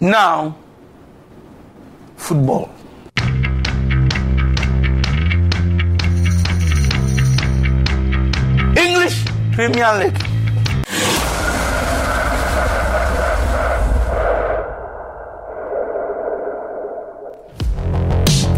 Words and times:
Now, 0.00 0.54
football. 2.16 2.70
English 8.76 9.24
Premier 9.56 9.92
League. 9.98 10.16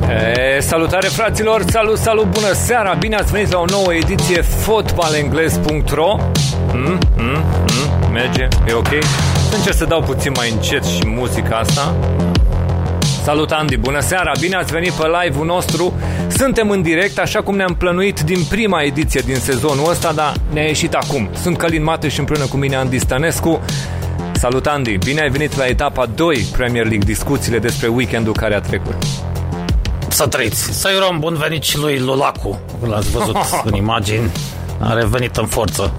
E, 0.09 0.61
salutare 0.61 1.07
fraților, 1.07 1.65
salut, 1.71 1.99
salut, 1.99 2.25
bună 2.25 2.53
seara, 2.53 2.95
bine 2.95 3.17
ați 3.17 3.33
venit 3.33 3.53
la 3.53 3.59
o 3.59 3.65
nouă 3.71 3.95
ediție 3.95 4.41
fotbalengles.ro 4.41 6.17
mm, 6.73 6.99
mm, 7.17 7.45
mm, 7.67 8.13
Merge, 8.13 8.49
e 8.67 8.73
ok? 8.73 8.89
Încerc 9.55 9.77
să 9.77 9.85
dau 9.85 10.03
puțin 10.03 10.33
mai 10.37 10.51
încet 10.51 10.85
și 10.85 11.07
muzica 11.07 11.57
asta 11.57 11.95
Salut 13.23 13.51
Andy, 13.51 13.77
bună 13.77 14.01
seara, 14.01 14.33
bine 14.41 14.57
ați 14.57 14.73
venit 14.73 14.93
pe 14.93 15.07
live-ul 15.23 15.47
nostru 15.47 15.93
Suntem 16.29 16.71
în 16.71 16.83
direct, 16.83 17.19
așa 17.19 17.43
cum 17.43 17.57
ne-am 17.57 17.75
plănuit 17.75 18.21
din 18.21 18.45
prima 18.49 18.83
ediție 18.83 19.21
din 19.25 19.35
sezonul 19.37 19.91
ăsta 19.91 20.13
Dar 20.13 20.35
ne-a 20.53 20.63
ieșit 20.67 20.95
acum 20.95 21.29
Sunt 21.43 21.57
Călin 21.57 21.83
Mate 21.83 22.09
și 22.09 22.19
împreună 22.19 22.47
cu 22.47 22.57
mine 22.57 22.77
Andy 22.77 22.99
Stănescu 22.99 23.61
Salut 24.33 24.67
Andy, 24.67 24.97
bine 24.99 25.21
ai 25.21 25.31
venit 25.31 25.57
la 25.57 25.67
etapa 25.67 26.07
2 26.07 26.37
Premier 26.57 26.85
League, 26.87 27.05
discuțiile 27.07 27.59
despre 27.59 27.87
weekendul 27.89 28.33
care 28.33 28.55
a 28.55 28.61
trecut 28.61 28.97
Să 30.09 30.27
trăiți. 30.27 30.63
Să-i 30.63 30.95
urăm 30.97 31.19
bun 31.19 31.35
venit 31.35 31.63
și 31.63 31.79
lui 31.79 31.99
Lulacu. 31.99 32.59
L-ați 32.87 33.11
văzut 33.11 33.37
în 33.69 33.75
imagini. 33.75 34.31
A 34.79 34.93
revenit 34.93 35.37
în 35.37 35.47
forță. 35.47 35.93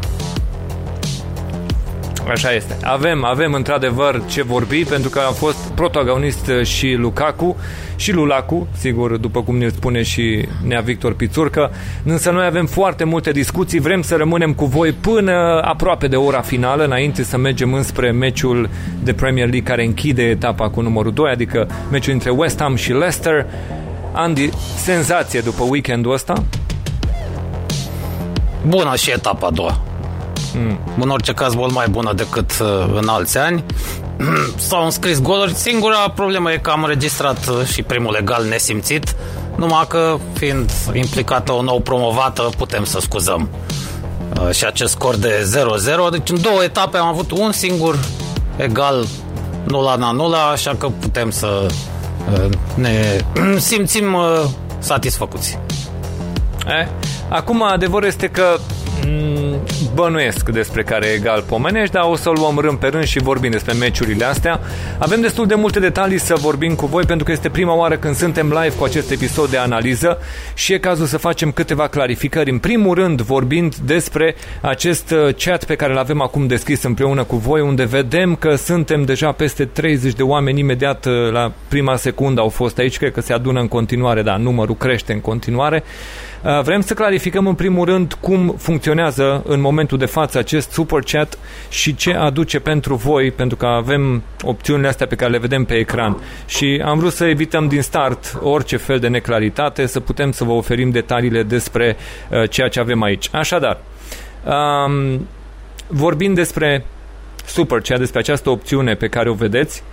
Așa 2.32 2.54
este. 2.54 2.78
Avem, 2.84 3.26
avem 3.26 3.54
într-adevăr 3.54 4.22
ce 4.26 4.44
vorbi 4.44 4.84
pentru 4.84 5.10
că 5.10 5.20
a 5.20 5.32
fost 5.32 5.58
protagonist 5.76 6.52
și 6.64 6.94
Lukaku 6.94 7.58
și 7.96 8.12
Lulacu, 8.12 8.68
sigur, 8.78 9.18
după 9.18 9.44
cum 9.44 9.58
ne 9.58 9.68
spune 9.68 10.02
și 10.02 10.48
Nea 10.68 10.80
Victor 10.80 11.14
Pițurcă. 11.14 11.72
Însă 12.04 12.32
noi 12.32 12.46
avem 12.46 12.66
foarte 12.66 13.04
multe 13.04 13.32
discuții, 13.32 13.80
vrem 13.80 14.02
să 14.02 14.16
rămânem 14.16 14.54
cu 14.54 14.66
voi 14.66 14.92
până 14.92 15.62
aproape 15.64 16.08
de 16.08 16.16
ora 16.16 16.42
finală, 16.42 16.84
înainte 16.84 17.24
să 17.24 17.38
mergem 17.38 17.74
înspre 17.74 18.12
meciul 18.12 18.70
de 19.04 19.14
Premier 19.14 19.50
League 19.50 19.70
care 19.70 19.86
închide 19.86 20.24
etapa 20.24 20.70
cu 20.70 20.82
numărul 20.82 21.14
2, 21.14 21.32
adică 21.32 21.68
meciul 21.92 22.14
între 22.14 22.30
West 22.30 22.60
Ham 22.60 22.76
și 22.76 22.92
Leicester. 22.92 23.46
Andy, 24.12 24.50
senzație 24.76 25.40
după 25.40 25.64
weekendul 25.70 26.14
ăsta? 26.14 26.44
Bună 28.68 28.96
și 28.96 29.12
etapa 29.12 29.48
a 29.48 29.52
doua. 29.52 29.91
Mm. 30.56 30.80
În 31.00 31.10
orice 31.10 31.34
caz 31.34 31.54
mult 31.54 31.74
mai 31.74 31.88
bună 31.90 32.14
decât 32.14 32.52
uh, 32.62 32.68
în 32.96 33.08
alți 33.08 33.38
ani. 33.38 33.64
S-au 34.68 34.84
înscris 34.84 35.22
goluri. 35.22 35.54
Singura 35.54 36.10
problemă 36.16 36.52
e 36.52 36.58
că 36.58 36.70
am 36.70 36.84
înregistrat 36.84 37.48
uh, 37.48 37.66
și 37.66 37.84
primul 37.84 38.12
legal 38.12 38.46
nesimțit, 38.46 39.16
numai 39.56 39.86
că 39.88 40.18
fiind 40.34 40.72
implicată 40.94 41.52
o 41.52 41.62
nouă 41.62 41.80
promovată 41.80 42.50
putem 42.58 42.84
să 42.84 43.00
scuzăm. 43.00 43.50
Uh, 44.42 44.52
și 44.52 44.66
acest 44.66 44.92
scor 44.92 45.16
de 45.16 45.52
0-0, 46.08 46.12
deci 46.12 46.30
în 46.30 46.42
două 46.42 46.64
etape 46.64 46.98
am 46.98 47.08
avut 47.08 47.32
un 47.32 47.52
singur 47.52 47.98
egal 48.56 49.06
0 49.68 49.82
la 49.82 50.16
0, 50.18 50.36
așa 50.52 50.76
că 50.78 50.88
putem 51.00 51.32
să 51.32 51.66
uh, 52.34 52.50
ne 52.76 53.18
simțim 53.58 54.14
uh, 54.14 54.44
satisfăcuți. 54.80 55.60
Eh? 56.68 56.88
Acum, 57.30 57.64
adevărul 57.64 58.08
este 58.08 58.28
că 58.28 58.58
mm, 58.58 58.81
bănuiesc 59.94 60.50
despre 60.50 60.84
care 60.84 61.06
egal 61.06 61.44
pomenești, 61.48 61.94
dar 61.94 62.04
o 62.10 62.16
să 62.16 62.30
o 62.30 62.32
luăm 62.32 62.60
rând 62.60 62.78
pe 62.78 62.88
rând 62.88 63.04
și 63.04 63.20
vorbim 63.20 63.52
despre 63.52 63.74
meciurile 63.74 64.26
astea. 64.26 64.60
Avem 64.98 65.22
destul 65.22 65.48
de 65.48 65.56
multe 65.56 65.80
detalii 65.80 66.20
să 66.20 66.36
vorbim 66.38 66.76
cu 66.76 66.86
voi 66.86 67.04
pentru 67.04 67.26
că 67.26 67.32
este 67.32 67.50
prima 67.50 67.74
oară 67.74 67.98
când 67.98 68.16
suntem 68.16 68.48
live 68.48 68.76
cu 68.78 68.84
acest 68.84 69.12
episod 69.12 69.50
de 69.50 69.58
analiză 69.58 70.18
și 70.54 70.74
e 70.74 70.80
cazul 70.80 71.06
să 71.06 71.18
facem 71.18 71.52
câteva 71.52 71.88
clarificări. 71.88 72.50
În 72.50 72.58
primul 72.58 72.96
rând, 72.96 73.22
vorbind 73.22 73.76
despre 73.76 74.36
acest 74.62 75.12
uh, 75.12 75.36
chat 75.36 75.64
pe 75.64 75.76
care 75.76 75.92
îl 75.92 75.98
avem 75.98 76.22
acum 76.22 76.48
deschis 76.48 76.84
împreună 76.84 77.24
cu 77.24 77.36
voi, 77.36 77.62
unde 77.62 77.84
vedem 77.84 78.36
că 78.36 78.56
suntem 78.56 79.04
deja 79.04 79.32
peste 79.32 79.66
30 79.66 80.14
de 80.14 80.24
oameni 80.24 80.60
imediat 80.60 81.06
uh, 81.06 81.32
la 81.32 81.52
prima 81.68 81.96
secundă 81.96 82.42
au 82.42 82.50
fost 82.50 82.78
aici, 82.78 82.98
cred 82.98 83.12
că 83.12 83.22
se 83.22 83.34
adună 83.34 83.60
în 83.60 83.68
continuare, 83.68 84.22
dar 84.22 84.38
numărul 84.38 84.76
crește 84.76 85.14
în 85.14 85.22
continuare. 85.22 85.84
Uh, 86.44 86.62
Vrem 86.62 86.82
să 86.82 86.94
clarificăm 86.94 87.48
în 87.48 87.54
primul 87.54 87.86
rând 87.86 88.14
cum 88.14 88.56
funcționează 88.58 89.44
în 89.48 89.62
momentul 89.62 89.98
de 89.98 90.06
față 90.06 90.38
acest 90.38 90.72
super 90.72 91.04
chat 91.12 91.38
și 91.70 91.96
ce 91.96 92.14
aduce 92.14 92.60
pentru 92.60 92.96
voi, 92.96 93.32
pentru 93.32 93.58
că 93.58 93.66
avem 93.66 94.24
opțiunile 94.44 94.88
astea 94.88 95.08
pe 95.08 95.16
care 95.16 95.32
le 95.32 95.38
vedem 95.38 95.66
pe 95.66 95.74
ecran. 95.74 96.18
Și 96.46 96.82
am 96.86 97.00
vrut 97.00 97.14
să 97.14 97.26
evităm 97.26 97.68
din 97.68 97.82
start 97.82 98.38
orice 98.42 98.78
fel 98.78 99.00
de 99.00 99.08
neclaritate, 99.08 99.86
să 99.86 100.00
putem 100.00 100.32
să 100.32 100.44
vă 100.44 100.52
oferim 100.52 100.90
detaliile 100.90 101.44
despre 101.44 101.96
uh, 102.30 102.50
ceea 102.50 102.68
ce 102.68 102.80
avem 102.80 103.02
aici. 103.02 103.30
Așadar, 103.32 103.80
um, 104.46 105.28
vorbind 105.88 106.36
despre 106.36 106.86
super 107.46 107.82
chat, 107.82 108.00
despre 108.00 108.20
această 108.20 108.50
opțiune 108.50 108.94
pe 108.94 109.08
care 109.08 109.30
o 109.30 109.34
vedeți, 109.34 109.84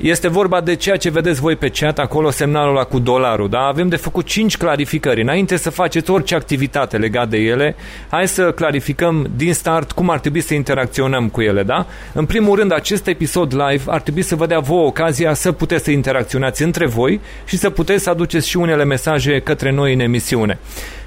este 0.00 0.28
vorba 0.28 0.60
de 0.60 0.74
ceea 0.74 0.96
ce 0.96 1.10
vedeți 1.10 1.40
voi 1.40 1.56
pe 1.56 1.68
chat, 1.68 1.98
acolo 1.98 2.30
semnalul 2.30 2.76
ăla 2.76 2.84
cu 2.84 2.98
dolarul, 2.98 3.48
da? 3.48 3.58
Avem 3.58 3.88
de 3.88 3.96
făcut 3.96 4.26
5 4.26 4.56
clarificări. 4.56 5.20
Înainte 5.20 5.56
să 5.56 5.70
faceți 5.70 6.10
orice 6.10 6.34
activitate 6.34 6.96
legat 6.96 7.28
de 7.28 7.36
ele, 7.36 7.76
hai 8.10 8.28
să 8.28 8.52
clarificăm 8.52 9.30
din 9.36 9.54
start 9.54 9.92
cum 9.92 10.10
ar 10.10 10.18
trebui 10.18 10.40
să 10.40 10.54
interacționăm 10.54 11.28
cu 11.28 11.40
ele, 11.40 11.62
da? 11.62 11.86
În 12.12 12.26
primul 12.26 12.58
rând, 12.58 12.72
acest 12.72 13.06
episod 13.06 13.54
live 13.54 13.82
ar 13.86 14.00
trebui 14.00 14.22
să 14.22 14.36
vă 14.36 14.46
dea 14.46 14.58
vouă 14.58 14.86
ocazia 14.86 15.34
să 15.34 15.52
puteți 15.52 15.84
să 15.84 15.90
interacționați 15.90 16.62
între 16.62 16.86
voi 16.86 17.20
și 17.44 17.56
să 17.56 17.70
puteți 17.70 18.02
să 18.02 18.10
aduceți 18.10 18.48
și 18.48 18.56
unele 18.56 18.84
mesaje 18.84 19.40
către 19.40 19.70
noi 19.70 19.92
în 19.92 20.00
emisiune. 20.00 20.58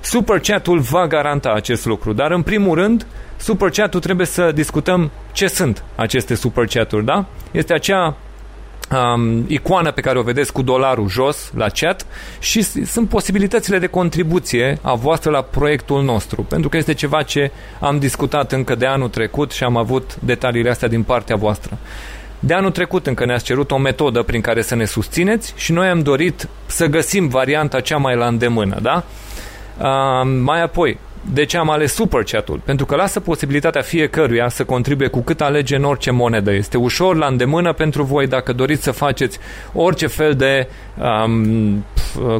Super 0.01 0.39
chat-ul 0.39 0.79
va 0.79 1.07
garanta 1.07 1.51
acest 1.55 1.85
lucru, 1.85 2.13
dar 2.13 2.31
în 2.31 2.41
primul 2.41 2.75
rând, 2.75 3.05
super 3.37 3.69
chat-ul 3.69 3.99
trebuie 3.99 4.25
să 4.25 4.51
discutăm 4.55 5.11
ce 5.31 5.47
sunt 5.47 5.83
aceste 5.95 6.35
super 6.35 6.65
chat-uri, 6.65 7.05
da? 7.05 7.25
Este 7.51 7.73
acea 7.73 8.17
um, 8.93 9.45
icoană 9.47 9.91
pe 9.91 10.01
care 10.01 10.19
o 10.19 10.21
vedeți 10.21 10.53
cu 10.53 10.61
dolarul 10.61 11.07
jos 11.07 11.51
la 11.55 11.69
chat 11.69 12.05
și 12.39 12.61
sunt 12.85 13.09
posibilitățile 13.09 13.79
de 13.79 13.87
contribuție 13.87 14.79
a 14.81 14.93
voastră 14.93 15.31
la 15.31 15.41
proiectul 15.41 16.03
nostru, 16.03 16.43
pentru 16.43 16.69
că 16.69 16.77
este 16.77 16.93
ceva 16.93 17.23
ce 17.23 17.51
am 17.79 17.99
discutat 17.99 18.51
încă 18.51 18.75
de 18.75 18.85
anul 18.85 19.09
trecut 19.09 19.51
și 19.51 19.63
am 19.63 19.77
avut 19.77 20.15
detaliile 20.19 20.69
astea 20.69 20.87
din 20.87 21.03
partea 21.03 21.35
voastră. 21.35 21.77
De 22.39 22.53
anul 22.53 22.71
trecut 22.71 23.07
încă 23.07 23.25
ne-ați 23.25 23.43
cerut 23.43 23.71
o 23.71 23.77
metodă 23.77 24.21
prin 24.21 24.41
care 24.41 24.61
să 24.61 24.75
ne 24.75 24.85
susțineți 24.85 25.53
și 25.55 25.71
noi 25.71 25.87
am 25.87 26.01
dorit 26.01 26.47
să 26.65 26.85
găsim 26.85 27.27
varianta 27.27 27.79
cea 27.79 27.97
mai 27.97 28.15
la 28.15 28.27
îndemână, 28.27 28.79
da? 28.81 29.03
Uh, 29.77 30.27
mai 30.41 30.61
apoi, 30.61 30.99
de 31.31 31.45
ce 31.45 31.57
am 31.57 31.69
ales 31.69 31.93
Super 31.93 32.23
Chat-ul? 32.23 32.61
Pentru 32.65 32.85
că 32.85 32.95
lasă 32.95 33.19
posibilitatea 33.19 33.81
fiecăruia 33.81 34.49
să 34.49 34.63
contribuie 34.63 35.07
cu 35.07 35.21
cât 35.21 35.41
alege 35.41 35.75
în 35.75 35.83
orice 35.83 36.11
monedă. 36.11 36.53
Este 36.53 36.77
ușor 36.77 37.15
la 37.15 37.25
îndemână 37.25 37.73
pentru 37.73 38.03
voi 38.03 38.27
dacă 38.27 38.53
doriți 38.53 38.83
să 38.83 38.91
faceți 38.91 39.39
orice 39.73 40.07
fel 40.07 40.33
de 40.33 40.67
um, 41.25 41.85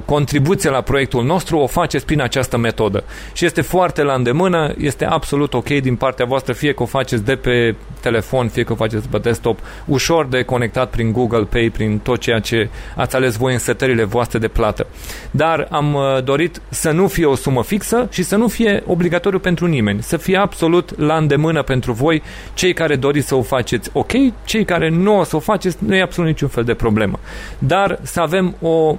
contribuție 0.05 0.69
la 0.69 0.81
proiectul 0.81 1.23
nostru, 1.23 1.57
o 1.57 1.67
faceți 1.67 2.05
prin 2.05 2.21
această 2.21 2.57
metodă. 2.57 3.03
Și 3.33 3.45
este 3.45 3.61
foarte 3.61 4.03
la 4.03 4.13
îndemână, 4.13 4.73
este 4.77 5.05
absolut 5.05 5.53
ok 5.53 5.67
din 5.67 5.95
partea 5.95 6.25
voastră, 6.25 6.53
fie 6.53 6.73
că 6.73 6.83
o 6.83 6.85
faceți 6.85 7.23
de 7.23 7.35
pe 7.35 7.75
telefon, 8.01 8.47
fie 8.47 8.63
că 8.63 8.71
o 8.71 8.75
faceți 8.75 9.07
pe 9.07 9.17
desktop, 9.17 9.59
ușor 9.85 10.25
de 10.25 10.41
conectat 10.41 10.89
prin 10.89 11.11
Google 11.11 11.44
Pay, 11.44 11.69
prin 11.73 12.00
tot 12.00 12.19
ceea 12.19 12.39
ce 12.39 12.69
ați 12.95 13.15
ales 13.15 13.35
voi 13.35 13.53
în 13.53 13.59
setările 13.59 14.03
voastre 14.03 14.39
de 14.39 14.47
plată. 14.47 14.88
Dar 15.31 15.67
am 15.69 15.94
uh, 15.94 16.23
dorit 16.23 16.61
să 16.69 16.91
nu 16.91 17.07
fie 17.07 17.25
o 17.25 17.35
sumă 17.35 17.63
fixă 17.63 18.07
și 18.11 18.23
să 18.23 18.35
nu 18.35 18.47
fie 18.47 18.72
obligatoriu 18.85 19.39
pentru 19.39 19.66
nimeni, 19.66 20.01
să 20.01 20.17
fie 20.17 20.38
absolut 20.38 21.00
la 21.00 21.16
îndemână 21.16 21.63
pentru 21.63 21.91
voi, 21.91 22.22
cei 22.53 22.73
care 22.73 22.95
doriți 22.95 23.28
să 23.28 23.35
o 23.35 23.41
faceți 23.41 23.89
ok, 23.94 24.11
cei 24.45 24.66
care 24.66 24.89
nu 24.89 25.19
o 25.19 25.23
să 25.23 25.35
o 25.35 25.39
faceți, 25.39 25.78
nu 25.79 25.95
e 25.95 26.01
absolut 26.01 26.29
niciun 26.29 26.47
fel 26.47 26.63
de 26.63 26.73
problemă. 26.73 27.19
Dar 27.59 28.00
să 28.01 28.21
avem 28.21 28.56
o 28.62 28.98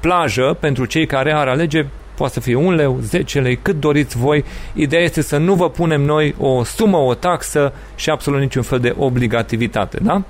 plajă 0.00 0.56
pentru 0.60 0.84
cei 0.84 1.06
care 1.06 1.32
ar 1.32 1.48
alege 1.48 1.86
poate 2.20 2.34
să 2.34 2.40
fie 2.40 2.54
un 2.54 2.74
leu, 2.74 2.98
10 3.00 3.40
lei, 3.40 3.56
cât 3.62 3.80
doriți 3.80 4.18
voi. 4.18 4.44
Ideea 4.72 5.02
este 5.02 5.22
să 5.22 5.36
nu 5.36 5.54
vă 5.54 5.70
punem 5.70 6.02
noi 6.02 6.34
o 6.38 6.64
sumă, 6.64 6.96
o 6.96 7.14
taxă 7.14 7.72
și 7.94 8.10
absolut 8.10 8.40
niciun 8.40 8.62
fel 8.62 8.78
de 8.78 8.94
obligativitate, 8.98 9.98
da? 10.02 10.22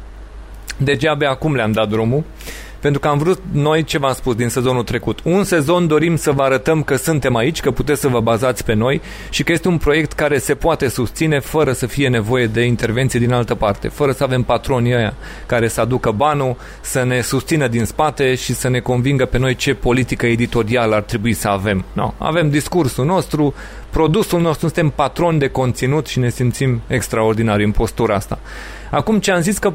Degeaba 0.76 1.28
acum 1.28 1.54
le-am 1.54 1.72
dat 1.72 1.88
drumul 1.88 2.24
pentru 2.80 3.00
că 3.00 3.08
am 3.08 3.18
vrut 3.18 3.42
noi 3.52 3.84
ce 3.84 3.98
v-am 3.98 4.12
spus 4.12 4.34
din 4.34 4.48
sezonul 4.48 4.82
trecut. 4.82 5.20
Un 5.24 5.44
sezon 5.44 5.86
dorim 5.86 6.16
să 6.16 6.30
vă 6.30 6.42
arătăm 6.42 6.82
că 6.82 6.96
suntem 6.96 7.36
aici, 7.36 7.60
că 7.60 7.70
puteți 7.70 8.00
să 8.00 8.08
vă 8.08 8.20
bazați 8.20 8.64
pe 8.64 8.74
noi 8.74 9.00
și 9.30 9.42
că 9.42 9.52
este 9.52 9.68
un 9.68 9.76
proiect 9.76 10.12
care 10.12 10.38
se 10.38 10.54
poate 10.54 10.88
susține 10.88 11.38
fără 11.40 11.72
să 11.72 11.86
fie 11.86 12.08
nevoie 12.08 12.46
de 12.46 12.62
intervenție 12.62 13.20
din 13.20 13.32
altă 13.32 13.54
parte, 13.54 13.88
fără 13.88 14.12
să 14.12 14.22
avem 14.22 14.42
patronii 14.42 14.94
ăia 14.94 15.14
care 15.46 15.68
să 15.68 15.80
aducă 15.80 16.10
banul, 16.10 16.56
să 16.80 17.04
ne 17.04 17.20
susțină 17.20 17.66
din 17.68 17.84
spate 17.84 18.34
și 18.34 18.54
să 18.54 18.68
ne 18.68 18.78
convingă 18.78 19.24
pe 19.24 19.38
noi 19.38 19.54
ce 19.54 19.74
politică 19.74 20.26
editorială 20.26 20.94
ar 20.94 21.02
trebui 21.02 21.32
să 21.32 21.48
avem. 21.48 21.84
No. 21.92 22.12
Avem 22.18 22.50
discursul 22.50 23.04
nostru, 23.04 23.54
produsul 23.90 24.40
nostru, 24.40 24.66
suntem 24.66 24.90
patroni 24.90 25.38
de 25.38 25.48
conținut 25.48 26.06
și 26.06 26.18
ne 26.18 26.28
simțim 26.28 26.82
extraordinari 26.86 27.64
în 27.64 27.70
postura 27.70 28.14
asta. 28.14 28.38
Acum 28.90 29.18
ce 29.18 29.30
am 29.30 29.40
zis 29.40 29.58
că 29.58 29.72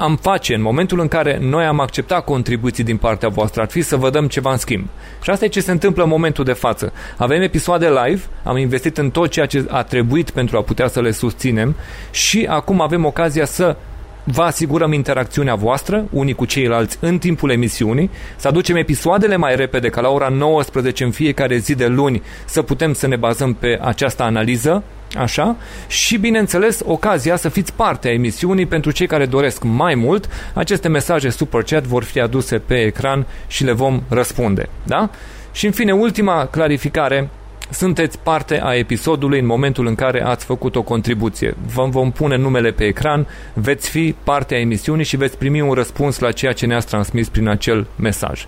am 0.00 0.16
face 0.16 0.54
în 0.54 0.62
momentul 0.62 1.00
în 1.00 1.08
care 1.08 1.38
noi 1.40 1.64
am 1.64 1.80
acceptat 1.80 2.24
contribuții 2.24 2.84
din 2.84 2.96
partea 2.96 3.28
voastră 3.28 3.60
ar 3.60 3.68
fi 3.70 3.82
să 3.82 3.96
vă 3.96 4.10
dăm 4.10 4.26
ceva 4.26 4.50
în 4.50 4.56
schimb. 4.56 4.86
Și 5.22 5.30
asta 5.30 5.44
e 5.44 5.48
ce 5.48 5.60
se 5.60 5.70
întâmplă 5.70 6.02
în 6.02 6.08
momentul 6.08 6.44
de 6.44 6.52
față. 6.52 6.92
Avem 7.16 7.42
episoade 7.42 7.88
live, 7.88 8.22
am 8.42 8.56
investit 8.56 8.98
în 8.98 9.10
tot 9.10 9.30
ceea 9.30 9.46
ce 9.46 9.66
a 9.68 9.82
trebuit 9.82 10.30
pentru 10.30 10.56
a 10.56 10.62
putea 10.62 10.88
să 10.88 11.00
le 11.00 11.10
susținem 11.10 11.76
și 12.10 12.46
acum 12.48 12.80
avem 12.80 13.04
ocazia 13.04 13.44
să 13.44 13.76
vă 14.24 14.42
asigurăm 14.42 14.92
interacțiunea 14.92 15.54
voastră, 15.54 16.04
unii 16.10 16.34
cu 16.34 16.44
ceilalți, 16.44 16.98
în 17.00 17.18
timpul 17.18 17.50
emisiunii, 17.50 18.10
să 18.36 18.48
aducem 18.48 18.76
episoadele 18.76 19.36
mai 19.36 19.56
repede, 19.56 19.88
ca 19.88 20.00
la 20.00 20.08
ora 20.08 20.28
19 20.28 21.04
în 21.04 21.10
fiecare 21.10 21.56
zi 21.56 21.74
de 21.74 21.86
luni, 21.86 22.22
să 22.44 22.62
putem 22.62 22.92
să 22.92 23.06
ne 23.06 23.16
bazăm 23.16 23.54
pe 23.54 23.78
această 23.82 24.22
analiză, 24.22 24.82
așa, 25.18 25.56
și 25.86 26.16
bineînțeles 26.16 26.80
ocazia 26.84 27.36
să 27.36 27.48
fiți 27.48 27.72
parte 27.72 28.08
a 28.08 28.12
emisiunii 28.12 28.66
pentru 28.66 28.90
cei 28.90 29.06
care 29.06 29.26
doresc 29.26 29.62
mai 29.62 29.94
mult, 29.94 30.28
aceste 30.54 30.88
mesaje 30.88 31.30
super 31.30 31.62
chat 31.62 31.82
vor 31.82 32.04
fi 32.04 32.20
aduse 32.20 32.58
pe 32.58 32.80
ecran 32.80 33.26
și 33.46 33.64
le 33.64 33.72
vom 33.72 34.02
răspunde, 34.08 34.68
da? 34.82 35.10
Și 35.52 35.66
în 35.66 35.72
fine, 35.72 35.92
ultima 35.92 36.46
clarificare, 36.46 37.30
sunteți 37.70 38.18
parte 38.18 38.60
a 38.62 38.74
episodului 38.74 39.38
în 39.38 39.46
momentul 39.46 39.86
în 39.86 39.94
care 39.94 40.22
ați 40.22 40.44
făcut 40.44 40.76
o 40.76 40.82
contribuție. 40.82 41.54
Vă 41.74 41.86
vom 41.88 42.10
pune 42.10 42.36
numele 42.36 42.70
pe 42.70 42.84
ecran, 42.84 43.26
veți 43.54 43.90
fi 43.90 44.14
parte 44.24 44.54
a 44.54 44.58
emisiunii 44.58 45.04
și 45.04 45.16
veți 45.16 45.38
primi 45.38 45.60
un 45.60 45.72
răspuns 45.72 46.18
la 46.18 46.32
ceea 46.32 46.52
ce 46.52 46.66
ne-ați 46.66 46.86
transmis 46.86 47.28
prin 47.28 47.48
acel 47.48 47.86
mesaj. 47.96 48.46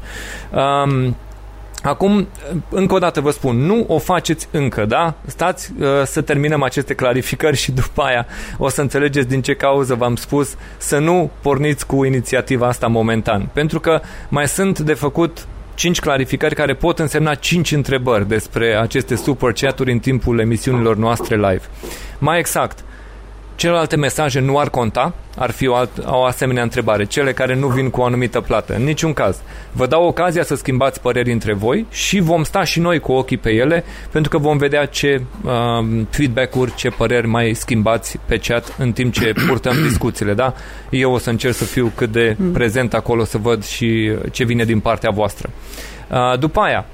Um, 0.50 1.16
Acum, 1.82 2.28
încă 2.68 2.94
o 2.94 2.98
dată 2.98 3.20
vă 3.20 3.30
spun, 3.30 3.56
nu 3.56 3.84
o 3.88 3.98
faceți 3.98 4.48
încă, 4.50 4.84
da? 4.84 5.14
Stați 5.26 5.72
uh, 5.78 5.86
să 6.04 6.20
terminăm 6.20 6.62
aceste 6.62 6.94
clarificări 6.94 7.56
și 7.56 7.72
după 7.72 8.02
aia 8.02 8.26
o 8.58 8.68
să 8.68 8.80
înțelegeți 8.80 9.28
din 9.28 9.42
ce 9.42 9.54
cauză 9.54 9.94
v-am 9.94 10.16
spus 10.16 10.54
să 10.76 10.98
nu 10.98 11.30
porniți 11.40 11.86
cu 11.86 12.04
inițiativa 12.04 12.66
asta 12.66 12.86
momentan. 12.86 13.48
Pentru 13.52 13.80
că 13.80 14.00
mai 14.28 14.48
sunt 14.48 14.78
de 14.78 14.94
făcut 14.94 15.46
5 15.74 16.00
clarificări 16.00 16.54
care 16.54 16.74
pot 16.74 16.98
însemna 16.98 17.34
5 17.34 17.72
întrebări 17.72 18.28
despre 18.28 18.74
aceste 18.74 19.14
super 19.14 19.52
chaturi 19.52 19.92
în 19.92 19.98
timpul 19.98 20.38
emisiunilor 20.38 20.96
noastre 20.96 21.34
live. 21.36 21.62
Mai 22.18 22.38
exact, 22.38 22.84
celelalte 23.62 23.96
mesaje 23.96 24.40
nu 24.40 24.58
ar 24.58 24.70
conta? 24.70 25.14
Ar 25.36 25.50
fi 25.50 25.66
o, 25.66 25.74
alt, 25.74 25.90
o 26.06 26.24
asemenea 26.24 26.62
întrebare. 26.62 27.04
Cele 27.04 27.32
care 27.32 27.54
nu 27.54 27.66
vin 27.66 27.90
cu 27.90 28.00
o 28.00 28.04
anumită 28.04 28.40
plată. 28.40 28.74
În 28.74 28.84
niciun 28.84 29.12
caz. 29.12 29.40
Vă 29.72 29.86
dau 29.86 30.06
ocazia 30.06 30.42
să 30.42 30.54
schimbați 30.54 31.00
păreri 31.00 31.32
între 31.32 31.52
voi 31.52 31.86
și 31.90 32.20
vom 32.20 32.42
sta 32.42 32.64
și 32.64 32.80
noi 32.80 32.98
cu 32.98 33.12
ochii 33.12 33.36
pe 33.36 33.50
ele 33.50 33.84
pentru 34.10 34.30
că 34.30 34.38
vom 34.38 34.56
vedea 34.56 34.86
ce 34.86 35.22
uh, 35.44 35.52
feedback-uri, 36.10 36.74
ce 36.74 36.88
păreri 36.88 37.26
mai 37.26 37.54
schimbați 37.54 38.18
pe 38.26 38.38
chat 38.38 38.74
în 38.78 38.92
timp 38.92 39.12
ce 39.12 39.32
purtăm 39.46 39.76
discuțiile. 39.82 40.34
Da? 40.34 40.54
Eu 40.90 41.12
o 41.12 41.18
să 41.18 41.30
încerc 41.30 41.54
să 41.54 41.64
fiu 41.64 41.92
cât 41.94 42.12
de 42.12 42.36
prezent 42.52 42.94
acolo 42.94 43.24
să 43.24 43.38
văd 43.38 43.64
și 43.64 44.12
ce 44.30 44.44
vine 44.44 44.64
din 44.64 44.80
partea 44.80 45.10
voastră. 45.10 45.50
Uh, 46.10 46.38
după 46.38 46.60
aia, 46.60 46.86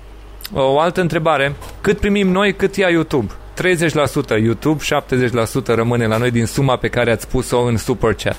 o 0.52 0.78
altă 0.78 1.00
întrebare. 1.00 1.54
Cât 1.80 1.98
primim 1.98 2.28
noi, 2.28 2.54
cât 2.54 2.76
ia 2.76 2.88
YouTube? 2.88 3.32
30% 3.58 4.42
YouTube, 4.42 4.82
70% 5.62 5.66
rămâne 5.66 6.06
la 6.06 6.16
noi 6.16 6.30
din 6.30 6.46
suma 6.46 6.76
pe 6.76 6.88
care 6.88 7.10
ați 7.10 7.28
pus-o 7.28 7.60
în 7.60 7.76
Super 7.76 8.14
Chat. 8.14 8.36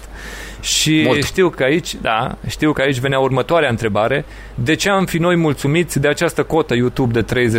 Și 0.61 1.03
Mult. 1.05 1.23
știu 1.23 1.49
că 1.49 1.63
aici, 1.63 1.95
da, 2.01 2.37
știu 2.47 2.73
că 2.73 2.81
aici 2.81 2.99
venea 2.99 3.19
următoarea 3.19 3.69
întrebare. 3.69 4.25
De 4.55 4.75
ce 4.75 4.89
am 4.89 5.05
fi 5.05 5.17
noi 5.17 5.35
mulțumiți 5.35 5.99
de 5.99 6.07
această 6.07 6.43
cotă 6.43 6.75
YouTube 6.75 7.21
de 7.21 7.49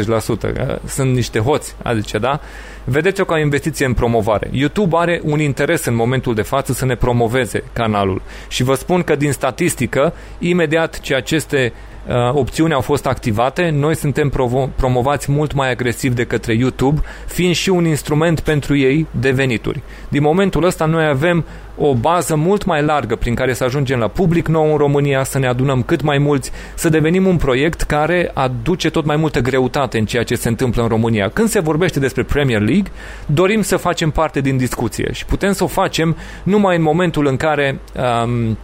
30%? 0.79 0.79
Sunt 0.87 1.15
niște 1.15 1.39
hoți, 1.39 1.75
adice, 1.83 2.19
da? 2.19 2.41
Vedeți-o 2.85 3.25
ca 3.25 3.35
o 3.35 3.39
investiție 3.39 3.87
în 3.87 3.95
promovare. 3.95 4.49
YouTube 4.53 4.97
are 4.99 5.21
un 5.25 5.41
interes 5.41 5.85
în 5.85 5.95
momentul 5.95 6.35
de 6.35 6.43
față 6.43 6.73
să 6.73 6.85
ne 6.85 6.95
promoveze 6.95 7.65
canalul. 7.73 8.23
Și 8.49 8.63
vă 8.63 8.75
spun 8.75 9.03
că 9.03 9.17
din 9.17 9.33
statistică, 9.33 10.15
imediat 10.39 11.01
ce 11.01 11.15
aceste 11.15 11.73
uh, 11.75 11.90
opțiuni 12.33 12.73
au 12.73 12.81
fost 12.81 13.07
activate, 13.07 13.71
noi 13.71 13.97
suntem 13.97 14.29
provo- 14.29 14.77
promovați 14.77 15.33
mult 15.33 15.53
mai 15.53 15.71
agresiv 15.71 16.15
de 16.15 16.25
către 16.25 16.55
YouTube, 16.55 17.01
fiind 17.27 17.55
și 17.55 17.71
un 17.71 17.85
instrument 17.85 18.41
pentru 18.41 18.77
ei 18.77 19.07
de 19.11 19.31
venituri. 19.31 19.81
Din 20.09 20.23
momentul 20.23 20.65
ăsta 20.65 20.85
noi 20.85 21.07
avem 21.07 21.45
o 21.77 21.95
bază 21.95 22.37
mult 22.37 22.65
mai 22.65 22.83
largă 22.83 23.17
prin 23.17 23.35
care 23.35 23.53
să 23.53 23.65
ajungem 23.65 23.99
la 23.99 24.09
public 24.09 24.49
nou 24.49 24.71
în 24.71 24.77
România, 24.77 25.25
să 25.25 25.39
ne 25.39 25.47
adunăm 25.47 25.83
cât 25.83 26.03
mai 26.03 26.19
mulți, 26.19 26.51
să 26.75 26.89
devenim 26.89 27.27
un 27.27 27.37
proiect 27.37 27.83
care 27.83 28.31
aduce 28.35 28.91
tot 28.91 29.05
mai 29.05 29.17
multă 29.17 29.41
greutate 29.41 29.99
în 29.99 30.05
ceea 30.05 30.23
ce 30.23 30.35
se 30.35 30.49
întâmplă 30.49 30.83
în 30.83 30.89
România. 30.89 31.29
Când 31.29 31.49
se 31.49 31.61
vorbește 31.61 32.01
despre 32.01 32.23
Premier 32.23 32.61
League, 32.61 32.93
dorim 33.27 33.63
să 33.63 33.77
facem 33.77 34.11
parte 34.11 34.41
din 34.41 34.57
discuție 34.57 35.13
și 35.13 35.25
putem 35.25 35.53
să 35.53 35.65
o 35.65 35.67
facem 35.67 36.17
numai 36.43 36.77
în 36.77 36.83
momentul 36.83 37.27
în 37.27 37.37
care 37.37 37.81
um, 38.25 38.59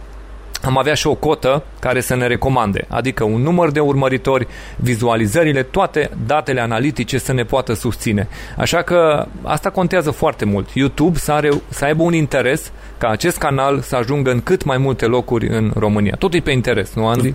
am 0.61 0.77
avea 0.77 0.93
și 0.93 1.07
o 1.07 1.15
cotă 1.15 1.63
care 1.79 2.01
să 2.01 2.15
ne 2.15 2.27
recomande, 2.27 2.85
adică 2.89 3.23
un 3.23 3.41
număr 3.41 3.71
de 3.71 3.79
urmăritori, 3.79 4.47
vizualizările, 4.75 5.63
toate 5.63 6.09
datele 6.25 6.61
analitice 6.61 7.17
să 7.17 7.33
ne 7.33 7.43
poată 7.43 7.73
susține. 7.73 8.27
Așa 8.57 8.81
că 8.81 9.25
asta 9.41 9.69
contează 9.69 10.11
foarte 10.11 10.45
mult. 10.45 10.69
YouTube 10.73 11.17
să, 11.17 11.31
are, 11.31 11.49
să 11.69 11.85
aibă 11.85 12.03
un 12.03 12.13
interes 12.13 12.71
ca 12.97 13.07
acest 13.07 13.37
canal 13.37 13.79
să 13.79 13.95
ajungă 13.95 14.31
în 14.31 14.41
cât 14.41 14.63
mai 14.63 14.77
multe 14.77 15.05
locuri 15.05 15.47
în 15.47 15.71
România. 15.75 16.15
Totul 16.19 16.39
e 16.39 16.41
pe 16.41 16.51
interes, 16.51 16.93
nu, 16.93 17.07
Andy? 17.07 17.33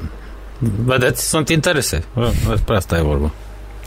Vedeți, 0.84 1.28
sunt 1.28 1.48
interese. 1.48 2.04
Despre 2.48 2.76
asta 2.76 2.96
e 2.96 3.02
vorba. 3.02 3.30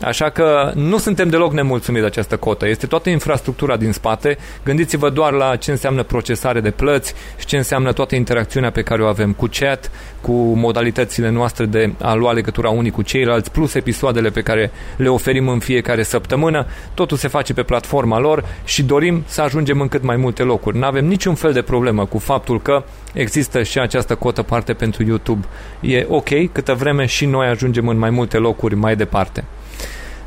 Așa 0.02 0.30
că 0.30 0.72
nu 0.76 0.98
suntem 0.98 1.30
deloc 1.30 1.54
nemulțumiți 1.54 2.02
de 2.02 2.08
această 2.08 2.38
cotă. 2.38 2.68
Este 2.68 2.88
toată 2.88 3.10
infrastructura 3.10 3.78
din 3.78 3.92
spate. 3.92 4.38
Gândiți-vă 4.64 5.10
doar 5.10 5.32
la 5.32 5.56
ce 5.56 5.72
înseamnă 5.72 6.04
procesare 6.04 6.60
de 6.62 6.72
plăți 6.72 7.14
și 7.40 7.46
ce 7.46 7.58
înseamnă 7.58 7.94
toată 7.94 8.16
interacțiunea 8.16 8.72
pe 8.72 8.82
care 8.82 9.04
o 9.04 9.08
avem 9.08 9.34
cu 9.34 9.50
chat, 9.60 9.92
cu 10.22 10.32
modalitățile 10.34 11.30
noastre 11.30 11.66
de 11.66 11.94
a 12.02 12.14
lua 12.14 12.32
legătura 12.32 12.70
unii 12.70 12.92
cu 12.92 13.02
ceilalți, 13.02 13.52
plus 13.52 13.74
episoadele 13.74 14.30
pe 14.30 14.42
care 14.42 14.72
le 14.98 15.10
oferim 15.10 15.48
în 15.48 15.60
fiecare 15.60 16.04
săptămână. 16.04 16.66
Totul 16.94 17.18
se 17.18 17.28
face 17.28 17.54
pe 17.54 17.64
platforma 17.64 18.20
lor 18.20 18.46
și 18.66 18.84
dorim 18.84 19.24
să 19.28 19.42
ajungem 19.42 19.82
în 19.82 19.88
cât 19.88 20.04
mai 20.04 20.16
multe 20.16 20.44
locuri. 20.44 20.78
Nu 20.78 20.86
avem 20.86 21.06
niciun 21.06 21.36
fel 21.36 21.54
de 21.54 21.62
problemă 21.62 22.06
cu 22.06 22.18
faptul 22.18 22.62
că 22.62 22.84
există 23.14 23.64
și 23.64 23.80
această 23.80 24.16
cotă 24.16 24.42
parte 24.42 24.74
pentru 24.74 25.04
YouTube. 25.04 25.46
E 25.82 26.06
ok 26.10 26.52
câtă 26.52 26.74
vreme 26.74 27.06
și 27.06 27.26
noi 27.26 27.48
ajungem 27.48 27.88
în 27.88 27.98
mai 27.98 28.10
multe 28.10 28.38
locuri 28.38 28.76
mai 28.76 28.96
departe. 28.96 29.44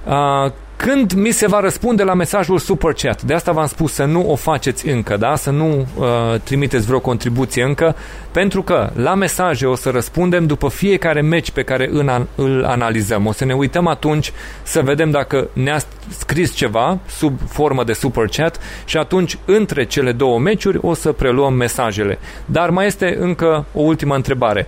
Uh, 0.09 0.51
când 0.77 1.13
mi 1.13 1.31
se 1.31 1.47
va 1.47 1.61
răspunde 1.61 2.03
la 2.03 2.15
mesajul 2.15 2.59
Super 2.59 2.93
Chat, 2.93 3.23
de 3.23 3.35
asta 3.35 3.53
v-am 3.53 3.67
spus 3.67 3.93
să 3.93 4.05
nu 4.05 4.31
o 4.31 4.35
faceți 4.35 4.89
încă, 4.89 5.17
da? 5.17 5.37
să 5.37 5.51
nu 5.51 5.87
uh, 5.97 6.07
trimiteți 6.43 6.87
vreo 6.87 7.01
contribuție 7.01 7.63
încă, 7.63 7.97
pentru 8.31 8.63
că 8.63 8.91
la 8.95 9.15
mesaje 9.15 9.67
o 9.67 9.75
să 9.75 9.91
răspundem 9.91 10.47
după 10.47 10.69
fiecare 10.69 11.21
meci 11.21 11.51
pe 11.51 11.63
care 11.63 11.89
îl, 11.93 12.29
îl 12.35 12.65
analizăm. 12.65 13.27
O 13.27 13.33
să 13.33 13.45
ne 13.45 13.55
uităm 13.55 13.87
atunci 13.87 14.33
să 14.63 14.81
vedem 14.81 15.11
dacă 15.11 15.49
ne-a 15.53 15.79
scris 16.09 16.55
ceva 16.55 16.99
sub 17.07 17.39
formă 17.49 17.85
de 17.85 17.93
Super 17.93 18.25
Chat 18.27 18.61
și 18.85 18.97
atunci 18.97 19.39
între 19.45 19.85
cele 19.85 20.13
două 20.13 20.39
meciuri 20.39 20.79
o 20.81 20.95
să 20.95 21.13
preluăm 21.13 21.55
mesajele. 21.55 22.19
Dar 22.45 22.71
mai 22.71 22.87
este 22.87 23.17
încă 23.21 23.67
o 23.73 23.81
ultimă 23.81 24.15
întrebare. 24.15 24.67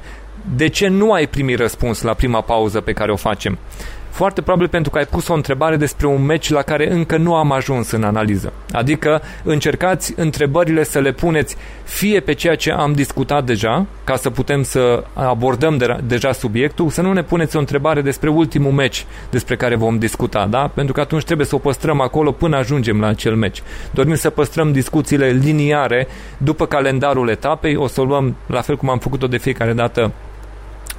De 0.56 0.68
ce 0.68 0.88
nu 0.88 1.12
ai 1.12 1.26
primit 1.26 1.58
răspuns 1.58 2.02
la 2.02 2.14
prima 2.14 2.40
pauză 2.40 2.80
pe 2.80 2.92
care 2.92 3.12
o 3.12 3.16
facem? 3.16 3.58
Foarte 4.10 4.42
probabil 4.42 4.68
pentru 4.68 4.90
că 4.90 4.98
ai 4.98 5.06
pus 5.06 5.28
o 5.28 5.34
întrebare 5.34 5.76
despre 5.76 6.06
un 6.06 6.24
meci 6.24 6.50
la 6.50 6.62
care 6.62 6.92
încă 6.92 7.16
nu 7.16 7.34
am 7.34 7.52
ajuns 7.52 7.90
în 7.90 8.02
analiză. 8.02 8.52
Adică 8.72 9.22
încercați 9.42 10.14
întrebările 10.16 10.84
să 10.84 10.98
le 10.98 11.12
puneți 11.12 11.56
fie 11.84 12.20
pe 12.20 12.32
ceea 12.32 12.54
ce 12.54 12.72
am 12.72 12.92
discutat 12.92 13.44
deja, 13.44 13.86
ca 14.04 14.16
să 14.16 14.30
putem 14.30 14.62
să 14.62 15.04
abordăm 15.12 15.76
de, 15.76 15.96
deja 16.04 16.32
subiectul, 16.32 16.88
să 16.90 17.02
nu 17.02 17.12
ne 17.12 17.22
puneți 17.22 17.56
o 17.56 17.58
întrebare 17.58 18.00
despre 18.00 18.28
ultimul 18.30 18.72
meci 18.72 19.06
despre 19.30 19.56
care 19.56 19.74
vom 19.74 19.98
discuta, 19.98 20.46
da? 20.46 20.70
Pentru 20.74 20.92
că 20.92 21.00
atunci 21.00 21.24
trebuie 21.24 21.46
să 21.46 21.54
o 21.54 21.58
păstrăm 21.58 22.00
acolo 22.00 22.32
până 22.32 22.56
ajungem 22.56 23.00
la 23.00 23.06
acel 23.06 23.36
meci. 23.36 23.62
Dorim 23.90 24.14
să 24.14 24.30
păstrăm 24.30 24.72
discuțiile 24.72 25.28
liniare 25.28 26.06
după 26.38 26.66
calendarul 26.66 27.28
etapei, 27.28 27.76
o 27.76 27.86
să 27.86 28.00
o 28.00 28.04
luăm 28.04 28.36
la 28.46 28.60
fel 28.60 28.76
cum 28.76 28.88
am 28.88 28.98
făcut-o 28.98 29.26
de 29.26 29.36
fiecare 29.36 29.72
dată 29.72 30.12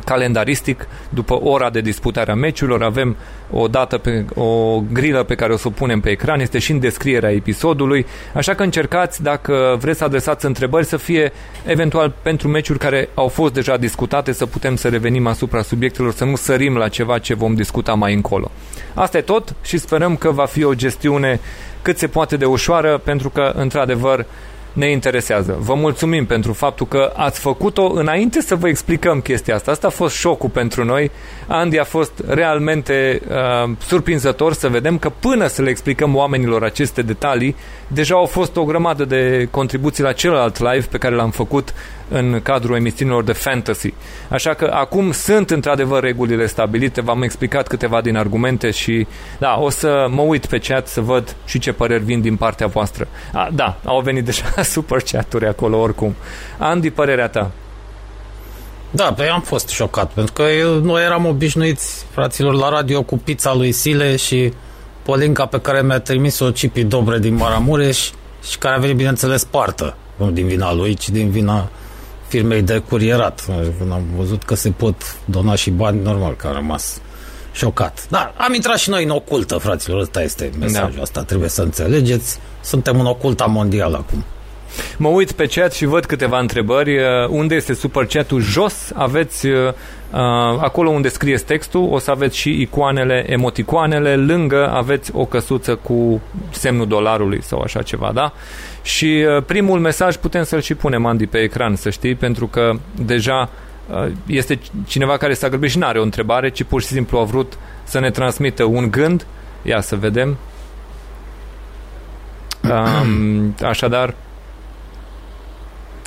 calendaristic, 0.03 0.87
după 1.09 1.39
ora 1.43 1.69
de 1.69 1.81
disputare 1.81 2.31
a 2.31 2.35
meciurilor, 2.35 2.83
avem 2.83 3.15
o 3.51 3.67
dată, 3.67 3.97
pe, 3.97 4.25
o 4.35 4.79
grilă 4.91 5.23
pe 5.23 5.35
care 5.35 5.53
o 5.53 5.57
să 5.57 5.67
o 5.67 5.71
punem 5.71 5.99
pe 5.99 6.09
ecran, 6.09 6.39
este 6.39 6.59
și 6.59 6.71
în 6.71 6.79
descrierea 6.79 7.31
episodului, 7.31 8.05
așa 8.33 8.53
că 8.53 8.63
încercați, 8.63 9.23
dacă 9.23 9.77
vreți 9.79 9.97
să 9.97 10.03
adresați 10.03 10.45
întrebări, 10.45 10.85
să 10.85 10.97
fie 10.97 11.31
eventual 11.65 12.13
pentru 12.21 12.47
meciuri 12.47 12.79
care 12.79 13.09
au 13.13 13.27
fost 13.27 13.53
deja 13.53 13.77
discutate, 13.77 14.31
să 14.31 14.45
putem 14.45 14.75
să 14.75 14.89
revenim 14.89 15.27
asupra 15.27 15.61
subiectelor, 15.61 16.13
să 16.13 16.25
nu 16.25 16.35
sărim 16.35 16.77
la 16.77 16.87
ceva 16.87 17.17
ce 17.17 17.33
vom 17.33 17.53
discuta 17.53 17.93
mai 17.93 18.13
încolo. 18.13 18.51
Asta 18.93 19.17
e 19.17 19.21
tot 19.21 19.55
și 19.63 19.77
sperăm 19.77 20.15
că 20.15 20.31
va 20.31 20.45
fi 20.45 20.63
o 20.63 20.73
gestiune 20.73 21.39
cât 21.81 21.97
se 21.97 22.07
poate 22.07 22.37
de 22.37 22.45
ușoară, 22.45 22.97
pentru 23.03 23.29
că, 23.29 23.51
într-adevăr, 23.55 24.25
ne 24.73 24.91
interesează. 24.91 25.57
Vă 25.59 25.73
mulțumim 25.73 26.25
pentru 26.25 26.53
faptul 26.53 26.87
că 26.87 27.13
ați 27.15 27.39
făcut-o 27.39 27.91
înainte 27.91 28.41
să 28.41 28.55
vă 28.55 28.67
explicăm 28.67 29.21
chestia 29.21 29.55
asta. 29.55 29.71
Asta 29.71 29.87
a 29.87 29.89
fost 29.89 30.15
șocul 30.15 30.49
pentru 30.49 30.83
noi. 30.83 31.11
Andy 31.47 31.77
a 31.77 31.83
fost 31.83 32.11
realmente 32.27 33.21
uh, 33.29 33.71
surprinzător 33.85 34.53
să 34.53 34.69
vedem 34.69 34.97
că 34.97 35.09
până 35.19 35.47
să 35.47 35.61
le 35.61 35.69
explicăm 35.69 36.15
oamenilor 36.15 36.63
aceste 36.63 37.01
detalii, 37.01 37.55
deja 37.93 38.15
au 38.15 38.25
fost 38.25 38.55
o 38.55 38.63
grămadă 38.63 39.05
de 39.05 39.47
contribuții 39.51 40.03
la 40.03 40.11
celălalt 40.11 40.59
live 40.59 40.85
pe 40.91 40.97
care 40.97 41.15
l-am 41.15 41.31
făcut 41.31 41.73
în 42.09 42.39
cadrul 42.43 42.75
emisiunilor 42.75 43.23
de 43.23 43.31
fantasy. 43.31 43.93
Așa 44.29 44.53
că 44.53 44.71
acum 44.73 45.11
sunt 45.11 45.49
într-adevăr 45.49 46.03
regulile 46.03 46.45
stabilite, 46.45 47.01
v-am 47.01 47.21
explicat 47.21 47.67
câteva 47.67 48.01
din 48.01 48.15
argumente 48.15 48.71
și 48.71 49.07
da, 49.39 49.57
o 49.59 49.69
să 49.69 50.07
mă 50.09 50.21
uit 50.21 50.45
pe 50.45 50.57
chat 50.57 50.87
să 50.87 51.01
văd 51.01 51.35
și 51.45 51.59
ce 51.59 51.71
păreri 51.71 52.03
vin 52.03 52.21
din 52.21 52.35
partea 52.35 52.67
voastră. 52.67 53.07
A, 53.33 53.49
da, 53.53 53.77
au 53.85 54.01
venit 54.01 54.25
deja 54.25 54.61
super 54.75 55.01
chat-uri 55.11 55.47
acolo 55.47 55.79
oricum. 55.79 56.15
Andy, 56.57 56.89
părerea 56.89 57.27
ta? 57.27 57.51
Da, 58.91 59.13
pe 59.13 59.27
am 59.27 59.41
fost 59.41 59.67
șocat, 59.67 60.11
pentru 60.11 60.33
că 60.33 60.41
eu, 60.41 60.73
noi 60.73 61.03
eram 61.03 61.25
obișnuiți, 61.25 62.05
fraților, 62.11 62.53
la 62.53 62.69
radio 62.69 63.03
cu 63.03 63.17
pizza 63.17 63.53
lui 63.53 63.71
Sile 63.71 64.15
și 64.15 64.53
Polinca 65.03 65.45
pe 65.45 65.59
care 65.59 65.81
mi-a 65.81 65.99
trimis-o 65.99 66.51
Cipi 66.51 66.83
Dobre 66.83 67.19
din 67.19 67.35
Maramureș 67.35 68.09
și 68.49 68.57
care 68.57 68.75
a 68.75 68.79
venit, 68.79 68.95
bineînțeles, 68.95 69.43
partă. 69.43 69.95
Nu 70.15 70.31
din 70.31 70.47
vina 70.47 70.73
lui, 70.73 70.93
ci 70.93 71.09
din 71.09 71.29
vina 71.29 71.69
firmei 72.27 72.61
de 72.61 72.77
curierat. 72.77 73.45
Când 73.77 73.91
am 73.91 74.03
văzut 74.15 74.43
că 74.43 74.55
se 74.55 74.69
pot 74.69 74.95
dona 75.25 75.55
și 75.55 75.69
bani, 75.69 76.01
normal 76.01 76.35
că 76.35 76.47
a 76.47 76.51
rămas 76.51 77.01
șocat. 77.51 78.07
Da, 78.09 78.33
am 78.37 78.53
intrat 78.53 78.77
și 78.77 78.89
noi 78.89 79.03
în 79.03 79.09
ocultă, 79.09 79.57
fraților, 79.57 79.99
ăsta 79.99 80.21
este 80.21 80.49
mesajul, 80.59 80.95
da. 80.95 81.01
asta 81.01 81.23
trebuie 81.23 81.49
să 81.49 81.61
înțelegeți. 81.61 82.39
Suntem 82.61 82.99
în 82.99 83.05
oculta 83.05 83.45
mondială 83.45 83.97
acum. 83.97 84.23
Mă 84.97 85.07
uit 85.07 85.31
pe 85.31 85.45
chat 85.45 85.73
și 85.73 85.85
văd 85.85 86.05
câteva 86.05 86.39
întrebări. 86.39 86.97
Uh, 86.97 87.03
unde 87.29 87.55
este 87.55 87.73
super 87.73 88.05
chatul? 88.05 88.41
Jos 88.41 88.91
aveți 88.93 89.47
uh, 89.47 89.67
uh, 89.67 89.73
acolo 90.59 90.89
unde 90.89 91.07
scrieți 91.07 91.45
textul, 91.45 91.87
o 91.91 91.99
să 91.99 92.11
aveți 92.11 92.37
și 92.37 92.61
icoanele, 92.61 93.25
emoticoanele, 93.27 94.15
lângă 94.15 94.69
aveți 94.69 95.11
o 95.15 95.25
căsuță 95.25 95.75
cu 95.75 96.21
semnul 96.49 96.87
dolarului 96.87 97.43
sau 97.43 97.61
așa 97.61 97.81
ceva, 97.81 98.11
da? 98.13 98.33
Și 98.81 99.25
uh, 99.37 99.43
primul 99.43 99.79
mesaj 99.79 100.15
putem 100.15 100.43
să-l 100.43 100.61
și 100.61 100.75
punem, 100.75 101.05
Andy, 101.05 101.25
pe 101.25 101.37
ecran, 101.37 101.75
să 101.75 101.89
știi, 101.89 102.15
pentru 102.15 102.47
că 102.47 102.73
deja 102.95 103.49
uh, 103.89 104.11
este 104.25 104.59
cineva 104.87 105.17
care 105.17 105.33
s-a 105.33 105.49
grăbit 105.49 105.69
și 105.69 105.77
nu 105.77 105.85
are 105.85 105.99
o 105.99 106.03
întrebare, 106.03 106.49
ci 106.49 106.63
pur 106.63 106.81
și 106.81 106.87
simplu 106.87 107.17
a 107.19 107.23
vrut 107.23 107.57
să 107.83 107.99
ne 107.99 108.11
transmită 108.11 108.63
un 108.63 108.91
gând. 108.91 109.25
Ia 109.61 109.81
să 109.81 109.95
vedem. 109.95 110.37
Um, 112.63 113.55
așadar, 113.71 114.15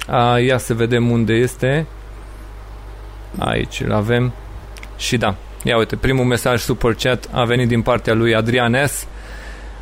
a, 0.07 0.39
ia 0.39 0.59
să 0.59 0.75
vedem 0.75 1.11
unde 1.11 1.33
este. 1.33 1.87
Aici 3.39 3.81
îl 3.81 3.93
avem. 3.93 4.33
Și 4.97 5.17
da, 5.17 5.35
ia 5.63 5.77
uite, 5.77 5.97
primul 5.97 6.25
mesaj 6.25 6.61
super 6.61 6.95
chat 6.95 7.29
a 7.33 7.45
venit 7.45 7.69
din 7.69 7.83
partea 7.83 8.15
lui 8.15 8.35
Adrian 8.35 8.87
S. 8.87 9.07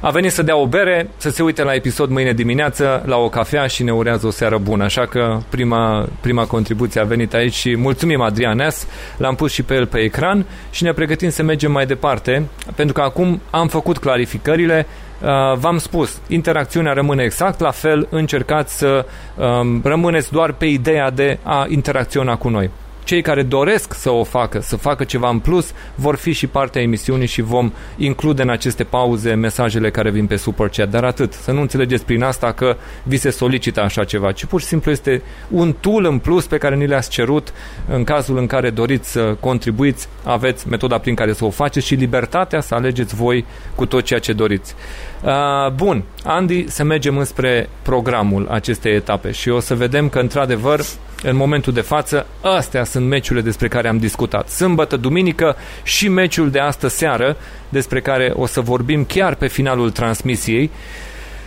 A 0.01 0.11
venit 0.11 0.33
să 0.33 0.43
dea 0.43 0.57
o 0.57 0.67
bere, 0.67 1.09
să 1.17 1.31
se 1.31 1.43
uite 1.43 1.63
la 1.63 1.75
episod 1.75 2.11
mâine 2.11 2.33
dimineață, 2.33 3.03
la 3.07 3.17
o 3.17 3.29
cafea 3.29 3.67
și 3.67 3.83
ne 3.83 3.93
urează 3.93 4.27
o 4.27 4.31
seară 4.31 4.59
bună. 4.59 4.85
Așa 4.85 5.07
că 5.07 5.39
prima, 5.49 6.09
prima 6.21 6.47
contribuție 6.47 7.01
a 7.01 7.05
venit 7.05 7.35
aici 7.35 7.55
și 7.55 7.77
mulțumim 7.77 8.21
Adrian 8.21 8.71
S. 8.71 8.87
L-am 9.17 9.35
pus 9.35 9.53
și 9.53 9.63
pe 9.63 9.75
el 9.75 9.87
pe 9.87 9.99
ecran 9.99 10.47
și 10.71 10.83
ne 10.83 10.93
pregătim 10.93 11.31
să 11.31 11.43
mergem 11.43 11.73
mai 11.73 11.87
departe, 11.87 12.49
pentru 12.75 12.95
că 12.95 13.01
acum 13.01 13.41
am 13.51 13.69
făcut 13.69 13.99
clarificările, 13.99 14.87
Uh, 15.23 15.29
v-am 15.59 15.79
spus, 15.79 16.21
interacțiunea 16.29 16.93
rămâne 16.93 17.23
exact 17.23 17.61
la 17.61 17.71
fel, 17.71 18.07
încercați 18.11 18.79
să 18.79 19.07
um, 19.37 19.81
rămâneți 19.85 20.33
doar 20.33 20.53
pe 20.53 20.67
ideea 20.67 21.11
de 21.11 21.39
a 21.43 21.67
interacționa 21.69 22.37
cu 22.37 22.49
noi. 22.49 22.71
Cei 23.05 23.23
care 23.23 23.43
doresc 23.43 23.95
să 23.95 24.11
o 24.11 24.25
facă, 24.25 24.61
să 24.61 24.77
facă 24.77 25.05
ceva 25.05 25.29
în 25.29 25.39
plus, 25.39 25.73
vor 25.95 26.17
fi 26.17 26.33
și 26.33 26.47
partea 26.47 26.83
emisiunii 26.83 27.27
și 27.27 27.43
vom 27.43 27.73
include 27.97 28.43
în 28.43 28.51
aceste 28.51 28.85
pauze 28.85 29.35
mesajele 29.35 29.91
care 29.91 30.11
vin 30.11 30.27
pe 30.27 30.37
Super 30.37 30.69
Chat. 30.69 30.91
Dar 30.91 31.05
atât, 31.05 31.33
să 31.33 31.53
nu 31.53 31.61
înțelegeți 31.61 32.05
prin 32.05 32.23
asta 32.23 32.53
că 32.53 32.77
vi 33.03 33.17
se 33.17 33.31
solicită 33.31 33.81
așa 33.81 34.05
ceva, 34.05 34.33
ci 34.33 34.45
pur 34.45 34.61
și 34.61 34.67
simplu 34.67 34.91
este 34.91 35.23
un 35.49 35.75
tool 35.81 36.05
în 36.05 36.19
plus 36.19 36.47
pe 36.47 36.59
care 36.59 36.77
ni 36.77 36.87
le-ați 36.87 37.11
cerut 37.11 37.53
în 37.89 38.05
cazul 38.05 38.39
în 38.39 38.47
care 38.47 38.71
doriți 38.71 39.11
să 39.11 39.37
contribuiți, 39.41 40.09
aveți 40.25 40.69
metoda 40.69 40.99
prin 40.99 41.15
care 41.15 41.33
să 41.33 41.45
o 41.45 41.51
faceți 41.51 41.87
și 41.87 41.95
libertatea 41.95 42.61
să 42.61 42.75
alegeți 42.75 43.15
voi 43.15 43.45
cu 43.75 43.87
tot 43.87 44.05
ceea 44.05 44.21
ce 44.21 44.33
doriți. 44.33 44.75
Uh, 45.23 45.71
bun, 45.75 46.03
Andy, 46.25 46.69
să 46.69 46.83
mergem 46.83 47.17
înspre 47.17 47.69
programul 47.83 48.49
acestei 48.51 48.95
etape 48.95 49.31
și 49.31 49.49
o 49.49 49.61
să 49.61 49.75
vedem 49.75 50.09
că, 50.09 50.19
într-adevăr, 50.19 50.81
în 51.23 51.37
momentul 51.37 51.73
de 51.73 51.81
față, 51.81 52.27
astea 52.41 52.85
sunt 52.85 53.07
meciurile 53.07 53.45
despre 53.45 53.69
care 53.69 53.89
am 53.89 53.99
discutat. 53.99 54.49
Sâmbătă, 54.49 54.97
duminică 54.97 55.57
și 55.83 56.09
meciul 56.09 56.51
de 56.51 56.59
astă 56.59 56.89
seară, 56.89 57.37
despre 57.69 58.01
care 58.01 58.33
o 58.35 58.47
să 58.47 58.61
vorbim 58.61 59.05
chiar 59.05 59.35
pe 59.35 59.47
finalul 59.47 59.91
transmisiei. 59.91 60.71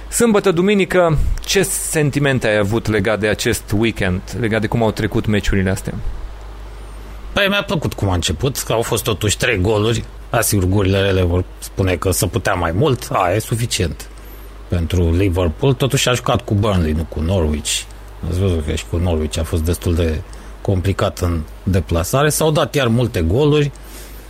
Sâmbătă, 0.10 0.52
duminică, 0.52 1.18
ce 1.42 1.64
sentimente 1.64 2.48
ai 2.48 2.58
avut 2.58 2.88
legat 2.88 3.20
de 3.20 3.28
acest 3.28 3.74
weekend, 3.78 4.22
legat 4.40 4.62
de 4.62 4.68
cum 4.68 4.84
au 4.84 4.92
trecut 4.92 5.26
meciurile 5.26 5.70
astea? 5.70 5.94
Păi 7.34 7.48
mi-a 7.50 7.64
plăcut 7.64 7.94
cum 7.94 8.10
a 8.10 8.14
început, 8.14 8.58
că 8.58 8.74
au 8.74 8.82
fost 8.82 9.04
totuși 9.04 9.38
trei 9.38 9.62
goluri. 9.62 10.04
Asigur, 10.30 10.66
gurile 10.66 11.02
rele 11.02 11.22
vor 11.22 11.44
spune 11.60 11.96
că 11.96 12.12
să 12.12 12.28
putea 12.28 12.54
mai 12.54 12.72
mult. 12.72 13.08
A, 13.12 13.32
e 13.32 13.40
suficient 13.40 14.10
pentru 14.68 15.12
Liverpool. 15.16 15.74
Totuși 15.74 16.10
a 16.10 16.14
jucat 16.14 16.42
cu 16.42 16.54
Burnley, 16.54 16.92
nu 16.92 17.04
cu 17.04 17.20
Norwich. 17.20 17.82
Ați 18.30 18.40
văzut 18.40 18.66
că 18.66 18.76
și 18.76 18.86
cu 18.90 18.98
Norwich 18.98 19.40
a 19.40 19.44
fost 19.44 19.64
destul 19.64 19.96
de 19.96 20.22
complicat 20.62 21.20
în 21.20 21.42
deplasare. 21.64 22.30
S-au 22.30 22.52
dat 22.52 22.76
iar 22.76 22.88
multe 22.88 23.22
goluri. 23.22 23.72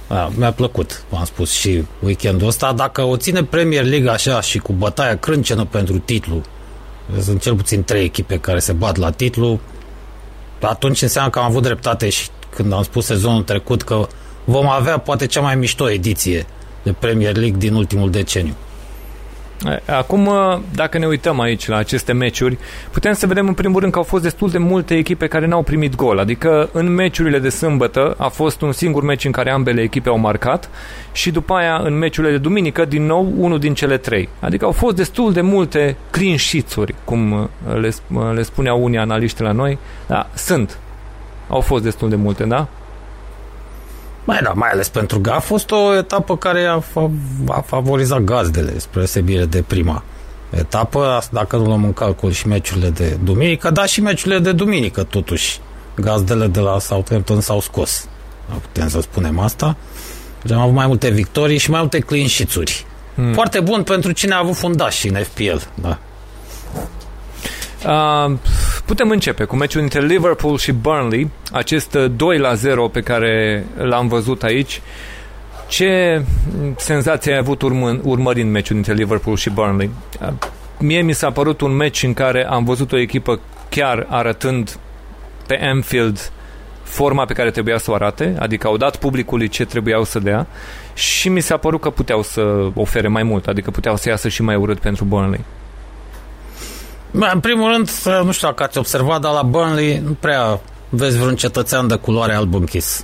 A, 0.08 0.32
mi-a 0.36 0.52
plăcut, 0.52 1.04
am 1.14 1.25
spus 1.25 1.52
și 1.52 1.86
weekendul 2.04 2.48
ăsta. 2.48 2.74
Dacă 2.74 3.02
o 3.02 3.18
ține 3.18 3.44
Premier 3.44 3.84
League 3.84 4.10
așa 4.10 4.42
și 4.42 4.58
cu 4.58 4.74
bătaia 4.74 5.18
crâncenă 5.18 5.66
pentru 5.66 6.00
titlu, 6.00 6.42
sunt 7.22 7.42
cel 7.42 7.56
puțin 7.56 7.84
trei 7.84 8.04
echipe 8.04 8.40
care 8.40 8.60
se 8.60 8.74
bat 8.74 8.96
la 8.98 9.12
titlu, 9.12 9.60
atunci 10.62 11.02
înseamnă 11.02 11.30
că 11.30 11.40
am 11.40 11.46
avut 11.46 11.62
dreptate 11.62 12.10
și 12.10 12.28
când 12.56 12.74
am 12.74 12.84
spus 12.84 13.06
sezonul 13.06 13.44
trecut 13.44 13.82
că 13.82 14.08
vom 14.46 14.68
avea 14.68 14.98
poate 14.98 15.25
cea 15.25 15.42
mai 15.42 15.56
mișto 15.56 15.92
ediție 15.92 16.46
de 16.84 16.96
Premier 17.00 17.36
League 17.36 17.58
din 17.58 17.74
ultimul 17.74 18.12
deceniu. 18.12 18.54
Acum, 19.98 20.30
dacă 20.74 20.98
ne 20.98 21.06
uităm 21.06 21.40
aici 21.40 21.68
la 21.68 21.75
aceste 21.75 22.12
meciuri, 22.14 22.58
putem 22.92 23.14
să 23.14 23.28
vedem 23.28 23.48
în 23.48 23.54
primul 23.54 23.80
rând 23.80 23.92
că 23.92 23.98
au 23.98 24.04
fost 24.04 24.24
destul 24.24 24.50
de 24.50 24.58
multe 24.58 24.96
echipe 24.96 25.28
care 25.28 25.46
n-au 25.46 25.62
primit 25.62 25.96
gol. 25.96 26.20
Adică 26.20 26.70
în 26.72 26.94
meciurile 26.94 27.40
de 27.40 27.50
sâmbătă 27.50 28.16
a 28.18 28.28
fost 28.28 28.62
un 28.62 28.72
singur 28.72 29.04
meci 29.04 29.25
în 29.25 29.32
care 29.32 29.52
ambele 29.52 29.82
echipe 29.82 30.10
au 30.10 30.18
marcat 30.18 30.70
și 31.12 31.32
după 31.32 31.54
aia 31.54 31.80
în 31.84 31.98
meciurile 31.98 32.34
de 32.34 32.40
duminică 32.40 32.86
din 32.86 33.06
nou 33.06 33.34
unul 33.38 33.60
din 33.60 33.74
cele 33.74 33.98
trei. 33.98 34.30
Adică 34.40 34.66
au 34.66 34.72
fost 34.72 34.96
destul 34.96 35.34
de 35.34 35.42
multe 35.42 35.98
clean 36.10 36.38
sheets-uri, 36.38 36.96
cum 37.04 37.50
le, 37.80 37.94
le 38.34 38.42
spuneau 38.42 38.84
unii 38.84 38.98
analiști 38.98 39.42
la 39.42 39.52
noi. 39.52 39.78
Da, 40.08 40.30
sunt. 40.34 40.80
Au 41.48 41.62
fost 41.62 41.84
destul 41.84 42.10
de 42.10 42.16
multe, 42.16 42.44
da? 42.44 42.68
Mai 44.25 44.39
da, 44.44 44.51
mai 44.55 44.70
ales 44.70 44.89
pentru 44.89 45.20
că 45.20 45.29
a 45.29 45.39
fost 45.39 45.72
o 45.72 45.96
etapă 45.98 46.38
care 46.38 46.65
a, 46.65 46.79
fa- 46.79 47.12
a 47.48 47.62
favorizat 47.62 48.20
gazdele 48.20 48.79
spre 48.79 49.00
deosebire 49.00 49.46
de 49.46 49.62
prima 49.67 50.03
etapă, 50.50 51.22
dacă 51.32 51.55
nu 51.55 51.65
luăm 51.65 51.84
în 51.84 51.94
calcul 51.94 52.32
și 52.32 52.48
meciurile 52.48 52.89
de 52.89 53.17
duminică, 53.24 53.70
dar 53.70 53.88
și 53.88 54.01
meciurile 54.01 54.39
de 54.39 54.51
duminică 54.51 55.03
totuși 55.03 55.60
gazdele 55.96 56.48
de 56.48 56.60
la 56.60 56.79
Southampton 56.79 57.41
s-au 57.41 57.60
scos. 57.60 58.08
Putem 58.62 58.89
să 58.89 59.01
spunem 59.01 59.39
asta. 59.39 59.75
Deci 60.41 60.55
am 60.55 60.62
avut 60.62 60.74
mai 60.74 60.88
multe 60.88 61.10
victorii 61.10 61.58
și 61.58 61.70
mai 61.70 61.79
multe 61.79 62.00
clean 62.00 62.27
sheets-uri. 62.27 62.86
Hmm. 63.15 63.34
Foarte 63.34 63.60
bun 63.60 63.84
pentru 63.84 64.12
cine 64.12 64.34
a 64.34 64.38
avut 64.38 64.55
fundași 64.55 65.08
în 65.08 65.24
FPL, 65.24 65.55
da. 65.74 65.98
Uh, 67.86 68.38
putem 68.86 69.10
începe 69.10 69.44
cu 69.44 69.56
meciul 69.56 69.82
între 69.82 70.06
Liverpool 70.06 70.58
și 70.58 70.72
Burnley, 70.72 71.30
acest 71.51 71.96
2 71.96 72.38
la 72.38 72.54
0 72.54 72.88
pe 72.88 73.01
care 73.01 73.65
l-am 73.77 74.08
văzut 74.08 74.44
aici. 74.44 74.82
Ce 75.68 76.22
senzație 76.77 77.32
ai 77.32 77.38
avut 77.38 77.62
urmând, 77.62 78.00
urmărind 78.04 78.51
meciul 78.51 78.75
între 78.75 78.94
Liverpool 78.94 79.36
și 79.36 79.50
Burnley? 79.50 79.89
Uh, 80.22 80.27
mie 80.80 81.01
mi 81.01 81.13
s-a 81.13 81.32
părut 81.32 81.62
un 81.62 81.72
meci 81.72 82.04
în 82.04 82.13
care 82.13 82.46
am 82.46 82.63
văzut 82.63 82.92
o 82.92 83.00
echipă 83.00 83.39
chiar 83.70 84.06
arătând 84.10 84.77
pe 85.48 85.60
Anfield 85.62 86.32
forma 86.84 87.25
pe 87.25 87.34
care 87.34 87.51
trebuia 87.51 87.77
să 87.77 87.92
o 87.92 87.94
arate, 87.94 88.36
adică 88.39 88.68
au 88.68 88.77
dat 88.77 88.96
publicului 88.96 89.48
ce 89.48 89.65
trebuiau 89.65 90.04
să 90.04 90.20
dea 90.20 90.48
și 90.94 91.30
mi 91.30 91.42
s-a 91.42 91.58
părut 91.58 91.82
că 91.82 91.89
puteau 91.89 92.22
să 92.22 92.70
ofere 92.74 93.08
mai 93.08 93.24
mult, 93.24 93.48
adică 93.48 93.72
puteau 93.72 93.96
să 93.96 94.10
iasă 94.10 94.30
și 94.30 94.42
mai 94.42 94.56
urât 94.56 94.80
pentru 94.80 95.06
Burnley. 95.06 95.44
În 97.12 97.40
primul 97.40 97.72
rând, 97.72 97.90
nu 98.26 98.32
știu 98.32 98.48
dacă 98.48 98.64
ați 98.64 98.78
observat, 98.78 99.22
dar 99.22 99.34
la 99.34 99.42
Burnley 99.42 100.02
nu 100.06 100.12
prea 100.20 100.60
vezi 100.90 101.18
vreun 101.18 101.36
cetățean 101.36 101.88
de 101.88 101.96
culoare 101.96 102.34
alb 102.34 102.54
închis 102.54 103.04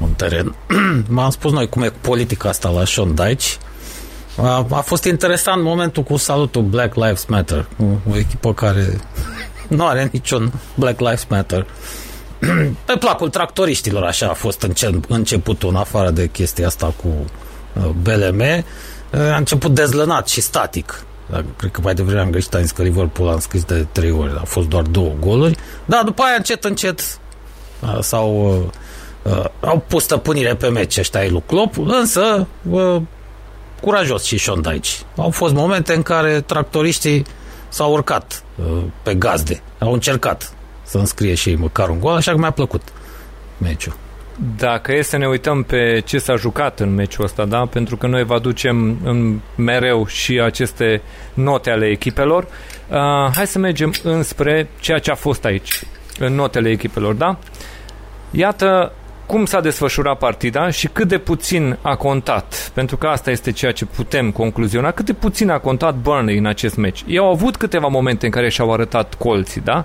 în 0.00 0.12
teren. 0.12 0.54
M-am 1.08 1.30
spus 1.30 1.52
noi 1.52 1.68
cum 1.68 1.82
e 1.82 1.92
politica 2.00 2.48
asta 2.48 2.68
la 2.68 2.84
Sean 2.84 3.14
Dyche. 3.14 3.56
A, 4.36 4.66
a 4.70 4.80
fost 4.80 5.04
interesant 5.04 5.62
momentul 5.62 6.02
cu 6.02 6.16
salutul 6.16 6.62
Black 6.62 6.94
Lives 6.94 7.24
Matter, 7.24 7.66
o, 7.78 7.84
o 8.10 8.16
echipă 8.16 8.54
care 8.54 9.00
nu 9.68 9.86
are 9.86 10.08
niciun 10.12 10.52
Black 10.74 11.00
Lives 11.00 11.24
Matter. 11.28 11.66
Pe 12.86 12.96
placul 12.98 13.28
tractoriștilor 13.28 14.02
așa 14.02 14.28
a 14.28 14.32
fost 14.32 14.68
începutul, 15.08 15.68
în 15.68 15.76
afară 15.76 16.10
de 16.10 16.26
chestia 16.26 16.66
asta 16.66 16.94
cu 17.02 17.08
uh, 17.08 17.90
BLM. 18.02 18.40
Uh, 18.40 19.20
a 19.20 19.36
început 19.36 19.74
dezlănat 19.74 20.28
și 20.28 20.40
static 20.40 21.04
Dar 21.32 21.44
cred 21.56 21.70
că 21.70 21.80
mai 21.80 21.94
devreme 21.94 22.20
am 22.20 22.30
greșit, 22.30 22.54
am 22.54 22.60
zis 22.60 22.70
că 22.70 22.82
Liverpool 22.82 23.28
am 23.28 23.38
scris 23.38 23.64
de 23.64 23.86
trei 23.92 24.10
ori, 24.10 24.32
a 24.38 24.44
fost 24.44 24.68
doar 24.68 24.82
două 24.82 25.12
goluri. 25.20 25.56
Da, 25.84 26.02
după 26.04 26.22
aia 26.22 26.34
încet, 26.36 26.64
încet 26.64 27.18
s-au 28.00 28.56
uh, 29.22 29.44
au 29.60 29.84
pus 29.88 30.02
stăpânire 30.02 30.54
pe 30.54 30.68
meci 30.68 30.98
ăștia 30.98 31.20
ai 31.20 31.30
lui 31.30 31.42
Klopp, 31.46 31.78
însă 31.78 32.46
uh, 32.70 33.02
curajos 33.80 34.24
și 34.24 34.38
Sean 34.38 34.64
aici. 34.64 35.02
Au 35.16 35.30
fost 35.30 35.54
momente 35.54 35.94
în 35.94 36.02
care 36.02 36.40
tractoriștii 36.40 37.24
s-au 37.68 37.92
urcat 37.92 38.42
uh, 38.56 38.82
pe 39.02 39.14
gazde, 39.14 39.62
au 39.78 39.92
încercat 39.92 40.52
să 40.82 40.98
înscrie 40.98 41.34
și 41.34 41.48
ei 41.48 41.56
măcar 41.56 41.88
un 41.88 42.00
gol, 42.00 42.14
așa 42.14 42.32
că 42.32 42.38
mi-a 42.38 42.50
plăcut 42.50 42.82
meciul. 43.58 43.94
Dacă 44.56 44.94
e 44.94 45.02
să 45.02 45.16
ne 45.16 45.26
uităm 45.26 45.62
pe 45.62 46.02
ce 46.04 46.18
s-a 46.18 46.36
jucat 46.36 46.80
în 46.80 46.94
meciul 46.94 47.24
ăsta, 47.24 47.44
da? 47.44 47.66
pentru 47.66 47.96
că 47.96 48.06
noi 48.06 48.24
vă 48.24 48.34
aducem 48.34 48.98
în 49.04 49.38
mereu 49.56 50.06
și 50.06 50.40
aceste 50.40 51.02
note 51.34 51.70
ale 51.70 51.86
echipelor, 51.86 52.42
uh, 52.42 53.32
hai 53.34 53.46
să 53.46 53.58
mergem 53.58 53.92
înspre 54.02 54.68
ceea 54.80 54.98
ce 54.98 55.10
a 55.10 55.14
fost 55.14 55.44
aici, 55.44 55.82
în 56.18 56.34
notele 56.34 56.70
echipelor, 56.70 57.14
da? 57.14 57.38
Iată 58.30 58.92
cum 59.26 59.44
s-a 59.44 59.60
desfășurat 59.60 60.18
partida 60.18 60.70
și 60.70 60.88
cât 60.88 61.08
de 61.08 61.18
puțin 61.18 61.78
a 61.82 61.96
contat, 61.96 62.70
pentru 62.74 62.96
că 62.96 63.06
asta 63.06 63.30
este 63.30 63.52
ceea 63.52 63.72
ce 63.72 63.84
putem 63.84 64.30
concluziona, 64.30 64.90
cât 64.90 65.04
de 65.04 65.12
puțin 65.12 65.50
a 65.50 65.58
contat 65.58 65.94
Burnley 65.94 66.38
în 66.38 66.46
acest 66.46 66.76
meci. 66.76 67.04
Ei 67.06 67.18
au 67.18 67.30
avut 67.30 67.56
câteva 67.56 67.86
momente 67.86 68.24
în 68.24 68.30
care 68.30 68.48
și-au 68.48 68.72
arătat 68.72 69.14
colții, 69.14 69.60
da? 69.60 69.84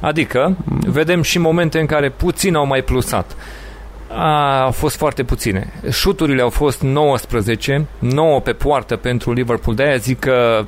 Adică, 0.00 0.56
vedem 0.86 1.22
și 1.22 1.38
momente 1.38 1.80
în 1.80 1.86
care 1.86 2.10
puțin 2.10 2.54
au 2.54 2.66
mai 2.66 2.82
plusat. 2.82 3.36
A, 4.08 4.62
au 4.62 4.70
fost 4.70 4.96
foarte 4.96 5.22
puține. 5.22 5.72
Șuturile 5.90 6.42
au 6.42 6.50
fost 6.50 6.82
19, 6.82 7.86
9 7.98 8.40
pe 8.40 8.52
poartă 8.52 8.96
pentru 8.96 9.32
Liverpool, 9.32 9.76
de 9.76 9.82
aia 9.82 9.96
zic 9.96 10.18
că 10.18 10.66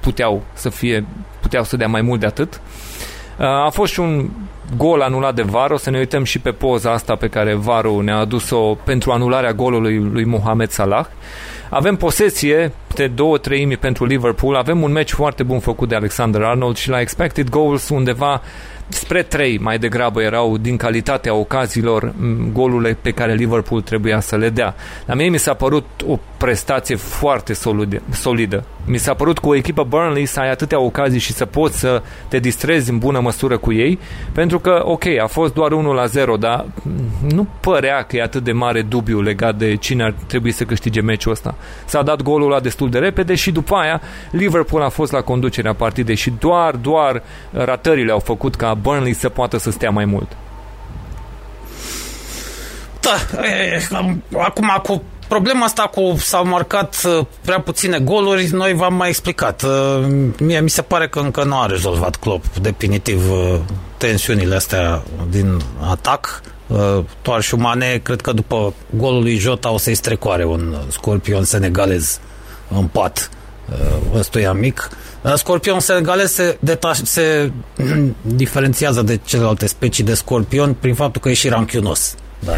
puteau 0.00 0.42
să 0.52 0.68
fie, 0.68 1.06
puteau 1.40 1.64
să 1.64 1.76
dea 1.76 1.88
mai 1.88 2.00
mult 2.00 2.20
de 2.20 2.26
atât. 2.26 2.60
A 3.38 3.68
fost 3.72 3.92
și 3.92 4.00
un 4.00 4.28
gol 4.76 5.00
anulat 5.00 5.34
de 5.34 5.42
VAR, 5.42 5.70
o 5.70 5.76
să 5.76 5.90
ne 5.90 5.98
uităm 5.98 6.24
și 6.24 6.38
pe 6.38 6.50
poza 6.50 6.92
asta 6.92 7.14
pe 7.14 7.28
care 7.28 7.54
VAR-ul 7.54 8.02
ne-a 8.02 8.16
adus-o 8.16 8.74
pentru 8.84 9.10
anularea 9.10 9.52
golului 9.52 9.98
lui 9.98 10.24
Mohamed 10.24 10.70
Salah. 10.70 11.06
Avem 11.70 11.96
posesie 11.96 12.72
de 12.94 13.06
două 13.06 13.38
treimi 13.38 13.76
pentru 13.76 14.04
Liverpool, 14.04 14.54
avem 14.54 14.82
un 14.82 14.92
meci 14.92 15.12
foarte 15.12 15.42
bun 15.42 15.58
făcut 15.58 15.88
de 15.88 15.94
Alexander 15.94 16.42
Arnold 16.42 16.76
și 16.76 16.88
la 16.88 17.00
expected 17.00 17.48
goals 17.48 17.88
undeva 17.88 18.42
spre 18.92 19.22
3 19.22 19.58
mai 19.58 19.78
degrabă 19.78 20.22
erau 20.22 20.56
din 20.56 20.76
calitatea 20.76 21.34
ocaziilor 21.34 22.14
golurile 22.52 22.98
pe 23.00 23.10
care 23.10 23.34
Liverpool 23.34 23.82
trebuia 23.82 24.20
să 24.20 24.36
le 24.36 24.48
dea. 24.48 24.74
La 25.06 25.14
mie 25.14 25.28
mi 25.28 25.38
s-a 25.38 25.54
părut 25.54 25.86
o 26.06 26.18
prestație 26.36 26.96
foarte 26.96 27.52
solide, 27.52 28.02
solidă. 28.10 28.64
Mi 28.84 28.98
s-a 28.98 29.14
părut 29.14 29.38
cu 29.38 29.48
o 29.48 29.54
echipă 29.54 29.84
Burnley 29.84 30.24
să 30.24 30.40
ai 30.40 30.50
atâtea 30.50 30.80
ocazii 30.80 31.18
și 31.18 31.32
să 31.32 31.44
poți 31.44 31.78
să 31.78 32.02
te 32.28 32.38
distrezi 32.38 32.90
în 32.90 32.98
bună 32.98 33.20
măsură 33.20 33.58
cu 33.58 33.72
ei, 33.72 33.98
pentru 34.32 34.58
că, 34.58 34.80
ok, 34.84 35.04
a 35.22 35.26
fost 35.26 35.54
doar 35.54 35.72
1 35.72 35.92
la 35.92 36.06
0, 36.06 36.36
dar 36.36 36.66
nu 37.28 37.46
părea 37.60 38.02
că 38.02 38.16
e 38.16 38.22
atât 38.22 38.44
de 38.44 38.52
mare 38.52 38.82
dubiu 38.82 39.20
legat 39.20 39.56
de 39.56 39.76
cine 39.76 40.02
ar 40.02 40.14
trebui 40.26 40.50
să 40.50 40.64
câștige 40.64 41.00
meciul 41.00 41.32
ăsta. 41.32 41.54
S-a 41.84 42.02
dat 42.02 42.22
golul 42.22 42.48
la 42.48 42.60
destul 42.60 42.90
de 42.90 42.98
repede 42.98 43.34
și 43.34 43.50
după 43.50 43.74
aia 43.74 44.00
Liverpool 44.30 44.82
a 44.82 44.88
fost 44.88 45.12
la 45.12 45.20
conducerea 45.20 45.74
partidei 45.74 46.14
și 46.14 46.32
doar, 46.38 46.74
doar 46.74 47.22
ratările 47.50 48.12
au 48.12 48.18
făcut 48.18 48.54
ca 48.54 48.74
Burnley 48.74 49.12
să 49.12 49.28
poată 49.28 49.58
să 49.58 49.70
stea 49.70 49.90
mai 49.90 50.04
mult. 50.04 50.36
Da, 53.00 53.42
e, 53.42 53.82
acum 54.38 54.80
cu 54.82 55.02
problema 55.30 55.64
asta 55.64 55.82
cu 55.82 56.14
s-au 56.18 56.46
marcat 56.46 57.02
uh, 57.06 57.26
prea 57.44 57.60
puține 57.60 57.98
goluri, 57.98 58.48
noi 58.52 58.72
v-am 58.72 58.94
mai 58.94 59.08
explicat. 59.08 59.62
Uh, 59.62 60.06
mie 60.38 60.60
mi 60.60 60.70
se 60.70 60.82
pare 60.82 61.08
că 61.08 61.18
încă 61.18 61.44
nu 61.44 61.56
a 61.56 61.66
rezolvat 61.66 62.16
Klopp 62.16 62.56
definitiv 62.56 63.30
uh, 63.30 63.58
tensiunile 63.96 64.54
astea 64.54 65.02
din 65.30 65.60
atac. 65.90 66.42
Toarș 67.22 67.46
și 67.46 67.54
Mane, 67.54 68.00
cred 68.02 68.20
că 68.20 68.32
după 68.32 68.74
golul 68.96 69.22
lui 69.22 69.36
Jota 69.36 69.70
o 69.70 69.78
să-i 69.78 69.94
strecoare 69.94 70.44
un 70.44 70.76
scorpion 70.88 71.44
senegalez 71.44 72.20
în 72.68 72.86
pat 72.86 73.30
ăstuia 74.14 74.52
mic. 74.52 74.88
Scorpion 75.34 75.80
senegalez 75.80 76.32
se, 76.32 76.58
detaș, 76.60 76.98
se 77.02 77.52
diferențiază 78.22 79.02
de 79.02 79.20
celelalte 79.24 79.66
specii 79.66 80.04
de 80.04 80.14
scorpion 80.14 80.74
prin 80.74 80.94
faptul 80.94 81.20
că 81.20 81.28
e 81.28 81.32
și 81.32 81.48
ranchiunos. 81.48 82.14
Da, 82.38 82.52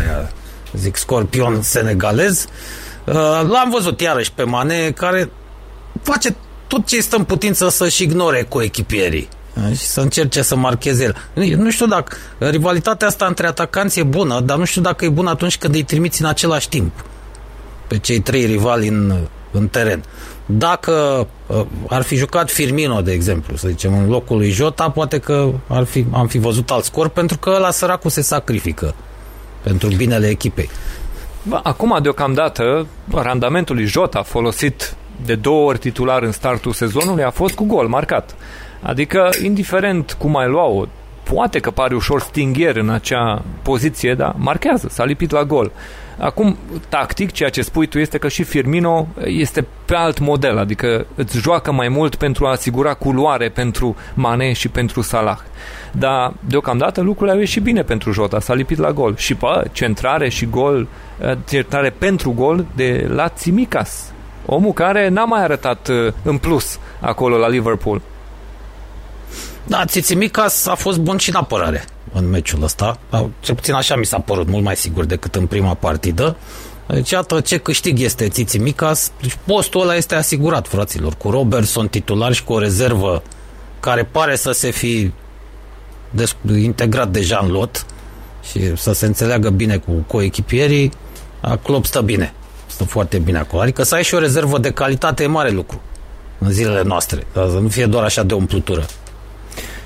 zic 0.77 0.97
scorpion 0.97 1.63
senegalez. 1.63 2.47
Uh, 3.05 3.15
l-am 3.49 3.71
văzut 3.73 4.01
iarăși 4.01 4.33
pe 4.33 4.43
Mane, 4.43 4.91
care 4.91 5.31
face 6.03 6.37
tot 6.67 6.87
ce 6.87 6.97
este 6.97 7.17
în 7.17 7.25
putință 7.25 7.69
să-și 7.69 8.03
ignore 8.03 8.43
cu 8.43 8.61
echipierii 8.61 9.29
uh, 9.55 9.77
și 9.77 9.85
să 9.85 10.01
încerce 10.01 10.43
să 10.43 10.57
marcheze 10.57 11.05
el. 11.05 11.57
Nu 11.57 11.71
știu 11.71 11.87
dacă 11.87 12.17
rivalitatea 12.39 13.07
asta 13.07 13.27
între 13.27 13.47
atacanți 13.47 13.99
e 13.99 14.03
bună, 14.03 14.41
dar 14.41 14.59
nu 14.59 14.65
știu 14.65 14.81
dacă 14.81 15.05
e 15.05 15.09
bună 15.09 15.31
atunci 15.31 15.59
când 15.59 15.75
îi 15.75 15.83
trimiți 15.83 16.23
în 16.23 16.29
același 16.29 16.69
timp 16.69 17.05
pe 17.87 17.99
cei 17.99 18.21
trei 18.21 18.45
rivali 18.45 18.89
în, 18.89 19.17
în 19.51 19.69
teren. 19.69 20.05
Dacă 20.47 21.27
uh, 21.47 21.65
ar 21.89 22.03
fi 22.03 22.17
jucat 22.17 22.51
Firmino, 22.51 23.01
de 23.01 23.13
exemplu, 23.13 23.57
să 23.57 23.69
zicem, 23.69 23.99
în 23.99 24.09
locul 24.09 24.37
lui 24.37 24.51
Jota, 24.51 24.91
poate 24.91 25.19
că 25.19 25.51
ar 25.67 25.85
fi, 25.85 26.05
am 26.13 26.27
fi 26.27 26.39
văzut 26.39 26.71
alt 26.71 26.85
scor, 26.85 27.09
pentru 27.09 27.39
că 27.39 27.51
ăla 27.51 27.71
săracul 27.71 28.11
se 28.11 28.21
sacrifică 28.21 28.95
pentru 29.63 29.89
binele 29.89 30.29
echipei. 30.29 30.71
Acum, 31.63 31.99
deocamdată, 32.03 32.87
randamentul 33.13 33.75
lui 33.75 33.85
Jota 33.85 34.23
folosit 34.23 34.95
de 35.25 35.35
două 35.35 35.69
ori 35.69 35.79
titular 35.79 36.23
în 36.23 36.33
startul 36.33 36.73
sezonului 36.73 37.25
a 37.25 37.31
fost 37.31 37.55
cu 37.55 37.65
gol 37.65 37.89
marcat. 37.89 38.35
Adică, 38.81 39.31
indiferent 39.43 40.17
cum 40.19 40.37
ai 40.37 40.49
lua-o, 40.49 40.87
poate 41.23 41.59
că 41.59 41.71
pare 41.71 41.95
ușor 41.95 42.21
stingher 42.21 42.77
în 42.77 42.89
acea 42.89 43.43
poziție, 43.63 44.15
dar 44.15 44.35
marchează, 44.37 44.89
s-a 44.91 45.05
lipit 45.05 45.31
la 45.31 45.45
gol. 45.45 45.73
Acum, 46.23 46.57
tactic, 46.89 47.33
ceea 47.33 47.49
ce 47.49 47.63
spui 47.63 47.87
tu 47.87 47.99
este 47.99 48.19
că 48.19 48.29
și 48.29 48.43
Firmino 48.43 49.09
este 49.25 49.67
pe 49.85 49.95
alt 49.95 50.19
model, 50.19 50.59
adică 50.59 51.07
îți 51.15 51.39
joacă 51.39 51.73
mai 51.73 51.89
mult 51.89 52.15
pentru 52.15 52.47
a 52.47 52.51
asigura 52.51 52.95
culoare 52.95 53.49
pentru 53.49 53.97
Mane 54.15 54.53
și 54.53 54.69
pentru 54.69 55.01
Salah. 55.01 55.39
Dar, 55.93 56.33
deocamdată, 56.41 57.01
lucrurile 57.01 57.33
au 57.33 57.39
ieșit 57.39 57.63
bine 57.63 57.83
pentru 57.83 58.13
Jota, 58.13 58.41
s-a 58.41 58.55
lipit 58.55 58.79
la 58.79 58.93
gol. 58.93 59.17
Și, 59.17 59.35
pă, 59.35 59.65
centrare 59.73 60.29
și 60.29 60.47
gol, 60.47 60.89
eh, 61.21 61.37
centrare 61.49 61.91
pentru 61.99 62.33
gol 62.33 62.67
de 62.75 63.07
la 63.09 63.29
Tsimikas. 63.29 64.13
Omul 64.47 64.73
care 64.73 65.09
n-a 65.09 65.25
mai 65.25 65.43
arătat 65.43 65.89
eh, 65.89 66.13
în 66.23 66.39
plus 66.39 66.79
acolo 67.01 67.37
la 67.37 67.49
Liverpool. 67.49 68.01
Da, 69.65 69.85
Tsițimicas 69.85 70.67
a 70.67 70.75
fost 70.75 70.99
bun 70.99 71.17
și 71.17 71.31
în 71.31 71.37
apărare 71.37 71.85
în 72.13 72.29
meciul 72.29 72.63
ăsta. 72.63 72.99
Cel 73.41 73.55
puțin 73.55 73.75
așa 73.75 73.97
mi 73.97 74.07
s-a 74.07 74.19
părut, 74.19 74.49
mult 74.49 74.65
mai 74.65 74.77
sigur 74.77 75.05
decât 75.05 75.35
în 75.35 75.47
prima 75.47 75.75
partidă. 75.75 76.37
Deci, 76.87 77.11
iată 77.11 77.41
ce 77.41 77.59
câștig 77.59 78.01
este 78.01 78.29
Tsițimicas. 78.29 79.13
Deci, 79.21 79.37
postul 79.45 79.81
ăla 79.81 79.95
este 79.95 80.15
asigurat, 80.15 80.69
fraților, 80.69 81.15
cu 81.15 81.31
Robertson 81.31 81.89
titular 81.89 82.33
și 82.33 82.45
cu 82.45 82.53
o 82.53 82.59
rezervă 82.59 83.23
care 83.81 84.05
pare 84.05 84.37
să 84.37 84.51
se 84.51 84.71
fi 84.71 85.11
integrat 86.47 87.09
deja 87.09 87.41
în 87.43 87.51
lot 87.51 87.87
și 88.51 88.77
să 88.77 88.93
se 88.93 89.07
înțeleagă 89.07 89.51
bine 89.51 89.77
cu 89.77 89.93
coechipierii, 90.07 90.93
Klopp 91.63 91.85
stă 91.85 92.01
bine. 92.01 92.33
Stă 92.67 92.85
foarte 92.85 93.19
bine 93.19 93.39
acolo. 93.39 93.63
Adică 93.63 93.83
să 93.83 93.95
ai 93.95 94.05
și 94.05 94.15
o 94.15 94.19
rezervă 94.19 94.59
de 94.59 94.71
calitate 94.71 95.23
e 95.23 95.27
mare 95.27 95.51
lucru 95.51 95.81
în 96.39 96.51
zilele 96.51 96.83
noastre. 96.83 97.27
Să 97.33 97.59
nu 97.61 97.69
fie 97.69 97.87
doar 97.87 98.05
așa 98.05 98.23
de 98.23 98.35
umplutură. 98.35 98.87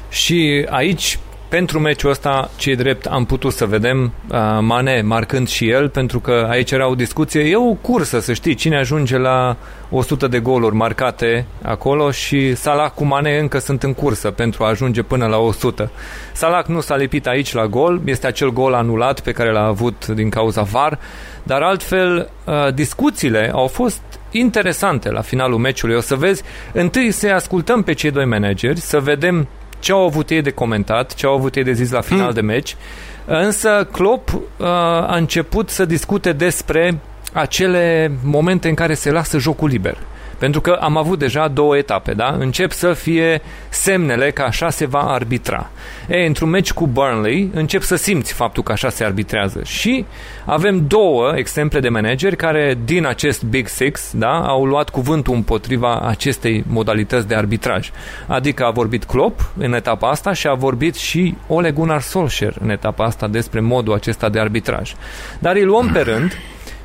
Și 0.09 0.67
aici 0.71 1.19
pentru 1.57 1.81
meciul 1.81 2.11
ăsta, 2.11 2.51
ce 2.57 2.75
drept, 2.75 3.07
am 3.07 3.25
putut 3.25 3.53
să 3.53 3.67
vedem 3.67 4.03
uh, 4.05 4.39
Mane 4.61 5.01
marcând 5.01 5.49
și 5.49 5.69
el, 5.69 5.89
pentru 5.89 6.21
că 6.21 6.47
aici 6.51 6.71
era 6.71 6.89
o 6.89 6.95
discuție, 6.95 7.41
e 7.41 7.57
o 7.57 7.73
cursă, 7.73 8.21
să 8.21 8.33
știi, 8.33 8.55
cine 8.55 8.77
ajunge 8.77 9.19
la 9.19 9.57
100 9.91 10.27
de 10.27 10.39
goluri 10.39 10.75
marcate 10.75 11.47
acolo 11.63 12.11
și 12.11 12.55
Salah 12.55 12.91
cu 12.91 13.05
Mane 13.05 13.39
încă 13.39 13.59
sunt 13.59 13.83
în 13.83 13.95
cursă 13.95 14.31
pentru 14.31 14.65
a 14.65 14.69
ajunge 14.69 15.03
până 15.03 15.27
la 15.27 15.39
100. 15.39 15.91
Salah 16.33 16.67
nu 16.67 16.81
s-a 16.81 16.97
lipit 16.97 17.27
aici 17.27 17.53
la 17.53 17.67
gol, 17.67 18.01
este 18.05 18.27
acel 18.27 18.53
gol 18.53 18.75
anulat 18.75 19.21
pe 19.21 19.33
care 19.33 19.53
l-a 19.53 19.67
avut 19.67 20.07
din 20.07 20.31
cauza 20.31 20.63
VAR, 20.63 20.99
dar 21.43 21.63
altfel 21.63 22.31
uh, 22.45 22.75
discuțiile 22.75 23.51
au 23.53 23.67
fost 23.67 24.03
interesante 24.31 25.11
la 25.11 25.21
finalul 25.21 25.59
meciului. 25.59 25.97
O 25.97 26.01
să 26.01 26.15
vezi, 26.15 26.43
întâi 26.73 27.11
să 27.11 27.29
ascultăm 27.29 27.83
pe 27.83 27.93
cei 27.93 28.11
doi 28.11 28.25
manageri, 28.25 28.81
să 28.81 29.01
vedem 29.01 29.49
ce 29.79 29.93
au 29.93 30.05
avut 30.05 30.31
ei 30.31 30.43
de 30.43 30.51
comentat, 30.51 31.15
ce 31.15 31.27
au 31.27 31.35
avut 31.35 31.57
ei 31.57 31.65
de 31.65 31.73
zis 31.73 31.91
la 31.91 32.01
final 32.01 32.25
hmm. 32.25 32.35
de 32.35 32.41
meci, 32.41 32.77
însă 33.25 33.89
Klopp 33.93 34.33
uh, 34.33 34.67
a 34.67 35.17
început 35.17 35.71
să 35.71 35.85
discute 35.85 36.33
despre 36.33 36.99
acele 37.33 38.13
momente 38.23 38.69
în 38.69 38.75
care 38.75 38.95
se 38.95 39.11
lasă 39.11 39.39
jocul 39.39 39.69
liber. 39.69 39.99
Pentru 40.39 40.61
că 40.61 40.79
am 40.81 40.97
avut 40.97 41.19
deja 41.19 41.49
două 41.49 41.77
etape, 41.77 42.13
da? 42.13 42.37
Încep 42.39 42.73
să 42.73 42.93
fie 42.93 43.43
semnele 43.69 44.31
că 44.31 44.43
așa 44.43 44.71
se 44.71 44.87
va 44.87 45.01
arbitra. 45.01 45.71
E, 46.09 46.27
într-un 46.27 46.49
meci 46.49 46.73
cu 46.73 46.87
Burnley, 46.87 47.51
încep 47.55 47.83
să 47.83 47.97
simți 47.97 48.33
faptul 48.33 48.63
că 48.63 48.73
așa 48.73 48.89
se 48.89 49.05
arbitrează. 49.05 49.61
Și 49.65 50.05
avem 50.45 50.87
două 50.87 51.33
exemple 51.37 51.81
de 51.81 51.89
manageri 51.89 52.37
care, 52.37 52.79
din 52.85 53.07
acest 53.07 53.45
Big 53.45 53.69
Six, 53.69 54.11
da, 54.15 54.47
au 54.47 54.65
luat 54.65 54.89
cuvântul 54.89 55.35
împotriva 55.35 56.01
acestei 56.01 56.65
modalități 56.67 57.29
de 57.29 57.35
arbitraj. 57.35 57.91
Adică 58.27 58.65
a 58.65 58.71
vorbit 58.71 59.05
Klopp 59.05 59.41
în 59.57 59.73
etapa 59.73 60.11
asta 60.11 60.33
și 60.33 60.47
a 60.47 60.55
vorbit 60.55 60.95
și 60.95 61.35
Ole 61.47 61.71
Gunnar 61.71 62.01
Solskjaer 62.01 62.57
în 62.61 62.71
etapa 62.71 63.05
asta 63.05 63.29
despre 63.29 63.61
modul 63.61 63.95
acesta 63.95 64.29
de 64.29 64.41
arbitraj. 64.41 64.95
Dar 65.39 65.55
îi 65.55 65.65
luăm 65.65 65.91
pe 65.93 66.01
rând 66.01 66.33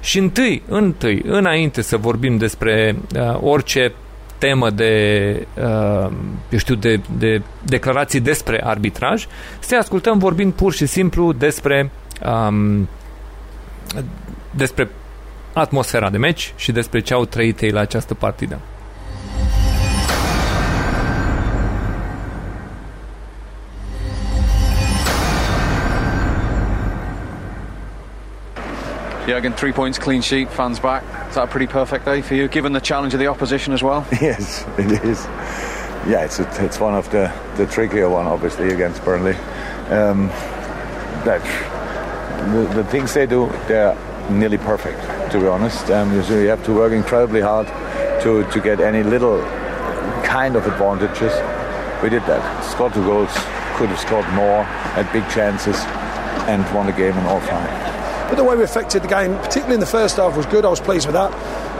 și 0.02 0.18
întâi, 0.18 0.62
întâi, 0.68 1.22
înainte 1.26 1.82
să 1.82 1.98
vorbim 1.98 2.38
despre 2.38 2.96
uh, 3.16 3.38
orice 3.42 3.94
temă 4.38 4.70
de, 4.70 5.48
uh, 5.58 6.12
eu 6.50 6.58
știu, 6.58 6.76
de, 6.76 7.00
de 7.18 7.42
declarații 7.64 8.20
despre 8.20 8.62
arbitraj, 8.64 9.28
să 9.60 9.76
ascultăm 9.76 10.18
vorbind 10.18 10.54
pur 10.54 10.74
și 10.74 10.86
simplu 10.86 11.32
despre 11.34 11.92
um, 12.26 12.88
despre 14.52 14.90
atmosfera 15.54 16.10
de 16.10 16.18
meci 16.18 16.54
și 16.56 16.72
despre 16.72 17.00
ce 17.00 17.14
au 17.14 17.26
trăit 17.26 17.62
ei 17.62 17.72
la 17.72 17.80
această 17.80 18.14
partidă. 18.14 18.60
Jurgen, 29.28 29.54
three 29.54 29.72
points, 29.72 30.00
clean 30.00 30.22
sheet, 30.22 30.50
fans 30.52 30.80
back. 30.80 31.04
Is 31.30 31.36
that 31.36 31.44
a 31.44 31.48
pretty 31.48 31.68
perfect 31.68 32.06
day 32.06 32.22
for 32.22 32.34
you, 32.34 32.48
given 32.48 32.74
the 32.74 32.82
challenge 32.82 33.14
of 33.14 33.20
the 33.20 33.28
opposition 33.28 33.72
as 33.72 33.84
well? 33.84 34.06
Yes, 34.22 34.66
it 34.78 35.04
is. 35.04 35.26
Yeah, 36.10 36.26
it's 36.26 36.40
a, 36.40 36.66
it's 36.66 36.80
one 36.80 36.96
of 36.96 37.10
the, 37.12 37.32
the 37.56 37.68
trickier 37.68 38.10
one, 38.10 38.26
obviously, 38.26 38.74
against 38.74 39.04
Burnley. 39.06 39.36
Um, 39.90 40.28
that 41.24 41.42
the, 42.52 42.82
the 42.82 42.84
things 42.86 43.14
they 43.14 43.28
do, 43.28 43.48
they're 43.68 43.96
nearly 44.32 44.58
perfect, 44.58 45.00
to 45.32 45.40
be 45.40 45.46
honest. 45.46 45.90
Um, 45.92 46.12
you, 46.14 46.22
you 46.42 46.48
have 46.48 46.66
to 46.66 46.74
work 46.74 46.92
incredibly 46.92 47.42
hard 47.42 47.68
to, 48.24 48.44
to 48.52 48.60
get 48.60 48.80
any 48.80 49.04
little 49.04 49.42
kind 50.24 50.56
of 50.56 50.66
advantages. 50.66 51.34
We 52.02 52.10
did 52.10 52.24
that. 52.24 52.64
Scored 52.64 52.94
two 52.96 53.06
goals, 53.06 53.32
could 53.78 53.90
have 53.90 54.00
scored 54.00 54.28
more, 54.34 54.64
had 54.64 55.12
big 55.14 55.28
chances, 55.30 55.76
and 56.50 56.64
won 56.74 56.88
the 56.88 56.94
game 56.94 57.16
in 57.16 57.26
all 57.26 57.40
five. 57.42 57.81
But 58.32 58.38
the 58.38 58.46
way 58.46 58.56
we 58.56 58.64
affected 58.64 59.04
the 59.04 59.10
game, 59.10 59.36
particularly 59.40 59.74
in 59.74 59.82
the 59.82 59.86
first 59.86 60.16
half, 60.16 60.38
was 60.38 60.46
good. 60.46 60.64
I 60.64 60.70
was 60.70 60.80
pleased 60.80 61.06
with 61.06 61.16
that. 61.16 61.34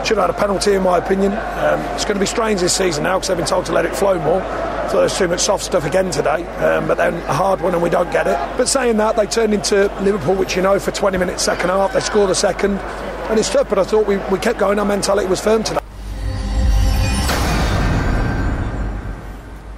Should 0.06 0.18
have 0.18 0.26
had 0.26 0.36
a 0.36 0.38
penalty, 0.38 0.74
in 0.74 0.82
my 0.82 0.98
opinion. 0.98 1.32
Um, 1.32 1.80
it's 1.94 2.04
going 2.04 2.16
to 2.16 2.20
be 2.20 2.26
strange 2.26 2.60
this 2.60 2.76
season 2.76 3.04
now 3.04 3.16
because 3.16 3.28
they've 3.28 3.38
been 3.38 3.46
told 3.46 3.64
to 3.66 3.72
let 3.72 3.86
it 3.86 3.96
flow 3.96 4.18
more. 4.18 4.42
So 4.90 4.98
there's 4.98 5.16
too 5.16 5.28
much 5.28 5.40
soft 5.40 5.64
stuff 5.64 5.86
again 5.86 6.10
today, 6.10 6.44
um, 6.58 6.86
but 6.86 6.98
then 6.98 7.14
a 7.14 7.32
hard 7.32 7.62
one 7.62 7.72
and 7.72 7.82
we 7.82 7.88
don't 7.88 8.12
get 8.12 8.26
it. 8.26 8.36
But 8.58 8.68
saying 8.68 8.98
that, 8.98 9.16
they 9.16 9.24
turned 9.24 9.54
into 9.54 9.90
Liverpool, 10.02 10.34
which 10.34 10.54
you 10.54 10.60
know, 10.60 10.78
for 10.78 10.90
20 10.90 11.16
minutes 11.16 11.42
second 11.42 11.70
half. 11.70 11.94
They 11.94 12.00
scored 12.00 12.28
a 12.28 12.34
second, 12.34 12.78
and 13.30 13.38
it's 13.38 13.48
tough. 13.48 13.70
But 13.70 13.78
I 13.78 13.84
thought 13.84 14.06
we, 14.06 14.18
we 14.30 14.38
kept 14.38 14.58
going. 14.58 14.78
Our 14.78 14.84
mentality 14.84 15.28
was 15.28 15.40
firm 15.40 15.62
today. 15.62 15.80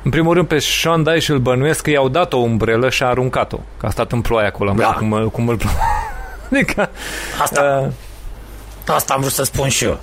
În 0.03 0.11
primul 0.11 0.35
rând, 0.35 0.47
pe 0.47 0.59
Sean 0.59 1.03
Dyche 1.03 1.33
îl 1.33 1.39
bănuiesc 1.39 1.83
că 1.83 1.91
i-au 1.91 2.09
dat 2.09 2.33
o 2.33 2.37
umbrelă 2.37 2.89
și 2.89 3.03
a 3.03 3.07
aruncat-o. 3.07 3.59
Că 3.77 3.87
a 3.87 3.91
stat 3.91 4.13
în 4.13 4.21
ploaie 4.21 4.47
acolo, 4.47 4.73
da. 4.77 4.93
cum, 4.93 5.29
cum 5.33 5.49
îl 5.49 5.59
Adică, 6.55 6.91
Asta, 7.43 7.93
uh, 8.87 8.95
asta 8.95 9.15
am 9.15 9.21
vrut 9.21 9.33
să 9.33 9.43
spun 9.43 9.69
și 9.69 9.85
eu. 9.85 10.01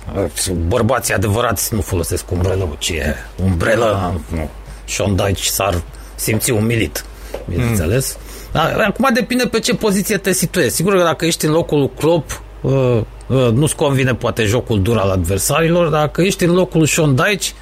Bărbații 0.66 1.14
adevărați 1.14 1.74
nu 1.74 1.80
folosesc 1.80 2.30
umbrelă. 2.30 2.76
Ce 2.78 2.94
e? 2.94 3.14
Umbrelă? 3.44 4.20
Nu. 4.28 4.50
Sean 4.84 5.16
Dyche 5.16 5.50
s-ar 5.50 5.82
simți 6.14 6.50
umilit. 6.50 7.04
Bineînțeles. 7.48 8.16
Mm. 8.52 8.60
Acum 8.86 9.08
depinde 9.14 9.46
pe 9.46 9.58
ce 9.58 9.74
poziție 9.74 10.16
te 10.16 10.32
situezi. 10.32 10.74
Sigur 10.74 10.96
că 10.96 11.02
dacă 11.02 11.24
ești 11.24 11.44
în 11.44 11.52
locul 11.52 11.78
lui 11.78 11.90
Klopp, 11.96 12.42
uh, 12.60 13.00
uh, 13.26 13.48
nu-ți 13.52 13.76
convine 13.76 14.14
poate 14.14 14.44
jocul 14.44 14.82
dur 14.82 14.98
al 14.98 15.10
adversarilor, 15.10 15.88
dacă 15.88 16.22
ești 16.22 16.44
în 16.44 16.54
locul 16.54 16.78
lui 16.78 16.88
Sean 16.88 17.14
Dyche, 17.14 17.52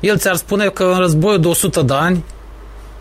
el 0.00 0.18
ți-ar 0.18 0.34
spune 0.34 0.68
că 0.68 0.84
în 0.84 0.98
războiul 0.98 1.40
de 1.40 1.48
100 1.48 1.82
de 1.82 1.94
ani 1.94 2.24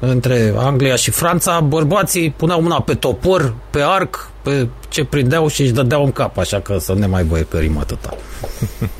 între 0.08 0.54
Anglia 0.58 0.96
și 0.96 1.12
Franța, 1.12 1.60
bărbații 1.60 2.34
puneau 2.38 2.62
mâna 2.62 2.82
pe 2.82 2.94
topor, 2.94 3.54
pe 3.70 3.82
arc, 3.82 4.30
pe 4.42 4.68
ce 4.90 5.04
prindeau 5.04 5.48
și 5.48 5.62
își 5.62 5.72
dădeau 5.72 6.04
în 6.04 6.12
cap, 6.12 6.38
așa 6.38 6.60
că 6.60 6.78
să 6.80 6.94
ne 6.94 7.06
mai 7.06 7.24
voi 7.24 7.42
perim 7.42 7.78
atâta. 7.78 8.18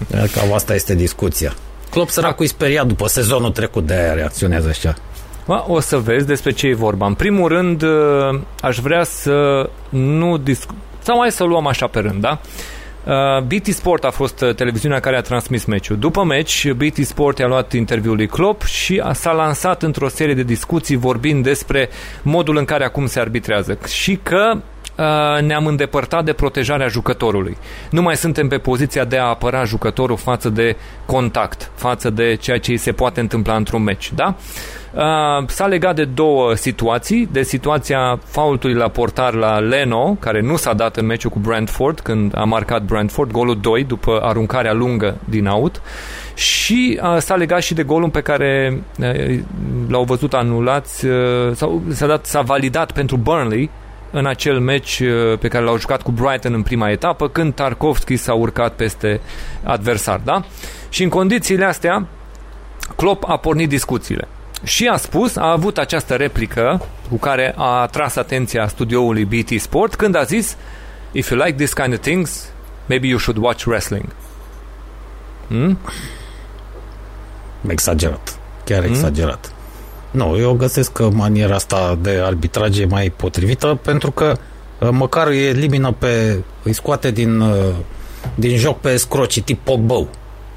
Cam 0.34 0.54
asta 0.54 0.74
este 0.74 0.96
discuția. 0.96 1.54
Klopp 1.90 2.10
săracul 2.10 2.46
speriat 2.46 2.88
după 2.88 3.08
sezonul 3.08 3.52
trecut, 3.52 3.86
de 3.86 3.94
aia 3.94 4.14
reacționează 4.14 4.68
așa. 4.68 4.96
O 5.68 5.80
să 5.80 5.98
vezi 5.98 6.26
despre 6.26 6.52
ce 6.52 6.68
e 6.68 6.74
vorba. 6.74 7.06
În 7.06 7.14
primul 7.14 7.48
rând, 7.48 7.82
uh, 7.82 8.40
aș 8.62 8.78
vrea 8.78 9.04
să 9.04 9.70
nu 9.90 10.38
discut... 10.38 10.76
Sau 11.02 11.18
mai 11.18 11.32
să 11.32 11.44
luăm 11.44 11.68
așa 11.68 11.88
pe 11.88 12.00
rând, 12.00 12.22
da? 12.22 12.40
Uh, 12.42 12.50
BT 13.48 13.66
Sport 13.66 14.04
a 14.04 14.10
fost 14.10 14.42
uh, 14.42 14.56
televiziunea 14.56 15.00
care 15.00 15.18
a 15.18 15.22
transmis 15.22 15.66
meciul. 15.66 15.98
După 15.98 16.24
meci, 16.24 16.72
BT 16.72 17.06
Sport 17.06 17.38
i-a 17.38 17.48
luat 17.48 17.74
interviul 17.74 18.16
lui 18.16 18.28
Klopp 18.28 18.64
și 18.64 19.02
a, 19.04 19.14
s-a 19.14 19.32
lansat 19.32 19.84
într-o 19.84 20.08
serie 20.08 20.34
de 20.34 20.44
discuții 20.44 20.96
vorbind 20.96 21.44
despre 21.44 21.90
modul 22.22 22.58
în 22.58 22.66
care 22.66 22.84
acum 22.84 23.06
se 23.06 23.20
arbitrează 23.20 23.78
și 23.88 24.20
că 24.24 24.54
uh, 24.56 25.42
ne-am 25.42 25.66
îndepărtat 25.66 26.26
de 26.26 26.34
protejarea 26.34 26.88
jucătorului. 26.88 27.58
Nu 27.90 28.02
mai 28.02 28.16
suntem 28.16 28.48
pe 28.48 28.58
poziția 28.58 29.06
de 29.06 29.18
a 29.18 29.24
apăra 29.24 29.64
jucătorul 29.64 30.18
față 30.18 30.50
de 30.50 30.76
contact, 31.06 31.72
față 31.76 32.10
de 32.10 32.36
ceea 32.36 32.60
ce 32.60 32.72
îi 32.72 32.78
se 32.78 32.92
poate 32.92 33.20
întâmpla 33.20 33.56
într-un 33.56 33.84
meci, 33.84 34.12
da? 34.16 34.36
Uh, 34.38 34.83
s-a 35.48 35.66
legat 35.68 35.96
de 35.96 36.06
două 36.06 36.56
situații, 36.56 37.30
de 37.32 37.44
situația 37.44 38.20
faultului 38.26 38.76
la 38.76 38.88
portar 38.88 39.34
la 39.34 39.60
Leno, 39.60 40.18
care 40.20 40.42
nu 40.42 40.56
s-a 40.56 40.74
dat 40.74 40.98
în 40.98 41.06
meciul 41.06 41.30
cu 41.30 41.40
Brentford, 41.40 42.00
când 42.00 42.38
a 42.38 42.44
marcat 42.44 42.84
Brentford, 42.84 43.32
golul 43.32 43.60
2 43.62 43.84
după 43.84 44.20
aruncarea 44.22 44.74
lungă 44.74 45.18
din 45.30 45.46
out, 45.46 45.82
și 46.34 47.00
uh, 47.04 47.18
s-a 47.18 47.36
legat 47.36 47.62
și 47.62 47.74
de 47.74 47.84
golul 47.84 48.10
pe 48.10 48.22
care 48.22 48.82
uh, 49.00 49.40
l-au 49.88 50.04
văzut 50.04 50.34
anulați, 50.34 51.06
uh, 51.06 51.52
sau 51.54 51.82
s-a, 51.90 52.08
dat, 52.08 52.26
s-a 52.26 52.42
validat 52.42 52.92
pentru 52.92 53.18
Burnley, 53.18 53.70
în 54.12 54.26
acel 54.26 54.60
meci 54.60 55.00
uh, 55.00 55.38
pe 55.40 55.48
care 55.48 55.64
l-au 55.64 55.78
jucat 55.78 56.02
cu 56.02 56.12
Brighton 56.12 56.54
în 56.54 56.64
prima 56.64 56.90
etapă, 56.90 57.30
când 57.30 57.54
Tarkovski 57.54 58.16
s-a 58.16 58.34
urcat 58.34 58.74
peste 58.74 59.22
adversar, 59.64 60.22
da? 60.24 60.44
Și 60.90 61.04
în 61.04 61.10
condițiile 61.10 61.66
astea, 61.66 62.08
Klopp 62.96 63.24
a 63.28 63.38
pornit 63.38 63.70
discuțiile. 63.70 64.28
Și 64.64 64.88
a 64.88 64.98
spus, 64.98 65.36
a 65.36 65.52
avut 65.52 65.78
această 65.78 66.16
replică 66.16 66.86
cu 67.10 67.18
care 67.18 67.54
a 67.58 67.82
atras 67.82 68.16
atenția 68.16 68.68
studioului 68.68 69.26
BT 69.26 69.62
Sport 69.62 69.96
când 69.96 70.16
a 70.16 70.24
zis 70.24 70.58
If 71.12 71.30
you 71.30 71.40
like 71.40 71.56
this 71.56 71.74
kind 71.74 71.94
of 71.94 72.00
things, 72.00 72.50
maybe 72.86 73.08
you 73.08 73.18
should 73.18 73.44
watch 73.44 73.64
wrestling. 73.66 74.06
Hmm? 75.48 75.78
Exagerat. 77.68 78.40
Chiar 78.66 78.82
hmm? 78.82 78.94
exagerat. 78.94 79.54
Nu, 80.12 80.38
eu 80.38 80.54
găsesc 80.54 80.92
că 80.92 81.10
maniera 81.10 81.56
asta 81.56 81.98
de 82.02 82.22
arbitraj 82.24 82.80
e 82.80 82.86
mai 82.86 83.14
potrivită 83.16 83.80
pentru 83.82 84.12
că 84.12 84.38
uh, 84.80 84.90
măcar 84.92 85.28
îi 85.28 85.46
elimină 85.46 85.92
pe, 85.92 86.44
îi 86.64 86.74
scoate 86.74 87.12
din, 87.12 87.40
uh, 87.40 87.74
din 88.36 88.58
joc 88.58 88.80
pe 88.80 88.98
scroci 88.98 89.42
tip 89.42 89.60
Pogba, 89.64 90.06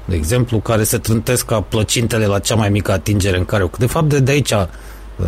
de 0.07 0.15
exemplu, 0.15 0.59
care 0.59 0.83
se 0.83 0.97
trântesc 0.97 1.45
ca 1.45 1.61
plăcintele 1.61 2.25
la 2.25 2.39
cea 2.39 2.55
mai 2.55 2.69
mică 2.69 2.91
atingere 2.91 3.37
în 3.37 3.45
care... 3.45 3.69
De 3.77 3.85
fapt, 3.85 4.09
de, 4.09 4.19
de 4.19 4.31
aici 4.31 4.51
a, 4.51 4.69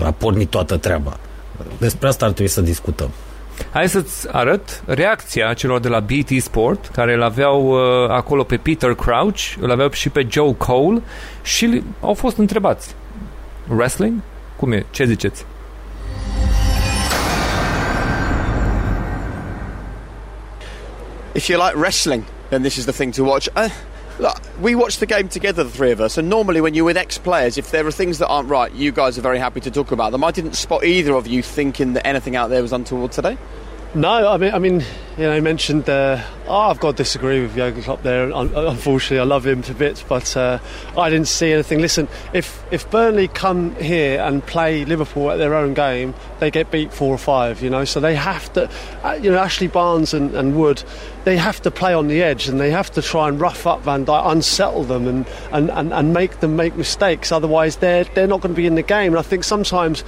a 0.03 0.11
pornit 0.11 0.49
toată 0.49 0.77
treaba. 0.77 1.17
Despre 1.77 2.07
asta 2.07 2.25
ar 2.25 2.31
trebui 2.31 2.51
să 2.51 2.61
discutăm. 2.61 3.09
Hai 3.71 3.89
să-ți 3.89 4.27
arăt 4.31 4.83
reacția 4.85 5.53
celor 5.53 5.79
de 5.79 5.87
la 5.87 5.99
BT 5.99 6.41
Sport, 6.41 6.89
care 6.93 7.13
îl 7.13 7.21
aveau 7.23 7.67
uh, 7.67 8.09
acolo 8.09 8.43
pe 8.43 8.57
Peter 8.57 8.93
Crouch, 8.93 9.39
îl 9.59 9.71
aveau 9.71 9.91
și 9.91 10.09
pe 10.09 10.27
Joe 10.29 10.53
Cole 10.53 11.01
și 11.43 11.83
au 12.01 12.13
fost 12.13 12.37
întrebați. 12.37 12.95
Wrestling? 13.67 14.13
Cum 14.55 14.71
e? 14.71 14.85
Ce 14.89 15.05
ziceți? 15.05 15.45
If 21.31 21.47
you 21.47 21.61
like 21.65 21.77
wrestling, 21.77 22.23
then 22.49 22.61
this 22.61 22.75
is 22.75 22.83
the 22.83 22.93
thing 22.93 23.13
to 23.13 23.23
watch. 23.23 23.47
Uh, 23.55 23.71
look, 24.19 24.41
we 24.61 24.75
watch 24.75 24.97
the 24.97 25.05
game 25.05 25.29
together, 25.29 25.63
the 25.63 25.69
three 25.69 25.91
of 25.91 26.01
us, 26.01 26.17
and 26.17 26.29
normally 26.29 26.61
when 26.61 26.73
you're 26.73 26.85
with 26.85 26.97
ex-players, 26.97 27.57
if 27.57 27.71
there 27.71 27.85
are 27.87 27.91
things 27.91 28.19
that 28.19 28.27
aren't 28.27 28.49
right, 28.49 28.71
you 28.73 28.91
guys 28.91 29.17
are 29.17 29.21
very 29.21 29.39
happy 29.39 29.59
to 29.61 29.71
talk 29.71 29.91
about 29.91 30.11
them. 30.11 30.23
I 30.23 30.31
didn't 30.31 30.53
spot 30.53 30.83
either 30.83 31.13
of 31.13 31.27
you 31.27 31.41
thinking 31.41 31.93
that 31.93 32.05
anything 32.05 32.35
out 32.35 32.49
there 32.49 32.61
was 32.61 32.73
untoward 32.73 33.11
today. 33.11 33.37
No, 33.95 34.31
I 34.31 34.37
mean, 34.37 34.53
I 34.53 34.59
mean, 34.59 34.83
you 35.17 35.23
know, 35.23 35.41
mentioned. 35.41 35.89
Uh, 35.89 36.21
oh, 36.47 36.69
I've 36.69 36.79
got 36.79 36.91
to 36.91 36.97
disagree 36.97 37.41
with 37.41 37.55
Jurgen 37.55 37.81
Klopp 37.81 38.03
there. 38.03 38.29
Unfortunately, 38.29 39.17
I 39.17 39.23
love 39.23 39.47
him 39.47 39.63
to 39.63 39.73
bits, 39.73 40.03
but 40.03 40.37
uh, 40.37 40.59
I 40.95 41.09
didn't 41.09 41.27
see 41.27 41.51
anything. 41.51 41.79
Listen, 41.79 42.07
if 42.31 42.63
if 42.71 42.87
Burnley 42.91 43.27
come 43.27 43.75
here 43.77 44.21
and 44.21 44.45
play 44.45 44.85
Liverpool 44.85 45.31
at 45.31 45.37
their 45.37 45.55
own 45.55 45.73
game, 45.73 46.13
they 46.37 46.51
get 46.51 46.69
beat 46.69 46.93
four 46.93 47.15
or 47.15 47.17
five. 47.17 47.63
You 47.63 47.71
know, 47.71 47.83
so 47.83 47.99
they 47.99 48.13
have 48.13 48.53
to. 48.53 48.69
Uh, 49.03 49.13
you 49.13 49.31
know, 49.31 49.39
Ashley 49.39 49.67
Barnes 49.67 50.13
and, 50.13 50.35
and 50.35 50.55
Wood, 50.55 50.83
they 51.23 51.37
have 51.37 51.59
to 51.63 51.71
play 51.71 51.95
on 51.95 52.09
the 52.09 52.21
edge 52.21 52.47
and 52.47 52.59
they 52.59 52.69
have 52.69 52.91
to 52.91 53.01
try 53.01 53.27
and 53.27 53.41
rough 53.41 53.65
up 53.65 53.81
Van 53.81 54.05
Dijk, 54.05 54.31
unsettle 54.31 54.83
them, 54.83 55.07
and, 55.07 55.25
and, 55.51 55.71
and, 55.71 55.93
and 55.93 56.13
make 56.13 56.41
them 56.41 56.55
make 56.55 56.75
mistakes. 56.75 57.31
Otherwise, 57.31 57.77
they're 57.77 58.03
they're 58.03 58.27
not 58.27 58.41
going 58.41 58.53
to 58.53 58.61
be 58.61 58.67
in 58.67 58.75
the 58.75 58.83
game. 58.83 59.13
And 59.13 59.19
I 59.19 59.23
think 59.23 59.43
sometimes 59.43 60.03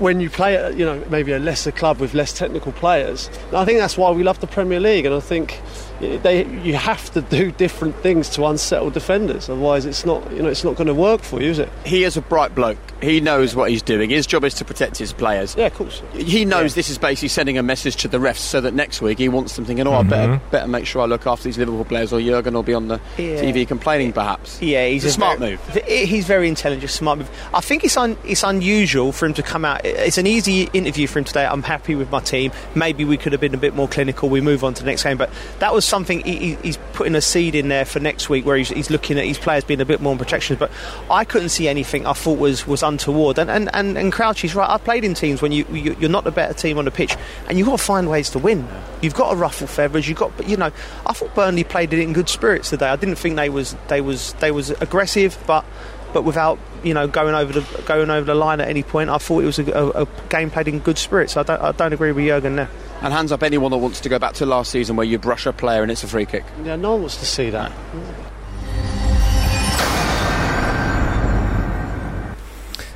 when 0.00 0.18
you 0.18 0.30
play 0.30 0.56
at 0.56 0.76
you 0.76 0.84
know 0.84 1.04
maybe 1.10 1.32
a 1.32 1.38
lesser 1.38 1.70
club 1.70 2.00
with 2.00 2.14
less 2.14 2.32
technical 2.32 2.72
players. 2.72 3.28
I 3.52 3.64
think 3.64 3.78
that's 3.78 3.96
why 3.96 4.10
we 4.10 4.22
love 4.22 4.40
the 4.40 4.46
Premier 4.46 4.80
League, 4.80 5.04
and 5.06 5.14
I 5.14 5.20
think 5.20 5.60
they 6.00 6.46
you 6.62 6.74
have 6.74 7.10
to 7.12 7.20
do 7.20 7.52
different 7.52 7.94
things 7.96 8.28
to 8.30 8.46
unsettle 8.46 8.90
defenders. 8.90 9.48
Otherwise, 9.48 9.84
it's 9.84 10.04
not 10.04 10.30
you 10.32 10.42
know 10.42 10.48
it's 10.48 10.64
not 10.64 10.76
going 10.76 10.86
to 10.86 10.94
work 10.94 11.22
for 11.22 11.40
you, 11.40 11.50
is 11.50 11.58
it? 11.58 11.68
He 11.84 12.04
is 12.04 12.16
a 12.16 12.22
bright 12.22 12.54
bloke. 12.54 12.78
He 13.02 13.20
knows 13.20 13.54
what 13.54 13.70
he's 13.70 13.82
doing. 13.82 14.10
His 14.10 14.26
job 14.26 14.44
is 14.44 14.54
to 14.54 14.64
protect 14.64 14.98
his 14.98 15.12
players. 15.12 15.56
Yeah, 15.56 15.66
of 15.66 15.74
course. 15.74 16.02
He 16.12 16.44
knows 16.44 16.72
yeah. 16.72 16.76
this 16.76 16.90
is 16.90 16.98
basically 16.98 17.28
sending 17.28 17.56
a 17.56 17.62
message 17.62 17.96
to 17.96 18.08
the 18.08 18.18
refs 18.18 18.36
so 18.36 18.60
that 18.60 18.74
next 18.74 19.00
week 19.00 19.18
he 19.18 19.28
wants 19.28 19.56
them 19.56 19.64
thinking, 19.64 19.86
"Oh, 19.86 19.92
mm-hmm. 19.92 20.06
I 20.06 20.10
better 20.10 20.32
mm-hmm. 20.32 20.50
better 20.50 20.68
make 20.68 20.86
sure 20.86 21.02
I 21.02 21.06
look 21.06 21.26
after 21.26 21.44
these 21.44 21.58
Liverpool 21.58 21.84
players, 21.84 22.12
or 22.12 22.20
Jurgen 22.20 22.54
will 22.54 22.62
be 22.62 22.74
on 22.74 22.88
the 22.88 23.00
yeah. 23.16 23.42
TV 23.42 23.66
complaining, 23.66 24.12
perhaps." 24.12 24.60
Yeah, 24.62 24.86
he's 24.86 25.04
a, 25.04 25.08
a 25.08 25.10
smart 25.10 25.38
very, 25.38 25.52
move. 25.52 25.84
He's 25.86 26.26
very 26.26 26.48
intelligent, 26.48 26.90
smart 26.90 27.18
move. 27.18 27.30
I 27.52 27.60
think 27.60 27.84
it's 27.84 27.96
un, 27.96 28.16
it's 28.24 28.42
unusual 28.42 29.12
for 29.12 29.26
him 29.26 29.34
to 29.34 29.42
come 29.42 29.64
out. 29.64 29.84
It's 29.84 30.18
an 30.18 30.26
easy 30.26 30.68
interview 30.72 31.06
for 31.06 31.18
him 31.18 31.24
today. 31.24 31.46
I'm 31.46 31.62
happy 31.62 31.94
with 31.94 32.10
my 32.10 32.20
team. 32.20 32.52
Maybe 32.74 33.04
we 33.04 33.16
could 33.16 33.32
have 33.32 33.40
been 33.40 33.54
a 33.54 33.58
bit 33.58 33.74
more 33.74 33.88
clinical. 33.88 34.28
We 34.28 34.40
move 34.40 34.64
on 34.64 34.74
to 34.74 34.82
the 34.82 34.88
next 34.88 35.02
game, 35.02 35.16
but 35.18 35.30
that 35.58 35.74
was 35.74 35.89
something 35.90 36.24
he, 36.24 36.36
he, 36.36 36.54
he's 36.62 36.78
putting 36.94 37.14
a 37.14 37.20
seed 37.20 37.54
in 37.54 37.68
there 37.68 37.84
for 37.84 38.00
next 38.00 38.30
week 38.30 38.46
where 38.46 38.56
he's, 38.56 38.70
he's 38.70 38.88
looking 38.90 39.18
at 39.18 39.26
his 39.26 39.38
players 39.38 39.64
being 39.64 39.80
a 39.80 39.84
bit 39.84 40.00
more 40.00 40.12
in 40.12 40.18
protection. 40.18 40.56
But 40.56 40.70
I 41.10 41.24
couldn't 41.24 41.50
see 41.50 41.68
anything 41.68 42.06
I 42.06 42.14
thought 42.14 42.38
was, 42.38 42.66
was 42.66 42.82
untoward. 42.82 43.38
And, 43.38 43.50
and, 43.50 43.68
and, 43.74 43.98
and 43.98 44.12
Crouchy's 44.12 44.54
right. 44.54 44.70
I've 44.70 44.84
played 44.84 45.04
in 45.04 45.12
teams 45.14 45.42
when 45.42 45.52
you, 45.52 45.66
you, 45.70 46.06
are 46.06 46.08
not 46.08 46.24
the 46.24 46.30
better 46.30 46.54
team 46.54 46.78
on 46.78 46.86
the 46.86 46.90
pitch 46.90 47.14
and 47.48 47.58
you've 47.58 47.66
got 47.66 47.78
to 47.78 47.84
find 47.84 48.08
ways 48.08 48.30
to 48.30 48.38
win. 48.38 48.66
You've 49.02 49.14
got 49.14 49.30
to 49.30 49.36
ruffle 49.36 49.66
feathers. 49.66 50.08
You've 50.08 50.18
got, 50.18 50.48
you 50.48 50.56
know, 50.56 50.70
I 51.06 51.12
thought 51.12 51.34
Burnley 51.34 51.64
played 51.64 51.92
it 51.92 51.98
in 51.98 52.12
good 52.14 52.28
spirits 52.28 52.70
today. 52.70 52.88
I 52.88 52.96
didn't 52.96 53.16
think 53.16 53.36
they 53.36 53.50
was 53.50 53.76
they 53.88 54.00
was 54.00 54.32
they 54.34 54.50
was 54.50 54.70
aggressive, 54.70 55.36
but 55.46 55.64
but 56.12 56.22
without 56.22 56.58
you 56.82 56.94
know 56.94 57.06
going 57.06 57.34
over 57.34 57.60
the 57.60 57.82
going 57.86 58.10
over 58.10 58.24
the 58.24 58.34
line 58.34 58.60
at 58.60 58.68
any 58.68 58.82
point. 58.82 59.10
I 59.10 59.18
thought 59.18 59.42
it 59.42 59.46
was 59.46 59.58
a, 59.58 59.70
a, 59.70 60.02
a 60.02 60.08
game 60.28 60.50
played 60.50 60.68
in 60.68 60.80
good 60.80 60.98
spirits. 60.98 61.36
I 61.36 61.42
don't 61.42 61.60
I 61.60 61.72
don't 61.72 61.92
agree 61.92 62.12
with 62.12 62.24
Jurgen 62.24 62.56
there. 62.56 62.70
And 63.02 63.12
hands 63.12 63.32
up 63.32 63.42
anyone 63.42 63.70
that 63.70 63.78
wants 63.78 64.00
to 64.00 64.08
go 64.08 64.18
back 64.18 64.34
to 64.34 64.46
last 64.46 64.70
season 64.70 64.96
where 64.96 65.06
you 65.06 65.18
brush 65.18 65.46
a 65.46 65.52
player 65.52 65.82
and 65.82 65.90
it's 65.90 66.04
a 66.04 66.06
free 66.06 66.26
kick. 66.26 66.44
Yeah, 66.64 66.76
no 66.76 66.90
one 66.92 67.00
wants 67.00 67.16
to 67.16 67.24
see 67.24 67.50
that. 67.50 67.72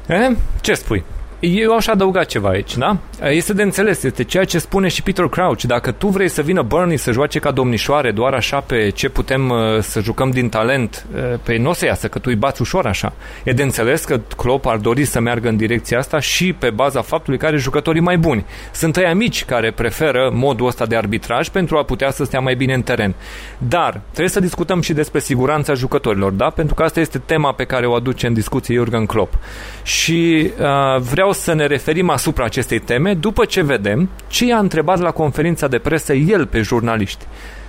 Eh, 0.07 0.37
ce 0.61 0.75
spui? 0.75 1.05
Eu 1.40 1.75
aș 1.77 1.87
adăuga 1.87 2.25
ceva 2.25 2.49
aici, 2.49 2.77
da? 2.77 2.97
Este 3.30 3.52
de 3.52 3.62
înțeles, 3.62 4.02
este 4.02 4.24
ceea 4.24 4.44
ce 4.44 4.58
spune 4.58 4.88
și 4.88 5.02
Peter 5.02 5.26
Crouch. 5.26 5.62
Dacă 5.62 5.90
tu 5.90 6.08
vrei 6.08 6.28
să 6.28 6.42
vină 6.42 6.62
Burnley 6.62 6.96
să 6.96 7.12
joace 7.12 7.38
ca 7.38 7.50
domnișoare, 7.50 8.10
doar 8.10 8.32
așa 8.32 8.60
pe 8.60 8.90
ce 8.94 9.08
putem 9.08 9.48
uh, 9.48 9.58
să 9.80 10.00
jucăm 10.00 10.30
din 10.30 10.48
talent, 10.48 11.06
uh, 11.14 11.38
pe 11.42 11.56
nu 11.56 11.70
o 11.70 11.72
să 11.72 11.84
iasă, 11.84 12.08
că 12.08 12.18
tu 12.18 12.24
îi 12.28 12.34
bați 12.34 12.60
ușor 12.60 12.87
așa. 12.87 13.12
E 13.44 13.52
de 13.52 13.62
înțeles 13.62 14.04
că 14.04 14.20
Klopp 14.37 14.66
ar 14.66 14.76
dori 14.76 15.04
să 15.04 15.20
meargă 15.20 15.48
în 15.48 15.56
direcția 15.56 15.98
asta 15.98 16.20
și 16.20 16.52
pe 16.52 16.70
baza 16.70 17.02
faptului 17.02 17.38
că 17.38 17.46
are 17.46 17.56
jucătorii 17.56 18.00
mai 18.00 18.18
buni. 18.18 18.44
Sunt 18.72 18.96
ăia 18.96 19.14
mici 19.14 19.44
care 19.44 19.70
preferă 19.70 20.30
modul 20.32 20.66
ăsta 20.66 20.87
de 20.87 20.96
arbitraj 20.96 21.48
pentru 21.48 21.76
a 21.76 21.82
putea 21.82 22.10
să 22.10 22.24
stea 22.24 22.40
mai 22.40 22.54
bine 22.54 22.74
în 22.74 22.82
teren. 22.82 23.14
Dar 23.58 24.00
trebuie 24.10 24.28
să 24.28 24.40
discutăm 24.40 24.80
și 24.80 24.92
despre 24.92 25.20
siguranța 25.20 25.74
jucătorilor, 25.74 26.32
da? 26.32 26.50
Pentru 26.50 26.74
că 26.74 26.82
asta 26.82 27.00
este 27.00 27.18
tema 27.18 27.52
pe 27.52 27.64
care 27.64 27.87
o 27.87 27.94
aduce 27.94 28.26
în 28.26 28.34
discuție 28.34 28.74
Jurgen 28.74 29.06
Klopp. 29.06 29.34
Și 29.82 30.50
uh, 30.58 31.00
vreau 31.00 31.32
să 31.32 31.54
ne 31.54 31.66
referim 31.66 32.10
asupra 32.10 32.44
acestei 32.44 32.78
teme 32.78 33.13
după 33.14 33.44
ce 33.44 33.62
vedem 33.62 34.11
ce 34.27 34.46
i-a 34.46 34.59
întrebat 34.59 34.98
la 34.98 35.11
conferința 35.11 35.68
de 35.68 35.79
presă 35.79 36.12
el 36.12 36.46
pe 36.46 36.61
jurnaliști. 36.61 37.27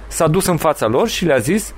S-a 0.07 0.27
dus 0.27 0.45
în 0.45 0.57
fața 0.57 0.87
lor 0.87 1.07
și 1.07 1.25
le-a 1.25 1.37
zis 1.37 1.73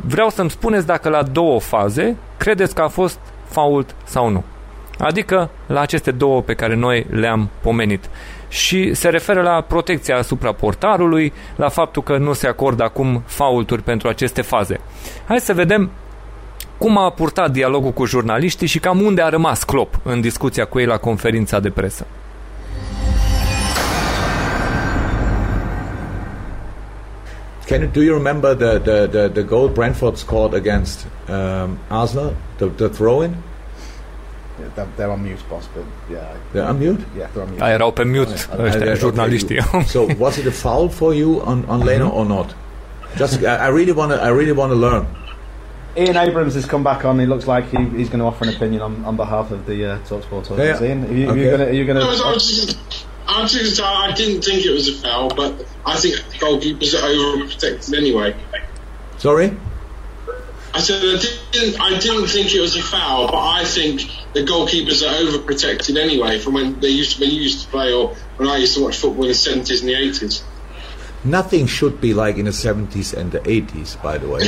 vreau 0.00 0.28
să-mi 0.28 0.50
spuneți 0.50 0.86
dacă 0.86 1.08
la 1.08 1.22
două 1.22 1.60
faze 1.60 2.16
credeți 2.36 2.74
că 2.74 2.82
a 2.82 2.88
fost 2.88 3.18
fault 3.44 3.94
sau 4.04 4.28
nu. 4.28 4.44
Adică 4.98 5.50
la 5.66 5.80
aceste 5.80 6.10
două 6.10 6.42
pe 6.42 6.54
care 6.54 6.74
noi 6.74 7.06
le-am 7.10 7.48
pomenit. 7.60 8.10
Și 8.48 8.94
se 8.94 9.08
referă 9.08 9.42
la 9.42 9.60
protecția 9.60 10.16
asupra 10.16 10.52
portarului, 10.52 11.32
la 11.56 11.68
faptul 11.68 12.02
că 12.02 12.16
nu 12.16 12.32
se 12.32 12.46
acordă 12.46 12.82
acum 12.82 13.22
faulturi 13.26 13.82
pentru 13.82 14.08
aceste 14.08 14.42
faze. 14.42 14.80
Hai 15.26 15.40
să 15.40 15.54
vedem 15.54 15.90
cum 16.78 16.98
a 16.98 17.10
purtat 17.10 17.50
dialogul 17.50 17.90
cu 17.90 18.04
jurnaliștii 18.04 18.66
și 18.66 18.78
cam 18.78 19.00
unde 19.00 19.22
a 19.22 19.28
rămas 19.28 19.62
Klopp 19.62 19.94
în 20.02 20.20
discuția 20.20 20.64
cu 20.64 20.78
ei 20.78 20.86
la 20.86 20.96
conferința 20.96 21.60
de 21.60 21.70
presă. 21.70 22.06
Can 27.66 27.82
you, 27.82 27.86
do 27.86 28.02
you 28.02 28.14
remember 28.14 28.54
the, 28.54 28.78
the, 28.78 29.06
the, 29.06 29.28
the 29.28 29.42
goal 29.42 29.68
Brentford 29.68 30.18
scored 30.18 30.54
against 30.54 31.06
um, 31.28 31.78
Arsenal, 31.90 32.36
the, 32.58 32.68
the 32.68 32.88
throw-in? 32.88 33.36
Yeah, 34.58 34.68
they're, 34.74 34.88
they're 34.96 35.10
on 35.10 35.22
mute, 35.22 35.42
boss, 35.48 35.68
but 35.74 35.84
yeah. 36.10 36.36
They're 36.52 36.64
on 36.64 36.78
mute? 36.78 37.00
Yeah, 37.16 37.28
they're 37.28 37.44
on 37.44 37.50
mute. 37.50 37.62
Ah, 37.62 37.70
erau 37.70 37.88
open 37.88 38.10
mute 38.10 38.48
oh, 38.52 38.64
ăștia, 38.64 38.94
jurnaliștii. 38.94 39.58
Okay. 39.58 39.84
so, 39.94 40.06
was 40.18 40.36
it 40.36 40.46
a 40.46 40.50
foul 40.50 40.88
for 40.88 41.14
you 41.14 41.40
on, 41.44 41.64
on 41.68 41.84
Leno 41.84 42.06
mm-hmm. 42.06 42.16
or 42.16 42.26
not? 42.26 42.54
Just, 43.16 43.42
I, 43.42 43.56
I 43.56 43.68
really 43.68 43.92
want 43.92 44.12
to, 44.12 44.18
I 44.22 44.28
really 44.28 44.52
want 44.52 44.72
to 44.72 44.78
learn. 44.78 45.06
Ian 45.96 46.16
Abrams 46.16 46.54
has 46.54 46.64
come 46.64 46.82
back 46.82 47.04
on. 47.04 47.18
He 47.18 47.26
looks 47.26 47.46
like 47.46 47.68
he, 47.70 47.84
he's 47.98 48.08
going 48.08 48.20
to 48.20 48.24
offer 48.24 48.44
an 48.44 48.54
opinion 48.54 48.82
on, 48.82 49.04
on 49.04 49.16
behalf 49.16 49.50
of 49.50 49.66
the 49.66 49.84
uh, 49.84 49.98
Talksport 50.08 50.50
audience. 50.50 50.80
Yeah. 50.80 50.88
Ian, 50.88 51.04
are 51.04 51.12
you, 51.12 51.30
okay. 51.30 51.68
are 51.68 51.72
you 51.72 51.84
going 51.84 52.00
to? 52.00 52.76
I, 53.26 53.42
I, 53.42 53.46
just, 53.46 53.80
I 53.80 54.12
didn't 54.12 54.42
think 54.42 54.64
it 54.64 54.70
was 54.70 54.88
a 54.88 54.94
foul, 54.94 55.28
but 55.34 55.66
I 55.84 55.96
think 55.96 56.16
goalkeepers 56.38 56.94
are 56.94 57.08
overprotected 57.08 57.96
anyway. 57.96 58.34
Sorry. 59.18 59.56
I 60.74 60.80
said 60.80 61.02
I 61.04 61.22
didn't. 61.52 61.80
I 61.80 61.98
didn't 61.98 62.28
think 62.28 62.54
it 62.54 62.60
was 62.60 62.76
a 62.76 62.82
foul, 62.82 63.26
but 63.26 63.36
I 63.36 63.64
think 63.64 64.00
the 64.32 64.40
goalkeepers 64.40 65.02
are 65.02 65.14
overprotected 65.14 65.98
anyway 65.98 66.38
from 66.38 66.54
when 66.54 66.80
they 66.80 66.88
used 66.88 67.16
to, 67.16 67.20
when 67.20 67.30
you 67.30 67.42
used 67.42 67.64
to 67.64 67.70
play 67.70 67.92
or 67.92 68.16
when 68.36 68.48
I 68.48 68.56
used 68.56 68.76
to 68.76 68.82
watch 68.82 68.96
football 68.96 69.24
in 69.24 69.28
the 69.28 69.34
seventies 69.34 69.80
and 69.80 69.88
the 69.88 69.94
eighties. 69.94 70.42
Nothing 71.24 71.66
should 71.66 72.00
be 72.00 72.14
like 72.14 72.36
in 72.36 72.46
the 72.46 72.52
seventies 72.52 73.14
and 73.14 73.30
the 73.30 73.48
eighties, 73.48 73.96
by 74.02 74.18
the 74.18 74.28
way. 74.28 74.42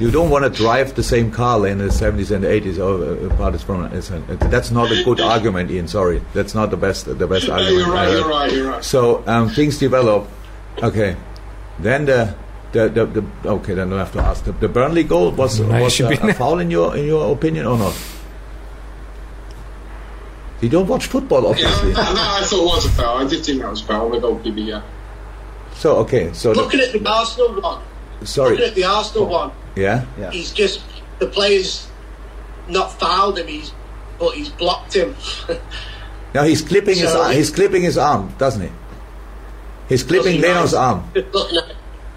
you 0.00 0.10
don't 0.10 0.30
want 0.30 0.44
to 0.44 0.50
drive 0.50 0.94
the 0.94 1.02
same 1.02 1.30
car 1.30 1.66
in 1.66 1.78
the 1.78 1.84
70s 1.84 2.30
and 2.34 2.42
the 2.42 2.48
80s. 2.48 2.78
Oh, 2.78 3.02
apart 3.28 3.60
from 3.60 3.84
uh, 3.84 4.48
that's 4.48 4.70
not 4.70 4.90
a 4.90 5.04
good 5.04 5.20
argument, 5.20 5.70
Ian. 5.70 5.88
Sorry, 5.88 6.22
that's 6.32 6.54
not 6.54 6.70
the 6.70 6.78
best 6.78 7.04
the 7.04 7.26
best 7.26 7.48
no, 7.48 7.54
argument. 7.54 7.76
You're 7.76 7.94
right. 7.94 8.10
You're 8.10 8.28
right. 8.28 8.52
You're 8.52 8.70
right. 8.70 8.84
So 8.84 9.22
um, 9.26 9.50
things 9.50 9.78
develop. 9.78 10.26
Okay, 10.82 11.16
then 11.78 12.06
the. 12.06 12.34
The, 12.72 12.88
the, 12.88 13.04
the 13.04 13.50
okay 13.58 13.74
then 13.74 13.92
I 13.92 13.98
have 13.98 14.12
to 14.12 14.20
ask 14.20 14.44
the, 14.44 14.52
the 14.52 14.68
Burnley 14.68 15.02
goal 15.02 15.32
was, 15.32 15.60
was 15.60 16.00
uh, 16.00 16.06
a, 16.06 16.28
a 16.28 16.34
foul 16.38 16.60
in 16.60 16.70
your 16.70 16.96
in 16.96 17.04
your 17.04 17.32
opinion 17.32 17.66
or 17.66 17.76
not? 17.76 17.96
You 20.60 20.68
don't 20.68 20.86
watch 20.86 21.06
football, 21.06 21.48
obviously. 21.48 21.88
Yeah, 21.90 21.96
no, 21.96 22.22
I 22.22 22.44
thought 22.44 22.62
it 22.62 22.64
was 22.64 22.86
a 22.86 22.90
foul. 22.90 23.26
I 23.26 23.28
did 23.28 23.44
think 23.44 23.62
that 23.62 23.70
was 23.70 23.82
a 23.82 23.86
foul. 23.86 24.10
The 24.10 24.20
goalkeeper, 24.20 24.60
yeah. 24.60 24.82
So 25.80 25.96
okay, 26.00 26.30
so 26.34 26.52
looking 26.52 26.78
the, 26.78 26.88
at 26.88 26.92
the 26.92 27.08
Arsenal 27.08 27.58
one. 27.58 27.82
Sorry, 28.22 28.50
looking 28.50 28.68
at 28.68 28.74
the 28.74 28.84
Arsenal 28.84 29.26
one. 29.28 29.50
Yeah? 29.76 30.04
yeah. 30.18 30.30
He's 30.30 30.52
just 30.52 30.82
the 31.20 31.26
players 31.26 31.88
not 32.68 32.92
fouled 33.00 33.38
him. 33.38 33.46
He's 33.46 33.72
but 34.18 34.34
he's 34.34 34.50
blocked 34.50 34.94
him. 34.94 35.16
now 36.34 36.42
he's 36.42 36.60
clipping 36.60 36.96
so 36.96 37.00
his 37.00 37.14
arm. 37.14 37.32
He's 37.32 37.50
clipping 37.50 37.82
his 37.82 37.96
arm, 37.96 38.34
doesn't 38.36 38.60
he? 38.60 38.70
He's 39.88 40.02
clipping 40.02 40.42
Leno's 40.42 40.74
arm. 40.74 41.10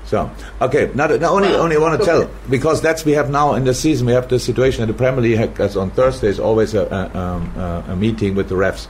So 0.08 0.30
okay, 0.60 0.92
now, 0.94 1.08
now 1.08 1.34
only 1.34 1.48
well, 1.48 1.62
only 1.62 1.78
want 1.78 2.02
to 2.02 2.06
tell 2.06 2.30
because 2.50 2.82
that's 2.82 3.06
we 3.06 3.14
have 3.14 3.30
now 3.30 3.54
in 3.54 3.64
the 3.64 3.74
season 3.74 4.08
we 4.08 4.12
have 4.12 4.28
the 4.28 4.40
situation 4.40 4.84
in 4.84 4.90
the 4.90 4.94
Premier 4.94 5.22
League 5.22 5.58
has 5.58 5.78
on 5.78 5.90
Thursday 5.92 6.28
Thursdays 6.28 6.40
always 6.42 6.74
a, 6.74 6.84
a, 6.84 7.18
um, 7.18 7.58
a, 7.88 7.96
meeting 7.96 8.36
with 8.36 8.50
the 8.50 8.56
refs, 8.56 8.88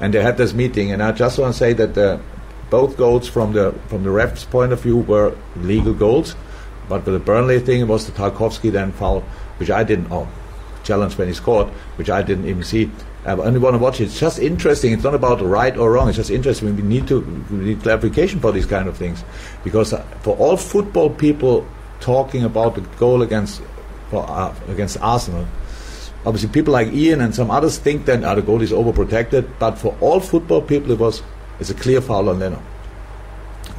and 0.00 0.12
they 0.12 0.20
had 0.20 0.36
this 0.36 0.52
meeting, 0.52 0.90
and 0.90 1.00
I 1.00 1.12
just 1.12 1.38
want 1.38 1.54
to 1.54 1.58
say 1.58 1.72
that 1.74 1.94
the, 1.94 2.20
both 2.70 2.96
goals 2.96 3.28
from 3.28 3.52
the 3.52 3.72
from 3.88 4.02
the 4.02 4.10
refs' 4.10 4.48
point 4.48 4.72
of 4.72 4.80
view 4.80 4.98
were 4.98 5.36
legal 5.56 5.94
goals, 5.94 6.36
but 6.88 7.04
the 7.04 7.18
Burnley 7.18 7.60
thing, 7.60 7.80
it 7.80 7.88
was 7.88 8.06
the 8.06 8.12
Tarkovsky 8.12 8.70
then 8.70 8.92
foul, 8.92 9.20
which 9.58 9.70
I 9.70 9.84
didn't, 9.84 10.08
oh, 10.10 10.28
challenge 10.84 11.18
when 11.18 11.28
he 11.28 11.34
scored, 11.34 11.68
which 11.96 12.10
I 12.10 12.22
didn't 12.22 12.46
even 12.46 12.62
see. 12.62 12.90
I 13.24 13.32
only 13.32 13.58
want 13.58 13.74
to 13.74 13.78
watch 13.78 14.00
it. 14.00 14.04
It's 14.04 14.20
just 14.20 14.38
interesting. 14.38 14.92
It's 14.92 15.02
not 15.02 15.14
about 15.14 15.40
right 15.40 15.76
or 15.76 15.90
wrong. 15.90 16.08
It's 16.08 16.16
just 16.16 16.30
interesting. 16.30 16.76
We 16.76 16.82
need 16.82 17.08
to 17.08 17.20
we 17.50 17.56
need 17.56 17.82
clarification 17.82 18.38
for 18.38 18.52
these 18.52 18.66
kind 18.66 18.88
of 18.88 18.96
things, 18.96 19.24
because 19.64 19.92
uh, 19.92 20.02
for 20.22 20.36
all 20.36 20.56
football 20.56 21.10
people 21.10 21.66
talking 21.98 22.44
about 22.44 22.76
the 22.76 22.82
goal 22.98 23.22
against 23.22 23.62
for, 24.10 24.24
uh, 24.28 24.54
against 24.68 25.00
Arsenal, 25.00 25.46
obviously 26.24 26.50
people 26.50 26.72
like 26.72 26.92
Ian 26.92 27.20
and 27.20 27.34
some 27.34 27.50
others 27.50 27.78
think 27.78 28.06
that 28.06 28.22
uh, 28.22 28.34
the 28.36 28.42
goal 28.42 28.62
is 28.62 28.70
overprotected. 28.70 29.48
But 29.58 29.76
for 29.78 29.96
all 30.00 30.20
football 30.20 30.62
people, 30.62 30.92
it 30.92 30.98
was 31.00 31.22
it's 31.60 31.70
a 31.70 31.74
clear 31.74 32.00
foul 32.00 32.28
on 32.28 32.38
Leno. 32.38 32.62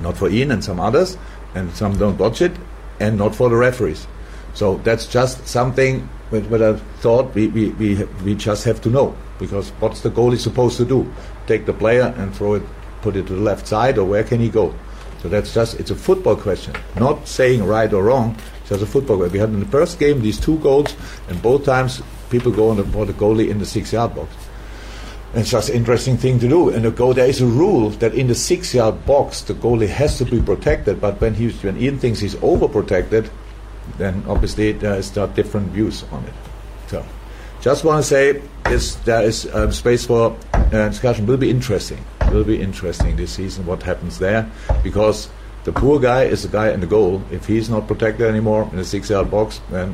not 0.01 0.17
for 0.17 0.29
Ian 0.29 0.51
and 0.51 0.63
some 0.63 0.79
others, 0.79 1.17
and 1.55 1.73
some 1.75 1.97
don't 1.97 2.17
watch 2.17 2.41
it, 2.41 2.51
and 2.99 3.17
not 3.17 3.35
for 3.35 3.49
the 3.49 3.55
referees. 3.55 4.07
So 4.53 4.77
that's 4.83 5.07
just 5.07 5.47
something 5.47 6.07
that 6.31 6.61
I 6.61 6.75
thought 6.99 7.33
we, 7.33 7.47
we, 7.47 7.69
we, 7.71 8.03
we 8.23 8.35
just 8.35 8.63
have 8.65 8.81
to 8.81 8.89
know 8.89 9.15
because 9.39 9.69
what's 9.79 10.01
the 10.01 10.09
goalie 10.09 10.37
supposed 10.37 10.77
to 10.77 10.85
do? 10.85 11.11
Take 11.45 11.65
the 11.65 11.73
player 11.73 12.13
and 12.17 12.35
throw 12.35 12.55
it, 12.55 12.63
put 13.01 13.15
it 13.15 13.27
to 13.27 13.35
the 13.35 13.41
left 13.41 13.67
side, 13.67 13.97
or 13.97 14.05
where 14.05 14.23
can 14.23 14.39
he 14.39 14.49
go? 14.49 14.73
So 15.21 15.29
that's 15.29 15.53
just 15.53 15.79
it's 15.79 15.91
a 15.91 15.95
football 15.95 16.35
question, 16.35 16.75
not 16.95 17.27
saying 17.27 17.63
right 17.63 17.91
or 17.91 18.03
wrong. 18.03 18.35
Just 18.67 18.81
a 18.81 18.85
football 18.85 19.17
question. 19.17 19.33
We 19.33 19.39
had 19.39 19.49
in 19.49 19.59
the 19.59 19.65
first 19.67 19.99
game 19.99 20.21
these 20.21 20.39
two 20.39 20.59
goals, 20.59 20.95
and 21.29 21.41
both 21.41 21.65
times 21.65 22.01
people 22.29 22.51
go 22.51 22.69
on 22.69 22.77
the, 22.77 22.83
for 22.83 23.05
the 23.05 23.13
goalie 23.13 23.49
in 23.49 23.59
the 23.59 23.65
six-yard 23.65 24.13
box. 24.13 24.29
It's 25.37 25.51
just 25.51 25.69
an 25.69 25.75
interesting 25.75 26.17
thing 26.17 26.39
to 26.39 26.49
do. 26.49 26.69
And 26.69 26.83
the 26.83 26.89
goal, 26.89 27.13
there 27.13 27.27
is 27.27 27.41
a 27.41 27.45
rule 27.45 27.91
that 28.01 28.15
in 28.15 28.25
the 28.25 28.33
six-yard 28.33 29.05
box 29.05 29.41
the 29.41 29.53
goalie 29.53 29.87
has 29.87 30.17
to 30.17 30.25
be 30.25 30.41
protected. 30.41 30.99
But 30.99 31.21
when 31.21 31.35
he 31.35 31.49
when 31.49 31.77
Ian 31.77 31.99
thinks 31.99 32.19
he's 32.19 32.33
overprotected, 32.35 33.29
then 33.99 34.23
obviously 34.27 34.71
there 34.71 34.95
is 34.95 35.11
there 35.11 35.27
different 35.27 35.69
views 35.69 36.03
on 36.11 36.23
it. 36.23 36.33
So, 36.87 37.05
just 37.61 37.83
want 37.83 38.03
to 38.03 38.07
say 38.07 38.41
there 39.05 39.23
is 39.23 39.47
um, 39.53 39.71
space 39.71 40.07
for 40.07 40.35
uh, 40.53 40.89
discussion. 40.89 41.27
Will 41.27 41.37
be 41.37 41.51
interesting. 41.51 42.03
Will 42.31 42.43
be 42.43 42.59
interesting 42.59 43.15
this 43.15 43.33
season 43.33 43.65
what 43.67 43.83
happens 43.83 44.17
there 44.17 44.49
because 44.81 45.29
the 45.65 45.71
poor 45.71 45.99
guy 45.99 46.23
is 46.23 46.41
the 46.41 46.49
guy 46.49 46.71
in 46.71 46.79
the 46.79 46.87
goal. 46.87 47.21
If 47.29 47.45
he's 47.45 47.69
not 47.69 47.87
protected 47.87 48.25
anymore 48.25 48.67
in 48.71 48.77
the 48.77 48.85
six-yard 48.85 49.29
box, 49.29 49.61
then 49.69 49.93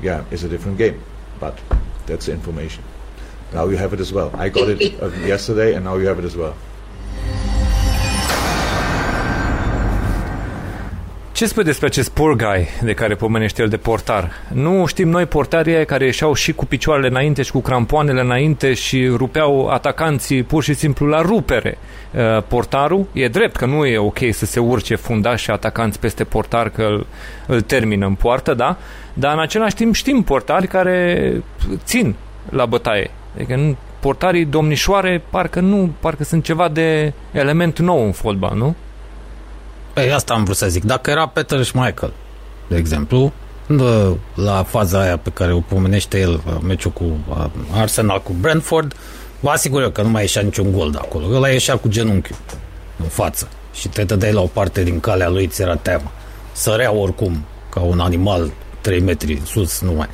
yeah, 0.00 0.24
it's 0.30 0.44
a 0.44 0.48
different 0.48 0.78
game. 0.78 1.02
But 1.38 1.60
that's 2.06 2.28
information. 2.28 2.82
Now 3.52 3.70
you 3.70 3.78
have 3.78 3.94
it 3.94 4.00
as 4.00 4.10
well. 4.10 4.30
I 4.38 4.48
got 4.48 4.68
it 4.68 4.80
uh, 5.02 5.10
yesterday, 5.26 5.74
and 5.74 5.84
now 5.84 5.96
you 5.98 6.06
have 6.06 6.18
it 6.18 6.24
as 6.24 6.34
well. 6.34 6.54
Ce 11.32 11.46
spui 11.46 11.64
despre 11.64 11.86
acest 11.86 12.10
poor 12.10 12.36
guy 12.36 12.68
de 12.82 12.92
care 12.92 13.14
pomenește 13.14 13.62
el 13.62 13.68
de 13.68 13.76
portar? 13.76 14.30
Nu 14.52 14.86
știm 14.86 15.08
noi 15.08 15.26
portarii 15.26 15.84
care 15.84 16.04
ieșeau 16.04 16.34
și 16.34 16.52
cu 16.52 16.66
picioarele 16.66 17.06
înainte 17.06 17.42
și 17.42 17.50
cu 17.50 17.60
crampoanele 17.60 18.20
înainte 18.20 18.74
și 18.74 19.06
rupeau 19.16 19.66
atacanții 19.66 20.42
pur 20.42 20.62
și 20.62 20.74
simplu 20.74 21.06
la 21.06 21.20
rupere. 21.20 21.78
Uh, 22.10 22.42
portarul 22.48 23.06
e 23.12 23.28
drept 23.28 23.56
că 23.56 23.66
nu 23.66 23.86
e 23.86 23.98
ok 23.98 24.18
să 24.30 24.46
se 24.46 24.60
urce 24.60 24.94
fundași 24.94 25.44
și 25.44 25.50
atacanți 25.50 26.00
peste 26.00 26.24
portar 26.24 26.68
că 26.68 26.82
îl, 26.82 27.06
îl 27.46 27.60
termină 27.60 28.06
în 28.06 28.14
poartă, 28.14 28.54
da? 28.54 28.76
Dar 29.14 29.32
în 29.32 29.40
același 29.40 29.74
timp 29.74 29.94
știm 29.94 30.22
portari 30.22 30.66
care 30.66 31.32
țin 31.84 32.14
la 32.48 32.66
bătaie. 32.66 33.10
Adică 33.34 33.56
nu, 33.56 33.76
portarii 34.00 34.44
domnișoare 34.44 35.22
parcă 35.30 35.60
nu, 35.60 35.90
parcă 36.00 36.24
sunt 36.24 36.44
ceva 36.44 36.68
de 36.68 37.12
element 37.32 37.78
nou 37.78 38.04
în 38.04 38.12
fotbal, 38.12 38.56
nu? 38.56 38.74
Păi 39.92 40.12
asta 40.12 40.34
am 40.34 40.44
vrut 40.44 40.56
să 40.56 40.68
zic. 40.68 40.84
Dacă 40.84 41.10
era 41.10 41.26
Peter 41.26 41.62
Schmeichel, 41.62 42.12
de 42.68 42.76
exemplu, 42.76 43.32
la 44.34 44.62
faza 44.62 45.00
aia 45.00 45.16
pe 45.16 45.30
care 45.30 45.52
o 45.52 45.60
pomenește 45.60 46.20
el, 46.20 46.40
meciul 46.62 46.90
cu 46.90 47.04
Arsenal, 47.74 48.22
cu 48.22 48.32
Brentford, 48.40 48.94
vă 49.40 49.50
asigur 49.50 49.82
eu 49.82 49.90
că 49.90 50.02
nu 50.02 50.08
mai 50.08 50.20
ieșea 50.20 50.42
niciun 50.42 50.72
gol 50.72 50.90
de 50.90 50.98
acolo. 51.00 51.34
Ăla 51.34 51.48
ieșea 51.48 51.76
cu 51.76 51.88
genunchiul 51.88 52.36
în 53.02 53.08
față 53.08 53.48
și 53.72 53.88
te 53.88 54.04
dădeai 54.04 54.32
la 54.32 54.40
o 54.40 54.46
parte 54.46 54.82
din 54.82 55.00
calea 55.00 55.28
lui, 55.28 55.46
ți 55.46 55.62
era 55.62 55.76
teamă. 55.76 56.10
Sărea 56.52 56.92
oricum, 56.92 57.44
ca 57.70 57.80
un 57.80 58.00
animal 58.00 58.52
3 58.80 59.00
metri 59.00 59.42
sus, 59.44 59.80
nu 59.80 59.92
mai. 59.92 60.08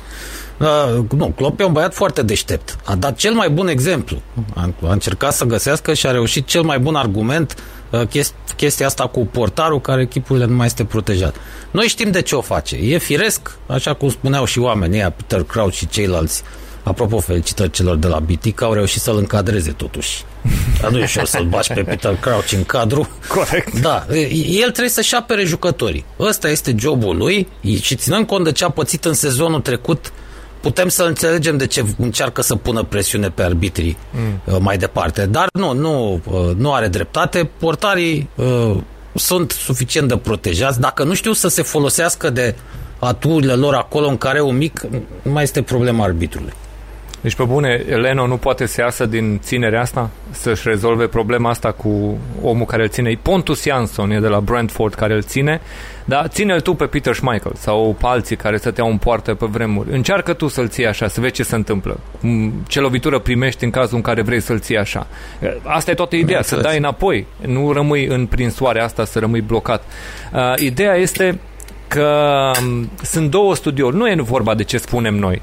Uh, 0.59 1.05
nu, 1.15 1.33
Klopp 1.35 1.59
e 1.59 1.63
un 1.63 1.71
băiat 1.71 1.93
foarte 1.93 2.21
deștept. 2.21 2.77
A 2.83 2.95
dat 2.95 3.15
cel 3.15 3.33
mai 3.33 3.49
bun 3.49 3.67
exemplu. 3.67 4.21
A, 4.55 4.73
a 4.83 4.91
încercat 4.91 5.33
să 5.33 5.45
găsească 5.45 5.93
și 5.93 6.07
a 6.07 6.11
reușit 6.11 6.47
cel 6.47 6.61
mai 6.61 6.79
bun 6.79 6.95
argument 6.95 7.55
uh, 7.89 8.07
chesti, 8.07 8.33
chestia 8.55 8.85
asta 8.85 9.07
cu 9.07 9.25
portarul 9.25 9.81
care 9.81 10.01
echipurile 10.01 10.45
nu 10.45 10.55
mai 10.55 10.65
este 10.65 10.83
protejat. 10.83 11.35
Noi 11.71 11.87
știm 11.87 12.11
de 12.11 12.21
ce 12.21 12.35
o 12.35 12.41
face. 12.41 12.75
E 12.75 12.97
firesc, 12.97 13.51
așa 13.67 13.93
cum 13.93 14.09
spuneau 14.09 14.45
și 14.45 14.59
oamenii, 14.59 15.01
Peter 15.01 15.43
Crouch 15.43 15.73
și 15.73 15.87
ceilalți, 15.87 16.43
Apropo, 16.83 17.19
felicitări 17.19 17.71
celor 17.71 17.95
de 17.95 18.07
la 18.07 18.19
BT 18.19 18.53
că 18.55 18.63
au 18.63 18.73
reușit 18.73 19.01
să-l 19.01 19.17
încadreze 19.17 19.71
totuși. 19.71 20.23
Dar 20.81 20.91
nu 20.91 20.97
e 20.97 21.03
ușor 21.03 21.25
să-l 21.25 21.45
bași 21.45 21.73
pe 21.73 21.81
Peter 21.81 22.15
Crouch 22.15 22.51
în 22.51 22.63
cadru. 22.63 23.09
Corect. 23.27 23.79
Da, 23.79 24.05
el 24.49 24.69
trebuie 24.69 24.89
să-și 24.89 25.15
apere 25.15 25.43
jucătorii. 25.43 26.05
Ăsta 26.19 26.49
este 26.49 26.75
jobul 26.77 27.17
lui 27.17 27.47
și 27.81 27.95
ținând 27.95 28.25
cont 28.25 28.43
de 28.43 28.51
ce 28.51 28.63
a 28.63 28.69
pățit 28.69 29.05
în 29.05 29.13
sezonul 29.13 29.61
trecut, 29.61 30.11
putem 30.61 30.87
să 30.87 31.03
înțelegem 31.03 31.57
de 31.57 31.67
ce 31.67 31.85
încearcă 31.97 32.41
să 32.41 32.55
pună 32.55 32.83
presiune 32.83 33.29
pe 33.29 33.43
arbitrii 33.43 33.97
mm. 34.11 34.53
Uh, 34.53 34.59
mai 34.59 34.77
departe. 34.77 35.25
Dar 35.25 35.47
nu, 35.53 35.73
nu, 35.73 36.21
uh, 36.25 36.55
nu 36.55 36.73
are 36.73 36.87
dreptate. 36.87 37.49
Portarii 37.57 38.29
uh, 38.35 38.75
sunt 39.15 39.51
suficient 39.51 40.07
de 40.07 40.17
protejați. 40.17 40.79
Dacă 40.79 41.03
nu 41.03 41.13
știu 41.13 41.33
să 41.33 41.47
se 41.47 41.61
folosească 41.61 42.29
de 42.29 42.55
aturile 42.99 43.53
lor 43.53 43.73
acolo 43.73 44.07
în 44.07 44.17
care 44.17 44.41
un 44.41 44.57
mic, 44.57 44.81
nu 45.21 45.31
mai 45.31 45.43
este 45.43 45.61
problema 45.61 46.03
arbitrului. 46.03 46.53
Deci, 47.21 47.35
pe 47.35 47.43
bune, 47.43 47.75
Leno 47.75 48.27
nu 48.27 48.37
poate 48.37 48.65
să 48.65 48.81
iasă 48.81 49.05
din 49.05 49.39
ținerea 49.39 49.81
asta? 49.81 50.09
Să-și 50.29 50.67
rezolve 50.67 51.07
problema 51.07 51.49
asta 51.49 51.71
cu 51.71 52.17
omul 52.41 52.65
care 52.65 52.81
îl 52.81 52.89
ține? 52.89 53.19
Pontus 53.21 53.63
Jansson 53.63 54.11
e 54.11 54.19
de 54.19 54.27
la 54.27 54.39
Brentford 54.39 54.93
care 54.93 55.13
îl 55.13 55.23
ține, 55.23 55.61
dar 56.05 56.27
ține-l 56.27 56.61
tu 56.61 56.73
pe 56.73 56.85
Peter 56.85 57.13
Schmeichel 57.13 57.51
sau 57.55 57.95
pe 57.99 58.05
alții 58.05 58.35
care 58.35 58.57
stăteau 58.57 58.89
în 58.89 58.97
poartă 58.97 59.33
pe 59.33 59.45
vremuri. 59.45 59.91
Încearcă 59.91 60.33
tu 60.33 60.47
să-l 60.47 60.67
ții 60.67 60.87
așa, 60.87 61.07
să 61.07 61.21
vezi 61.21 61.33
ce 61.33 61.43
se 61.43 61.55
întâmplă. 61.55 61.99
Ce 62.67 62.79
lovitură 62.79 63.19
primești 63.19 63.63
în 63.63 63.69
cazul 63.69 63.95
în 63.95 64.01
care 64.01 64.21
vrei 64.21 64.39
să-l 64.39 64.59
ții 64.59 64.77
așa. 64.77 65.07
Asta 65.63 65.91
e 65.91 65.93
toată 65.93 66.15
ideea, 66.15 66.41
să 66.41 66.55
dai 66.55 66.77
înapoi. 66.77 67.25
Nu 67.45 67.71
rămâi 67.71 68.05
în 68.05 68.25
prinsoarea 68.25 68.83
asta, 68.83 69.05
să 69.05 69.19
rămâi 69.19 69.41
blocat. 69.41 69.83
Uh, 70.33 70.53
ideea 70.59 70.95
este 70.95 71.39
că 71.89 72.51
um, 72.61 72.89
sunt 73.01 73.29
două 73.29 73.55
studiouri. 73.55 73.95
Nu 73.95 74.09
e 74.09 74.15
vorba 74.15 74.55
de 74.55 74.63
ce 74.63 74.77
spunem 74.77 75.15
noi. 75.15 75.41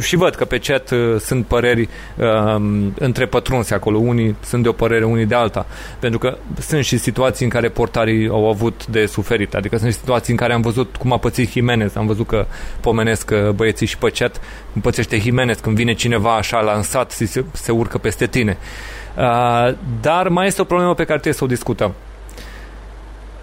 Și 0.00 0.16
văd 0.16 0.34
că 0.34 0.44
pe 0.44 0.58
chat 0.58 0.90
uh, 0.90 1.16
sunt 1.18 1.46
păreri 1.46 1.88
uh, 2.16 2.62
între 2.98 3.26
pătrunse 3.26 3.74
acolo. 3.74 3.98
Unii 3.98 4.36
sunt 4.40 4.62
de 4.62 4.68
o 4.68 4.72
părere, 4.72 5.04
unii 5.04 5.26
de 5.26 5.34
alta. 5.34 5.66
Pentru 5.98 6.18
că 6.18 6.38
sunt 6.58 6.84
și 6.84 6.96
situații 6.96 7.44
în 7.44 7.50
care 7.50 7.68
portarii 7.68 8.28
au 8.28 8.48
avut 8.48 8.86
de 8.86 9.06
suferit. 9.06 9.54
Adică 9.54 9.76
sunt 9.76 9.92
situații 9.92 10.32
în 10.32 10.38
care 10.38 10.52
am 10.52 10.60
văzut 10.60 10.96
cum 10.96 11.12
a 11.12 11.18
pățit 11.18 11.50
Jimenez. 11.50 11.96
Am 11.96 12.06
văzut 12.06 12.26
că 12.26 12.46
pomenesc 12.80 13.30
uh, 13.32 13.50
băieții 13.50 13.86
și 13.86 13.98
pe 13.98 14.10
chat 14.10 14.40
cum 14.72 14.80
pățește 14.80 15.18
Jimenez 15.18 15.58
când 15.58 15.76
vine 15.76 15.92
cineva 15.92 16.36
așa 16.36 16.60
lansat 16.60 17.12
și 17.12 17.26
se, 17.26 17.44
se 17.52 17.72
urcă 17.72 17.98
peste 17.98 18.26
tine. 18.26 18.58
Uh, 19.16 19.74
dar 20.00 20.28
mai 20.28 20.46
este 20.46 20.60
o 20.60 20.64
problemă 20.64 20.94
pe 20.94 21.04
care 21.04 21.18
trebuie 21.18 21.34
să 21.34 21.44
o 21.44 21.46
discutăm. 21.46 21.94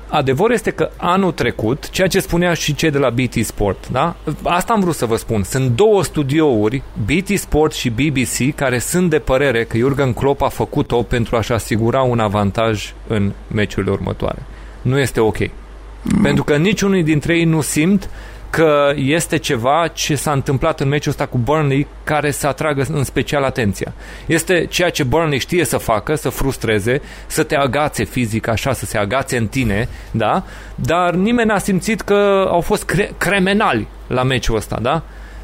Adevărul 0.09 0.53
este 0.53 0.71
că 0.71 0.89
anul 0.97 1.31
trecut, 1.31 1.89
ceea 1.89 2.07
ce 2.07 2.19
spunea 2.19 2.53
și 2.53 2.75
cei 2.75 2.91
de 2.91 2.97
la 2.97 3.09
BT 3.09 3.45
Sport, 3.45 3.89
da? 3.89 4.15
Asta 4.43 4.73
am 4.73 4.79
vrut 4.79 4.95
să 4.95 5.05
vă 5.05 5.15
spun. 5.15 5.43
Sunt 5.43 5.69
două 5.75 6.03
studiouri, 6.03 6.83
BT 7.05 7.37
Sport 7.37 7.73
și 7.73 7.89
BBC, 7.89 8.55
care 8.55 8.79
sunt 8.79 9.09
de 9.09 9.19
părere 9.19 9.63
că 9.63 9.77
Jurgen 9.77 10.13
Klopp 10.13 10.41
a 10.41 10.47
făcut-o 10.47 11.03
pentru 11.03 11.35
a-și 11.35 11.51
asigura 11.51 12.01
un 12.01 12.19
avantaj 12.19 12.93
în 13.07 13.31
meciurile 13.47 13.91
următoare. 13.91 14.45
Nu 14.81 14.99
este 14.99 15.19
ok. 15.19 15.37
Mm. 15.39 16.21
Pentru 16.21 16.43
că 16.43 16.55
niciunul 16.55 17.03
dintre 17.03 17.37
ei 17.37 17.43
nu 17.43 17.61
simt 17.61 18.09
că 18.49 18.93
este 18.95 19.37
ceva 19.37 19.87
ce 19.93 20.15
s-a 20.15 20.31
întâmplat 20.31 20.79
în 20.79 20.87
meciul 20.87 21.11
ăsta 21.11 21.25
cu 21.25 21.37
Burnley 21.37 21.87
care 22.03 22.31
să 22.31 22.47
atragă 22.47 22.85
în 22.91 23.03
special 23.03 23.43
atenția. 23.43 23.93
Este 24.25 24.65
ceea 24.69 24.89
ce 24.89 25.03
Burnley 25.03 25.39
știe 25.39 25.65
să 25.65 25.77
facă, 25.77 26.15
să 26.15 26.29
frustreze, 26.29 27.01
să 27.27 27.43
te 27.43 27.55
agațe 27.55 28.03
fizic 28.03 28.47
așa, 28.47 28.73
să 28.73 28.85
se 28.85 28.97
agațe 28.97 29.37
în 29.37 29.47
tine, 29.47 29.89
da? 30.11 30.43
Dar 30.75 31.13
nimeni 31.13 31.47
n-a 31.47 31.57
simțit 31.57 32.01
că 32.01 32.47
au 32.49 32.61
fost 32.61 32.83
cre- 32.83 33.11
cremenali 33.17 33.87
la 34.07 34.23
meciul 34.23 34.55
ăsta, 34.55 34.79
da? 34.81 35.03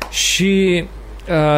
Și 0.10 0.84
Uh, 0.86 1.03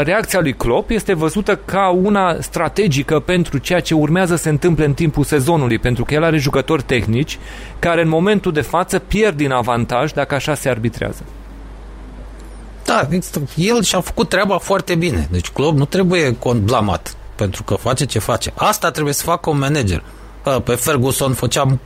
reacția 0.03 0.39
lui 0.39 0.53
Klopp 0.53 0.89
este 0.89 1.13
văzută 1.13 1.55
ca 1.55 1.89
una 1.89 2.37
strategică 2.41 3.19
pentru 3.19 3.57
ceea 3.57 3.79
ce 3.79 3.93
urmează 3.93 4.35
să 4.35 4.41
se 4.41 4.49
întâmple 4.49 4.85
în 4.85 4.93
timpul 4.93 5.23
sezonului, 5.23 5.79
pentru 5.79 6.03
că 6.03 6.13
el 6.13 6.23
are 6.23 6.37
jucători 6.37 6.83
tehnici 6.83 7.39
care 7.79 8.01
în 8.01 8.09
momentul 8.09 8.51
de 8.51 8.61
față 8.61 8.99
pierd 8.99 9.37
din 9.37 9.51
avantaj 9.51 10.11
dacă 10.11 10.35
așa 10.35 10.55
se 10.55 10.69
arbitrează. 10.69 11.23
Da, 12.85 13.07
el 13.55 13.83
și-a 13.83 14.01
făcut 14.01 14.29
treaba 14.29 14.57
foarte 14.57 14.95
bine. 14.95 15.27
Deci 15.31 15.49
Klopp 15.49 15.77
nu 15.77 15.85
trebuie 15.85 16.37
blamat 16.63 17.15
pentru 17.35 17.63
că 17.63 17.75
face 17.75 18.05
ce 18.05 18.19
face. 18.19 18.53
Asta 18.55 18.91
trebuie 18.91 19.13
să 19.13 19.23
facă 19.23 19.49
un 19.49 19.57
manager. 19.57 20.03
Pe 20.63 20.75
Ferguson 20.75 21.33
făcea 21.33 21.77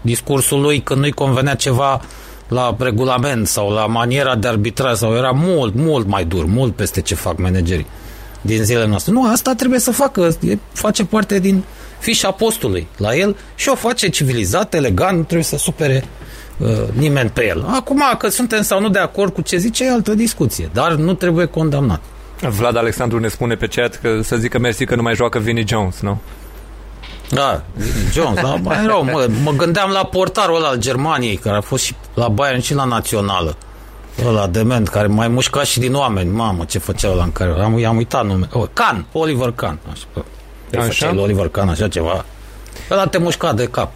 discursul 0.00 0.60
lui 0.60 0.80
când 0.80 1.00
nu-i 1.00 1.12
convenea 1.12 1.54
ceva 1.54 2.00
la 2.48 2.76
regulament 2.78 3.46
sau 3.46 3.70
la 3.70 3.86
maniera 3.86 4.36
de 4.36 4.48
arbitraj 4.48 4.96
sau 4.96 5.14
era 5.14 5.30
mult, 5.30 5.74
mult 5.74 6.06
mai 6.06 6.24
dur, 6.24 6.44
mult 6.44 6.74
peste 6.74 7.00
ce 7.00 7.14
fac 7.14 7.38
managerii 7.38 7.86
din 8.40 8.62
zilele 8.62 8.86
noastre. 8.86 9.12
Nu, 9.12 9.30
asta 9.30 9.54
trebuie 9.54 9.78
să 9.80 9.90
facă, 9.90 10.36
e, 10.40 10.58
face 10.72 11.04
parte 11.04 11.38
din 11.38 11.64
fișa 11.98 12.30
postului 12.30 12.86
la 12.96 13.14
el 13.14 13.36
și 13.54 13.68
o 13.68 13.74
face 13.74 14.08
civilizat, 14.08 14.74
elegant, 14.74 15.16
nu 15.16 15.22
trebuie 15.22 15.44
să 15.44 15.56
supere 15.56 16.04
uh, 16.58 16.68
nimeni 16.92 17.30
pe 17.30 17.46
el. 17.46 17.64
Acum, 17.68 18.02
că 18.18 18.28
suntem 18.28 18.62
sau 18.62 18.80
nu 18.80 18.88
de 18.88 18.98
acord 18.98 19.32
cu 19.32 19.40
ce 19.40 19.56
zice, 19.56 19.84
e 19.84 19.90
altă 19.90 20.14
discuție, 20.14 20.70
dar 20.72 20.92
nu 20.92 21.14
trebuie 21.14 21.46
condamnat. 21.46 22.02
Vlad 22.40 22.76
Alexandru 22.76 23.18
ne 23.18 23.28
spune 23.28 23.54
pe 23.54 23.66
chat 23.66 24.00
că 24.00 24.20
să 24.22 24.36
zică 24.36 24.58
mersi 24.58 24.84
că 24.84 24.94
nu 24.94 25.02
mai 25.02 25.14
joacă 25.14 25.38
Vinnie 25.38 25.64
Jones, 25.66 26.00
nu? 26.00 26.20
Da, 27.34 27.62
Jones, 28.12 28.42
da, 28.42 28.54
mai 28.62 28.86
rău, 28.86 29.04
mă, 29.04 29.28
mă 29.42 29.50
gândeam 29.50 29.90
la 29.90 30.04
portarul 30.04 30.56
ăla 30.56 30.68
al 30.68 30.76
Germaniei, 30.76 31.36
care 31.36 31.56
a 31.56 31.60
fost 31.60 31.84
și 31.84 31.94
la 32.14 32.28
Bayern 32.28 32.60
și 32.60 32.74
la 32.74 32.84
Națională. 32.84 33.56
Ăla 34.26 34.46
dement, 34.46 34.88
care 34.88 35.06
mai 35.06 35.28
mușca 35.28 35.62
și 35.62 35.78
din 35.78 35.94
oameni. 35.94 36.30
Mamă, 36.30 36.64
ce 36.64 36.78
făcea 36.78 37.10
ăla 37.10 37.22
în 37.22 37.32
care... 37.32 37.54
Am, 37.62 37.78
i-am 37.78 37.96
uitat 37.96 38.26
nume. 38.26 38.48
Oh, 38.52 38.64
Can, 38.72 39.06
Oliver 39.12 39.50
Can. 39.50 39.78
Așa, 39.90 40.26
așa? 40.86 41.14
Oliver 41.20 41.48
Can, 41.48 41.68
așa 41.68 41.88
ceva. 41.88 42.24
Ăla 42.90 43.06
te 43.06 43.18
mușca 43.18 43.52
de 43.52 43.64
cap. 43.64 43.90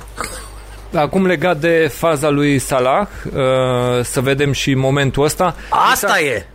Acum 0.95 1.27
legat 1.27 1.57
de 1.57 1.91
faza 1.95 2.29
lui 2.29 2.59
Salah, 2.59 3.07
uh, 3.25 4.05
să 4.05 4.21
vedem 4.21 4.53
și 4.53 4.75
momentul 4.75 5.25
ăsta. 5.25 5.55
Asta 5.93 6.21
e! 6.21 6.47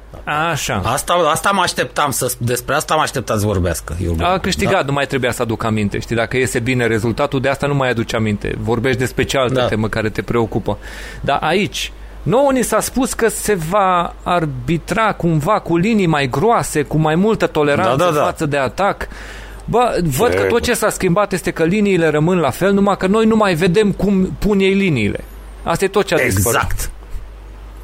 Așa. 0.51 0.81
Asta, 0.85 1.13
asta 1.13 1.51
mă 1.51 1.61
așteptam 1.61 2.11
să, 2.11 2.33
despre 2.37 2.75
asta 2.75 2.95
mă 2.95 3.01
așteptam 3.01 3.39
să 3.39 3.45
vorbească. 3.45 3.95
Eu, 4.03 4.15
a 4.19 4.37
câștigat, 4.37 4.79
da? 4.79 4.85
nu 4.85 4.91
mai 4.91 5.05
trebuia 5.05 5.31
să 5.31 5.41
aduc 5.41 5.63
aminte. 5.63 5.99
Știi, 5.99 6.15
dacă 6.15 6.37
iese 6.37 6.59
bine 6.59 6.87
rezultatul, 6.87 7.41
de 7.41 7.49
asta 7.49 7.67
nu 7.67 7.75
mai 7.75 7.89
aduce 7.89 8.15
aminte. 8.15 8.55
Vorbești 8.59 8.99
despre 8.99 9.23
cealaltă 9.23 9.59
da. 9.59 9.65
temă 9.65 9.87
care 9.87 10.09
te 10.09 10.21
preocupă. 10.21 10.77
Dar 11.21 11.37
aici, 11.41 11.91
Nouă 12.23 12.51
ni 12.51 12.61
s-a 12.61 12.79
spus 12.79 13.13
că 13.13 13.27
se 13.27 13.53
va 13.53 14.15
arbitra 14.23 15.13
cumva 15.13 15.59
cu 15.59 15.77
linii 15.77 16.05
mai 16.05 16.27
groase, 16.27 16.81
cu 16.81 16.97
mai 16.97 17.15
multă 17.15 17.47
toleranță 17.47 17.95
da, 17.95 18.05
da, 18.05 18.11
da. 18.11 18.23
față 18.23 18.45
de 18.45 18.57
atac. 18.57 19.07
Bă, 19.65 19.99
văd 20.17 20.31
ce 20.31 20.37
că 20.37 20.43
tot 20.43 20.61
ce 20.61 20.73
s-a 20.73 20.89
schimbat 20.89 21.33
este 21.33 21.51
că 21.51 21.63
liniile 21.63 22.07
rămân 22.07 22.37
la 22.37 22.49
fel, 22.49 22.73
numai 22.73 22.97
că 22.97 23.07
noi 23.07 23.25
nu 23.25 23.35
mai 23.35 23.53
vedem 23.53 23.91
cum 23.91 24.35
pun 24.39 24.59
ei 24.59 24.73
liniile. 24.73 25.23
Asta 25.63 25.85
e 25.85 25.87
tot 25.87 26.05
ce 26.05 26.13
a 26.13 26.17
exact. 26.21 26.35
dispărut. 26.35 26.91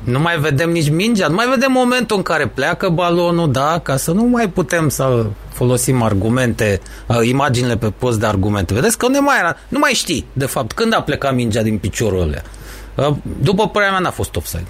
Nu 0.03 0.19
mai 0.19 0.39
vedem 0.39 0.69
nici 0.69 0.89
mingea, 0.89 1.27
nu 1.27 1.35
mai 1.35 1.49
vedem 1.49 1.71
momentul 1.71 2.17
în 2.17 2.23
care 2.23 2.47
pleacă 2.47 2.89
balonul, 2.89 3.51
da, 3.51 3.79
ca 3.83 3.97
să 3.97 4.11
nu 4.11 4.23
mai 4.23 4.49
putem 4.49 4.89
să 4.89 5.25
folosim 5.53 6.01
argumente, 6.01 6.81
uh, 7.07 7.17
imaginile 7.23 7.77
pe 7.77 7.89
post 7.89 8.19
de 8.19 8.25
argumente. 8.25 8.73
Vedeți 8.73 8.97
că 8.97 9.07
nu 9.07 9.21
mai 9.21 9.35
era, 9.39 9.55
nu 9.67 9.79
mai 9.79 9.91
știi, 9.91 10.25
de 10.33 10.45
fapt, 10.45 10.71
când 10.71 10.93
a 10.93 11.01
plecat 11.01 11.33
mingea 11.35 11.61
din 11.61 11.77
piciorul 11.77 12.21
ăla. 12.21 12.41
Uh, 13.07 13.15
după 13.41 13.67
părerea 13.67 13.91
mea 13.91 14.01
n-a 14.01 14.11
fost 14.11 14.35
offside 14.35 14.67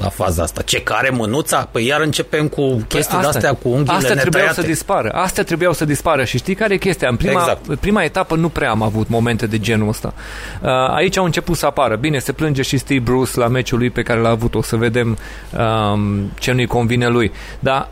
la 0.00 0.08
faza 0.08 0.42
asta. 0.42 0.62
Ce 0.62 0.82
care 0.82 1.10
mânuța? 1.10 1.68
Păi 1.70 1.86
iar 1.86 2.00
începem 2.00 2.48
cu 2.48 2.60
păi 2.60 2.84
chestii 2.88 3.14
păi 3.14 3.20
de-astea 3.20 3.52
cu 3.52 3.68
unghiile 3.68 3.94
Astea 3.94 4.16
trebuiau 4.16 4.52
să 4.52 4.62
dispară. 4.62 5.10
Astea 5.12 5.44
trebuiau 5.44 5.72
să 5.72 5.84
dispară. 5.84 6.24
Și 6.24 6.38
știi 6.38 6.54
care 6.54 6.74
e 6.74 6.76
chestia? 6.76 7.08
În 7.08 7.16
prima, 7.16 7.40
exact. 7.40 7.80
prima 7.80 8.02
etapă 8.02 8.36
nu 8.36 8.48
prea 8.48 8.70
am 8.70 8.82
avut 8.82 9.08
momente 9.08 9.46
de 9.46 9.58
genul 9.58 9.88
ăsta. 9.88 10.14
Uh, 10.60 10.68
aici 10.70 11.16
au 11.16 11.24
început 11.24 11.56
să 11.56 11.66
apară. 11.66 11.96
Bine, 11.96 12.18
se 12.18 12.32
plânge 12.32 12.62
și 12.62 12.76
Steve 12.76 13.00
Bruce 13.00 13.38
la 13.38 13.48
meciul 13.48 13.78
lui 13.78 13.90
pe 13.90 14.02
care 14.02 14.20
l-a 14.20 14.28
avut. 14.28 14.54
O 14.54 14.62
să 14.62 14.76
vedem 14.76 15.18
um, 15.58 16.30
ce 16.38 16.52
nu-i 16.52 16.66
convine 16.66 17.08
lui. 17.08 17.32
Dar 17.58 17.88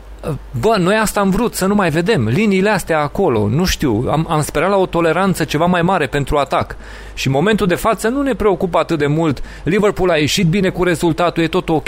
Bă, 0.59 0.75
noi 0.79 0.95
asta 0.95 1.19
am 1.19 1.29
vrut, 1.29 1.53
să 1.53 1.65
nu 1.65 1.75
mai 1.75 1.89
vedem. 1.89 2.27
Liniile 2.27 2.69
astea 2.69 2.99
acolo, 2.99 3.47
nu 3.47 3.65
știu, 3.65 4.05
am, 4.09 4.25
am 4.29 4.41
sperat 4.41 4.69
la 4.69 4.75
o 4.75 4.85
toleranță 4.85 5.43
ceva 5.43 5.65
mai 5.65 5.81
mare 5.81 6.07
pentru 6.07 6.37
atac. 6.37 6.75
Și 7.13 7.27
în 7.27 7.33
momentul 7.33 7.67
de 7.67 7.75
față 7.75 8.07
nu 8.07 8.21
ne 8.21 8.33
preocupă 8.33 8.77
atât 8.77 8.97
de 8.97 9.07
mult. 9.07 9.43
Liverpool 9.63 10.09
a 10.09 10.15
ieșit 10.15 10.47
bine 10.47 10.69
cu 10.69 10.83
rezultatul, 10.83 11.43
e 11.43 11.47
tot 11.47 11.69
ok. 11.69 11.87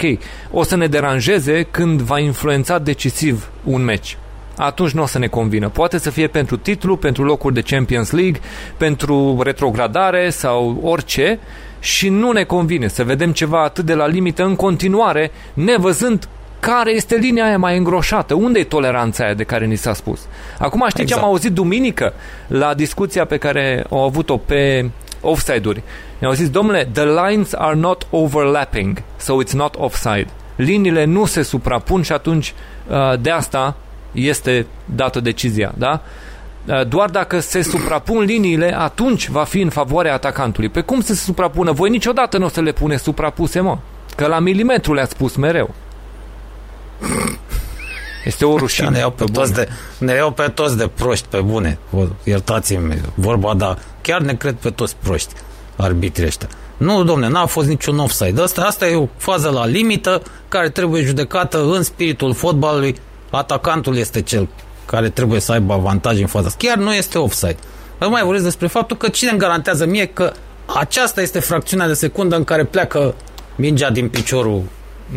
O 0.50 0.62
să 0.62 0.76
ne 0.76 0.86
deranjeze 0.86 1.62
când 1.62 2.00
va 2.00 2.18
influența 2.18 2.78
decisiv 2.78 3.48
un 3.64 3.84
meci 3.84 4.16
atunci 4.56 4.90
nu 4.90 5.02
o 5.02 5.06
să 5.06 5.18
ne 5.18 5.26
convină. 5.26 5.68
Poate 5.68 5.98
să 5.98 6.10
fie 6.10 6.26
pentru 6.26 6.56
titlu, 6.56 6.96
pentru 6.96 7.24
locuri 7.24 7.54
de 7.54 7.60
Champions 7.60 8.10
League, 8.10 8.40
pentru 8.76 9.40
retrogradare 9.42 10.30
sau 10.30 10.80
orice 10.82 11.38
și 11.80 12.08
nu 12.08 12.32
ne 12.32 12.42
convine 12.42 12.88
să 12.88 13.04
vedem 13.04 13.32
ceva 13.32 13.62
atât 13.62 13.84
de 13.84 13.94
la 13.94 14.06
limită 14.06 14.44
în 14.44 14.56
continuare, 14.56 15.30
nevăzând 15.54 16.28
care 16.60 16.90
este 16.90 17.16
linia 17.16 17.44
aia 17.44 17.58
mai 17.58 17.76
îngroșată? 17.76 18.34
Unde 18.34 18.58
e 18.58 18.64
toleranța 18.64 19.24
aia 19.24 19.34
de 19.34 19.44
care 19.44 19.66
ni 19.66 19.76
s-a 19.76 19.92
spus? 19.92 20.20
Acum 20.58 20.84
știi 20.88 21.02
exact. 21.02 21.08
ce 21.08 21.14
am 21.14 21.18
exact. 21.18 21.24
auzit 21.24 21.52
duminică 21.52 22.12
la 22.46 22.74
discuția 22.74 23.24
pe 23.24 23.36
care 23.36 23.86
au 23.90 24.04
avut-o 24.04 24.36
pe 24.36 24.90
offside-uri? 25.20 25.82
Ne-au 26.18 26.32
zis, 26.32 26.50
domnule, 26.50 26.88
the 26.92 27.04
lines 27.04 27.52
are 27.52 27.74
not 27.74 28.06
overlapping, 28.10 29.02
so 29.16 29.42
it's 29.44 29.52
not 29.52 29.74
offside. 29.78 30.26
Liniile 30.56 31.04
nu 31.04 31.24
se 31.24 31.42
suprapun 31.42 32.02
și 32.02 32.12
atunci 32.12 32.54
uh, 32.88 33.20
de 33.20 33.30
asta 33.30 33.76
este 34.12 34.66
dată 34.84 35.20
decizia, 35.20 35.72
da? 35.76 36.00
Uh, 36.66 36.86
doar 36.86 37.10
dacă 37.10 37.40
se 37.40 37.62
suprapun 37.62 38.24
liniile, 38.24 38.78
atunci 38.78 39.28
va 39.28 39.44
fi 39.44 39.60
în 39.60 39.68
favoarea 39.68 40.12
atacantului. 40.12 40.68
Pe 40.68 40.80
cum 40.80 41.00
să 41.00 41.14
se 41.14 41.24
suprapună? 41.24 41.72
Voi 41.72 41.90
niciodată 41.90 42.38
nu 42.38 42.44
o 42.44 42.48
să 42.48 42.60
le 42.60 42.72
pune 42.72 42.96
suprapuse, 42.96 43.60
mă. 43.60 43.78
Că 44.16 44.26
la 44.26 44.38
milimetru 44.38 44.94
le-ați 44.94 45.10
spus 45.10 45.36
mereu. 45.36 45.74
Este 48.24 48.44
o 48.44 48.56
rușine. 48.56 48.88
Ne 48.88 48.98
iau 48.98 49.10
pe, 49.10 49.24
pe 49.24 49.30
toți 49.30 49.52
de, 49.52 49.68
ne 49.98 50.12
iau 50.12 50.30
pe 50.30 50.48
toți 50.48 50.76
de 50.76 50.90
proști, 50.94 51.26
pe 51.30 51.40
bune. 51.40 51.78
Iertați-mi 52.24 53.00
vorba, 53.14 53.54
dar 53.54 53.78
chiar 54.00 54.20
ne 54.20 54.34
cred 54.34 54.54
pe 54.54 54.70
toți 54.70 54.96
proști 55.02 55.34
arbitrii 55.76 56.26
ăștia. 56.26 56.48
Nu, 56.76 57.04
domne, 57.04 57.28
n-a 57.28 57.46
fost 57.46 57.68
niciun 57.68 57.98
offside. 57.98 58.42
Asta, 58.42 58.62
asta 58.62 58.88
e 58.88 58.94
o 58.96 59.08
fază 59.16 59.50
la 59.50 59.66
limită 59.66 60.22
care 60.48 60.68
trebuie 60.68 61.02
judecată 61.04 61.62
în 61.62 61.82
spiritul 61.82 62.34
fotbalului. 62.34 62.96
Atacantul 63.30 63.96
este 63.96 64.22
cel 64.22 64.48
care 64.86 65.08
trebuie 65.08 65.40
să 65.40 65.52
aibă 65.52 65.72
avantaj 65.72 66.20
în 66.20 66.26
faza 66.26 66.46
asta. 66.46 66.66
Chiar 66.66 66.76
nu 66.76 66.94
este 66.94 67.18
offside. 67.18 67.56
Nu 67.98 68.10
mai 68.10 68.22
vorbesc 68.22 68.44
despre 68.44 68.66
faptul 68.66 68.96
că 68.96 69.08
cine 69.08 69.30
îmi 69.30 69.38
garantează 69.38 69.86
mie 69.86 70.06
că 70.06 70.32
aceasta 70.78 71.20
este 71.20 71.40
fracțiunea 71.40 71.86
de 71.86 71.92
secundă 71.92 72.36
în 72.36 72.44
care 72.44 72.64
pleacă 72.64 73.14
mingea 73.56 73.90
din 73.90 74.08
piciorul 74.08 74.62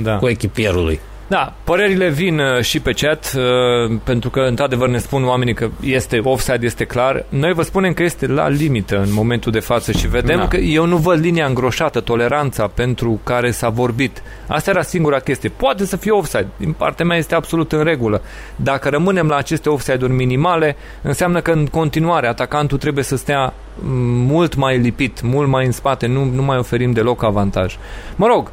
da. 0.01 0.17
cu 0.17 0.27
echipierului. 0.27 0.99
Da, 1.28 1.53
părerile 1.63 2.09
vin 2.09 2.39
uh, 2.39 2.61
și 2.61 2.80
pe 2.80 2.91
chat, 2.91 3.34
uh, 3.36 3.97
pentru 4.03 4.30
că 4.30 4.39
într-adevăr 4.39 4.88
ne 4.88 4.97
spun 4.97 5.26
oamenii 5.26 5.53
că 5.53 5.69
este 5.82 6.19
offside, 6.24 6.65
este 6.65 6.86
clar. 6.86 7.26
Noi 7.30 7.53
vă 7.53 7.61
spunem 7.61 7.93
că 7.93 8.03
este 8.03 8.28
la 8.28 8.47
limită 8.47 8.97
în 8.97 9.13
momentul 9.13 9.51
de 9.51 9.59
față 9.59 9.91
și 9.91 10.07
vedem 10.07 10.38
da. 10.38 10.47
că 10.47 10.57
eu 10.57 10.86
nu 10.86 10.97
văd 10.97 11.19
linia 11.19 11.45
îngroșată, 11.45 11.99
toleranța 11.99 12.67
pentru 12.67 13.19
care 13.24 13.51
s-a 13.51 13.69
vorbit. 13.69 14.21
Asta 14.47 14.69
era 14.69 14.82
singura 14.82 15.19
chestie. 15.19 15.49
Poate 15.49 15.86
să 15.86 15.97
fie 15.97 16.11
offside, 16.11 16.47
din 16.57 16.71
partea 16.71 17.05
mea 17.05 17.17
este 17.17 17.36
absolut 17.36 17.71
în 17.71 17.84
regulă. 17.84 18.21
Dacă 18.55 18.89
rămânem 18.89 19.28
la 19.28 19.36
aceste 19.36 19.69
offside-uri 19.69 20.13
minimale, 20.13 20.76
înseamnă 21.01 21.41
că 21.41 21.51
în 21.51 21.65
continuare 21.65 22.28
atacantul 22.28 22.78
trebuie 22.78 23.03
să 23.03 23.15
stea 23.15 23.53
mm, 23.80 23.91
mult 24.26 24.55
mai 24.55 24.78
lipit, 24.78 25.21
mult 25.21 25.47
mai 25.47 25.65
în 25.65 25.71
spate, 25.71 26.07
nu, 26.07 26.24
nu 26.24 26.43
mai 26.43 26.57
oferim 26.57 26.91
deloc 26.91 27.24
avantaj. 27.24 27.78
Mă 28.15 28.28
rog, 28.28 28.51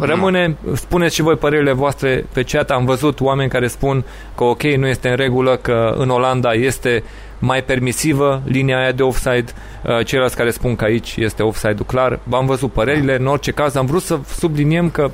rămâne, 0.00 0.56
spuneți 0.74 1.14
și 1.14 1.22
voi 1.22 1.36
părerile 1.36 1.72
voastre 1.72 2.26
pe 2.32 2.42
chat. 2.42 2.70
Am 2.70 2.84
văzut 2.84 3.20
oameni 3.20 3.50
care 3.50 3.66
spun 3.66 4.04
că 4.36 4.44
ok, 4.44 4.62
nu 4.62 4.86
este 4.86 5.08
în 5.08 5.16
regulă, 5.16 5.56
că 5.56 5.94
în 5.98 6.08
Olanda 6.08 6.52
este 6.52 7.02
mai 7.38 7.62
permisivă 7.62 8.42
linia 8.44 8.78
aia 8.78 8.92
de 8.92 9.02
offside, 9.02 9.44
uh, 9.82 10.06
ceilalți 10.06 10.36
care 10.36 10.50
spun 10.50 10.76
că 10.76 10.84
aici 10.84 11.16
este 11.16 11.42
offside-ul 11.42 11.86
clar. 11.86 12.18
V-am 12.22 12.46
văzut 12.46 12.72
părerile, 12.72 13.16
în 13.18 13.26
orice 13.26 13.50
caz 13.50 13.74
am 13.74 13.86
vrut 13.86 14.02
să 14.02 14.18
subliniem 14.38 14.90
că 14.90 15.10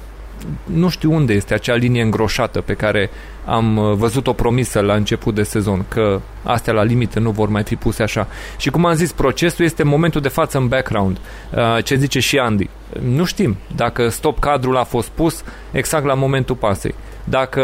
nu 0.64 0.88
știu 0.88 1.12
unde 1.12 1.32
este 1.32 1.54
acea 1.54 1.74
linie 1.74 2.02
îngroșată 2.02 2.60
pe 2.60 2.74
care 2.74 3.10
am 3.44 3.76
uh, 3.76 3.92
văzut-o 3.94 4.32
promisă 4.32 4.80
la 4.80 4.94
început 4.94 5.34
de 5.34 5.42
sezon, 5.42 5.84
că 5.88 6.20
astea 6.42 6.72
la 6.72 6.82
limită 6.82 7.18
nu 7.20 7.30
vor 7.30 7.48
mai 7.48 7.62
fi 7.62 7.76
puse 7.76 8.02
așa. 8.02 8.26
Și 8.56 8.70
cum 8.70 8.84
am 8.84 8.94
zis, 8.94 9.12
procesul 9.12 9.64
este 9.64 9.82
momentul 9.82 10.20
de 10.20 10.28
față 10.28 10.58
în 10.58 10.68
background. 10.68 11.18
Uh, 11.54 11.84
ce 11.84 11.94
zice 11.94 12.20
și 12.20 12.38
Andy? 12.38 12.68
Nu 13.00 13.24
știm 13.24 13.56
dacă 13.76 14.08
stop 14.08 14.38
cadrul 14.38 14.76
a 14.76 14.84
fost 14.84 15.08
pus 15.08 15.44
exact 15.70 16.04
la 16.04 16.14
momentul 16.14 16.54
pasei. 16.54 16.94
Dacă 17.24 17.62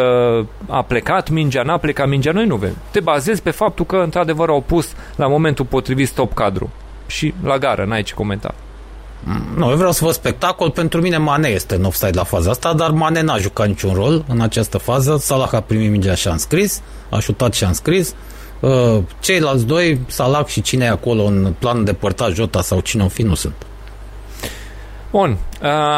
a 0.68 0.82
plecat 0.82 1.28
mingea, 1.28 1.62
n-a 1.62 1.76
plecat 1.76 2.08
mingea, 2.08 2.32
noi 2.32 2.46
nu 2.46 2.56
vedem. 2.56 2.76
Te 2.90 3.00
bazezi 3.00 3.42
pe 3.42 3.50
faptul 3.50 3.84
că 3.84 3.96
într-adevăr 3.96 4.48
au 4.48 4.60
pus 4.60 4.92
la 5.16 5.26
momentul 5.26 5.64
potrivit 5.64 6.08
stop 6.08 6.34
cadru. 6.34 6.70
Și 7.06 7.34
la 7.44 7.58
gară, 7.58 7.84
n-ai 7.84 8.02
ce 8.02 8.14
comenta. 8.14 8.54
Nu, 9.56 9.70
eu 9.70 9.76
vreau 9.76 9.92
să 9.92 10.04
văd 10.04 10.14
spectacol. 10.14 10.70
Pentru 10.70 11.00
mine 11.00 11.16
Mane 11.16 11.48
este 11.48 11.74
în 11.74 11.84
offside 11.84 12.10
la 12.14 12.24
faza 12.24 12.50
asta, 12.50 12.72
dar 12.72 12.90
Mane 12.90 13.20
n-a 13.20 13.38
jucat 13.38 13.66
niciun 13.66 13.94
rol 13.94 14.24
în 14.28 14.40
această 14.40 14.78
fază. 14.78 15.16
Salah 15.20 15.52
a 15.52 15.60
primit 15.60 15.90
mingea 15.90 16.14
și 16.14 16.28
a 16.28 16.32
înscris, 16.32 16.80
a 17.10 17.18
șutat 17.18 17.54
și 17.54 17.64
a 17.64 17.68
înscris. 17.68 18.14
Uh, 18.60 18.98
ceilalți 19.20 19.66
doi, 19.66 20.00
Salah 20.06 20.46
și 20.46 20.62
cine 20.62 20.84
e 20.84 20.88
acolo 20.88 21.22
în 21.22 21.54
plan 21.58 21.84
de 21.84 21.92
părtaj, 21.92 22.34
Jota 22.34 22.62
sau 22.62 22.80
cine 22.80 23.04
o 23.04 23.08
fi, 23.08 23.22
nu 23.22 23.34
sunt. 23.34 23.54
Bun, 25.10 25.36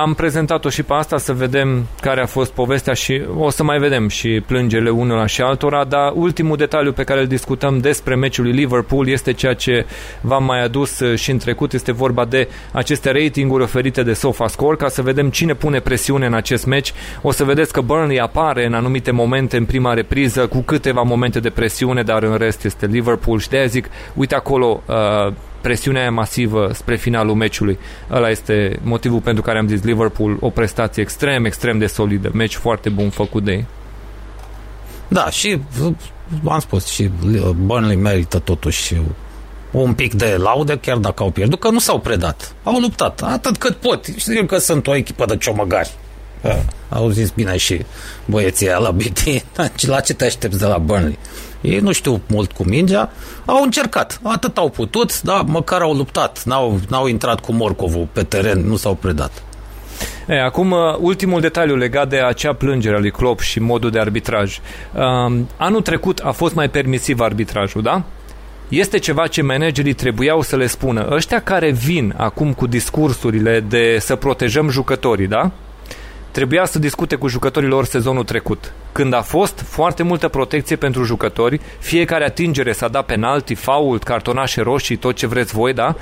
am 0.00 0.14
prezentat-o 0.14 0.68
și 0.68 0.82
pe 0.82 0.92
asta 0.92 1.18
să 1.18 1.32
vedem 1.32 1.86
care 2.00 2.20
a 2.20 2.26
fost 2.26 2.52
povestea 2.52 2.94
și 2.94 3.22
o 3.38 3.50
să 3.50 3.62
mai 3.62 3.78
vedem 3.78 4.08
și 4.08 4.42
plângele 4.46 4.90
unora 4.90 5.26
și 5.26 5.40
altora, 5.42 5.84
dar 5.84 6.12
ultimul 6.14 6.56
detaliu 6.56 6.92
pe 6.92 7.04
care 7.04 7.20
îl 7.20 7.26
discutăm 7.26 7.78
despre 7.78 8.14
meciul 8.14 8.44
lui 8.44 8.52
Liverpool 8.52 9.08
este 9.08 9.32
ceea 9.32 9.54
ce 9.54 9.86
v-am 10.20 10.44
mai 10.44 10.62
adus 10.62 11.02
și 11.14 11.30
în 11.30 11.38
trecut, 11.38 11.72
este 11.72 11.92
vorba 11.92 12.24
de 12.24 12.48
aceste 12.72 13.10
ratinguri 13.10 13.62
oferite 13.62 14.02
de 14.02 14.12
SofaScore 14.12 14.76
ca 14.76 14.88
să 14.88 15.02
vedem 15.02 15.30
cine 15.30 15.54
pune 15.54 15.80
presiune 15.80 16.26
în 16.26 16.34
acest 16.34 16.66
meci. 16.66 16.92
O 17.22 17.30
să 17.30 17.44
vedeți 17.44 17.72
că 17.72 17.80
Burnley 17.80 18.18
apare 18.18 18.66
în 18.66 18.74
anumite 18.74 19.10
momente 19.10 19.56
în 19.56 19.64
prima 19.64 19.94
repriză 19.94 20.46
cu 20.46 20.58
câteva 20.60 21.02
momente 21.02 21.40
de 21.40 21.50
presiune, 21.50 22.02
dar 22.02 22.22
în 22.22 22.36
rest 22.36 22.64
este 22.64 22.86
Liverpool 22.86 23.38
și 23.38 23.48
de 23.48 23.56
aia 23.56 23.66
zic, 23.66 23.86
uite 24.14 24.34
acolo 24.34 24.82
uh, 24.86 25.32
presiunea 25.60 26.00
aia 26.00 26.10
masivă 26.10 26.70
spre 26.74 26.96
finalul 26.96 27.34
meciului. 27.34 27.78
Ăla 28.10 28.30
este 28.30 28.78
motivul 28.82 29.20
pentru 29.20 29.42
care 29.42 29.58
am 29.58 29.68
zis 29.68 29.82
Liverpool, 29.82 30.36
o 30.40 30.50
prestație 30.50 31.02
extrem, 31.02 31.44
extrem 31.44 31.78
de 31.78 31.86
solidă. 31.86 32.30
Meci 32.32 32.54
foarte 32.54 32.88
bun 32.88 33.10
făcut 33.10 33.44
de 33.44 33.52
ei. 33.52 33.66
Da, 35.08 35.30
și 35.30 35.60
am 36.44 36.60
spus, 36.60 36.86
și 36.86 37.10
Burnley 37.56 37.96
merită 37.96 38.38
totuși 38.38 38.94
un 39.70 39.94
pic 39.94 40.14
de 40.14 40.36
laude, 40.38 40.78
chiar 40.78 40.96
dacă 40.96 41.22
au 41.22 41.30
pierdut, 41.30 41.60
că 41.60 41.70
nu 41.70 41.78
s-au 41.78 41.98
predat. 41.98 42.54
Au 42.62 42.78
luptat, 42.78 43.22
atât 43.22 43.56
cât 43.56 43.76
pot. 43.76 44.06
Știu 44.16 44.46
că 44.46 44.58
sunt 44.58 44.86
o 44.86 44.94
echipă 44.94 45.24
de 45.24 45.36
ciomăgari. 45.36 45.90
Au 46.88 47.08
zis 47.08 47.30
bine 47.30 47.56
și 47.56 47.84
băieții 48.24 48.66
la 48.66 48.90
BT, 48.98 49.44
la 49.86 50.00
ce 50.00 50.14
te 50.14 50.24
aștepți 50.24 50.58
de 50.58 50.66
la 50.66 50.78
Burnley? 50.78 51.18
Ei 51.60 51.78
nu 51.78 51.92
știu 51.92 52.20
mult 52.26 52.52
cu 52.52 52.64
mingea, 52.64 53.10
au 53.44 53.62
încercat, 53.62 54.20
atât 54.22 54.58
au 54.58 54.68
putut, 54.68 55.22
dar 55.22 55.42
măcar 55.46 55.80
au 55.80 55.92
luptat, 55.92 56.42
n-au, 56.44 56.80
n-au 56.88 57.06
intrat 57.06 57.40
cu 57.40 57.52
morcovul 57.52 58.08
pe 58.12 58.22
teren, 58.22 58.66
nu 58.66 58.76
s-au 58.76 58.94
predat. 58.94 59.42
E, 60.28 60.42
acum, 60.42 60.70
uh, 60.70 60.78
ultimul 60.98 61.40
detaliu 61.40 61.76
legat 61.76 62.08
de 62.08 62.16
acea 62.16 62.52
plângere 62.52 62.96
a 62.96 62.98
lui 62.98 63.10
Klopp 63.10 63.40
și 63.40 63.60
modul 63.60 63.90
de 63.90 63.98
arbitraj. 63.98 64.58
Um, 64.94 65.48
anul 65.56 65.82
trecut 65.82 66.18
a 66.18 66.30
fost 66.30 66.54
mai 66.54 66.70
permisiv 66.70 67.20
arbitrajul, 67.20 67.82
da? 67.82 68.02
Este 68.68 68.98
ceva 68.98 69.26
ce 69.26 69.42
managerii 69.42 69.92
trebuiau 69.92 70.42
să 70.42 70.56
le 70.56 70.66
spună. 70.66 71.08
Ăștia 71.10 71.40
care 71.40 71.70
vin 71.70 72.14
acum 72.16 72.52
cu 72.52 72.66
discursurile 72.66 73.60
de 73.60 73.98
să 74.00 74.16
protejăm 74.16 74.68
jucătorii, 74.68 75.26
da? 75.26 75.50
Trebuia 76.30 76.64
să 76.64 76.78
discute 76.78 77.14
cu 77.14 77.28
jucătorii 77.28 77.68
lor 77.68 77.84
sezonul 77.84 78.24
trecut. 78.24 78.72
Când 78.92 79.12
a 79.12 79.22
fost 79.22 79.60
foarte 79.66 80.02
multă 80.02 80.28
protecție 80.28 80.76
pentru 80.76 81.04
jucători, 81.04 81.60
fiecare 81.78 82.24
atingere 82.24 82.72
s-a 82.72 82.88
dat 82.88 83.06
penalti, 83.06 83.54
fault, 83.54 84.02
cartonașe 84.02 84.60
roșii, 84.60 84.96
tot 84.96 85.14
ce 85.14 85.26
vreți 85.26 85.52
voi, 85.52 85.72
da? 85.72 85.94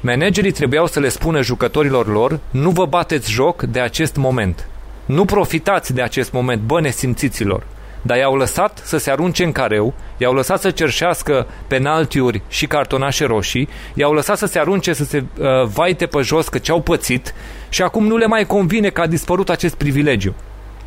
Managerii 0.00 0.52
trebuiau 0.52 0.86
să 0.86 1.00
le 1.00 1.08
spună 1.08 1.42
jucătorilor 1.42 2.06
lor, 2.06 2.38
nu 2.50 2.70
vă 2.70 2.86
bateți 2.86 3.30
joc 3.30 3.62
de 3.62 3.80
acest 3.80 4.16
moment. 4.16 4.66
Nu 5.04 5.24
profitați 5.24 5.94
de 5.94 6.02
acest 6.02 6.32
moment, 6.32 6.62
bă 6.62 6.80
nesimțiților. 6.80 7.66
Dar 8.02 8.16
i-au 8.16 8.36
lăsat 8.36 8.80
să 8.84 8.98
se 8.98 9.10
arunce 9.10 9.44
în 9.44 9.52
careu, 9.52 9.94
i-au 10.16 10.34
lăsat 10.34 10.60
să 10.60 10.70
cerșească 10.70 11.46
penaltiuri 11.66 12.42
și 12.48 12.66
cartonașe 12.66 13.24
roșii, 13.24 13.68
i-au 13.94 14.12
lăsat 14.12 14.38
să 14.38 14.46
se 14.46 14.58
arunce, 14.58 14.92
să 14.92 15.04
se 15.04 15.24
uh, 15.38 15.46
vaite 15.64 16.06
pe 16.06 16.20
jos 16.20 16.48
că 16.48 16.58
ce-au 16.58 16.80
pățit 16.80 17.34
și 17.68 17.82
acum 17.82 18.06
nu 18.06 18.16
le 18.16 18.26
mai 18.26 18.44
convine 18.44 18.88
că 18.88 19.00
a 19.00 19.06
dispărut 19.06 19.48
acest 19.48 19.74
privilegiu. 19.74 20.34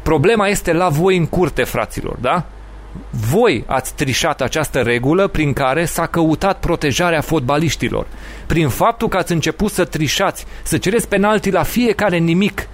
Problema 0.01 0.47
este 0.47 0.73
la 0.73 0.89
voi 0.89 1.17
în 1.17 1.25
curte, 1.25 1.63
fraților, 1.63 2.17
da? 2.21 2.45
Voi 3.09 3.63
ați 3.67 3.93
trișat 3.95 4.41
această 4.41 4.81
regulă 4.81 5.27
prin 5.27 5.53
care 5.53 5.85
s-a 5.85 6.05
căutat 6.05 6.59
protejarea 6.59 7.21
fotbaliștilor. 7.21 8.07
Prin 8.45 8.69
faptul 8.69 9.07
că 9.07 9.17
ați 9.17 9.31
început 9.31 9.71
să 9.71 9.85
trișați, 9.85 10.45
să 10.63 10.77
cereți 10.77 11.07
penalti 11.07 11.51
la 11.51 11.63
fiecare 11.63 12.17
nimic, 12.17 12.67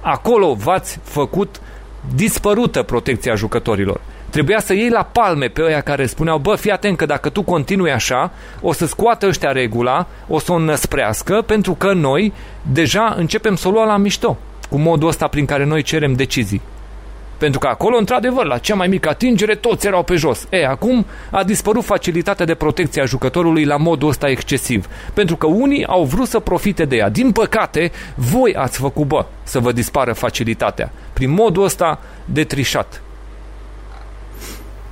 acolo 0.00 0.54
v-ați 0.54 0.98
făcut 1.02 1.60
dispărută 2.14 2.82
protecția 2.82 3.34
jucătorilor. 3.34 4.00
Trebuia 4.30 4.60
să 4.60 4.74
iei 4.74 4.88
la 4.88 5.02
palme 5.02 5.46
pe 5.46 5.62
ăia 5.62 5.80
care 5.80 6.06
spuneau, 6.06 6.38
bă, 6.38 6.54
fii 6.54 6.70
atent 6.70 6.96
că 6.96 7.06
dacă 7.06 7.28
tu 7.28 7.42
continui 7.42 7.92
așa, 7.92 8.32
o 8.60 8.72
să 8.72 8.86
scoată 8.86 9.26
ăștia 9.26 9.52
regula, 9.52 10.06
o 10.28 10.38
să 10.38 10.52
o 10.52 10.58
năsprească, 10.58 11.42
pentru 11.46 11.72
că 11.72 11.92
noi 11.92 12.32
deja 12.72 13.14
începem 13.16 13.56
să 13.56 13.68
o 13.68 13.70
luăm 13.70 13.86
la 13.86 13.96
mișto, 13.96 14.38
cu 14.70 14.78
modul 14.78 15.08
ăsta 15.08 15.26
prin 15.26 15.44
care 15.44 15.64
noi 15.64 15.82
cerem 15.82 16.12
decizii. 16.12 16.60
Pentru 17.38 17.58
că 17.58 17.66
acolo, 17.66 17.96
într-adevăr, 17.96 18.44
la 18.44 18.58
cea 18.58 18.74
mai 18.74 18.86
mică 18.86 19.08
atingere, 19.08 19.54
toți 19.54 19.86
erau 19.86 20.02
pe 20.02 20.14
jos. 20.14 20.46
E, 20.50 20.66
acum 20.66 21.06
a 21.30 21.44
dispărut 21.44 21.84
facilitatea 21.84 22.46
de 22.46 22.54
protecție 22.54 23.02
a 23.02 23.04
jucătorului 23.04 23.64
la 23.64 23.76
modul 23.76 24.08
ăsta 24.08 24.28
excesiv. 24.28 24.86
Pentru 25.14 25.36
că 25.36 25.46
unii 25.46 25.86
au 25.86 26.04
vrut 26.04 26.28
să 26.28 26.38
profite 26.38 26.84
de 26.84 26.96
ea. 26.96 27.08
Din 27.08 27.32
păcate, 27.32 27.90
voi 28.14 28.54
ați 28.54 28.78
făcut, 28.78 29.06
bă, 29.06 29.26
să 29.42 29.58
vă 29.58 29.72
dispară 29.72 30.12
facilitatea. 30.12 30.92
Prin 31.12 31.30
modul 31.30 31.64
ăsta 31.64 31.98
de 32.24 32.44
trișat. 32.44 33.00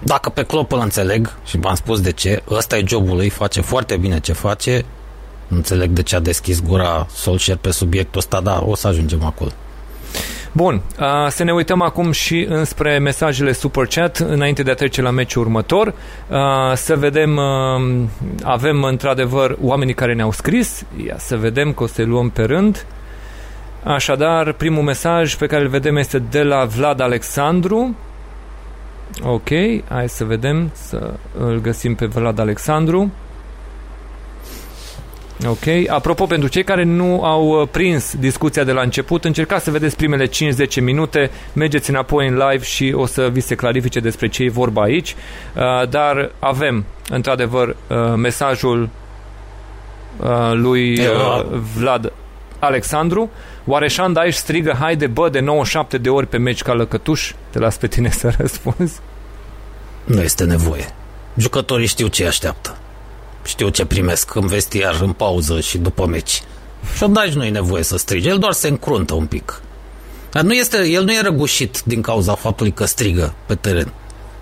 Dacă 0.02 0.28
pe 0.28 0.42
Klopp 0.42 0.72
îl 0.72 0.80
înțeleg 0.80 1.36
și 1.44 1.58
v-am 1.58 1.74
spus 1.74 2.00
de 2.00 2.12
ce, 2.12 2.42
ăsta 2.50 2.76
e 2.76 2.84
jobul 2.86 3.16
lui, 3.16 3.28
face 3.28 3.60
foarte 3.60 3.96
bine 3.96 4.20
ce 4.20 4.32
face, 4.32 4.84
nu 5.48 5.56
înțeleg 5.56 5.90
de 5.90 6.02
ce 6.02 6.16
a 6.16 6.20
deschis 6.20 6.62
gura 6.62 7.06
Solskjaer 7.10 7.58
pe 7.58 7.70
subiectul 7.70 8.18
ăsta, 8.18 8.40
dar 8.40 8.62
o 8.66 8.74
să 8.74 8.86
ajungem 8.86 9.24
acolo. 9.24 9.50
Bun, 10.56 10.80
să 11.28 11.44
ne 11.44 11.52
uităm 11.52 11.82
acum 11.82 12.10
și 12.10 12.46
înspre 12.48 12.98
mesajele 12.98 13.52
Super 13.52 13.86
Chat 13.86 14.16
înainte 14.16 14.62
de 14.62 14.70
a 14.70 14.74
trece 14.74 15.02
la 15.02 15.10
meciul 15.10 15.42
următor. 15.42 15.94
Să 16.74 16.96
vedem, 16.96 17.40
avem 18.42 18.82
într-adevăr 18.82 19.56
oamenii 19.60 19.94
care 19.94 20.14
ne-au 20.14 20.32
scris, 20.32 20.84
ia 21.06 21.14
să 21.18 21.36
vedem 21.36 21.72
că 21.72 21.82
o 21.82 21.86
să 21.86 22.02
luăm 22.02 22.30
pe 22.30 22.42
rând. 22.42 22.86
Așadar, 23.82 24.52
primul 24.52 24.82
mesaj 24.82 25.34
pe 25.34 25.46
care 25.46 25.62
îl 25.62 25.68
vedem 25.68 25.96
este 25.96 26.18
de 26.18 26.42
la 26.42 26.64
Vlad 26.64 27.00
Alexandru. 27.00 27.96
Ok, 29.22 29.48
hai 29.88 30.08
să 30.08 30.24
vedem, 30.24 30.70
să 30.72 31.12
îl 31.38 31.60
găsim 31.60 31.94
pe 31.94 32.06
Vlad 32.06 32.38
Alexandru. 32.38 33.10
Ok. 35.46 35.88
Apropo, 35.88 36.26
pentru 36.26 36.48
cei 36.48 36.64
care 36.64 36.82
nu 36.82 37.24
au 37.24 37.60
uh, 37.60 37.68
prins 37.70 38.14
discuția 38.18 38.64
de 38.64 38.72
la 38.72 38.80
început, 38.80 39.24
încercați 39.24 39.64
să 39.64 39.70
vedeți 39.70 39.96
primele 39.96 40.26
5-10 40.26 40.30
minute, 40.80 41.30
mergeți 41.52 41.90
înapoi 41.90 42.28
în 42.28 42.34
live 42.34 42.64
și 42.64 42.92
o 42.96 43.06
să 43.06 43.28
vi 43.32 43.40
se 43.40 43.54
clarifice 43.54 44.00
despre 44.00 44.28
ce 44.28 44.42
e 44.42 44.50
vorba 44.50 44.82
aici. 44.82 45.16
Uh, 45.56 45.88
dar 45.88 46.30
avem, 46.38 46.84
într-adevăr, 47.08 47.68
uh, 47.68 47.96
mesajul 48.16 48.88
lui 50.52 51.00
Vlad 51.76 52.12
Alexandru. 52.58 53.30
Oare 53.66 53.88
Șanda 53.88 54.20
aici 54.20 54.34
strigă 54.34 54.76
haide 54.80 55.06
bă 55.06 55.28
de 55.28 55.40
97 55.40 55.98
de 55.98 56.08
ori 56.08 56.26
pe 56.26 56.36
meci 56.36 56.62
ca 56.62 56.72
lăcătuș? 56.72 57.32
Te 57.50 57.58
las 57.58 57.76
pe 57.76 57.86
tine 57.86 58.10
să 58.10 58.32
răspunzi. 58.38 59.00
Nu 60.04 60.20
este 60.22 60.44
nevoie. 60.44 60.84
Jucătorii 61.36 61.86
știu 61.86 62.06
ce 62.06 62.26
așteaptă 62.26 62.78
știu 63.44 63.68
ce 63.68 63.84
primesc 63.84 64.34
în 64.34 64.46
vestiar, 64.46 65.00
în 65.00 65.12
pauză 65.12 65.60
și 65.60 65.78
după 65.78 66.06
meci. 66.06 66.42
Și 66.96 67.06
dai 67.08 67.32
nu 67.34 67.44
e 67.44 67.50
nevoie 67.50 67.82
să 67.82 67.96
strige, 67.96 68.28
el 68.28 68.38
doar 68.38 68.52
se 68.52 68.68
încruntă 68.68 69.14
un 69.14 69.26
pic. 69.26 69.60
Dar 70.30 70.42
nu 70.42 70.52
este, 70.52 70.88
el 70.88 71.04
nu 71.04 71.12
e 71.12 71.20
răgușit 71.20 71.82
din 71.84 72.00
cauza 72.00 72.34
faptului 72.34 72.72
că 72.72 72.84
strigă 72.84 73.34
pe 73.46 73.54
teren. 73.54 73.92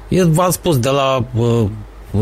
El 0.08 0.30
v-am 0.30 0.50
spus 0.50 0.78
de 0.78 0.88
la 0.88 1.24
uh, 1.36 1.68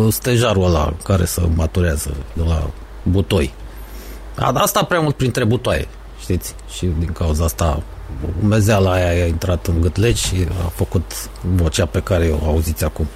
stejarul 0.09 0.65
ăla 0.65 0.95
care 1.05 1.25
să 1.25 1.43
maturează, 1.55 2.15
de 2.33 2.43
la 2.49 2.71
butoi. 3.03 3.53
Asta 4.35 4.85
prea 4.85 5.01
mult 5.01 5.17
printre 5.17 5.45
butoaie, 5.45 5.89
știți? 6.21 6.55
Și 6.73 6.89
din 6.99 7.13
cauza 7.13 7.45
asta 7.45 7.83
umezeala 8.43 8.93
aia 8.93 9.25
a 9.25 9.27
intrat 9.27 9.67
în 9.67 9.81
gâtleci 9.81 10.19
și 10.19 10.47
a 10.65 10.69
făcut 10.75 11.13
vocea 11.41 11.87
pe 11.87 12.01
care 12.01 12.35
o 12.41 12.47
auziți 12.47 12.85
acum. 12.85 13.07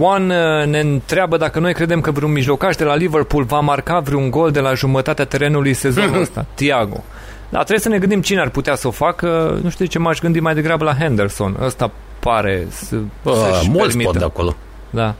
One 0.00 0.34
uh, 0.60 0.66
ne 0.66 0.80
întreabă 0.80 1.36
dacă 1.36 1.58
noi 1.58 1.74
credem 1.74 2.00
că 2.00 2.10
vreun 2.10 2.32
mijlocaș 2.32 2.76
de 2.76 2.84
la 2.84 2.94
Liverpool 2.94 3.44
va 3.44 3.60
marca 3.60 4.00
vreun 4.00 4.30
gol 4.30 4.50
de 4.50 4.60
la 4.60 4.74
jumătatea 4.74 5.24
terenului 5.24 5.74
sezonul 5.74 6.20
ăsta. 6.22 6.46
Thiago. 6.54 7.04
Dar 7.48 7.60
trebuie 7.60 7.78
să 7.82 7.88
ne 7.88 7.98
gândim 7.98 8.20
cine 8.20 8.40
ar 8.40 8.48
putea 8.48 8.74
să 8.74 8.86
o 8.86 8.90
facă. 8.90 9.58
Nu 9.62 9.70
știu 9.70 9.84
de 9.84 9.90
ce 9.90 9.98
m-aș 9.98 10.18
gândi 10.18 10.40
mai 10.40 10.54
degrabă 10.54 10.84
la 10.84 10.94
Henderson. 10.94 11.56
Ăsta 11.62 11.90
pare 12.20 12.66
să 12.68 12.96
Bă, 13.22 13.60
mulți 13.68 13.98
pot 13.98 14.18
de 14.18 14.24
acolo. 14.24 14.56
Da. 14.90 15.14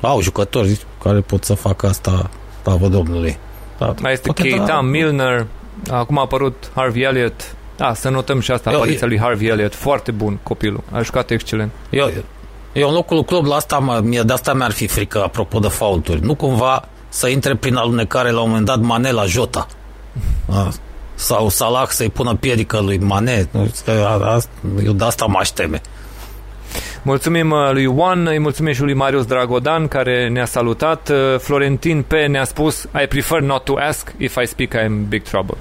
Au 0.00 0.20
jucători 0.20 0.84
care 1.02 1.20
pot 1.20 1.44
să 1.44 1.54
facă 1.54 1.86
asta, 1.86 2.30
slavă 2.62 2.88
Domnului. 2.88 3.38
Da, 3.78 3.94
mai 4.00 4.12
este 4.12 4.32
Keita, 4.32 4.64
da. 4.64 4.80
Milner, 4.80 5.46
acum 5.90 6.18
a 6.18 6.20
apărut 6.20 6.70
Harvey 6.74 7.02
Elliott. 7.02 7.54
Da, 7.76 7.94
să 7.94 8.08
notăm 8.08 8.40
și 8.40 8.50
asta, 8.50 8.70
apariția 8.70 9.06
lui 9.06 9.18
Harvey 9.18 9.48
Elliott. 9.48 9.74
Foarte 9.74 10.10
bun 10.10 10.38
copilul, 10.42 10.80
a 10.92 11.02
jucat 11.02 11.30
excelent. 11.30 11.70
Eu, 11.90 12.06
eu 12.06 12.22
în 12.82 12.92
locul 12.92 13.24
club 13.24 13.46
la 13.46 13.54
asta, 13.54 13.78
mă, 13.78 14.00
mie, 14.04 14.22
de 14.22 14.32
asta 14.32 14.52
mi-ar 14.52 14.70
fi 14.70 14.86
frică, 14.86 15.22
apropo 15.22 15.58
de 15.58 15.68
faulturi. 15.68 16.24
Nu 16.24 16.34
cumva 16.34 16.84
să 17.08 17.28
intre 17.28 17.54
prin 17.54 17.74
alunecare 17.74 18.30
la 18.30 18.40
un 18.40 18.48
moment 18.48 18.66
dat 18.66 18.80
Mane 18.80 19.10
la 19.10 19.24
Jota. 19.24 19.66
A, 20.52 20.68
sau 21.14 21.48
Salah 21.48 21.88
să-i 21.88 22.08
pună 22.08 22.34
piedică 22.34 22.80
lui 22.80 22.98
Mane. 22.98 23.48
Eu 24.84 24.92
de 24.92 25.04
asta 25.04 25.24
mă 25.24 25.42
teme. 25.54 25.80
Mulțumim 27.02 27.50
uh, 27.50 27.70
lui 27.72 27.84
Juan, 27.84 28.26
îi 28.26 28.38
mulțumim 28.38 28.72
și 28.72 28.82
lui 28.82 28.94
Marius 28.94 29.26
Dragodan 29.26 29.88
care 29.88 30.28
ne-a 30.28 30.44
salutat. 30.44 31.08
Uh, 31.08 31.38
Florentin 31.38 32.02
P. 32.02 32.12
ne-a 32.12 32.44
spus 32.44 32.82
I 33.02 33.06
prefer 33.06 33.40
not 33.40 33.64
to 33.64 33.74
ask 33.78 34.14
if 34.16 34.36
I 34.42 34.46
speak 34.46 34.72
I 34.72 34.84
am 34.84 35.04
big 35.08 35.22
trouble. 35.22 35.56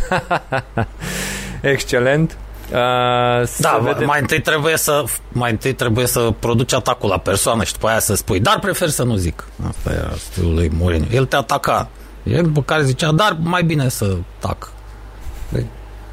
Excelent. 1.72 2.36
Uh, 2.72 3.48
da, 3.58 3.80
vedem... 3.82 4.06
mai 4.06 4.20
întâi 4.20 4.40
trebuie 4.40 4.76
să 4.76 5.04
mai 5.28 5.50
întâi 5.50 5.72
trebuie 5.72 6.06
să 6.06 6.32
produci 6.38 6.72
atacul 6.72 7.08
la 7.08 7.18
persoană 7.18 7.64
și 7.64 7.72
după 7.72 7.88
aia 7.88 7.98
să 7.98 8.14
spui, 8.14 8.40
dar 8.40 8.58
prefer 8.58 8.88
să 8.88 9.02
nu 9.02 9.16
zic. 9.16 9.44
Asta 9.68 9.92
era 9.92 10.12
stilul 10.16 10.54
lui 10.54 10.70
Mourinho. 10.74 11.06
El 11.10 11.26
te 11.26 11.36
ataca. 11.36 11.88
El 12.22 12.42
după 12.42 12.62
care 12.62 12.82
zicea, 12.82 13.12
dar 13.12 13.36
mai 13.42 13.62
bine 13.62 13.88
să 13.88 14.16
tac. 14.38 14.72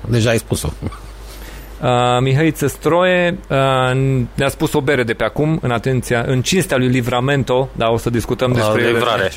Deja 0.08 0.30
ai 0.30 0.38
spus-o. 0.38 0.70
Uh, 1.82 1.88
Mihăiță 2.20 2.68
Stroie 2.68 3.38
uh, 3.50 3.58
ne-a 4.34 4.50
spus 4.50 4.74
o 4.74 4.82
bere 4.82 5.04
de 5.04 5.14
pe 5.14 5.24
acum, 5.24 5.60
în 5.62 5.72
atenția, 5.72 6.24
în 6.28 6.42
cinstea 6.42 6.78
lui 6.78 6.88
Livramento, 6.88 7.70
dar 7.76 7.90
o 7.90 7.98
să 7.98 8.10
discutăm 8.10 8.52
despre 8.52 8.82
el. 8.82 8.94
Livrare. 8.94 9.32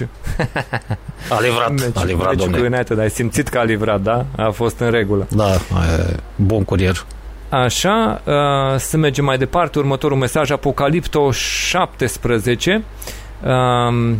A 1.28 1.40
livrat, 1.46 1.70
meci, 1.70 1.96
a 1.96 2.04
livrat, 2.04 2.34
domnule. 2.34 2.66
United, 2.66 2.98
ai 2.98 3.10
simțit 3.10 3.48
că 3.48 3.58
a 3.58 3.62
livrat, 3.62 4.00
da? 4.00 4.24
A 4.36 4.50
fost 4.50 4.78
în 4.78 4.90
regulă. 4.90 5.26
Da, 5.30 5.50
e 5.54 6.16
bun 6.36 6.64
curier. 6.64 7.04
Așa, 7.48 8.22
uh, 8.24 8.78
să 8.78 8.96
mergem 8.96 9.24
mai 9.24 9.38
departe. 9.38 9.78
Următorul 9.78 10.16
mesaj, 10.16 10.50
Apocalipto 10.50 11.30
17. 11.30 12.84
Uh, 13.42 14.14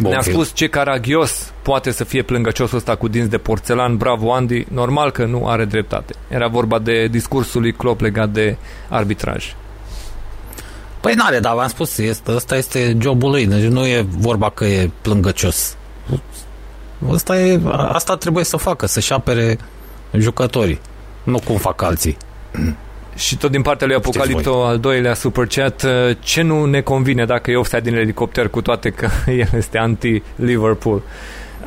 Bun 0.00 0.10
Ne-a 0.10 0.20
film. 0.20 0.34
spus 0.34 0.52
ce 0.54 0.68
caragios 0.68 1.52
poate 1.62 1.90
să 1.90 2.04
fie 2.04 2.22
plângăciosul 2.22 2.76
ăsta 2.76 2.96
cu 2.96 3.08
dinți 3.08 3.30
de 3.30 3.38
porțelan. 3.38 3.96
Bravo, 3.96 4.32
Andy. 4.32 4.64
Normal 4.72 5.10
că 5.10 5.24
nu 5.24 5.48
are 5.48 5.64
dreptate. 5.64 6.14
Era 6.28 6.46
vorba 6.46 6.78
de 6.78 7.06
discursul 7.06 7.60
lui 7.60 7.72
Klopp 7.72 8.00
legat 8.00 8.28
de 8.28 8.56
arbitraj. 8.88 9.54
Păi 11.00 11.14
n-are, 11.14 11.38
dar 11.38 11.54
v-am 11.54 11.68
spus, 11.68 11.98
este, 11.98 12.32
ăsta 12.32 12.56
este 12.56 12.96
jobul 13.00 13.30
lui, 13.30 13.46
deci 13.46 13.62
nu 13.64 13.86
e 13.86 14.06
vorba 14.08 14.50
că 14.50 14.64
e 14.64 14.90
plângăcios. 15.00 15.76
Asta, 17.12 17.38
e, 17.40 17.60
asta 17.92 18.16
trebuie 18.16 18.44
să 18.44 18.56
facă, 18.56 18.86
să-și 18.86 19.12
apere 19.12 19.58
jucătorii, 20.12 20.80
nu 21.22 21.38
cum 21.44 21.56
fac 21.56 21.82
alții. 21.82 22.16
Și 23.16 23.36
tot 23.36 23.50
din 23.50 23.62
partea 23.62 23.86
lui 23.86 23.96
Apocalipto, 23.96 24.64
al 24.64 24.78
doilea 24.78 25.14
super 25.14 25.46
chat, 25.46 25.82
uh, 25.82 25.90
ce 26.20 26.42
nu 26.42 26.64
ne 26.64 26.80
convine 26.80 27.24
dacă 27.24 27.50
e 27.50 27.56
offside 27.56 27.80
din 27.80 27.94
elicopter, 27.94 28.48
cu 28.48 28.60
toate 28.60 28.90
că 28.90 29.08
el 29.30 29.48
este 29.56 29.78
anti-Liverpool? 29.78 31.02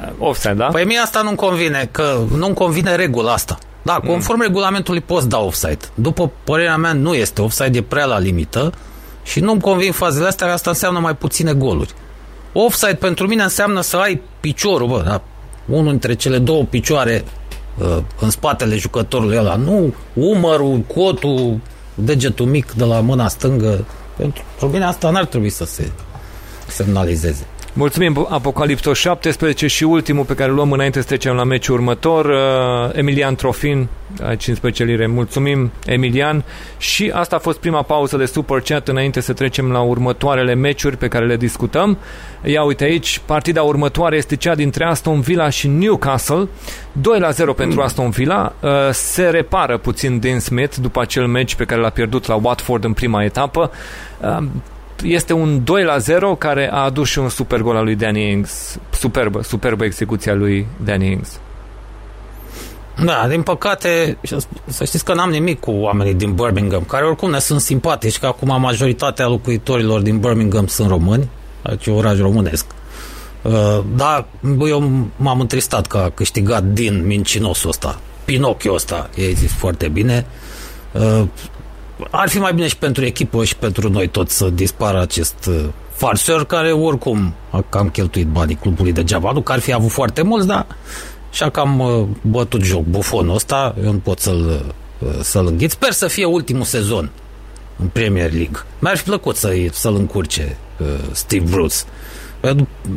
Uh, 0.01 0.09
offside, 0.17 0.53
da? 0.53 0.65
Păi 0.65 0.85
mie 0.85 0.97
asta 0.97 1.21
nu-mi 1.21 1.35
convine, 1.35 1.89
că 1.91 2.19
nu-mi 2.37 2.53
convine 2.53 2.95
regula 2.95 3.33
asta. 3.33 3.57
Da, 3.81 3.99
mm. 4.01 4.09
conform 4.09 4.37
mm. 4.37 4.45
regulamentului 4.45 5.01
poți 5.01 5.29
da 5.29 5.39
offside. 5.39 5.85
După 5.93 6.31
părerea 6.43 6.77
mea 6.77 6.93
nu 6.93 7.13
este 7.13 7.41
offside, 7.41 7.77
e 7.77 7.81
prea 7.81 8.05
la 8.05 8.19
limită 8.19 8.73
și 9.23 9.39
nu-mi 9.39 9.61
convin 9.61 9.91
fazele 9.91 10.27
astea, 10.27 10.53
asta 10.53 10.69
înseamnă 10.69 10.99
mai 10.99 11.15
puține 11.15 11.53
goluri. 11.53 11.93
Offside 12.53 12.93
pentru 12.93 13.27
mine 13.27 13.43
înseamnă 13.43 13.81
să 13.81 13.97
ai 13.97 14.21
piciorul, 14.39 14.87
bă, 14.87 15.03
da, 15.05 15.21
unul 15.65 15.89
dintre 15.89 16.13
cele 16.13 16.37
două 16.37 16.63
picioare 16.63 17.23
uh, 17.25 17.38
în 18.19 18.29
spatele 18.29 18.75
jucătorului 18.75 19.37
ăla, 19.37 19.55
nu 19.55 19.93
umărul, 20.13 20.79
cotul, 20.79 21.59
degetul 21.95 22.45
mic 22.45 22.71
de 22.71 22.83
la 22.83 22.99
mâna 22.99 23.27
stângă. 23.27 23.85
Pentru 24.17 24.43
mine 24.71 24.85
asta 24.85 25.09
n-ar 25.09 25.25
trebui 25.25 25.49
să 25.49 25.65
se 25.65 25.91
semnalizeze. 26.67 27.45
Mulțumim, 27.79 28.27
Apocalipto 28.29 28.93
17 28.93 29.67
și 29.67 29.83
ultimul 29.83 30.25
pe 30.25 30.33
care 30.33 30.49
îl 30.49 30.55
luăm 30.55 30.71
înainte 30.71 30.99
să 30.99 31.05
trecem 31.05 31.35
la 31.35 31.43
meciul 31.43 31.75
următor, 31.75 32.25
uh, 32.25 32.95
Emilian 32.97 33.35
Trofin, 33.35 33.87
15 34.37 34.83
lire. 34.83 35.07
Mulțumim, 35.07 35.71
Emilian. 35.85 36.43
Și 36.77 37.11
asta 37.13 37.35
a 37.35 37.39
fost 37.39 37.59
prima 37.59 37.81
pauză 37.81 38.17
de 38.17 38.25
Super 38.25 38.59
Chat 38.61 38.87
înainte 38.87 39.19
să 39.19 39.33
trecem 39.33 39.71
la 39.71 39.79
următoarele 39.79 40.53
meciuri 40.53 40.97
pe 40.97 41.07
care 41.07 41.25
le 41.25 41.37
discutăm. 41.37 41.97
Ia 42.43 42.63
uite 42.63 42.83
aici, 42.83 43.21
partida 43.25 43.61
următoare 43.61 44.15
este 44.15 44.35
cea 44.35 44.55
dintre 44.55 44.85
Aston 44.85 45.19
Villa 45.21 45.49
și 45.49 45.67
Newcastle. 45.67 46.47
2 46.91 47.19
la 47.19 47.29
0 47.29 47.53
pentru 47.53 47.81
Aston 47.81 48.09
Villa. 48.09 48.53
Uh, 48.59 48.69
se 48.91 49.23
repară 49.23 49.77
puțin 49.77 50.19
Dean 50.19 50.39
Smith 50.39 50.75
după 50.75 51.01
acel 51.01 51.27
meci 51.27 51.55
pe 51.55 51.65
care 51.65 51.81
l-a 51.81 51.89
pierdut 51.89 52.25
la 52.25 52.39
Watford 52.41 52.83
în 52.83 52.93
prima 52.93 53.23
etapă. 53.23 53.71
Uh, 55.03 55.09
este 55.11 55.33
un 55.33 55.63
2 55.63 55.83
la 55.83 55.97
0 55.97 56.35
care 56.35 56.69
a 56.71 56.83
adus 56.83 57.07
și 57.07 57.19
un 57.19 57.29
super 57.29 57.61
gol 57.61 57.75
al 57.75 57.83
lui 57.83 57.95
Danny 57.95 58.31
Ings. 58.31 58.79
Superbă, 58.89 59.41
superbă 59.43 59.85
execuția 59.85 60.33
lui 60.33 60.67
Danny 60.83 61.11
Ings. 61.11 61.39
Da, 63.05 63.25
din 63.29 63.41
păcate, 63.41 64.17
să 64.65 64.83
știți 64.85 65.05
că 65.05 65.13
n-am 65.13 65.29
nimic 65.29 65.59
cu 65.59 65.71
oamenii 65.71 66.13
din 66.13 66.33
Birmingham, 66.33 66.83
care 66.83 67.05
oricum 67.05 67.29
ne 67.29 67.39
sunt 67.39 67.61
simpatici, 67.61 68.19
că 68.19 68.25
acum 68.25 68.61
majoritatea 68.61 69.27
locuitorilor 69.27 70.01
din 70.01 70.19
Birmingham 70.19 70.67
sunt 70.67 70.89
români, 70.89 71.29
aici 71.61 71.85
e 71.85 71.91
oraș 71.91 72.17
românesc. 72.17 72.65
Uh, 73.41 73.79
da, 73.95 74.27
eu 74.67 75.07
m-am 75.15 75.39
întristat 75.39 75.87
că 75.87 75.97
a 75.97 76.09
câștigat 76.09 76.63
din 76.63 77.05
mincinosul 77.05 77.69
ăsta, 77.69 77.99
Pinocchio 78.25 78.73
ăsta, 78.73 79.09
ei 79.15 79.33
zis 79.33 79.51
foarte 79.51 79.87
bine. 79.87 80.25
Uh, 81.99 82.07
ar 82.09 82.29
fi 82.29 82.39
mai 82.39 82.53
bine 82.53 82.67
și 82.67 82.77
pentru 82.77 83.05
echipă 83.05 83.43
și 83.43 83.55
pentru 83.55 83.89
noi 83.89 84.07
toți 84.07 84.37
să 84.37 84.49
dispară 84.49 85.01
acest 85.01 85.45
uh, 85.49 85.65
farseur 85.99 86.45
care 86.45 86.71
oricum 86.71 87.33
a 87.49 87.63
cam 87.69 87.89
cheltuit 87.89 88.27
banii 88.27 88.55
clubului 88.55 88.91
degeaba. 88.91 89.31
Nu 89.31 89.41
că 89.41 89.51
ar 89.51 89.59
fi 89.59 89.73
avut 89.73 89.91
foarte 89.91 90.21
mulți, 90.21 90.47
dar 90.47 90.65
și 91.31 91.49
că 91.51 91.59
am 91.59 91.79
uh, 91.79 92.07
bătut 92.21 92.61
joc 92.61 92.83
bufonul 92.83 93.35
ăsta, 93.35 93.75
eu 93.83 93.91
nu 93.91 93.97
pot 93.97 94.19
să-l, 94.19 94.73
uh, 94.99 95.09
să-l 95.21 95.47
înghit. 95.47 95.71
Sper 95.71 95.91
să 95.91 96.07
fie 96.07 96.25
ultimul 96.25 96.63
sezon 96.63 97.11
în 97.79 97.87
Premier 97.87 98.31
League. 98.31 98.59
Mi-ar 98.79 98.97
fi 98.97 99.03
plăcut 99.03 99.35
să, 99.35 99.53
să-l 99.71 99.95
încurce 99.95 100.57
uh, 100.79 100.87
Steve 101.11 101.45
Bruce. 101.49 101.75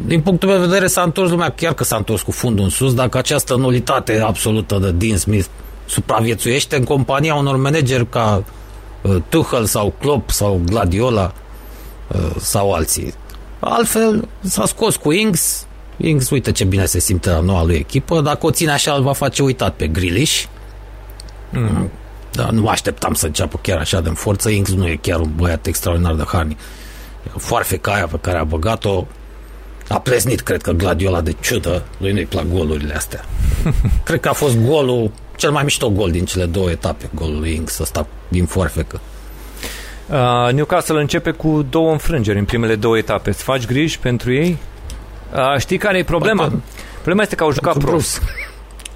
Din 0.06 0.20
punctul 0.20 0.48
meu 0.48 0.58
de 0.58 0.64
vedere 0.64 0.86
s-a 0.86 1.02
întors 1.02 1.30
lumea, 1.30 1.48
chiar 1.48 1.74
că 1.74 1.84
s-a 1.84 1.96
întors 1.96 2.22
cu 2.22 2.30
fundul 2.30 2.64
în 2.64 2.70
sus, 2.70 2.94
dacă 2.94 3.18
această 3.18 3.56
nulitate 3.56 4.20
absolută 4.20 4.78
de 4.78 4.90
Dean 4.90 5.16
Smith 5.16 5.46
supraviețuiește 5.86 6.76
în 6.76 6.84
compania 6.84 7.34
unor 7.34 7.56
manageri 7.56 8.08
ca 8.08 8.36
Uh, 8.36 8.52
Tuchel 9.28 9.64
sau 9.64 9.94
Klopp 10.00 10.30
sau 10.30 10.60
Gladiola 10.64 11.32
uh, 12.08 12.30
sau 12.40 12.72
alții. 12.72 13.14
Altfel 13.60 14.28
s-a 14.40 14.66
scos 14.66 14.96
cu 14.96 15.12
Ings, 15.12 15.66
Ings, 15.96 16.30
uite 16.30 16.52
ce 16.52 16.64
bine 16.64 16.84
se 16.84 16.98
simte 16.98 17.30
la 17.30 17.40
noua 17.40 17.64
lui 17.64 17.74
echipă, 17.74 18.20
dacă 18.20 18.46
o 18.46 18.50
ține 18.50 18.70
așa 18.70 18.92
îl 18.92 19.02
va 19.02 19.12
face 19.12 19.42
uitat 19.42 19.74
pe 19.74 19.86
Grilish. 19.86 20.44
Mm. 21.50 21.90
Dar 22.32 22.50
nu 22.50 22.68
așteptam 22.68 23.14
să 23.14 23.26
înceapă 23.26 23.58
chiar 23.62 23.78
așa 23.78 24.00
de 24.00 24.08
forță. 24.08 24.48
Ings 24.48 24.70
nu 24.70 24.88
e 24.88 24.98
chiar 25.00 25.20
un 25.20 25.30
băiat 25.36 25.66
extraordinar 25.66 26.14
de 26.14 26.24
harnic. 26.26 26.58
Foarfeca 27.36 27.92
aia 27.92 28.06
pe 28.06 28.18
care 28.20 28.38
a 28.38 28.44
băgat-o 28.44 29.06
a 29.88 30.00
plesnit, 30.00 30.40
cred 30.40 30.62
că, 30.62 30.70
Gladiola 30.70 31.20
de 31.20 31.34
ciudă. 31.40 31.84
Lui 31.98 32.12
nu-i 32.12 32.24
plac 32.24 32.44
golurile 32.52 32.94
astea. 32.94 33.24
cred 34.04 34.20
că 34.20 34.28
a 34.28 34.32
fost 34.32 34.56
golul 34.56 35.10
cel 35.42 35.50
mai 35.50 35.62
mișto 35.62 35.90
gol 35.90 36.10
din 36.10 36.24
cele 36.24 36.44
două 36.44 36.70
etape, 36.70 37.10
golul 37.14 37.38
lui 37.38 37.54
Ings, 37.54 37.78
ăsta 37.78 38.06
din 38.28 38.44
foarfecă. 38.44 39.00
Uh, 40.06 40.52
Newcastle 40.52 41.00
începe 41.00 41.30
cu 41.30 41.66
două 41.70 41.92
înfrângeri 41.92 42.38
în 42.38 42.44
primele 42.44 42.74
două 42.74 42.98
etape. 42.98 43.30
Îți 43.30 43.42
faci 43.42 43.66
griji 43.66 43.98
pentru 43.98 44.32
ei? 44.32 44.58
Uh, 45.34 45.58
știi 45.58 45.78
care 45.78 45.98
e 45.98 46.04
problema? 46.04 46.42
Poate. 46.42 46.62
Problema 46.94 47.22
este 47.22 47.34
că 47.34 47.42
au 47.42 47.52
jucat 47.52 47.78
prost. 47.78 48.22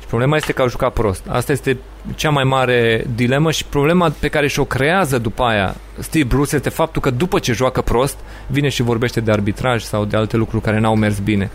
Problema 0.06 0.36
este 0.36 0.52
că 0.52 0.62
au 0.62 0.68
jucat 0.68 0.92
prost. 0.92 1.22
Asta 1.28 1.52
este 1.52 1.78
cea 2.14 2.30
mai 2.30 2.44
mare 2.44 3.04
dilemă 3.14 3.50
și 3.50 3.64
problema 3.64 4.12
pe 4.18 4.28
care 4.28 4.48
și-o 4.48 4.64
creează 4.64 5.18
după 5.18 5.42
aia 5.42 5.74
Steve 5.98 6.24
Bruce 6.24 6.54
este 6.54 6.68
faptul 6.68 7.02
că 7.02 7.10
după 7.10 7.38
ce 7.38 7.52
joacă 7.52 7.80
prost, 7.80 8.16
vine 8.46 8.68
și 8.68 8.82
vorbește 8.82 9.20
de 9.20 9.30
arbitraj 9.30 9.82
sau 9.82 10.04
de 10.04 10.16
alte 10.16 10.36
lucruri 10.36 10.62
care 10.62 10.78
n-au 10.78 10.96
mers 10.96 11.18
bine. 11.18 11.50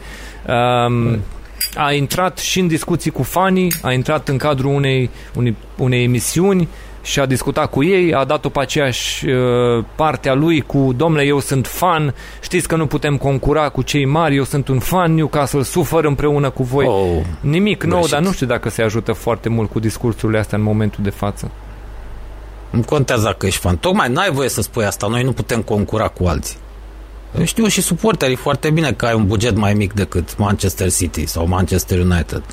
Um, 0.47 0.93
mm 0.93 1.19
a 1.75 1.93
intrat 1.93 2.37
și 2.37 2.59
în 2.59 2.67
discuții 2.67 3.11
cu 3.11 3.23
fanii, 3.23 3.73
a 3.81 3.91
intrat 3.91 4.27
în 4.27 4.37
cadrul 4.37 4.73
unei, 4.73 5.09
unei, 5.35 5.55
unei 5.77 6.03
emisiuni 6.03 6.67
și 7.01 7.19
a 7.19 7.25
discutat 7.25 7.69
cu 7.69 7.83
ei, 7.83 8.13
a 8.13 8.23
dat-o 8.23 8.49
pe 8.49 8.59
aceeași 8.59 9.27
uh, 9.27 9.85
parte 9.95 10.29
a 10.29 10.33
lui 10.33 10.61
cu 10.61 10.93
domnule, 10.95 11.23
eu 11.23 11.39
sunt 11.39 11.67
fan, 11.67 12.15
știți 12.41 12.67
că 12.67 12.75
nu 12.75 12.85
putem 12.85 13.17
concura 13.17 13.69
cu 13.69 13.81
cei 13.81 14.05
mari, 14.05 14.35
eu 14.35 14.43
sunt 14.43 14.67
un 14.67 14.79
fan, 14.79 15.13
Newcastle 15.13 15.63
sufăr 15.63 16.05
împreună 16.05 16.49
cu 16.49 16.63
voi. 16.63 16.85
Oh, 16.85 17.25
Nimic 17.41 17.83
nou, 17.83 18.07
dar 18.07 18.21
nu 18.21 18.31
știu 18.31 18.45
dacă 18.45 18.69
se 18.69 18.81
ajută 18.81 19.11
foarte 19.11 19.49
mult 19.49 19.69
cu 19.71 19.79
discursurile 19.79 20.39
astea 20.39 20.57
în 20.57 20.63
momentul 20.63 21.03
de 21.03 21.09
față. 21.09 21.51
Nu 22.69 22.81
contează 22.81 23.35
că 23.37 23.45
ești 23.45 23.59
fan. 23.59 23.77
Tocmai 23.77 24.09
n-ai 24.09 24.31
voie 24.31 24.49
să 24.49 24.61
spui 24.61 24.85
asta. 24.85 25.07
Noi 25.07 25.23
nu 25.23 25.31
putem 25.31 25.61
concura 25.61 26.07
cu 26.07 26.25
alții. 26.25 26.57
Știu 27.43 27.67
și 27.67 27.81
suporterii 27.81 28.35
foarte 28.35 28.69
bine 28.69 28.91
că 28.93 29.05
ai 29.05 29.13
un 29.13 29.27
buget 29.27 29.55
mai 29.55 29.73
mic 29.73 29.93
decât 29.93 30.37
Manchester 30.37 30.91
City 30.91 31.25
sau 31.25 31.47
Manchester 31.47 31.99
United. 31.99 32.43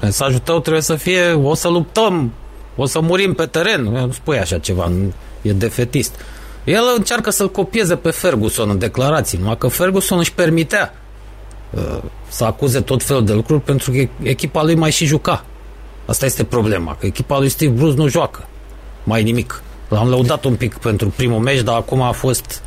Mesajul 0.00 0.38
tău 0.38 0.60
trebuie 0.60 0.82
să 0.82 0.94
fie 0.94 1.32
o 1.32 1.54
să 1.54 1.68
luptăm, 1.68 2.32
o 2.76 2.86
să 2.86 3.00
murim 3.00 3.34
pe 3.34 3.46
teren. 3.46 3.82
Nu 3.82 4.12
spui 4.12 4.38
așa 4.38 4.58
ceva, 4.58 4.92
e 5.42 5.52
defetist. 5.52 6.14
El 6.64 6.82
încearcă 6.96 7.30
să-l 7.30 7.50
copieze 7.50 7.96
pe 7.96 8.10
Ferguson 8.10 8.70
în 8.70 8.78
declarații, 8.78 9.38
numai 9.38 9.58
că 9.58 9.68
Ferguson 9.68 10.18
își 10.18 10.32
permitea 10.32 10.94
uh, 11.70 11.98
să 12.28 12.44
acuze 12.44 12.80
tot 12.80 13.02
felul 13.02 13.24
de 13.24 13.32
lucruri 13.32 13.60
pentru 13.60 13.90
că 13.90 14.08
echipa 14.22 14.62
lui 14.62 14.74
mai 14.74 14.90
și 14.90 15.04
juca. 15.04 15.44
Asta 16.06 16.26
este 16.26 16.44
problema, 16.44 16.96
că 16.96 17.06
echipa 17.06 17.38
lui 17.38 17.48
Steve 17.48 17.72
Bruce 17.72 17.96
nu 17.96 18.08
joacă 18.08 18.48
mai 19.04 19.22
nimic. 19.22 19.62
L-am 19.88 20.08
lăudat 20.08 20.44
un 20.44 20.54
pic 20.54 20.74
pentru 20.74 21.08
primul 21.16 21.38
meci, 21.38 21.60
dar 21.60 21.76
acum 21.76 22.02
a 22.02 22.10
fost 22.10 22.62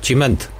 ciment. 0.00 0.50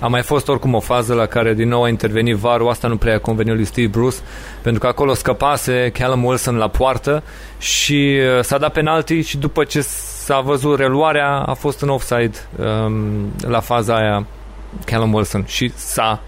A 0.00 0.06
mai 0.06 0.22
fost 0.22 0.48
oricum 0.48 0.74
o 0.74 0.80
fază 0.80 1.14
la 1.14 1.26
care 1.26 1.54
din 1.54 1.68
nou 1.68 1.82
a 1.82 1.88
intervenit 1.88 2.36
varul, 2.36 2.68
asta 2.68 2.88
nu 2.88 2.96
prea 2.96 3.14
a 3.14 3.18
convenit 3.18 3.54
lui 3.54 3.64
Steve 3.64 3.86
Bruce, 3.86 4.16
pentru 4.62 4.80
că 4.80 4.86
acolo 4.86 5.14
scăpase 5.14 5.90
Callum 5.92 6.24
Wilson 6.24 6.56
la 6.56 6.68
poartă 6.68 7.22
și 7.58 8.18
uh, 8.36 8.44
s-a 8.44 8.58
dat 8.58 8.72
penalti 8.72 9.20
și 9.20 9.36
după 9.36 9.64
ce 9.64 9.80
s-a 9.80 10.40
văzut 10.40 10.78
reluarea 10.78 11.28
a 11.28 11.54
fost 11.54 11.80
în 11.80 11.88
offside 11.88 12.36
um, 12.56 13.32
la 13.40 13.60
faza 13.60 13.96
aia 13.96 14.26
Callum 14.84 15.12
Wilson 15.12 15.44
și 15.46 15.72
s-a 15.74 16.20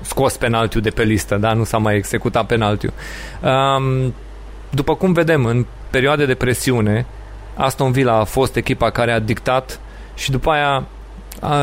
scos 0.00 0.36
penaltiul 0.36 0.82
de 0.82 0.90
pe 0.90 1.02
listă, 1.02 1.36
da? 1.36 1.52
nu 1.52 1.64
s-a 1.64 1.78
mai 1.78 1.96
executat 1.96 2.46
penaltiul. 2.46 2.92
Um, 3.42 4.14
după 4.70 4.94
cum 4.94 5.12
vedem, 5.12 5.44
în 5.44 5.66
perioade 5.90 6.26
de 6.26 6.34
presiune, 6.34 7.06
Aston 7.54 7.92
Villa 7.92 8.12
a 8.12 8.24
fost 8.24 8.56
echipa 8.56 8.90
care 8.90 9.12
a 9.12 9.18
dictat 9.18 9.80
și 10.14 10.30
după 10.30 10.50
aia 10.50 10.84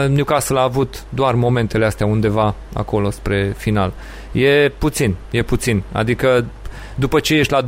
Newcastle 0.07 0.59
a 0.59 0.63
avut 0.63 1.03
doar 1.09 1.33
momentele 1.33 1.85
astea 1.85 2.05
undeva 2.05 2.55
acolo 2.73 3.09
spre 3.09 3.53
final. 3.57 3.93
E 4.31 4.69
puțin, 4.77 5.15
e 5.31 5.41
puțin. 5.41 5.83
Adică 5.91 6.45
după 6.95 7.19
ce 7.19 7.35
ești 7.35 7.53
la 7.53 7.61
2-0 7.63 7.65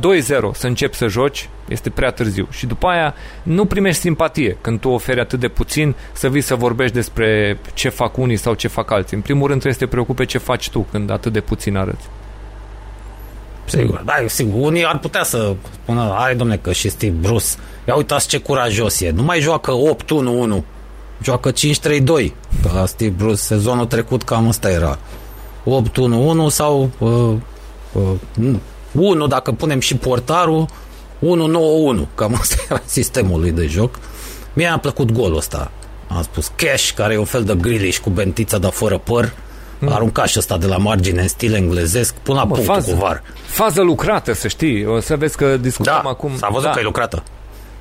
să 0.52 0.66
începi 0.66 0.96
să 0.96 1.06
joci, 1.06 1.48
este 1.68 1.90
prea 1.90 2.10
târziu. 2.10 2.48
Și 2.50 2.66
după 2.66 2.86
aia 2.86 3.14
nu 3.42 3.64
primești 3.64 4.00
simpatie 4.00 4.56
când 4.60 4.80
tu 4.80 4.88
oferi 4.88 5.20
atât 5.20 5.40
de 5.40 5.48
puțin 5.48 5.94
să 6.12 6.28
vii 6.28 6.40
să 6.40 6.54
vorbești 6.54 6.94
despre 6.94 7.58
ce 7.74 7.88
fac 7.88 8.16
unii 8.16 8.36
sau 8.36 8.54
ce 8.54 8.68
fac 8.68 8.90
alții. 8.90 9.16
În 9.16 9.22
primul 9.22 9.46
rând 9.46 9.60
trebuie 9.60 9.80
să 9.80 9.86
te 9.86 9.90
preocupe 9.90 10.24
ce 10.24 10.38
faci 10.38 10.70
tu 10.70 10.86
când 10.90 11.10
atât 11.10 11.32
de 11.32 11.40
puțin 11.40 11.76
arăți. 11.76 12.08
Sigur, 13.64 14.02
da, 14.04 14.14
sigur. 14.26 14.66
Unii 14.66 14.84
ar 14.84 14.98
putea 14.98 15.22
să 15.22 15.54
spună, 15.82 16.14
hai 16.18 16.36
domne 16.36 16.56
că 16.56 16.72
și 16.72 16.88
Steve 16.88 17.16
Bruce, 17.20 17.46
ia 17.88 17.94
uitați 17.94 18.28
ce 18.28 18.38
curajos 18.38 19.00
e, 19.00 19.10
nu 19.10 19.22
mai 19.22 19.40
joacă 19.40 19.72
8-1-1, 20.58 20.62
joacă 21.22 21.52
5-3-2. 21.52 21.54
Că 22.62 22.84
Steve 22.86 23.14
Bruce 23.16 23.36
sezonul 23.36 23.86
trecut 23.86 24.22
cam 24.22 24.48
asta 24.48 24.70
era. 24.70 24.98
8-1-1 25.64 26.46
sau 26.48 26.90
uh, 26.98 27.34
uh, 27.92 28.54
1 28.92 29.26
dacă 29.26 29.52
punem 29.52 29.80
și 29.80 29.96
portarul, 29.96 30.66
1-9-1. 31.20 32.06
Cam 32.14 32.34
asta 32.40 32.56
era 32.68 32.82
sistemul 32.84 33.40
lui 33.40 33.50
de 33.50 33.66
joc. 33.66 33.98
Mie 34.52 34.66
a 34.66 34.78
plăcut 34.78 35.12
golul 35.12 35.36
ăsta. 35.36 35.70
Am 36.08 36.22
spus 36.22 36.52
Cash, 36.56 36.90
care 36.90 37.14
e 37.14 37.18
un 37.18 37.24
fel 37.24 37.44
de 37.44 37.54
grilish 37.54 37.98
cu 37.98 38.10
bentița, 38.10 38.58
dar 38.58 38.70
fără 38.70 38.98
păr. 38.98 39.32
Mm. 39.78 39.92
Aruncaș 39.92 40.30
și 40.30 40.38
ăsta 40.38 40.56
de 40.56 40.66
la 40.66 40.76
margine 40.76 41.20
în 41.20 41.28
stil 41.28 41.54
englezesc, 41.54 42.14
până 42.14 42.38
la 42.38 42.46
punctul 42.46 42.64
fază, 42.64 42.90
cu 42.90 42.98
var. 42.98 43.22
Fază 43.46 43.82
lucrată, 43.82 44.32
să 44.32 44.48
știi. 44.48 44.86
O 44.86 45.00
să 45.00 45.16
vezi 45.16 45.36
că 45.36 45.56
discutăm 45.56 46.00
da, 46.02 46.08
acum. 46.08 46.36
s-a 46.36 46.48
văzut 46.50 46.66
da. 46.66 46.70
că 46.70 46.80
e 46.80 46.82
lucrată. 46.82 47.22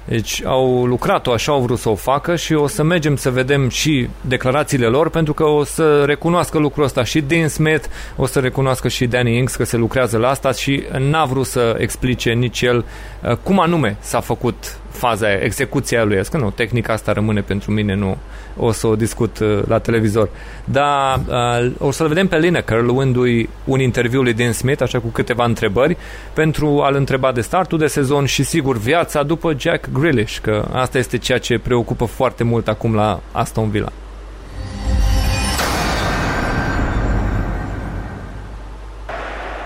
Deci 0.05 0.41
au 0.45 0.85
lucrat-o, 0.85 1.31
așa 1.31 1.51
au 1.51 1.61
vrut 1.61 1.79
să 1.79 1.89
o 1.89 1.95
facă 1.95 2.35
și 2.35 2.53
o 2.53 2.67
să 2.67 2.83
mergem 2.83 3.15
să 3.15 3.31
vedem 3.31 3.69
și 3.69 4.09
declarațiile 4.21 4.85
lor, 4.85 5.09
pentru 5.09 5.33
că 5.33 5.43
o 5.43 5.63
să 5.63 6.03
recunoască 6.03 6.57
lucrul 6.57 6.83
ăsta 6.83 7.03
și 7.03 7.21
Dean 7.21 7.47
Smith, 7.47 7.85
o 8.15 8.25
să 8.25 8.39
recunoască 8.39 8.87
și 8.87 9.07
Danny 9.07 9.37
Ings 9.37 9.55
că 9.55 9.63
se 9.63 9.77
lucrează 9.77 10.17
la 10.17 10.29
asta 10.29 10.51
și 10.51 10.83
n-a 10.97 11.25
vrut 11.25 11.45
să 11.45 11.75
explice 11.77 12.31
nici 12.31 12.61
el 12.61 12.85
uh, 13.23 13.35
cum 13.43 13.59
anume 13.59 13.97
s-a 13.99 14.19
făcut 14.19 14.77
faza 14.89 15.27
aia, 15.27 15.37
execuția 15.41 16.03
lui. 16.03 16.23
Că 16.31 16.37
nu, 16.37 16.49
tehnica 16.49 16.93
asta 16.93 17.11
rămâne 17.11 17.41
pentru 17.41 17.71
mine, 17.71 17.95
nu 17.95 18.17
o 18.57 18.71
să 18.71 18.87
o 18.87 18.95
discut 18.95 19.39
uh, 19.39 19.59
la 19.67 19.79
televizor. 19.79 20.29
Dar 20.63 21.19
uh, 21.27 21.71
o 21.77 21.91
să-l 21.91 22.07
vedem 22.07 22.27
pe 22.27 22.37
Lineker 22.37 22.81
luându-i 22.81 23.49
un 23.63 23.79
interviu 23.79 24.21
lui 24.21 24.33
Dean 24.33 24.51
Smith, 24.51 24.81
așa 24.81 24.99
cu 24.99 25.07
câteva 25.07 25.45
întrebări, 25.45 25.97
pentru 26.33 26.81
a-l 26.81 26.95
întreba 26.95 27.31
de 27.31 27.41
startul 27.41 27.77
de 27.77 27.87
sezon 27.87 28.25
și 28.25 28.43
sigur 28.43 28.77
viața 28.77 29.23
după 29.23 29.53
Jack 29.57 29.89
Grealish, 29.91 30.37
că 30.41 30.65
asta 30.71 30.97
este 30.97 31.17
ceea 31.17 31.37
ce 31.37 31.59
preocupă 31.59 32.05
foarte 32.05 32.43
mult 32.43 32.67
acum 32.67 32.95
la 32.95 33.19
Aston 33.31 33.69
Villa. 33.69 33.91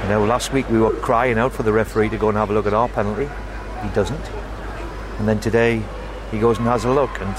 You 0.03 0.09
know, 0.09 0.25
last 0.27 0.51
week 0.51 0.65
we 0.69 0.79
were 0.79 0.95
crying 1.01 1.37
out 1.37 1.53
for 1.53 1.63
the 1.63 1.71
referee 1.71 2.09
to 2.09 2.17
go 2.17 2.27
and 2.27 2.37
have 2.37 2.49
a 2.49 2.53
look 2.53 2.67
at 2.67 2.73
our 2.73 2.89
penalty. 2.89 3.27
He 3.83 4.01
doesn't. 4.01 4.42
And 5.19 5.27
then 5.27 5.39
today 5.39 5.83
he 6.31 6.39
goes 6.39 6.57
and 6.57 6.67
has 6.67 6.85
a 6.85 6.91
look. 6.91 7.21
And 7.21 7.35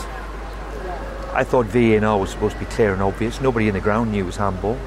I 1.34 1.44
thought 1.44 1.66
VAR 1.66 2.18
was 2.18 2.30
supposed 2.30 2.54
to 2.54 2.60
be 2.60 2.66
clear 2.66 2.92
and 2.92 3.02
obvious. 3.02 3.40
Nobody 3.40 3.68
in 3.68 3.74
the 3.74 3.80
ground 3.80 4.12
knew 4.12 4.22
it 4.22 4.26
was 4.26 4.36
handball. 4.36 4.78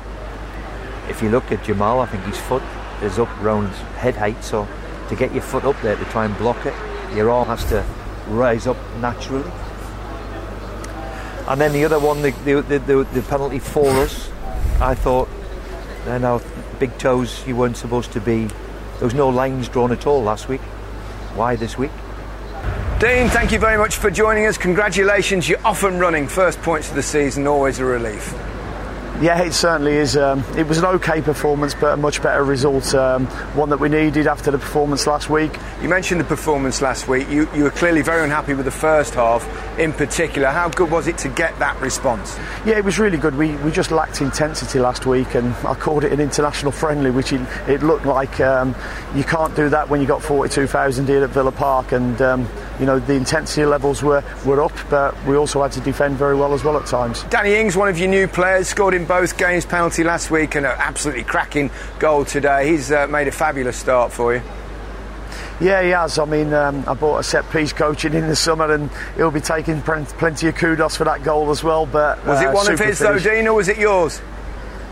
If 1.10 1.22
you 1.22 1.30
look 1.30 1.52
at 1.52 1.64
Jamal, 1.64 2.00
I 2.00 2.06
think 2.06 2.24
his 2.24 2.38
foot 2.38 2.64
is 3.02 3.20
up 3.20 3.30
round 3.42 3.70
head 3.98 4.16
height. 4.16 4.44
So 4.44 4.68
to 5.10 5.16
get 5.16 5.34
your 5.34 5.44
foot 5.44 5.64
up 5.64 5.82
there 5.82 5.96
to 5.96 6.06
try 6.06 6.26
and 6.26 6.38
block 6.38 6.66
it, 6.66 6.74
your 7.16 7.30
arm 7.30 7.48
has 7.48 7.64
to 7.66 7.86
rise 8.28 8.68
up 8.68 8.78
naturally. 9.00 9.50
And 11.48 11.62
then 11.62 11.72
the 11.72 11.86
other 11.86 12.00
one, 12.00 12.22
the, 12.22 12.32
the, 12.32 12.80
the, 12.80 13.04
the 13.14 13.22
penalty 13.22 13.60
for 13.60 13.88
us, 13.88 14.30
I 14.82 14.96
thought, 14.96 15.30
then 16.04 16.26
our 16.26 16.42
big 16.80 16.98
toes, 16.98 17.46
you 17.48 17.56
weren't 17.56 17.78
supposed 17.78 18.12
to 18.14 18.22
be. 18.22 18.46
There 18.46 19.06
was 19.06 19.14
no 19.14 19.30
lines 19.30 19.70
drawn 19.70 19.92
at 19.92 20.06
all 20.06 20.22
last 20.22 20.50
week. 20.50 20.62
Why 21.36 21.56
this 21.56 21.78
week? 21.78 21.92
Dean, 23.00 23.30
thank 23.30 23.52
you 23.52 23.60
very 23.60 23.78
much 23.78 23.98
for 23.98 24.10
joining 24.10 24.48
us. 24.48 24.58
Congratulations, 24.58 25.48
you're 25.48 25.66
off 25.66 25.84
and 25.84 26.00
running. 26.00 26.28
First 26.28 26.60
points 26.62 26.90
of 26.90 26.96
the 26.96 27.04
season, 27.04 27.46
always 27.46 27.80
a 27.80 27.86
relief. 27.86 28.34
Yeah, 29.20 29.42
it 29.42 29.54
certainly 29.54 29.94
is. 29.94 30.16
Um, 30.16 30.44
it 30.56 30.68
was 30.68 30.78
an 30.78 30.86
okay 30.86 31.22
performance, 31.22 31.74
but 31.74 31.94
a 31.94 31.98
much 31.98 32.22
better 32.22 32.44
result. 32.44 32.94
Um, 32.94 33.26
one 33.56 33.70
that 33.70 33.80
we 33.80 33.90
needed 33.90 34.28
after 34.28 34.52
the 34.52 34.60
performance 34.60 35.08
last 35.08 35.28
week. 35.28 35.58
You 35.82 35.90
mentioned 35.90 36.22
the 36.22 36.26
performance 36.26 36.84
last 36.84 37.08
week. 37.08 37.28
You, 37.28 37.50
you 37.56 37.64
were 37.64 37.72
clearly 37.72 38.04
very 38.04 38.24
unhappy 38.24 38.54
with 38.54 38.66
the 38.66 38.72
first 38.72 39.16
half 39.16 39.44
in 39.80 39.92
particular. 39.92 40.50
How 40.50 40.70
good 40.70 40.92
was 40.92 41.08
it 41.08 41.18
to 41.20 41.30
get 41.30 41.58
that 41.58 41.82
response? 41.82 42.38
Yeah, 42.64 42.78
it 42.78 42.86
was 42.86 43.00
really 43.00 43.18
good. 43.18 43.36
We, 43.36 43.56
we 43.58 43.72
just 43.72 43.90
lacked 43.90 44.22
intensity 44.22 44.78
last 44.78 45.08
week, 45.08 45.34
and 45.34 45.52
I 45.66 45.74
called 45.74 46.04
it 46.04 46.14
an 46.14 46.20
international 46.20 46.72
friendly, 46.72 47.10
which 47.10 47.34
it, 47.34 47.42
it 47.68 47.82
looked 47.82 48.06
like 48.06 48.40
um, 48.40 48.76
you 49.16 49.24
can't 49.24 49.56
do 49.56 49.68
that 49.70 49.90
when 49.90 50.00
you 50.00 50.06
got 50.06 50.22
42,000 50.22 51.08
here 51.08 51.24
at 51.24 51.32
Villa 51.32 51.52
Park. 51.52 51.92
And 51.92 52.22
um, 52.22 52.48
you 52.80 52.86
know 52.86 53.00
the 53.00 53.14
intensity 53.14 53.66
levels 53.66 54.04
were, 54.04 54.24
were 54.46 54.62
up, 54.62 54.74
but 54.90 55.16
we 55.26 55.36
also 55.36 55.64
had 55.64 55.72
to 55.72 55.82
defend 55.82 56.18
very 56.18 56.36
well 56.36 56.54
as 56.54 56.64
well 56.64 56.78
at 56.78 56.86
times. 56.86 57.24
Danny 57.24 57.56
Ings, 57.56 57.76
one 57.76 57.90
of 57.90 57.98
your 57.98 58.10
new 58.10 58.28
players, 58.28 58.68
scored 58.68 58.94
in 58.94 59.06
both 59.08 59.38
games, 59.38 59.66
penalty 59.66 60.04
last 60.04 60.30
week 60.30 60.56
and 60.56 60.66
an 60.66 60.76
absolutely 60.78 61.24
cracking 61.24 61.72
goal 62.00 62.26
today. 62.26 62.70
He's 62.70 62.92
uh, 62.92 63.08
made 63.08 63.28
a 63.28 63.32
fabulous 63.32 63.78
start 63.78 64.12
for 64.12 64.36
you. 64.36 64.42
Yeah, 65.60 65.82
he 65.82 65.90
has. 65.90 66.20
I 66.20 66.26
mean, 66.26 66.54
um, 66.54 66.84
I 66.88 66.94
bought 66.94 67.18
a 67.18 67.24
set 67.24 67.50
piece 67.50 67.74
coaching 67.74 68.14
in 68.14 68.28
the 68.28 68.36
summer, 68.36 68.72
and 68.72 68.92
he'll 69.16 69.32
be 69.32 69.42
taking 69.42 69.82
plenty 69.82 70.48
of 70.48 70.56
kudos 70.56 70.98
for 70.98 71.04
that 71.06 71.24
goal 71.24 71.50
as 71.50 71.64
well. 71.64 71.88
But 71.88 72.24
was 72.26 72.42
it 72.42 72.48
uh, 72.48 72.54
one 72.54 72.72
of 72.72 72.80
his 72.80 73.00
finish. 73.00 73.24
though, 73.24 73.32
Dean, 73.32 73.48
or 73.48 73.56
was 73.56 73.68
it 73.68 73.78
yours? 73.78 74.22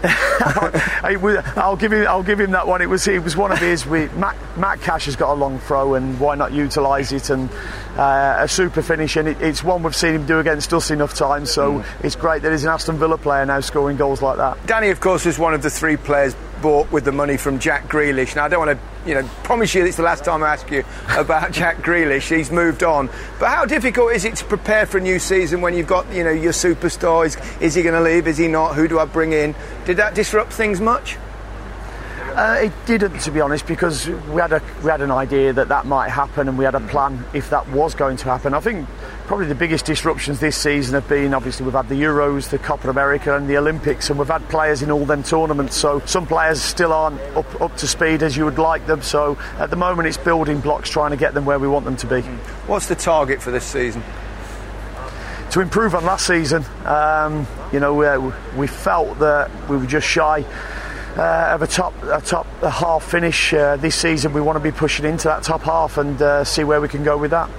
I'll 1.56 1.76
give 1.76 1.92
him. 1.94 2.08
I'll 2.08 2.24
give 2.24 2.40
him 2.40 2.52
that 2.52 2.68
one. 2.68 2.82
It 2.82 2.90
was. 2.90 3.08
It 3.08 3.24
was 3.24 3.36
one 3.36 3.52
of 3.52 3.60
his. 3.60 3.86
We, 3.86 4.08
Matt, 4.10 4.36
Matt 4.58 4.82
Cash 4.82 5.06
has 5.06 5.16
got 5.16 5.32
a 5.32 5.34
long 5.34 5.60
throw, 5.60 5.96
and 5.96 6.20
why 6.20 6.36
not 6.36 6.52
utilise 6.52 7.12
it? 7.12 7.30
And 7.30 7.50
uh, 7.98 8.38
a 8.40 8.48
super 8.48 8.82
finish, 8.82 9.16
and 9.16 9.28
it, 9.28 9.42
it's 9.42 9.64
one 9.64 9.84
we've 9.84 9.96
seen 9.96 10.16
him 10.16 10.26
do 10.26 10.40
against 10.40 10.74
us 10.74 10.92
enough 10.92 11.14
times. 11.14 11.52
So 11.52 11.80
mm. 11.80 11.86
it's 12.04 12.16
great 12.16 12.42
that 12.42 12.52
he's 12.52 12.64
an 12.64 12.70
Aston 12.70 12.98
Villa 12.98 13.18
player 13.18 13.46
now 13.46 13.60
scoring 13.60 13.98
goals 13.98 14.22
like 14.22 14.38
that. 14.38 14.66
Danny, 14.68 14.90
of 14.90 15.00
course, 15.00 15.26
is 15.26 15.40
one 15.40 15.54
of 15.54 15.62
the 15.62 15.70
three 15.70 15.98
players 15.98 16.36
bought 16.62 16.92
with 16.92 17.06
the 17.06 17.12
money 17.12 17.38
from 17.38 17.60
Jack 17.60 17.88
Grealish. 17.88 18.36
Now, 18.36 18.46
I 18.46 18.48
don't 18.48 18.66
want 18.66 18.80
to, 18.80 19.10
you 19.10 19.16
know, 19.16 19.28
promise 19.44 19.74
you 19.74 19.86
it's 19.86 19.98
the 19.98 20.04
last 20.04 20.24
time 20.24 20.44
I 20.44 20.54
ask 20.54 20.70
you 20.72 20.84
about 21.10 21.52
Jack 21.54 21.78
Grealish. 21.78 22.36
He's 22.36 22.52
moved 22.52 22.84
on. 22.84 23.08
But 23.40 23.50
how 23.50 23.66
difficult 23.66 24.14
is 24.14 24.26
it 24.26 24.36
to 24.38 24.46
prepare 24.46 24.86
for 24.86 24.98
a 24.98 25.02
new 25.02 25.20
season 25.20 25.62
when 25.62 25.74
you've 25.74 25.88
got, 25.88 26.12
you 26.12 26.24
know, 26.24 26.32
your 26.32 26.54
superstar? 26.54 27.26
Is, 27.26 27.38
is 27.62 27.76
he 27.76 27.84
going 27.84 27.96
to 27.96 28.02
leave? 28.02 28.28
Is 28.28 28.38
he 28.38 28.48
not? 28.48 28.76
Who 28.76 28.88
do 28.88 29.00
I 29.00 29.06
bring 29.06 29.34
in? 29.34 29.56
Did 29.86 29.98
that 29.98 30.16
disrupt 30.16 30.54
things 30.54 30.82
much? 30.82 31.18
Uh, 32.36 32.60
it 32.64 32.74
didn't, 32.86 33.18
to 33.20 33.32
be 33.32 33.40
honest, 33.40 33.66
because 33.66 34.10
we 34.10 34.42
had 34.42 34.52
a 34.52 34.62
we 34.84 34.92
had 34.92 35.00
an 35.00 35.10
idea 35.10 35.54
that 35.54 35.70
that 35.70 35.86
might 35.86 36.10
happen, 36.10 36.50
and 36.50 36.58
we 36.58 36.66
had 36.66 36.76
a 36.76 36.82
plan 36.82 37.24
if 37.34 37.50
that 37.50 37.66
was 37.70 37.96
going 37.96 38.18
to 38.18 38.26
happen. 38.26 38.54
I 38.54 38.60
think 38.60 38.90
probably 39.26 39.48
the 39.48 39.56
biggest 39.56 39.86
disruptions 39.86 40.40
this 40.40 40.56
season 40.56 40.94
have 40.94 41.08
been 41.10 41.34
obviously 41.34 41.66
we've 41.66 41.74
had 41.74 41.90
the 41.90 41.96
Euros, 41.96 42.50
the 42.50 42.60
Copa 42.60 42.90
America, 42.90 43.36
and 43.36 43.50
the 43.50 43.58
Olympics, 43.58 44.10
and 44.10 44.20
we've 44.20 44.28
had 44.28 44.48
players 44.50 44.82
in 44.82 44.92
all 44.92 45.06
them 45.06 45.24
tournaments. 45.24 45.76
So 45.76 46.00
some 46.06 46.28
players 46.28 46.62
still 46.62 46.94
aren't 46.94 47.20
up 47.36 47.62
up 47.62 47.76
to 47.78 47.88
speed 47.88 48.24
as 48.24 48.38
you 48.38 48.46
would 48.46 48.60
like 48.60 48.86
them. 48.86 49.02
So 49.02 49.38
at 49.58 49.70
the 49.70 49.76
moment, 49.76 50.08
it's 50.08 50.18
building 50.18 50.60
blocks, 50.60 50.90
trying 50.90 51.12
to 51.12 51.18
get 51.18 51.34
them 51.34 51.46
where 51.46 51.60
we 51.60 51.68
want 51.68 51.86
them 51.86 51.98
to 51.98 52.08
be. 52.08 52.22
What's 52.68 52.88
the 52.88 52.96
target 52.96 53.42
for 53.42 53.52
this 53.52 53.66
season? 53.66 54.04
To 55.52 55.62
improve 55.62 55.96
on 55.96 56.06
last 56.06 56.28
season, 56.28 56.66
um, 56.86 57.48
you 57.72 57.80
know, 57.80 57.94
we, 57.94 58.34
we 58.58 58.68
felt 58.68 59.20
that 59.20 59.50
we 59.70 59.78
were 59.78 59.86
just 59.86 60.06
shy 60.06 60.44
uh, 61.18 61.52
of 61.54 61.62
a 61.62 61.68
top 61.68 61.94
a 62.04 62.22
top 62.22 62.46
a 62.62 62.70
half 62.70 63.04
finish 63.04 63.54
uh, 63.54 63.78
this 63.78 63.96
season. 63.96 64.34
We 64.34 64.42
want 64.42 64.58
to 64.58 64.64
be 64.64 64.72
pushing 64.72 65.06
into 65.06 65.30
that 65.30 65.44
top 65.44 65.62
half 65.62 65.98
and 65.98 66.22
uh, 66.22 66.44
see 66.44 66.64
where 66.64 66.82
we 66.82 66.90
can 66.90 67.04
go 67.04 67.18
with 67.18 67.32
that. 67.32 67.50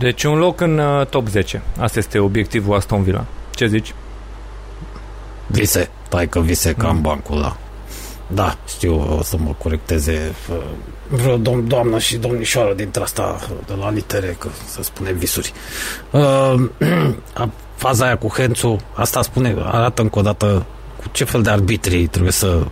Deci 0.00 0.24
un 0.24 0.38
loc 0.38 0.60
în 0.60 0.78
uh, 0.78 1.06
top 1.06 1.28
10. 1.28 1.62
Asta 1.78 1.98
este 1.98 2.18
obiectivul 2.18 2.76
Aston 2.76 3.02
Villa. 3.02 3.24
Ce 3.54 3.66
zici? 3.66 3.94
Vise. 5.46 5.90
Tai 6.08 6.28
că 6.28 6.40
vise 6.40 6.72
cam 6.72 6.94
mm. 6.94 7.02
bancul 7.02 7.36
ăla. 7.36 7.56
Da, 8.26 8.56
știu, 8.68 9.16
o 9.18 9.22
să 9.22 9.36
mă 9.38 9.54
corecteze 9.58 10.34
vreo 11.08 11.36
dom- 11.38 11.66
doamnă 11.66 11.98
și 11.98 12.16
domnișoară 12.16 12.74
dintre 12.74 13.02
asta 13.02 13.38
de 13.66 13.72
la 13.80 13.90
litere, 13.90 14.36
că 14.38 14.48
să 14.66 14.82
spune 14.82 15.12
visuri. 15.12 15.52
Uh, 16.10 16.54
faza 17.84 18.04
aia 18.04 18.16
cu 18.16 18.28
Hențu, 18.28 18.76
asta 18.94 19.22
spune, 19.22 19.56
arată 19.64 20.02
încă 20.02 20.18
o 20.18 20.22
dată 20.22 20.66
cu 20.96 21.04
ce 21.12 21.24
fel 21.24 21.42
de 21.42 21.50
arbitrii 21.50 22.06
trebuie 22.06 22.32
să 22.32 22.66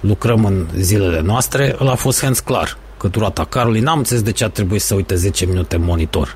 lucrăm 0.00 0.44
în 0.44 0.66
zilele 0.76 1.20
noastre. 1.20 1.76
Ăla 1.80 1.92
a 1.92 1.94
fost 1.94 2.20
Hens 2.20 2.40
clar, 2.40 2.76
că 2.96 3.08
durata 3.08 3.44
carului. 3.44 3.80
N-am 3.80 3.98
înțeles 3.98 4.22
de 4.22 4.32
ce 4.32 4.44
a 4.44 4.48
trebuit 4.48 4.82
să 4.82 4.94
uite 4.94 5.14
10 5.14 5.46
minute 5.46 5.76
monitor 5.76 6.34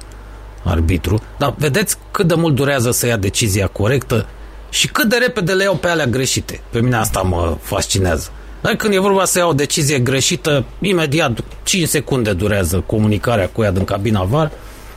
arbitru, 0.65 1.23
dar 1.39 1.55
vedeți 1.59 1.97
cât 2.11 2.27
de 2.27 2.35
mult 2.35 2.55
durează 2.55 2.91
să 2.91 3.07
ia 3.07 3.17
decizia 3.17 3.67
corectă 3.67 4.27
și 4.71 4.89
cât 4.89 5.09
de 5.09 5.17
repede 5.17 5.53
le 5.53 5.63
iau 5.63 5.75
pe 5.75 5.89
alea 5.89 6.07
greșite. 6.07 6.61
Pe 6.71 6.81
mine 6.81 6.97
asta 6.97 7.21
mă 7.21 7.57
fascinează. 7.61 8.31
Dar 8.61 8.75
când 8.75 8.95
e 8.95 8.99
vorba 8.99 9.25
să 9.25 9.39
iau 9.39 9.51
o 9.51 9.53
decizie 9.53 9.99
greșită, 9.99 10.65
imediat 10.81 11.39
5 11.63 11.89
secunde 11.89 12.33
durează 12.33 12.83
comunicarea 12.87 13.49
cu 13.49 13.63
ea 13.63 13.71
din 13.71 13.85
cabina 13.85 14.23
VAR. 14.23 14.51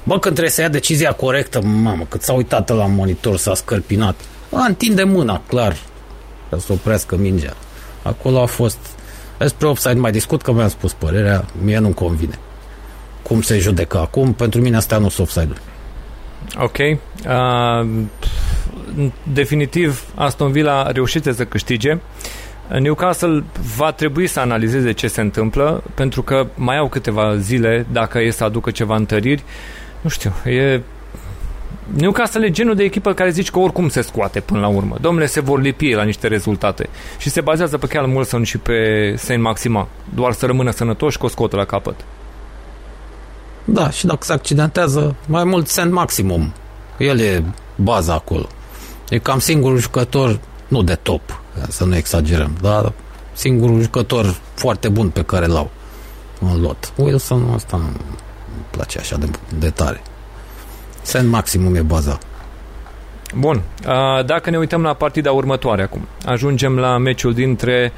Bă, 0.04 0.20
când 0.20 0.34
trebuie 0.34 0.50
să 0.50 0.62
ia 0.62 0.70
decizia 0.70 1.12
corectă, 1.12 1.62
mamă, 1.62 2.06
cât 2.10 2.22
s-a 2.22 2.34
uitat 2.34 2.70
la 2.70 2.86
monitor, 2.86 3.38
s-a 3.38 3.54
scărpinat. 3.54 4.16
A, 4.52 4.66
întinde 4.66 5.04
mâna, 5.04 5.42
clar. 5.48 5.78
ca 6.50 6.58
să 6.58 6.74
oprească 6.74 7.16
mingea. 7.16 7.54
Acolo 8.02 8.42
a 8.42 8.46
fost 8.46 8.78
despre 9.38 9.68
offside 9.68 10.00
mai 10.00 10.12
discut 10.12 10.42
că 10.42 10.52
mi-am 10.52 10.70
spus 10.70 10.94
părerea, 10.94 11.46
mie 11.64 11.78
nu-mi 11.78 11.94
convine. 11.94 12.40
Cum 13.24 13.42
se 13.42 13.58
judecă 13.58 14.00
acum, 14.00 14.34
pentru 14.34 14.62
mine 14.62 14.76
astea 14.76 14.98
nu 14.98 15.10
sunt 15.10 15.28
offside-uri. 15.28 15.62
Ok. 16.60 16.78
Uh, 16.78 17.90
definitiv, 19.34 20.04
Aston 20.16 20.52
Villa 20.52 20.92
reușește 20.92 21.32
să 21.32 21.46
câștige. 21.46 21.98
Newcastle 22.80 23.44
va 23.76 23.92
trebui 23.92 24.28
să 24.28 24.40
analizeze 24.40 24.92
ce 24.92 25.08
se 25.08 25.22
întâmplă, 25.22 25.84
pentru 25.94 26.22
că 26.22 26.48
mai 26.56 26.78
au 26.78 26.88
câteva 26.88 27.38
zile 27.38 27.86
dacă 27.92 28.20
e 28.20 28.30
să 28.30 28.44
aducă 28.44 28.72
ceva 28.72 28.96
întăriri. 28.96 29.44
Nu 30.02 30.10
știu, 30.10 30.34
e 30.46 30.82
Newcastle 31.94 32.46
e 32.46 32.52
genul 32.52 32.76
de 32.76 32.84
echipă 32.84 33.14
care 33.14 33.30
zici 33.30 33.52
că 33.52 33.60
oricum 33.60 33.90
se 33.90 34.02
scoate 34.02 34.40
până 34.40 34.60
la 34.60 34.68
urmă. 34.68 34.98
Domnule, 35.02 35.26
se 35.26 35.40
vor 35.40 35.62
lipi 35.62 35.94
la 35.94 36.04
niște 36.04 36.28
rezultate. 36.28 36.90
Și 37.18 37.30
se 37.30 37.42
bazează 37.42 37.78
pe 37.78 37.88
Callum 37.88 38.16
Wilson 38.16 38.44
și 38.44 38.58
pe 38.58 39.14
Saint 39.18 39.42
Maxima. 39.42 39.88
Doar 40.14 40.32
să 40.32 40.46
rămână 40.46 40.72
sănătoși 40.72 41.18
că 41.18 41.26
o 41.26 41.28
scotă 41.28 41.56
la 41.56 41.66
capăt. 41.66 41.96
Da, 43.66 43.90
și 43.90 44.06
dacă 44.06 44.24
se 44.24 44.34
accidentează, 44.34 45.16
mai 45.28 45.44
mult 45.44 45.68
Saint 45.68 45.92
Maximum. 45.92 46.54
El 46.98 47.20
e 47.20 47.44
baza 47.76 48.14
acolo. 48.14 48.48
E 49.10 49.18
cam 49.18 49.40
singurul 49.40 49.78
jucător, 49.78 50.40
nu 50.68 50.84
de 50.84 50.96
top, 50.96 51.42
să 51.68 51.86
nu 51.86 51.96
exagerăm, 51.96 52.58
dar 52.62 52.94
singurul 53.34 53.82
jucător 53.82 54.36
foarte 54.54 54.90
bun 54.90 55.10
pe 55.10 55.24
care 55.24 55.46
l-au 55.46 55.70
în 56.40 56.62
lot. 56.62 56.94
Wilson, 56.96 57.50
asta 57.54 57.78
nu 57.78 57.84
îmi 57.84 58.66
place 58.70 59.00
așa 59.00 59.18
de, 59.18 59.30
de 59.60 59.70
tare. 59.70 60.02
Saint 61.02 61.30
Maximum 61.30 61.76
e 61.76 61.82
baza. 61.82 62.18
Bun. 63.36 63.62
Dacă 64.26 64.50
ne 64.50 64.58
uităm 64.58 64.82
la 64.82 64.94
partida 64.94 65.32
următoare 65.32 65.82
acum, 65.82 66.08
ajungem 66.26 66.78
la 66.78 66.98
meciul 66.98 67.34
dintre 67.34 67.92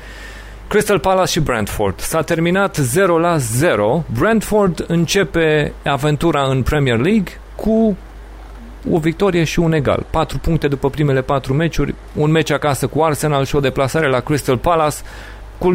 Crystal 0.73 0.99
Palace 0.99 1.31
și 1.31 1.39
Brentford. 1.39 1.99
S-a 1.99 2.21
terminat 2.21 2.75
0 2.75 3.19
la 3.19 3.37
0. 3.37 4.03
Brentford 4.19 4.85
începe 4.87 5.73
aventura 5.85 6.43
în 6.43 6.63
Premier 6.63 6.97
League 6.97 7.39
cu 7.55 7.97
o 8.91 8.97
victorie 8.97 9.43
și 9.43 9.59
un 9.59 9.73
egal. 9.73 10.05
4 10.09 10.37
puncte 10.37 10.67
după 10.67 10.89
primele 10.89 11.21
4 11.21 11.53
meciuri, 11.53 11.95
un 12.15 12.31
meci 12.31 12.51
acasă 12.51 12.87
cu 12.87 13.01
Arsenal 13.01 13.45
și 13.45 13.55
o 13.55 13.59
deplasare 13.59 14.09
la 14.09 14.19
Crystal 14.19 14.57
Palace. 14.57 14.95
Cu, 15.57 15.73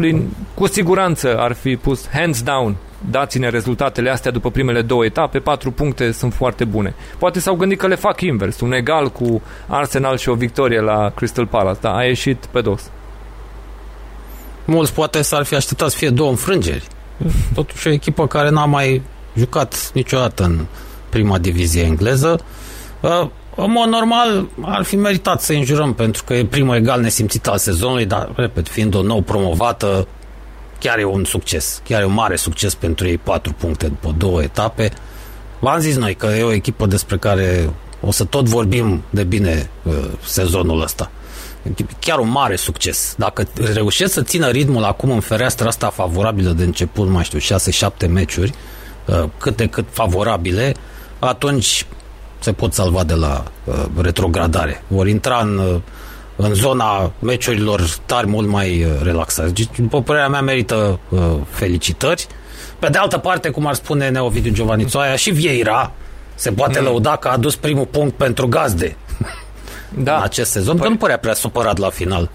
cu 0.53 0.67
siguranță 0.67 1.37
ar 1.37 1.53
fi 1.53 1.75
pus 1.75 2.07
hands 2.09 2.41
down 2.41 2.75
dați-ne 3.09 3.49
rezultatele 3.49 4.09
astea 4.09 4.31
după 4.31 4.51
primele 4.51 4.81
două 4.81 5.05
etape, 5.05 5.39
patru 5.39 5.71
puncte 5.71 6.11
sunt 6.11 6.33
foarte 6.33 6.65
bune. 6.65 6.93
Poate 7.17 7.39
s-au 7.39 7.55
gândit 7.55 7.79
că 7.79 7.87
le 7.87 7.95
fac 7.95 8.21
invers, 8.21 8.59
un 8.59 8.73
egal 8.73 9.09
cu 9.09 9.41
Arsenal 9.67 10.17
și 10.17 10.29
o 10.29 10.33
victorie 10.33 10.79
la 10.79 11.11
Crystal 11.15 11.47
Palace, 11.47 11.79
dar 11.81 11.95
a 11.95 12.03
ieșit 12.03 12.45
pe 12.45 12.61
dos. 12.61 12.89
Mulți 14.69 14.93
poate 14.93 15.21
s-ar 15.21 15.43
fi 15.43 15.55
așteptat 15.55 15.89
să 15.89 15.97
fie 15.97 16.09
două 16.09 16.29
înfrângeri. 16.29 16.87
Totuși 17.53 17.87
o 17.87 17.91
echipă 17.91 18.27
care 18.27 18.49
n-a 18.49 18.65
mai 18.65 19.01
jucat 19.35 19.91
niciodată 19.93 20.43
în 20.43 20.65
prima 21.09 21.37
divizie 21.37 21.81
engleză. 21.81 22.39
Uh, 22.99 23.27
în 23.55 23.71
mod 23.71 23.87
normal 23.87 24.47
ar 24.61 24.83
fi 24.83 24.95
meritat 24.95 25.41
să 25.41 25.53
înjurăm 25.53 25.93
pentru 25.93 26.23
că 26.23 26.33
e 26.33 26.45
primul 26.45 26.75
egal 26.75 27.01
nesimțit 27.01 27.47
al 27.47 27.57
sezonului, 27.57 28.05
dar, 28.05 28.31
repet, 28.35 28.67
fiind 28.67 28.95
o 28.95 29.01
nou 29.01 29.21
promovată, 29.21 30.07
chiar 30.79 30.97
e 30.97 31.03
un 31.03 31.23
succes, 31.23 31.81
chiar 31.83 32.01
e 32.01 32.05
un 32.05 32.13
mare 32.13 32.35
succes 32.35 32.75
pentru 32.75 33.07
ei, 33.07 33.17
patru 33.17 33.53
puncte 33.53 33.87
după 33.87 34.15
două 34.17 34.41
etape. 34.41 34.91
V-am 35.59 35.79
zis 35.79 35.95
noi 35.95 36.15
că 36.15 36.25
e 36.25 36.43
o 36.43 36.53
echipă 36.53 36.85
despre 36.85 37.17
care 37.17 37.69
o 38.01 38.11
să 38.11 38.23
tot 38.23 38.45
vorbim 38.45 39.03
de 39.09 39.23
bine 39.23 39.69
uh, 39.83 39.93
sezonul 40.25 40.81
ăsta. 40.81 41.11
Chiar 41.99 42.19
un 42.19 42.29
mare 42.29 42.55
succes. 42.55 43.15
Dacă 43.17 43.47
reușești 43.73 44.13
să 44.13 44.21
țină 44.21 44.49
ritmul 44.49 44.83
acum 44.83 45.11
în 45.11 45.19
fereastra 45.19 45.67
asta 45.67 45.89
favorabilă 45.89 46.51
de 46.51 46.63
început, 46.63 47.07
mai 47.07 47.23
știu, 47.23 47.39
6-7 47.39 48.07
meciuri, 48.09 48.53
uh, 49.05 49.23
cât 49.37 49.55
de 49.55 49.67
cât 49.67 49.85
favorabile, 49.91 50.73
atunci 51.19 51.85
se 52.39 52.51
pot 52.51 52.73
salva 52.73 53.03
de 53.03 53.13
la 53.13 53.43
uh, 53.63 53.85
retrogradare. 54.01 54.83
Vor 54.87 55.07
intra 55.07 55.37
în 55.37 55.57
uh, 55.57 55.75
în 56.41 56.53
zona 56.53 57.11
meciurilor 57.19 57.81
tari 58.05 58.27
mult 58.27 58.47
mai 58.47 58.83
uh, 58.83 58.91
relaxați. 59.03 59.53
Deci, 59.53 59.67
după 59.77 60.01
părerea 60.01 60.29
mea, 60.29 60.41
merită 60.41 60.99
uh, 61.09 61.19
felicitări. 61.49 62.27
Pe 62.79 62.89
de 62.89 62.97
altă 62.97 63.17
parte, 63.17 63.49
cum 63.49 63.67
ar 63.67 63.73
spune 63.73 64.09
Neovidiu 64.09 64.51
Giovanițoaia, 64.51 65.15
și 65.15 65.31
Vieira 65.31 65.91
se 66.35 66.51
poate 66.51 66.79
mm. 66.79 66.85
lăuda 66.85 67.15
că 67.15 67.27
a 67.27 67.31
adus 67.31 67.55
primul 67.55 67.85
punct 67.85 68.15
pentru 68.15 68.47
gazde 68.47 68.95
da. 69.97 70.15
în 70.15 70.21
acest 70.23 70.51
sezon, 70.51 70.75
păi... 70.75 70.83
că 70.83 70.89
nu 70.89 70.97
părea 70.97 71.17
prea 71.17 71.33
supărat 71.33 71.77
la 71.77 71.89
final. 71.89 72.29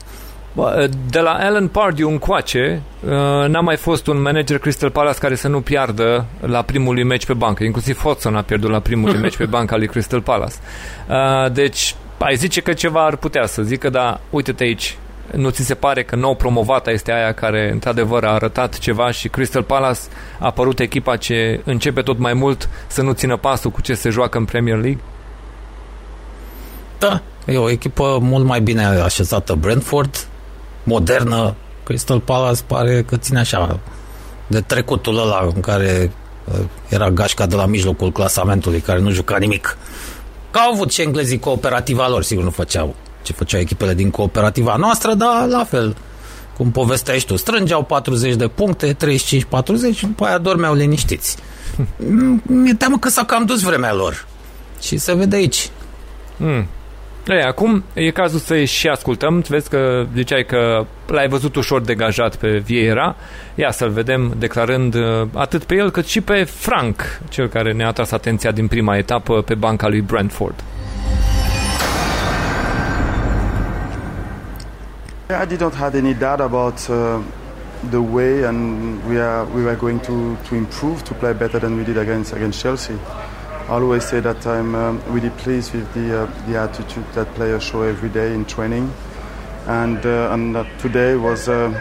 De 1.10 1.20
la 1.20 1.30
Alan 1.30 1.68
Pardew 1.68 2.10
încoace, 2.10 2.82
uh, 3.04 3.10
n-a 3.48 3.60
mai 3.60 3.76
fost 3.76 4.06
un 4.06 4.22
manager 4.22 4.58
Crystal 4.58 4.90
Palace 4.90 5.18
care 5.18 5.34
să 5.34 5.48
nu 5.48 5.60
piardă 5.60 6.26
la 6.40 6.62
primul 6.62 7.04
meci 7.04 7.26
pe 7.26 7.32
bancă. 7.32 7.64
Inclusiv 7.64 8.00
Hodgson 8.00 8.36
a 8.36 8.42
pierdut 8.42 8.70
la 8.70 8.80
primul 8.80 9.12
meci 9.12 9.36
pe 9.36 9.44
banca 9.56 9.76
lui 9.76 9.86
Crystal 9.86 10.20
Palace. 10.20 10.54
Deci, 11.52 11.94
ai 12.18 12.36
zice 12.36 12.60
că 12.60 12.72
ceva 12.72 13.04
ar 13.04 13.16
putea 13.16 13.46
să 13.46 13.62
zică, 13.62 13.90
dar 13.90 14.20
uite-te 14.30 14.62
aici, 14.62 14.96
nu 15.32 15.48
ți 15.48 15.64
se 15.64 15.74
pare 15.74 16.02
că 16.02 16.16
nou 16.16 16.34
promovata 16.34 16.90
este 16.90 17.12
aia 17.12 17.32
care 17.32 17.70
într-adevăr 17.72 18.24
a 18.24 18.32
arătat 18.32 18.78
ceva 18.78 19.10
și 19.10 19.28
Crystal 19.28 19.62
Palace 19.62 20.00
a 20.38 20.46
apărut 20.46 20.78
echipa 20.78 21.16
ce 21.16 21.60
începe 21.64 22.00
tot 22.00 22.18
mai 22.18 22.32
mult 22.32 22.68
să 22.86 23.02
nu 23.02 23.12
țină 23.12 23.36
pasul 23.36 23.70
cu 23.70 23.80
ce 23.80 23.94
se 23.94 24.08
joacă 24.08 24.38
în 24.38 24.44
Premier 24.44 24.76
League? 24.76 25.00
Da, 26.98 27.22
e 27.44 27.56
o 27.56 27.70
echipă 27.70 28.18
mult 28.20 28.44
mai 28.44 28.60
bine 28.60 28.84
așezată 28.84 29.54
Brentford, 29.54 30.26
modernă. 30.82 31.54
Crystal 31.84 32.20
Palace 32.20 32.60
pare 32.66 33.02
că 33.02 33.16
ține 33.16 33.38
așa 33.38 33.80
de 34.46 34.60
trecutul 34.60 35.18
ăla 35.18 35.50
în 35.54 35.60
care 35.60 36.12
uh, 36.44 36.64
era 36.88 37.10
gașca 37.10 37.46
de 37.46 37.56
la 37.56 37.66
mijlocul 37.66 38.12
clasamentului 38.12 38.80
care 38.80 39.00
nu 39.00 39.10
juca 39.10 39.36
nimic. 39.36 39.78
Că 40.50 40.58
au 40.58 40.72
avut 40.72 40.92
și 40.92 41.02
englezii 41.02 41.38
cooperativa 41.38 42.08
lor, 42.08 42.22
sigur 42.22 42.44
nu 42.44 42.50
făceau 42.50 42.94
ce 43.24 43.32
făceau 43.32 43.60
echipele 43.60 43.94
din 43.94 44.10
cooperativa 44.10 44.76
noastră, 44.76 45.14
dar 45.14 45.46
la 45.48 45.64
fel, 45.64 45.96
cum 46.56 46.70
povestești 46.70 47.28
tu, 47.28 47.36
strângeau 47.36 47.82
40 47.82 48.34
de 48.34 48.48
puncte, 48.48 48.96
35-40 48.96 48.96
și 49.94 50.06
după 50.06 50.24
aia 50.24 50.38
dormeau 50.38 50.74
liniștiți. 50.74 51.36
Mi-e 52.62 52.74
teamă 52.74 52.98
că 52.98 53.08
s-a 53.08 53.24
cam 53.24 53.44
dus 53.44 53.60
vremea 53.60 53.94
lor. 53.94 54.26
Și 54.80 54.96
se 54.96 55.14
vede 55.14 55.36
aici. 55.36 55.70
Mm. 56.36 56.66
Ei, 57.28 57.42
acum 57.42 57.84
e 57.92 58.10
cazul 58.10 58.38
să 58.38 58.64
și 58.64 58.88
ascultăm. 58.88 59.44
Vezi 59.48 59.68
că 59.68 60.06
ziceai 60.14 60.44
că 60.44 60.86
l-ai 61.06 61.28
văzut 61.28 61.56
ușor 61.56 61.80
degajat 61.80 62.36
pe 62.36 62.58
Vieira. 62.58 63.16
Ia 63.54 63.70
să-l 63.70 63.90
vedem 63.90 64.34
declarând 64.38 64.94
uh, 64.94 65.26
atât 65.34 65.64
pe 65.64 65.74
el 65.74 65.90
cât 65.90 66.06
și 66.06 66.20
pe 66.20 66.44
Frank, 66.44 67.20
cel 67.28 67.48
care 67.48 67.72
ne-a 67.72 67.86
atras 67.86 68.10
atenția 68.10 68.50
din 68.50 68.66
prima 68.66 68.96
etapă 68.96 69.42
pe 69.42 69.54
banca 69.54 69.88
lui 69.88 70.00
Brentford. 70.00 70.54
I 75.30 75.46
didn't 75.46 75.74
have 75.78 75.98
any 75.98 76.14
doubt 76.14 76.40
about 76.40 76.78
uh, 76.88 77.20
the 77.90 78.02
way 78.12 78.44
and 78.44 78.78
we 79.08 79.20
are 79.20 79.46
we 79.54 79.62
were 79.62 79.76
going 79.76 80.00
to 80.00 80.12
to 80.48 80.54
improve 80.54 81.02
to 81.02 81.14
play 81.14 81.32
better 81.32 81.60
than 81.60 81.76
we 81.76 81.82
did 81.82 81.96
against 81.96 82.32
against 82.32 82.60
Chelsea. 82.60 82.94
I 83.66 83.76
always 83.76 84.04
say 84.04 84.20
that 84.20 84.46
I'm 84.46 84.74
um, 84.74 85.02
really 85.06 85.30
pleased 85.30 85.72
with 85.72 85.90
the, 85.94 86.24
uh, 86.24 86.46
the 86.46 86.58
attitude 86.58 87.06
that 87.14 87.34
players 87.34 87.62
show 87.62 87.80
every 87.80 88.10
day 88.10 88.34
in 88.34 88.44
training. 88.44 88.92
And, 89.66 90.04
uh, 90.04 90.34
and 90.34 90.54
uh, 90.54 90.64
today 90.76 91.16
was 91.16 91.48
uh, 91.48 91.72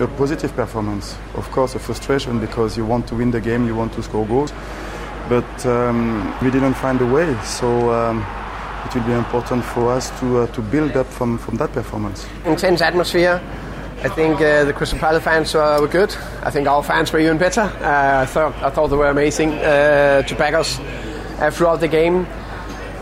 a 0.00 0.06
positive 0.06 0.56
performance. 0.56 1.14
Of 1.34 1.50
course, 1.50 1.74
a 1.74 1.78
frustration 1.78 2.40
because 2.40 2.78
you 2.78 2.86
want 2.86 3.06
to 3.08 3.16
win 3.16 3.30
the 3.30 3.40
game, 3.40 3.66
you 3.66 3.76
want 3.76 3.92
to 3.92 4.02
score 4.02 4.26
goals. 4.26 4.50
But 5.28 5.66
um, 5.66 6.34
we 6.40 6.50
didn't 6.50 6.72
find 6.72 6.98
a 7.02 7.06
way. 7.06 7.36
So 7.44 7.92
um, 7.92 8.24
it 8.86 8.94
will 8.94 9.04
be 9.04 9.12
important 9.12 9.64
for 9.66 9.92
us 9.92 10.08
to, 10.20 10.38
uh, 10.38 10.46
to 10.46 10.62
build 10.62 10.96
up 10.96 11.06
from, 11.06 11.36
from 11.36 11.58
that 11.58 11.70
performance. 11.72 12.26
Intense 12.46 12.80
atmosphere 12.80 13.42
I 14.00 14.08
think 14.08 14.40
uh, 14.40 14.64
the 14.64 14.72
Crystal 14.72 14.98
Palace 14.98 15.24
fans 15.24 15.54
uh, 15.56 15.78
were 15.80 15.88
good. 15.88 16.14
I 16.44 16.50
think 16.50 16.68
our 16.68 16.84
fans 16.84 17.12
were 17.12 17.18
even 17.18 17.36
better. 17.36 17.62
Uh, 17.62 18.22
I 18.22 18.26
thought 18.26 18.54
I 18.62 18.70
thought 18.70 18.88
they 18.88 18.96
were 18.96 19.08
amazing 19.08 19.54
uh, 19.54 20.22
to 20.22 20.34
back 20.36 20.54
us 20.54 20.78
uh, 21.40 21.50
throughout 21.50 21.80
the 21.80 21.88
game. 21.88 22.24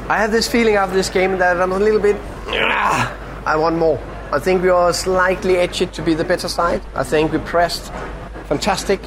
I 0.08 0.16
have 0.16 0.32
this 0.32 0.48
feeling 0.48 0.76
after 0.76 0.94
this 0.94 1.10
game 1.10 1.36
that 1.36 1.60
I'm 1.60 1.72
a 1.72 1.78
little 1.78 2.00
bit. 2.00 2.16
Ah, 2.48 3.14
I 3.44 3.56
want 3.56 3.76
more. 3.76 4.00
I 4.32 4.38
think 4.38 4.62
we 4.62 4.70
were 4.70 4.92
slightly 4.94 5.58
edgy 5.58 5.86
to 5.86 6.02
be 6.02 6.14
the 6.14 6.24
better 6.24 6.48
side. 6.48 6.80
I 6.94 7.04
think 7.04 7.30
we 7.30 7.38
pressed 7.40 7.92
fantastic. 8.48 9.00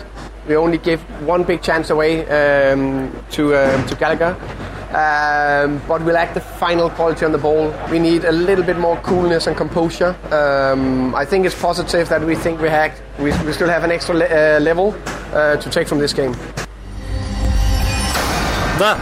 We 0.47 0.55
only 0.57 0.77
gave 0.77 1.01
one 1.25 1.43
big 1.43 1.63
chance 1.63 1.89
away 1.89 2.21
um, 2.29 3.11
to 3.31 3.55
um, 3.55 3.87
to 3.87 3.95
Gallagher. 3.95 4.37
Um, 4.89 5.81
but 5.87 6.01
we 6.01 6.11
lack 6.11 6.33
the 6.33 6.39
final 6.41 6.89
quality 6.89 7.23
on 7.25 7.31
the 7.31 7.37
ball. 7.37 7.71
We 7.91 7.99
need 7.99 8.25
a 8.25 8.31
little 8.31 8.63
bit 8.63 8.77
more 8.77 8.97
coolness 9.01 9.47
and 9.47 9.55
composure. 9.55 10.15
Um, 10.31 11.13
I 11.13 11.25
think 11.25 11.45
it's 11.45 11.53
positive 11.61 12.09
that 12.09 12.21
we 12.23 12.35
think 12.35 12.59
we, 12.59 12.69
have, 12.69 12.91
we, 13.19 13.31
we 13.45 13.53
still 13.53 13.69
have 13.69 13.83
an 13.83 13.91
extra 13.91 14.15
le- 14.15 14.25
uh, 14.25 14.59
level 14.59 14.95
uh, 15.33 15.57
to 15.57 15.69
take 15.69 15.87
from 15.87 15.99
this 15.99 16.13
game. 16.13 16.33
Da. 18.79 18.97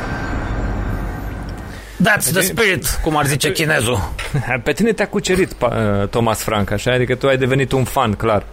That's 2.00 2.32
the 2.32 2.42
spirit, 2.44 3.00
cum 3.04 3.16
ar 3.16 3.26
zice 3.26 3.52
chinezul. 3.54 3.98
Pe 4.64 4.74
tine 4.74 4.92
te-a 4.94 5.08
cucerit 5.08 5.56
uh, 5.62 6.08
Thomas 6.10 6.42
Frank, 6.44 6.72
așa? 6.72 6.92
Adică 6.92 7.16
tu 7.16 7.28
ai 7.28 7.38
devenit 7.38 7.72
un 7.72 7.84
fan, 7.84 8.14
clar. 8.14 8.44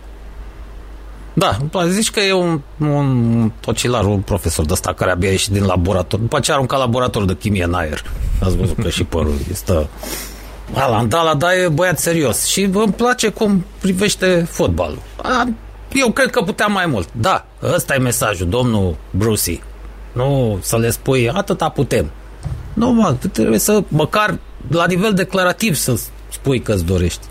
Da, 1.35 1.59
zici 1.89 2.11
că 2.11 2.21
e 2.21 2.33
un, 2.33 2.61
un 2.79 3.51
tocilar, 3.61 4.05
un 4.05 4.21
profesor 4.21 4.65
de 4.65 4.73
ăsta 4.73 4.93
care 4.93 5.11
abia 5.11 5.31
ieșit 5.31 5.53
din 5.53 5.65
laborator. 5.65 6.19
După 6.19 6.41
ce 6.41 6.53
arunca 6.53 6.77
laborator 6.77 7.25
de 7.25 7.37
chimie 7.37 7.65
în 7.65 7.75
aer. 7.75 8.03
Ați 8.43 8.57
văzut 8.57 8.83
că 8.83 8.89
și 8.89 9.05
părul 9.05 9.35
este... 9.51 9.89
Alan 10.75 11.09
Dala, 11.09 11.35
da, 11.35 11.55
e 11.55 11.69
băiat 11.69 11.99
serios 11.99 12.47
și 12.47 12.63
îmi 12.63 12.93
place 12.93 13.29
cum 13.29 13.65
privește 13.81 14.47
fotbalul. 14.51 14.99
Eu 15.93 16.11
cred 16.11 16.31
că 16.31 16.43
putea 16.43 16.67
mai 16.67 16.87
mult. 16.87 17.09
Da, 17.13 17.47
ăsta 17.63 17.95
e 17.95 17.99
mesajul, 17.99 18.49
domnul 18.49 18.97
Brucey. 19.11 19.63
Nu 20.13 20.59
să 20.63 20.77
le 20.77 20.91
spui, 20.91 21.31
atâta 21.31 21.69
putem. 21.69 22.11
Nu, 22.73 22.91
mă, 22.91 23.17
trebuie 23.33 23.59
să, 23.59 23.83
măcar 23.89 24.39
la 24.69 24.87
nivel 24.87 25.13
declarativ 25.13 25.75
să 25.75 26.01
spui 26.31 26.61
că-ți 26.61 26.85
dorești 26.85 27.27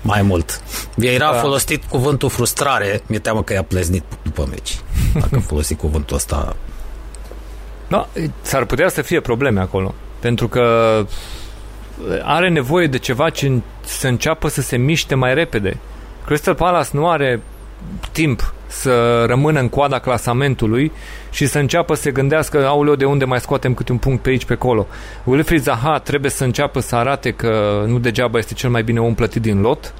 mai 0.00 0.22
mult. 0.22 0.60
Vieira 0.94 1.28
a 1.28 1.32
da. 1.32 1.38
folosit 1.38 1.84
cuvântul 1.84 2.28
frustrare, 2.28 3.02
mi-e 3.06 3.18
teamă 3.18 3.42
că 3.42 3.52
i-a 3.52 3.62
pleznit 3.62 4.04
după 4.22 4.46
meci. 4.50 4.78
Dacă 5.14 5.38
folosit 5.38 5.78
cuvântul 5.78 6.16
ăsta... 6.16 6.56
Da, 7.88 8.08
s-ar 8.40 8.64
putea 8.64 8.88
să 8.88 9.02
fie 9.02 9.20
probleme 9.20 9.60
acolo. 9.60 9.94
Pentru 10.20 10.48
că 10.48 10.62
are 12.22 12.48
nevoie 12.48 12.86
de 12.86 12.98
ceva 12.98 13.30
ce 13.30 13.60
să 13.84 14.08
înceapă 14.08 14.48
să 14.48 14.60
se 14.60 14.76
miște 14.76 15.14
mai 15.14 15.34
repede. 15.34 15.78
Crystal 16.26 16.54
Palace 16.54 16.88
nu 16.92 17.08
are 17.08 17.42
timp 18.12 18.54
să 18.66 19.24
rămână 19.24 19.60
în 19.60 19.68
coada 19.68 19.98
clasamentului 19.98 20.92
și 21.30 21.46
să 21.46 21.58
înceapă 21.58 21.94
să 21.94 22.02
se 22.02 22.10
gândească, 22.10 22.66
auleo, 22.66 22.96
de 22.96 23.04
unde 23.04 23.24
mai 23.24 23.40
scoatem 23.40 23.74
câte 23.74 23.92
un 23.92 23.98
punct 23.98 24.22
pe 24.22 24.28
aici, 24.28 24.44
pe 24.44 24.52
acolo. 24.52 24.86
Wilfried 25.24 25.62
Zaha 25.62 25.98
trebuie 25.98 26.30
să 26.30 26.44
înceapă 26.44 26.80
să 26.80 26.96
arate 26.96 27.30
că 27.30 27.84
nu 27.86 27.98
degeaba 27.98 28.38
este 28.38 28.54
cel 28.54 28.70
mai 28.70 28.82
bine 28.82 29.00
om 29.00 29.14
plătit 29.14 29.42
din 29.42 29.60
lot 29.60 29.94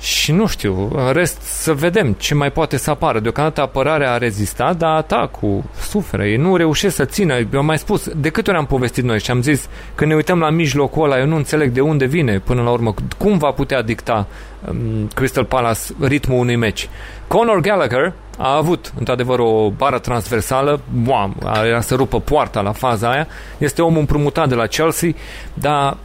și 0.00 0.32
nu 0.32 0.46
știu, 0.46 0.90
în 0.94 1.12
rest 1.12 1.40
să 1.40 1.72
vedem 1.72 2.12
ce 2.12 2.34
mai 2.34 2.50
poate 2.50 2.76
să 2.76 2.90
apară. 2.90 3.20
Deocamdată 3.20 3.60
apărarea 3.60 4.12
a 4.12 4.18
rezistat, 4.18 4.76
dar 4.76 4.96
atacul 4.96 5.62
suferă. 5.80 6.26
Ei 6.26 6.36
nu 6.36 6.56
reușesc 6.56 6.94
să 6.94 7.04
țină. 7.04 7.34
Eu 7.34 7.58
am 7.58 7.64
mai 7.64 7.78
spus, 7.78 8.08
de 8.16 8.28
câte 8.28 8.50
ori 8.50 8.58
am 8.58 8.66
povestit 8.66 9.04
noi 9.04 9.20
și 9.20 9.30
am 9.30 9.42
zis, 9.42 9.68
că 9.94 10.04
ne 10.04 10.14
uităm 10.14 10.38
la 10.38 10.50
mijlocul 10.50 11.04
ăla, 11.04 11.18
eu 11.18 11.26
nu 11.26 11.36
înțeleg 11.36 11.70
de 11.70 11.80
unde 11.80 12.04
vine 12.04 12.38
până 12.38 12.62
la 12.62 12.70
urmă. 12.70 12.94
Cum 13.18 13.38
va 13.38 13.50
putea 13.50 13.82
dicta 13.82 14.26
um, 14.68 15.08
Crystal 15.14 15.44
Palace 15.44 15.80
ritmul 16.00 16.38
unui 16.38 16.56
meci? 16.56 16.88
Conor 17.26 17.60
Gallagher 17.60 18.12
a 18.40 18.56
avut, 18.56 18.92
într-adevăr, 18.98 19.38
o 19.38 19.70
bară 19.70 19.98
transversală, 19.98 20.80
boam, 21.02 21.36
era 21.64 21.80
să 21.80 21.94
rupă 21.94 22.20
poarta 22.20 22.60
la 22.60 22.72
faza 22.72 23.10
aia. 23.10 23.26
Este 23.58 23.82
omul 23.82 23.98
împrumutat 23.98 24.48
de 24.48 24.54
la 24.54 24.66
Chelsea, 24.66 25.10
dar 25.54 25.96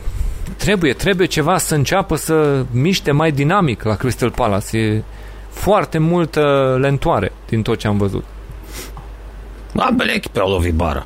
trebuie, 0.57 0.93
trebuie 0.93 1.27
ceva 1.27 1.57
să 1.57 1.75
înceapă 1.75 2.15
să 2.15 2.65
miște 2.71 3.11
mai 3.11 3.31
dinamic 3.31 3.83
la 3.83 3.95
Crystal 3.95 4.31
Palace. 4.31 4.77
E 4.77 5.03
foarte 5.49 5.97
multă 5.97 6.75
lentoare 6.79 7.31
din 7.47 7.61
tot 7.61 7.77
ce 7.77 7.87
am 7.87 7.97
văzut. 7.97 8.23
Ambele 9.75 10.11
echipe 10.11 10.39
au 10.39 10.49
lovit 10.49 10.73
bara. 10.73 11.05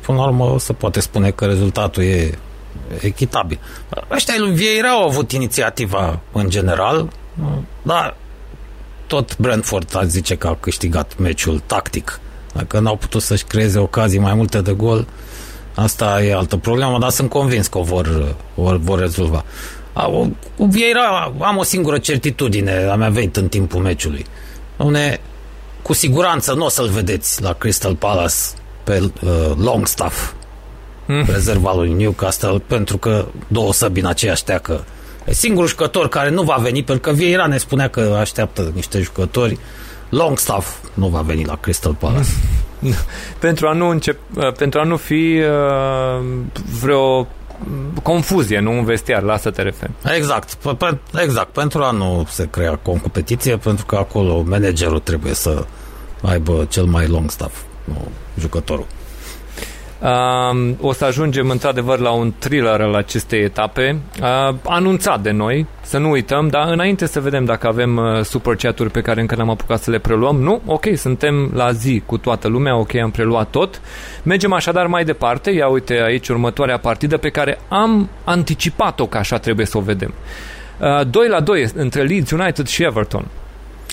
Până 0.00 0.18
la 0.18 0.24
urmă 0.24 0.58
se 0.58 0.72
poate 0.72 1.00
spune 1.00 1.30
că 1.30 1.44
rezultatul 1.44 2.02
e 2.02 2.38
echitabil. 3.00 3.58
Ăștia 4.10 4.34
lui 4.38 4.52
Vieira 4.52 4.88
au 4.88 5.06
avut 5.06 5.32
inițiativa 5.32 6.20
în 6.32 6.50
general, 6.50 7.08
dar 7.82 8.16
tot 9.06 9.38
Brentford 9.38 9.96
a 9.96 10.04
zice 10.04 10.34
că 10.34 10.46
a 10.46 10.56
câștigat 10.60 11.18
meciul 11.18 11.62
tactic. 11.66 12.20
Dacă 12.54 12.78
n-au 12.78 12.96
putut 12.96 13.22
să-și 13.22 13.44
creeze 13.44 13.78
ocazii 13.78 14.18
mai 14.18 14.34
multe 14.34 14.60
de 14.60 14.72
gol, 14.72 15.06
Asta 15.76 16.22
e 16.22 16.34
altă 16.34 16.56
problemă, 16.56 16.98
dar 16.98 17.10
sunt 17.10 17.30
convins 17.30 17.66
că 17.66 17.78
o 17.78 17.82
vor, 17.82 18.34
o 18.54 18.76
vor 18.76 18.98
rezolva. 18.98 19.44
Cu 20.56 20.64
Vieira 20.64 21.32
am 21.38 21.56
o 21.56 21.62
singură 21.62 21.98
certitudine, 21.98 22.88
a 22.90 22.94
mea 22.94 23.08
venit 23.08 23.36
în 23.36 23.48
timpul 23.48 23.80
meciului. 23.80 24.26
Une, 24.76 25.20
cu 25.82 25.92
siguranță 25.92 26.52
nu 26.52 26.64
o 26.64 26.68
să-l 26.68 26.88
vedeți 26.88 27.42
la 27.42 27.52
Crystal 27.52 27.94
Palace 27.94 28.34
pe 28.84 29.00
uh, 29.00 29.30
Longstaff, 29.56 30.32
mm. 31.06 31.24
rezerva 31.26 31.74
lui 31.74 31.92
Newcastle, 31.92 32.62
pentru 32.66 32.98
că 32.98 33.26
două 33.48 33.72
săbi 33.72 34.00
în 34.00 34.06
aceeași 34.06 34.44
teacă. 34.44 34.84
E 35.26 35.32
singurul 35.32 35.68
jucător 35.68 36.08
care 36.08 36.30
nu 36.30 36.42
va 36.42 36.56
veni, 36.56 36.82
pentru 36.82 37.10
că 37.10 37.16
Vieira 37.16 37.46
ne 37.46 37.58
spunea 37.58 37.88
că 37.88 38.16
așteaptă 38.20 38.72
niște 38.74 39.00
jucători. 39.00 39.58
Longstaff 40.08 40.76
nu 40.94 41.08
va 41.08 41.20
veni 41.20 41.44
la 41.44 41.56
Crystal 41.56 41.94
Palace. 41.94 42.28
pentru, 43.38 43.66
a 43.66 43.72
nu 43.72 43.88
încep, 43.88 44.18
uh, 44.34 44.52
pentru 44.52 44.80
a 44.80 44.82
nu 44.82 44.96
fi 44.96 45.40
uh, 45.40 46.26
vreo 46.80 47.26
confuzie, 48.02 48.60
nu 48.60 48.72
un 48.72 48.84
vestiar, 48.84 49.22
la 49.22 49.32
asta 49.32 49.50
te 49.50 49.62
referi. 49.62 49.92
Exact, 50.16 50.58
exact, 51.22 51.52
pentru 51.52 51.82
a 51.82 51.90
nu 51.90 52.26
se 52.28 52.48
crea 52.50 52.76
competiție, 52.76 53.56
pentru 53.56 53.86
că 53.86 53.96
acolo 53.96 54.42
managerul 54.46 54.98
trebuie 54.98 55.34
să 55.34 55.64
aibă 56.22 56.66
cel 56.68 56.84
mai 56.84 57.06
long 57.06 57.30
staff, 57.30 57.62
nu 57.84 58.08
jucătorul. 58.38 58.86
Uh, 60.02 60.70
o 60.80 60.92
să 60.92 61.04
ajungem 61.04 61.50
într-adevăr 61.50 61.98
la 61.98 62.10
un 62.10 62.32
thriller 62.38 62.80
al 62.80 62.94
acestei 62.94 63.42
etape, 63.42 63.98
uh, 64.22 64.54
anunțat 64.64 65.20
de 65.20 65.30
noi, 65.30 65.66
să 65.82 65.98
nu 65.98 66.10
uităm, 66.10 66.48
dar 66.48 66.68
înainte 66.68 67.06
să 67.06 67.20
vedem 67.20 67.44
dacă 67.44 67.66
avem 67.66 67.96
uh, 67.96 68.22
super 68.22 68.54
chat-uri 68.54 68.90
pe 68.90 69.00
care 69.00 69.20
încă 69.20 69.34
n-am 69.34 69.50
apucat 69.50 69.82
să 69.82 69.90
le 69.90 69.98
preluăm. 69.98 70.36
Nu? 70.36 70.60
Ok, 70.66 70.84
suntem 70.96 71.50
la 71.54 71.72
zi 71.72 72.02
cu 72.06 72.18
toată 72.18 72.48
lumea, 72.48 72.76
ok, 72.76 72.94
am 72.94 73.10
preluat 73.10 73.50
tot. 73.50 73.80
Mergem 74.22 74.52
așadar 74.52 74.86
mai 74.86 75.04
departe, 75.04 75.50
ia 75.50 75.68
uite 75.68 76.02
aici 76.02 76.28
următoarea 76.28 76.78
partidă 76.78 77.16
pe 77.16 77.28
care 77.28 77.58
am 77.68 78.08
anticipat-o 78.24 79.06
că 79.06 79.18
așa 79.18 79.38
trebuie 79.38 79.66
să 79.66 79.78
o 79.78 79.80
vedem. 79.80 80.14
Uh, 80.78 81.06
2 81.10 81.28
la 81.28 81.40
2 81.40 81.70
între 81.74 82.02
Leeds 82.02 82.30
United 82.30 82.66
și 82.66 82.82
Everton. 82.82 83.26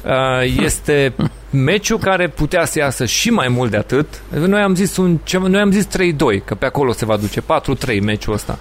Uh, 0.05 0.63
este 0.63 1.13
meciul 1.49 1.97
care 1.97 2.27
putea 2.27 2.65
să 2.65 2.79
iasă 2.79 3.05
și 3.05 3.29
mai 3.29 3.47
mult 3.47 3.71
de 3.71 3.77
atât. 3.77 4.21
Noi 4.29 4.61
am 4.61 4.75
zis, 4.75 4.97
un, 4.97 5.19
noi 5.47 5.61
am 5.61 5.71
zis 5.71 5.87
3-2, 5.87 5.89
că 6.45 6.55
pe 6.55 6.65
acolo 6.65 6.91
se 6.91 7.05
va 7.05 7.17
duce 7.17 7.41
4-3 7.41 8.01
meciul 8.01 8.33
ăsta. 8.33 8.59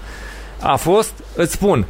A 0.61 0.77
fost, 0.77 1.13
îți 1.37 1.53
spun, 1.53 1.87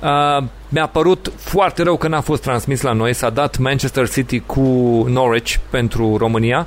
uh, 0.00 0.44
mi-a 0.68 0.86
părut 0.86 1.32
foarte 1.36 1.82
rău 1.82 1.96
că 1.96 2.08
n-a 2.08 2.20
fost 2.20 2.42
transmis 2.42 2.80
la 2.80 2.92
noi, 2.92 3.12
s-a 3.14 3.30
dat 3.30 3.58
Manchester 3.58 4.08
City 4.08 4.40
cu 4.40 4.60
Norwich 5.08 5.54
pentru 5.70 6.16
România. 6.16 6.66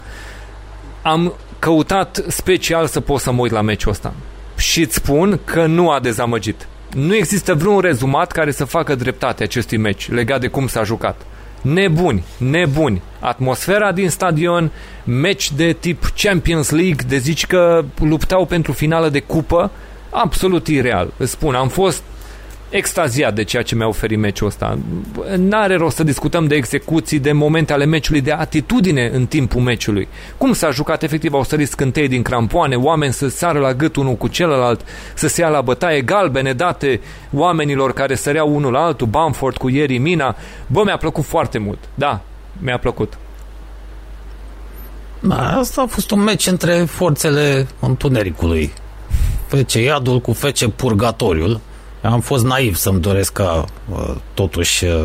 Am 1.01 1.33
căutat 1.59 2.23
special 2.27 2.85
să 2.85 2.99
pot 2.99 3.19
să 3.19 3.31
mă 3.31 3.41
uit 3.41 3.51
la 3.51 3.61
meciul 3.61 3.91
ăsta. 3.91 4.13
Și 4.57 4.81
îți 4.81 4.95
spun 4.95 5.39
că 5.43 5.65
nu 5.65 5.89
a 5.89 5.99
dezamăgit. 5.99 6.67
Nu 6.93 7.15
există 7.15 7.53
vreun 7.53 7.79
rezumat 7.79 8.31
care 8.31 8.51
să 8.51 8.65
facă 8.65 8.95
dreptate 8.95 9.43
acestui 9.43 9.77
meci 9.77 10.09
legat 10.09 10.39
de 10.39 10.47
cum 10.47 10.67
s-a 10.67 10.83
jucat 10.83 11.21
nebuni, 11.61 12.23
nebuni. 12.37 13.01
Atmosfera 13.19 13.91
din 13.91 14.09
stadion, 14.09 14.71
meci 15.03 15.51
de 15.51 15.75
tip 15.79 16.03
Champions 16.15 16.69
League, 16.69 17.05
de 17.07 17.17
zici 17.17 17.45
că 17.45 17.85
luptau 17.99 18.45
pentru 18.45 18.71
finală 18.71 19.09
de 19.09 19.19
cupă, 19.19 19.71
absolut 20.09 20.67
ireal. 20.67 21.13
Îți 21.17 21.31
spun, 21.31 21.55
am 21.55 21.67
fost 21.67 22.03
extaziat 22.69 23.35
de 23.35 23.43
ceea 23.43 23.63
ce 23.63 23.75
mi-a 23.75 23.87
oferit 23.87 24.17
meciul 24.17 24.47
ăsta. 24.47 24.77
N-are 25.37 25.75
rost 25.75 25.95
să 25.95 26.03
discutăm 26.03 26.47
de 26.47 26.55
execuții, 26.55 27.19
de 27.19 27.31
momente 27.31 27.73
ale 27.73 27.85
meciului, 27.85 28.21
de 28.21 28.31
atitudine 28.31 29.09
în 29.13 29.25
timpul 29.25 29.61
meciului. 29.61 30.07
Cum 30.37 30.53
s-a 30.53 30.71
jucat 30.71 31.03
efectiv, 31.03 31.33
au 31.33 31.43
sărit 31.43 31.69
scântei 31.69 32.07
din 32.07 32.21
crampoane, 32.21 32.75
oameni 32.75 33.13
să 33.13 33.27
sară 33.27 33.59
la 33.59 33.73
gât 33.73 33.95
unul 33.95 34.15
cu 34.15 34.27
celălalt, 34.27 34.81
să 35.13 35.27
se 35.27 35.41
ia 35.41 35.49
la 35.49 35.61
bătaie, 35.61 36.01
galbene 36.01 36.53
date 36.53 37.01
oamenilor 37.33 37.93
care 37.93 38.15
săreau 38.15 38.55
unul 38.55 38.71
la 38.71 38.83
altul, 38.83 39.07
Bamford 39.07 39.57
cu 39.57 39.69
Ieri 39.69 39.97
Mina. 39.97 40.35
Bă, 40.67 40.81
mi-a 40.83 40.97
plăcut 40.97 41.23
foarte 41.23 41.57
mult. 41.57 41.79
Da, 41.95 42.21
mi-a 42.59 42.77
plăcut. 42.77 43.17
Da, 45.19 45.57
asta 45.57 45.81
a 45.81 45.85
fost 45.85 46.11
un 46.11 46.19
meci 46.19 46.47
între 46.47 46.73
forțele 46.73 47.67
întunericului. 47.79 48.73
Fece 49.47 49.81
Iadul 49.81 50.19
cu 50.19 50.33
Fece 50.33 50.69
Purgatoriul 50.69 51.59
am 52.11 52.19
fost 52.19 52.45
naiv 52.45 52.75
să-mi 52.75 52.99
doresc 52.99 53.33
ca 53.33 53.65
uh, 53.91 54.15
totuși 54.33 54.85
uh, 54.85 55.03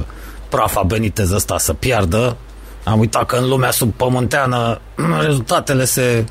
Prafa 0.48 0.82
Benitez 0.82 1.30
ăsta 1.30 1.59
să 1.59 1.72
piardă. 1.72 2.36
Am 2.84 2.98
uitat 2.98 3.26
că 3.26 3.36
în 3.36 3.48
lumea 3.48 3.70
subpământeană 3.70 4.80
rezultatele 5.26 5.84
se 5.84 6.24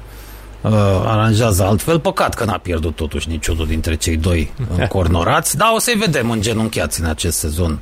uh, 0.61 0.72
aranjează 1.05 1.63
altfel. 1.63 1.99
Păcat 1.99 2.34
că 2.34 2.43
n-a 2.43 2.57
pierdut 2.57 2.95
totuși 2.95 3.30
niciunul 3.30 3.67
dintre 3.67 3.95
cei 3.95 4.17
doi 4.17 4.53
cornorați, 4.89 5.57
dar 5.57 5.72
o 5.76 5.80
să-i 5.80 5.95
vedem 5.95 6.32
în 6.32 6.41
genunchiați 6.41 7.01
în 7.01 7.05
acest 7.05 7.38
sezon. 7.38 7.80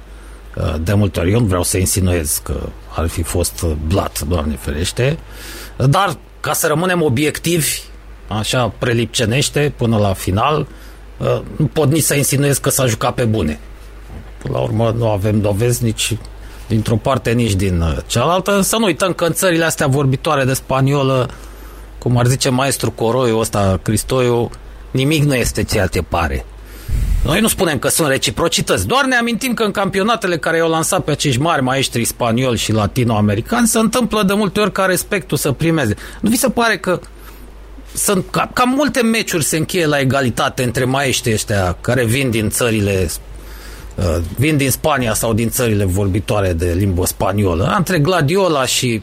Uh, 0.56 0.76
de 0.82 0.94
multe 0.94 1.20
ori 1.20 1.32
eu 1.32 1.40
nu 1.40 1.46
vreau 1.46 1.64
să 1.64 1.78
insinuez 1.78 2.42
că 2.44 2.56
ar 2.96 3.08
fi 3.08 3.24
fost 3.24 3.66
blat, 3.88 4.20
doamne 4.20 4.56
ferește, 4.56 5.20
dar 5.78 6.18
ca 6.40 6.54
să 6.54 6.68
rămânem 6.68 7.02
obiectivi, 7.02 7.82
așa 8.28 8.74
prelipcenește 8.80 9.74
până 9.78 9.98
la 9.98 10.14
final, 10.14 10.60
Uh, 10.60 10.68
nu 11.56 11.66
pot 11.66 11.92
nici 11.92 12.04
să 12.04 12.16
insinuez 12.16 12.58
că 12.58 12.70
s-a 12.70 12.86
jucat 12.86 13.14
pe 13.14 13.26
bune. 13.26 13.60
Până 14.42 14.58
la 14.58 14.64
urmă 14.64 14.96
nu 14.98 15.10
avem 15.10 15.42
dovezi 15.42 15.84
nici 15.84 16.18
dintr-o 16.68 16.96
parte, 16.96 17.32
nici 17.32 17.54
din 17.54 17.82
uh, 17.82 17.98
cealaltă. 18.06 18.62
Să 18.62 18.78
nu 18.78 18.86
uităm 18.86 19.14
că 19.14 19.26
în 19.26 19.34
țările 19.34 19.66
astea 19.66 19.88
vorbitoare 19.88 20.44
de 20.44 20.54
spaniolă, 20.54 21.30
cum 21.98 22.18
ar 22.18 22.26
zice 22.26 22.50
maestru 22.50 22.92
Coroiu 22.92 23.40
ăsta, 23.40 23.80
Cristoiu, 23.84 24.50
Nimic 24.92 25.24
nu 25.24 25.36
este 25.36 25.64
ceea 25.64 25.88
ce 25.88 26.02
pare. 26.02 26.46
Noi 27.24 27.40
nu 27.40 27.48
spunem 27.48 27.80
că 27.80 27.88
sunt 27.88 28.08
reciprocități, 28.08 28.88
doar 28.88 29.06
ne 29.06 29.16
amintim 29.16 29.54
că 29.54 29.64
în 29.64 29.72
campionatele 29.72 30.38
care 30.38 30.58
i-au 30.58 30.70
lansat 30.70 31.04
pe 31.04 31.12
acești 31.12 31.42
mari 31.42 31.62
maestri 31.62 32.04
spanioli 32.04 32.58
și 32.58 32.72
latinoamericani 32.72 33.68
se 33.68 33.80
întâmplă 33.80 34.24
de 34.24 34.34
multe 34.34 34.60
ori 34.60 34.72
ca 34.72 34.86
respectul 34.86 35.38
să 35.38 35.52
primeze. 35.52 35.96
Nu 36.22 36.30
vi 36.30 36.38
se 36.38 36.50
pare 36.50 36.78
că 36.78 37.00
sunt 38.00 38.26
cam, 38.30 38.50
cam 38.54 38.70
multe 38.70 39.02
meciuri 39.02 39.44
se 39.44 39.58
încheie 39.58 39.86
la 39.86 40.00
egalitate 40.00 40.64
între 40.64 40.84
maestri 40.84 41.34
ăștia 41.34 41.78
care 41.82 42.06
vin 42.06 42.30
din 42.30 42.50
țările 42.50 43.10
uh, 43.96 44.18
vin 44.38 44.58
din 44.58 44.72
Spania 44.72 45.14
sau 45.14 45.34
din 45.34 45.50
țările 45.50 45.86
vorbitoare 45.86 46.54
de 46.54 46.74
limbă 46.78 47.06
spaniolă. 47.06 47.74
Între 47.78 48.00
Gladiola 48.00 48.66
și 48.66 49.02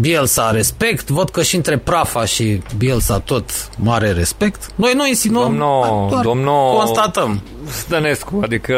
Bielsa 0.00 0.50
respect, 0.50 1.08
văd 1.08 1.30
că 1.30 1.42
și 1.42 1.56
între 1.56 1.78
Prafa 1.78 2.24
și 2.24 2.62
Bielsa 2.76 3.18
tot 3.18 3.50
mare 3.76 4.12
respect. 4.12 4.70
Noi 4.74 4.92
nu 4.94 5.06
insinuăm, 5.06 5.44
domnul, 5.44 6.06
doar 6.10 6.22
domnul 6.22 6.76
constatăm. 6.76 7.42
Stănescu, 7.70 8.40
adică 8.42 8.74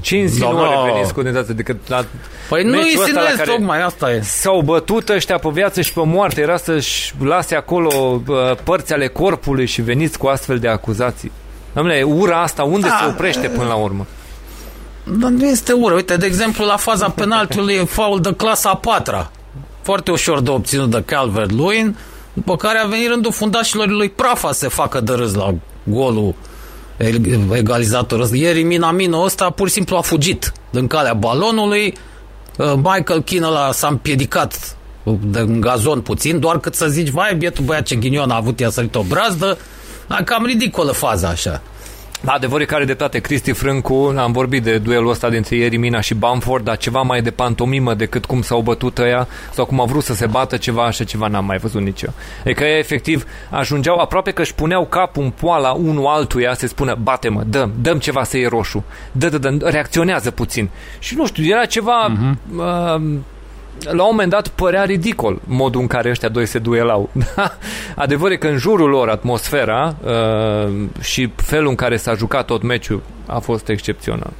ce 0.00 0.16
insinuare 0.16 0.92
veniți 0.92 1.14
cu 1.14 1.22
adică 1.50 1.76
la 1.88 2.04
Păi 2.48 2.64
nu 2.64 2.76
insinuez, 2.76 3.36
tocmai 3.44 3.82
asta 3.82 4.12
e. 4.12 4.20
S-au 4.20 4.60
bătut 4.60 5.08
ăștia 5.08 5.38
pe 5.38 5.48
viață 5.52 5.80
și 5.80 5.92
pe 5.92 6.02
moarte, 6.04 6.40
era 6.40 6.56
să-și 6.56 7.14
lase 7.22 7.54
acolo 7.54 8.22
părți 8.64 8.92
ale 8.92 9.06
corpului 9.06 9.66
și 9.66 9.82
veniți 9.82 10.18
cu 10.18 10.26
astfel 10.26 10.58
de 10.58 10.68
acuzații. 10.68 11.32
Domnule, 11.72 12.02
ura 12.02 12.42
asta 12.42 12.62
unde 12.62 12.88
da, 12.88 12.98
se 13.00 13.08
oprește 13.08 13.48
până 13.48 13.68
la 13.68 13.74
urmă? 13.74 14.06
Dar 15.04 15.30
nu 15.30 15.46
este 15.46 15.72
ură. 15.72 15.94
Uite, 15.94 16.16
de 16.16 16.26
exemplu, 16.26 16.64
la 16.64 16.76
faza 16.76 17.08
penaltiului 17.08 17.74
e 17.74 17.84
faul 17.84 18.20
de 18.20 18.34
clasa 18.34 18.70
a 18.70 18.76
patra 18.76 19.30
foarte 19.84 20.10
ușor 20.10 20.40
de 20.40 20.50
obținut 20.50 20.90
de 20.90 21.02
Calvert-Lewin, 21.06 21.96
după 22.32 22.56
care 22.56 22.78
a 22.78 22.86
venit 22.86 23.08
rândul 23.08 23.32
fundașilor 23.32 23.88
lui 23.88 24.08
Prafa 24.10 24.52
să 24.52 24.58
se 24.58 24.68
facă 24.68 25.00
de 25.00 25.12
râs 25.12 25.34
la 25.34 25.54
golul 25.84 26.34
egalizator. 27.52 28.28
Ieri 28.32 28.62
Minamino 28.62 29.20
ăsta 29.22 29.50
pur 29.50 29.68
și 29.68 29.74
simplu 29.74 29.96
a 29.96 30.00
fugit 30.00 30.52
din 30.70 30.86
calea 30.86 31.14
balonului, 31.14 31.94
uh, 32.58 32.72
Michael 32.76 33.22
Keane 33.22 33.72
s-a 33.72 33.88
împiedicat 33.88 34.76
de 35.20 35.46
gazon 35.48 36.00
puțin, 36.00 36.40
doar 36.40 36.58
cât 36.58 36.74
să 36.74 36.86
zici, 36.86 37.08
vai, 37.08 37.34
bietul 37.34 37.64
băiat 37.64 37.84
ce 37.84 37.94
ghinion 37.94 38.30
a 38.30 38.36
avut, 38.36 38.60
i-a 38.60 38.70
sărit 38.70 38.94
o 38.94 39.02
brazdă, 39.02 39.58
cam 40.24 40.44
ridicolă 40.46 40.92
faza 40.92 41.28
așa. 41.28 41.62
Adevărul 42.26 42.66
care 42.66 42.84
de 42.84 42.94
toate, 42.94 43.18
Cristi 43.18 43.52
Frâncu, 43.52 44.14
am 44.16 44.32
vorbit 44.32 44.62
de 44.62 44.78
duelul 44.78 45.10
ăsta 45.10 45.30
dintre 45.30 45.56
ieri 45.56 45.76
Mina 45.76 46.00
și 46.00 46.14
Bamford, 46.14 46.64
dar 46.64 46.76
ceva 46.76 47.02
mai 47.02 47.22
de 47.22 47.30
pantomimă 47.30 47.94
decât 47.94 48.24
cum 48.24 48.42
s-au 48.42 48.60
bătut 48.60 48.98
ăia 48.98 49.28
sau 49.52 49.64
cum 49.64 49.80
au 49.80 49.86
vrut 49.86 50.02
să 50.02 50.14
se 50.14 50.26
bată 50.26 50.56
ceva, 50.56 50.84
așa 50.84 51.04
ceva 51.04 51.28
n-am 51.28 51.44
mai 51.44 51.58
văzut 51.58 51.82
nici 51.82 52.02
eu. 52.02 52.12
E 52.44 52.52
că 52.52 52.64
ei 52.64 52.78
efectiv 52.78 53.24
ajungeau 53.50 53.98
aproape 53.98 54.30
că 54.30 54.42
își 54.42 54.54
puneau 54.54 54.86
capul 54.86 55.22
în 55.22 55.30
poala 55.30 55.70
unul 55.72 56.06
altuia 56.06 56.54
să 56.54 56.66
spună 56.66 56.98
bate-mă, 57.02 57.42
dăm, 57.46 57.72
dăm 57.80 57.98
ceva 57.98 58.24
să 58.24 58.38
e 58.38 58.48
roșu, 58.48 58.84
dă, 59.12 59.28
dă, 59.28 59.38
dă, 59.38 59.68
reacționează 59.68 60.30
puțin. 60.30 60.70
Și 60.98 61.16
nu 61.16 61.26
știu, 61.26 61.44
era 61.44 61.64
ceva 61.64 62.10
uh-huh. 62.10 62.56
uh, 62.56 63.02
la 63.80 64.02
un 64.02 64.08
moment 64.10 64.30
dat 64.30 64.48
părea 64.48 64.84
ridicol 64.84 65.40
modul 65.44 65.80
în 65.80 65.86
care 65.86 66.10
ăștia 66.10 66.28
doi 66.28 66.46
se 66.46 66.58
duelau. 66.58 67.10
Adevărul 67.94 68.32
e 68.32 68.36
că 68.36 68.46
în 68.46 68.56
jurul 68.56 68.88
lor 68.88 69.08
atmosfera 69.08 69.96
uh, 70.04 70.72
și 71.00 71.32
felul 71.36 71.68
în 71.68 71.74
care 71.74 71.96
s-a 71.96 72.14
jucat 72.14 72.44
tot 72.44 72.62
meciul 72.62 73.02
a 73.26 73.38
fost 73.38 73.68
excepțional. 73.68 74.32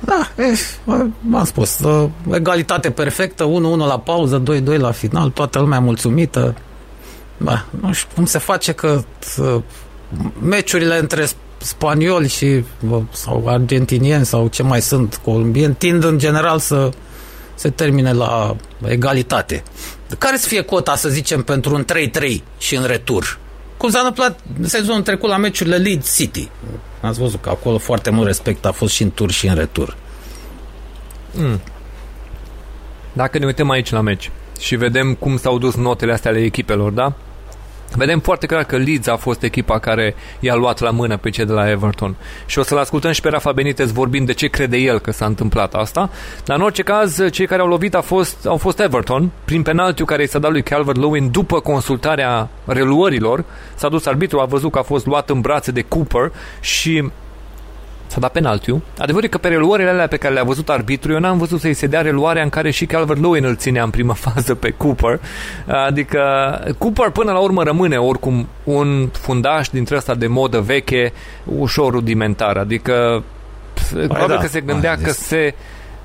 Da, 0.00 0.28
m-am 1.20 1.44
spus, 1.44 1.78
uh, 1.78 2.08
egalitate 2.32 2.90
perfectă, 2.90 3.44
1-1 3.44 3.48
la 3.76 3.98
pauză, 3.98 4.42
2-2 4.62 4.76
la 4.76 4.90
final, 4.90 5.30
toată 5.30 5.58
lumea 5.58 5.80
mulțumită. 5.80 6.54
Da, 7.36 7.64
nu 7.80 7.92
știu 7.92 8.08
cum 8.14 8.24
se 8.24 8.38
face 8.38 8.72
că 8.72 9.02
uh, 9.38 9.60
meciurile 10.40 10.98
între 10.98 11.26
spanioli 11.64 12.28
și 12.28 12.64
sau 13.10 13.44
argentinieni 13.46 14.26
sau 14.26 14.48
ce 14.48 14.62
mai 14.62 14.82
sunt 14.82 15.20
colombieni 15.24 15.74
tind 15.74 16.04
în 16.04 16.18
general 16.18 16.58
să 16.58 16.90
se 17.54 17.70
termine 17.70 18.12
la 18.12 18.56
egalitate. 18.86 19.62
Care 20.18 20.36
să 20.36 20.48
fie 20.48 20.62
cota, 20.62 20.96
să 20.96 21.08
zicem, 21.08 21.42
pentru 21.42 21.74
un 21.74 21.84
3-3 21.84 22.42
și 22.58 22.76
în 22.76 22.84
retur? 22.84 23.38
Cum 23.76 23.90
s-a 23.90 23.98
întâmplat 23.98 24.40
sezonul 24.62 25.02
trecut 25.02 25.28
la 25.28 25.36
meciurile 25.36 25.76
Leeds 25.76 26.16
City. 26.16 26.48
Ați 27.00 27.18
văzut 27.18 27.40
că 27.40 27.48
acolo 27.48 27.78
foarte 27.78 28.10
mult 28.10 28.26
respect 28.26 28.64
a 28.64 28.72
fost 28.72 28.94
și 28.94 29.02
în 29.02 29.10
tur 29.10 29.30
și 29.30 29.46
în 29.46 29.54
retur. 29.54 29.96
Mm. 31.32 31.60
Dacă 33.12 33.38
ne 33.38 33.46
uităm 33.46 33.70
aici 33.70 33.90
la 33.90 34.00
meci 34.00 34.30
și 34.60 34.76
vedem 34.76 35.14
cum 35.14 35.36
s-au 35.36 35.58
dus 35.58 35.74
notele 35.74 36.12
astea 36.12 36.30
ale 36.30 36.40
echipelor, 36.40 36.92
da? 36.92 37.12
Vedem 37.96 38.18
foarte 38.18 38.46
clar 38.46 38.64
că 38.64 38.76
Leeds 38.76 39.06
a 39.06 39.16
fost 39.16 39.42
echipa 39.42 39.78
care 39.78 40.14
i-a 40.40 40.54
luat 40.54 40.80
la 40.80 40.90
mână 40.90 41.16
pe 41.16 41.30
cei 41.30 41.44
de 41.44 41.52
la 41.52 41.70
Everton. 41.70 42.16
Și 42.46 42.58
o 42.58 42.62
să-l 42.62 42.78
ascultăm 42.78 43.12
și 43.12 43.20
pe 43.20 43.28
Rafa 43.28 43.52
Benitez 43.52 43.92
vorbind 43.92 44.26
de 44.26 44.32
ce 44.32 44.46
crede 44.46 44.76
el 44.76 44.98
că 44.98 45.10
s-a 45.10 45.26
întâmplat 45.26 45.74
asta. 45.74 46.10
Dar 46.44 46.56
în 46.56 46.62
orice 46.62 46.82
caz, 46.82 47.30
cei 47.30 47.46
care 47.46 47.62
au 47.62 47.68
lovit 47.68 47.94
a 47.94 48.00
fost, 48.00 48.46
au 48.46 48.56
fost 48.56 48.80
Everton, 48.80 49.30
prin 49.44 49.62
penaltiul 49.62 50.06
care 50.06 50.22
i 50.22 50.26
s-a 50.26 50.38
dat 50.38 50.50
lui 50.50 50.62
Calvert-Lewin 50.62 51.30
după 51.30 51.60
consultarea 51.60 52.48
reluărilor. 52.64 53.44
S-a 53.74 53.88
dus 53.88 54.06
arbitru, 54.06 54.40
a 54.40 54.44
văzut 54.44 54.70
că 54.70 54.78
a 54.78 54.82
fost 54.82 55.06
luat 55.06 55.30
în 55.30 55.40
brațe 55.40 55.70
de 55.70 55.82
Cooper 55.82 56.32
și 56.60 57.10
S-a 58.14 58.20
dat 58.20 58.32
penaltiu. 58.32 58.82
Adevărul 58.98 59.28
că 59.28 59.38
pe 59.38 59.48
reluările 59.48 59.88
alea 59.88 60.06
pe 60.06 60.16
care 60.16 60.34
le-a 60.34 60.44
văzut 60.44 60.68
arbitru, 60.68 61.12
eu 61.12 61.18
n-am 61.18 61.38
văzut 61.38 61.60
să-i 61.60 61.74
se 61.74 61.86
dea 61.86 62.00
reluarea 62.00 62.42
în 62.42 62.48
care 62.48 62.70
și 62.70 62.86
Calvert-Lewin 62.86 63.44
îl 63.44 63.56
ținea 63.56 63.82
în 63.82 63.90
prima 63.90 64.14
fază 64.26 64.54
pe 64.54 64.70
Cooper. 64.70 65.20
Adică 65.86 66.20
Cooper 66.78 67.10
până 67.10 67.32
la 67.32 67.38
urmă 67.38 67.62
rămâne 67.62 67.96
oricum 67.96 68.48
un 68.64 69.08
fundaș 69.12 69.68
dintre 69.68 69.96
ăsta 69.96 70.14
de 70.14 70.26
modă 70.26 70.60
veche, 70.60 71.12
ușor 71.44 71.92
rudimentar. 71.92 72.56
Adică 72.56 73.24
păi 73.92 74.06
probabil 74.06 74.34
da, 74.34 74.40
că 74.40 74.46
se 74.46 74.60
gândea 74.60 74.96
că 75.02 75.10
se 75.10 75.54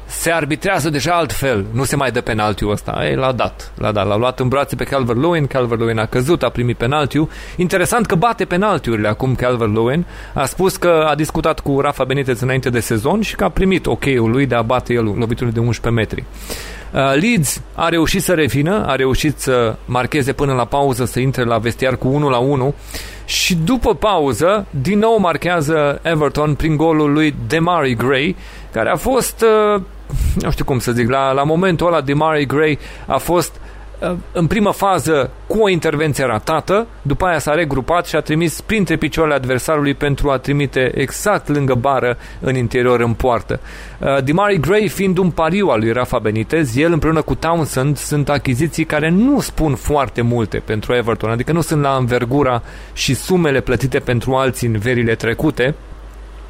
se 0.09 0.31
arbitrează 0.31 0.89
deja 0.89 1.13
altfel. 1.13 1.65
Nu 1.71 1.83
se 1.83 1.95
mai 1.95 2.11
dă 2.11 2.21
penaltiul 2.21 2.71
ăsta. 2.71 3.01
Ei, 3.03 3.15
l-a 3.15 3.31
dat. 3.31 3.71
L-a 3.77 3.91
dat. 3.91 4.07
L-a 4.07 4.17
luat 4.17 4.39
în 4.39 4.47
brațe 4.47 4.75
pe 4.75 4.83
Calvert-Lewin. 4.83 5.47
Calvert-Lewin 5.47 5.99
a 5.99 6.05
căzut, 6.05 6.43
a 6.43 6.49
primit 6.49 6.77
penaltiul. 6.77 7.29
Interesant 7.55 8.05
că 8.05 8.15
bate 8.15 8.45
penaltiurile 8.45 9.07
acum 9.07 9.35
Calvert-Lewin. 9.35 10.05
A 10.33 10.45
spus 10.45 10.77
că 10.77 11.05
a 11.09 11.15
discutat 11.15 11.59
cu 11.59 11.79
Rafa 11.79 12.03
Benitez 12.03 12.39
înainte 12.39 12.69
de 12.69 12.79
sezon 12.79 13.21
și 13.21 13.35
că 13.35 13.43
a 13.43 13.49
primit 13.49 13.85
ok-ul 13.85 14.31
lui 14.31 14.45
de 14.45 14.55
a 14.55 14.61
bate 14.61 14.93
el 14.93 15.03
loviturile 15.03 15.51
de 15.51 15.59
11 15.59 16.01
metri. 16.01 16.23
Uh, 16.93 17.21
Leeds 17.21 17.61
a 17.75 17.89
reușit 17.89 18.23
să 18.23 18.33
revină, 18.33 18.85
a 18.87 18.95
reușit 18.95 19.39
să 19.39 19.75
marcheze 19.85 20.33
până 20.33 20.53
la 20.53 20.65
pauză, 20.65 21.05
să 21.05 21.19
intre 21.19 21.43
la 21.43 21.57
vestiar 21.57 21.95
cu 21.95 22.07
1 22.07 22.29
la 22.29 22.37
1 22.37 22.73
și 23.25 23.55
după 23.55 23.95
pauză, 23.95 24.65
din 24.69 24.99
nou 24.99 25.17
marchează 25.17 25.99
Everton 26.03 26.53
prin 26.55 26.75
golul 26.75 27.13
lui 27.13 27.35
Demari 27.47 27.95
Gray, 27.95 28.35
care 28.71 28.89
a 28.89 28.95
fost 28.95 29.45
uh, 29.75 29.81
nu 30.35 30.51
știu 30.51 30.65
cum 30.65 30.79
să 30.79 30.91
zic, 30.91 31.09
la, 31.09 31.31
la 31.31 31.43
momentul 31.43 31.87
ăla 31.87 32.01
de 32.01 32.13
Murray 32.13 32.45
Gray 32.45 32.79
a 33.05 33.17
fost 33.17 33.55
uh, 33.99 34.11
în 34.31 34.47
primă 34.47 34.71
fază 34.71 35.31
cu 35.47 35.57
o 35.61 35.69
intervenție 35.69 36.25
ratată, 36.25 36.87
după 37.01 37.25
aia 37.25 37.39
s-a 37.39 37.53
regrupat 37.53 38.05
și 38.05 38.15
a 38.15 38.19
trimis 38.19 38.61
printre 38.61 38.95
picioarele 38.95 39.35
adversarului 39.35 39.93
pentru 39.93 40.29
a 40.29 40.37
trimite 40.37 40.91
exact 40.95 41.47
lângă 41.47 41.73
bară 41.73 42.17
în 42.39 42.55
interior 42.55 42.99
în 42.99 43.13
poartă. 43.13 43.59
Uh, 43.99 44.23
Dimari 44.23 44.59
Gray 44.59 44.87
fiind 44.87 45.17
un 45.17 45.29
pariu 45.29 45.67
al 45.67 45.79
lui 45.79 45.91
Rafa 45.91 46.19
Benitez, 46.19 46.77
el 46.77 46.91
împreună 46.91 47.21
cu 47.21 47.35
Townsend 47.35 47.97
sunt 47.97 48.29
achiziții 48.29 48.85
care 48.85 49.09
nu 49.09 49.39
spun 49.39 49.75
foarte 49.75 50.21
multe 50.21 50.57
pentru 50.65 50.93
Everton, 50.93 51.29
adică 51.29 51.51
nu 51.51 51.61
sunt 51.61 51.81
la 51.81 51.95
învergura 51.95 52.61
și 52.93 53.13
sumele 53.13 53.59
plătite 53.59 53.99
pentru 53.99 54.33
alții 54.33 54.67
în 54.67 54.77
verile 54.77 55.15
trecute, 55.15 55.75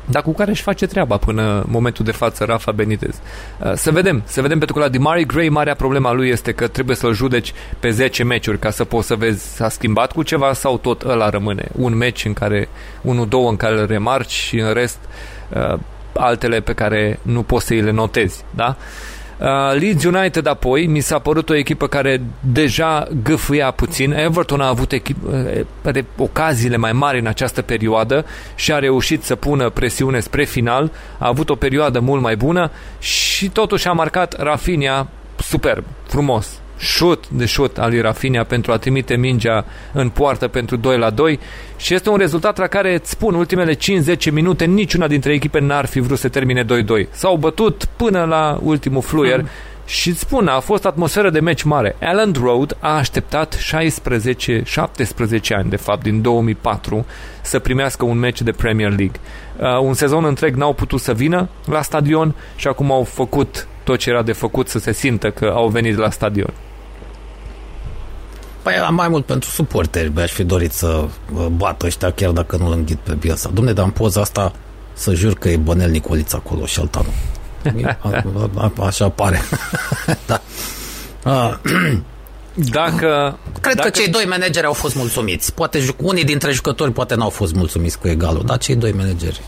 dar 0.10 0.22
cu 0.22 0.34
care 0.34 0.52
își 0.52 0.62
face 0.62 0.86
treaba 0.86 1.18
până 1.18 1.66
momentul 1.68 2.06
de 2.06 2.12
față 2.12 2.44
Rafa 2.44 2.72
Benitez. 2.72 3.20
Uh, 3.60 3.74
să 3.74 3.92
vedem, 3.92 4.22
să 4.26 4.42
vedem 4.42 4.58
pentru 4.58 4.76
că 4.76 4.82
la 4.84 4.90
Dimari 4.90 5.26
Gray 5.26 5.50
marea 5.50 5.76
problema 5.76 6.12
lui 6.12 6.30
este 6.30 6.52
că 6.52 6.68
trebuie 6.68 6.96
să-l 6.96 7.14
judeci 7.14 7.54
pe 7.80 7.90
10 7.90 8.24
meciuri 8.24 8.60
ca 8.60 8.70
să 8.70 8.84
poți 8.84 9.08
să 9.08 9.16
vezi 9.16 9.56
s-a 9.56 9.70
schimbat 9.70 10.12
cu 10.12 10.24
ceva 10.24 10.54
sau 10.54 10.78
tot 10.78 11.02
ăla 11.02 11.30
rămâne. 11.30 11.68
Un 11.72 11.98
meci 11.98 12.26
în 12.26 12.34
care, 12.34 12.70
unul, 13.02 13.28
două 13.28 13.50
în 13.50 13.56
care 13.56 13.80
îl 13.80 13.86
remarci 13.86 14.32
și 14.32 14.60
în 14.60 14.74
rest 14.74 15.00
uh, 15.50 15.80
altele 16.14 16.60
pe 16.60 16.74
care 16.74 17.20
nu 17.22 17.44
poți 17.44 17.66
să 17.66 17.74
îi 17.74 17.82
le 17.82 17.92
notezi, 17.92 18.44
da? 18.56 18.76
Uh, 19.40 19.80
Leeds 19.80 20.04
United 20.04 20.46
apoi 20.46 20.86
mi 20.86 21.00
s-a 21.00 21.20
părut 21.20 21.50
o 21.50 21.56
echipă 21.56 21.88
care 21.88 22.22
deja 22.40 23.08
gâfâia 23.24 23.72
puțin. 23.72 24.12
Everton 24.12 24.62
a 24.62 24.68
avut 24.68 24.94
echip- 24.94 25.56
uh, 25.86 26.04
ocaziile 26.18 26.78
mai 26.78 26.92
mari 26.92 27.20
în 27.20 27.28
această 27.28 27.62
perioadă 27.62 28.26
și 28.56 28.72
a 28.74 28.80
reușit 28.80 29.24
să 29.24 29.36
pună 29.36 29.70
presiune 29.70 30.20
spre 30.20 30.44
final. 30.44 30.92
A 31.18 31.28
avut 31.28 31.50
o 31.50 31.56
perioadă 31.56 32.00
mult 32.00 32.22
mai 32.22 32.36
bună 32.36 32.72
și 33.00 33.50
totuși 33.50 33.88
a 33.88 33.92
marcat 33.92 34.42
Rafinha 34.42 35.08
superb, 35.38 35.84
frumos 36.08 36.60
șut 36.80 37.30
de 37.30 37.46
șut 37.46 37.78
al 37.78 37.90
lui 37.90 38.02
Rafinha 38.02 38.44
pentru 38.44 38.72
a 38.72 38.78
trimite 38.78 39.16
mingea 39.16 39.66
în 39.94 40.10
poartă 40.10 40.48
pentru 40.48 40.76
2 40.76 40.98
la 40.98 41.10
2 41.10 41.40
și 41.78 41.94
este 41.94 42.10
un 42.10 42.18
rezultat 42.18 42.58
la 42.58 42.68
care 42.68 42.94
îți 42.94 43.10
spun 43.10 43.34
ultimele 43.34 43.76
5-10 43.76 43.78
minute 44.32 44.66
niciuna 44.66 45.08
dintre 45.08 45.34
echipe 45.34 45.60
n-ar 45.60 45.86
fi 45.86 46.00
vrut 46.00 46.18
să 46.18 46.30
termine 46.30 46.66
2-2. 46.66 46.68
S-au 47.12 47.36
bătut 47.36 47.86
până 47.96 48.24
la 48.24 48.60
ultimul 48.64 49.02
fluier 49.02 49.42
mm. 49.42 49.48
Și 49.90 50.10
îți 50.10 50.20
spun, 50.20 50.48
a 50.48 50.60
fost 50.60 50.86
atmosferă 50.86 51.30
de 51.30 51.40
meci 51.40 51.64
mare. 51.64 51.96
Allen 52.02 52.36
Road 52.42 52.78
a 52.80 52.96
așteptat 52.96 53.58
16-17 53.58 53.62
ani, 55.50 55.70
de 55.70 55.76
fapt, 55.76 56.04
din 56.04 56.22
2004, 56.22 57.06
să 57.42 57.60
primească 57.60 58.06
un 58.06 58.18
meci 58.18 58.42
de 58.42 58.52
Premier 58.52 58.90
League. 58.90 59.20
Uh, 59.58 59.80
un 59.82 59.94
sezon 59.94 60.26
întreg 60.26 60.56
n-au 60.56 60.74
putut 60.74 61.00
să 61.00 61.14
vină 61.14 61.50
la 61.66 61.82
stadion 61.82 62.36
și 62.56 62.68
acum 62.68 62.92
au 62.92 63.04
făcut 63.04 63.68
tot 63.84 63.98
ce 64.00 64.10
era 64.10 64.22
de 64.22 64.32
făcut 64.32 64.68
să 64.68 64.80
se 64.80 64.94
simtă 64.94 65.30
că 65.30 65.52
au 65.56 65.68
venit 65.68 65.98
la 65.98 66.10
stadion. 66.10 66.54
Păi 68.70 68.88
mai 68.90 69.08
mult 69.08 69.26
pentru 69.26 69.50
suporteri, 69.50 70.12
mi-aș 70.16 70.32
fi 70.32 70.44
dorit 70.44 70.72
să 70.72 71.08
bată 71.56 71.86
ăștia 71.86 72.12
chiar 72.12 72.32
dacă 72.32 72.58
nu-l 72.58 72.72
înghit 72.72 72.98
pe 72.98 73.14
Bielsa. 73.14 73.50
Domne, 73.54 73.74
dar 73.74 73.86
în 73.86 73.92
poza 73.92 74.22
asta 74.22 74.54
să 74.94 75.14
jur 75.14 75.34
că 75.34 75.50
e 75.50 75.58
Bănel 75.58 75.90
Nicolița 75.90 76.42
acolo 76.46 76.66
și 76.66 76.80
alta 76.80 77.02
nu. 77.06 77.14
Așa 78.86 79.10
pare. 79.10 79.42
da. 80.30 80.42
Dacă... 82.54 83.38
Cred 83.62 83.76
dacă... 83.76 83.90
că 83.90 84.00
cei 84.00 84.08
doi 84.08 84.26
manageri 84.28 84.66
au 84.66 84.74
fost 84.74 84.96
mulțumiți. 84.96 85.54
Poate 85.54 85.86
unii 85.98 86.24
dintre 86.24 86.52
jucători 86.52 86.92
poate 86.92 87.16
n-au 87.16 87.30
fost 87.30 87.54
mulțumiți 87.54 88.00
cu 88.00 88.08
egalul, 88.08 88.44
dar 88.46 88.58
cei 88.58 88.76
doi 88.76 88.92
manageri. 88.92 89.42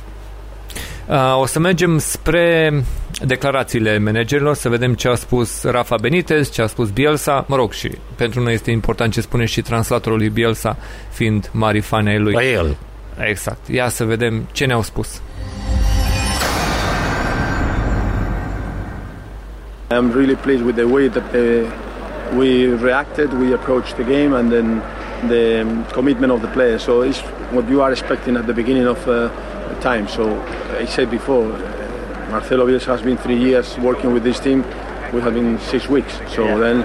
Uh, 1.07 1.39
o 1.39 1.45
să 1.45 1.59
mergem 1.59 1.97
spre 1.97 2.73
declarațiile 3.25 3.97
managerilor, 3.97 4.55
să 4.55 4.69
vedem 4.69 4.93
ce 4.93 5.07
a 5.07 5.15
spus 5.15 5.63
Rafa 5.63 5.95
Benitez, 6.01 6.51
ce 6.51 6.61
a 6.61 6.67
spus 6.67 6.89
Bielsa. 6.89 7.45
Mă 7.47 7.55
rog, 7.55 7.71
și 7.71 7.91
pentru 8.15 8.41
noi 8.41 8.53
este 8.53 8.71
important 8.71 9.13
ce 9.13 9.21
spune 9.21 9.45
și 9.45 9.61
translatorul 9.61 10.17
lui 10.17 10.29
Bielsa, 10.29 10.77
fiind 11.09 11.49
mari 11.51 11.79
fani 11.79 12.09
ai 12.09 12.19
lui. 12.19 12.33
La 12.33 12.45
el. 12.45 12.77
Exact. 13.29 13.67
Ia 13.67 13.87
să 13.89 14.03
vedem 14.03 14.47
ce 14.51 14.65
ne-au 14.65 14.81
spus. 14.81 15.21
I'm 19.91 20.13
really 20.13 20.35
pleased 20.35 20.65
with 20.65 20.77
the 20.77 20.85
way 20.85 21.09
that 21.09 21.31
the, 21.31 21.65
we 22.37 22.73
reacted, 22.81 23.33
we 23.33 23.53
approached 23.53 23.95
the 23.95 24.03
game, 24.03 24.33
and 24.33 24.49
then 24.49 24.81
the 25.27 25.65
commitment 25.91 26.31
of 26.31 26.39
the 26.39 26.47
players. 26.47 26.81
So 26.81 27.03
it's 27.03 27.21
what 27.51 27.69
you 27.69 27.81
are 27.81 27.91
expecting 27.91 28.37
at 28.37 28.45
the 28.45 28.53
beginning 28.53 28.87
of 28.87 29.05
uh, 29.07 29.29
time. 29.81 30.07
So 30.07 30.23
I 30.79 30.85
said 30.85 31.09
before, 31.09 31.45
uh, 31.51 31.80
Marcelo 32.31 32.65
Bielsa 32.65 32.85
has 32.85 33.01
been 33.01 33.17
three 33.17 33.37
years 33.37 33.77
working 33.79 34.13
with 34.13 34.23
this 34.23 34.39
team. 34.39 34.63
We 35.11 35.19
have 35.19 35.33
been 35.33 35.59
six 35.59 35.89
weeks. 35.89 36.17
So 36.33 36.45
yeah. 36.45 36.55
then 36.55 36.77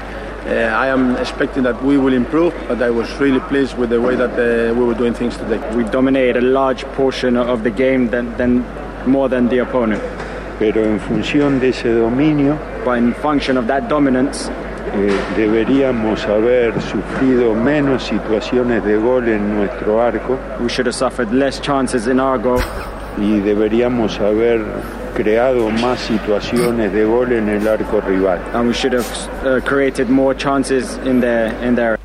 uh, 0.46 0.76
I 0.76 0.88
am 0.88 1.16
expecting 1.16 1.62
that 1.62 1.80
we 1.84 1.98
will 1.98 2.12
improve, 2.12 2.52
but 2.66 2.82
I 2.82 2.90
was 2.90 3.08
really 3.20 3.38
pleased 3.38 3.78
with 3.78 3.90
the 3.90 4.00
way 4.00 4.16
that 4.16 4.32
uh, 4.32 4.74
we 4.74 4.84
were 4.84 4.94
doing 4.94 5.14
things 5.14 5.36
today. 5.36 5.60
We 5.76 5.84
dominated 5.84 6.38
a 6.38 6.40
large 6.40 6.84
portion 6.96 7.36
of 7.36 7.62
the 7.62 7.70
game 7.70 8.10
than, 8.10 8.36
than 8.36 8.64
more 9.06 9.28
than 9.28 9.48
the 9.48 9.58
opponent. 9.58 10.02
Pero 10.58 10.82
en 10.84 10.98
función 10.98 11.60
de 11.60 11.68
ese 11.68 11.94
dominio, 11.94 12.58
But 12.84 12.98
in 12.98 13.14
function 13.14 13.56
of 13.56 13.68
that 13.68 13.88
dominance, 13.88 14.48
eh, 14.94 15.16
deberíamos 15.36 16.24
haber 16.24 16.80
sufrido 16.80 17.54
menos 17.54 18.02
situaciones 18.02 18.82
de 18.84 18.96
gol 18.96 19.28
en 19.28 19.56
nuestro 19.56 20.00
arco 20.00 20.38
we 20.60 20.68
should 20.68 20.86
have 20.86 20.94
suffered 20.94 21.32
less 21.32 21.60
chances 21.60 22.06
in 22.06 22.18
our 22.18 22.38
goal. 22.38 22.60
y 23.18 23.40
deberíamos 23.40 24.18
haber 24.20 24.64
creado 25.16 25.70
más 25.70 25.98
situaciones 26.12 26.92
de 26.92 27.04
gol 27.04 27.32
en 27.32 27.48
el 27.48 27.66
arco 27.68 28.00
rival. 28.00 28.38
And 28.52 28.68
we 28.68 28.74
should 28.74 28.94
have 29.00 29.10
uh, 29.44 29.62
created 29.64 30.08
more 30.08 30.34
chances 30.36 30.84
in 31.04 31.20
their 31.20 31.46
in 31.66 31.74
their 31.74 31.98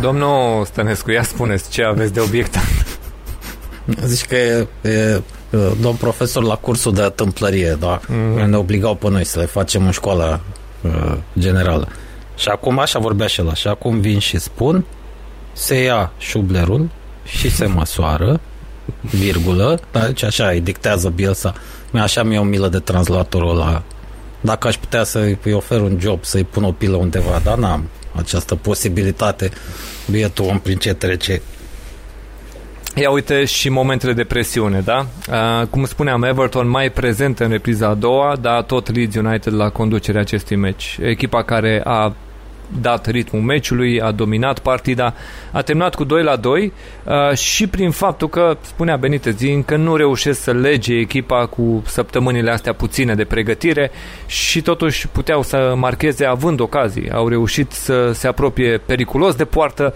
Domnul 0.00 0.64
Stănescu, 0.64 1.10
ia 1.10 1.22
spuneți 1.22 1.70
ce 1.70 1.82
aveți 1.82 2.12
de 2.12 2.20
obiectat. 2.20 2.64
Zici 4.04 4.26
că 4.26 4.36
e, 4.36 4.66
e 4.82 5.20
domn 5.80 5.96
profesor 5.96 6.42
la 6.42 6.54
cursul 6.54 6.94
de 6.94 7.12
tâmplărie, 7.14 7.76
da? 7.80 8.00
Mm-hmm. 8.00 8.44
Ne 8.46 8.56
obligau 8.56 8.94
pe 8.94 9.08
noi 9.08 9.24
să 9.24 9.38
le 9.38 9.44
facem 9.46 9.84
în 9.84 9.90
școala 9.90 10.40
uh, 10.80 11.16
generală. 11.38 11.88
Și 12.36 12.48
acum 12.48 12.78
așa 12.78 12.98
vorbea 12.98 13.26
și 13.26 13.42
la. 13.42 13.54
Și 13.54 13.68
acum 13.68 14.00
vin 14.00 14.18
și 14.18 14.38
spun 14.38 14.84
se 15.52 15.82
ia 15.82 16.12
șublerul 16.18 16.88
și 17.24 17.50
se 17.50 17.66
măsoară 17.66 18.40
virgulă, 19.00 19.80
da? 19.92 20.06
deci 20.06 20.22
așa 20.22 20.48
îi 20.48 20.60
dictează 20.60 21.08
Bielsa. 21.08 21.54
Mi 21.90 22.00
așa 22.00 22.22
mi-e 22.22 22.38
o 22.38 22.42
milă 22.42 22.68
de 22.68 22.78
translatorul 22.78 23.50
ăla. 23.50 23.82
Dacă 24.40 24.68
aș 24.68 24.76
putea 24.76 25.04
să-i 25.04 25.38
ofer 25.52 25.80
un 25.80 25.98
job, 26.00 26.24
să-i 26.24 26.44
pun 26.44 26.64
o 26.64 26.72
pilă 26.72 26.96
undeva, 26.96 27.40
dar 27.44 27.58
n-am 27.58 27.88
această 28.12 28.54
posibilitate. 28.54 29.50
Bietul 30.10 30.44
om 30.44 30.58
prin 30.58 30.76
ce 30.76 30.94
trece. 30.94 31.42
Ia 32.94 33.10
uite 33.10 33.44
și 33.44 33.68
momentele 33.68 34.12
de 34.12 34.24
presiune, 34.24 34.80
da? 34.80 35.06
Uh, 35.28 35.66
cum 35.66 35.84
spuneam, 35.84 36.22
Everton 36.22 36.68
mai 36.68 36.90
prezent 36.90 37.40
în 37.40 37.48
repriza 37.48 37.88
a 37.88 37.94
doua, 37.94 38.36
dar 38.40 38.62
tot 38.62 38.94
Leeds 38.94 39.14
United 39.14 39.52
la 39.52 39.68
conducerea 39.68 40.20
acestui 40.20 40.56
meci. 40.56 40.98
Echipa 41.00 41.42
care 41.42 41.80
a 41.84 42.14
dat 42.80 43.06
ritmul 43.06 43.42
meciului, 43.42 44.00
a 44.00 44.10
dominat 44.10 44.58
partida, 44.58 45.14
a 45.52 45.62
terminat 45.62 45.94
cu 45.94 46.04
2 46.04 46.22
la 46.22 46.36
2 46.36 46.72
uh, 47.04 47.36
și 47.36 47.66
prin 47.66 47.90
faptul 47.90 48.28
că, 48.28 48.56
spunea 48.60 48.96
Benitez, 48.96 49.40
încă 49.40 49.76
nu 49.76 49.96
reușesc 49.96 50.42
să 50.42 50.52
lege 50.52 50.94
echipa 50.94 51.46
cu 51.46 51.82
săptămânile 51.86 52.50
astea 52.50 52.72
puține 52.72 53.14
de 53.14 53.24
pregătire 53.24 53.90
și 54.26 54.62
totuși 54.62 55.08
puteau 55.08 55.42
să 55.42 55.74
marcheze 55.76 56.24
având 56.24 56.60
ocazii. 56.60 57.10
Au 57.10 57.28
reușit 57.28 57.72
să 57.72 58.12
se 58.12 58.26
apropie 58.26 58.78
periculos 58.86 59.34
de 59.34 59.44
poartă, 59.44 59.94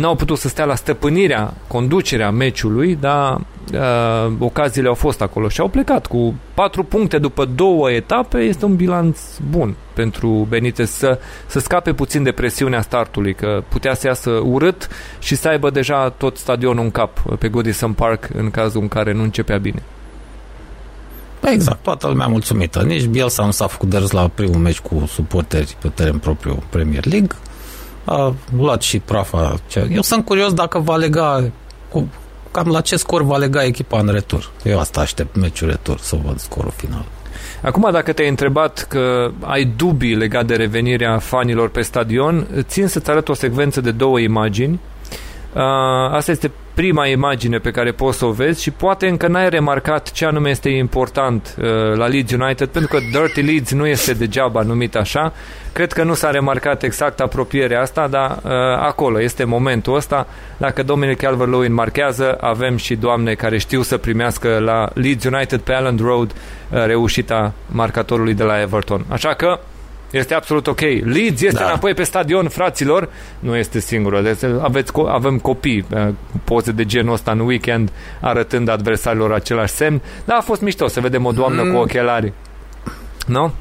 n-au 0.00 0.14
putut 0.14 0.38
să 0.38 0.48
stea 0.48 0.64
la 0.64 0.74
stăpânirea, 0.74 1.54
conducerea 1.66 2.30
meciului, 2.30 2.96
dar 3.00 3.40
uh, 3.72 4.32
ocaziile 4.38 4.88
au 4.88 4.94
fost 4.94 5.20
acolo 5.20 5.48
și 5.48 5.60
au 5.60 5.68
plecat 5.68 6.06
cu 6.06 6.34
4 6.54 6.84
puncte 6.84 7.18
după 7.18 7.44
două 7.44 7.90
etape, 7.90 8.38
este 8.38 8.64
un 8.64 8.76
bilanț 8.76 9.18
bun 9.50 9.74
pentru 9.94 10.46
Benitez 10.48 10.90
să, 10.90 11.18
să 11.46 11.58
scape 11.58 11.92
puțin 11.92 12.22
de 12.22 12.32
presiunea 12.32 12.80
startului, 12.80 13.34
că 13.34 13.62
putea 13.68 13.94
să 13.94 14.06
iasă 14.06 14.30
urât 14.30 14.88
și 15.18 15.34
să 15.34 15.48
aibă 15.48 15.70
deja 15.70 16.08
tot 16.10 16.36
stadionul 16.36 16.84
în 16.84 16.90
cap 16.90 17.36
pe 17.38 17.48
Goodison 17.48 17.92
Park 17.92 18.28
în 18.34 18.50
cazul 18.50 18.80
în 18.80 18.88
care 18.88 19.12
nu 19.12 19.22
începea 19.22 19.58
bine. 19.58 19.82
Exact, 21.52 21.82
toată 21.82 22.08
lumea 22.08 22.26
mulțumită. 22.26 22.82
Nici 22.82 23.04
Bielsa 23.04 23.44
nu 23.44 23.50
s-a 23.50 23.66
făcut 23.66 23.88
de 23.88 23.96
râs 23.96 24.10
la 24.10 24.28
primul 24.28 24.60
meci 24.60 24.80
cu 24.80 25.04
suporteri 25.06 25.76
pe 25.80 25.88
teren 25.88 26.18
propriu 26.18 26.62
Premier 26.70 27.06
League. 27.06 27.36
A 28.04 28.34
luat 28.56 28.82
și 28.82 28.98
prafa. 28.98 29.60
Eu 29.90 30.02
sunt 30.02 30.24
curios 30.24 30.52
dacă 30.52 30.78
va 30.78 30.96
lega 30.96 31.50
cu, 31.88 32.08
cam 32.50 32.68
la 32.68 32.80
ce 32.80 32.96
scor 32.96 33.22
va 33.22 33.36
lega 33.36 33.64
echipa 33.64 33.98
în 33.98 34.08
retur. 34.08 34.50
Eu 34.62 34.78
asta 34.78 35.00
aștept 35.00 35.36
meciul 35.36 35.68
retur, 35.68 35.98
să 35.98 36.16
văd 36.24 36.38
scorul 36.38 36.72
final. 36.76 37.04
Acum, 37.62 37.88
dacă 37.92 38.12
te-ai 38.12 38.28
întrebat 38.28 38.86
că 38.88 39.30
ai 39.40 39.64
dubii 39.64 40.14
legat 40.14 40.46
de 40.46 40.54
revenirea 40.54 41.18
fanilor 41.18 41.68
pe 41.68 41.82
stadion, 41.82 42.46
țin 42.60 42.86
să-ți 42.86 43.10
arăt 43.10 43.28
o 43.28 43.34
secvență 43.34 43.80
de 43.80 43.90
două 43.90 44.18
imagini. 44.18 44.80
Uh, 45.54 45.60
asta 46.10 46.30
este 46.30 46.50
prima 46.74 47.06
imagine 47.06 47.58
pe 47.58 47.70
care 47.70 47.92
poți 47.92 48.18
să 48.18 48.24
o 48.24 48.30
vezi 48.30 48.62
și 48.62 48.70
poate 48.70 49.08
încă 49.08 49.26
n-ai 49.26 49.48
remarcat 49.48 50.12
ce 50.12 50.24
anume 50.24 50.50
este 50.50 50.68
important 50.68 51.54
uh, 51.58 51.64
la 51.96 52.06
Leeds 52.06 52.32
United, 52.32 52.68
pentru 52.68 52.90
că 52.96 52.98
Dirty 53.12 53.40
Leeds 53.40 53.72
nu 53.72 53.86
este 53.86 54.12
degeaba 54.12 54.62
numit 54.62 54.96
așa. 54.96 55.32
Cred 55.72 55.92
că 55.92 56.02
nu 56.02 56.14
s-a 56.14 56.30
remarcat 56.30 56.82
exact 56.82 57.20
apropierea 57.20 57.80
asta, 57.80 58.06
dar 58.06 58.30
uh, 58.42 58.50
acolo 58.78 59.20
este 59.20 59.44
momentul 59.44 59.94
ăsta. 59.94 60.26
Dacă 60.56 60.82
Dominic 60.82 61.16
Calvert-Lewin 61.16 61.72
marchează, 61.72 62.36
avem 62.40 62.76
și 62.76 62.96
doamne 62.96 63.34
care 63.34 63.58
știu 63.58 63.82
să 63.82 63.96
primească 63.96 64.58
la 64.58 64.88
Leeds 64.94 65.24
United 65.24 65.60
pe 65.60 65.72
Allen 65.72 65.98
Road 66.02 66.30
uh, 66.32 66.84
reușita 66.84 67.52
marcatorului 67.66 68.34
de 68.34 68.42
la 68.42 68.60
Everton. 68.60 69.04
Așa 69.08 69.34
că 69.34 69.58
este 70.14 70.34
absolut 70.34 70.66
ok. 70.66 70.80
Leeds 70.80 71.40
este 71.40 71.58
da. 71.58 71.64
înapoi 71.64 71.94
pe 71.94 72.02
stadion, 72.02 72.48
fraților. 72.48 73.08
Nu 73.38 73.56
este 73.56 73.80
singură. 73.80 74.22
Deci 74.22 74.50
aveți, 74.60 74.92
avem 75.08 75.38
copii 75.38 75.84
uh, 75.94 76.08
poze 76.44 76.72
de 76.72 76.84
genul 76.84 77.12
ăsta 77.12 77.30
în 77.30 77.40
weekend 77.40 77.90
arătând 78.20 78.68
adversarilor 78.68 79.32
același 79.32 79.72
semn. 79.72 80.02
Dar 80.24 80.36
a 80.36 80.40
fost 80.40 80.60
mișto 80.60 80.88
să 80.88 81.00
vedem 81.00 81.24
o 81.24 81.32
doamnă 81.32 81.62
mm. 81.62 81.72
cu 81.72 81.76
ochelari. 81.76 82.32
Nu? 83.26 83.52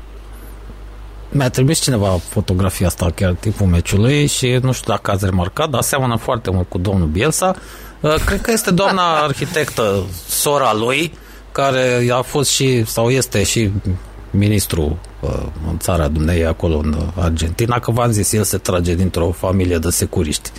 Mi-a 1.30 1.49
trimis 1.49 1.80
cineva 1.80 2.07
fotografia 2.30 2.88
asta 2.88 3.11
chiar 3.15 3.31
timpul 3.39 3.67
meciului 3.67 4.27
și 4.27 4.59
nu 4.61 4.71
știu 4.71 4.93
dacă 4.93 5.11
ați 5.11 5.25
remarcat, 5.25 5.69
dar 5.69 5.81
seamănă 5.81 6.15
foarte 6.15 6.51
mult 6.51 6.69
cu 6.69 6.77
domnul 6.77 7.07
Bielsa. 7.07 7.55
Uh, 7.99 8.15
cred 8.25 8.41
că 8.41 8.51
este 8.51 8.71
doamna 8.71 9.15
arhitectă, 9.27 10.03
sora 10.27 10.73
lui, 10.73 11.13
care 11.51 12.07
a 12.11 12.21
fost 12.21 12.49
și, 12.49 12.85
sau 12.85 13.09
este 13.09 13.43
și 13.43 13.71
ministru 14.34 14.97
uh, 15.19 15.30
în 15.69 15.77
țara 15.77 16.07
dumnei 16.07 16.45
acolo 16.45 16.77
în 16.77 16.95
Argentina, 17.15 17.80
că 17.80 17.91
v-am 17.91 18.11
zis, 18.11 18.31
el 18.31 18.43
se 18.43 18.57
trage 18.57 18.95
dintr-o 18.95 19.31
familie 19.31 19.77
de 19.77 19.89
securiști 19.89 20.51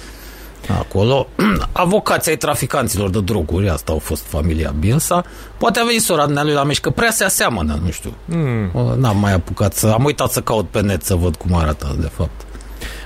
acolo. 0.79 1.27
Avocații 1.73 2.31
ai 2.31 2.37
traficanților 2.37 3.11
de 3.11 3.21
droguri, 3.21 3.69
asta 3.69 3.93
au 3.93 3.99
fost 3.99 4.23
familia 4.23 4.75
Bielsa. 4.79 5.25
Poate 5.59 5.81
a 5.81 5.85
venit 5.85 6.03
sora 6.03 6.27
lui 6.43 6.53
la 6.53 6.65
meci, 6.65 6.81
că 6.81 6.91
prea 6.91 7.11
se 7.11 7.25
aseamănă, 7.25 7.81
nu 7.85 7.91
știu. 7.91 8.15
Mm. 8.25 8.71
N-am 8.97 9.19
mai 9.19 9.33
apucat 9.33 9.75
să... 9.75 9.87
Am 9.87 10.05
uitat 10.05 10.31
să 10.31 10.41
caut 10.41 10.69
pe 10.69 10.81
net 10.81 11.05
să 11.05 11.15
văd 11.15 11.37
cum 11.37 11.55
arată, 11.55 11.97
de 12.01 12.11
fapt. 12.17 12.45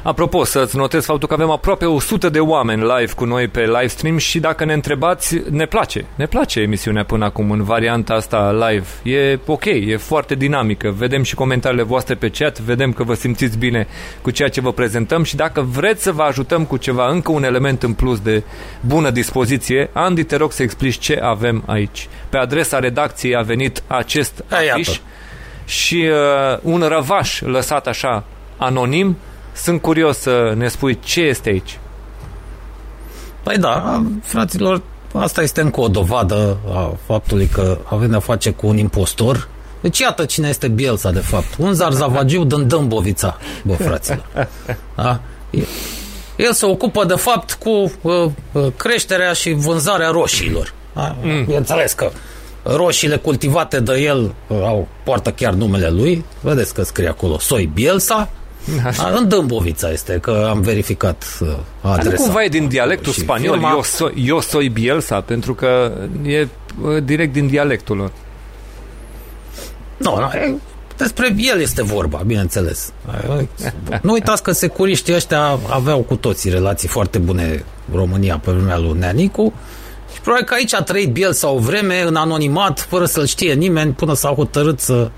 Apropo, 0.03 0.45
să-ți 0.45 0.77
notez 0.77 1.05
faptul 1.05 1.29
că 1.29 1.35
avem 1.35 1.51
aproape 1.51 1.85
100 1.85 2.29
de 2.29 2.41
oameni 2.41 2.83
live 2.83 3.13
cu 3.13 3.25
noi 3.25 3.49
pe 3.49 3.61
live 3.61 3.87
stream 3.87 4.17
și 4.17 4.39
dacă 4.39 4.65
ne 4.65 4.73
întrebați, 4.73 5.43
ne 5.51 5.67
place. 5.67 6.05
Ne 6.15 6.27
place 6.27 6.61
emisiunea 6.61 7.05
până 7.05 7.25
acum 7.25 7.51
în 7.51 7.63
varianta 7.63 8.15
asta 8.15 8.69
live. 8.69 8.87
E 9.03 9.39
ok, 9.47 9.65
e 9.65 9.97
foarte 9.97 10.35
dinamică. 10.35 10.95
Vedem 10.97 11.23
și 11.23 11.35
comentariile 11.35 11.83
voastre 11.83 12.15
pe 12.15 12.29
chat, 12.29 12.61
vedem 12.61 12.93
că 12.93 13.03
vă 13.03 13.15
simțiți 13.15 13.59
bine 13.59 13.87
cu 14.23 14.31
ceea 14.31 14.49
ce 14.49 14.61
vă 14.61 14.73
prezentăm 14.73 15.23
și 15.23 15.37
dacă 15.37 15.61
vreți 15.61 16.03
să 16.03 16.13
vă 16.13 16.23
ajutăm 16.23 16.65
cu 16.65 16.77
ceva, 16.77 17.09
încă 17.11 17.33
un 17.33 17.45
element 17.45 17.83
în 17.83 17.93
plus 17.93 18.21
de 18.21 18.43
bună 18.81 19.11
dispoziție, 19.11 19.91
Andy, 19.93 20.25
te 20.25 20.37
rog 20.37 20.53
să 20.53 20.63
explici 20.63 20.99
ce 20.99 21.21
avem 21.23 21.63
aici. 21.67 22.09
Pe 22.29 22.37
adresa 22.37 22.79
redacției 22.79 23.37
a 23.37 23.41
venit 23.41 23.83
acest 23.87 24.45
afiș 24.51 24.99
și 25.65 26.09
uh, 26.11 26.59
un 26.63 26.81
răvaș 26.89 27.41
lăsat 27.41 27.87
așa 27.87 28.25
anonim 28.57 29.17
sunt 29.63 29.81
curios 29.81 30.19
să 30.19 30.55
ne 30.57 30.69
spui 30.69 30.99
ce 31.05 31.21
este 31.21 31.49
aici. 31.49 31.79
Păi 33.43 33.59
da, 33.59 34.03
fraților, 34.23 34.83
asta 35.15 35.43
este 35.43 35.61
încă 35.61 35.81
o 35.81 35.89
dovadă 35.89 36.57
a 36.73 36.97
faptului 37.07 37.47
că 37.47 37.79
avem 37.85 38.11
de-a 38.11 38.19
face 38.19 38.51
cu 38.51 38.67
un 38.67 38.77
impostor. 38.77 39.49
Deci 39.81 39.99
iată 39.99 40.25
cine 40.25 40.49
este 40.49 40.69
Bielsa, 40.69 41.11
de 41.11 41.19
fapt. 41.19 41.55
Un 41.59 41.73
zarzavagiu 41.73 42.45
din 42.45 42.69
Dâmbovița, 42.69 43.39
bă, 43.63 43.75
fraților. 43.75 44.27
Da? 44.97 45.21
El 46.37 46.53
se 46.53 46.67
ocupă, 46.67 47.05
de 47.05 47.15
fapt, 47.15 47.53
cu 47.53 47.71
uh, 47.71 48.31
uh 48.53 48.67
creșterea 48.77 49.33
și 49.33 49.53
vânzarea 49.53 50.09
roșiilor. 50.11 50.73
Da? 50.95 51.17
Mm. 51.23 51.45
Înțeles 51.57 51.93
că 51.93 52.11
roșiile 52.63 53.17
cultivate 53.17 53.81
de 53.81 54.01
el 54.01 54.35
uh, 54.47 54.59
au, 54.63 54.89
poartă 55.05 55.31
chiar 55.31 55.53
numele 55.53 55.91
lui. 55.91 56.25
Vedeți 56.41 56.75
că 56.75 56.83
scrie 56.83 57.09
acolo 57.09 57.39
Soi 57.39 57.71
Bielsa. 57.75 58.29
Așa. 58.87 59.13
În 59.17 59.29
Dâmbovița 59.29 59.91
este, 59.91 60.19
că 60.19 60.47
am 60.51 60.61
verificat 60.61 61.25
uh, 61.41 61.49
adresa. 61.81 62.17
Nu 62.17 62.23
cumva 62.23 62.43
e 62.43 62.49
din 62.49 62.69
dialectul 62.69 63.13
spaniol, 63.13 63.55
firma... 63.55 63.71
eu, 63.71 63.83
so, 63.83 64.09
eu 64.15 64.41
soy 64.41 64.69
Bielsa, 64.69 65.21
pentru 65.21 65.55
că 65.55 65.93
e 66.23 66.49
uh, 66.83 67.03
direct 67.05 67.33
din 67.33 67.47
dialectul 67.47 67.97
lor. 67.97 68.11
Nu, 69.97 70.17
no, 70.19 70.29
despre 70.97 71.35
el 71.37 71.61
este 71.61 71.83
vorba, 71.83 72.23
bineînțeles. 72.27 72.93
nu 74.03 74.13
uitați 74.13 74.43
că 74.43 74.53
securiștii 74.53 75.15
ăștia 75.15 75.59
aveau 75.71 75.99
cu 75.99 76.17
toții 76.17 76.51
relații 76.51 76.89
foarte 76.89 77.19
bune 77.19 77.65
România 77.95 78.41
pe 78.45 78.51
vremea 78.51 78.79
lui 78.79 78.99
Neanicu 78.99 79.53
și 80.15 80.21
probabil 80.21 80.47
că 80.47 80.55
aici 80.55 80.75
a 80.75 80.83
trăit 80.83 81.13
Bielsa 81.13 81.49
o 81.49 81.59
vreme 81.59 82.03
în 82.03 82.17
anonimat, 82.17 82.81
fără 82.81 83.05
să-l 83.05 83.27
știe 83.27 83.55
nimeni, 83.55 83.93
până 83.93 84.15
s-a 84.15 84.29
hotărât 84.29 84.81
să 84.81 85.11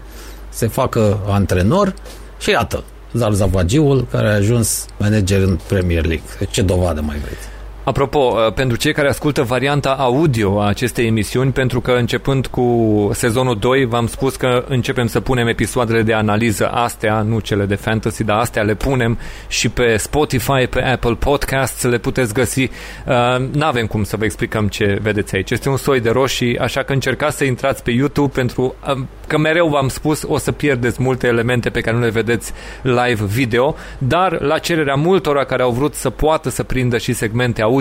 se 0.49 0.67
facă 0.67 1.19
antrenor 1.29 1.95
și 2.39 2.51
iată, 2.51 2.85
Zarzavagiul, 3.13 4.07
care 4.11 4.29
a 4.29 4.35
ajuns 4.35 4.87
manager 4.99 5.41
în 5.43 5.59
Premier 5.69 6.05
League. 6.05 6.49
Ce 6.51 6.63
dovadă 6.63 7.01
mai 7.01 7.17
vreți? 7.17 7.60
Apropo, 7.91 8.19
uh, 8.19 8.53
pentru 8.53 8.77
cei 8.77 8.93
care 8.93 9.09
ascultă 9.09 9.43
varianta 9.43 9.91
audio 9.91 10.61
a 10.61 10.67
acestei 10.67 11.07
emisiuni, 11.07 11.53
pentru 11.53 11.81
că 11.81 11.91
începând 11.93 12.47
cu 12.47 13.11
sezonul 13.13 13.59
2, 13.59 13.85
v-am 13.85 14.07
spus 14.07 14.37
că 14.37 14.65
începem 14.69 15.07
să 15.07 15.21
punem 15.21 15.47
episoadele 15.47 16.03
de 16.03 16.13
analiză 16.13 16.69
astea, 16.69 17.23
nu 17.23 17.39
cele 17.39 17.65
de 17.65 17.75
fantasy, 17.75 18.25
dar 18.25 18.39
astea 18.39 18.63
le 18.63 18.75
punem 18.75 19.19
și 19.49 19.69
pe 19.69 19.97
Spotify, 19.97 20.67
pe 20.71 20.83
Apple 20.83 21.15
Podcasts, 21.15 21.83
le 21.83 21.99
puteți 21.99 22.35
găsi. 22.35 22.61
Uh, 22.61 23.49
nu 23.53 23.65
avem 23.65 23.87
cum 23.87 24.05
să 24.05 24.17
vă 24.17 24.25
explicăm 24.25 24.69
ce 24.69 24.99
vedeți 25.03 25.35
aici. 25.35 25.51
Este 25.51 25.69
un 25.69 25.77
soi 25.77 26.01
de 26.01 26.11
roșii, 26.11 26.59
așa 26.59 26.83
că 26.83 26.93
încercați 26.93 27.37
să 27.37 27.45
intrați 27.45 27.83
pe 27.83 27.91
YouTube 27.91 28.31
pentru 28.35 28.75
uh, 28.89 29.03
că 29.31 29.39
mereu 29.39 29.69
v-am 29.69 29.89
spus 29.89 30.23
o 30.27 30.39
să 30.39 30.53
pierdeți 30.53 31.03
multe 31.03 31.27
elemente 31.27 31.71
pe 31.71 31.81
care 31.81 31.97
nu 31.97 32.03
le 32.03 32.11
vedeți 32.11 32.53
live 32.83 33.25
video, 33.25 33.77
dar 33.99 34.41
la 34.41 34.59
cererea 34.59 34.95
multora 34.95 35.45
care 35.45 35.63
au 35.63 35.71
vrut 35.71 35.95
să 35.95 36.11
poată 36.11 36.51
să 36.51 36.63
prindă 36.63 36.99
și 36.99 37.13
segmente 37.13 37.63
audio, 37.63 37.79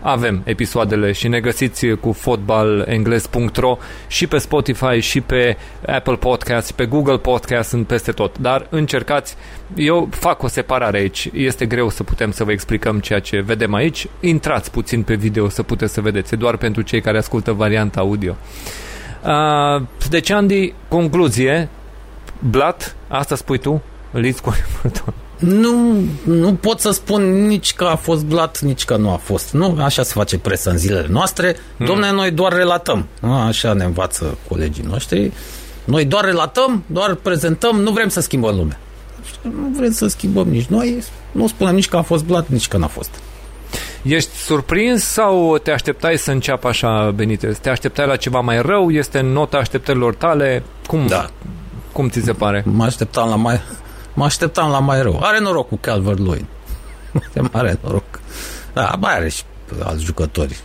avem 0.00 0.42
episoadele 0.44 1.12
și 1.12 1.28
ne 1.28 1.40
găsiți 1.40 1.86
cu 1.86 2.12
fotbalengles.ro 2.12 3.78
și 4.06 4.26
pe 4.26 4.38
Spotify 4.38 5.00
și 5.00 5.20
pe 5.20 5.56
Apple 5.86 6.16
Podcast, 6.16 6.72
pe 6.72 6.86
Google 6.86 7.18
Podcast, 7.18 7.68
sunt 7.68 7.86
peste 7.86 8.12
tot. 8.12 8.38
Dar 8.38 8.66
încercați, 8.70 9.36
eu 9.76 10.08
fac 10.10 10.42
o 10.42 10.48
separare 10.48 10.98
aici. 10.98 11.30
Este 11.32 11.66
greu 11.66 11.88
să 11.88 12.02
putem 12.02 12.30
să 12.30 12.44
vă 12.44 12.52
explicăm 12.52 12.98
ceea 12.98 13.20
ce 13.20 13.40
vedem 13.40 13.74
aici. 13.74 14.06
Intrați 14.20 14.70
puțin 14.70 15.02
pe 15.02 15.14
video 15.14 15.48
să 15.48 15.62
puteți 15.62 15.92
să 15.92 16.00
vedeți. 16.00 16.34
E 16.34 16.36
doar 16.36 16.56
pentru 16.56 16.82
cei 16.82 17.00
care 17.00 17.18
ascultă 17.18 17.52
varianta 17.52 18.00
audio. 18.00 18.36
Uh, 19.24 19.82
deci, 20.08 20.30
Andy, 20.30 20.72
concluzie, 20.88 21.68
Blat, 22.38 22.96
asta 23.08 23.34
spui 23.34 23.58
tu? 23.58 23.82
Liți 24.10 24.42
cu 24.42 24.54
nu, 25.38 26.04
nu 26.24 26.54
pot 26.54 26.80
să 26.80 26.90
spun 26.90 27.46
nici 27.46 27.74
că 27.74 27.84
a 27.84 27.96
fost 27.96 28.24
blat, 28.24 28.60
nici 28.60 28.84
că 28.84 28.96
nu 28.96 29.10
a 29.10 29.16
fost. 29.16 29.52
Nu, 29.52 29.76
așa 29.80 30.02
se 30.02 30.12
face 30.14 30.38
presă 30.38 30.70
în 30.70 30.76
zilele 30.76 31.06
noastre. 31.10 31.56
Hmm. 31.76 31.86
Domne, 31.86 32.10
noi 32.10 32.30
doar 32.30 32.52
relatăm. 32.52 33.06
Așa 33.46 33.72
ne 33.72 33.84
învață 33.84 34.38
colegii 34.48 34.84
noștri. 34.88 35.32
Noi 35.84 36.04
doar 36.04 36.24
relatăm, 36.24 36.84
doar 36.86 37.14
prezentăm, 37.14 37.80
nu 37.80 37.90
vrem 37.90 38.08
să 38.08 38.20
schimbăm 38.20 38.56
lumea. 38.56 38.78
Nu 39.42 39.72
vrem 39.76 39.92
să 39.92 40.06
schimbăm 40.06 40.48
nici 40.48 40.66
noi, 40.66 41.02
nu 41.32 41.46
spunem 41.46 41.74
nici 41.74 41.88
că 41.88 41.96
a 41.96 42.02
fost 42.02 42.24
blat, 42.24 42.48
nici 42.48 42.68
că 42.68 42.76
n-a 42.76 42.86
fost. 42.86 43.10
Ești 44.02 44.36
surprins 44.36 45.04
sau 45.04 45.58
te 45.62 45.70
așteptai 45.70 46.16
să 46.18 46.30
înceapă 46.30 46.68
așa, 46.68 47.10
Benitez? 47.14 47.58
Te 47.58 47.70
așteptai 47.70 48.06
la 48.06 48.16
ceva 48.16 48.40
mai 48.40 48.62
rău? 48.62 48.90
Este 48.90 49.20
nota 49.20 49.56
așteptărilor 49.56 50.14
tale? 50.14 50.62
Cum, 50.86 51.06
da. 51.06 51.30
cum 51.92 52.08
ți 52.08 52.20
se 52.20 52.32
pare? 52.32 52.62
Mă 52.66 52.84
așteptam 52.84 53.28
la 53.28 53.36
mai, 53.36 53.60
mă 54.18 54.24
așteptam 54.24 54.70
la 54.70 54.78
mai 54.78 55.02
rău. 55.02 55.20
Are 55.22 55.40
noroc 55.40 55.68
cu 55.68 55.76
Calvert-Lewin. 55.76 56.46
Are 57.12 57.48
mare 57.52 57.78
noroc. 57.82 58.20
Da, 58.72 58.94
mai 59.00 59.14
are 59.14 59.28
și 59.28 59.42
alți 59.82 60.04
jucători 60.04 60.60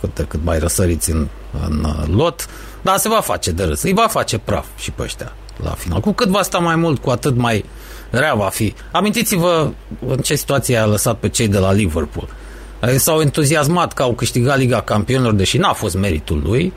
cât, 0.00 0.26
cât 0.28 0.40
mai 0.44 0.58
răsăriți 0.58 1.10
în, 1.10 1.28
în 1.66 1.84
uh, 1.84 2.14
lot. 2.14 2.46
Dar 2.82 2.96
se 2.96 3.08
va 3.08 3.20
face 3.20 3.50
de 3.50 3.64
râs. 3.64 3.82
Îi 3.82 3.92
va 3.92 4.06
face 4.08 4.38
praf 4.38 4.66
și 4.78 4.90
pe 4.90 5.02
ăștia 5.02 5.32
la 5.62 5.70
final. 5.70 6.00
Cu 6.00 6.12
cât 6.12 6.28
va 6.28 6.42
sta 6.42 6.58
mai 6.58 6.76
mult, 6.76 7.00
cu 7.00 7.10
atât 7.10 7.36
mai 7.36 7.64
rea 8.10 8.34
va 8.34 8.48
fi. 8.48 8.74
Amintiți-vă 8.92 9.70
în 10.06 10.18
ce 10.18 10.34
situație 10.34 10.76
a 10.76 10.86
lăsat 10.86 11.18
pe 11.18 11.28
cei 11.28 11.48
de 11.48 11.58
la 11.58 11.72
Liverpool 11.72 12.28
s-au 12.96 13.20
entuziasmat 13.20 13.92
că 13.92 14.02
au 14.02 14.12
câștigat 14.12 14.58
Liga 14.58 14.80
Campionilor, 14.80 15.32
deși 15.32 15.58
n-a 15.58 15.72
fost 15.72 15.94
meritul 15.94 16.42
lui. 16.44 16.72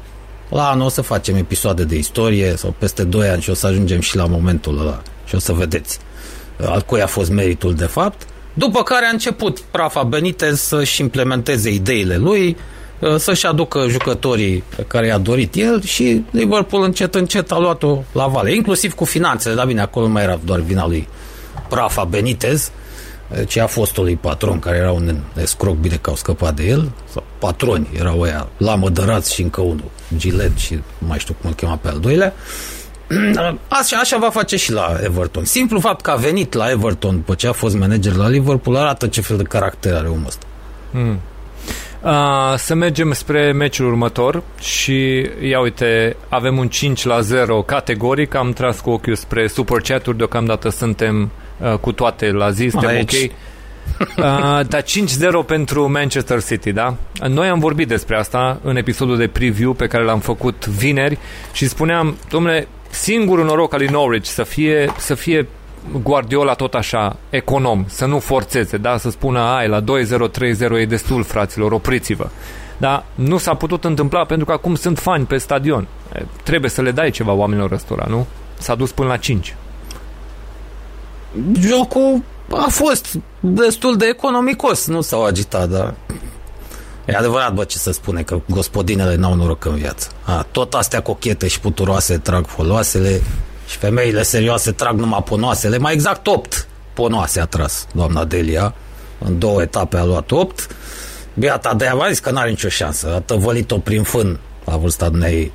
La 0.50 0.70
anul 0.70 0.86
o 0.86 0.90
să 0.90 1.02
facem 1.02 1.36
episoade 1.36 1.84
de 1.84 1.98
istorie 1.98 2.56
sau 2.56 2.76
peste 2.78 3.04
2 3.04 3.28
ani 3.28 3.42
și 3.42 3.50
o 3.50 3.54
să 3.54 3.68
ajungem 3.68 4.00
și 4.00 4.16
la 4.16 4.26
momentul 4.26 4.80
ăla 4.80 5.02
și 5.26 5.36
o 5.36 5.40
să 5.40 5.54
vedeți 5.54 6.00
al 6.62 6.82
cui 6.82 7.02
a 7.02 7.08
fost 7.08 7.30
meritul 7.32 7.74
de 7.74 7.86
fapt. 7.86 8.28
După 8.54 8.84
care 8.84 9.06
a 9.06 9.10
început 9.10 9.60
Prafa 9.60 10.04
Benitez 10.04 10.60
să-și 10.60 11.02
implementeze 11.02 11.70
ideile 11.70 12.18
lui, 12.18 12.58
să-și 13.18 13.46
aducă 13.46 13.88
jucătorii 13.90 14.64
pe 14.76 14.84
care 14.88 15.08
i-a 15.08 15.18
dorit 15.18 15.56
el 15.56 15.82
și 15.82 16.24
Liverpool 16.32 16.84
încet 16.84 17.16
încet 17.16 17.52
a 17.52 17.58
luat-o 17.58 18.04
la 18.12 18.28
vale, 18.28 18.54
inclusiv 18.54 18.94
cu 18.94 19.06
finanțele, 19.06 19.56
dar 19.56 19.66
bine, 19.66 19.82
acolo 19.82 20.08
mai 20.08 20.24
era 20.24 20.40
doar 20.44 20.60
vina 20.60 20.88
lui 20.88 21.08
Prafa 21.70 22.04
Benitez, 22.04 22.72
ce 23.48 23.62
a 23.62 23.68
fostului 23.68 24.16
patron, 24.16 24.60
care 24.60 24.78
era 24.78 24.92
un 24.92 25.18
escroc, 25.42 25.76
bine 25.76 25.96
că 25.96 26.10
au 26.10 26.16
scăpat 26.16 26.56
de 26.56 26.64
el, 26.64 26.92
sau 27.14 27.24
patroni 27.40 27.88
erau 27.98 28.20
ăia, 28.20 28.48
la 28.58 28.76
mădărați 28.76 29.34
și 29.34 29.42
încă 29.42 29.62
unul, 29.62 29.92
Gilet 30.18 30.58
și 30.58 30.80
mai 30.98 31.20
știu 31.20 31.36
cum 31.42 31.50
îl 31.50 31.56
chema 31.56 31.76
pe 31.76 31.88
al 31.88 32.00
doilea. 32.00 32.34
Așa, 33.68 33.98
așa 33.98 34.18
va 34.18 34.30
face 34.30 34.58
și 34.58 34.72
la 34.72 34.98
Everton. 35.04 35.46
Simplu 35.46 35.80
fapt 35.80 36.02
că 36.02 36.12
a 36.12 36.16
venit 36.16 36.54
la 36.54 36.70
Everton 36.70 37.16
după 37.16 37.34
ce 37.34 37.48
a 37.48 37.52
fost 37.52 37.78
manager 37.78 38.14
la 38.14 38.28
Liverpool 38.28 38.76
arată 38.76 39.08
ce 39.08 39.22
fel 39.22 39.38
de 39.38 39.44
caracter 39.44 39.94
are 39.94 40.08
omul 40.08 40.26
ăsta. 40.28 40.46
Hmm. 40.92 41.20
Uh, 42.02 42.12
să 42.58 42.74
mergem 42.74 43.14
spre 43.14 43.52
meciul 43.52 43.88
următor 43.88 44.44
și 44.60 45.30
ia 45.42 45.60
uite, 45.60 46.16
avem 46.30 46.58
un 46.58 46.68
5 46.68 47.06
la 47.06 47.22
0 47.22 47.62
categoric, 47.62 48.36
am 48.36 48.54
tras 48.54 48.80
cu 48.80 48.90
ochiul 48.90 49.16
spre 49.16 49.48
super 49.48 49.82
chat-uri, 49.82 50.18
deocamdată 50.18 50.70
suntem 50.70 51.32
Uh, 51.62 51.74
cu 51.74 51.92
toate 51.92 52.32
la 52.32 52.52
zi, 52.52 52.68
suntem 52.70 52.90
Aici. 52.90 53.14
ok. 53.14 53.32
Uh, 54.18 54.68
dar 54.68 54.84
5-0 54.84 55.46
pentru 55.46 55.92
Manchester 55.92 56.44
City, 56.44 56.72
da? 56.72 56.96
Noi 57.28 57.48
am 57.48 57.60
vorbit 57.60 57.88
despre 57.88 58.18
asta 58.18 58.60
în 58.64 58.76
episodul 58.76 59.18
de 59.18 59.28
preview 59.28 59.74
pe 59.74 59.88
care 59.88 60.04
l-am 60.04 60.20
făcut 60.20 60.68
vineri 60.68 61.18
și 61.54 61.68
spuneam, 61.68 62.18
domnule, 62.30 62.68
singurul 62.90 63.46
noroc 63.46 63.74
al 63.74 63.80
lui 63.80 63.88
Norwich 63.88 64.28
să 64.28 64.44
fie, 64.44 64.94
să 64.98 65.14
fie 65.14 65.48
Guardiola 66.04 66.54
tot 66.54 66.74
așa, 66.74 67.16
econom, 67.30 67.86
să 67.88 68.06
nu 68.06 68.20
forțeze, 68.20 68.78
da? 68.78 68.98
Să 68.98 69.10
spună, 69.10 69.40
ai, 69.40 69.68
la 69.68 69.82
2-0, 69.82 69.84
3-0 69.84 70.80
e 70.80 70.86
destul, 70.86 71.24
fraților, 71.24 71.72
opriți-vă. 71.72 72.30
Dar 72.78 73.06
nu 73.16 73.38
s-a 73.38 73.54
putut 73.54 73.84
întâmpla 73.84 74.26
pentru 74.26 74.46
că 74.46 74.52
acum 74.52 74.76
sunt 74.76 75.00
fani 75.00 75.26
pe 75.26 75.38
stadion. 75.38 75.88
Trebuie 76.44 76.70
să 76.70 76.82
le 76.82 76.92
dai 76.92 77.10
ceva 77.10 77.32
oamenilor 77.32 77.70
răstura, 77.70 78.06
nu? 78.10 78.26
S-a 78.58 78.76
dus 78.76 78.92
până 78.92 79.08
la 79.08 79.18
5 79.18 79.56
jocul 81.60 82.22
a 82.52 82.68
fost 82.70 83.20
destul 83.40 83.98
de 83.98 84.06
economicos, 84.06 84.88
nu 84.88 85.02
s-au 85.02 85.24
agitat, 85.24 85.70
dar... 85.70 85.94
E 87.06 87.16
adevărat, 87.16 87.54
bă, 87.54 87.64
ce 87.64 87.78
să 87.78 87.92
spune, 87.92 88.22
că 88.22 88.40
gospodinele 88.50 89.16
n-au 89.16 89.34
noroc 89.34 89.66
în 89.66 89.76
viață. 89.76 90.08
A, 90.24 90.46
tot 90.52 90.74
astea 90.74 91.02
cochete 91.02 91.48
și 91.48 91.60
puturoase 91.60 92.18
trag 92.18 92.46
foloasele 92.48 93.22
și 93.68 93.78
femeile 93.78 94.24
serioase 94.24 94.72
trag 94.72 95.00
numai 95.00 95.24
ponoasele, 95.24 95.78
mai 95.78 95.94
exact 95.94 96.28
opt. 96.28 96.68
ponoase 96.94 97.40
a 97.40 97.46
tras 97.46 97.88
doamna 97.94 98.26
Delia. 98.26 98.74
În 99.26 99.40
două 99.40 99.62
etape 99.62 99.98
a 99.98 100.04
luat 100.04 100.32
8. 100.32 100.68
Beata 101.34 101.74
de 101.74 101.88
a 101.88 102.08
zis 102.08 102.20
că 102.20 102.32
n-are 102.32 102.50
nicio 102.50 102.70
șansă. 102.70 103.14
A 103.16 103.20
tăvălit-o 103.20 103.78
prin 103.78 104.04
fân 104.04 104.40
la 104.66 104.78
vârsta 104.78 105.12
ei 105.22 105.52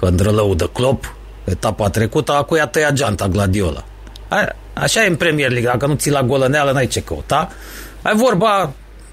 Hândrălău 0.00 0.54
de 0.54 0.68
clop. 0.72 1.14
Etapa 1.44 1.88
trecută, 1.88 2.32
acum 2.32 2.56
i-a 2.56 2.66
tăiat 2.66 2.92
geanta 2.92 3.28
Gladiola. 3.28 3.84
A, 4.28 4.48
așa 4.72 5.04
e 5.04 5.08
în 5.08 5.16
Premier 5.16 5.50
League, 5.50 5.70
dacă 5.70 5.86
nu 5.86 5.94
ții 5.94 6.10
la 6.10 6.22
golăneală, 6.22 6.72
n-ai 6.72 6.86
ce 6.86 7.00
căuta. 7.00 7.48
Ai 8.02 8.14
vorba 8.16 8.72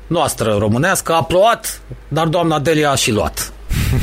noastră 0.09 0.55
românească, 0.59 1.13
a 1.13 1.23
plouat, 1.23 1.81
dar 2.07 2.27
doamna 2.27 2.59
Delia 2.59 2.91
a 2.91 2.95
și 2.95 3.11
luat. 3.11 3.51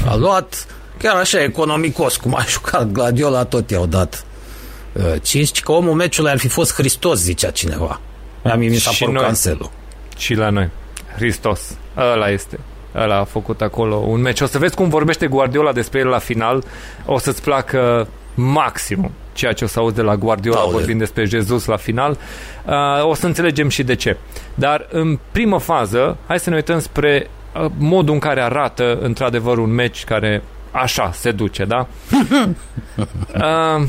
A 0.09 0.15
luat, 0.17 0.67
chiar 0.99 1.17
așa, 1.17 1.43
economicos, 1.43 2.17
cum 2.17 2.35
a 2.35 2.45
jucat 2.55 2.87
Gladiola, 2.91 3.45
tot 3.45 3.71
i-au 3.71 3.87
dat 3.87 4.25
uh, 4.93 5.05
5, 5.23 5.61
că 5.61 5.73
omul 5.73 5.95
meciului 5.95 6.31
ar 6.31 6.39
fi 6.39 6.49
fost 6.49 6.75
Hristos, 6.75 7.19
zicea 7.19 7.51
cineva. 7.51 8.01
Mi-a 8.45 8.55
mi 8.55 8.77
s-a 8.77 8.91
Și 8.91 8.99
părut 8.99 9.15
noi. 9.15 9.25
cancelul. 9.25 9.71
Și 10.17 10.35
la 10.35 10.51
noi. 10.51 10.69
Hristos. 11.17 11.61
Ăla 11.97 12.29
este. 12.31 12.61
Ăla 12.95 13.17
a 13.19 13.25
făcut 13.25 13.61
acolo 13.61 13.95
un 13.95 14.21
meci. 14.21 14.41
O 14.41 14.47
să 14.47 14.59
vezi 14.59 14.75
cum 14.75 14.89
vorbește 14.89 15.27
Guardiola 15.27 15.73
despre 15.73 15.99
el 15.99 16.07
la 16.07 16.19
final. 16.19 16.65
O 17.07 17.19
să-ți 17.19 17.43
placă 17.43 18.09
maximum 18.35 19.11
ceea 19.37 19.53
ce 19.53 19.65
o 19.65 19.67
să 19.67 19.79
auzi 19.79 19.95
de 19.95 20.03
la 20.03 20.17
Guardiola 20.17 20.59
Aoleu. 20.59 20.77
vorbind 20.79 20.99
despre 20.99 21.25
Jesus 21.25 21.65
la 21.65 21.77
final. 21.77 22.19
Uh, 22.67 23.09
o 23.09 23.15
să 23.15 23.27
înțelegem 23.27 23.69
și 23.69 23.83
de 23.83 23.95
ce. 23.95 24.17
Dar 24.55 24.87
în 24.91 25.19
primă 25.33 25.59
fază, 25.59 26.17
hai 26.27 26.39
să 26.39 26.51
ne 26.51 26.57
uităm 26.57 26.79
spre 26.79 27.31
uh, 27.63 27.71
modul 27.79 28.15
în 28.15 28.21
care 28.21 28.41
arată 28.41 28.99
într-adevăr 29.01 29.59
un 29.59 29.71
meci 29.71 30.05
care 30.05 30.43
așa 30.71 31.11
se 31.13 31.31
duce, 31.31 31.65
da? 31.65 31.87
uh, 33.35 33.87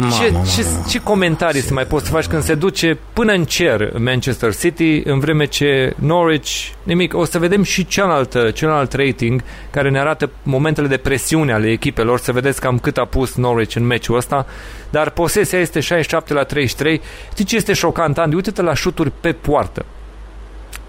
ce, 0.00 0.34
ce, 0.54 0.66
ce 0.88 1.00
comentarii 1.00 1.60
să 1.60 1.72
mai 1.72 1.84
poți 1.84 2.04
să 2.04 2.10
faci 2.10 2.26
când 2.26 2.42
se 2.42 2.54
duce 2.54 2.98
până 3.12 3.32
în 3.32 3.44
cer 3.44 3.98
Manchester 3.98 4.56
City, 4.56 5.02
în 5.04 5.18
vreme 5.18 5.44
ce 5.44 5.94
Norwich, 5.98 6.50
nimic. 6.82 7.14
O 7.14 7.24
să 7.24 7.38
vedem 7.38 7.62
și 7.62 7.86
cealaltă, 7.86 8.50
celălalt 8.50 8.92
rating 8.92 9.42
care 9.70 9.90
ne 9.90 9.98
arată 9.98 10.30
momentele 10.42 10.86
de 10.86 10.96
presiune 10.96 11.52
ale 11.52 11.70
echipelor, 11.70 12.18
să 12.18 12.32
vedeți 12.32 12.60
cam 12.60 12.78
cât 12.78 12.96
a 12.96 13.04
pus 13.04 13.34
Norwich 13.34 13.74
în 13.74 13.86
meciul 13.86 14.16
ăsta, 14.16 14.46
dar 14.90 15.10
posesia 15.10 15.58
este 15.58 15.80
67 15.80 16.32
la 16.32 16.42
33. 16.42 17.00
Știi 17.32 17.44
ce 17.44 17.56
este 17.56 17.72
șocant, 17.72 18.18
Andy? 18.18 18.34
Uite-te 18.34 18.62
la 18.62 18.74
șuturi 18.74 19.12
pe 19.20 19.32
poartă. 19.32 19.84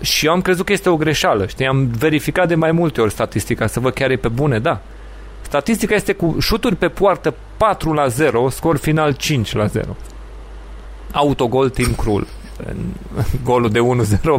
Și 0.01 0.25
eu 0.25 0.31
am 0.31 0.41
crezut 0.41 0.65
că 0.65 0.71
este 0.71 0.89
o 0.89 0.97
greșeală, 0.97 1.47
știi? 1.47 1.67
Am 1.67 1.87
verificat 1.97 2.47
de 2.47 2.55
mai 2.55 2.71
multe 2.71 3.01
ori 3.01 3.11
statistica 3.11 3.67
să 3.67 3.79
văd 3.79 3.93
chiar 3.93 4.09
e 4.09 4.15
pe 4.15 4.27
bune, 4.27 4.59
da. 4.59 4.81
Statistica 5.49 5.95
este 5.95 6.13
cu 6.13 6.35
șuturi 6.39 6.75
pe 6.75 6.87
poartă 6.87 7.33
4 7.57 7.93
la 7.93 8.07
0, 8.07 8.49
scor 8.49 8.77
final 8.77 9.11
5 9.13 9.53
la 9.53 9.65
0. 9.65 9.95
Autogol 11.11 11.69
Tim 11.69 11.93
Krul. 11.93 12.27
Golul 13.43 13.69
de 13.69 13.79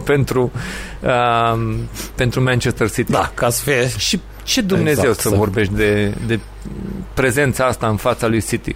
1-0 0.00 0.04
pentru, 0.04 0.52
uh, 1.02 1.76
pentru 2.14 2.42
Manchester 2.42 2.90
City. 2.90 3.10
Da, 3.12 3.30
ca 3.34 3.50
să 3.50 3.62
fie... 3.62 3.88
Și 3.96 4.20
ce 4.42 4.60
Dumnezeu 4.60 5.02
Exact, 5.08 5.18
să 5.20 5.28
să- 5.28 5.34
vorbești 5.34 5.74
de, 5.74 6.14
de 6.26 6.40
prezența 7.14 7.64
asta 7.64 7.86
în 7.88 7.96
fața 7.96 8.26
lui 8.26 8.42
City? 8.42 8.74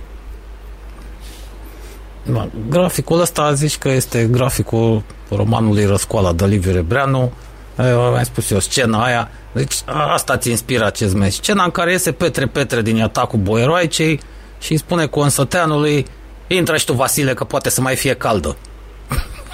Da, 2.23 2.49
graficul 2.69 3.21
ăsta 3.21 3.53
zici 3.53 3.79
că 3.79 3.89
este 3.89 4.27
graficul 4.31 5.03
romanului 5.31 5.85
Răscoala 5.85 6.33
de 6.33 6.47
Liviu 6.47 6.73
Rebreanu. 6.73 7.33
Am 7.77 8.23
spus 8.25 8.51
eu, 8.51 8.59
scena 8.59 9.05
aia. 9.05 9.31
Deci 9.53 9.75
a- 9.85 10.13
asta 10.13 10.37
ți 10.37 10.51
inspiră 10.51 10.85
acest 10.85 11.15
meci. 11.15 11.33
Scena 11.33 11.65
în 11.65 11.71
care 11.71 11.91
iese 11.93 12.13
Petre 12.13 12.47
Petre 12.47 12.83
din 12.83 13.03
atacul 13.03 13.39
Boieroaicei 13.39 14.21
și 14.61 14.73
îi 14.73 14.79
spune 14.79 15.07
Consăteanului 15.07 16.07
intră 16.47 16.77
și 16.77 16.85
tu, 16.85 16.93
Vasile, 16.93 17.35
că 17.35 17.45
poate 17.45 17.71
să 17.71 17.81
mai 17.81 17.97
fie 17.97 18.15
caldă. 18.15 18.57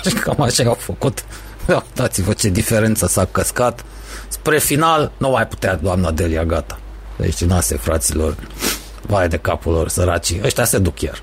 Și 0.08 0.14
cam 0.24 0.40
așa 0.40 0.64
au 0.64 0.74
făcut. 0.80 1.24
Da, 1.66 1.82
Dați-vă 1.94 2.32
ce 2.32 2.48
diferență 2.48 3.06
s-a 3.06 3.24
căscat. 3.30 3.84
Spre 4.28 4.58
final, 4.58 5.12
nu 5.16 5.30
mai 5.30 5.46
putea 5.46 5.74
doamna 5.76 6.10
Delia, 6.10 6.44
gata. 6.44 6.78
Deci, 7.16 7.44
nase, 7.44 7.76
fraților, 7.76 8.36
vai 9.02 9.28
de 9.28 9.36
capul 9.36 9.72
lor, 9.72 9.88
săracii. 9.88 10.40
Ăștia 10.44 10.64
se 10.64 10.78
duc 10.78 10.94
chiar 10.94 11.22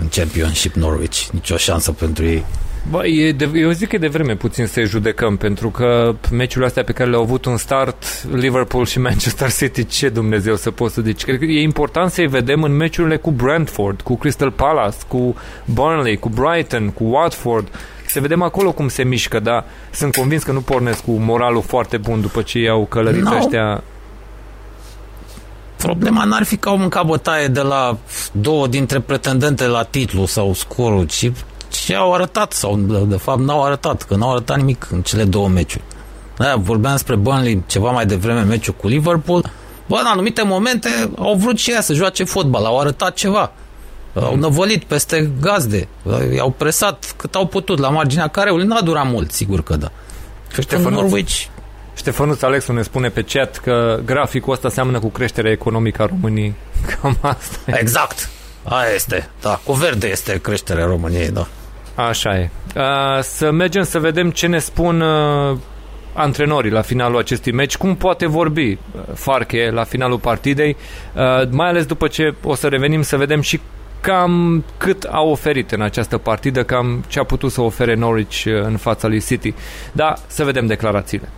în 0.00 0.08
Championship 0.08 0.74
Norwich. 0.74 1.26
Nicio 1.32 1.56
șansă 1.56 1.92
pentru 1.92 2.24
ei. 2.24 2.44
Bă, 2.88 3.06
e 3.06 3.32
de, 3.32 3.50
eu 3.54 3.70
zic 3.70 3.88
că 3.88 3.94
e 3.94 3.98
de 3.98 4.08
vreme 4.08 4.34
puțin 4.34 4.66
să-i 4.66 4.86
judecăm, 4.86 5.36
pentru 5.36 5.70
că 5.70 6.14
meciurile 6.30 6.66
astea 6.66 6.84
pe 6.84 6.92
care 6.92 7.10
le-au 7.10 7.22
avut 7.22 7.44
un 7.44 7.56
start, 7.56 8.04
Liverpool 8.32 8.86
și 8.86 8.98
Manchester 8.98 9.52
City, 9.52 9.86
ce 9.86 10.08
Dumnezeu 10.08 10.56
să 10.56 10.70
poți 10.70 10.94
să 10.94 11.00
zici. 11.00 11.24
Cred 11.24 11.38
că 11.38 11.44
e 11.44 11.62
important 11.62 12.10
să-i 12.10 12.26
vedem 12.26 12.62
în 12.62 12.76
meciurile 12.76 13.16
cu 13.16 13.30
Brentford, 13.30 14.00
cu 14.00 14.16
Crystal 14.16 14.50
Palace, 14.50 14.96
cu 15.08 15.34
Burnley, 15.64 16.16
cu 16.16 16.28
Brighton, 16.28 16.90
cu 16.90 17.04
Watford. 17.04 17.68
Să 18.06 18.20
vedem 18.20 18.42
acolo 18.42 18.72
cum 18.72 18.88
se 18.88 19.02
mișcă, 19.02 19.40
dar 19.40 19.64
sunt 19.90 20.16
convins 20.16 20.42
că 20.42 20.52
nu 20.52 20.60
pornesc 20.60 21.04
cu 21.04 21.10
moralul 21.10 21.62
foarte 21.62 21.96
bun 21.96 22.20
după 22.20 22.42
ce 22.42 22.58
i-au 22.58 22.86
călărit 22.86 23.22
No. 23.22 23.36
ăștia. 23.36 23.82
Problema 25.76 26.24
n-ar 26.24 26.42
fi 26.42 26.56
că 26.56 26.68
au 26.68 26.76
mâncat 26.76 27.06
bătaie 27.06 27.46
de 27.46 27.60
la 27.60 27.98
două 28.32 28.66
dintre 28.66 29.00
pretendente 29.00 29.66
la 29.66 29.82
titlu 29.82 30.26
sau 30.26 30.54
scorul, 30.54 31.06
ci 31.06 31.30
ce 31.70 31.94
au 31.94 32.14
arătat 32.14 32.52
sau 32.52 32.76
de, 32.76 32.98
de 32.98 33.16
fapt 33.16 33.40
n-au 33.40 33.64
arătat, 33.64 34.02
că 34.02 34.14
n-au 34.14 34.30
arătat 34.30 34.56
nimic 34.56 34.88
în 34.90 35.02
cele 35.02 35.24
două 35.24 35.48
meciuri. 35.48 35.84
Da, 36.36 36.54
vorbeam 36.56 36.92
despre 36.92 37.16
Burnley 37.16 37.62
ceva 37.66 37.90
mai 37.90 38.06
devreme 38.06 38.40
meciul 38.42 38.74
cu 38.74 38.88
Liverpool. 38.88 39.50
Bă, 39.86 39.96
în 40.00 40.06
anumite 40.06 40.42
momente 40.42 41.10
au 41.18 41.34
vrut 41.34 41.58
și 41.58 41.70
ea 41.70 41.80
să 41.80 41.92
joace 41.92 42.24
fotbal, 42.24 42.64
au 42.64 42.80
arătat 42.80 43.14
ceva. 43.14 43.52
Au 44.14 44.36
năvălit 44.36 44.84
peste 44.84 45.30
gazde, 45.40 45.88
i-au 46.34 46.50
presat 46.50 47.14
cât 47.16 47.34
au 47.34 47.46
putut 47.46 47.78
la 47.78 47.88
marginea 47.88 48.26
careului. 48.26 48.66
N-a 48.66 48.80
durat 48.80 49.10
mult, 49.10 49.32
sigur 49.32 49.62
că 49.62 49.76
da. 49.76 49.90
Și 50.52 50.60
Ștefănuț. 50.60 51.00
Norwich 51.00 51.44
Ștefănuț 52.00 52.42
Alexu 52.42 52.72
ne 52.72 52.82
spune 52.82 53.08
pe 53.08 53.22
chat 53.22 53.58
că 53.58 54.00
graficul 54.04 54.52
ăsta 54.52 54.68
seamănă 54.68 54.98
cu 54.98 55.08
creșterea 55.08 55.50
economică 55.50 56.02
a 56.02 56.06
României. 56.06 56.54
Cam 57.00 57.18
asta 57.20 57.56
e. 57.66 57.78
Exact. 57.80 58.30
Aia 58.62 58.90
este. 58.94 59.30
Da, 59.40 59.60
cu 59.64 59.72
verde 59.72 60.08
este 60.08 60.38
creșterea 60.38 60.84
României, 60.84 61.28
da. 61.28 61.46
Așa 62.08 62.38
e. 62.38 62.50
Uh, 62.76 62.82
să 63.22 63.50
mergem 63.50 63.82
să 63.82 63.98
vedem 63.98 64.30
ce 64.30 64.46
ne 64.46 64.58
spun 64.58 65.00
uh, 65.00 65.56
antrenorii 66.12 66.70
la 66.70 66.80
finalul 66.80 67.18
acestui 67.18 67.52
meci, 67.52 67.76
cum 67.76 67.96
poate 67.96 68.26
vorbi 68.26 68.70
uh, 68.70 69.00
Farche 69.14 69.70
la 69.70 69.84
finalul 69.84 70.18
partidei, 70.18 70.76
uh, 71.14 71.48
mai 71.50 71.68
ales 71.68 71.86
după 71.86 72.06
ce 72.08 72.34
o 72.42 72.54
să 72.54 72.68
revenim 72.68 73.02
să 73.02 73.16
vedem 73.16 73.40
și 73.40 73.60
cam 74.00 74.64
cât 74.76 75.06
a 75.10 75.20
oferit 75.20 75.70
în 75.70 75.80
această 75.80 76.18
partidă, 76.18 76.62
cam 76.62 77.04
ce 77.08 77.18
a 77.18 77.24
putut 77.24 77.52
să 77.52 77.60
ofere 77.60 77.94
Norwich 77.94 78.44
uh, 78.44 78.52
în 78.62 78.76
fața 78.76 79.08
lui 79.08 79.20
City. 79.20 79.54
Da, 79.92 80.14
să 80.26 80.44
vedem 80.44 80.66
declarațiile. 80.66 81.28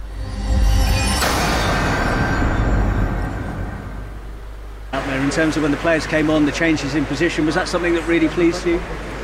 out 4.93 5.05
there 5.07 5.21
in 5.21 5.31
terms 5.31 5.57
of 5.57 5.63
when 5.63 5.73
the 5.73 5.79
players 5.79 6.07
came 6.07 6.31
on, 6.31 6.45
the 6.45 6.53
changes 6.53 6.95
in 6.95 7.05
position. 7.05 7.47
Was 7.47 7.55
that 7.55 7.69
something 7.69 7.95
that 7.95 8.07
really 8.07 8.29
pleased 8.29 8.67
you? 8.67 8.79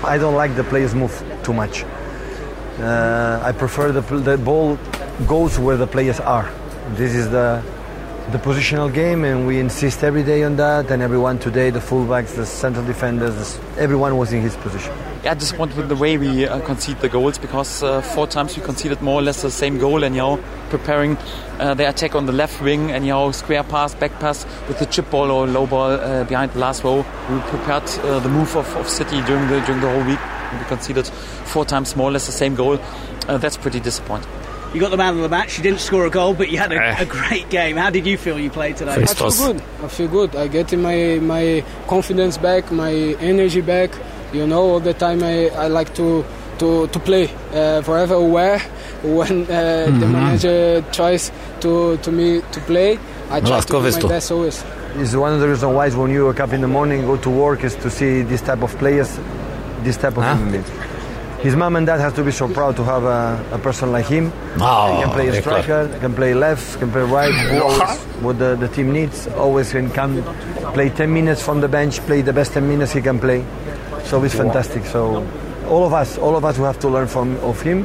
I 0.05 0.19
don't 0.19 0.35
like 0.35 0.55
the 0.55 0.65
players 0.65 0.95
move 0.95 1.13
too 1.43 1.53
much. 1.53 1.85
Uh, 2.79 3.41
I 3.43 3.53
prefer 3.53 3.91
the, 3.93 4.01
the 4.01 4.39
ball 4.39 4.79
goes 5.27 5.59
where 5.59 5.77
the 5.77 5.87
players 5.87 6.21
are. 6.21 6.49
This 6.91 7.15
is 7.15 7.29
the 7.31 7.63
the 8.31 8.39
positional 8.39 8.93
game, 8.93 9.25
and 9.25 9.47
we 9.47 9.59
insist 9.59 10.05
every 10.05 10.23
day 10.23 10.43
on 10.43 10.57
that. 10.57 10.91
And 10.91 11.03
everyone 11.03 11.39
today, 11.39 11.71
the 11.71 11.79
fullbacks, 11.79 12.35
the 12.35 12.45
central 12.45 12.85
defenders, 12.85 13.59
everyone 13.79 14.19
was 14.19 14.33
in 14.33 14.43
his 14.43 14.55
position. 14.57 14.93
Yeah, 15.25 15.35
disappointed 15.35 15.77
with 15.77 15.89
the 15.89 15.97
way 15.97 16.19
we 16.19 16.47
uh, 16.47 16.61
concede 16.61 16.99
the 17.01 17.09
goals 17.09 17.39
because 17.39 17.83
uh, 17.83 18.03
four 18.03 18.27
times 18.27 18.57
we 18.57 18.63
conceded 18.63 19.01
more 19.01 19.21
or 19.21 19.23
less 19.23 19.43
the 19.43 19.51
same 19.51 19.79
goal 19.79 20.05
and 20.05 20.15
know 20.15 20.43
preparing 20.69 21.17
uh, 21.59 21.75
the 21.75 21.89
attack 21.89 22.15
on 22.15 22.27
the 22.27 22.33
left 22.33 22.61
wing 22.63 22.91
and 22.93 23.07
know 23.07 23.33
square 23.33 23.65
pass, 23.65 23.95
back 23.95 24.13
pass 24.21 24.45
with 24.69 24.79
the 24.79 24.87
chip 24.87 25.11
ball 25.11 25.31
or 25.31 25.47
low 25.47 25.67
ball 25.67 25.91
uh, 25.91 26.25
behind 26.25 26.53
the 26.53 26.59
last 26.59 26.85
row. 26.85 26.99
We 27.31 27.41
prepared 27.49 27.85
uh, 28.05 28.21
the 28.21 28.29
move 28.29 28.55
of, 28.57 28.69
of 28.77 28.89
City 28.89 29.23
during 29.23 29.49
the 29.49 29.61
during 29.63 29.81
the 29.81 29.91
whole 29.91 30.05
week. 30.05 30.21
We 30.53 30.67
conceded 30.67 31.07
four 31.07 31.65
times 31.65 31.97
more 31.97 32.11
or 32.11 32.13
less 32.13 32.27
the 32.27 32.33
same 32.33 32.55
goal. 32.55 32.79
Uh, 33.27 33.39
that's 33.39 33.57
pretty 33.57 33.81
disappointing. 33.81 34.31
You 34.75 34.81
got 34.81 34.91
the 34.91 34.97
man 34.99 35.15
of 35.17 35.23
the 35.23 35.29
match. 35.29 35.57
You 35.57 35.63
didn't 35.63 35.81
score 35.81 36.05
a 36.07 36.11
goal, 36.11 36.35
but 36.35 36.51
you 36.51 36.59
had 36.59 36.73
a, 36.73 37.01
a 37.01 37.07
great 37.07 37.49
game. 37.49 37.77
How 37.77 37.91
did 37.91 38.07
you 38.07 38.19
feel 38.19 38.39
you 38.39 38.51
played 38.51 38.77
today? 38.77 38.93
I 38.93 39.07
feel 39.07 39.31
good. 39.31 39.63
I 39.83 39.89
feel 39.89 40.09
good. 40.09 40.37
I 40.37 40.47
get 40.49 40.73
my 40.79 41.19
my 41.23 41.65
confidence 41.87 42.37
back, 42.39 42.71
my 42.71 42.93
energy 43.21 43.63
back. 43.63 43.91
You 44.33 44.47
know, 44.47 44.63
all 44.63 44.81
the 44.81 44.93
time 44.93 45.23
I, 45.23 45.49
I 45.49 45.69
like 45.69 45.95
to 45.95 46.25
to, 46.59 46.87
to 46.89 46.99
play 46.99 47.31
uh, 47.55 47.81
forever 47.83 48.15
aware 48.15 48.59
when 49.03 49.43
uh, 49.45 49.47
the 49.47 50.07
Mhm. 50.07 50.13
manager 50.13 50.85
tries 50.93 51.31
to, 51.61 51.97
to 51.99 52.11
me 52.11 52.43
to 52.53 52.61
play. 52.67 52.99
I 53.31 53.41
try 53.41 53.61
to 53.61 53.67
do 53.73 53.81
my 53.81 54.09
best 54.09 54.33
always. 54.33 54.65
Is 54.97 55.17
one 55.17 55.33
of 55.35 55.41
the 55.41 55.49
reasons 55.49 55.73
why 55.73 55.89
when 55.91 56.11
you 56.11 56.27
wake 56.27 56.41
up 56.41 56.53
in 56.53 56.61
the 56.61 56.67
morning, 56.69 57.07
go 57.07 57.17
to 57.17 57.31
work, 57.31 57.63
is 57.63 57.77
to 57.77 57.89
see 57.91 58.23
this 58.23 58.43
type 58.43 58.63
of 58.63 58.77
players, 58.79 59.19
this 59.85 59.97
type 59.97 60.17
of 60.19 60.25
human 60.25 60.51
beings. 60.51 60.69
His 61.41 61.55
mom 61.55 61.77
and 61.77 61.87
dad 61.87 62.01
has 62.01 62.13
to 62.15 62.25
be 62.25 62.33
so 62.33 62.49
proud 62.49 62.75
to 62.77 62.85
have 62.85 63.05
a, 63.05 63.45
a 63.53 63.59
person 63.59 63.93
like 63.93 64.07
him. 64.07 64.33
Oh, 64.61 64.97
he 64.97 65.03
can 65.05 65.13
play 65.13 65.29
a 65.29 65.31
very 65.31 65.43
clever. 65.43 65.63
striker, 65.63 65.99
can 66.01 66.15
play 66.15 66.35
left, 66.35 66.79
can 66.81 66.91
play 66.91 67.03
right, 67.03 67.33
always 67.63 67.99
what 68.23 68.39
the, 68.41 68.57
the 68.57 68.67
team 68.67 68.93
needs. 68.93 69.29
Always 69.29 69.71
can 69.71 69.89
come, 69.93 70.21
play 70.75 70.89
10 70.91 71.13
minutes 71.13 71.41
from 71.41 71.61
the 71.61 71.69
bench, 71.69 72.01
play 72.01 72.23
the 72.23 72.33
best 72.33 72.55
10 72.55 72.69
minutes 72.69 72.93
he 72.93 73.01
can 73.01 73.21
play. 73.21 73.45
So 74.05 74.23
it's 74.25 74.35
fantastic. 74.35 74.85
So 74.87 75.25
all 75.69 75.87
of 75.87 75.93
us, 75.93 76.19
all 76.19 76.35
of 76.35 76.45
us, 76.45 76.59
we 76.59 76.65
have 76.65 76.81
to 76.81 76.89
learn 76.89 77.07
from 77.07 77.37
of 77.37 77.63
him, 77.63 77.85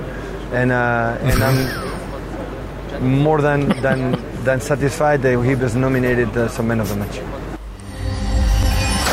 and 0.52 0.72
uh, 0.72 1.18
and 1.22 1.44
I'm 1.44 3.04
more 3.22 3.40
than 3.40 3.68
than 3.82 4.18
than 4.44 4.62
satisfied 4.62 5.22
that 5.22 5.44
he 5.44 5.54
was 5.54 5.76
nominated 5.76 6.36
as 6.38 6.58
a 6.58 6.64
man 6.64 6.80
of 6.80 6.90
the 6.90 6.96
match. 6.96 7.20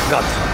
Gata. 0.09 0.50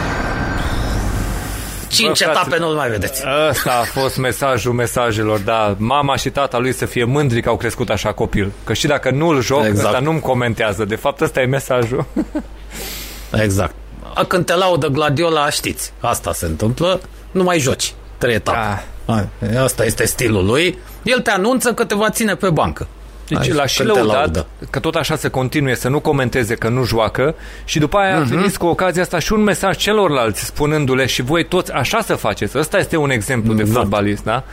Cinci 1.88 2.20
Bă, 2.24 2.30
etape 2.30 2.50
frate, 2.50 2.64
nu 2.64 2.74
mai 2.76 2.90
vedeți. 2.90 3.24
Ăsta 3.50 3.72
a 3.72 3.84
fost 4.00 4.18
mesajul 4.18 4.74
mesajelor, 4.74 5.40
da. 5.40 5.76
Mama 5.78 6.16
și 6.16 6.30
tata 6.30 6.58
lui 6.58 6.74
să 6.74 6.86
fie 6.86 7.04
mândri 7.04 7.42
că 7.42 7.50
au 7.50 7.58
crescut 7.58 7.90
așa 7.90 8.14
copil. 8.14 8.52
Că 8.64 8.74
și 8.74 8.88
dacă 8.88 9.10
nu-l 9.12 9.42
joc, 9.42 9.58
Exact. 9.58 9.76
exact. 9.76 9.94
ăsta 9.94 10.06
nu-mi 10.06 10.20
comentează. 10.20 10.86
De 10.86 10.96
fapt, 10.96 11.22
ăsta 11.22 11.42
e 11.42 11.46
mesajul. 11.46 12.06
Exact. 13.44 13.74
A, 14.16 14.24
Când 14.24 14.46
te 14.46 14.56
laudă 14.56 14.88
Gladiola, 14.88 15.50
știți, 15.50 15.94
asta 16.00 16.34
se 16.34 16.46
întâmplă, 16.46 17.00
nu 17.32 17.44
mai 17.44 17.60
joci. 17.60 17.94
Trei 18.18 18.34
etape. 18.36 18.84
Ah. 19.06 19.24
Asta 19.64 19.86
este 19.86 20.06
stilul 20.06 20.46
lui. 20.46 20.78
El 21.04 21.20
te 21.20 21.32
anunță 21.32 21.74
că 21.74 21.86
te 21.86 21.96
va 21.96 22.10
ține 22.10 22.36
pe 22.36 22.50
bancă. 22.50 22.88
Deci 23.28 23.38
Hai, 23.38 23.50
l-a 23.50 23.66
și 23.66 23.78
când 23.78 23.92
te 23.92 23.98
lăudat 24.00 24.16
laudă. 24.18 24.46
că 24.70 24.80
tot 24.80 24.96
așa 24.96 25.16
se 25.16 25.28
continue 25.30 25.74
să 25.76 25.90
nu 25.90 26.00
comenteze 26.00 26.56
că 26.56 26.70
nu 26.70 26.84
joacă 26.84 27.36
și 27.66 27.80
după 27.80 27.98
aia 27.98 28.16
a 28.16 28.20
Mhm. 28.20 28.28
trimis 28.28 28.58
cu 28.58 28.66
ocazia 28.66 29.02
asta 29.02 29.20
și 29.20 29.34
un 29.34 29.42
mesaj 29.44 29.76
celorlalți 29.78 30.46
spunându-le 30.46 31.06
și 31.06 31.22
voi 31.22 31.46
toți 31.46 31.72
așa 31.72 32.02
să 32.02 32.16
faceți. 32.16 32.58
Ăsta 32.58 32.78
este 32.78 32.98
un 32.98 33.10
exemplu 33.10 33.52
Exact. 33.52 33.70
de 33.70 33.76
fotbalist, 33.80 34.24
da? 34.24 34.44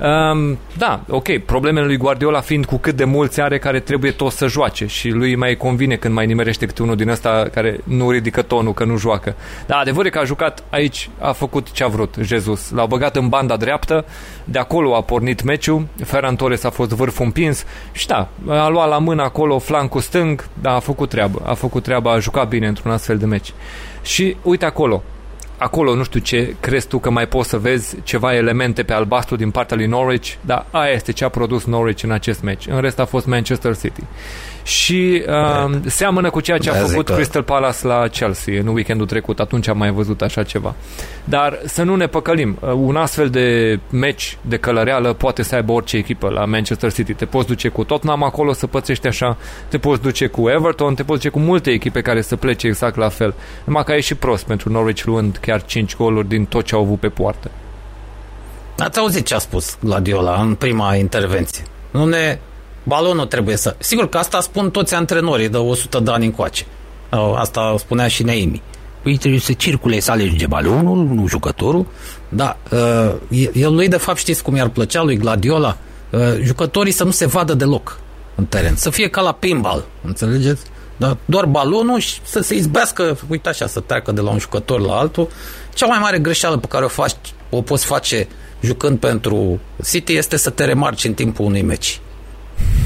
Um, 0.00 0.58
da, 0.76 1.00
ok, 1.08 1.38
problemele 1.38 1.86
lui 1.86 1.96
Guardiola 1.96 2.40
fiind 2.40 2.64
cu 2.64 2.76
cât 2.76 2.96
de 2.96 3.04
mulți 3.04 3.40
are 3.40 3.58
care 3.58 3.80
trebuie 3.80 4.10
toți 4.10 4.36
să 4.36 4.46
joace 4.46 4.86
și 4.86 5.08
lui 5.08 5.34
mai 5.34 5.54
convine 5.54 5.96
când 5.96 6.14
mai 6.14 6.26
nimerește 6.26 6.66
câte 6.66 6.82
unul 6.82 6.96
din 6.96 7.08
ăsta 7.08 7.48
care 7.52 7.80
nu 7.84 8.10
ridică 8.10 8.42
tonul 8.42 8.72
că 8.72 8.84
nu 8.84 8.96
joacă. 8.96 9.34
Dar 9.66 9.78
adevărul 9.80 10.06
e 10.06 10.10
că 10.10 10.18
a 10.18 10.24
jucat 10.24 10.64
aici, 10.70 11.10
a 11.18 11.32
făcut 11.32 11.70
ce 11.70 11.84
a 11.84 11.86
vrut 11.86 12.14
Jesus. 12.20 12.70
L-au 12.70 12.86
băgat 12.86 13.16
în 13.16 13.28
banda 13.28 13.56
dreaptă, 13.56 14.04
de 14.44 14.58
acolo 14.58 14.96
a 14.96 15.02
pornit 15.02 15.42
meciul, 15.42 15.86
Ferran 16.04 16.36
Torres 16.36 16.64
a 16.64 16.70
fost 16.70 16.90
vârful 16.90 17.24
împins 17.24 17.64
și 17.92 18.06
da, 18.06 18.28
a 18.48 18.68
luat 18.68 18.88
la 18.88 18.98
mână 18.98 19.22
acolo 19.22 19.58
flancul 19.58 20.00
stâng, 20.00 20.48
dar 20.60 20.74
a 20.74 20.78
făcut 20.78 21.08
treabă, 21.08 21.42
a 21.44 21.54
făcut 21.54 21.82
treaba, 21.82 22.12
a 22.12 22.18
jucat 22.18 22.48
bine 22.48 22.66
într-un 22.66 22.92
astfel 22.92 23.18
de 23.18 23.26
meci. 23.26 23.52
Și 24.02 24.36
uite 24.42 24.64
acolo, 24.64 25.02
acolo 25.62 25.94
nu 25.94 26.02
știu 26.02 26.20
ce 26.20 26.54
crezi 26.60 26.86
tu 26.86 26.98
că 26.98 27.10
mai 27.10 27.26
poți 27.26 27.48
să 27.48 27.58
vezi 27.58 27.96
ceva 28.02 28.34
elemente 28.34 28.82
pe 28.82 28.92
albastru 28.92 29.36
din 29.36 29.50
partea 29.50 29.76
lui 29.76 29.86
Norwich, 29.86 30.32
dar 30.40 30.66
aia 30.70 30.92
este 30.92 31.12
ce 31.12 31.24
a 31.24 31.28
produs 31.28 31.64
Norwich 31.64 32.02
în 32.02 32.10
acest 32.10 32.42
meci. 32.42 32.66
În 32.66 32.80
rest 32.80 32.98
a 32.98 33.04
fost 33.04 33.26
Manchester 33.26 33.76
City. 33.76 34.02
Și 34.62 35.22
uh, 35.28 35.76
seamănă 35.86 36.30
cu 36.30 36.40
ceea 36.40 36.58
ce 36.58 36.70
a 36.70 36.72
Da, 36.72 36.78
zic 36.78 36.88
făcut 36.90 37.06
că- 37.06 37.14
Crystal 37.14 37.42
Palace 37.42 37.86
la 37.86 38.08
Chelsea 38.08 38.58
în 38.60 38.66
weekendul 38.66 39.06
trecut. 39.06 39.40
Atunci 39.40 39.68
am 39.68 39.78
mai 39.78 39.90
văzut 39.90 40.22
așa 40.22 40.42
ceva. 40.42 40.74
Dar 41.24 41.58
să 41.64 41.82
nu 41.82 41.96
ne 41.96 42.06
păcălim. 42.06 42.58
Uh, 42.60 42.72
Un 42.72 42.96
astfel 42.96 43.28
de 43.30 43.78
meci 43.90 44.38
de 44.40 44.56
călăreală 44.56 45.12
poate 45.12 45.42
să 45.42 45.54
aibă 45.54 45.72
orice 45.72 45.96
echipă 45.96 46.28
la 46.28 46.44
Manchester 46.44 46.92
City. 46.92 47.14
Te 47.14 47.24
poți 47.24 47.46
duce 47.46 47.68
cu 47.68 47.84
Tottenham 47.84 48.22
acolo 48.22 48.52
să 48.52 48.66
pățești 48.66 49.06
așa, 49.06 49.36
te 49.68 49.78
poți 49.78 50.02
duce 50.02 50.26
cu 50.26 50.48
Everton, 50.48 50.94
te 50.94 51.02
poți 51.02 51.20
duce 51.20 51.32
cu 51.32 51.38
multe 51.38 51.70
echipe 51.70 52.00
care 52.00 52.20
să 52.22 52.36
plece 52.36 52.66
exact 52.66 52.96
la 52.96 53.08
fel. 53.08 53.34
Numai 53.64 53.84
că 53.84 53.92
e 53.92 54.00
și 54.00 54.14
prost 54.14 54.44
pentru 54.44 54.70
Norwich 54.72 55.02
luând 55.04 55.36
chiar 55.40 55.64
5 55.64 55.96
goluri 55.96 56.28
din 56.28 56.44
tot 56.44 56.64
ce 56.64 56.74
au 56.74 56.80
avut 56.80 56.98
pe 57.00 57.08
poartă. 57.08 57.50
Ați 58.78 58.98
auzit 58.98 59.26
ce 59.26 59.34
a 59.34 59.38
spus 59.38 59.76
Gladiola 59.80 60.40
în 60.40 60.54
prima 60.54 60.94
intervenție. 60.94 61.64
Nu 61.90 62.04
ne... 62.04 62.38
Balonul 62.82 63.26
trebuie 63.26 63.56
să... 63.56 63.76
Sigur 63.78 64.08
că 64.08 64.18
asta 64.18 64.40
spun 64.40 64.70
toți 64.70 64.94
antrenorii 64.94 65.48
de 65.48 65.56
100 65.56 65.98
de 65.98 66.10
ani 66.10 66.24
încoace. 66.24 66.64
Au, 67.10 67.34
Asta 67.34 67.74
spunea 67.78 68.08
și 68.08 68.22
Neimi. 68.22 68.62
Păi 69.02 69.16
trebuie 69.16 69.40
să 69.40 69.52
circule, 69.52 70.00
să 70.00 70.10
alege 70.10 70.46
balonul, 70.46 70.96
nu 70.96 71.26
jucătorul. 71.26 71.86
Da, 72.28 72.56
uh, 72.70 73.48
el 73.52 73.74
lui 73.74 73.88
de 73.88 73.96
fapt 73.96 74.18
știți 74.18 74.42
cum 74.42 74.56
i-ar 74.56 74.68
plăcea 74.68 75.02
lui 75.02 75.16
Gladiola? 75.16 75.76
Uh, 76.10 76.20
jucătorii 76.42 76.92
să 76.92 77.04
nu 77.04 77.10
se 77.10 77.26
vadă 77.26 77.54
deloc 77.54 77.98
în 78.34 78.44
teren. 78.44 78.76
Să 78.76 78.90
fie 78.90 79.08
ca 79.08 79.20
la 79.20 79.32
pinball, 79.32 79.84
înțelegeți? 80.04 80.62
Da, 80.96 81.16
doar 81.24 81.44
balonul 81.44 81.98
și 81.98 82.20
să 82.24 82.40
se 82.40 82.54
izbească, 82.54 83.18
uite 83.28 83.48
așa, 83.48 83.66
să 83.66 83.80
treacă 83.80 84.12
de 84.12 84.20
la 84.20 84.30
un 84.30 84.38
jucător 84.38 84.80
la 84.80 84.98
altul. 84.98 85.28
Cea 85.74 85.86
mai 85.86 85.98
mare 85.98 86.18
greșeală 86.18 86.56
pe 86.56 86.66
care 86.66 86.84
o, 86.84 86.88
faci, 86.88 87.14
o 87.50 87.62
poți 87.62 87.84
face 87.84 88.28
jucând 88.60 88.98
pentru 88.98 89.60
City 89.84 90.16
este 90.16 90.36
să 90.36 90.50
te 90.50 90.64
remarci 90.64 91.04
în 91.04 91.14
timpul 91.14 91.44
unui 91.44 91.62
meci. 91.62 92.00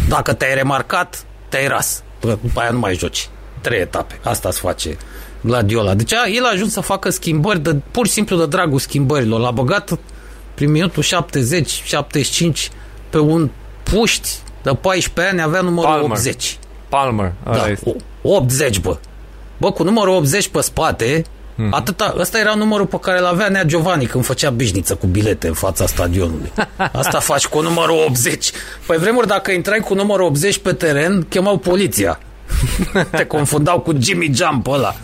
Dacă 0.09 0.33
te-ai 0.33 0.55
remarcat, 0.55 1.24
te-ai 1.49 1.66
ras. 1.69 2.03
După 2.20 2.61
aia 2.61 2.70
nu 2.70 2.78
mai 2.78 2.95
joci. 2.95 3.28
Trei 3.61 3.81
etape. 3.81 4.19
Asta 4.23 4.49
îți 4.49 4.61
face 4.61 4.97
Gladiola. 5.41 5.95
Deci 5.95 6.12
a, 6.12 6.28
el 6.28 6.45
a 6.45 6.51
ajuns 6.53 6.73
să 6.73 6.81
facă 6.81 7.11
schimbări 7.11 7.61
de, 7.61 7.77
pur 7.91 8.07
și 8.07 8.12
simplu 8.12 8.37
de 8.37 8.47
dragul 8.47 8.78
schimbărilor. 8.78 9.41
L-a 9.41 9.51
băgat 9.51 9.99
prin 10.55 10.70
minutul 10.70 11.03
70-75 11.03 11.07
pe 13.11 13.19
un 13.19 13.51
puști 13.83 14.28
de 14.62 14.70
14 14.81 15.35
ani 15.35 15.43
avea 15.43 15.61
numărul 15.61 15.91
Palmer. 15.91 16.11
80. 16.11 16.59
Palmer, 16.89 17.33
ăla 17.47 17.57
Da, 17.57 17.69
este. 17.69 17.97
80, 18.23 18.78
bă. 18.81 18.97
Bă, 19.59 19.73
cu 19.73 19.83
numărul 19.83 20.15
80 20.15 20.49
pe 20.49 20.61
spate, 20.61 21.24
Mhm. 21.59 21.74
atâta, 21.74 22.15
ăsta 22.19 22.39
era 22.39 22.55
numărul 22.55 22.87
pe 22.87 22.99
care 23.01 23.19
îl 23.19 23.24
avea 23.24 23.49
Nea 23.49 23.65
Giovanni 23.65 24.07
când 24.07 24.24
făcea 24.24 24.51
bișniță 24.51 24.95
cu 24.95 25.07
bilete 25.07 25.47
în 25.47 25.55
fața 25.55 25.87
stadionului. 25.87 26.53
Asta 26.93 27.19
faci 27.19 27.47
cu 27.47 27.61
numărul 27.61 28.05
80. 28.09 28.51
Păi 28.87 28.97
vremuri 28.97 29.27
dacă 29.27 29.51
intrai 29.51 29.78
cu 29.78 29.95
numărul 29.95 30.27
80 30.27 30.59
pe 30.59 30.73
teren, 30.73 31.23
chemau 31.28 31.57
poliția. 31.57 32.19
Te 33.11 33.24
confundau 33.24 33.81
cu 33.81 33.93
Jimmy 33.99 34.31
Jump 34.35 34.66
ăla. 34.66 34.95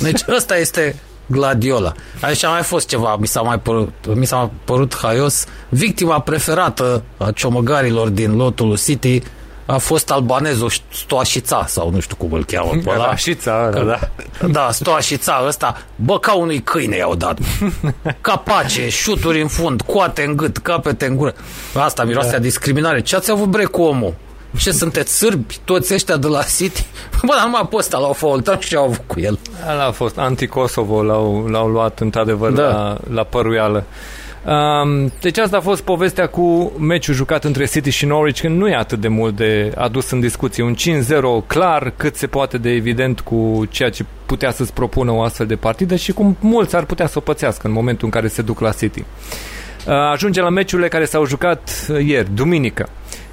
Deci 0.00 0.20
ăsta 0.28 0.56
este 0.56 0.96
Gladiola. 1.26 1.92
Aici 2.20 2.44
a 2.44 2.48
mai 2.48 2.62
fost 2.62 2.88
ceva, 2.88 3.16
mi 3.16 3.26
s-a 3.26 3.40
mai 3.40 3.58
părut, 3.58 3.92
mi 4.14 4.26
s-a 4.26 4.50
părut 4.64 4.96
haios. 5.02 5.44
Victima 5.68 6.20
preferată 6.20 7.02
a 7.16 7.30
ciomăgarilor 7.30 8.08
din 8.08 8.36
lotul 8.36 8.78
City 8.78 9.22
a 9.70 9.78
fost 9.78 10.10
albanezul 10.10 10.70
Stoașița 10.92 11.64
sau 11.66 11.90
nu 11.90 12.00
știu 12.00 12.16
cum 12.16 12.32
îl 12.32 12.44
cheamă 12.44 12.70
pe 12.84 12.90
ăla. 12.90 13.06
Rașița, 13.06 13.70
ăla, 13.74 13.98
da. 14.40 14.46
Da, 14.48 14.68
Stoașița 14.72 15.42
ăsta, 15.46 15.82
bă, 15.96 16.18
ca 16.18 16.34
unui 16.34 16.60
câine 16.60 16.96
i-au 16.96 17.14
dat. 17.14 17.38
Capace, 18.20 18.88
șuturi 18.88 19.40
în 19.40 19.48
fund, 19.48 19.80
coate 19.82 20.24
în 20.24 20.36
gât, 20.36 20.58
capete 20.58 21.06
în 21.06 21.16
gură. 21.16 21.34
Asta 21.74 22.04
miroase 22.04 22.34
a 22.36 22.38
discriminare. 22.38 23.00
Ce 23.02 23.16
ați 23.16 23.30
avut 23.30 23.46
bre 23.46 23.64
cu 23.64 23.82
omul? 23.82 24.14
Ce 24.58 24.70
sunteți 24.70 25.16
sârbi, 25.16 25.56
toți 25.64 25.94
ăștia 25.94 26.16
de 26.16 26.26
la 26.26 26.42
City? 26.56 26.86
Bă, 27.26 27.32
dar 27.36 27.44
numai 27.44 27.66
pe 27.70 27.76
ăsta 27.76 27.98
l-au 27.98 28.12
faultat 28.12 28.62
și 28.62 28.68
ce 28.68 28.76
au 28.76 28.84
avut 28.84 29.02
cu 29.06 29.20
el. 29.20 29.38
Ăla 29.70 29.84
a 29.86 29.90
fost 29.90 30.18
anti-Kosovo, 30.18 31.02
l-au, 31.02 31.46
l-au 31.46 31.68
luat 31.68 32.00
într-adevăr 32.00 32.50
Da. 32.50 32.62
la, 32.62 32.96
la 33.10 33.22
păruială. 33.22 33.84
Um, 34.46 35.12
deci 35.20 35.38
asta 35.38 35.56
a 35.56 35.60
fost 35.60 35.82
povestea 35.82 36.26
cu 36.26 36.72
meciul 36.78 37.14
jucat 37.14 37.44
între 37.44 37.64
City 37.64 37.90
și 37.90 38.06
Norwich, 38.06 38.40
când 38.40 38.58
nu 38.58 38.68
e 38.68 38.74
atât 38.74 39.00
de 39.00 39.08
mult 39.08 39.36
de 39.36 39.72
adus 39.76 40.10
în 40.10 40.20
discuție. 40.20 40.62
Un 40.62 40.74
5-0 40.74 41.46
clar, 41.46 41.92
cât 41.96 42.16
se 42.16 42.26
poate 42.26 42.58
de 42.58 42.70
evident 42.70 43.20
cu 43.20 43.66
ceea 43.70 43.90
ce 43.90 44.04
putea 44.26 44.50
să-ți 44.50 44.72
propună 44.72 45.10
o 45.10 45.22
astfel 45.22 45.46
de 45.46 45.56
partidă 45.56 45.96
și 45.96 46.12
cum 46.12 46.36
mulți 46.40 46.76
ar 46.76 46.84
putea 46.84 47.06
să 47.06 47.18
o 47.18 47.20
pățească 47.20 47.66
în 47.66 47.72
momentul 47.72 48.04
în 48.04 48.10
care 48.10 48.28
se 48.28 48.42
duc 48.42 48.60
la 48.60 48.72
City. 48.72 49.04
Uh, 49.86 49.94
Ajunge 50.12 50.40
la 50.40 50.48
meciurile 50.48 50.88
care 50.88 51.04
s-au 51.04 51.24
jucat 51.26 51.86
uh, 51.88 52.04
ieri, 52.04 52.34
duminică. 52.34 52.88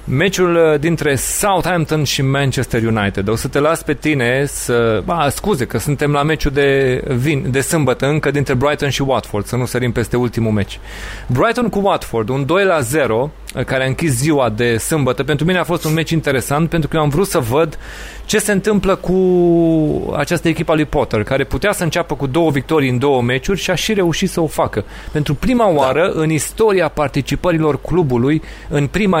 Meciul 0.08 0.54
uh, 0.54 0.80
dintre 0.80 1.14
Southampton 1.14 2.04
și 2.04 2.22
Manchester 2.22 2.82
United. 2.82 3.28
O 3.28 3.36
să 3.36 3.48
te 3.48 3.58
las 3.58 3.82
pe 3.82 3.94
tine 3.94 4.44
să... 4.44 5.02
Ba, 5.04 5.28
scuze 5.28 5.64
că 5.64 5.78
suntem 5.78 6.12
la 6.12 6.22
meciul 6.22 6.50
de, 6.50 7.02
vin, 7.16 7.46
de 7.50 7.60
sâmbătă 7.60 8.06
încă 8.06 8.30
dintre 8.30 8.54
Brighton 8.54 8.88
și 8.88 9.02
Watford, 9.02 9.46
să 9.46 9.56
nu 9.56 9.64
sărim 9.64 9.92
peste 9.92 10.16
ultimul 10.16 10.52
meci. 10.52 10.78
Brighton 11.26 11.68
cu 11.68 11.80
Watford, 11.82 12.28
un 12.28 12.46
2 12.46 12.64
la 12.64 12.80
0 12.80 13.30
uh, 13.54 13.64
care 13.64 13.84
a 13.84 13.86
închis 13.86 14.12
ziua 14.12 14.48
de 14.48 14.76
sâmbătă. 14.76 15.24
Pentru 15.24 15.46
mine 15.46 15.58
a 15.58 15.64
fost 15.64 15.84
un 15.84 15.92
meci 15.92 16.10
interesant 16.10 16.68
pentru 16.68 16.88
că 16.88 16.96
eu 16.96 17.02
am 17.02 17.08
vrut 17.08 17.26
să 17.26 17.38
văd 17.38 17.78
ce 18.24 18.38
se 18.38 18.52
întâmplă 18.52 18.94
cu 18.94 20.14
această 20.16 20.48
echipă 20.48 20.72
a 20.72 20.74
lui 20.74 20.84
Potter, 20.84 21.22
care 21.22 21.44
putea 21.44 21.72
să 21.72 21.82
înceapă 21.82 22.14
cu 22.14 22.26
două 22.26 22.50
victorii 22.50 22.90
în 22.90 22.98
două 22.98 23.22
meciuri 23.22 23.60
și 23.60 23.70
a 23.70 23.74
și 23.74 23.92
reușit 23.92 24.30
să 24.30 24.40
o 24.40 24.46
facă. 24.46 24.84
Pentru 25.12 25.34
prima 25.34 25.68
oară 25.68 26.10
în 26.14 26.30
istoria 26.30 26.88
participărilor 26.88 27.80
clubului 27.80 28.42
în 28.68 28.86
prima 28.86 29.20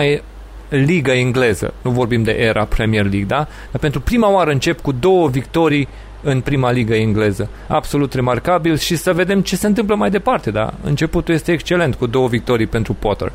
e- 0.68 0.76
ligă 0.76 1.10
engleză, 1.10 1.74
nu 1.82 1.90
vorbim 1.90 2.22
de 2.22 2.32
era 2.32 2.64
Premier 2.64 3.02
League, 3.02 3.24
da? 3.24 3.48
Dar 3.70 3.80
pentru 3.80 4.00
prima 4.00 4.30
oară 4.30 4.50
încep 4.50 4.80
cu 4.80 4.92
două 4.92 5.28
victorii 5.28 5.88
în 6.22 6.40
prima 6.40 6.70
ligă 6.70 6.94
engleză. 6.94 7.48
Absolut 7.68 8.12
remarcabil 8.12 8.78
și 8.78 8.96
să 8.96 9.12
vedem 9.12 9.40
ce 9.40 9.56
se 9.56 9.66
întâmplă 9.66 9.94
mai 9.94 10.10
departe, 10.10 10.50
da? 10.50 10.74
Începutul 10.82 11.34
este 11.34 11.52
excelent 11.52 11.94
cu 11.94 12.06
două 12.06 12.28
victorii 12.28 12.66
pentru 12.66 12.92
Potter. 12.92 13.32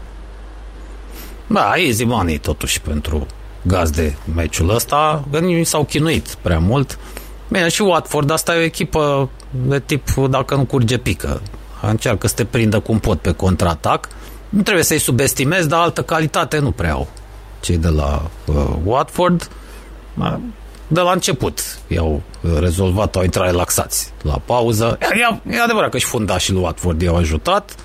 Da, 1.48 1.74
easy 1.76 2.04
money 2.04 2.38
totuși 2.38 2.82
pentru 2.82 3.26
gazde 3.62 4.18
meciul 4.36 4.76
ăsta. 4.76 5.24
Gândii 5.32 5.64
s-au 5.64 5.84
chinuit 5.84 6.36
prea 6.42 6.60
mult. 6.60 7.00
Bine, 7.48 7.68
și 7.68 7.82
Watford, 7.82 8.32
asta 8.32 8.56
e 8.56 8.60
o 8.60 8.64
echipă 8.64 9.30
de 9.50 9.80
tip 9.80 10.10
dacă 10.30 10.56
nu 10.56 10.66
curge 10.66 10.98
pică. 10.98 11.42
Încearcă 11.82 12.28
să 12.28 12.34
te 12.36 12.46
prindă 12.46 12.80
cum 12.80 13.00
pot 13.00 13.20
pe 13.20 13.32
contraatac. 13.32 14.08
Nu 14.50 14.62
trebuie 14.62 14.84
să-i 14.84 14.98
subestimezi, 14.98 15.68
dar 15.68 15.80
altă 15.80 16.02
calitate 16.02 16.60
nu 16.60 16.72
prea 16.72 16.92
au 16.92 17.08
cei 17.62 17.78
de 17.78 17.88
la 17.88 18.22
uh, 18.46 18.56
Watford. 18.84 19.50
Ma, 20.14 20.40
De 20.88 21.00
la 21.00 21.12
început 21.12 21.60
i-au 21.88 22.22
uh, 22.42 22.52
rezolvat, 22.60 23.16
au 23.16 23.24
intrat 23.24 23.46
relaxați 23.46 24.14
la 24.22 24.42
pauză. 24.46 24.98
E, 25.02 25.56
e 25.56 25.62
adevărat 25.62 25.90
că 25.90 25.98
și 25.98 26.06
fundașii 26.06 26.54
lui 26.54 26.62
Watford 26.62 27.02
i-au 27.02 27.16
ajutat. 27.16 27.76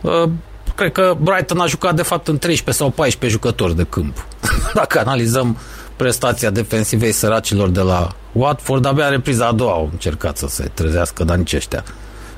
Uh, 0.00 0.30
cred 0.74 0.92
că 0.92 1.16
Brighton 1.20 1.60
a 1.60 1.66
jucat 1.66 1.94
de 1.94 2.02
fapt 2.02 2.28
în 2.28 2.38
13 2.38 2.82
sau 2.82 2.90
14 2.90 3.38
jucători 3.38 3.76
de 3.76 3.86
câmp. 3.88 4.26
Dacă 4.74 4.98
analizăm 4.98 5.56
prestația 5.96 6.50
defensivei 6.50 7.12
săracilor 7.12 7.68
de 7.68 7.80
la 7.80 8.14
Watford, 8.32 8.84
abia 8.84 9.08
repriza 9.08 9.46
a 9.46 9.52
doua 9.52 9.72
au 9.72 9.88
încercat 9.92 10.36
să 10.36 10.46
se 10.48 10.70
trezească, 10.74 11.24
dar 11.24 11.36
nici 11.36 11.54
ăștia 11.54 11.84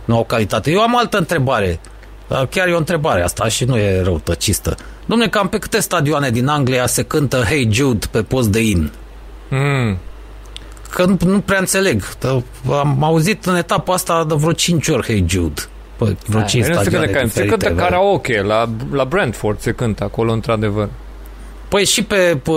nu 0.04 0.16
au 0.16 0.24
calitate. 0.24 0.70
Eu 0.70 0.80
am 0.80 0.96
altă 0.96 1.18
întrebare. 1.18 1.80
Chiar 2.50 2.68
e 2.68 2.72
o 2.72 2.78
întrebare 2.78 3.22
asta 3.22 3.48
și 3.48 3.64
nu 3.64 3.76
e 3.76 4.02
răutăcistă. 4.02 4.76
Domne, 5.06 5.28
cam 5.28 5.48
pe 5.48 5.58
câte 5.58 5.80
stadioane 5.80 6.30
din 6.30 6.46
Anglia 6.46 6.86
se 6.86 7.02
cântă 7.02 7.36
Hey 7.36 7.68
Jude 7.72 8.06
pe 8.10 8.22
post 8.22 8.48
de 8.48 8.60
in? 8.60 8.92
Mm. 9.50 9.98
Că 10.90 11.04
nu, 11.04 11.16
nu 11.24 11.40
prea 11.40 11.58
înțeleg. 11.58 12.04
Am 12.70 13.04
auzit 13.04 13.44
în 13.44 13.56
etapa 13.56 13.92
asta 13.92 14.24
de 14.28 14.34
vreo 14.34 14.52
5 14.52 14.88
ori 14.88 15.06
Hey 15.06 15.24
Jude. 15.28 15.62
Păi, 15.96 16.16
vreo 16.26 16.42
5 16.42 16.64
stadioane 16.64 17.06
se, 17.06 17.28
se 17.28 17.46
cântă 17.46 17.70
karaoke 17.70 18.42
la, 18.42 18.68
la 18.92 19.04
Brentford, 19.04 19.60
se 19.60 19.72
cântă 19.72 20.04
acolo 20.04 20.32
într-adevăr. 20.32 20.88
Păi 21.68 21.84
și 21.84 22.02
pe, 22.02 22.40
pe 22.42 22.50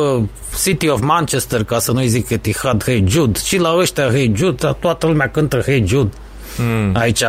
City 0.63 0.89
of 0.89 1.01
Manchester, 1.01 1.63
ca 1.63 1.79
să 1.79 1.91
nu-i 1.91 2.07
zic 2.07 2.29
Etihad 2.29 2.83
Hey 2.83 3.03
Jude, 3.07 3.39
și 3.39 3.57
la 3.57 3.75
ăștia 3.75 4.09
Hey 4.09 4.33
Jude, 4.35 4.75
toată 4.79 5.07
lumea 5.07 5.29
cântă 5.29 5.59
Hey 5.59 5.83
Jude. 5.87 6.11
Mm. 6.57 6.95
Aici 6.95 7.23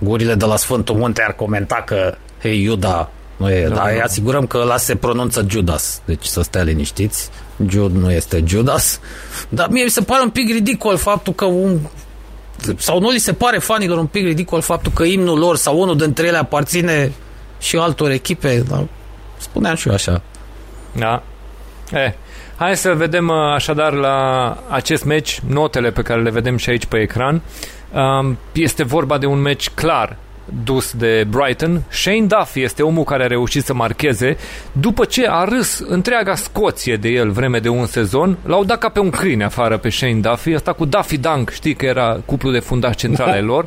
gurile 0.00 0.34
de 0.34 0.44
la 0.44 0.56
Sfântul 0.56 0.94
Munte 0.94 1.22
ar 1.22 1.32
comenta 1.32 1.82
că 1.86 2.14
Hey 2.40 2.62
Iuda 2.62 3.10
nu 3.36 3.50
e, 3.50 3.68
da, 3.68 3.74
dar 3.74 3.92
îi 3.92 4.00
asigurăm 4.00 4.46
că 4.46 4.58
ăla 4.58 4.76
se 4.76 4.96
pronunță 4.96 5.46
Judas, 5.48 6.02
deci 6.04 6.24
să 6.24 6.42
stea 6.42 6.62
liniștiți. 6.62 7.30
Jude 7.68 7.98
nu 7.98 8.12
este 8.12 8.44
Judas. 8.46 9.00
Dar 9.48 9.68
mie 9.68 9.84
mi 9.84 9.90
se 9.90 10.02
pare 10.02 10.22
un 10.22 10.30
pic 10.30 10.52
ridicol 10.52 10.96
faptul 10.96 11.32
că 11.32 11.44
un 11.44 11.78
sau 12.76 13.00
nu 13.00 13.10
li 13.10 13.18
se 13.18 13.32
pare 13.32 13.58
fanilor 13.58 13.98
un 13.98 14.06
pic 14.06 14.24
ridicol 14.24 14.60
faptul 14.60 14.92
că 14.92 15.02
imnul 15.02 15.38
lor 15.38 15.56
sau 15.56 15.80
unul 15.80 15.96
dintre 15.96 16.26
ele 16.26 16.36
aparține 16.36 17.12
și 17.58 17.76
altor 17.76 18.10
echipe. 18.10 18.64
Dar 18.68 18.86
spuneam 19.38 19.74
și 19.74 19.88
eu 19.88 19.94
așa. 19.94 20.22
Da. 20.92 21.22
Eh, 21.92 22.12
hai 22.60 22.76
să 22.76 22.94
vedem 22.94 23.28
uh, 23.28 23.34
așadar 23.54 23.92
la 23.92 24.56
acest 24.68 25.04
meci 25.04 25.40
notele 25.46 25.90
pe 25.90 26.02
care 26.02 26.22
le 26.22 26.30
vedem 26.30 26.56
și 26.56 26.70
aici 26.70 26.86
pe 26.86 26.98
ecran. 26.98 27.42
Um, 27.92 28.38
este 28.52 28.84
vorba 28.84 29.18
de 29.18 29.26
un 29.26 29.40
meci 29.40 29.70
clar 29.70 30.16
dus 30.64 30.92
de 30.92 31.26
Brighton. 31.30 31.82
Shane 31.88 32.26
Duffy 32.26 32.60
este 32.60 32.82
omul 32.82 33.04
care 33.04 33.24
a 33.24 33.26
reușit 33.26 33.64
să 33.64 33.74
marcheze 33.74 34.36
după 34.72 35.04
ce 35.04 35.26
a 35.28 35.44
râs 35.44 35.78
întreaga 35.78 36.34
Scoție 36.34 36.96
de 36.96 37.08
el 37.08 37.30
vreme 37.30 37.58
de 37.58 37.68
un 37.68 37.86
sezon. 37.86 38.36
L-au 38.46 38.64
dat 38.64 38.78
ca 38.78 38.88
pe 38.88 39.00
un 39.00 39.10
câine 39.10 39.44
afară 39.44 39.78
pe 39.78 39.88
Shane 39.88 40.20
Duffy, 40.20 40.54
asta 40.54 40.72
cu 40.72 40.84
Duffy 40.84 41.18
Dunk, 41.18 41.50
știi 41.50 41.74
că 41.74 41.86
era 41.86 42.20
cuplul 42.24 42.52
de 42.52 42.58
fundași 42.58 42.96
centrale 42.96 43.40
lor. 43.50 43.66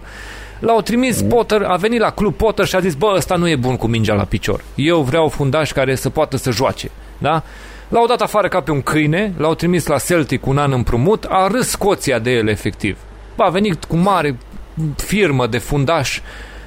L-au 0.60 0.82
trimis 0.82 1.22
Potter, 1.22 1.62
a 1.62 1.76
venit 1.76 2.00
la 2.00 2.10
club 2.10 2.34
Potter 2.34 2.66
și 2.66 2.76
a 2.76 2.80
zis, 2.80 2.94
bă, 2.94 3.14
ăsta 3.16 3.36
nu 3.36 3.50
e 3.50 3.56
bun 3.56 3.76
cu 3.76 3.88
mingea 3.88 4.14
la 4.14 4.24
picior. 4.24 4.64
Eu 4.76 5.02
vreau 5.02 5.28
fundaș 5.30 5.72
care 5.72 5.96
să 5.96 6.10
poată 6.10 6.38
să 6.38 6.52
joace. 6.52 6.92
Da? 7.18 7.44
L-au 7.94 8.06
dat 8.06 8.22
afară 8.22 8.48
ca 8.48 8.62
pe 8.62 8.72
un 8.72 8.82
câine, 8.82 9.34
l-au 9.38 9.54
trimis 9.54 9.86
la 9.86 9.98
Celtic 9.98 10.46
un 10.46 10.58
an 10.58 10.72
împrumut, 10.72 11.26
a 11.30 11.48
râs 11.48 11.68
Scoția 11.68 12.20
de 12.20 12.32
el 12.32 12.48
efectiv. 12.48 12.98
A 13.38 13.50
venit 13.50 13.84
cu 13.84 13.96
mare 13.96 14.38
firmă 14.96 15.48
de 15.48 15.58
fundaș 15.58 16.22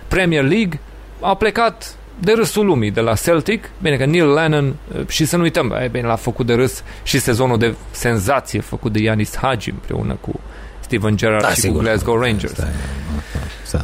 Premier 0.09 0.43
League, 0.43 0.81
a 1.21 1.35
plecat 1.35 1.95
de 2.19 2.33
râsul 2.33 2.67
lumii 2.67 2.91
de 2.91 3.01
la 3.01 3.15
Celtic, 3.15 3.71
bine 3.83 3.97
că 3.97 4.05
Neil 4.05 4.33
Lennon 4.33 4.77
și 5.09 5.25
să 5.25 5.37
nu 5.37 5.43
uităm, 5.43 5.71
e 5.83 5.89
bine, 5.89 6.07
l-a 6.07 6.17
făcut 6.17 6.47
de 6.47 6.55
râs 6.55 6.83
și 7.03 7.19
sezonul 7.19 7.59
de 7.59 7.75
senzație 7.91 8.61
făcut 8.61 8.93
de 8.93 8.99
Yanis 8.99 9.37
Hagi 9.37 9.71
împreună 9.71 10.17
cu 10.21 10.41
Steven 10.81 11.17
Gerrard 11.17 11.43
da, 11.43 11.49
și 11.49 11.61
sigur. 11.61 11.77
cu 11.77 11.83
Glasgow 11.83 12.19
Rangers. 12.21 12.53
Da, 12.53 12.65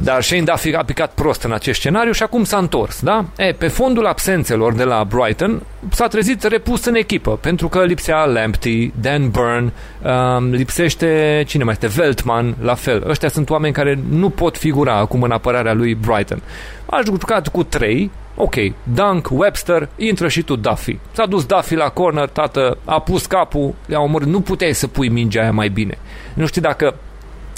Dar 0.02 0.22
Shane 0.22 0.42
Duffy 0.42 0.74
a 0.74 0.84
picat 0.84 1.12
prost 1.14 1.42
în 1.42 1.52
acest 1.52 1.78
scenariu 1.78 2.12
și 2.12 2.22
acum 2.22 2.44
s-a 2.44 2.58
întors, 2.58 3.00
da? 3.00 3.24
E, 3.36 3.52
pe 3.52 3.68
fondul 3.68 4.06
absențelor 4.06 4.74
de 4.74 4.84
la 4.84 5.04
Brighton 5.04 5.62
s-a 5.90 6.06
trezit 6.06 6.42
repus 6.42 6.84
în 6.84 6.94
echipă, 6.94 7.36
pentru 7.36 7.68
că 7.68 7.84
lipsea 7.84 8.24
Lamptey, 8.24 8.92
Dan 9.00 9.30
Burn, 9.30 9.72
um, 10.02 10.50
lipsește, 10.50 11.42
cine 11.46 11.64
mai 11.64 11.72
este, 11.72 12.00
Veltman, 12.00 12.56
la 12.60 12.74
fel. 12.74 13.04
Ăștia 13.08 13.28
sunt 13.28 13.50
oameni 13.50 13.72
care 13.72 13.98
nu 14.10 14.30
pot 14.30 14.56
figura 14.56 14.96
acum 14.96 15.22
în 15.22 15.30
apărarea 15.30 15.72
lui 15.72 15.94
Brighton. 15.94 16.42
Aș 16.86 17.04
jucat 17.04 17.48
cu 17.48 17.62
trei, 17.62 18.10
ok, 18.34 18.54
Dunk, 18.82 19.28
Webster, 19.30 19.88
intră 19.96 20.28
și 20.28 20.42
tu 20.42 20.56
Duffy. 20.56 20.98
S-a 21.12 21.26
dus 21.26 21.44
Duffy 21.44 21.74
la 21.74 21.88
corner, 21.88 22.28
tată, 22.28 22.78
a 22.84 23.00
pus 23.00 23.26
capul, 23.26 23.74
le-a 23.86 24.00
omorât. 24.00 24.28
Nu 24.28 24.40
puteai 24.40 24.74
să 24.74 24.86
pui 24.86 25.08
mingea 25.08 25.40
aia 25.40 25.52
mai 25.52 25.68
bine. 25.68 25.98
Nu 26.34 26.46
știu 26.46 26.60
dacă 26.60 26.94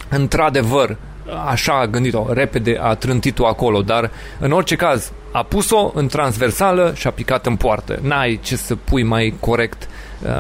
într-adevăr 0.09 0.97
așa 1.47 1.81
a 1.81 1.87
gândit-o, 1.87 2.27
repede 2.33 2.79
a 2.81 2.95
trântit-o 2.95 3.47
acolo, 3.47 3.83
dar 3.83 4.11
în 4.39 4.51
orice 4.51 4.77
caz 4.77 5.13
a 5.33 5.43
pus-o 5.43 5.93
în 5.95 6.07
transversală 6.07 6.93
și 6.97 7.07
a 7.07 7.11
picat 7.11 7.47
în 7.47 7.57
poartă. 7.57 7.99
N-ai 8.03 8.41
ce 8.43 8.57
să 8.57 8.77
pui 8.77 9.03
mai 9.03 9.35
corect 9.41 9.89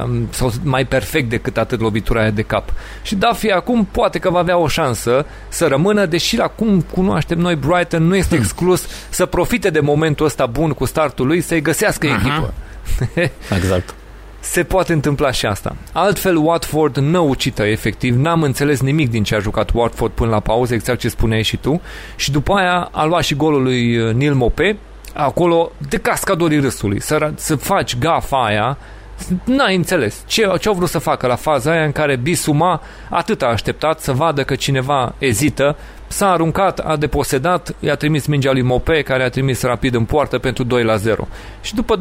um, 0.05 0.29
sau 0.31 0.53
mai 0.63 0.85
perfect 0.85 1.29
decât 1.29 1.57
atât 1.57 1.81
lovitura 1.81 2.21
aia 2.21 2.31
de 2.31 2.43
cap. 2.43 2.73
Și 3.03 3.15
Duffy 3.15 3.51
acum 3.51 3.85
poate 3.91 4.19
că 4.19 4.31
va 4.31 4.39
avea 4.39 4.57
o 4.57 4.69
șansă 4.69 5.27
să 5.49 5.67
rămână, 5.67 6.07
deși 6.07 6.37
la 6.37 6.47
cum 6.47 6.81
cunoaștem 6.81 7.39
noi 7.39 7.57
Brighton 7.57 8.03
nu 8.03 8.17
este 8.17 8.35
hmm. 8.35 8.45
exclus 8.45 8.87
să 9.09 9.27
profite 9.27 9.71
de 9.71 9.81
momentul 9.81 10.27
ăsta 10.27 10.47
bun 10.47 10.71
cu 10.71 10.85
startul 10.85 11.27
lui 11.27 11.41
să-i 11.41 11.63
găsească 11.63 12.07
uh-huh. 12.07 12.21
echipă. 12.21 12.55
exact 13.57 13.95
se 14.45 14.63
poate 14.63 14.93
întâmpla 14.93 15.31
și 15.31 15.47
asta. 15.47 15.77
Altfel, 15.93 16.37
Watford 16.37 16.97
năucită, 16.97 17.63
efectiv, 17.63 18.17
n-am 18.17 18.43
înțeles 18.43 18.81
nimic 18.81 19.11
din 19.11 19.23
ce 19.23 19.35
a 19.35 19.39
jucat 19.39 19.71
Watford 19.75 20.13
până 20.13 20.31
la 20.31 20.41
pauză, 20.41 20.75
exact 20.75 20.99
ce 20.99 21.09
spuneai 21.09 21.43
și 21.43 21.57
tu, 21.57 21.81
și 22.17 22.31
după 22.31 22.53
aia 22.53 22.89
a 22.93 23.05
luat 23.05 23.23
și 23.23 23.35
golul 23.35 23.63
lui 23.63 23.97
uh, 23.97 24.15
Neil 24.15 24.35
Mope, 24.35 24.77
acolo 25.15 25.73
de 25.89 25.97
cascadorii 25.97 26.61
râsului, 26.61 27.01
să, 27.01 27.33
să 27.35 27.57
faci 27.57 27.99
gafa 27.99 28.45
aia, 28.45 28.79
n-ai 29.45 29.77
înțeles 29.77 30.23
ce, 30.27 30.53
ce 30.61 30.69
au 30.69 30.75
vrut 30.75 30.89
să 30.89 30.99
facă 30.99 31.27
la 31.27 31.35
faza 31.35 31.71
aia 31.71 31.85
în 31.85 31.93
care 31.93 32.17
Bisuma 32.17 32.83
atât 33.11 33.43
a 33.43 33.47
așteptat 33.47 34.01
să 34.01 34.13
vadă 34.13 34.43
că 34.43 34.55
cineva 34.55 35.15
ezită 35.19 35.77
s-a 36.07 36.31
aruncat, 36.31 36.79
a 36.79 36.97
deposedat, 36.97 37.75
i-a 37.81 37.95
trimis 37.95 38.27
mingea 38.27 38.53
lui 38.53 38.63
Mope, 38.63 39.03
care 39.03 39.23
a 39.23 39.29
trimis 39.29 39.63
rapid 39.63 39.95
în 39.95 40.05
poartă 40.05 40.39
pentru 40.39 40.65
2 40.65 40.85
la 40.85 40.97
0. 40.97 41.29
Și 41.61 41.75
după 41.75 41.99
2-0, 41.99 42.01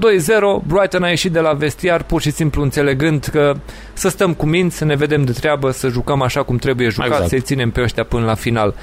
Brighton 0.67 1.03
a 1.03 1.09
ieșit 1.09 1.31
de 1.31 1.39
la 1.39 1.53
vestiar 1.53 2.03
pur 2.03 2.21
și 2.21 2.31
simplu 2.31 2.61
înțelegând 2.61 3.29
că 3.31 3.53
să 3.93 4.09
stăm 4.09 4.33
cu 4.33 4.45
minți, 4.45 4.77
să 4.77 4.85
ne 4.85 4.95
vedem 4.95 5.23
de 5.23 5.31
treabă, 5.31 5.71
să 5.71 5.87
jucăm 5.87 6.21
așa 6.21 6.43
cum 6.43 6.57
trebuie 6.57 6.89
jucat, 6.89 7.07
exact. 7.07 7.29
să-i 7.29 7.41
ținem 7.41 7.71
pe 7.71 7.81
ăștia 7.81 8.03
până 8.03 8.25
la 8.25 8.33
final 8.33 8.75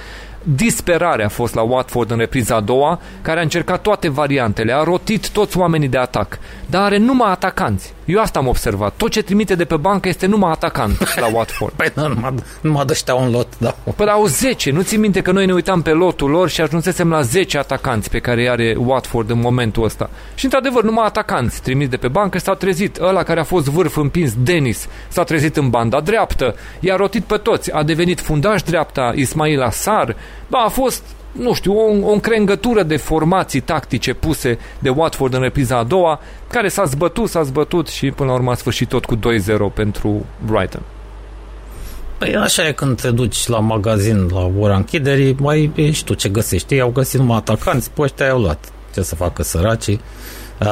disperare 0.42 1.24
a 1.24 1.28
fost 1.28 1.54
la 1.54 1.62
Watford 1.62 2.10
în 2.10 2.18
repriza 2.18 2.54
a 2.54 2.60
doua, 2.60 3.00
care 3.22 3.38
a 3.38 3.42
încercat 3.42 3.82
toate 3.82 4.08
variantele, 4.08 4.72
a 4.72 4.82
rotit 4.82 5.30
toți 5.30 5.58
oamenii 5.58 5.88
de 5.88 5.98
atac, 5.98 6.38
dar 6.66 6.82
are 6.82 6.96
numai 6.96 7.30
atacanți. 7.30 7.94
Eu 8.10 8.20
asta 8.20 8.38
am 8.38 8.46
observat. 8.46 8.92
Tot 8.96 9.10
ce 9.10 9.22
trimite 9.22 9.54
de 9.54 9.64
pe 9.64 9.76
bancă 9.76 10.08
este 10.08 10.26
numai 10.26 10.50
atacant 10.50 11.18
la 11.18 11.28
Watford. 11.32 11.72
Păi 11.80 11.92
nu, 11.94 12.08
numai, 12.08 12.34
numai 12.60 12.84
dăștea 12.84 13.14
un 13.14 13.30
lot, 13.30 13.46
da. 13.58 13.76
Păi 13.96 14.06
au 14.06 14.26
10. 14.26 14.70
Nu 14.70 14.82
ți 14.82 14.96
minte 14.96 15.20
că 15.20 15.32
noi 15.32 15.46
ne 15.46 15.52
uitam 15.52 15.82
pe 15.82 15.90
lotul 15.90 16.30
lor 16.30 16.48
și 16.48 16.60
ajunsesem 16.60 17.10
la 17.10 17.20
10 17.20 17.58
atacanți 17.58 18.10
pe 18.10 18.18
care 18.18 18.48
are 18.48 18.76
Watford 18.78 19.30
în 19.30 19.40
momentul 19.40 19.84
ăsta. 19.84 20.10
Și 20.34 20.44
într-adevăr, 20.44 20.82
numai 20.82 21.04
atacanți 21.04 21.62
trimiți 21.62 21.90
de 21.90 21.96
pe 21.96 22.08
bancă 22.08 22.38
s-au 22.38 22.54
trezit. 22.54 22.98
Ăla 23.00 23.22
care 23.22 23.40
a 23.40 23.44
fost 23.44 23.66
vârf 23.66 23.96
împins, 23.96 24.32
Denis, 24.36 24.88
s-a 25.08 25.24
trezit 25.24 25.56
în 25.56 25.70
banda 25.70 26.00
dreaptă, 26.00 26.54
i-a 26.80 26.96
rotit 26.96 27.24
pe 27.24 27.36
toți, 27.36 27.72
a 27.72 27.82
devenit 27.82 28.20
fundaș 28.20 28.62
dreapta 28.62 29.12
Ismail 29.14 29.62
Asar, 29.62 30.16
Ba, 30.50 30.58
a 30.58 30.68
fost 30.68 31.02
nu 31.32 31.54
știu, 31.54 31.78
o, 31.78 32.08
o 32.08 32.12
încrengătură 32.12 32.82
de 32.82 32.96
formații 32.96 33.60
tactice 33.60 34.12
puse 34.12 34.58
de 34.78 34.88
Watford 34.88 35.34
în 35.34 35.40
repriza 35.40 35.76
a 35.76 35.84
doua, 35.84 36.20
care 36.50 36.68
s-a 36.68 36.84
zbătut, 36.84 37.28
s-a 37.28 37.42
zbătut 37.42 37.88
și 37.88 38.10
până 38.10 38.28
la 38.28 38.34
urmă 38.34 38.50
a 38.50 38.54
sfârșit 38.54 38.88
tot 38.88 39.04
cu 39.04 39.16
2-0 39.16 39.18
pentru 39.74 40.24
Brighton. 40.46 40.82
Păi 42.18 42.36
așa 42.36 42.66
e 42.68 42.72
când 42.72 43.00
te 43.00 43.10
duci 43.10 43.46
la 43.46 43.58
magazin 43.58 44.28
la 44.32 44.50
ora 44.58 44.76
închiderii, 44.76 45.36
mai 45.38 45.70
ești 45.74 46.04
tu 46.04 46.14
ce 46.14 46.28
găsești. 46.28 46.74
Ei 46.74 46.80
au 46.80 46.90
găsit 46.90 47.20
numai 47.20 47.36
atacanți, 47.36 47.90
pe 47.90 48.02
ăștia 48.02 48.30
au 48.30 48.40
luat. 48.40 48.72
Ce 48.94 49.02
să 49.02 49.14
facă 49.14 49.42
săracii? 49.42 50.00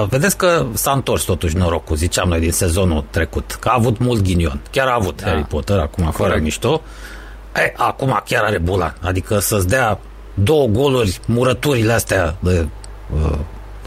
Vedeți 0.08 0.36
că 0.36 0.66
s-a 0.72 0.92
întors 0.92 1.22
totuși 1.22 1.56
norocul, 1.56 1.96
ziceam 1.96 2.28
noi 2.28 2.40
din 2.40 2.52
sezonul 2.52 3.04
trecut, 3.10 3.56
că 3.60 3.68
a 3.68 3.74
avut 3.74 3.98
mult 3.98 4.22
ghinion. 4.22 4.60
Chiar 4.70 4.86
a 4.86 4.94
avut 4.94 5.22
da. 5.22 5.28
Harry 5.28 5.44
Potter, 5.44 5.78
acum 5.78 6.04
Corect. 6.04 6.16
fără 6.16 6.38
mișto. 6.42 6.82
E, 7.56 7.72
acum 7.76 8.22
chiar 8.26 8.44
are 8.44 8.58
bula. 8.58 8.94
Adică 9.00 9.38
să-ți 9.38 9.68
dea 9.68 9.98
două 10.42 10.66
goluri, 10.66 11.20
murăturile 11.26 11.92
astea 11.92 12.36
de 12.40 12.66
uh, 13.14 13.38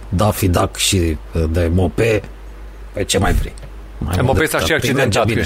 Daffy 0.10 0.48
Duck 0.48 0.76
și 0.76 1.18
uh, 1.34 1.44
de 1.50 1.70
Mope, 1.74 2.22
pe 2.94 3.04
ce 3.04 3.18
mai 3.18 3.34
vrei? 3.34 3.54
Mai 3.98 4.20
Mope 4.22 4.46
s-a 4.46 4.60
și 4.60 4.74
accidentat. 4.74 5.32
Că, 5.34 5.42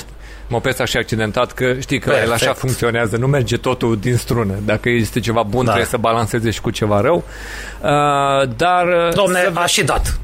Mope 0.47 0.71
s-a 0.71 0.85
și 0.85 0.97
accidentat, 0.97 1.51
că 1.51 1.73
știi 1.79 1.99
că 1.99 2.09
Perfect. 2.09 2.27
el 2.27 2.33
așa 2.33 2.53
funcționează, 2.53 3.17
nu 3.17 3.27
merge 3.27 3.57
totul 3.57 3.97
din 3.97 4.17
strună. 4.17 4.53
Dacă 4.65 4.89
este 4.89 5.19
ceva 5.19 5.43
bun, 5.43 5.59
da. 5.59 5.71
trebuie 5.71 5.89
să 5.89 5.97
balanceze 5.97 6.49
și 6.49 6.61
cu 6.61 6.69
ceva 6.69 7.01
rău. 7.01 7.15
Uh, 7.15 8.49
dar... 8.55 8.87
Uh, 8.87 9.13
Domne, 9.13 9.39
să... 9.53 9.59
a 9.59 9.65
și 9.65 9.83
dat. 9.83 10.19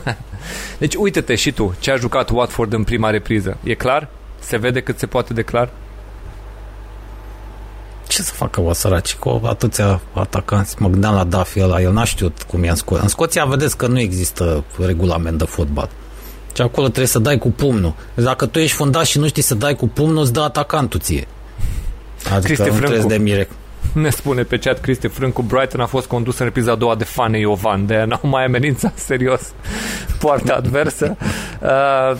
deci 0.78 0.94
uite-te 0.94 1.34
și 1.34 1.52
tu, 1.52 1.74
ce 1.78 1.90
a 1.90 1.96
jucat 1.96 2.30
Watford 2.30 2.72
în 2.72 2.84
prima 2.84 3.10
repriză. 3.10 3.56
E 3.62 3.74
clar? 3.74 4.08
Se 4.38 4.56
vede 4.56 4.80
cât 4.80 4.98
se 4.98 5.06
poate 5.06 5.32
de 5.32 5.42
clar? 5.42 5.68
Ce 8.14 8.22
să 8.22 8.32
facă 8.32 8.60
o 8.60 8.72
săraci 8.72 9.14
cu 9.14 9.40
atâția 9.44 10.00
atacanți? 10.12 10.74
Mă 10.78 10.88
gândeam 10.88 11.14
la 11.14 11.24
Dafi 11.24 11.60
ăla, 11.60 11.80
el 11.80 11.92
n-a 11.92 12.04
știut 12.04 12.42
cum 12.42 12.62
e 12.62 12.68
în 12.68 12.74
Scoția. 12.74 13.02
În 13.02 13.08
Scoția 13.08 13.44
vedeți 13.44 13.76
că 13.76 13.86
nu 13.86 14.00
există 14.00 14.64
regulament 14.78 15.38
de 15.38 15.44
fotbal. 15.44 15.88
Și 16.54 16.62
acolo 16.62 16.86
trebuie 16.86 17.06
să 17.06 17.18
dai 17.18 17.38
cu 17.38 17.50
pumnul. 17.50 17.94
Dacă 18.14 18.46
tu 18.46 18.58
ești 18.58 18.76
fundat 18.76 19.04
și 19.04 19.18
nu 19.18 19.26
știi 19.26 19.42
să 19.42 19.54
dai 19.54 19.74
cu 19.74 19.88
pumnul, 19.88 20.22
îți 20.22 20.32
dă 20.32 20.40
atacantul 20.40 21.00
ție. 21.00 21.26
Adică 22.34 22.62
Cristi 22.62 22.70
nu 22.70 22.78
trebuie 22.78 23.04
de 23.08 23.16
mire. 23.16 23.48
Ne 23.92 24.10
spune 24.10 24.42
pe 24.42 24.58
chat 24.58 24.80
Cristi 24.80 25.08
Frâncu, 25.08 25.42
Brighton 25.42 25.80
a 25.80 25.86
fost 25.86 26.06
condus 26.06 26.38
în 26.38 26.44
repriza 26.44 26.72
a 26.72 26.74
doua 26.74 26.94
de 26.94 27.04
Fane 27.04 27.38
Iovan, 27.38 27.86
de 27.86 28.04
n-au 28.06 28.30
mai 28.30 28.44
amenințat 28.44 28.98
serios 28.98 29.52
poarta 30.20 30.54
adversă. 30.54 31.16
Uh, 31.62 31.68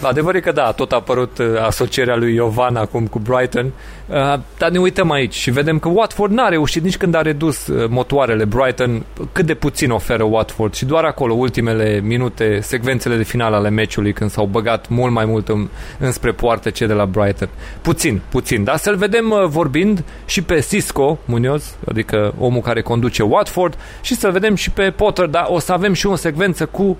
adevărul 0.01 0.39
e 0.39 0.41
că 0.41 0.53
da, 0.53 0.73
tot 0.73 0.93
a 0.93 0.97
apărut 0.97 1.39
uh, 1.39 1.47
asocierea 1.66 2.16
lui 2.16 2.35
Iovan 2.35 2.77
acum 2.77 3.07
cu 3.07 3.19
Brighton, 3.19 3.73
uh, 4.06 4.39
dar 4.59 4.70
ne 4.70 4.78
uităm 4.78 5.10
aici 5.10 5.35
și 5.35 5.51
vedem 5.51 5.78
că 5.78 5.89
Watford 5.89 6.32
n-a 6.32 6.48
reușit 6.48 6.82
nici 6.82 6.97
când 6.97 7.14
a 7.14 7.22
redus 7.22 7.66
uh, 7.66 7.89
motoarele 7.89 8.44
Brighton, 8.44 9.05
cât 9.32 9.47
de 9.47 9.55
puțin 9.55 9.90
oferă 9.90 10.22
Watford 10.22 10.74
și 10.74 10.85
doar 10.85 11.05
acolo, 11.05 11.35
ultimele 11.35 12.01
minute, 12.02 12.59
secvențele 12.62 13.16
de 13.16 13.22
final 13.22 13.52
ale 13.52 13.70
meciului, 13.70 14.12
când 14.12 14.31
s-au 14.31 14.47
băgat 14.47 14.89
mult 14.89 15.12
mai 15.12 15.24
mult 15.24 15.48
în, 15.48 15.68
înspre 15.98 16.32
poartă 16.32 16.70
cei 16.70 16.86
de 16.86 16.93
la 16.93 17.06
Brighton. 17.06 17.48
Puțin, 17.82 18.20
puțin, 18.28 18.64
dar 18.64 18.76
să-l 18.76 18.97
vedem 18.97 19.31
uh, 19.31 19.44
vorbind 19.47 20.05
și 20.24 20.43
pe 20.43 20.60
Cisco 20.68 21.18
Munoz, 21.24 21.76
adică 21.89 22.35
omul 22.39 22.60
care 22.60 22.82
conduce 22.82 23.22
Watford, 23.22 23.78
și 24.01 24.14
să-l 24.14 24.32
vedem 24.32 24.55
și 24.55 24.70
pe 24.70 24.90
Potter, 24.90 25.26
dar 25.26 25.47
o 25.48 25.59
să 25.59 25.72
avem 25.72 25.93
și 25.93 26.06
o 26.06 26.14
secvență 26.14 26.66
cu 26.66 26.97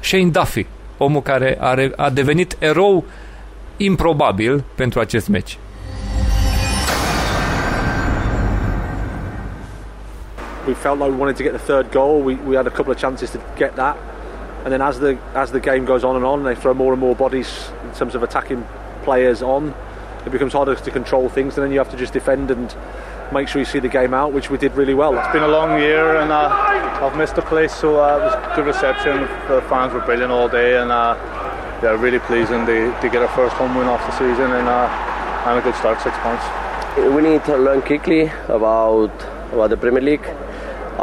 Shane 0.00 0.30
Duffy, 0.30 0.66
omul 0.98 1.22
care 1.22 1.56
are, 1.60 1.92
a 1.96 2.10
devenit 2.10 2.56
erou 2.58 3.04
improbabil 3.76 4.64
pentru 4.74 5.00
acest 5.00 5.28
meci. 5.28 5.58
We 10.66 10.74
felt 10.74 10.98
like 10.98 11.10
we 11.10 11.16
wanted 11.16 11.36
to 11.36 11.42
get 11.42 11.52
the 11.52 11.58
third 11.58 11.90
goal. 11.90 12.22
We, 12.22 12.36
we 12.36 12.54
had 12.54 12.66
a 12.66 12.70
couple 12.70 12.92
of 12.92 12.98
chances 12.98 13.30
to 13.30 13.44
get 13.56 13.76
that, 13.76 13.96
and 14.64 14.72
then 14.72 14.80
as 14.80 15.00
the 15.00 15.18
as 15.34 15.50
the 15.50 15.60
game 15.60 15.84
goes 15.84 16.04
on 16.04 16.16
and 16.16 16.24
on, 16.24 16.44
they 16.44 16.54
throw 16.54 16.74
more 16.74 16.92
and 16.92 17.00
more 17.00 17.16
bodies 17.16 17.70
in 17.84 17.92
terms 17.94 18.14
of 18.14 18.22
attacking 18.22 18.66
players 19.02 19.42
on. 19.42 19.74
It 20.24 20.30
becomes 20.30 20.52
harder 20.52 20.74
to 20.76 20.90
control 20.90 21.28
things, 21.28 21.56
and 21.56 21.64
then 21.64 21.72
you 21.72 21.78
have 21.78 21.90
to 21.90 21.96
just 21.96 22.12
defend 22.12 22.50
and 22.50 22.74
make 23.32 23.48
sure 23.48 23.60
you 23.60 23.66
see 23.66 23.80
the 23.80 23.88
game 23.88 24.14
out, 24.14 24.32
which 24.32 24.50
we 24.50 24.58
did 24.58 24.74
really 24.74 24.94
well. 24.94 25.18
It's 25.18 25.32
been 25.32 25.42
a 25.42 25.48
long 25.48 25.80
year, 25.80 26.16
and 26.16 26.30
uh, 26.30 26.48
I've 27.02 27.16
missed 27.16 27.34
the 27.34 27.42
place, 27.42 27.74
so 27.74 27.98
uh, 27.98 28.18
it 28.18 28.20
was 28.20 28.56
good 28.56 28.66
reception. 28.66 29.22
The 29.48 29.62
fans 29.68 29.92
were 29.92 30.00
brilliant 30.00 30.30
all 30.30 30.48
day, 30.48 30.78
and 30.78 30.92
uh, 30.92 31.16
yeah, 31.82 32.00
really 32.00 32.20
pleasing 32.20 32.64
to, 32.66 33.00
to 33.00 33.08
get 33.08 33.22
our 33.22 33.34
first 33.34 33.56
home 33.56 33.74
win 33.74 33.88
off 33.88 34.00
the 34.06 34.12
season 34.12 34.52
and, 34.52 34.68
uh, 34.68 35.44
and 35.46 35.58
a 35.58 35.62
good 35.62 35.74
start, 35.74 36.00
six 36.00 36.16
points. 36.18 36.44
We 36.96 37.22
need 37.22 37.42
to 37.46 37.56
learn 37.56 37.82
quickly 37.82 38.30
about 38.48 39.10
about 39.52 39.70
the 39.70 39.76
Premier 39.76 40.00
League. 40.00 40.26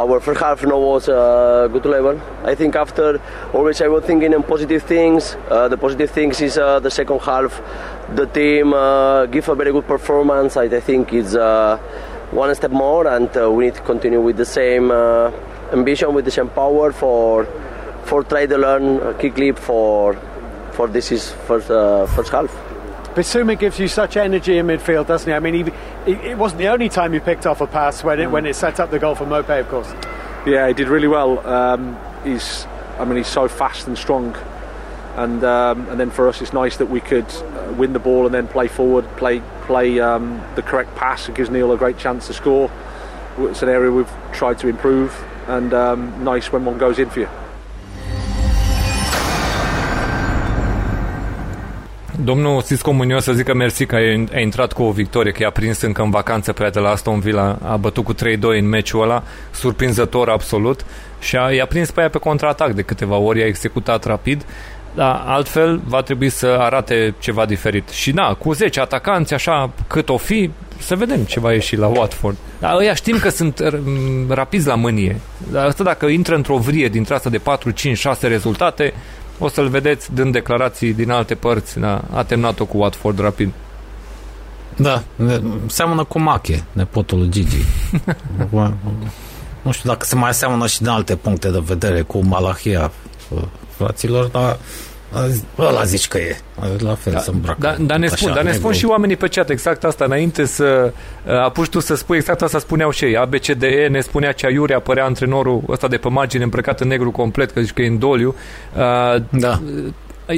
Our 0.00 0.18
first 0.18 0.40
half 0.40 0.64
now 0.64 0.78
was 0.78 1.08
a 1.08 1.68
good 1.70 1.84
level. 1.84 2.18
I 2.42 2.54
think 2.54 2.74
after 2.74 3.20
always 3.52 3.82
I 3.82 3.88
was 3.88 4.02
thinking 4.04 4.32
in 4.32 4.42
positive 4.42 4.82
things. 4.84 5.36
Uh, 5.50 5.68
the 5.68 5.76
positive 5.76 6.10
things 6.10 6.40
is 6.40 6.56
uh, 6.56 6.80
the 6.80 6.90
second 6.90 7.20
half. 7.20 7.60
The 8.14 8.24
team 8.24 8.72
uh, 8.72 9.26
give 9.26 9.46
a 9.50 9.54
very 9.54 9.72
good 9.72 9.86
performance. 9.86 10.56
I, 10.56 10.64
I 10.64 10.80
think 10.80 11.12
it's 11.12 11.34
uh, 11.34 11.76
one 12.30 12.54
step 12.54 12.70
more, 12.70 13.06
and 13.08 13.28
uh, 13.36 13.50
we 13.50 13.66
need 13.66 13.74
to 13.74 13.82
continue 13.82 14.22
with 14.22 14.38
the 14.38 14.46
same 14.46 14.90
uh, 14.90 15.32
ambition, 15.70 16.14
with 16.14 16.24
the 16.24 16.30
same 16.30 16.48
power 16.48 16.92
for 16.92 17.44
for 18.04 18.24
try 18.24 18.46
to 18.46 18.56
learn 18.56 19.14
quickly 19.18 19.52
for 19.52 20.16
for 20.72 20.88
this 20.88 21.12
is 21.12 21.30
first 21.46 21.70
uh, 21.70 22.06
first 22.06 22.32
half. 22.32 22.69
Bissouma 23.14 23.58
gives 23.58 23.80
you 23.80 23.88
such 23.88 24.16
energy 24.16 24.56
in 24.56 24.68
midfield, 24.68 25.08
doesn't 25.08 25.28
he? 25.28 25.34
I 25.34 25.40
mean, 25.40 25.66
he, 26.06 26.12
it 26.12 26.38
wasn't 26.38 26.60
the 26.60 26.68
only 26.68 26.88
time 26.88 27.12
he 27.12 27.18
picked 27.18 27.44
off 27.44 27.60
a 27.60 27.66
pass 27.66 28.04
when 28.04 28.20
it 28.20 28.30
when 28.30 28.46
it 28.46 28.54
set 28.54 28.78
up 28.78 28.92
the 28.92 29.00
goal 29.00 29.16
for 29.16 29.26
Mope, 29.26 29.48
of 29.48 29.68
course. 29.68 29.92
Yeah, 30.46 30.68
he 30.68 30.74
did 30.74 30.86
really 30.86 31.08
well. 31.08 31.44
Um, 31.44 31.98
he's, 32.22 32.66
I 33.00 33.04
mean, 33.04 33.16
he's 33.16 33.26
so 33.26 33.48
fast 33.48 33.88
and 33.88 33.98
strong, 33.98 34.36
and 35.16 35.42
um, 35.42 35.88
and 35.88 35.98
then 35.98 36.10
for 36.10 36.28
us, 36.28 36.40
it's 36.40 36.52
nice 36.52 36.76
that 36.76 36.86
we 36.86 37.00
could 37.00 37.26
uh, 37.26 37.74
win 37.76 37.92
the 37.94 37.98
ball 37.98 38.26
and 38.26 38.34
then 38.34 38.46
play 38.46 38.68
forward, 38.68 39.04
play 39.16 39.42
play 39.62 39.98
um, 39.98 40.40
the 40.54 40.62
correct 40.62 40.94
pass. 40.94 41.28
It 41.28 41.34
gives 41.34 41.50
Neil 41.50 41.72
a 41.72 41.76
great 41.76 41.98
chance 41.98 42.28
to 42.28 42.32
score. 42.32 42.70
It's 43.38 43.62
an 43.62 43.68
area 43.68 43.90
we've 43.90 44.12
tried 44.32 44.60
to 44.60 44.68
improve, 44.68 45.12
and 45.48 45.74
um, 45.74 46.22
nice 46.22 46.52
when 46.52 46.64
one 46.64 46.78
goes 46.78 47.00
in 47.00 47.10
for 47.10 47.20
you. 47.20 47.28
Domnul 52.24 52.62
Sisco 52.62 52.92
Munoz 52.92 53.22
să 53.22 53.32
zică 53.32 53.54
mersi 53.54 53.86
că 53.86 53.96
a 54.32 54.38
intrat 54.40 54.72
cu 54.72 54.82
o 54.82 54.90
victorie, 54.90 55.32
că 55.32 55.42
i-a 55.42 55.50
prins 55.50 55.80
încă 55.80 56.02
în 56.02 56.10
vacanță 56.10 56.52
prea 56.52 56.70
de 56.70 56.78
la 56.78 56.90
Aston 56.90 57.20
Villa, 57.20 57.58
a 57.62 57.76
bătut 57.76 58.04
cu 58.04 58.14
3-2 58.14 58.16
în 58.40 58.68
meciul 58.68 59.02
ăla, 59.02 59.22
surprinzător 59.50 60.28
absolut, 60.28 60.84
și 61.20 61.36
a, 61.36 61.50
i-a 61.52 61.66
prins 61.66 61.90
pe 61.90 62.00
aia 62.00 62.08
pe 62.08 62.18
contraatac 62.18 62.72
de 62.72 62.82
câteva 62.82 63.16
ori, 63.16 63.42
a 63.42 63.46
executat 63.46 64.04
rapid, 64.04 64.44
dar 64.94 65.22
altfel 65.26 65.80
va 65.84 66.02
trebui 66.02 66.28
să 66.28 66.46
arate 66.46 67.14
ceva 67.18 67.46
diferit. 67.46 67.88
Și 67.88 68.12
da, 68.12 68.36
cu 68.38 68.52
10 68.52 68.80
atacanți, 68.80 69.34
așa 69.34 69.70
cât 69.86 70.08
o 70.08 70.16
fi, 70.16 70.50
să 70.78 70.96
vedem 70.96 71.24
ce 71.24 71.40
va 71.40 71.52
ieși 71.52 71.76
la 71.76 71.86
Watford. 71.86 72.36
Dar 72.58 72.76
ăia 72.78 72.94
știm 72.94 73.18
că 73.18 73.28
sunt 73.28 73.62
rapizi 74.28 74.66
la 74.66 74.74
mânie. 74.74 75.20
Dar 75.50 75.66
asta 75.66 75.82
dacă 75.82 76.06
intră 76.06 76.34
într-o 76.34 76.56
vrie 76.56 76.88
dintre 76.88 77.14
asta 77.14 77.30
de 77.30 77.38
4, 77.38 77.70
5, 77.70 77.98
6 77.98 78.26
rezultate, 78.26 78.92
o 79.40 79.48
să-l 79.48 79.68
vedeți 79.68 80.14
dând 80.14 80.32
declarații 80.32 80.92
din 80.92 81.10
alte 81.10 81.34
părți. 81.34 81.78
Da, 81.78 82.02
a 82.14 82.22
terminat-o 82.22 82.64
cu 82.64 82.76
Watford 82.76 83.18
rapid. 83.18 83.52
Da, 84.76 85.02
seamănă 85.66 86.04
cu 86.04 86.18
Mache, 86.18 86.64
nepotul 86.72 87.18
lui 87.18 87.30
Gigi. 87.30 87.64
nu 89.62 89.72
știu 89.72 89.88
dacă 89.88 90.04
se 90.04 90.14
mai 90.14 90.34
seamănă 90.34 90.66
și 90.66 90.78
din 90.78 90.88
alte 90.88 91.16
puncte 91.16 91.50
de 91.50 91.62
vedere 91.64 92.02
cu 92.02 92.24
Malahia 92.24 92.92
fraților, 93.76 94.26
dar 94.26 94.58
ăla 95.58 95.82
zici 95.84 96.08
că 96.08 96.18
e. 96.18 96.36
La 96.78 96.94
fel 96.94 97.12
da, 97.12 97.18
să 97.18 97.30
îmbracă. 97.30 97.58
Da, 97.60 97.74
dar 97.80 97.98
ne 97.98 98.06
spun, 98.06 98.32
dar 98.34 98.44
ne 98.44 98.52
spun 98.52 98.72
și 98.72 98.84
oamenii 98.84 99.16
pe 99.16 99.28
chat 99.28 99.50
exact 99.50 99.84
asta. 99.84 100.04
Înainte 100.04 100.44
să 100.44 100.92
apuci 101.42 101.68
tu 101.68 101.80
să 101.80 101.94
spui 101.94 102.16
exact 102.16 102.42
asta 102.42 102.58
spuneau 102.58 102.90
și 102.90 103.04
ei. 103.04 103.16
ABCDE 103.16 103.88
ne 103.90 104.00
spunea 104.00 104.32
ce 104.32 104.46
aiure 104.46 104.74
apărea 104.74 105.04
antrenorul 105.04 105.62
ăsta 105.68 105.88
de 105.88 105.96
pe 105.96 106.08
margine 106.08 106.42
îmbrăcat 106.42 106.80
în 106.80 106.88
negru 106.88 107.10
complet, 107.10 107.50
că 107.50 107.60
zici 107.60 107.72
că 107.72 107.82
e 107.82 107.86
în 107.86 107.98
doliu. 107.98 108.34
Da. 109.30 109.60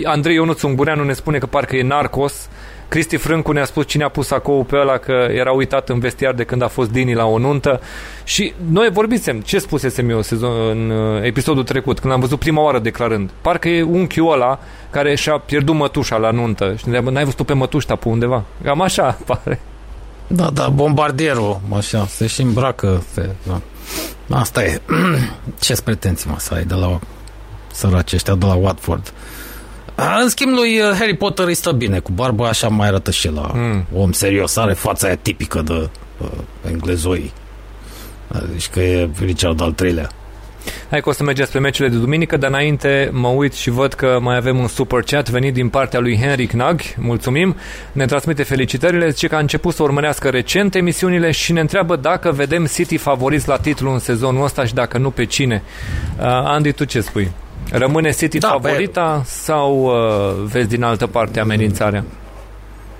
Andrei 0.05 0.35
Ionuț 0.35 0.63
Ungureanu 0.63 1.05
ne 1.05 1.13
spune 1.13 1.39
că 1.39 1.47
parcă 1.47 1.77
e 1.77 1.83
narcos. 1.83 2.49
Cristi 2.93 3.17
Frâncu 3.17 3.53
ne-a 3.53 3.65
spus 3.65 3.87
cine 3.87 4.05
a 4.05 4.09
pus 4.09 4.31
acou 4.31 4.65
pe 4.65 4.77
ăla 4.77 4.97
că 4.97 5.27
era 5.31 5.53
uitat 5.53 5.89
în 5.89 5.99
vestiar 5.99 6.35
de 6.35 6.45
când 6.45 6.63
a 6.63 6.69
fost 6.69 6.91
Dini 6.91 7.15
la 7.15 7.25
o 7.25 7.39
nuntă 7.39 7.81
și 8.25 8.53
noi 8.71 8.91
vorbisem, 8.91 9.41
ce 9.41 9.59
spusesem 9.59 10.11
eu 10.11 10.23
sezon, 10.23 10.51
în 10.71 10.93
episodul 11.25 11.65
trecut, 11.65 12.01
când 12.01 12.13
am 12.13 12.21
văzut 12.21 12.39
prima 12.39 12.63
oară 12.63 12.79
declarând, 12.79 13.31
parcă 13.41 13.69
e 13.69 13.83
unchiul 13.83 14.33
ăla 14.33 14.59
care 14.91 15.15
și-a 15.15 15.39
pierdut 15.39 15.75
mătușa 15.75 16.17
la 16.17 16.31
nuntă 16.31 16.75
și 16.77 16.89
ne 16.89 17.01
n-ai 17.01 17.25
văzut 17.25 17.47
pe 17.47 17.53
mătușta 17.53 17.97
pe 17.97 18.09
undeva? 18.09 18.45
Cam 18.63 18.81
așa 18.81 19.19
pare. 19.27 19.61
Da, 20.27 20.51
da, 20.51 20.69
bombardierul, 20.69 21.61
așa, 21.77 22.07
se 22.07 22.27
și 22.27 22.43
îmbracă 22.43 23.03
pe, 23.15 23.31
da. 23.47 23.61
Asta 24.39 24.65
e. 24.65 24.81
Ce-ți 25.61 25.85
pretenții, 25.85 26.31
mă, 26.31 26.37
să 26.39 26.55
ai 26.55 26.65
de 26.65 26.75
la 26.75 26.99
săraci 27.73 28.13
ăștia 28.13 28.35
de 28.35 28.47
la 28.47 28.55
Watford? 28.55 29.13
În 30.23 30.29
schimb, 30.29 30.53
lui 30.55 30.81
Harry 30.99 31.17
Potter 31.17 31.47
îi 31.47 31.55
stă 31.55 31.73
bine, 31.73 31.99
cu 31.99 32.13
barba 32.13 32.49
așa 32.49 32.69
mai 32.69 32.87
arată 32.87 33.11
și 33.11 33.31
la 33.31 33.51
mm. 33.55 33.87
om 33.95 34.13
serios, 34.13 34.57
are 34.57 34.73
fața 34.73 35.07
aia 35.07 35.17
tipică 35.17 35.63
de 35.63 35.89
uh, 36.19 36.29
englezoi. 36.71 37.33
Deci 38.51 38.69
că 38.69 38.81
e 38.81 39.09
Richard 39.25 39.61
al 39.61 39.73
treilea. 39.73 40.11
Hai 40.91 41.01
că 41.01 41.09
o 41.09 41.13
să 41.13 41.23
mergem 41.23 41.45
spre 41.45 41.59
meciurile 41.59 41.95
de 41.95 42.01
duminică, 42.01 42.37
dar 42.37 42.51
înainte 42.51 43.11
mă 43.13 43.29
uit 43.29 43.53
și 43.53 43.71
văd 43.71 43.93
că 43.93 44.19
mai 44.21 44.37
avem 44.37 44.59
un 44.59 44.67
super 44.67 45.01
chat 45.01 45.31
venit 45.31 45.55
din 45.55 45.69
partea 45.69 46.01
lui 46.01 46.19
Henry 46.19 46.47
Knag. 46.47 46.81
Mulțumim! 46.99 47.57
Ne 47.93 48.07
transmite 48.07 48.43
felicitările, 48.43 49.09
zice 49.09 49.27
că 49.27 49.35
a 49.35 49.39
început 49.39 49.75
să 49.75 49.83
urmărească 49.83 50.29
recent 50.29 50.75
emisiunile 50.75 51.31
și 51.31 51.53
ne 51.53 51.61
întreabă 51.61 51.97
dacă 51.97 52.31
vedem 52.31 52.67
City 52.67 52.97
favoriți 52.97 53.49
la 53.49 53.57
titlu 53.57 53.93
în 53.93 53.99
sezonul 53.99 54.45
ăsta 54.45 54.65
și 54.65 54.75
dacă 54.75 54.99
nu 54.99 55.11
pe 55.11 55.25
cine. 55.25 55.63
Uh, 56.19 56.25
Andy, 56.25 56.73
tu 56.73 56.85
ce 56.85 57.01
spui? 57.01 57.31
Rămâne 57.71 58.11
City 58.11 58.39
da, 58.39 58.49
favorita 58.49 59.17
be... 59.17 59.29
sau 59.29 59.85
uh, 59.85 60.45
vezi 60.45 60.69
din 60.69 60.83
altă 60.83 61.07
parte 61.07 61.41
amenințarea? 61.41 62.05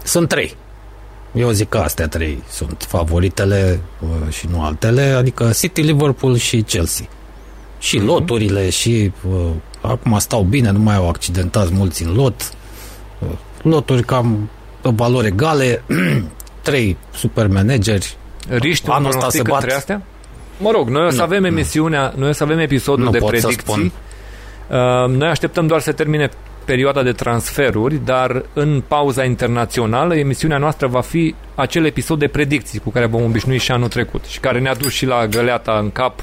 Sunt 0.03 0.29
trei. 0.29 0.57
Eu 1.33 1.51
zic 1.51 1.69
că 1.69 1.79
astea 1.79 2.09
trei 2.09 2.43
sunt 2.49 2.85
favoritele 2.89 3.81
uh, 4.01 4.33
și 4.33 4.47
nu 4.51 4.63
altele, 4.63 5.03
adică 5.03 5.51
City, 5.59 5.81
Liverpool 5.81 6.37
și 6.37 6.63
Chelsea. 6.63 7.07
Și 7.79 7.99
mm-hmm. 7.99 8.05
loturile 8.05 8.71
și 8.71 9.13
uh, 9.29 9.51
acum 9.81 10.19
stau 10.19 10.43
bine, 10.43 10.71
nu 10.71 10.79
mai 10.79 10.97
au 10.97 11.09
accidentați 11.09 11.73
mulți 11.73 12.03
în 12.03 12.15
lot. 12.15 12.53
Uh, 13.19 13.29
loturi 13.63 14.03
cam 14.03 14.51
pe 14.81 14.91
valori 14.95 15.27
egale, 15.27 15.83
trei 16.63 16.97
super 17.15 17.47
manageri. 17.47 18.17
Riști 18.49 18.91
un 18.91 18.97
pronostic 19.03 19.49
între 19.49 19.73
astea? 19.73 20.03
Mă 20.59 20.71
rog, 20.71 20.89
noi 20.89 21.07
o 21.07 21.11
să 21.11 21.17
nu, 21.17 21.23
avem 21.23 21.45
emisiunea, 21.45 22.13
noi 22.17 22.29
o 22.29 22.33
să 22.33 22.43
avem 22.43 22.59
episodul 22.59 23.05
nu 23.05 23.11
de 23.11 23.19
predicții. 23.19 23.83
Uh, 23.85 23.91
noi 25.09 25.29
așteptăm 25.29 25.67
doar 25.67 25.81
să 25.81 25.93
termine 25.93 26.29
perioada 26.65 27.03
de 27.03 27.13
transferuri, 27.13 28.05
dar 28.05 28.43
în 28.53 28.83
pauza 28.89 29.25
internațională 29.25 30.17
emisiunea 30.17 30.59
noastră 30.59 30.87
va 30.87 31.01
fi 31.01 31.35
acel 31.55 31.85
episod 31.85 32.19
de 32.19 32.29
predicții 32.29 32.79
cu 32.79 32.91
care 32.91 33.07
vom 33.07 33.23
obișnui 33.23 33.59
și 33.59 33.73
anul 33.73 33.89
trecut 33.89 34.25
și 34.25 34.41
care 34.41 34.59
ne-a 34.59 34.75
dus 34.75 34.93
și 34.93 35.07
la 35.07 35.27
găleata 35.27 35.79
în 35.83 35.91
cap 35.91 36.23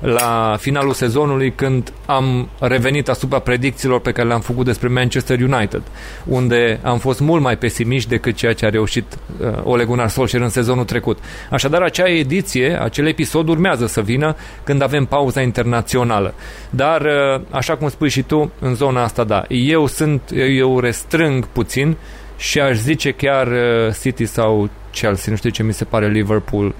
la 0.00 0.56
finalul 0.58 0.92
sezonului 0.92 1.52
când 1.52 1.92
am 2.06 2.48
revenit 2.60 3.08
asupra 3.08 3.38
predicțiilor 3.38 4.00
pe 4.00 4.12
care 4.12 4.28
le-am 4.28 4.40
făcut 4.40 4.64
despre 4.64 4.88
Manchester 4.88 5.40
United, 5.40 5.82
unde 6.24 6.80
am 6.82 6.98
fost 6.98 7.20
mult 7.20 7.42
mai 7.42 7.56
pesimiști 7.56 8.08
decât 8.08 8.34
ceea 8.34 8.52
ce 8.52 8.66
a 8.66 8.68
reușit 8.68 9.04
uh, 9.40 9.48
Ole 9.62 9.84
Gunnar 9.84 10.08
Solskjaer 10.08 10.42
în 10.42 10.48
sezonul 10.48 10.84
trecut. 10.84 11.18
Așadar, 11.50 11.82
acea 11.82 12.08
ediție, 12.08 12.80
acel 12.82 13.06
episod 13.06 13.48
urmează 13.48 13.86
să 13.86 14.00
vină 14.00 14.36
când 14.64 14.82
avem 14.82 15.04
pauza 15.04 15.40
internațională. 15.40 16.34
Dar, 16.70 17.00
uh, 17.00 17.40
așa 17.50 17.76
cum 17.76 17.88
spui 17.88 18.08
și 18.08 18.22
tu, 18.22 18.52
în 18.60 18.74
zona 18.74 19.02
asta, 19.02 19.24
da, 19.24 19.44
eu 19.48 19.86
sunt, 19.86 20.22
eu 20.58 20.80
restrâng 20.80 21.46
puțin 21.46 21.96
și 22.36 22.60
aș 22.60 22.76
zice 22.76 23.10
chiar 23.10 23.46
uh, 23.46 23.94
City 24.00 24.26
sau 24.26 24.70
Chelsea, 24.90 25.30
nu 25.30 25.36
știu 25.36 25.50
ce 25.50 25.62
mi 25.62 25.72
se 25.72 25.84
pare 25.84 26.08
Liverpool, 26.08 26.74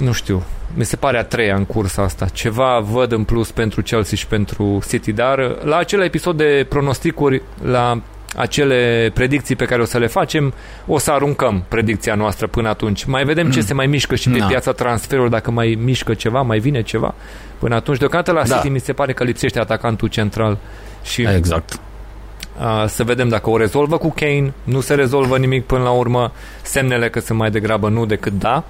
nu 0.00 0.12
știu, 0.12 0.42
mi 0.74 0.84
se 0.84 0.96
pare 0.96 1.18
a 1.18 1.24
treia 1.24 1.54
în 1.54 1.64
cursa 1.64 2.02
asta. 2.02 2.26
Ceva 2.26 2.78
văd 2.78 3.12
în 3.12 3.24
plus 3.24 3.50
pentru 3.50 3.82
Chelsea 3.82 4.16
și 4.16 4.26
pentru 4.26 4.82
City, 4.88 5.12
dar 5.12 5.38
uh, 5.38 5.62
la 5.62 5.76
acel 5.76 6.00
episod 6.02 6.36
de 6.36 6.66
pronosticuri, 6.68 7.42
la 7.62 8.00
acele 8.36 9.10
predicții 9.14 9.56
pe 9.56 9.64
care 9.64 9.82
o 9.82 9.84
să 9.84 9.98
le 9.98 10.06
facem, 10.06 10.54
o 10.86 10.98
să 10.98 11.10
aruncăm 11.10 11.64
predicția 11.68 12.14
noastră 12.14 12.46
până 12.46 12.68
atunci. 12.68 13.04
Mai 13.04 13.24
vedem 13.24 13.50
ce 13.50 13.60
se 13.60 13.74
mai 13.74 13.86
mișcă 13.86 14.14
și 14.14 14.28
pe 14.30 14.38
Da. 14.38 14.46
piața 14.46 14.72
transferului, 14.72 15.30
dacă 15.30 15.50
mai 15.50 15.78
mișcă 15.82 16.14
ceva, 16.14 16.42
mai 16.42 16.58
vine 16.58 16.82
ceva. 16.82 17.14
Până 17.58 17.74
atunci, 17.74 17.98
deocamdată 17.98 18.32
la 18.32 18.46
Da. 18.46 18.54
City 18.54 18.68
mi 18.68 18.80
se 18.80 18.92
pare 18.92 19.12
că 19.12 19.24
lipsește 19.24 19.58
atacantul 19.58 20.08
central. 20.08 20.58
Și 21.02 21.26
Exact. 21.36 21.80
A, 22.62 22.86
să 22.86 23.04
vedem 23.04 23.28
dacă 23.28 23.50
o 23.50 23.56
rezolvă 23.56 23.98
cu 23.98 24.12
Kane, 24.16 24.52
nu 24.64 24.80
se 24.80 24.94
rezolvă 24.94 25.38
nimic 25.38 25.66
până 25.66 25.82
la 25.82 25.90
urmă, 25.90 26.32
semnele 26.62 27.08
că 27.10 27.20
sunt 27.20 27.38
mai 27.38 27.50
degrabă 27.50 27.88
nu 27.88 28.06
decât 28.06 28.32
da. 28.32 28.64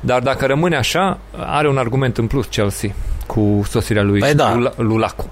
Dar 0.00 0.20
dacă 0.20 0.46
rămâne 0.46 0.76
așa, 0.76 1.18
are 1.36 1.68
un 1.68 1.76
argument 1.76 2.18
în 2.18 2.26
plus 2.26 2.46
Chelsea 2.46 2.94
cu 3.26 3.62
sosirea 3.68 4.02
lui 4.02 4.20
Păi 4.20 4.34
da. 4.34 4.56
Lula- 4.56 4.76
Lulacu. 4.76 5.30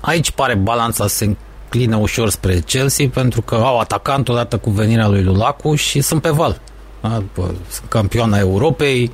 Aici 0.00 0.30
pare 0.30 0.54
balanța 0.54 1.06
se 1.06 1.24
înclină 1.24 1.96
ușor 1.96 2.30
spre 2.30 2.58
Chelsea 2.58 3.06
pentru 3.12 3.42
că 3.42 3.54
au 3.54 3.78
atacant 3.78 4.28
odată 4.28 4.58
cu 4.58 4.70
venirea 4.70 5.08
lui 5.08 5.22
Lulacu 5.22 5.74
și 5.74 6.00
sunt 6.00 6.22
pe 6.22 6.30
val. 6.30 6.60
Da? 7.00 7.22
Bă, 7.34 7.44
Sunt 7.68 7.88
campioana 7.88 8.38
Europei, 8.38 9.10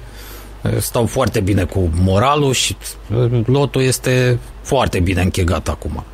stau 0.79 1.07
foarte 1.07 1.41
bine 1.41 1.65
cu 1.65 1.91
moralul 2.01 2.53
și 2.53 2.77
lotul 3.47 3.83
este 3.83 4.39
foarte 4.63 5.01
bine 5.01 5.23
închegat 5.23 5.69
acum. 5.69 6.05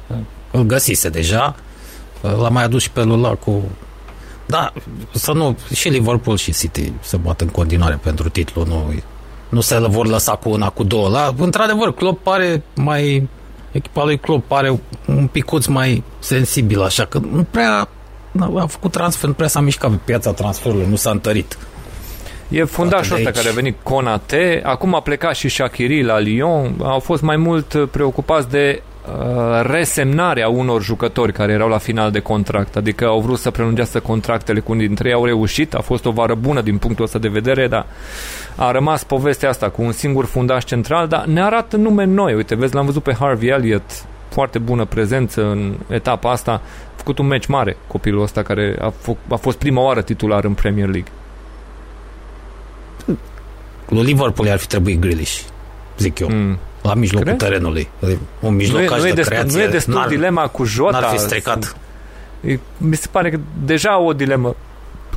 Îl 0.56 0.62
găsise 0.62 1.08
deja, 1.08 1.56
l-a 2.20 2.48
mai 2.48 2.64
adus 2.64 2.82
și 2.82 2.90
pe 2.90 3.02
Lulacu. 3.02 3.62
Da, 4.46 4.72
să 5.12 5.32
nu, 5.32 5.58
și 5.74 5.88
Liverpool 5.88 6.36
și 6.36 6.52
City 6.52 6.92
se 7.00 7.16
bat 7.16 7.40
în 7.40 7.48
continuare 7.48 7.98
pentru 8.02 8.28
titlu, 8.28 8.64
nu, 8.64 8.94
nu 9.48 9.60
se 9.60 9.78
vor 9.78 10.06
lăsa 10.06 10.32
cu 10.32 10.50
una, 10.50 10.68
cu 10.68 10.82
două. 10.82 11.08
La, 11.08 11.34
într-adevăr, 11.38 11.94
Klopp 11.94 12.22
pare 12.22 12.62
mai 12.74 13.28
echipa 13.72 14.04
lui 14.04 14.18
Klopp 14.18 14.48
pare 14.48 14.80
un 15.06 15.26
picuț 15.26 15.66
mai 15.66 16.02
sensibil, 16.18 16.82
așa 16.82 17.04
că 17.04 17.18
nu 17.18 17.46
prea 17.50 17.88
a 18.54 18.66
făcut 18.66 18.90
transfer, 18.92 19.28
nu 19.28 19.34
prea 19.34 19.48
s-a 19.48 19.60
mișcat 19.60 19.90
pe 19.90 19.98
piața 20.04 20.32
transferului, 20.32 20.86
nu 20.88 20.96
s-a 20.96 21.10
întărit. 21.10 21.58
E 22.48 22.64
fundașul 22.64 23.16
de 23.16 23.22
ăsta 23.22 23.28
aici. 23.28 23.36
care 23.36 23.48
a 23.48 23.54
venit 23.54 23.76
Conate, 23.82 24.62
acum 24.64 24.94
a 24.94 25.00
plecat 25.00 25.34
și 25.34 25.48
Shaqiri 25.48 26.02
la 26.02 26.18
Lyon, 26.18 26.76
au 26.82 26.98
fost 26.98 27.22
mai 27.22 27.36
mult 27.36 27.88
preocupați 27.90 28.48
de 28.48 28.82
uh, 28.82 28.93
resemnarea 29.62 30.48
unor 30.48 30.82
jucători 30.82 31.32
care 31.32 31.52
erau 31.52 31.68
la 31.68 31.78
final 31.78 32.10
de 32.10 32.20
contract, 32.20 32.76
adică 32.76 33.06
au 33.06 33.20
vrut 33.20 33.38
să 33.38 33.50
prelungească 33.50 33.98
contractele 33.98 34.60
cu 34.60 34.72
unii 34.72 34.86
dintre 34.86 35.08
ei, 35.08 35.14
au 35.14 35.24
reușit, 35.24 35.74
a 35.74 35.80
fost 35.80 36.04
o 36.04 36.10
vară 36.10 36.34
bună 36.34 36.60
din 36.60 36.78
punctul 36.78 37.04
ăsta 37.04 37.18
de 37.18 37.28
vedere, 37.28 37.68
dar 37.68 37.86
a 38.56 38.70
rămas 38.70 39.04
povestea 39.04 39.48
asta 39.48 39.68
cu 39.68 39.82
un 39.82 39.92
singur 39.92 40.24
fundaș 40.24 40.64
central, 40.64 41.08
dar 41.08 41.24
ne 41.24 41.42
arată 41.42 41.76
nume 41.76 42.04
noi, 42.04 42.34
uite, 42.34 42.54
vezi, 42.54 42.74
l-am 42.74 42.86
văzut 42.86 43.02
pe 43.02 43.16
Harvey 43.18 43.48
Elliott, 43.48 44.04
foarte 44.28 44.58
bună 44.58 44.84
prezență 44.84 45.42
în 45.42 45.74
etapa 45.88 46.30
asta, 46.30 46.52
a 46.52 46.60
făcut 46.96 47.18
un 47.18 47.26
meci 47.26 47.46
mare 47.46 47.76
copilul 47.86 48.22
ăsta 48.22 48.42
care 48.42 48.76
a, 48.80 48.92
f- 48.92 49.28
a 49.28 49.36
fost 49.36 49.58
prima 49.58 49.82
oară 49.82 50.02
titular 50.02 50.44
în 50.44 50.52
Premier 50.54 50.88
League. 50.88 51.12
Lui 53.88 54.02
Liverpool 54.02 54.48
ar 54.48 54.58
fi 54.58 54.66
trebuit 54.66 55.00
Grealish, 55.00 55.40
zic 55.98 56.18
eu, 56.18 56.28
mm. 56.30 56.58
la 56.82 56.94
mijlocul 56.94 57.26
Crezi? 57.26 57.44
terenului. 57.44 57.88
Un 58.00 58.08
Nu 58.40 58.48
e, 58.48 58.50
mijlocaș 58.50 59.00
nu, 59.00 59.06
e 59.06 59.08
de 59.08 59.14
destul, 59.14 59.34
creație. 59.36 59.58
nu 59.58 59.64
e 59.64 59.68
destul 59.68 59.94
n-ar- 59.94 60.08
dilema 60.08 60.46
cu 60.46 60.64
Jota. 60.64 60.98
N-ar 60.98 61.10
fi 61.10 61.18
stricat. 61.18 61.76
E- 62.40 62.58
Mi 62.76 62.96
se 62.96 63.06
pare 63.10 63.30
că 63.30 63.38
deja 63.64 63.98
o 63.98 64.12
dilemă 64.12 64.54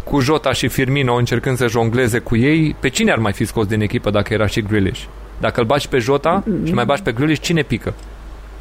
cu 0.04 0.20
Jota 0.20 0.54
și 0.54 0.68
Firmino 0.68 1.14
încercând 1.14 1.58
să 1.58 1.68
jongleze 1.68 2.20
cu 2.20 2.36
ei. 2.36 2.76
Pe 2.80 2.90
cine 2.90 3.12
ar 3.12 3.18
mai 3.18 3.34
fi 3.34 3.46
scos 3.46 3.66
din 3.66 3.82
echipă 3.82 4.10
dacă 4.10 4.34
era 4.34 4.48
și 4.48 4.62
Grealish? 4.62 5.04
Dacă 5.40 5.60
îl 5.60 5.66
bagi 5.66 5.88
pe 5.88 5.98
Jota 5.98 6.44
și 6.66 6.74
mai 6.74 6.86
bagi 6.86 7.02
pe 7.02 7.12
Grealish, 7.12 7.42
cine 7.42 7.62
pică? 7.62 7.94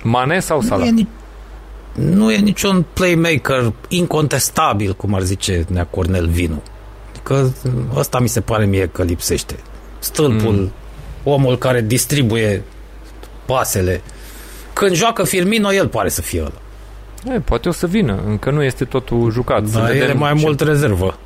Mane 0.03 0.41
sau 0.41 0.61
Nu 0.61 0.67
Salah? 0.67 0.87
e, 0.87 0.91
ni- 0.91 1.09
nu 1.95 2.33
e 2.33 2.37
niciun 2.37 2.85
playmaker 2.93 3.73
incontestabil, 3.89 4.93
cum 4.95 5.15
ar 5.15 5.23
zice 5.23 5.65
Nea 5.69 5.85
Cornel 5.85 6.27
Vinu. 6.29 6.63
Adică 7.11 7.53
ăsta 7.97 8.19
mi 8.19 8.29
se 8.29 8.41
pare 8.41 8.65
mie 8.65 8.87
că 8.93 9.03
lipsește. 9.03 9.55
Stâlpul, 9.99 10.53
mm. 10.53 10.73
Omul 11.31 11.59
care 11.59 11.81
distribuie 11.81 12.63
pasele. 13.45 14.03
Când 14.73 14.93
joacă 14.95 15.25
Firmino, 15.25 15.73
el 15.73 15.89
pare 15.89 16.09
să 16.09 16.23
fie 16.23 16.41
ăla. 16.41 17.35
E, 17.35 17.41
poate 17.41 17.69
o 17.69 17.73
să 17.73 17.87
vină, 17.87 18.23
încă 18.27 18.51
nu 18.51 18.63
este 18.63 18.85
totul 18.85 19.31
jucat. 19.31 19.67
Să 19.67 19.79
Dar 19.79 19.89
el 19.91 19.97
e 19.97 19.99
vedem 19.99 20.19
mai 20.19 20.35
ce- 20.37 20.45
mult 20.45 20.61
rezervă. 20.61 21.19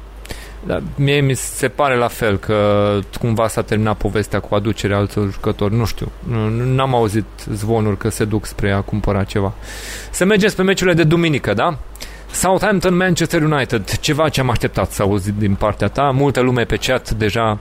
Da, 0.66 0.81
mie 0.97 1.20
mi 1.20 1.35
se 1.35 1.68
pare 1.68 1.97
la 1.97 2.09
fel 2.09 2.39
că 2.39 2.98
cumva 3.20 3.48
s-a 3.48 3.62
terminat 3.62 3.97
povestea 3.97 4.40
cu 4.40 4.55
aducerea 4.55 4.97
altor 4.97 5.31
jucători. 5.32 5.74
Nu 5.74 5.85
știu. 5.85 6.12
Nu- 6.28 6.48
N-am 6.48 6.94
auzit 6.94 7.24
zvonuri 7.52 7.97
că 7.97 8.09
se 8.09 8.24
duc 8.24 8.47
spre 8.47 8.72
a 8.72 8.81
cumpăra 8.81 9.24
ceva. 9.24 9.52
Să 10.10 10.24
mergem 10.24 10.51
pe 10.56 10.62
meciurile 10.62 10.97
de 10.97 11.02
duminică, 11.05 11.55
da? 11.55 11.78
Southampton, 12.32 12.97
Manchester 12.97 13.43
United. 13.43 13.90
Ceva 13.98 14.28
ce 14.28 14.40
am 14.40 14.51
așteptat 14.51 14.90
să 14.93 15.02
auzit 15.02 15.35
din 15.35 15.55
partea 15.55 15.89
ta. 15.89 16.02
Multă 16.02 16.40
lume 16.40 16.64
pe 16.64 16.77
chat 16.77 17.10
deja 17.10 17.59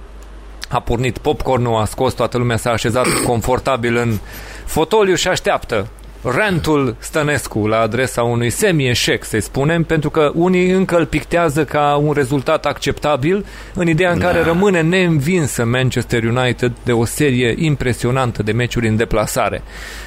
a 0.69 0.79
pornit 0.79 1.17
popcornul, 1.17 1.75
a 1.75 1.85
scos, 1.85 2.13
toată 2.13 2.37
lumea 2.37 2.57
s-a 2.57 2.71
așezat 2.71 3.07
confortabil 3.27 3.95
în 3.95 4.17
fotoliu 4.65 5.15
și 5.15 5.27
așteaptă 5.27 5.87
rantul 6.23 6.95
Stănescu 6.99 7.67
la 7.67 7.79
adresa 7.79 8.23
unui 8.23 8.49
semi-eșec, 8.49 9.23
să 9.23 9.39
spunem, 9.39 9.83
pentru 9.83 10.09
că 10.09 10.31
unii 10.33 10.69
încă 10.69 10.97
îl 10.97 11.05
pictează 11.05 11.65
ca 11.65 11.95
un 11.95 12.13
rezultat 12.13 12.65
acceptabil 12.65 13.45
în 13.73 13.87
ideea 13.87 14.11
în 14.11 14.19
care 14.19 14.43
rămâne 14.43 14.81
neînvinsă 14.81 15.65
Manchester 15.65 16.23
United 16.23 16.71
de 16.83 16.91
o 16.91 17.05
serie 17.05 17.55
impresionantă 17.57 18.43
de 18.43 18.51
meciuri 18.51 18.87
în 18.87 18.95
deplasare. 18.95 19.61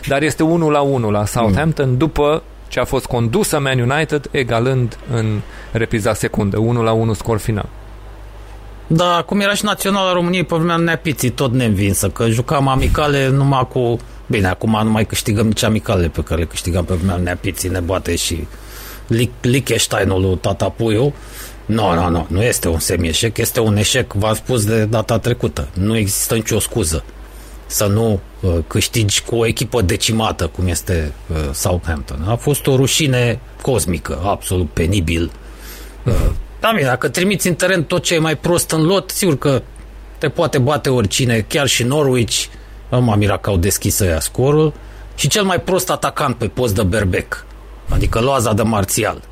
Dar 0.07 0.23
este 0.23 0.43
1 0.43 0.71
la 0.71 0.81
1 0.81 1.11
la 1.11 1.25
Southampton 1.25 1.99
după 1.99 2.43
ce 2.69 2.81
a 2.81 2.85
fost 2.85 3.07
condusă 3.07 3.61
Man 3.61 3.79
United 3.79 4.29
egalând 4.31 4.99
în 5.13 5.41
repriza 5.73 6.15
secundă. 6.15 6.59
1 6.59 6.83
la 6.83 6.93
1 6.93 7.13
scor 7.13 7.39
final. 7.39 7.69
Da, 8.95 9.23
cum 9.27 9.41
era 9.41 9.55
și 9.55 9.65
Naționala 9.65 10.13
României 10.13 10.45
pe 10.45 10.57
vremea 10.57 10.77
Neapiții, 10.77 11.31
tot 11.31 11.53
neînvinsă, 11.53 12.09
că 12.09 12.29
jucam 12.29 12.69
amicale 12.69 13.29
numai 13.29 13.69
cu... 13.69 13.99
Bine, 14.27 14.47
acum 14.47 14.81
nu 14.85 14.91
mai 14.91 15.07
câștigăm 15.07 15.47
nici 15.47 15.63
amicale 15.63 16.09
pe 16.09 16.23
care 16.23 16.41
le 16.41 16.47
câștigam 16.47 16.85
pe 16.85 16.95
vremea 16.95 17.17
Neapiții, 17.17 17.69
ne 17.69 17.81
bate 17.81 18.17
și 18.17 18.47
Liechtensteinul 19.41 20.21
lui 20.21 20.37
Tata 20.37 20.69
Puiu. 20.69 21.15
Nu, 21.67 21.95
nu, 21.95 22.09
nu, 22.09 22.27
nu 22.29 22.43
este 22.43 22.69
un 22.69 22.79
semi-eșec, 22.79 23.37
este 23.37 23.61
un 23.61 23.77
eșec, 23.77 24.13
v-am 24.13 24.35
spus 24.35 24.65
de 24.65 24.85
data 24.85 25.19
trecută. 25.19 25.69
Nu 25.75 25.97
există 25.97 26.35
nicio 26.35 26.59
scuză 26.59 27.05
să 27.67 27.87
nu 27.87 28.21
uh, 28.41 28.53
câștigi 28.67 29.23
cu 29.23 29.37
o 29.37 29.47
echipă 29.47 29.83
decimată, 29.83 30.47
cum 30.47 30.67
este 30.67 31.13
uh, 31.31 31.37
Southampton. 31.53 32.25
A 32.27 32.35
fost 32.35 32.67
o 32.67 32.77
rușine 32.77 33.41
cosmică, 33.63 34.21
absolut 34.25 34.71
penibil. 34.71 35.31
Uh, 36.05 36.31
da, 36.63 36.73
bine, 36.75 36.87
dacă 36.87 37.09
trimiți 37.09 37.49
în 37.49 37.55
teren 37.55 37.85
tot 37.85 38.03
ce 38.03 38.15
e 38.15 38.19
mai 38.19 38.37
prost 38.37 38.71
în 38.71 38.83
lot, 38.83 39.11
sigur 39.11 39.39
că 39.39 39.63
te 40.19 40.29
poate 40.29 40.59
bate 40.59 40.91
oricine, 40.91 41.45
chiar 41.49 41.67
și 41.67 41.83
Norwich. 41.83 42.45
Nu 42.89 43.01
m-am 43.01 43.19
mirat 43.19 43.41
că 43.41 43.51
au 43.51 43.57
deschis 43.57 43.99
ăia 43.99 44.21
scorul. 44.21 44.73
Și 45.15 45.29
cel 45.29 45.43
mai 45.43 45.61
prost 45.61 45.91
atacant 45.91 46.37
pe 46.37 46.47
post 46.47 46.75
de 46.75 46.83
berbec, 46.83 47.45
adică 47.89 48.21
loaza 48.21 48.53
de 48.53 48.63
marțial. 48.63 49.23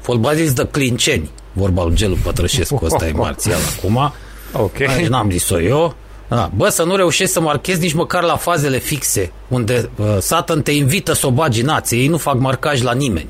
Fotbalist 0.00 0.54
de 0.54 0.66
clinceni, 0.70 1.30
vorba 1.52 1.84
lui 1.84 1.94
Gelu 1.94 2.16
Pătrășescu, 2.22 2.80
ăsta 2.84 3.06
e 3.06 3.12
marțial 3.12 3.58
acum. 3.76 4.12
Ok. 4.52 4.76
Deci 4.76 5.06
n-am 5.06 5.30
zis-o 5.30 5.60
eu. 5.60 5.94
Da. 6.28 6.50
Bă, 6.54 6.68
să 6.68 6.82
nu 6.82 6.96
reușești 6.96 7.32
să 7.32 7.40
marchezi 7.40 7.80
nici 7.80 7.92
măcar 7.92 8.22
la 8.22 8.36
fazele 8.36 8.78
fixe, 8.78 9.32
unde 9.48 9.90
uh, 9.96 10.16
Satan 10.20 10.62
te 10.62 10.70
invită 10.70 11.12
să 11.12 11.26
o 11.26 11.30
bagi 11.30 11.62
nație, 11.62 11.98
ei 11.98 12.08
nu 12.08 12.16
fac 12.16 12.38
marcaj 12.38 12.82
la 12.82 12.92
nimeni. 12.92 13.28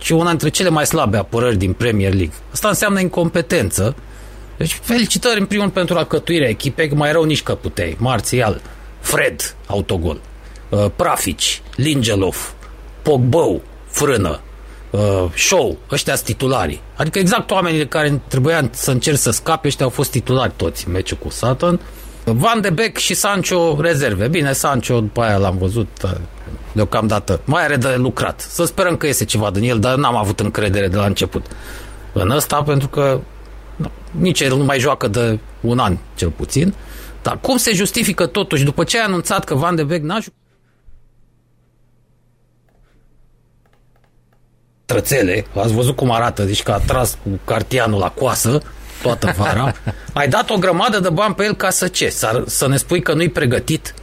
Și 0.00 0.12
una 0.12 0.28
dintre 0.28 0.48
cele 0.48 0.68
mai 0.68 0.86
slabe 0.86 1.16
apărări 1.16 1.56
din 1.56 1.72
Premier 1.72 2.12
League. 2.12 2.34
Asta 2.52 2.68
înseamnă 2.68 3.00
incompetență. 3.00 3.96
Deci 4.56 4.78
felicitări 4.82 5.40
în 5.40 5.46
primul 5.46 5.62
rând 5.62 5.76
pentru 5.76 5.96
alcătuirea 5.96 6.48
echipei, 6.48 6.88
că 6.88 6.94
mai 6.94 7.12
rău 7.12 7.24
nici 7.24 7.42
că 7.42 7.54
puteai. 7.54 7.96
Marțial, 7.98 8.60
Fred, 9.00 9.54
autogol, 9.66 10.20
uh, 10.68 10.86
Prafici, 10.96 11.62
Lingelov, 11.76 12.54
Pogbău, 13.02 13.62
frână, 13.86 14.40
uh, 14.90 15.24
show, 15.36 15.78
ăștia 15.90 16.14
sunt 16.14 16.26
titularii. 16.26 16.80
Adică 16.96 17.18
exact 17.18 17.50
oamenii 17.50 17.88
care 17.88 18.20
trebuia 18.28 18.68
să 18.70 18.90
încerc 18.90 19.16
să 19.16 19.30
scape, 19.30 19.66
ăștia 19.68 19.84
au 19.84 19.90
fost 19.90 20.10
titulari 20.10 20.52
toți 20.56 20.86
în 20.86 20.92
meciul 20.92 21.16
cu 21.16 21.28
Sutton. 21.28 21.80
Van 22.32 22.60
de 22.60 22.70
Beek 22.70 22.96
și 22.96 23.14
Sancho 23.14 23.80
rezerve. 23.80 24.28
Bine, 24.28 24.52
Sancho 24.52 25.00
după 25.00 25.20
aia 25.20 25.36
l-am 25.36 25.56
văzut 25.58 25.88
uh, 26.04 26.10
deocamdată. 26.72 27.40
Mai 27.44 27.64
are 27.64 27.76
de 27.76 27.94
lucrat. 27.96 28.40
Să 28.40 28.64
sperăm 28.64 28.96
că 28.96 29.06
iese 29.06 29.24
ceva 29.24 29.50
din 29.50 29.62
el, 29.62 29.78
dar 29.78 29.96
n-am 29.96 30.16
avut 30.16 30.40
încredere 30.40 30.88
de 30.88 30.96
la 30.96 31.04
început 31.04 31.46
în 32.12 32.30
ăsta, 32.30 32.62
pentru 32.62 32.88
că 32.88 33.20
nici 34.10 34.40
el 34.40 34.56
nu 34.56 34.64
mai 34.64 34.78
joacă 34.78 35.08
de 35.08 35.38
un 35.60 35.78
an, 35.78 35.96
cel 36.14 36.30
puțin. 36.30 36.74
Dar 37.22 37.38
cum 37.40 37.56
se 37.56 37.72
justifică 37.72 38.26
totuși, 38.26 38.64
după 38.64 38.84
ce 38.84 38.98
a 38.98 39.04
anunțat 39.04 39.44
că 39.44 39.54
Van 39.54 39.74
de 39.74 39.84
Beek 39.84 40.02
n-a 40.02 40.18
jucat 40.20 40.38
trățele, 44.84 45.46
ați 45.54 45.72
văzut 45.72 45.96
cum 45.96 46.10
arată, 46.10 46.42
deci 46.42 46.62
că 46.62 46.72
a 46.72 46.78
tras 46.78 47.18
cu 47.22 47.28
cartianul 47.44 47.98
la 47.98 48.10
coasă 48.10 48.62
toată 49.02 49.34
vara, 49.36 49.74
ai 50.12 50.28
dat 50.28 50.50
o 50.50 50.56
grămadă 50.56 50.98
de 50.98 51.08
bani 51.08 51.34
pe 51.34 51.44
el 51.44 51.54
ca 51.54 51.70
să 51.70 51.88
ce? 51.88 52.08
Să, 52.08 52.44
să 52.46 52.68
ne 52.68 52.76
spui 52.76 53.02
că 53.02 53.12
nu-i 53.12 53.28
pregătit? 53.28 53.94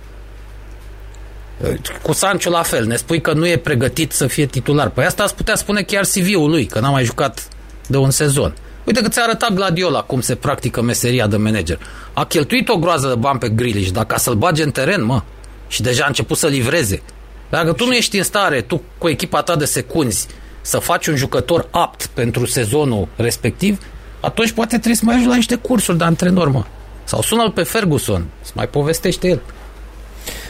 Cu 2.02 2.14
Sancho 2.14 2.50
la 2.50 2.62
fel, 2.62 2.86
ne 2.86 2.96
spui 2.96 3.22
că 3.22 3.34
nu 3.34 3.48
e 3.48 3.58
pregătit 3.58 4.12
să 4.12 4.28
fie 4.28 4.46
titular. 4.46 4.90
Păi 4.90 5.06
asta 5.06 5.24
ați 5.24 5.36
putea 5.36 5.56
spune 5.56 5.82
chiar 5.82 6.04
CV-ul 6.04 6.50
lui, 6.50 6.66
că 6.66 6.80
n-a 6.80 6.90
mai 6.90 7.04
jucat 7.04 7.48
de 7.88 7.98
un 7.98 8.12
sezon. 8.12 8.54
Uite 8.84 9.02
că 9.02 9.08
ți-a 9.08 9.24
arătat 9.24 9.54
Gladiola 9.54 10.02
cum 10.02 10.22
se 10.22 10.36
practică 10.36 10.82
meseria 10.82 11.28
de 11.28 11.38
manager. 11.38 11.80
A 12.14 12.26
cheltuit 12.26 12.70
o 12.70 12.78
groază 12.78 13.08
de 13.08 13.16
bani 13.16 13.40
pe 13.40 13.50
Grealish, 13.50 13.90
dar 13.90 14.06
ca 14.06 14.18
să-l 14.18 14.36
bage 14.36 14.64
în 14.64 14.72
teren, 14.72 15.06
mă, 15.06 15.22
și 15.68 15.82
deja 15.82 16.04
a 16.04 16.08
început 16.08 16.38
să 16.38 16.48
livreze. 16.48 17.02
Dacă 17.50 17.74
tu 17.74 17.86
nu 17.86 17.94
ești 17.94 18.18
în 18.18 18.24
stare, 18.24 18.62
tu 18.62 18.82
cu 18.98 19.08
echipa 19.08 19.42
ta 19.42 19.56
de 19.56 19.66
secunzi, 19.66 20.28
să 20.62 20.80
faci 20.80 21.08
un 21.08 21.16
jucător 21.16 21.68
apt 21.72 22.06
pentru 22.06 22.46
sezonul 22.46 23.08
respectiv, 23.16 23.80
atunci 24.20 24.52
poate 24.52 24.70
trebuie 24.70 24.96
să 24.96 25.02
mai 25.06 25.14
ajungi 25.14 25.30
la 25.30 25.36
niște 25.36 25.56
cursuri 25.56 25.98
de 25.98 26.04
antrenor, 26.04 26.50
mă. 26.50 26.64
Sau 27.04 27.22
sună-l 27.22 27.52
pe 27.52 27.64
Ferguson, 27.64 28.26
să 28.42 28.52
mai 28.56 28.68
povestește 28.68 29.28
el. 29.28 29.42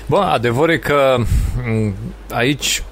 Bă, 0.06 0.18
adevărul 0.18 0.73
e 0.73 0.77
că 0.77 1.15
aici 2.31 2.84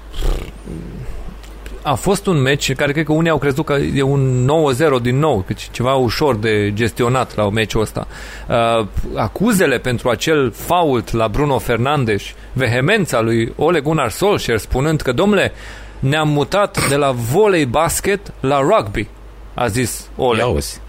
a 1.86 1.94
fost 1.94 2.26
un 2.26 2.40
meci 2.40 2.74
care 2.74 2.92
cred 2.92 3.04
că 3.04 3.12
unii 3.12 3.30
au 3.30 3.38
crezut 3.38 3.64
că 3.64 3.72
e 3.94 4.02
un 4.02 4.50
9-0 4.98 5.02
din 5.02 5.18
nou, 5.18 5.44
că 5.46 5.54
ceva 5.70 5.94
ușor 5.94 6.36
de 6.36 6.72
gestionat 6.74 7.36
la 7.36 7.50
meciul 7.50 7.80
ăsta. 7.80 8.06
Uh, 8.48 8.86
acuzele 9.14 9.78
pentru 9.78 10.08
acel 10.08 10.52
fault 10.52 11.12
la 11.12 11.28
Bruno 11.28 11.58
Fernandes, 11.58 12.22
vehemența 12.52 13.20
lui 13.20 13.52
Ole 13.56 13.80
Gunnar 13.80 14.10
Solskjaer 14.10 14.58
spunând 14.58 15.00
că, 15.00 15.12
domnule, 15.12 15.52
ne-am 15.98 16.28
mutat 16.28 16.88
de 16.88 16.96
la 16.96 17.10
volei 17.10 17.66
basket 17.66 18.32
la 18.40 18.60
rugby, 18.60 19.08
a 19.56 19.66
zis 19.66 20.08
Ole. 20.16 20.38
Iauzi. 20.38 20.80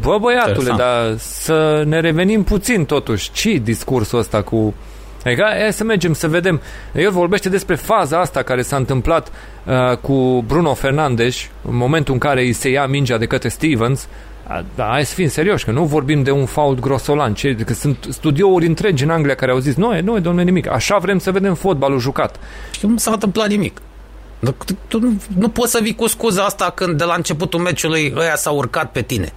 Bă, 0.00 0.18
băiatule, 0.20 0.72
dar 0.76 1.14
să 1.18 1.82
ne 1.86 2.00
revenim 2.00 2.42
puțin 2.42 2.84
totuși. 2.84 3.30
ce 3.32 3.50
discursul 3.52 4.18
ăsta 4.18 4.42
cu... 4.42 4.74
Adică, 5.24 5.44
hai 5.60 5.72
să 5.72 5.84
mergem 5.84 6.12
să 6.12 6.28
vedem. 6.28 6.60
El 6.94 7.10
vorbește 7.10 7.48
despre 7.48 7.74
faza 7.74 8.20
asta 8.20 8.42
care 8.42 8.62
s-a 8.62 8.76
întâmplat 8.76 9.32
uh, 9.64 9.96
cu 9.96 10.44
Bruno 10.46 10.74
Fernandes 10.74 11.48
în 11.68 11.76
momentul 11.76 12.14
în 12.14 12.20
care 12.20 12.40
îi 12.40 12.52
se 12.52 12.68
ia 12.68 12.86
mingea 12.86 13.18
de 13.18 13.26
către 13.26 13.48
Stevens. 13.48 14.08
Da, 14.74 14.84
hai 14.84 15.04
să 15.04 15.14
fim 15.14 15.28
serioși, 15.28 15.64
că 15.64 15.70
nu 15.70 15.84
vorbim 15.84 16.22
de 16.22 16.30
un 16.30 16.46
fault 16.46 16.80
grosolan, 16.80 17.34
ce, 17.34 17.54
că 17.54 17.72
sunt 17.72 18.06
studiouri 18.08 18.66
întregi 18.66 19.04
în 19.04 19.10
Anglia 19.10 19.34
care 19.34 19.50
au 19.50 19.58
zis, 19.58 19.74
nu, 19.74 20.00
nu, 20.00 20.18
domnule, 20.18 20.44
nimic, 20.44 20.70
așa 20.70 20.98
vrem 20.98 21.18
să 21.18 21.30
vedem 21.30 21.54
fotbalul 21.54 21.98
jucat. 21.98 22.36
Și 22.70 22.86
nu 22.86 22.96
s-a 22.96 23.10
întâmplat 23.10 23.48
nimic. 23.48 23.80
Tu 24.88 25.00
nu, 25.00 25.22
nu 25.36 25.48
poți 25.48 25.70
să 25.70 25.78
vii 25.82 25.94
cu 25.94 26.06
scuza 26.06 26.44
asta 26.44 26.70
când 26.70 26.98
de 26.98 27.04
la 27.04 27.14
începutul 27.14 27.60
meciului 27.60 28.12
ăia 28.16 28.36
s-au 28.36 28.56
urcat 28.56 28.92
pe 28.92 29.02
tine. 29.02 29.32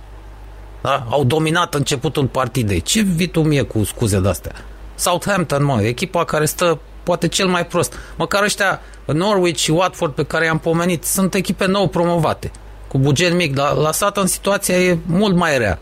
Da? 0.81 1.05
Au 1.09 1.23
dominat 1.23 1.73
începutul 1.73 2.27
partidei. 2.27 2.81
Ce 2.81 3.01
vii 3.01 3.27
tu 3.27 3.41
mie 3.41 3.61
cu 3.61 3.83
scuze 3.83 4.19
de-astea? 4.19 4.51
Southampton, 4.95 5.63
mă, 5.63 5.81
echipa 5.81 6.25
care 6.25 6.45
stă 6.45 6.79
poate 7.03 7.27
cel 7.27 7.47
mai 7.47 7.65
prost. 7.65 7.93
Măcar 8.15 8.43
ăștia 8.43 8.79
Norwich 9.05 9.59
și 9.59 9.71
Watford 9.71 10.13
pe 10.13 10.23
care 10.23 10.45
i-am 10.45 10.57
pomenit 10.57 11.03
sunt 11.03 11.33
echipe 11.33 11.65
nou 11.65 11.87
promovate. 11.87 12.51
Cu 12.87 12.97
buget 12.97 13.33
mic, 13.33 13.53
dar 13.53 13.73
la 13.73 13.91
Sutton 13.91 14.27
situația 14.27 14.81
e 14.81 14.97
mult 15.05 15.35
mai 15.35 15.57
rea. 15.57 15.79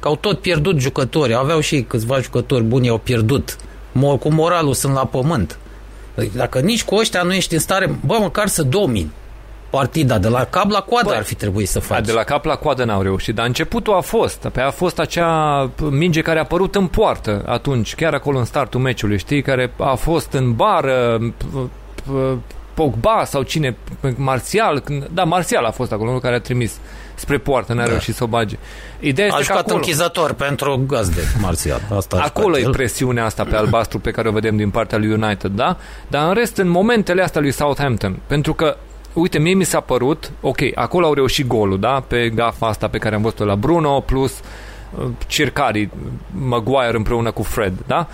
Că 0.00 0.08
au 0.08 0.16
tot 0.16 0.40
pierdut 0.40 0.80
jucători. 0.80 1.34
Aveau 1.34 1.60
și 1.60 1.82
câțiva 1.82 2.20
jucători 2.20 2.62
buni, 2.62 2.88
au 2.88 2.98
pierdut. 2.98 3.56
Cu 4.20 4.32
moralul 4.32 4.74
sunt 4.74 4.94
la 4.94 5.04
pământ. 5.06 5.58
Dacă 6.32 6.60
nici 6.60 6.84
cu 6.84 6.94
ăștia 6.94 7.22
nu 7.22 7.34
ești 7.34 7.54
în 7.54 7.60
stare, 7.60 7.98
bă, 8.06 8.16
măcar 8.20 8.46
să 8.46 8.62
domini 8.62 9.12
partida, 9.70 10.18
de 10.18 10.28
la 10.28 10.44
cap 10.44 10.70
la 10.70 10.80
coadă 10.80 11.08
Bă, 11.08 11.14
ar 11.14 11.22
fi 11.22 11.34
trebuit 11.34 11.68
să 11.68 11.80
faci. 11.80 12.04
De 12.04 12.12
la 12.12 12.22
cap 12.22 12.44
la 12.44 12.54
coadă 12.54 12.84
n-au 12.84 13.02
reușit, 13.02 13.34
dar 13.34 13.46
începutul 13.46 13.94
a 13.94 14.00
fost. 14.00 14.48
Pe 14.52 14.60
a 14.60 14.70
fost 14.70 14.98
acea 14.98 15.70
minge 15.90 16.20
care 16.20 16.38
a 16.38 16.42
apărut 16.42 16.74
în 16.74 16.86
poartă 16.86 17.42
atunci, 17.46 17.94
chiar 17.94 18.14
acolo 18.14 18.38
în 18.38 18.44
startul 18.44 18.80
meciului, 18.80 19.18
știi, 19.18 19.42
care 19.42 19.72
a 19.78 19.94
fost 19.94 20.32
în 20.32 20.54
bară, 20.54 21.18
Pogba 22.74 23.24
sau 23.24 23.42
cine, 23.42 23.76
Marțial, 24.16 24.82
da, 25.12 25.24
Marțial 25.24 25.64
a 25.64 25.70
fost 25.70 25.92
acolo, 25.92 26.18
care 26.18 26.34
a 26.34 26.40
trimis 26.40 26.78
spre 27.16 27.38
poartă, 27.38 27.72
n-a 27.72 27.82
da. 27.82 27.88
reușit 27.88 28.14
să 28.14 28.24
o 28.24 28.26
bage. 28.26 28.56
Ideea 29.00 29.34
a 29.34 29.40
jucat 29.40 29.58
acolo, 29.58 29.76
închizător 29.76 30.32
pentru 30.32 30.84
gazde, 30.86 31.20
Marțial. 31.40 31.80
Asta 31.96 32.20
acolo 32.22 32.58
e 32.58 32.68
presiunea 32.70 33.24
asta 33.24 33.44
pe 33.44 33.56
albastru 33.56 33.98
pe 33.98 34.10
care 34.10 34.28
o 34.28 34.32
vedem 34.32 34.56
din 34.56 34.70
partea 34.70 34.98
lui 34.98 35.12
United, 35.12 35.50
da? 35.50 35.76
Dar 36.08 36.28
în 36.28 36.34
rest, 36.34 36.56
în 36.56 36.68
momentele 36.68 37.22
astea 37.22 37.40
lui 37.40 37.50
Southampton, 37.50 38.18
pentru 38.26 38.54
că 38.54 38.76
uite, 39.12 39.38
mie 39.38 39.54
mi 39.54 39.64
s-a 39.64 39.80
părut, 39.80 40.30
ok, 40.40 40.58
acolo 40.74 41.06
au 41.06 41.14
reușit 41.14 41.46
golul, 41.46 41.80
da? 41.80 42.04
Pe 42.06 42.28
gafa 42.28 42.66
asta 42.66 42.88
pe 42.88 42.98
care 42.98 43.14
am 43.14 43.22
văzut-o 43.22 43.44
la 43.44 43.56
Bruno, 43.56 44.00
plus 44.00 44.32
uh, 44.98 45.08
Circari, 45.26 45.88
Maguire 46.30 46.96
împreună 46.96 47.30
cu 47.30 47.42
Fred, 47.42 47.72
da? 47.86 48.08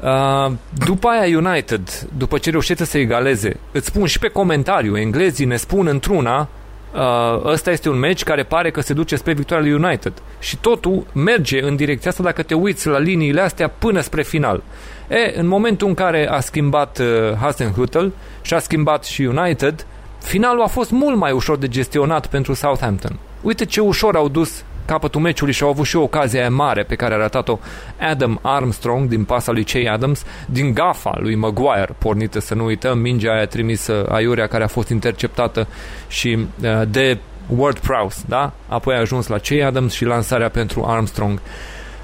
Uh, 0.00 0.52
după 0.84 1.08
aia 1.08 1.38
United, 1.38 2.08
după 2.16 2.38
ce 2.38 2.50
reușește 2.50 2.84
să 2.84 2.98
egaleze, 2.98 3.56
îți 3.72 3.86
spun 3.86 4.06
și 4.06 4.18
pe 4.18 4.28
comentariu, 4.28 4.96
englezii 4.96 5.46
ne 5.46 5.56
spun 5.56 5.86
într-una 5.86 6.48
uh, 6.94 7.44
ăsta 7.44 7.70
este 7.70 7.88
un 7.88 7.98
meci 7.98 8.22
care 8.22 8.42
pare 8.42 8.70
că 8.70 8.80
se 8.80 8.92
duce 8.92 9.16
spre 9.16 9.32
victoria 9.32 9.64
lui 9.64 9.84
United. 9.84 10.12
Și 10.38 10.56
totul 10.56 11.06
merge 11.12 11.62
în 11.62 11.76
direcția 11.76 12.10
asta 12.10 12.22
dacă 12.22 12.42
te 12.42 12.54
uiți 12.54 12.86
la 12.86 12.98
liniile 12.98 13.40
astea 13.40 13.68
până 13.68 14.00
spre 14.00 14.22
final. 14.22 14.62
E, 15.08 15.38
în 15.38 15.46
momentul 15.46 15.88
în 15.88 15.94
care 15.94 16.28
a 16.28 16.40
schimbat 16.40 16.98
uh, 16.98 17.36
Hasenhutel 17.40 18.12
și 18.42 18.54
a 18.54 18.58
schimbat 18.58 19.04
și 19.04 19.22
United, 19.22 19.86
finalul 20.18 20.62
a 20.62 20.66
fost 20.66 20.90
mult 20.90 21.16
mai 21.16 21.32
ușor 21.32 21.58
de 21.58 21.68
gestionat 21.68 22.26
pentru 22.26 22.54
Southampton. 22.54 23.18
Uite 23.40 23.64
ce 23.64 23.80
ușor 23.80 24.16
au 24.16 24.28
dus 24.28 24.64
capătul 24.84 25.20
meciului 25.20 25.52
și 25.52 25.62
au 25.62 25.68
avut 25.68 25.86
și 25.86 25.96
o 25.96 26.02
ocazie 26.02 26.40
aia 26.40 26.50
mare 26.50 26.82
pe 26.82 26.94
care 26.94 27.14
a 27.14 27.16
arătat-o 27.16 27.58
Adam 28.00 28.38
Armstrong 28.42 29.08
din 29.08 29.24
pasa 29.24 29.52
lui 29.52 29.64
Chey 29.64 29.88
Adams, 29.88 30.24
din 30.46 30.74
gafa 30.74 31.14
lui 31.18 31.34
Maguire, 31.34 31.94
pornită 31.98 32.40
să 32.40 32.54
nu 32.54 32.64
uităm, 32.64 32.98
mingea 32.98 33.32
aia 33.32 33.46
trimisă 33.46 34.06
aiurea 34.08 34.46
care 34.46 34.64
a 34.64 34.66
fost 34.66 34.88
interceptată 34.88 35.66
și 36.08 36.38
uh, 36.62 36.82
de 36.88 37.18
Ward 37.46 37.78
Prowse, 37.78 38.22
da? 38.28 38.52
Apoi 38.68 38.94
a 38.94 38.98
ajuns 38.98 39.26
la 39.26 39.38
Chey 39.38 39.64
Adams 39.64 39.92
și 39.92 40.04
lansarea 40.04 40.48
pentru 40.48 40.84
Armstrong. 40.88 41.40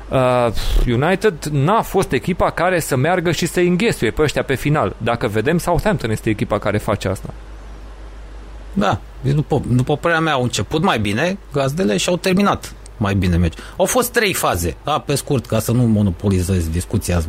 Uh, 0.09 0.49
United 0.87 1.45
n-a 1.45 1.83
fost 1.83 2.13
echipa 2.13 2.51
care 2.51 2.81
să 2.81 2.97
meargă 2.97 3.31
și 3.31 3.47
să 3.47 3.61
înghesuie 3.61 4.11
pe 4.11 4.23
ăștia 4.23 4.43
pe 4.43 4.55
final. 4.55 4.97
Dacă 4.99 5.27
vedem, 5.27 5.59
Southampton 5.59 6.11
este 6.11 6.31
echipa 6.31 6.59
care 6.59 6.79
face 6.79 7.09
asta. 7.09 7.35
Da, 8.79 9.01
după, 9.35 9.63
după 9.69 9.97
părerea 9.97 10.23
mea 10.23 10.33
au 10.33 10.43
început 10.43 10.83
mai 10.83 10.99
bine 10.99 11.39
gazdele 11.53 11.97
și 11.97 12.09
au 12.09 12.17
terminat 12.17 12.73
mai 12.97 13.15
bine 13.15 13.37
meci. 13.37 13.55
Au 13.77 13.85
fost 13.85 14.13
trei 14.13 14.33
faze, 14.33 14.77
da, 14.85 14.99
pe 14.99 15.15
scurt, 15.15 15.47
ca 15.47 15.59
să 15.59 15.73
nu 15.73 15.83
monopolizez 15.83 16.69
discuția, 16.69 17.23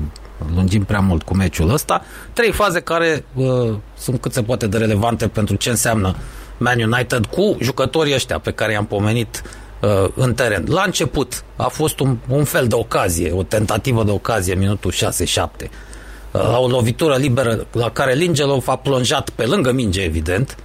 lungim 0.55 0.83
prea 0.83 0.99
mult 0.99 1.23
cu 1.23 1.35
meciul 1.35 1.73
ăsta. 1.73 2.01
Trei 2.33 2.51
faze 2.51 2.79
care 2.79 3.25
uh, 3.33 3.73
sunt 3.97 4.21
cât 4.21 4.33
se 4.33 4.43
poate 4.43 4.67
de 4.67 4.77
relevante 4.77 5.27
pentru 5.27 5.55
ce 5.55 5.69
înseamnă 5.69 6.15
Man 6.57 6.79
United 6.81 7.25
cu 7.25 7.57
jucătorii 7.61 8.13
ăștia 8.13 8.39
pe 8.39 8.51
care 8.51 8.71
i-am 8.71 8.85
pomenit 8.85 9.43
uh, 9.81 10.09
în 10.15 10.33
teren. 10.33 10.65
La 10.67 10.83
început 10.85 11.43
a 11.55 11.67
fost 11.67 11.99
un, 11.99 12.17
un 12.27 12.43
fel 12.43 12.67
de 12.67 12.75
ocazie, 12.75 13.31
o 13.31 13.43
tentativă 13.43 14.03
de 14.03 14.11
ocazie, 14.11 14.53
minutul 14.53 14.91
6-7. 14.91 14.95
Uh, 16.31 16.41
la 16.41 16.59
o 16.59 16.67
lovitură 16.67 17.15
liberă 17.15 17.67
la 17.71 17.89
care 17.89 18.13
Lingelov 18.13 18.67
a 18.67 18.75
plonjat 18.75 19.29
pe 19.29 19.45
lângă 19.45 19.71
minge, 19.71 20.01
evident, 20.01 20.57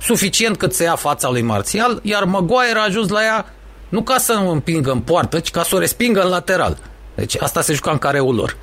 suficient 0.00 0.56
cât 0.56 0.74
să 0.74 0.82
ia 0.82 0.96
fața 0.96 1.30
lui 1.30 1.42
Marțial, 1.42 2.00
iar 2.02 2.24
Maguire 2.24 2.78
a 2.78 2.82
ajuns 2.82 3.08
la 3.08 3.22
ea 3.22 3.54
nu 3.88 4.02
ca 4.02 4.18
să 4.18 4.32
nu 4.32 4.50
împingă 4.50 4.90
în 4.90 5.00
poartă, 5.00 5.40
ci 5.40 5.50
ca 5.50 5.62
să 5.62 5.74
o 5.74 5.78
respingă 5.78 6.22
în 6.22 6.28
lateral. 6.28 6.78
Deci 7.14 7.36
asta 7.40 7.60
se 7.60 7.72
juca 7.72 7.90
în 7.90 7.98
careul 7.98 8.34
lor. 8.34 8.56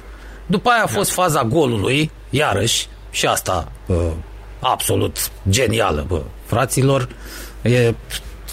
După 0.45 0.69
aia 0.69 0.83
a 0.83 0.87
fost 0.87 1.15
da. 1.15 1.21
faza 1.21 1.43
golului, 1.43 2.11
iarăși, 2.29 2.87
și 3.09 3.25
asta 3.25 3.71
bă, 3.87 4.11
absolut 4.59 5.31
genială, 5.49 6.05
bă, 6.07 6.21
fraților. 6.45 7.07
E, 7.61 7.93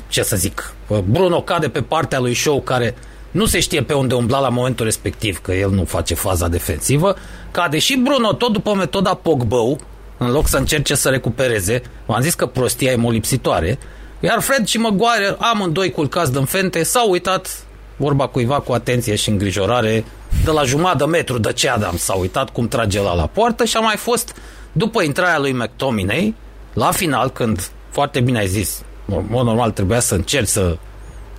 ce 0.08 0.22
să 0.22 0.36
zic, 0.36 0.74
bă, 0.88 1.02
Bruno 1.08 1.40
cade 1.40 1.68
pe 1.68 1.82
partea 1.82 2.20
lui 2.20 2.34
Show 2.34 2.60
care 2.60 2.94
nu 3.30 3.46
se 3.46 3.60
știe 3.60 3.82
pe 3.82 3.92
unde 3.92 4.14
umbla 4.14 4.38
la 4.38 4.48
momentul 4.48 4.84
respectiv, 4.84 5.40
că 5.40 5.52
el 5.52 5.70
nu 5.70 5.84
face 5.84 6.14
faza 6.14 6.48
defensivă. 6.48 7.16
Cade 7.50 7.78
și 7.78 7.96
Bruno 7.96 8.32
tot 8.32 8.52
după 8.52 8.74
metoda 8.74 9.14
Pogbău, 9.14 9.80
în 10.18 10.30
loc 10.30 10.48
să 10.48 10.56
încerce 10.56 10.94
să 10.94 11.08
recupereze. 11.08 11.82
V-am 12.06 12.20
zis 12.20 12.34
că 12.34 12.46
prostia 12.46 12.90
e 12.90 12.96
molipsitoare. 12.96 13.78
Iar 14.20 14.40
Fred 14.40 14.66
și 14.66 14.78
Maguire, 14.78 15.36
amândoi 15.38 15.90
culcați 15.90 16.32
din 16.32 16.44
fente, 16.44 16.82
s-au 16.82 17.10
uitat, 17.10 17.64
vorba 17.96 18.26
cuiva 18.26 18.60
cu 18.60 18.72
atenție 18.72 19.14
și 19.14 19.28
îngrijorare, 19.28 20.04
de 20.44 20.50
la 20.50 20.62
jumătate 20.62 20.96
de 20.96 21.04
metru 21.04 21.38
de 21.38 21.52
ce 21.52 21.68
Adam 21.68 21.96
s-a 21.96 22.14
uitat 22.14 22.50
cum 22.50 22.68
trage 22.68 23.00
la 23.00 23.14
la 23.14 23.26
poartă 23.26 23.64
și 23.64 23.76
a 23.76 23.80
mai 23.80 23.96
fost, 23.96 24.36
după 24.72 25.02
intrarea 25.02 25.38
lui 25.38 25.52
McTominay, 25.52 26.34
la 26.72 26.90
final, 26.90 27.30
când, 27.30 27.68
foarte 27.90 28.20
bine 28.20 28.38
ai 28.38 28.46
zis, 28.46 28.82
în 29.06 29.24
mod 29.28 29.44
normal 29.44 29.70
trebuia 29.70 30.00
să 30.00 30.14
încerci 30.14 30.48
să 30.48 30.76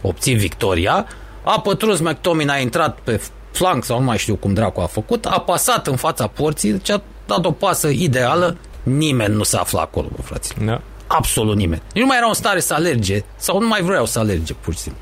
obții 0.02 0.34
victoria, 0.34 1.06
a 1.44 1.60
pătrus 1.60 2.00
McTominay, 2.00 2.58
a 2.58 2.62
intrat 2.62 3.00
pe 3.04 3.22
flank 3.52 3.84
sau 3.84 4.00
nu 4.00 4.06
mai 4.06 4.18
știu 4.18 4.36
cum 4.36 4.54
dracu 4.54 4.82
a 4.82 4.86
făcut, 4.86 5.26
a 5.26 5.40
pasat 5.40 5.88
în 5.88 5.96
fața 5.96 6.28
porții, 6.28 6.72
deci 6.72 6.90
a 6.90 7.02
dat 7.26 7.46
o 7.46 7.52
pasă 7.52 7.88
ideală, 7.88 8.58
nimeni 8.84 9.36
nu 9.36 9.44
se 9.44 9.58
afla 9.58 9.82
acolo, 9.82 10.08
bă, 10.16 10.22
frate. 10.22 10.48
Da. 10.66 10.82
Absolut 11.08 11.56
nimeni. 11.56 11.82
Nici 11.94 12.02
nu 12.02 12.08
mai 12.08 12.18
erau 12.18 12.30
în 12.30 12.36
stare 12.36 12.60
să 12.60 12.74
alerge 12.74 13.24
sau 13.36 13.60
nu 13.60 13.68
mai 13.68 13.82
vreau 13.82 14.06
să 14.06 14.20
alerge, 14.20 14.54
pur 14.54 14.74
și 14.74 14.80
simplu. 14.80 15.02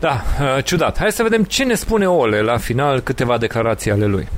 Da, 0.00 0.22
uh, 0.40 0.64
ciudat. 0.64 0.98
Hai 0.98 1.12
să 1.12 1.22
vedem 1.22 1.44
ce 1.44 1.64
ne 1.64 1.74
spune 1.74 2.08
Ole 2.08 2.40
la 2.40 2.56
final, 2.56 3.00
câteva 3.00 3.38
declarații 3.38 3.90
ale 3.90 4.06
lui. 4.06 4.28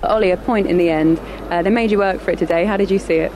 Ollie, 0.00 0.32
a 0.32 0.36
point 0.36 0.68
in 0.68 0.76
the 0.76 0.88
end. 0.88 1.18
Uh, 1.50 1.60
they 1.62 1.70
made 1.70 1.90
you 1.90 2.00
work 2.00 2.20
for 2.20 2.32
it 2.32 2.38
today. 2.38 2.66
How 2.66 2.76
did 2.76 2.90
you 2.90 2.98
see 2.98 3.24
it? 3.24 3.30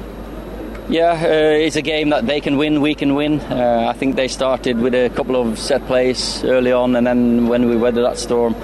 Yeah, 0.91 1.13
uh, 1.13 1.67
it's 1.67 1.77
a 1.77 1.83
game 1.83 2.09
that 2.11 2.27
they 2.27 2.41
can 2.41 2.57
win, 2.57 2.81
we 2.81 2.95
can 2.95 3.15
win. 3.15 3.41
Uh, 3.41 3.85
I 3.91 3.93
think 3.93 4.17
they 4.17 4.27
started 4.27 4.79
with 4.79 4.95
a 4.95 5.11
couple 5.11 5.37
of 5.37 5.59
set 5.59 5.87
plays 5.87 6.43
early 6.45 6.73
on, 6.73 6.97
and 6.97 7.07
then 7.07 7.47
when 7.47 7.69
we 7.69 7.77
weathered 7.77 8.07
that 8.07 8.17
storm, 8.17 8.55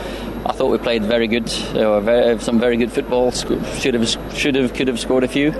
I 0.46 0.52
thought 0.52 0.70
we 0.70 0.78
played 0.78 1.04
very 1.04 1.26
good. 1.26 1.52
Uh, 1.74 2.00
very, 2.00 2.38
some 2.38 2.58
very 2.58 2.78
good 2.78 2.90
football. 2.90 3.30
Should 3.30 3.92
have, 3.92 4.08
should 4.34 4.54
have, 4.54 4.72
could 4.72 4.88
have 4.88 4.98
scored 4.98 5.24
a 5.24 5.28
few. 5.28 5.52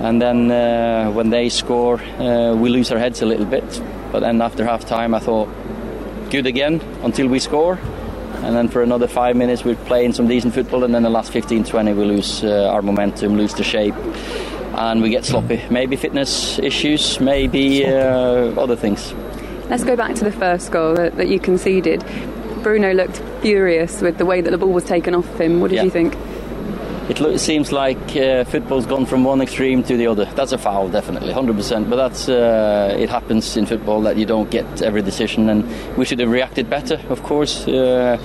And 0.00 0.20
then 0.20 0.50
uh, 0.50 1.10
when 1.10 1.30
they 1.30 1.48
score, 1.48 1.98
uh, 2.18 2.54
we 2.54 2.68
lose 2.68 2.92
our 2.92 2.98
heads 2.98 3.22
a 3.22 3.26
little 3.26 3.46
bit. 3.46 3.82
But 4.10 4.20
then 4.20 4.42
after 4.42 4.66
half 4.66 4.84
time, 4.84 5.14
I 5.14 5.20
thought 5.20 5.48
good 6.28 6.46
again 6.46 6.82
until 7.02 7.28
we 7.28 7.38
score. 7.38 7.78
And 8.42 8.54
then 8.54 8.68
for 8.68 8.82
another 8.82 9.08
five 9.08 9.36
minutes, 9.36 9.64
we're 9.64 9.76
playing 9.76 10.12
some 10.12 10.28
decent 10.28 10.52
football. 10.52 10.84
And 10.84 10.94
then 10.94 11.02
the 11.02 11.08
last 11.08 11.32
15 11.32 11.64
20, 11.64 11.94
we 11.94 12.04
lose 12.04 12.44
uh, 12.44 12.68
our 12.70 12.82
momentum, 12.82 13.38
lose 13.38 13.54
the 13.54 13.64
shape, 13.64 13.94
and 14.74 15.02
we 15.02 15.10
get 15.10 15.24
sloppy. 15.24 15.62
Maybe 15.70 15.96
fitness 15.96 16.58
issues, 16.58 17.20
maybe 17.20 17.84
uh, 17.86 17.90
other 18.60 18.76
things. 18.76 19.12
Let's 19.68 19.84
go 19.84 19.96
back 19.96 20.14
to 20.16 20.24
the 20.24 20.32
first 20.32 20.70
goal 20.70 20.94
that, 20.94 21.16
that 21.16 21.28
you 21.28 21.38
conceded. 21.40 22.04
Bruno 22.62 22.92
looked 22.92 23.18
furious 23.40 24.00
with 24.02 24.18
the 24.18 24.24
way 24.26 24.40
that 24.40 24.50
the 24.50 24.58
ball 24.58 24.72
was 24.72 24.84
taken 24.84 25.14
off 25.14 25.26
him. 25.40 25.60
What 25.60 25.70
did 25.70 25.76
Yeah. 25.76 25.84
you 25.84 25.90
think? 25.90 26.14
It 27.08 27.18
lo- 27.20 27.36
seems 27.36 27.72
like 27.72 28.16
uh, 28.16 28.44
football's 28.44 28.86
gone 28.86 29.06
from 29.06 29.24
one 29.24 29.40
extreme 29.42 29.82
to 29.84 29.96
the 29.96 30.06
other. 30.06 30.24
That's 30.36 30.52
a 30.52 30.58
foul, 30.58 30.88
definitely, 30.88 31.32
100%. 31.32 31.90
But 31.90 31.96
that's 31.96 32.28
uh, 32.28 32.96
it 32.98 33.10
happens 33.10 33.56
in 33.56 33.66
football 33.66 34.00
that 34.02 34.16
you 34.16 34.24
don't 34.24 34.50
get 34.50 34.82
every 34.82 35.02
decision, 35.02 35.48
and 35.48 35.64
we 35.96 36.04
should 36.04 36.20
have 36.20 36.30
reacted 36.30 36.70
better. 36.70 37.00
Of 37.08 37.22
course, 37.24 37.66
uh, 37.66 38.18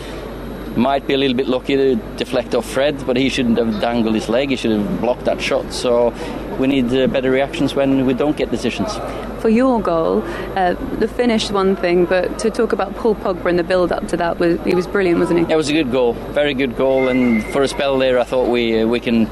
might 0.77 1.07
be 1.07 1.13
a 1.13 1.17
little 1.17 1.35
bit 1.35 1.47
lucky 1.47 1.75
to 1.75 1.95
deflect 2.15 2.55
off 2.55 2.69
Fred, 2.69 3.05
but 3.05 3.17
he 3.17 3.29
shouldn't 3.29 3.57
have 3.57 3.81
dangled 3.81 4.15
his 4.15 4.29
leg. 4.29 4.49
He 4.49 4.55
should 4.55 4.71
have 4.71 5.01
blocked 5.01 5.25
that 5.25 5.41
shot. 5.41 5.73
So 5.73 6.13
we 6.59 6.67
need 6.67 6.93
uh, 6.93 7.07
better 7.07 7.31
reactions 7.31 7.75
when 7.75 8.05
we 8.05 8.13
don't 8.13 8.37
get 8.37 8.51
decisions. 8.51 8.93
For 9.41 9.49
your 9.49 9.81
goal, 9.81 10.23
uh, 10.55 10.73
the 10.99 11.07
finish 11.07 11.51
one 11.51 11.75
thing, 11.75 12.05
but 12.05 12.39
to 12.39 12.49
talk 12.49 12.71
about 12.73 12.95
Paul 12.95 13.15
Pogba 13.15 13.45
and 13.45 13.59
the 13.59 13.63
build 13.63 13.91
up 13.91 14.07
to 14.09 14.17
that, 14.17 14.39
was 14.39 14.59
he 14.61 14.73
was 14.73 14.87
brilliant, 14.87 15.19
wasn't 15.19 15.47
he? 15.47 15.53
It 15.53 15.55
was 15.55 15.69
a 15.69 15.73
good 15.73 15.91
goal, 15.91 16.13
very 16.13 16.53
good 16.53 16.75
goal, 16.75 17.07
and 17.07 17.43
for 17.53 17.61
a 17.61 17.67
spell 17.67 17.97
there, 17.97 18.19
I 18.19 18.23
thought 18.23 18.49
we 18.49 18.81
uh, 18.81 18.87
we 18.87 18.99
can 18.99 19.27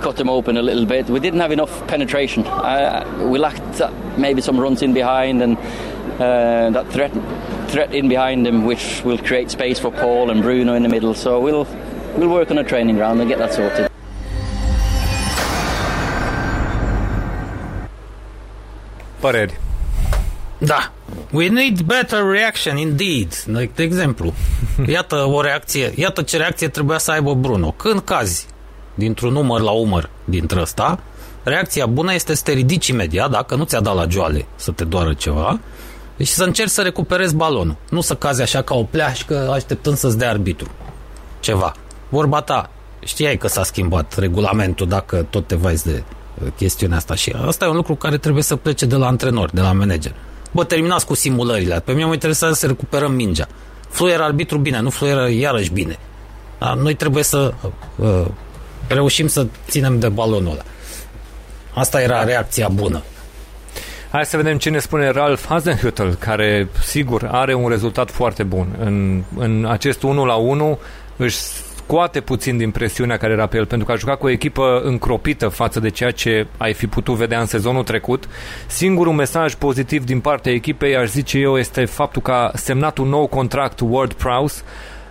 cut 0.00 0.16
them 0.16 0.28
open 0.28 0.56
a 0.56 0.62
little 0.62 0.86
bit. 0.86 1.08
We 1.08 1.20
didn't 1.20 1.40
have 1.40 1.52
enough 1.52 1.86
penetration. 1.88 2.44
We 3.30 3.38
lacked 3.38 3.80
uh, 3.80 3.90
maybe 4.18 4.42
some 4.42 4.60
runs 4.60 4.82
in 4.82 4.92
behind 4.92 5.42
and 5.42 5.56
uh, 6.20 6.70
that 6.70 6.86
threat 6.92 7.12
threat 7.66 7.94
in 7.94 8.08
behind 8.08 8.44
them, 8.46 8.64
which 8.66 9.02
will 9.04 9.18
create 9.18 9.50
space 9.50 9.78
for 9.80 9.92
Paul 9.92 10.30
and 10.30 10.42
Bruno 10.42 10.74
in 10.74 10.82
the 10.82 10.88
middle. 10.88 11.14
So 11.14 11.30
we'll 11.40 11.66
we'll 12.16 12.34
work 12.38 12.50
on 12.50 12.58
a 12.58 12.64
training 12.64 12.96
ground 12.96 13.20
and 13.20 13.28
get 13.28 13.38
that 13.38 13.52
sorted. 13.52 13.90
Păreri. 19.20 19.60
Da. 20.58 20.92
We 21.32 21.48
need 21.48 21.82
better 21.82 22.30
reaction 22.30 22.76
indeed. 22.76 23.32
Like, 23.46 23.70
de 23.74 23.82
exemplu, 23.82 24.34
iată 24.86 25.16
o 25.16 25.40
reacție, 25.40 25.92
iată 25.94 26.22
ce 26.22 26.36
reacție 26.36 26.68
trebuia 26.68 26.98
să 26.98 27.10
aibă 27.10 27.34
Bruno. 27.34 27.70
Când 27.70 28.00
cazi 28.00 28.46
dintr-un 28.94 29.32
număr 29.32 29.60
la 29.60 29.70
umăr 29.70 30.10
dintre 30.24 30.60
ăsta, 30.60 30.98
reacția 31.42 31.86
bună 31.86 32.14
este 32.14 32.34
să 32.34 32.42
te 32.44 32.52
ridici 32.52 32.86
imediat, 32.86 33.30
dacă 33.30 33.54
nu 33.54 33.64
ți-a 33.64 33.80
dat 33.80 33.94
la 33.94 34.06
joale 34.08 34.46
să 34.56 34.70
te 34.70 34.84
doară 34.84 35.12
ceva, 35.14 35.60
și 36.18 36.32
să 36.32 36.44
încerci 36.44 36.70
să 36.70 36.82
recuperezi 36.82 37.34
balonul. 37.34 37.76
Nu 37.90 38.00
să 38.00 38.14
cazi 38.14 38.42
așa 38.42 38.62
ca 38.62 38.74
o 38.74 38.82
pleașcă 38.82 39.50
așteptând 39.52 39.96
să-ți 39.96 40.18
dea 40.18 40.30
arbitru 40.30 40.68
ceva. 41.40 41.74
Vorba 42.08 42.40
ta, 42.40 42.70
știai 43.04 43.36
că 43.36 43.48
s-a 43.48 43.62
schimbat 43.62 44.18
regulamentul 44.18 44.88
dacă 44.88 45.26
tot 45.30 45.46
te 45.46 45.54
vaiți 45.54 45.84
de 45.84 46.02
uh, 46.02 46.48
chestiunea 46.56 46.96
asta 46.96 47.14
și 47.14 47.34
asta 47.46 47.64
e 47.64 47.68
un 47.68 47.76
lucru 47.76 47.94
care 47.94 48.18
trebuie 48.18 48.42
să 48.42 48.56
plece 48.56 48.86
de 48.86 48.96
la 48.96 49.06
antrenor, 49.06 49.50
de 49.50 49.60
la 49.60 49.72
manager. 49.72 50.14
Bă, 50.52 50.64
terminați 50.64 51.06
cu 51.06 51.14
simulările. 51.14 51.80
Pe 51.80 51.92
mine 51.92 52.04
mă 52.04 52.12
interesează 52.12 52.54
să 52.54 52.66
recuperăm 52.66 53.12
mingea. 53.12 53.48
Fluier 53.88 54.20
arbitru 54.20 54.58
bine, 54.58 54.80
nu 54.80 54.90
fluier 54.90 55.28
iarăși 55.28 55.70
bine. 55.70 55.98
Da? 56.58 56.74
Noi 56.74 56.94
trebuie 56.94 57.22
să 57.22 57.54
uh, 57.96 58.24
reușim 58.88 59.26
să 59.26 59.46
ținem 59.68 59.98
de 59.98 60.08
balonul 60.08 60.52
ăla. 60.52 60.62
Asta 61.74 62.00
era 62.00 62.24
reacția 62.24 62.68
bună. 62.68 63.02
Hai 64.10 64.24
să 64.24 64.36
vedem 64.36 64.58
ce 64.58 64.70
ne 64.70 64.78
spune 64.78 65.10
Ralf 65.10 65.46
Hasenhüttl, 65.46 66.18
care, 66.18 66.68
sigur, 66.84 67.28
are 67.32 67.54
un 67.54 67.68
rezultat 67.68 68.10
foarte 68.10 68.42
bun. 68.42 68.66
În, 68.80 69.22
în 69.38 69.66
acest 69.70 70.02
1 70.02 70.24
la 70.24 70.34
1 70.34 70.78
își 71.16 71.36
scoate 71.36 72.20
puțin 72.20 72.56
din 72.56 72.70
presiunea 72.70 73.16
care 73.16 73.32
era 73.32 73.46
pe 73.46 73.56
el, 73.56 73.66
pentru 73.66 73.86
că 73.86 73.92
a 73.92 73.96
jucat 73.96 74.18
cu 74.18 74.26
o 74.26 74.30
echipă 74.30 74.80
încropită 74.84 75.48
față 75.48 75.80
de 75.80 75.90
ceea 75.90 76.10
ce 76.10 76.46
ai 76.56 76.72
fi 76.72 76.86
putut 76.86 77.14
vedea 77.14 77.40
în 77.40 77.46
sezonul 77.46 77.82
trecut. 77.82 78.28
Singurul 78.66 79.12
mesaj 79.12 79.54
pozitiv 79.54 80.04
din 80.04 80.20
partea 80.20 80.52
echipei, 80.52 80.96
aș 80.96 81.08
zice 81.08 81.38
eu, 81.38 81.58
este 81.58 81.84
faptul 81.84 82.22
că 82.22 82.32
a 82.32 82.50
semnat 82.54 82.98
un 82.98 83.08
nou 83.08 83.26
contract 83.26 83.80
Ward 83.82 84.12
Prowse 84.12 84.62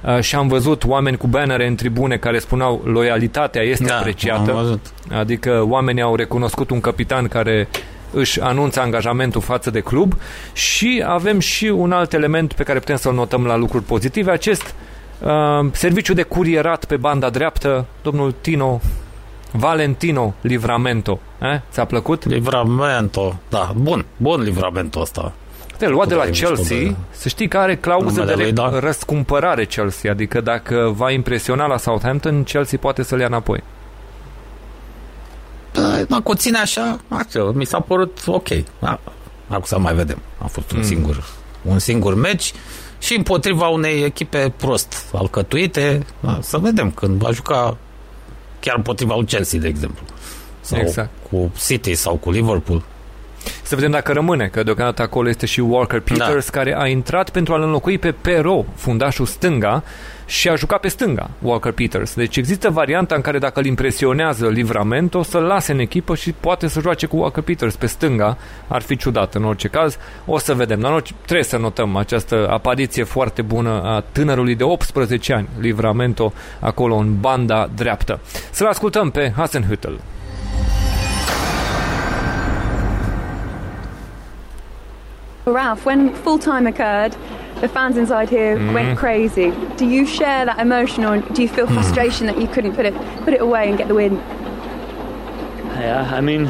uh, 0.02 0.20
și 0.20 0.36
am 0.36 0.48
văzut 0.48 0.84
oameni 0.86 1.18
cu 1.18 1.28
bannere 1.28 1.68
în 1.68 1.76
tribune 1.76 2.18
care 2.18 2.40
spuneau 2.40 2.82
loialitatea 2.86 3.62
este 3.62 3.86
Da, 3.86 3.98
apreciată. 3.98 4.52
am 4.52 4.58
văzut. 4.58 4.86
Adică 5.12 5.66
oamenii 5.70 6.02
au 6.02 6.16
recunoscut 6.16 6.70
un 6.70 6.80
capitan 6.80 7.28
care 7.28 7.68
își 8.16 8.42
anunță 8.42 8.80
angajamentul 8.80 9.42
față 9.42 9.70
de 9.70 9.80
club 9.80 10.14
și 10.54 11.04
avem 11.08 11.40
și 11.40 11.66
un 11.66 11.92
alt 11.92 12.14
element 12.14 12.54
pe 12.54 12.64
care 12.64 12.80
putem 12.80 12.96
să-l 12.96 13.14
notăm 13.14 13.46
la 13.46 13.56
lucruri 13.56 13.84
pozitive, 13.84 14.32
acest 14.32 14.76
uh, 15.20 15.70
serviciu 15.72 16.14
de 16.14 16.22
curierat 16.24 16.86
pe 16.86 16.98
banda 16.98 17.30
dreaptă, 17.30 17.86
domnul 18.02 18.34
Tino 18.42 18.82
Valentino 19.52 20.34
Livramento. 20.42 21.20
Eh? 21.42 21.60
Ți-a 21.72 21.86
plăcut? 21.86 22.26
Livramento, 22.26 23.40
da, 23.50 23.72
bun, 23.76 24.06
bun 24.18 24.42
Livramento 24.42 25.00
ăsta. 25.00 25.34
Te 25.78 25.88
luat 25.88 26.08
de 26.08 26.16
la 26.16 26.22
Ai 26.22 26.30
mișto, 26.30 26.46
Chelsea, 26.48 26.78
bă. 26.88 26.96
să 27.12 27.30
știi 27.30 27.48
că 27.48 27.58
are 27.58 27.76
clauză 27.76 28.20
Numele 28.20 28.36
de 28.36 28.44
lui, 28.44 28.52
da. 28.52 28.80
răscumpărare 28.80 29.66
Chelsea, 29.66 30.12
adică 30.12 30.42
dacă 30.42 30.94
va 30.96 31.12
impresiona 31.12 31.66
la 31.66 31.78
Southampton, 31.78 32.44
Chelsea 32.44 32.78
poate 32.82 33.04
să-l 33.04 33.20
ia 33.20 33.26
înapoi. 33.26 33.64
Da, 36.08 36.20
cu 36.24 36.34
ține 36.36 36.58
așa, 36.58 37.00
așa, 37.08 37.52
mi 37.54 37.66
s-a 37.66 37.80
părut 37.80 38.20
ok. 38.26 38.48
Da, 38.80 39.00
acum 39.48 39.64
să 39.64 39.80
mai 39.80 39.94
vedem. 39.94 40.18
A 40.38 40.46
fost 40.48 40.72
un 40.72 40.78
Mm. 40.78 40.84
singur 40.86 41.24
un 41.62 41.80
singur 41.80 42.16
meci 42.16 42.54
și 43.00 43.16
împotriva 43.16 43.68
unei 43.68 44.04
echipe 44.04 44.54
prost 44.58 45.06
alcătuite, 45.14 46.06
da, 46.20 46.40
să 46.42 46.58
vedem 46.58 46.92
când 46.92 47.22
va 47.22 47.32
juca 47.32 47.78
chiar 48.60 48.76
împotriva 48.76 49.16
lui 49.16 49.26
Chelsea, 49.26 49.60
de 49.60 49.68
exemplu. 49.68 50.06
Sau 50.62 50.80
Exact. 50.80 51.10
cu 51.30 51.52
City 51.66 51.94
sau 51.94 52.16
cu 52.16 52.32
Liverpool. 52.32 52.84
Să 53.64 53.76
vedem 53.76 53.92
dacă 53.92 54.12
rămâne, 54.12 54.48
că 54.48 54.64
deocamdată 54.64 55.02
acolo 55.02 55.30
este 55.30 55.46
și 55.46 55.60
Walker 55.60 56.00
Peters, 56.00 56.46
da. 56.50 56.58
care 56.58 56.76
a 56.78 56.88
intrat 56.88 57.30
pentru 57.30 57.54
a-l 57.54 57.62
înlocui 57.62 57.98
pe 57.98 58.12
Pero, 58.12 58.66
fundașul 58.76 59.26
stânga, 59.26 59.84
și 60.26 60.50
a 60.50 60.56
jucat 60.56 60.80
pe 60.80 60.88
stânga, 60.88 61.30
Walker 61.42 61.72
Peters. 61.72 62.16
Deci 62.16 62.38
există 62.38 62.70
varianta 62.70 63.16
în 63.16 63.22
care 63.22 63.38
dacă 63.38 63.60
îl 63.60 63.66
impresionează 63.66 64.48
Livramento, 64.48 65.24
să-l 65.24 65.44
lase 65.44 65.72
în 65.72 65.80
echipă 65.80 66.16
și 66.16 66.32
poate 66.32 66.68
să 66.68 66.80
joace 66.80 67.06
cu 67.06 67.18
Walker 67.18 67.44
Peters 67.44 67.76
pe 67.76 67.86
stânga. 67.86 68.38
Ar 68.68 68.82
fi 68.82 68.98
ciudat 68.98 69.36
în 69.36 69.44
orice 69.44 69.68
caz. 69.68 69.98
O 70.26 70.38
să 70.38 70.54
vedem. 70.54 70.80
Dar 70.80 70.90
în 70.90 70.96
orice, 70.96 71.14
trebuie 71.22 71.46
să 71.46 71.58
notăm 71.58 71.96
această 71.96 72.48
apariție 72.50 73.04
foarte 73.04 73.42
bună 73.42 73.82
a 73.84 74.04
tânărului 74.12 74.56
de 74.56 74.64
18 74.64 75.34
ani, 75.34 75.50
Livramento, 75.60 76.34
acolo 76.60 76.96
în 76.96 77.20
banda 77.20 77.70
dreaptă. 77.76 78.20
Să-l 78.52 78.68
ascultăm 78.68 79.10
pe 79.10 79.34
Hasenhüttl. 79.38 79.94
Ralph, 85.44 85.86
when 85.86 86.12
full 86.24 86.40
time 86.40 86.68
occurred, 86.68 87.12
there 87.14 87.45
the 87.66 87.74
fans 87.74 87.98
inside 87.98 88.30
here 88.30 88.58
Mhm. 88.58 88.74
went 88.74 88.98
crazy. 88.98 89.52
Do 89.78 89.86
you 89.86 90.06
share 90.06 90.46
that 90.46 90.60
emotion, 90.60 91.04
or 91.04 91.18
do 91.36 91.42
you 91.42 91.48
feel 91.48 91.68
frustration 91.68 92.28
that 92.28 92.38
you 92.40 92.48
couldn't 92.48 92.74
put 92.76 92.86
it 92.86 92.94
put 93.26 93.34
it 93.34 93.42
away 93.42 93.70
and 93.70 93.78
get 93.78 93.88
the 93.88 93.96
win? 93.96 94.22
Yeah, 95.80 96.12
I 96.14 96.22
mean, 96.22 96.44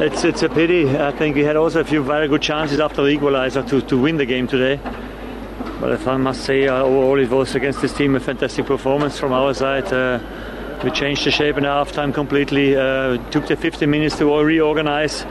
it's 0.00 0.24
it's 0.24 0.42
a 0.42 0.48
pity. 0.48 0.82
I 0.98 1.12
think 1.12 1.34
we 1.36 1.44
had 1.44 1.56
also 1.56 1.80
a 1.80 1.84
few 1.84 2.02
very 2.02 2.28
good 2.28 2.42
chances 2.42 2.78
after 2.80 3.02
the 3.02 3.08
equalizer 3.08 3.62
to, 3.62 3.80
to 3.80 3.96
win 3.98 4.16
the 4.16 4.26
game 4.26 4.46
today. 4.46 4.78
But 5.80 5.92
if 5.92 6.06
I 6.06 6.16
must 6.16 6.40
say, 6.44 6.68
uh, 6.68 6.82
overall, 6.82 7.18
it 7.20 7.30
was 7.30 7.54
against 7.54 7.80
this 7.82 7.92
team 7.92 8.14
a 8.16 8.20
fantastic 8.20 8.66
performance 8.66 9.18
from 9.18 9.32
our 9.32 9.54
side. 9.54 9.92
Uh, 9.92 10.18
we 10.84 10.90
changed 10.90 11.24
the 11.26 11.30
shape 11.30 11.56
in 11.58 11.64
half 11.64 11.92
time 11.92 12.12
completely. 12.12 12.76
Uh, 12.76 13.16
took 13.30 13.46
the 13.46 13.56
50 13.56 13.86
minutes 13.86 14.16
to 14.18 14.24
reorganize. 14.44 15.24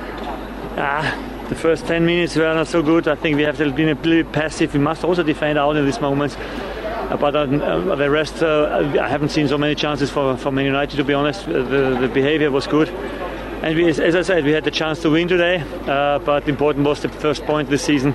Ah, 0.77 1.05
the 1.53 1.59
first 1.59 1.85
10 1.85 2.05
minutes 2.05 2.35
were 2.35 2.53
not 2.53 2.67
so 2.67 2.81
good. 2.81 3.07
I 3.07 3.15
think 3.15 3.37
we 3.37 3.43
have 3.43 3.57
been 3.57 3.89
a 3.89 3.93
little 3.93 4.31
passive. 4.31 4.73
We 4.73 4.79
must 4.79 5.03
also 5.03 5.21
defend 5.21 5.59
out 5.59 5.75
in 5.75 5.85
these 5.85 6.01
moments. 6.01 6.35
Uh, 6.35 7.17
but 7.17 7.35
uh, 7.35 7.41
uh, 7.41 7.95
the 7.95 8.09
rest, 8.09 8.41
uh, 8.41 8.91
I 8.99 9.07
haven't 9.07 9.29
seen 9.29 9.47
so 9.47 9.57
many 9.57 9.75
chances 9.75 10.09
for, 10.09 10.35
for 10.35 10.51
Man 10.51 10.65
United, 10.65 10.97
to 10.97 11.03
be 11.03 11.13
honest. 11.13 11.45
The, 11.45 11.97
the 12.01 12.09
behavior 12.11 12.49
was 12.49 12.65
good. 12.65 12.89
And 12.89 13.77
we, 13.77 13.87
as 13.87 14.15
I 14.15 14.23
said, 14.23 14.43
we 14.45 14.51
had 14.51 14.63
the 14.63 14.71
chance 14.71 15.01
to 15.03 15.11
win 15.11 15.27
today, 15.27 15.63
uh, 15.85 16.19
but 16.19 16.49
important 16.49 16.85
was 16.85 17.01
the 17.01 17.09
first 17.09 17.43
point 17.43 17.69
this 17.69 17.83
season, 17.83 18.13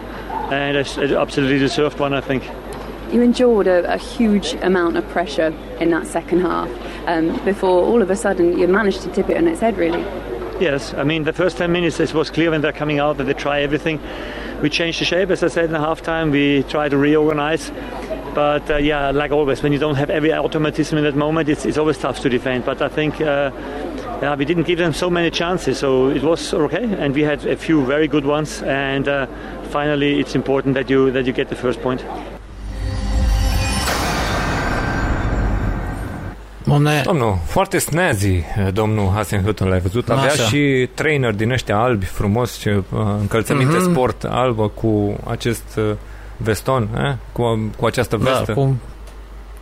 and 0.51 0.77
it's 0.77 0.99
it 0.99 1.13
absolutely 1.13 1.59
deserved 1.59 1.99
one, 2.01 2.13
I 2.13 2.21
think. 2.21 2.43
You 3.13 3.23
endured 3.23 3.67
a, 3.67 3.95
a 3.95 3.97
huge 3.97 4.55
amount 4.61 4.99
of 4.99 5.09
pressure 5.09 5.55
in 5.81 5.91
that 5.91 6.07
second 6.07 6.41
half 6.43 6.69
um, 7.07 7.43
before 7.47 7.83
all 7.83 8.03
of 8.03 8.11
a 8.11 8.17
sudden 8.17 8.59
you 8.59 8.69
managed 8.69 9.01
to 9.03 9.13
tip 9.13 9.31
it 9.31 9.39
on 9.39 9.49
its 9.49 9.61
head, 9.61 9.79
really. 9.79 10.05
Yes, 10.61 10.93
I 10.93 11.05
mean 11.05 11.23
the 11.23 11.33
first 11.33 11.57
10 11.57 11.71
minutes 11.71 12.01
it 12.01 12.13
was 12.13 12.31
clear 12.31 12.51
when 12.51 12.61
they're 12.61 12.73
coming 12.73 12.99
out 12.99 13.19
that 13.19 13.25
they 13.25 13.35
try 13.35 13.61
everything. 13.61 14.01
We 14.61 14.69
changed 14.71 15.01
the 15.01 15.05
shape, 15.05 15.31
as 15.31 15.45
I 15.45 15.49
said 15.49 15.67
in 15.67 15.73
the 15.73 15.79
halftime. 15.79 16.33
We 16.33 16.65
try 16.65 16.89
to 16.89 16.97
reorganize, 16.97 17.71
but 18.35 18.69
uh, 18.69 18.79
yeah, 18.79 19.13
like 19.13 19.31
always, 19.31 19.63
when 19.63 19.73
you 19.73 19.79
don't 19.79 19.95
have 19.95 20.11
every 20.11 20.33
automatism 20.33 20.99
in 20.99 21.05
that 21.05 21.15
moment, 21.15 21.49
it's, 21.49 21.65
it's 21.65 21.79
always 21.79 21.97
tough 21.97 22.21
to 22.21 22.29
defend. 22.29 22.65
But 22.65 22.83
I 22.83 22.89
think. 22.89 23.21
Uh, 23.21 23.51
yeah, 24.21 24.35
we 24.35 24.45
didn't 24.45 24.65
give 24.65 24.79
them 24.79 24.93
so 24.93 25.09
many 25.09 25.31
chances, 25.31 25.79
so 25.79 26.09
it 26.09 26.25
was 26.25 26.53
okay, 26.53 26.83
and 26.83 27.15
we 27.15 27.23
had 27.23 27.47
a 27.47 27.57
few 27.57 27.85
very 27.87 28.09
good 28.09 28.27
ones. 28.27 28.63
And 28.63 29.07
uh, 29.07 29.29
finally, 29.71 30.19
it's 30.19 30.35
important 30.35 30.75
that 30.75 30.91
you 30.91 31.13
that 31.13 31.25
you 31.25 31.33
get 31.33 31.51
the 31.51 31.55
first 31.55 31.81
point. 31.81 32.03
Domne... 36.69 37.03
Domnul, 37.05 37.39
foarte 37.45 37.79
snazzy, 37.79 38.43
domnul 38.73 39.13
Hasenhüttl, 39.17 39.63
l-ai 39.69 39.81
văzut? 39.81 40.11
Avea 40.11 40.31
Așa. 40.31 40.43
și 40.43 40.89
trainer 40.95 41.33
din 41.35 41.51
ăștia 41.51 41.77
albi, 41.79 42.05
frumos, 42.05 42.59
ce, 42.59 42.77
uh, 42.77 43.01
încălțăminte 43.21 43.77
Mhm. 43.77 43.91
sport 43.91 44.25
albă 44.29 44.69
cu 44.69 45.17
acest 45.27 45.65
uh, 45.77 45.91
veston, 46.37 46.89
eh? 47.05 47.13
cu, 47.33 47.71
cu 47.77 47.87
această 47.87 48.17
vestă. 48.17 48.43
Da, 48.47 48.53
cum 48.53 48.81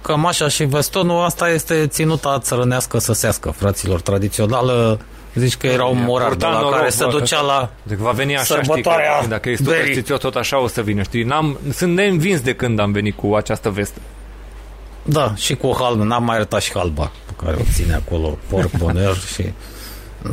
cămașa 0.02 0.48
și 0.48 0.64
vestonul, 0.64 1.24
asta 1.24 1.48
este 1.50 1.86
ținuta 1.86 2.38
țărănească 2.38 2.98
săsească, 2.98 3.50
fraților, 3.50 4.00
tradițională. 4.00 4.98
Zici 5.34 5.56
că 5.56 5.66
era 5.66 5.84
un 5.84 6.02
morar 6.06 6.28
de 6.28 6.34
Purta 6.34 6.48
la 6.50 6.58
noroc, 6.60 6.74
care 6.78 6.88
se 6.88 7.04
bă, 7.04 7.10
ducea 7.10 7.38
că- 7.38 7.46
la 7.46 7.70
Deci 7.82 7.98
va 7.98 8.10
veni 8.10 8.34
așa, 8.34 8.42
știi, 8.44 8.56
sărbătoarea 8.64 9.18
că, 9.20 9.26
dacă 9.26 9.48
e 9.48 9.54
tot 9.54 9.64
verii. 9.66 10.04
eu 10.08 10.16
tot 10.16 10.34
așa 10.34 10.60
o 10.60 10.66
să 10.68 10.82
vină, 10.82 11.02
știi? 11.02 11.22
N-am, 11.22 11.58
sunt 11.72 11.94
neînvins 11.94 12.40
de 12.40 12.54
când 12.54 12.78
am 12.80 12.92
venit 12.92 13.16
cu 13.16 13.34
această 13.34 13.70
vestă. 13.70 13.98
Da, 15.08 15.34
și 15.34 15.54
cu 15.54 15.76
halbă, 15.78 16.04
n-am 16.04 16.24
mai 16.24 16.36
arătat 16.36 16.62
și 16.62 16.72
halba 16.74 17.12
pe 17.26 17.44
care 17.44 17.56
o 17.60 17.64
ține 17.72 17.94
acolo, 17.94 18.38
porc 18.48 18.76
boner 18.78 19.16
și... 19.34 19.52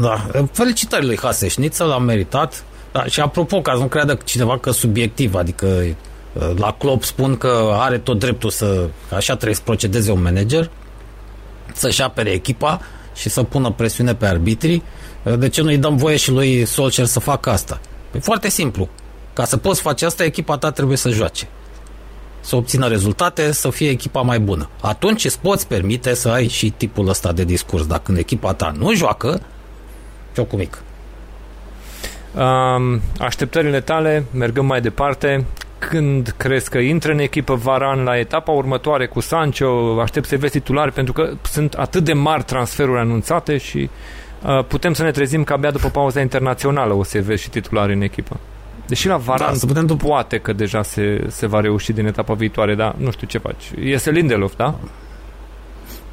Da, 0.01 0.27
felicitări 0.51 1.05
lui 1.05 1.17
Hase 1.21 1.47
Șniță, 1.47 1.83
l-a 1.83 1.97
meritat. 1.97 2.63
Da, 2.91 3.05
și 3.05 3.19
apropo, 3.19 3.61
ca 3.61 3.73
să 3.73 3.79
nu 3.79 3.87
creadă 3.87 4.17
cineva 4.25 4.57
că 4.57 4.71
subiectiv, 4.71 5.35
adică 5.35 5.67
la 6.55 6.75
Klopp 6.77 7.03
spun 7.03 7.37
că 7.37 7.75
are 7.79 7.97
tot 7.97 8.19
dreptul 8.19 8.49
să, 8.49 8.87
că 9.09 9.15
așa 9.15 9.33
trebuie 9.33 9.55
să 9.55 9.61
procedeze 9.63 10.11
un 10.11 10.21
manager, 10.21 10.69
să-și 11.73 12.01
apere 12.01 12.29
echipa 12.29 12.81
și 13.15 13.29
să 13.29 13.43
pună 13.43 13.71
presiune 13.71 14.15
pe 14.15 14.25
arbitrii. 14.25 14.83
De 15.37 15.49
ce 15.49 15.61
nu-i 15.61 15.77
dăm 15.77 15.95
voie 15.95 16.15
și 16.15 16.31
lui 16.31 16.65
Solskjaer 16.65 17.07
să 17.07 17.19
facă 17.19 17.49
asta? 17.49 17.79
E 18.15 18.19
foarte 18.19 18.49
simplu. 18.49 18.89
Ca 19.33 19.45
să 19.45 19.57
poți 19.57 19.81
face 19.81 20.05
asta, 20.05 20.23
echipa 20.23 20.57
ta 20.57 20.71
trebuie 20.71 20.97
să 20.97 21.09
joace 21.09 21.47
să 22.43 22.55
obțină 22.55 22.87
rezultate, 22.87 23.51
să 23.51 23.69
fie 23.69 23.89
echipa 23.89 24.21
mai 24.21 24.39
bună. 24.39 24.69
Atunci 24.81 25.25
îți 25.25 25.39
poți 25.39 25.67
permite 25.67 26.13
să 26.13 26.29
ai 26.29 26.47
și 26.47 26.69
tipul 26.69 27.07
ăsta 27.07 27.31
de 27.31 27.43
discurs. 27.43 27.85
Dacă 27.85 28.11
în 28.11 28.17
echipa 28.17 28.53
ta 28.53 28.73
nu 28.77 28.93
joacă, 28.93 29.41
jocul 30.35 30.57
mic. 30.57 30.81
Um, 32.35 33.01
așteptările 33.19 33.81
tale, 33.81 34.25
mergând 34.31 34.67
mai 34.67 34.81
departe, 34.81 35.45
când 35.77 36.33
crezi 36.37 36.69
că 36.69 36.77
intră 36.77 37.11
în 37.11 37.19
echipă 37.19 37.55
Varan 37.55 38.03
la 38.03 38.17
etapa 38.17 38.51
următoare 38.51 39.05
cu 39.05 39.19
Sancho, 39.19 39.99
aștept 40.01 40.27
să 40.27 40.37
vezi 40.37 40.51
titulari 40.51 40.91
pentru 40.91 41.13
că 41.13 41.33
sunt 41.41 41.73
atât 41.73 42.03
de 42.03 42.13
mari 42.13 42.43
transferuri 42.43 42.99
anunțate 42.99 43.57
și 43.57 43.89
uh, 44.45 44.65
putem 44.67 44.93
să 44.93 45.03
ne 45.03 45.11
trezim 45.11 45.43
că 45.43 45.53
abia 45.53 45.71
după 45.71 45.89
pauza 45.89 46.21
internațională 46.21 46.93
o 46.93 47.03
să 47.03 47.21
vezi 47.21 47.41
și 47.41 47.49
titulari 47.49 47.93
în 47.93 48.01
echipă. 48.01 48.39
Deși 48.87 49.07
la 49.07 49.17
Varan 49.17 49.51
Da, 49.51 49.57
să 49.57 49.65
putem 49.65 49.85
după... 49.85 50.07
poate 50.07 50.37
că 50.37 50.53
deja 50.53 50.81
se, 50.81 51.25
se 51.29 51.47
va 51.47 51.59
reuși 51.59 51.91
din 51.91 52.05
etapa 52.05 52.33
viitoare, 52.33 52.75
dar 52.75 52.95
nu 52.97 53.11
știu 53.11 53.27
ce 53.27 53.37
faci. 53.37 53.71
Este 53.79 54.11
Lindelof, 54.11 54.55
da? 54.55 54.75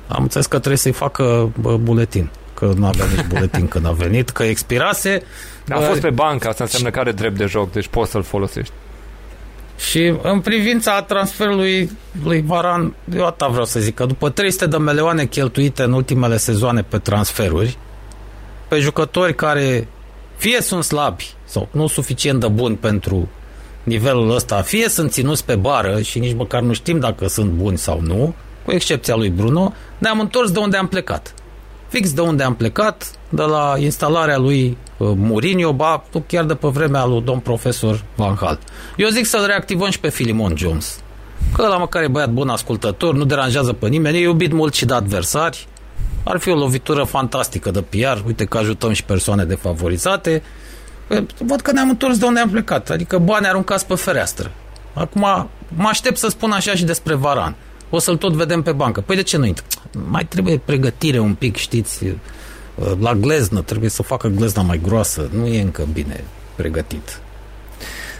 Am 0.08 0.22
înțeles 0.22 0.46
că 0.46 0.56
trebuie 0.56 0.76
să-i 0.76 0.92
facă 0.92 1.52
bă, 1.60 1.76
buletin. 1.76 2.30
Că 2.54 2.72
nu 2.76 2.86
avea 2.86 3.06
nici 3.16 3.26
buletin 3.26 3.68
când 3.68 3.86
a 3.86 3.90
venit, 3.90 4.30
că 4.30 4.42
expirase. 4.42 5.22
A 5.68 5.78
fost 5.78 6.00
pe 6.00 6.10
bancă, 6.10 6.48
asta 6.48 6.64
înseamnă 6.64 6.90
că 6.90 6.98
are 6.98 7.12
drept 7.12 7.36
de 7.36 7.44
joc, 7.44 7.72
deci 7.72 7.88
poți 7.88 8.10
să-l 8.10 8.22
folosești. 8.22 8.72
Și 9.78 10.14
în 10.22 10.40
privința 10.40 11.02
transferului 11.02 11.90
lui 12.24 12.42
Varan, 12.46 12.94
eu 13.16 13.26
atâta 13.26 13.48
vreau 13.48 13.64
să 13.64 13.80
zic 13.80 13.94
că 13.94 14.06
după 14.06 14.30
300 14.30 14.66
de 14.66 14.76
milioane 14.78 15.24
cheltuite 15.24 15.82
în 15.82 15.92
ultimele 15.92 16.36
sezoane 16.36 16.82
pe 16.82 16.98
transferuri, 16.98 17.78
pe 18.68 18.78
jucători 18.78 19.34
care 19.34 19.88
fie 20.40 20.60
sunt 20.60 20.84
slabi 20.84 21.34
sau 21.44 21.68
nu 21.70 21.86
suficient 21.86 22.40
de 22.40 22.48
buni 22.48 22.76
pentru 22.76 23.28
nivelul 23.82 24.34
ăsta, 24.34 24.62
fie 24.62 24.88
sunt 24.88 25.12
ținuți 25.12 25.44
pe 25.44 25.54
bară 25.54 26.00
și 26.00 26.18
nici 26.18 26.34
măcar 26.34 26.60
nu 26.60 26.72
știm 26.72 26.98
dacă 26.98 27.28
sunt 27.28 27.50
buni 27.50 27.78
sau 27.78 28.00
nu, 28.00 28.34
cu 28.64 28.72
excepția 28.72 29.14
lui 29.14 29.28
Bruno, 29.28 29.72
ne-am 29.98 30.20
întors 30.20 30.50
de 30.50 30.58
unde 30.58 30.76
am 30.76 30.86
plecat. 30.86 31.34
Fix 31.88 32.12
de 32.12 32.20
unde 32.20 32.42
am 32.42 32.54
plecat, 32.54 33.10
de 33.28 33.42
la 33.42 33.74
instalarea 33.78 34.38
lui 34.38 34.76
uh, 34.96 35.12
Mourinho, 35.16 35.72
ba, 35.72 36.04
tu 36.10 36.24
chiar 36.26 36.44
de 36.44 36.54
pe 36.54 36.68
vremea 36.68 37.04
lui 37.04 37.22
domn 37.22 37.40
profesor 37.40 38.04
Van 38.14 38.36
Hal. 38.40 38.58
Eu 38.96 39.08
zic 39.08 39.26
să-l 39.26 39.46
reactivăm 39.46 39.90
și 39.90 40.00
pe 40.00 40.08
Filimon 40.08 40.56
Jones. 40.56 41.00
Că 41.56 41.66
la 41.66 41.76
măcar 41.76 42.02
e 42.02 42.08
băiat 42.08 42.30
bun 42.30 42.48
ascultător, 42.48 43.14
nu 43.14 43.24
deranjează 43.24 43.72
pe 43.72 43.88
nimeni, 43.88 44.16
e 44.16 44.20
iubit 44.20 44.52
mult 44.52 44.74
și 44.74 44.84
de 44.84 44.94
adversari. 44.94 45.68
Ar 46.24 46.38
fi 46.38 46.50
o 46.50 46.54
lovitură 46.54 47.04
fantastică 47.04 47.70
de 47.70 47.82
PR. 47.82 48.26
Uite 48.26 48.44
că 48.44 48.58
ajutăm 48.58 48.92
și 48.92 49.04
persoane 49.04 49.44
defavorizate. 49.44 50.42
Văd 51.38 51.60
că 51.60 51.72
ne-am 51.72 51.88
întors 51.88 52.18
de 52.18 52.24
unde 52.24 52.40
am 52.40 52.50
plecat. 52.50 52.90
Adică 52.90 53.18
bani 53.18 53.46
aruncați 53.46 53.86
pe 53.86 53.94
fereastră. 53.94 54.50
Acum 54.92 55.48
mă 55.68 55.88
aștept 55.88 56.16
să 56.16 56.28
spun 56.28 56.50
așa 56.50 56.74
și 56.74 56.84
despre 56.84 57.14
Varan. 57.14 57.54
O 57.90 57.98
să-l 57.98 58.16
tot 58.16 58.32
vedem 58.32 58.62
pe 58.62 58.72
bancă. 58.72 59.00
Păi 59.00 59.16
de 59.16 59.22
ce 59.22 59.36
nu 59.36 59.44
intră? 59.44 59.64
Mai 60.08 60.24
trebuie 60.24 60.60
pregătire 60.64 61.18
un 61.18 61.34
pic, 61.34 61.56
știți, 61.56 62.04
la 62.98 63.14
gleznă. 63.14 63.62
Trebuie 63.62 63.90
să 63.90 64.02
facă 64.02 64.28
glezna 64.28 64.62
mai 64.62 64.80
groasă. 64.82 65.28
Nu 65.32 65.46
e 65.46 65.60
încă 65.60 65.88
bine 65.92 66.24
pregătit. 66.54 67.20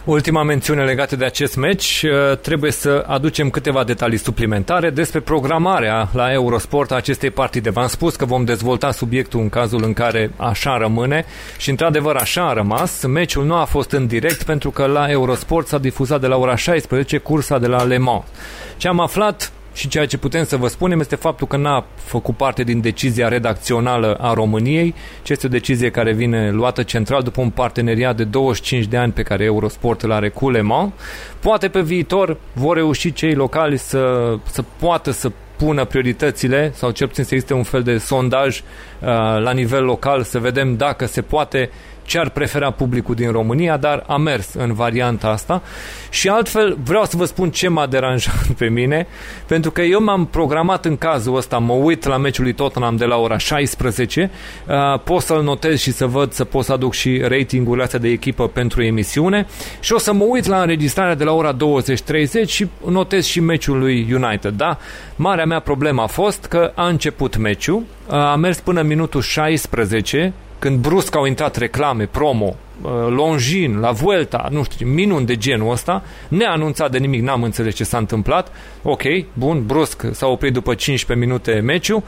Ultima 0.05 0.43
mențiune 0.43 0.83
legată 0.83 1.15
de 1.15 1.25
acest 1.25 1.55
meci, 1.55 2.05
uh, 2.05 2.37
trebuie 2.37 2.71
să 2.71 3.03
aducem 3.07 3.49
câteva 3.49 3.83
detalii 3.83 4.17
suplimentare 4.17 4.89
despre 4.89 5.19
programarea 5.19 6.09
la 6.13 6.31
Eurosport 6.31 6.91
a 6.91 6.95
acestei 6.95 7.29
partide. 7.29 7.69
V-am 7.69 7.87
spus 7.87 8.15
că 8.15 8.25
vom 8.25 8.43
dezvolta 8.45 8.91
subiectul 8.91 9.39
în 9.39 9.49
cazul 9.49 9.83
în 9.83 9.93
care 9.93 10.31
așa 10.35 10.77
rămâne 10.77 11.25
și 11.57 11.69
într-adevăr 11.69 12.15
așa 12.15 12.49
a 12.49 12.53
rămas. 12.53 13.05
Meciul 13.05 13.45
nu 13.45 13.55
a 13.55 13.63
fost 13.65 13.91
în 13.91 14.07
direct 14.07 14.43
pentru 14.43 14.71
că 14.71 14.85
la 14.85 15.09
Eurosport 15.09 15.67
s-a 15.67 15.77
difuzat 15.77 16.21
de 16.21 16.27
la 16.27 16.37
ora 16.37 16.55
16 16.55 17.17
cursa 17.17 17.57
de 17.57 17.67
la 17.67 17.83
Le 17.83 17.97
Mans. 17.97 18.23
Ce 18.77 18.87
am 18.87 18.99
aflat 18.99 19.51
și 19.73 19.87
ceea 19.87 20.05
ce 20.05 20.17
putem 20.17 20.43
să 20.43 20.57
vă 20.57 20.67
spunem 20.67 20.99
este 20.99 21.15
faptul 21.15 21.47
că 21.47 21.57
n-a 21.57 21.85
făcut 21.95 22.37
parte 22.37 22.63
din 22.63 22.81
decizia 22.81 23.27
redacțională 23.27 24.13
a 24.13 24.33
României, 24.33 24.95
ci 25.21 25.29
este 25.29 25.45
o 25.45 25.49
decizie 25.49 25.89
care 25.89 26.13
vine 26.13 26.51
luată 26.51 26.83
central 26.83 27.21
după 27.21 27.41
un 27.41 27.49
parteneriat 27.49 28.15
de 28.15 28.23
25 28.23 28.85
de 28.85 28.97
ani 28.97 29.11
pe 29.11 29.23
care 29.23 29.43
Eurosport 29.43 30.01
îl 30.01 30.11
are 30.11 30.29
cu 30.29 30.49
Le 30.49 30.61
Mans. 30.61 30.91
Poate 31.39 31.67
pe 31.67 31.81
viitor 31.81 32.37
vor 32.53 32.75
reuși 32.75 33.13
cei 33.13 33.33
locali 33.33 33.77
să, 33.77 34.35
să 34.51 34.63
poată 34.79 35.11
să 35.11 35.31
pună 35.57 35.85
prioritățile 35.85 36.71
sau 36.75 36.91
cel 36.91 37.07
puțin 37.07 37.23
să 37.23 37.33
existe 37.33 37.53
un 37.53 37.63
fel 37.63 37.83
de 37.83 37.97
sondaj 37.97 38.59
uh, 38.59 39.07
la 39.43 39.51
nivel 39.51 39.83
local 39.83 40.23
să 40.23 40.39
vedem 40.39 40.75
dacă 40.75 41.05
se 41.05 41.21
poate 41.21 41.69
ce 42.03 42.19
ar 42.19 42.29
prefera 42.29 42.71
publicul 42.71 43.15
din 43.15 43.31
România, 43.31 43.77
dar 43.77 44.03
a 44.07 44.17
mers 44.17 44.53
în 44.53 44.73
varianta 44.73 45.27
asta 45.27 45.61
și 46.09 46.27
altfel 46.27 46.77
vreau 46.83 47.03
să 47.03 47.17
vă 47.17 47.25
spun 47.25 47.49
ce 47.49 47.67
m-a 47.67 47.87
deranjat 47.87 48.47
pe 48.57 48.65
mine, 48.65 49.07
pentru 49.45 49.71
că 49.71 49.81
eu 49.81 50.03
m-am 50.03 50.25
programat 50.25 50.85
în 50.85 50.97
cazul 50.97 51.35
ăsta, 51.35 51.57
mă 51.57 51.73
uit 51.73 52.05
la 52.05 52.17
meciul 52.17 52.43
lui 52.43 52.53
Tottenham 52.53 52.95
de 52.95 53.05
la 53.05 53.15
ora 53.15 53.37
16, 53.37 54.31
uh, 54.67 54.99
pot 55.03 55.21
să-l 55.21 55.43
notez 55.43 55.79
și 55.79 55.91
să 55.91 56.05
văd, 56.05 56.31
să 56.31 56.43
pot 56.43 56.65
să 56.65 56.71
aduc 56.71 56.93
și 56.93 57.21
ratingurile 57.27 57.83
astea 57.83 57.99
de 57.99 58.09
echipă 58.09 58.47
pentru 58.47 58.83
emisiune 58.83 59.47
și 59.79 59.93
o 59.93 59.97
să 59.97 60.13
mă 60.13 60.23
uit 60.23 60.45
la 60.45 60.61
înregistrarea 60.61 61.15
de 61.15 61.23
la 61.23 61.31
ora 61.31 61.55
20.30 61.55 62.47
și 62.47 62.67
notez 62.85 63.25
și 63.25 63.39
meciul 63.39 63.79
lui 63.79 64.13
United, 64.13 64.53
da? 64.53 64.77
Marea 65.15 65.45
mea 65.45 65.59
problemă 65.59 66.01
a 66.01 66.07
fost 66.07 66.45
că 66.45 66.71
a 66.75 66.87
început 66.87 67.37
meciul, 67.37 67.83
a 68.07 68.35
mers 68.35 68.59
până 68.59 68.81
minutul 68.81 69.21
16, 69.21 70.33
când 70.61 70.77
brusc 70.77 71.15
au 71.15 71.25
intrat 71.25 71.55
reclame, 71.55 72.05
promo, 72.05 72.55
Longin, 73.09 73.79
la 73.79 73.91
Vuelta, 73.91 74.47
nu 74.51 74.63
știu, 74.63 74.87
minuni 74.87 75.25
de 75.25 75.37
genul 75.37 75.71
ăsta, 75.71 76.03
neanunțat 76.27 76.91
de 76.91 76.97
nimic, 76.97 77.21
n-am 77.21 77.43
înțeles 77.43 77.75
ce 77.75 77.83
s-a 77.83 77.97
întâmplat. 77.97 78.51
Ok, 78.83 79.01
bun, 79.33 79.65
brusc 79.65 80.05
s-a 80.11 80.27
oprit 80.27 80.53
după 80.53 80.73
15 80.73 81.25
minute 81.25 81.59
meciul, 81.59 82.03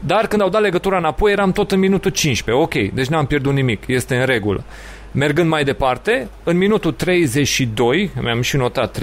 dar 0.00 0.26
când 0.26 0.42
au 0.42 0.48
dat 0.48 0.60
legătura 0.60 0.96
înapoi 0.96 1.32
eram 1.32 1.52
tot 1.52 1.72
în 1.72 1.78
minutul 1.78 2.10
15. 2.10 2.64
Ok, 2.64 2.92
deci 2.94 3.06
n-am 3.06 3.26
pierdut 3.26 3.52
nimic, 3.52 3.86
este 3.86 4.16
în 4.16 4.24
regulă. 4.24 4.64
Mergând 5.12 5.48
mai 5.48 5.64
departe, 5.64 6.28
în 6.44 6.56
minutul 6.56 6.92
32, 6.92 8.10
mi-am 8.22 8.40
și 8.40 8.56
notat 8.56 8.98
32-40, 8.98 9.02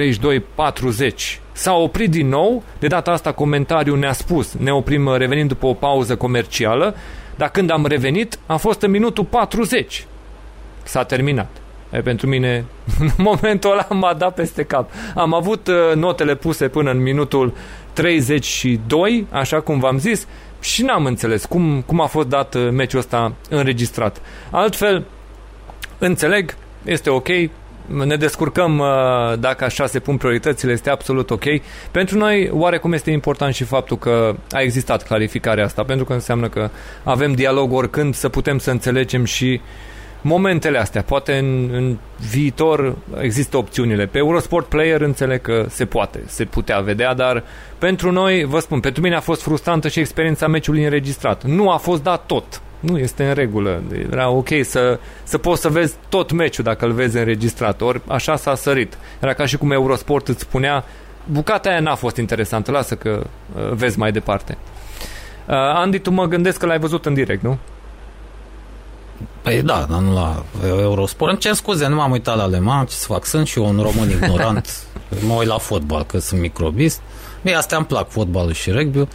s-a 1.51 1.73
oprit 1.73 2.09
din 2.09 2.27
nou, 2.27 2.63
de 2.79 2.87
data 2.87 3.11
asta 3.11 3.31
comentariul 3.31 3.97
ne-a 3.97 4.13
spus, 4.13 4.53
ne 4.53 4.71
oprim 4.71 5.15
revenind 5.15 5.47
după 5.47 5.65
o 5.65 5.73
pauză 5.73 6.15
comercială, 6.15 6.95
dar 7.35 7.49
când 7.49 7.69
am 7.69 7.85
revenit 7.85 8.39
a 8.45 8.55
fost 8.55 8.81
în 8.81 8.91
minutul 8.91 9.25
40. 9.25 10.05
S-a 10.83 11.03
terminat. 11.03 11.49
E, 11.89 12.01
pentru 12.01 12.27
mine, 12.27 12.65
în 12.99 13.09
momentul 13.29 13.71
ăla 13.71 13.87
m-a 13.89 14.13
dat 14.13 14.33
peste 14.33 14.63
cap. 14.63 14.89
Am 15.15 15.33
avut 15.33 15.67
uh, 15.67 15.95
notele 15.95 16.35
puse 16.35 16.67
până 16.67 16.91
în 16.91 17.01
minutul 17.01 17.53
32, 17.93 19.27
așa 19.29 19.61
cum 19.61 19.79
v-am 19.79 19.97
zis, 19.97 20.27
și 20.59 20.83
n-am 20.83 21.05
înțeles 21.05 21.45
cum, 21.45 21.81
cum 21.85 22.01
a 22.01 22.05
fost 22.05 22.27
dat 22.27 22.55
uh, 22.55 22.69
meciul 22.71 22.99
ăsta 22.99 23.33
înregistrat. 23.49 24.21
Altfel, 24.51 25.05
înțeleg, 25.97 26.55
este 26.83 27.09
ok, 27.09 27.27
ne 27.87 28.15
descurcăm 28.15 28.79
uh, 28.79 28.87
dacă 29.39 29.63
așa 29.63 29.85
se 29.85 29.99
pun 29.99 30.17
prioritățile, 30.17 30.71
este 30.71 30.89
absolut 30.89 31.29
ok. 31.29 31.43
Pentru 31.91 32.17
noi, 32.17 32.49
oarecum 32.53 32.93
este 32.93 33.11
important 33.11 33.53
și 33.53 33.63
faptul 33.63 33.97
că 33.97 34.35
a 34.51 34.61
existat 34.61 35.03
clarificarea 35.03 35.65
asta, 35.65 35.83
pentru 35.83 36.05
că 36.05 36.13
înseamnă 36.13 36.49
că 36.49 36.69
avem 37.03 37.33
dialog 37.33 37.73
oricând 37.73 38.15
să 38.15 38.29
putem 38.29 38.57
să 38.57 38.71
înțelegem 38.71 39.23
și 39.23 39.61
momentele 40.21 40.77
astea. 40.77 41.01
Poate 41.01 41.37
în, 41.37 41.69
în 41.73 41.97
viitor 42.29 42.95
există 43.19 43.57
opțiunile. 43.57 44.05
Pe 44.05 44.17
Eurosport 44.17 44.65
Player 44.65 45.01
înțeleg 45.01 45.41
că 45.41 45.65
se 45.69 45.85
poate, 45.85 46.23
se 46.25 46.45
putea 46.45 46.79
vedea, 46.79 47.13
dar 47.13 47.43
pentru 47.77 48.11
noi, 48.11 48.43
vă 48.43 48.59
spun, 48.59 48.79
pentru 48.79 49.01
mine 49.01 49.15
a 49.15 49.19
fost 49.19 49.41
frustrantă 49.41 49.87
și 49.87 49.99
experiența 49.99 50.47
meciului 50.47 50.83
înregistrat. 50.83 51.43
Nu 51.43 51.69
a 51.69 51.77
fost 51.77 52.03
dat 52.03 52.25
tot 52.25 52.61
nu, 52.79 52.97
este 52.97 53.27
în 53.27 53.33
regulă. 53.33 53.83
Era 54.11 54.29
ok 54.29 54.49
să, 54.63 54.99
să 55.23 55.37
poți 55.37 55.61
să 55.61 55.69
vezi 55.69 55.93
tot 56.09 56.31
meciul 56.31 56.63
dacă 56.63 56.85
îl 56.85 56.91
vezi 56.91 57.17
înregistrat. 57.17 57.81
Ori 57.81 58.01
așa 58.07 58.35
s-a 58.35 58.55
sărit. 58.55 58.97
Era 59.21 59.33
ca 59.33 59.45
și 59.45 59.57
cum 59.57 59.71
Eurosport 59.71 60.27
îți 60.27 60.41
spunea 60.41 60.83
bucata 61.31 61.69
aia 61.69 61.79
n-a 61.79 61.95
fost 61.95 62.17
interesantă, 62.17 62.71
lasă 62.71 62.95
că 62.95 63.09
uh, 63.55 63.71
vezi 63.71 63.99
mai 63.99 64.11
departe. 64.11 64.57
Uh, 65.45 65.55
Andy, 65.55 65.99
tu 65.99 66.11
mă 66.11 66.25
gândesc 66.25 66.59
că 66.59 66.65
l-ai 66.65 66.79
văzut 66.79 67.05
în 67.05 67.13
direct, 67.13 67.43
nu? 67.43 67.57
Păi 69.41 69.61
da, 69.61 69.85
dar 69.89 69.99
nu 69.99 70.13
la 70.13 70.43
Eurosport. 70.67 71.31
Îmi 71.31 71.39
cer 71.39 71.53
scuze, 71.53 71.87
nu 71.87 71.95
m-am 71.95 72.11
uitat 72.11 72.37
la 72.37 72.43
Aleman, 72.43 72.85
ce 72.85 72.95
să 72.95 73.05
fac? 73.05 73.25
Sunt 73.25 73.47
și 73.47 73.59
eu 73.59 73.65
un 73.65 73.79
român 73.81 74.09
ignorant. 74.09 74.83
mă 75.27 75.33
uit 75.33 75.47
la 75.47 75.57
fotbal, 75.57 76.03
că 76.03 76.19
sunt 76.19 76.39
microbist. 76.39 77.01
Mie 77.41 77.55
astea 77.55 77.77
îmi 77.77 77.85
plac, 77.85 78.09
fotbalul 78.09 78.53
și 78.53 78.71
rugby 78.71 79.07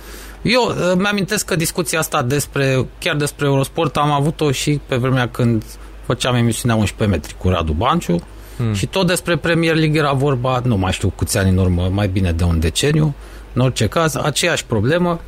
eu 0.43 0.67
uh, 0.69 0.93
mi-amintesc 0.97 1.45
că 1.45 1.57
discuția 1.57 1.99
asta 1.99 2.23
despre, 2.23 2.87
chiar 2.99 3.17
despre 3.17 3.47
Eurosport 3.47 3.97
am 3.97 4.11
avut-o 4.11 4.51
și 4.51 4.81
pe 4.87 4.97
vremea 4.97 5.29
când 5.29 5.65
făceam 6.07 6.35
emisiunea 6.35 6.77
11 6.77 7.17
metri 7.17 7.35
cu 7.39 7.49
Radu 7.49 7.73
Banciu 7.73 8.23
hmm. 8.57 8.75
și 8.75 8.87
tot 8.87 9.07
despre 9.07 9.37
Premier 9.37 9.75
League 9.75 9.99
era 9.99 10.13
vorba, 10.13 10.61
nu 10.65 10.77
mai 10.77 10.93
știu 10.93 11.09
câți 11.09 11.39
ani 11.39 11.51
în 11.51 11.57
urmă, 11.57 11.89
mai 11.93 12.09
bine 12.09 12.33
de 12.33 12.45
un 12.45 12.61
deceniu, 12.61 13.15
în 13.53 13.63
orice 13.63 13.87
caz, 13.87 14.15
aceeași 14.15 14.65
problemă. 14.65 15.21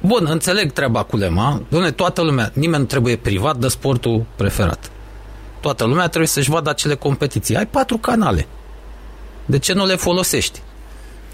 Bun, 0.00 0.26
înțeleg 0.30 0.72
treaba 0.72 1.02
cu 1.02 1.16
Lema, 1.16 1.62
Doamne, 1.68 1.90
toată 1.90 2.22
lumea, 2.22 2.50
nimeni 2.54 2.82
nu 2.82 2.88
trebuie 2.88 3.16
privat 3.16 3.56
de 3.56 3.68
sportul 3.68 4.24
preferat. 4.36 4.90
Toată 5.60 5.84
lumea 5.84 6.06
trebuie 6.06 6.28
să-și 6.28 6.50
vadă 6.50 6.70
acele 6.70 6.94
competiții. 6.94 7.56
Ai 7.56 7.66
patru 7.66 7.98
canale. 7.98 8.46
De 9.46 9.58
ce 9.58 9.72
nu 9.72 9.86
le 9.86 9.94
folosești? 9.94 10.62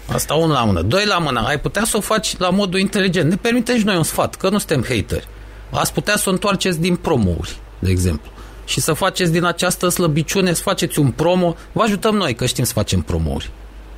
Asta 0.07 0.33
unul 0.33 0.51
la 0.51 0.63
mână. 0.63 0.81
Doi 0.81 1.05
la 1.05 1.17
mână. 1.17 1.43
Ai 1.47 1.59
putea 1.59 1.83
să 1.85 1.97
o 1.97 2.01
faci 2.01 2.37
la 2.37 2.49
modul 2.49 2.79
inteligent. 2.79 3.29
Ne 3.29 3.35
permite 3.35 3.77
și 3.77 3.85
noi 3.85 3.95
un 3.95 4.03
sfat, 4.03 4.35
că 4.35 4.49
nu 4.49 4.57
suntem 4.57 4.81
hateri. 4.81 5.27
Ați 5.69 5.93
putea 5.93 6.15
să 6.15 6.29
o 6.29 6.31
întoarceți 6.31 6.79
din 6.79 6.95
promouri, 6.95 7.57
de 7.79 7.89
exemplu. 7.89 8.31
Și 8.65 8.79
să 8.79 8.93
faceți 8.93 9.31
din 9.31 9.43
această 9.43 9.89
slăbiciune, 9.89 10.53
să 10.53 10.61
faceți 10.61 10.99
un 10.99 11.11
promo. 11.11 11.55
Vă 11.71 11.83
ajutăm 11.83 12.15
noi, 12.15 12.35
că 12.35 12.45
știm 12.45 12.63
să 12.63 12.73
facem 12.73 13.01
promouri. 13.01 13.49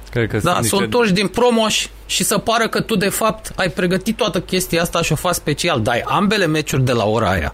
Cred 0.10 0.30
că 0.30 0.38
da, 0.38 0.60
să 0.62 0.76
o 0.76 0.80
întorci 0.80 1.10
din 1.10 1.28
promo 1.28 1.68
și 2.06 2.24
să 2.24 2.38
pară 2.38 2.68
că 2.68 2.82
tu, 2.82 2.96
de 2.96 3.10
fapt, 3.10 3.52
ai 3.56 3.70
pregătit 3.70 4.18
toată 4.18 4.42
chestia 4.42 4.82
asta 4.82 5.02
și 5.02 5.12
o 5.12 5.16
faci 5.16 5.34
special. 5.34 5.82
Dai 5.82 6.00
ambele 6.06 6.46
meciuri 6.46 6.84
de 6.84 6.92
la 6.92 7.06
ora 7.06 7.30
aia. 7.30 7.54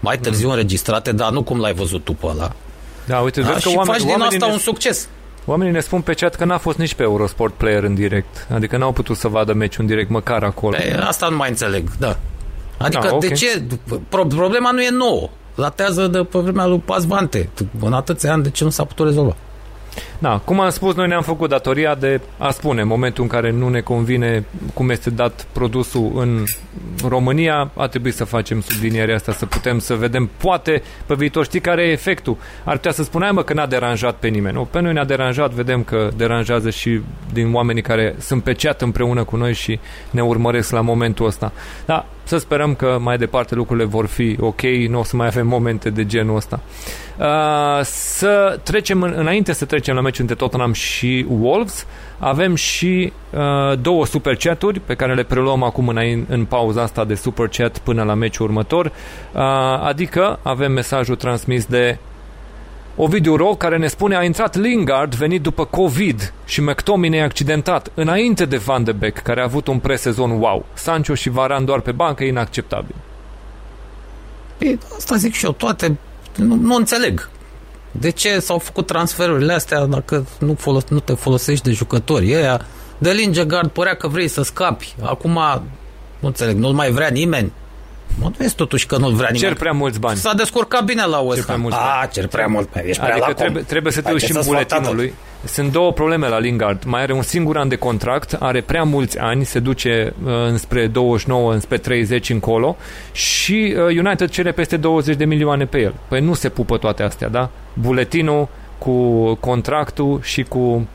Mai 0.00 0.18
târziu 0.18 0.46
mm. 0.46 0.52
înregistrate, 0.52 1.12
dar 1.12 1.30
nu 1.30 1.42
cum 1.42 1.60
l-ai 1.60 1.74
văzut 1.74 2.04
tu 2.04 2.12
pe 2.12 2.26
ăla. 2.26 2.52
Da, 3.04 3.18
uite, 3.18 3.40
da, 3.40 3.48
vezi 3.48 3.60
și 3.60 3.68
că 3.68 3.76
oameni, 3.76 3.98
faci 3.98 4.06
din 4.06 4.20
asta 4.20 4.46
ne... 4.46 4.52
un 4.52 4.58
succes. 4.58 5.08
Oamenii 5.44 5.72
ne 5.72 5.80
spun 5.80 6.00
pe 6.00 6.12
chat 6.12 6.34
că 6.34 6.44
n-a 6.44 6.58
fost 6.58 6.78
nici 6.78 6.94
pe 6.94 7.02
Eurosport 7.02 7.52
Player 7.54 7.82
în 7.82 7.94
direct. 7.94 8.46
Adică 8.50 8.76
n-au 8.76 8.92
putut 8.92 9.16
să 9.16 9.28
vadă 9.28 9.52
meciul 9.52 9.82
în 9.82 9.86
direct 9.86 10.10
măcar 10.10 10.42
acolo. 10.42 10.76
Pe, 10.76 10.96
asta 11.00 11.28
nu 11.28 11.36
mai 11.36 11.48
înțeleg, 11.48 11.88
da. 11.98 12.16
Adică 12.78 13.06
da, 13.06 13.14
okay. 13.14 13.28
de 13.28 13.34
ce? 13.34 13.62
Problema 14.08 14.70
nu 14.70 14.82
e 14.82 14.90
nouă. 14.90 15.28
Datează 15.54 16.06
de 16.06 16.18
pe 16.18 16.38
vremea 16.38 16.66
lui 16.66 16.78
Pazvante. 16.78 17.50
În 17.80 17.92
atâția 17.92 18.32
ani, 18.32 18.42
de 18.42 18.50
ce 18.50 18.64
nu 18.64 18.70
s-a 18.70 18.84
putut 18.84 19.06
rezolva? 19.06 19.36
Da, 20.18 20.40
cum 20.44 20.60
am 20.60 20.70
spus, 20.70 20.94
noi 20.94 21.08
ne-am 21.08 21.22
făcut 21.22 21.48
datoria 21.48 21.94
de 21.94 22.20
a 22.38 22.50
spune 22.50 22.80
în 22.80 22.86
momentul 22.86 23.22
în 23.22 23.28
care 23.28 23.50
nu 23.50 23.68
ne 23.68 23.80
convine 23.80 24.44
cum 24.74 24.90
este 24.90 25.10
dat 25.10 25.46
produsul 25.52 26.12
în 26.14 26.44
România, 27.08 27.70
a 27.76 27.86
trebuit 27.86 28.14
să 28.14 28.24
facem 28.24 28.60
sublinierea 28.60 29.14
asta, 29.14 29.32
să 29.32 29.46
putem 29.46 29.78
să 29.78 29.94
vedem, 29.94 30.30
poate 30.36 30.82
pe 31.06 31.14
viitor, 31.14 31.44
știi 31.44 31.60
care 31.60 31.82
e 31.82 31.90
efectul? 31.90 32.36
Ar 32.64 32.74
putea 32.74 32.92
să 32.92 33.02
spunem 33.02 33.34
mă, 33.34 33.42
că 33.42 33.54
n-a 33.54 33.66
deranjat 33.66 34.14
pe 34.14 34.28
nimeni. 34.28 34.54
Nu, 34.54 34.64
pe 34.64 34.80
noi 34.80 34.92
ne-a 34.92 35.04
deranjat, 35.04 35.50
vedem 35.50 35.82
că 35.82 36.08
deranjează 36.16 36.70
și 36.70 37.00
din 37.32 37.54
oamenii 37.54 37.82
care 37.82 38.14
sunt 38.18 38.42
pe 38.42 38.52
chat 38.52 38.82
împreună 38.82 39.24
cu 39.24 39.36
noi 39.36 39.54
și 39.54 39.80
ne 40.10 40.22
urmăresc 40.22 40.70
la 40.70 40.80
momentul 40.80 41.26
ăsta. 41.26 41.52
Da, 41.86 42.06
să 42.32 42.38
sperăm 42.38 42.74
că 42.74 42.98
mai 43.00 43.18
departe 43.18 43.54
lucrurile 43.54 43.86
vor 43.86 44.06
fi 44.06 44.36
ok, 44.40 44.62
nu 44.62 44.98
o 44.98 45.04
să 45.04 45.16
mai 45.16 45.26
avem 45.26 45.46
momente 45.46 45.90
de 45.90 46.06
genul 46.06 46.36
ăsta. 46.36 46.60
Uh, 47.18 47.80
să 47.84 48.58
trecem, 48.62 49.02
în, 49.02 49.14
înainte 49.16 49.52
să 49.52 49.64
trecem 49.64 49.94
la 49.94 50.00
meciul 50.00 50.20
între 50.20 50.36
Tottenham 50.36 50.72
și 50.72 51.26
Wolves, 51.40 51.86
avem 52.18 52.54
și 52.54 53.12
uh, 53.30 53.78
două 53.80 54.06
super 54.06 54.36
chaturi 54.36 54.80
pe 54.80 54.94
care 54.94 55.14
le 55.14 55.22
preluăm 55.22 55.62
acum 55.62 55.88
în, 55.88 56.24
în 56.28 56.44
pauza 56.44 56.82
asta 56.82 57.04
de 57.04 57.14
super 57.14 57.48
chat 57.48 57.78
până 57.78 58.02
la 58.02 58.14
meciul 58.14 58.46
următor. 58.46 58.86
Uh, 58.86 59.42
adică 59.82 60.38
avem 60.42 60.72
mesajul 60.72 61.16
transmis 61.16 61.66
de 61.66 61.98
Ovidiu 62.96 63.36
Ro, 63.36 63.54
care 63.54 63.78
ne 63.78 63.86
spune 63.86 64.16
a 64.16 64.22
intrat 64.22 64.56
Lingard 64.56 65.14
venit 65.14 65.42
după 65.42 65.64
COVID 65.64 66.32
și 66.44 66.60
McTominay 66.60 67.20
accidentat 67.20 67.90
înainte 67.94 68.44
de 68.44 68.56
Van 68.56 68.84
de 68.84 68.92
Beek, 68.92 69.18
care 69.18 69.40
a 69.40 69.44
avut 69.44 69.66
un 69.66 69.78
presezon 69.78 70.30
wow. 70.30 70.64
Sancho 70.72 71.14
și 71.14 71.28
Varan 71.28 71.64
doar 71.64 71.80
pe 71.80 71.92
bancă, 71.92 72.24
inacceptabil. 72.24 72.94
Păi, 74.58 74.78
asta 74.96 75.16
zic 75.16 75.34
și 75.34 75.44
eu, 75.44 75.52
toate 75.52 75.98
nu, 76.36 76.54
nu 76.54 76.74
înțeleg. 76.74 77.28
De 77.90 78.10
ce 78.10 78.38
s-au 78.38 78.58
făcut 78.58 78.86
transferurile 78.86 79.52
astea 79.52 79.84
dacă 79.84 80.26
nu, 80.38 80.54
folos, 80.54 80.84
nu 80.88 81.00
te 81.00 81.12
folosești 81.12 81.64
de 81.64 81.72
jucători? 81.72 82.34
Ăia, 82.34 82.66
de 82.98 83.10
Lingegard 83.10 83.70
părea 83.70 83.94
că 83.94 84.08
vrei 84.08 84.28
să 84.28 84.42
scapi. 84.42 84.94
Acum, 85.02 85.38
nu 86.18 86.26
înțeleg, 86.26 86.56
nu-l 86.56 86.72
mai 86.72 86.90
vrea 86.90 87.08
nimeni. 87.08 87.52
Mă 88.20 88.30
vezi 88.36 88.54
totuși 88.54 88.86
că 88.86 88.96
nu-l 88.96 89.12
vrea 89.12 89.28
nimeni. 89.32 89.48
Cer 89.48 89.58
prea 89.58 89.72
mulți 89.72 90.00
bani. 90.00 90.18
S-a 90.18 90.34
descurcat 90.34 90.84
bine 90.84 91.04
la 91.04 91.18
West 91.18 91.48
Ham. 91.48 91.72
A, 91.72 92.06
cer 92.12 92.26
prea 92.26 92.46
mult. 92.46 92.68
Ești 92.84 93.02
prea 93.02 93.12
adică 93.12 93.26
la 93.28 93.34
trebuie, 93.34 93.62
trebuie 93.62 93.92
să 93.92 94.00
te 94.00 94.12
uiți 94.12 94.24
și 94.24 94.36
în 94.36 94.42
buletinul 94.44 94.94
lui. 94.94 95.14
Sunt 95.44 95.72
două 95.72 95.92
probleme 95.92 96.28
la 96.28 96.38
Lingard. 96.38 96.84
Mai 96.84 97.02
are 97.02 97.12
un 97.12 97.22
singur 97.22 97.56
an 97.56 97.68
de 97.68 97.76
contract, 97.76 98.36
are 98.38 98.60
prea 98.60 98.82
mulți 98.82 99.18
ani, 99.18 99.44
se 99.44 99.58
duce 99.58 100.14
uh, 100.24 100.32
înspre 100.46 100.86
29, 100.86 101.52
înspre 101.52 101.78
30 101.78 102.30
încolo 102.30 102.76
și 103.12 103.74
uh, 103.76 103.96
United 104.04 104.28
cere 104.28 104.52
peste 104.52 104.76
20 104.76 105.16
de 105.16 105.24
milioane 105.24 105.64
pe 105.64 105.80
el. 105.80 105.94
Păi 106.08 106.20
nu 106.20 106.34
se 106.34 106.48
pupă 106.48 106.76
toate 106.76 107.02
astea, 107.02 107.28
da? 107.28 107.50
Buletinul 107.74 108.48
cu 108.78 109.34
contractul 109.34 110.20
și 110.22 110.42
cu 110.42 110.88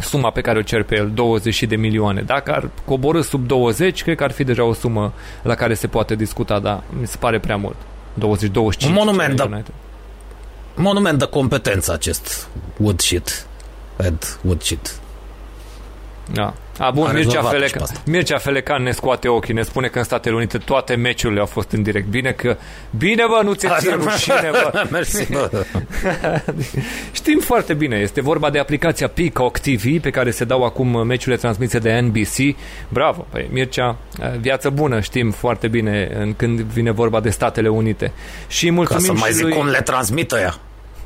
suma 0.00 0.30
pe 0.30 0.40
care 0.40 0.58
o 0.58 0.62
cer 0.62 0.82
pe 0.82 0.96
el, 0.96 1.10
20 1.14 1.62
de 1.62 1.76
milioane. 1.76 2.20
Dacă 2.20 2.52
ar 2.52 2.70
coborâ 2.84 3.20
sub 3.20 3.46
20, 3.46 4.02
cred 4.02 4.16
că 4.16 4.24
ar 4.24 4.30
fi 4.30 4.44
deja 4.44 4.64
o 4.64 4.72
sumă 4.72 5.12
la 5.42 5.54
care 5.54 5.74
se 5.74 5.86
poate 5.86 6.14
discuta, 6.14 6.58
dar 6.58 6.82
mi 7.00 7.06
se 7.06 7.16
pare 7.18 7.38
prea 7.38 7.56
mult. 7.56 7.76
20-25. 8.16 8.86
Un 8.86 8.92
monument, 8.92 9.36
dar 9.36 9.62
monument 10.74 11.18
de 11.18 11.24
competență 11.24 11.92
acest 11.92 12.48
Woodshit. 12.76 13.46
Ed 13.96 14.38
Woodshit. 14.42 14.94
Da. 16.32 16.54
A, 16.78 16.90
bun, 16.90 17.06
A 17.06 17.12
Mircea, 17.12 17.28
rezolvat 17.28 17.52
și 17.52 17.58
Feleca, 17.58 17.76
pe 17.76 17.82
asta. 17.82 18.00
Mircea 18.06 18.38
Felecan 18.38 18.82
ne 18.82 18.90
scoate 18.90 19.28
ochii, 19.28 19.54
ne 19.54 19.62
spune 19.62 19.86
că 19.86 19.98
în 19.98 20.04
Statele 20.04 20.34
Unite 20.34 20.58
toate 20.58 20.94
meciurile 20.94 21.40
au 21.40 21.46
fost 21.46 21.70
în 21.70 21.82
direct. 21.82 22.06
Bine 22.06 22.32
că... 22.32 22.56
Bine, 22.98 23.22
bă, 23.28 23.40
nu 23.44 23.54
ți-e 23.54 23.68
ție 23.78 23.94
rușine, 23.94 24.50
bă. 24.50 24.82
Mersi, 24.90 25.32
bă. 25.32 25.64
Știm 27.12 27.38
foarte 27.38 27.74
bine, 27.74 27.96
este 27.96 28.20
vorba 28.20 28.50
de 28.50 28.58
aplicația 28.58 29.08
Peacock 29.08 29.58
TV 29.58 30.00
pe 30.00 30.10
care 30.10 30.30
se 30.30 30.44
dau 30.44 30.64
acum 30.64 31.06
meciurile 31.06 31.36
transmise 31.36 31.78
de 31.78 32.00
NBC. 32.00 32.56
Bravo, 32.88 33.26
păi 33.30 33.48
Mircea, 33.52 33.96
viață 34.40 34.70
bună, 34.70 35.00
știm 35.00 35.30
foarte 35.30 35.68
bine 35.68 36.10
în 36.20 36.34
când 36.34 36.60
vine 36.60 36.90
vorba 36.90 37.20
de 37.20 37.30
Statele 37.30 37.68
Unite. 37.68 38.12
Și 38.48 38.66
Ca 38.66 38.72
mulțumim 38.72 39.04
să 39.04 39.12
mai 39.12 39.28
și 39.28 39.34
zic 39.34 39.44
lui... 39.44 39.52
cum 39.52 39.68
le 39.68 39.80
transmită 39.80 40.38
ea. 40.38 40.54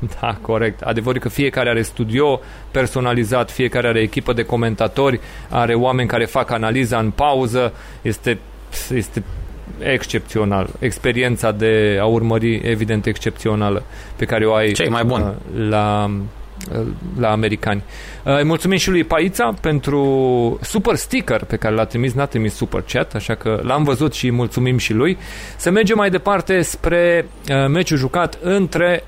Da, 0.21 0.37
corect. 0.41 0.81
Adevărul 0.81 1.15
e 1.15 1.19
că 1.19 1.29
fiecare 1.29 1.69
are 1.69 1.81
studio 1.81 2.39
personalizat, 2.71 3.51
fiecare 3.51 3.87
are 3.87 3.99
echipă 3.99 4.33
de 4.33 4.43
comentatori, 4.43 5.19
are 5.49 5.73
oameni 5.73 6.07
care 6.07 6.25
fac 6.25 6.51
analiza 6.51 6.99
în 6.99 7.11
pauză. 7.11 7.73
Este, 8.01 8.37
este 8.93 9.23
excepțional. 9.79 10.69
Experiența 10.79 11.51
de 11.51 11.97
a 12.01 12.05
urmări, 12.05 12.55
evident, 12.55 13.05
excepțională 13.05 13.83
pe 14.15 14.25
care 14.25 14.45
o 14.45 14.53
ai 14.53 14.71
Cei 14.71 14.89
mai 14.89 15.03
buni. 15.03 15.23
uh, 15.23 15.67
la 15.69 16.11
uh, 16.71 16.85
la 17.19 17.31
americani. 17.31 17.83
Uh, 18.23 18.37
Îi 18.37 18.43
mulțumim 18.43 18.77
și 18.77 18.89
lui 18.89 19.03
Paița 19.03 19.53
pentru 19.61 20.59
super 20.61 20.95
sticker 20.95 21.43
pe 21.43 21.55
care 21.55 21.75
l-a 21.75 21.85
trimis, 21.85 22.13
n-a 22.13 22.25
trimis 22.25 22.53
super 22.55 22.83
chat, 22.87 23.15
așa 23.15 23.35
că 23.35 23.59
l-am 23.63 23.83
văzut 23.83 24.13
și 24.13 24.25
îi 24.25 24.31
mulțumim 24.31 24.77
și 24.77 24.93
lui. 24.93 25.17
Să 25.57 25.69
mergem 25.69 25.97
mai 25.97 26.09
departe 26.09 26.61
spre 26.61 27.25
uh, 27.49 27.67
meciul 27.67 27.97
jucat 27.97 28.37
între 28.41 29.03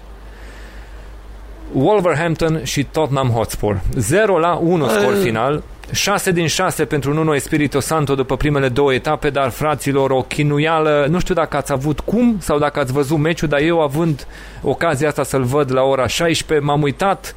Wolverhampton 1.74 2.60
și 2.64 2.84
Tottenham 2.84 3.30
Hotspur. 3.30 3.80
0 3.96 4.38
la 4.40 4.54
1 4.64 4.88
scor 4.88 5.14
Eh. 5.14 5.20
final. 5.24 5.64
6 5.92 6.32
din 6.32 6.48
6 6.48 6.86
pentru 6.86 7.14
Nuno 7.14 7.36
Espirito 7.36 7.80
Santo 7.80 8.16
după 8.16 8.36
primele 8.38 8.68
două 8.70 8.94
etape, 8.94 9.30
dar 9.30 9.50
fraților, 9.50 10.10
o 10.12 10.22
chinuială, 10.22 11.06
nu 11.10 11.20
știu 11.20 11.34
dacă 11.34 11.58
ați 11.58 11.72
avut 11.72 12.00
cum 12.00 12.38
sau 12.40 12.60
dacă 12.60 12.80
ați 12.80 12.92
văzut 12.94 13.18
meciul, 13.18 13.48
dar 13.48 13.60
eu 13.60 13.82
având 13.82 14.28
ocazia 14.62 15.08
asta 15.08 15.24
să-l 15.24 15.44
văd 15.44 15.72
la 15.72 15.82
ora 15.82 16.08
16, 16.08 16.66
m-am 16.66 16.82
uitat 16.82 17.36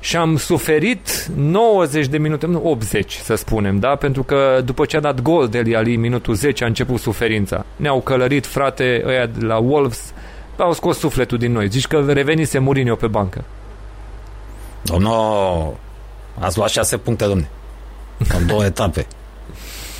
și 0.00 0.16
am 0.16 0.36
suferit 0.36 1.26
90 1.36 2.06
de 2.06 2.18
minute, 2.18 2.46
nu 2.46 2.60
80 2.64 3.12
să 3.12 3.34
spunem, 3.34 3.78
da? 3.78 3.88
Pentru 3.94 4.22
că 4.22 4.60
după 4.64 4.84
ce 4.84 4.96
a 4.96 5.00
dat 5.00 5.20
gol 5.22 5.48
Deli 5.48 5.76
Ali, 5.76 5.96
minutul 5.96 6.34
10 6.34 6.64
a 6.64 6.66
început 6.66 7.00
suferința. 7.00 7.64
Ne-au 7.76 8.00
călărit, 8.00 8.46
frate, 8.46 9.02
ăia 9.06 9.26
de 9.26 9.44
la 9.44 9.56
Wolves, 9.56 10.12
au 10.56 10.72
scos 10.72 10.98
sufletul 10.98 11.38
din 11.38 11.52
noi. 11.52 11.68
Zici 11.68 11.86
că 11.86 12.04
revenise 12.08 12.58
Mourinho 12.58 12.94
pe 12.94 13.06
bancă. 13.06 13.44
Domnul, 14.86 15.76
ați 16.38 16.56
luat 16.56 16.68
șase 16.70 16.96
puncte, 16.96 17.24
domne. 17.24 17.48
În 18.38 18.46
două 18.46 18.64
etape. 18.72 19.06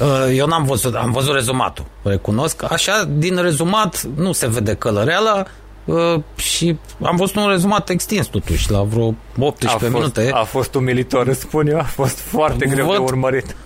Uh, 0.01 0.35
Eu 0.37 0.47
n-am 0.47 0.65
văzut, 0.65 0.95
am 0.95 1.11
văzut 1.13 1.35
rezumatul, 1.35 1.85
recunosc. 2.03 2.73
Așa, 2.73 3.05
din 3.09 3.43
rezumat, 3.43 4.03
nu 4.03 4.33
se 4.33 4.47
vede 4.49 4.75
călăreala 4.75 5.45
uh, 5.85 6.21
și 6.37 6.77
am 7.03 7.17
văzut 7.17 7.37
un 7.37 7.49
rezumat 7.49 7.89
extins, 7.89 8.27
totuși, 8.27 8.71
la 8.71 8.83
vreo 8.83 9.15
18 9.39 9.67
a 9.67 9.71
fost, 9.79 9.93
minute. 9.93 10.31
A 10.35 10.43
fost 10.43 10.75
umilitor, 10.75 11.27
îți 11.27 11.41
spun 11.41 11.67
eu, 11.67 11.79
a 11.79 11.83
fost 11.83 12.19
foarte 12.19 12.67
greu 12.67 12.87
de 12.87 12.93
Văd- 12.97 13.05
urmărit. 13.05 13.57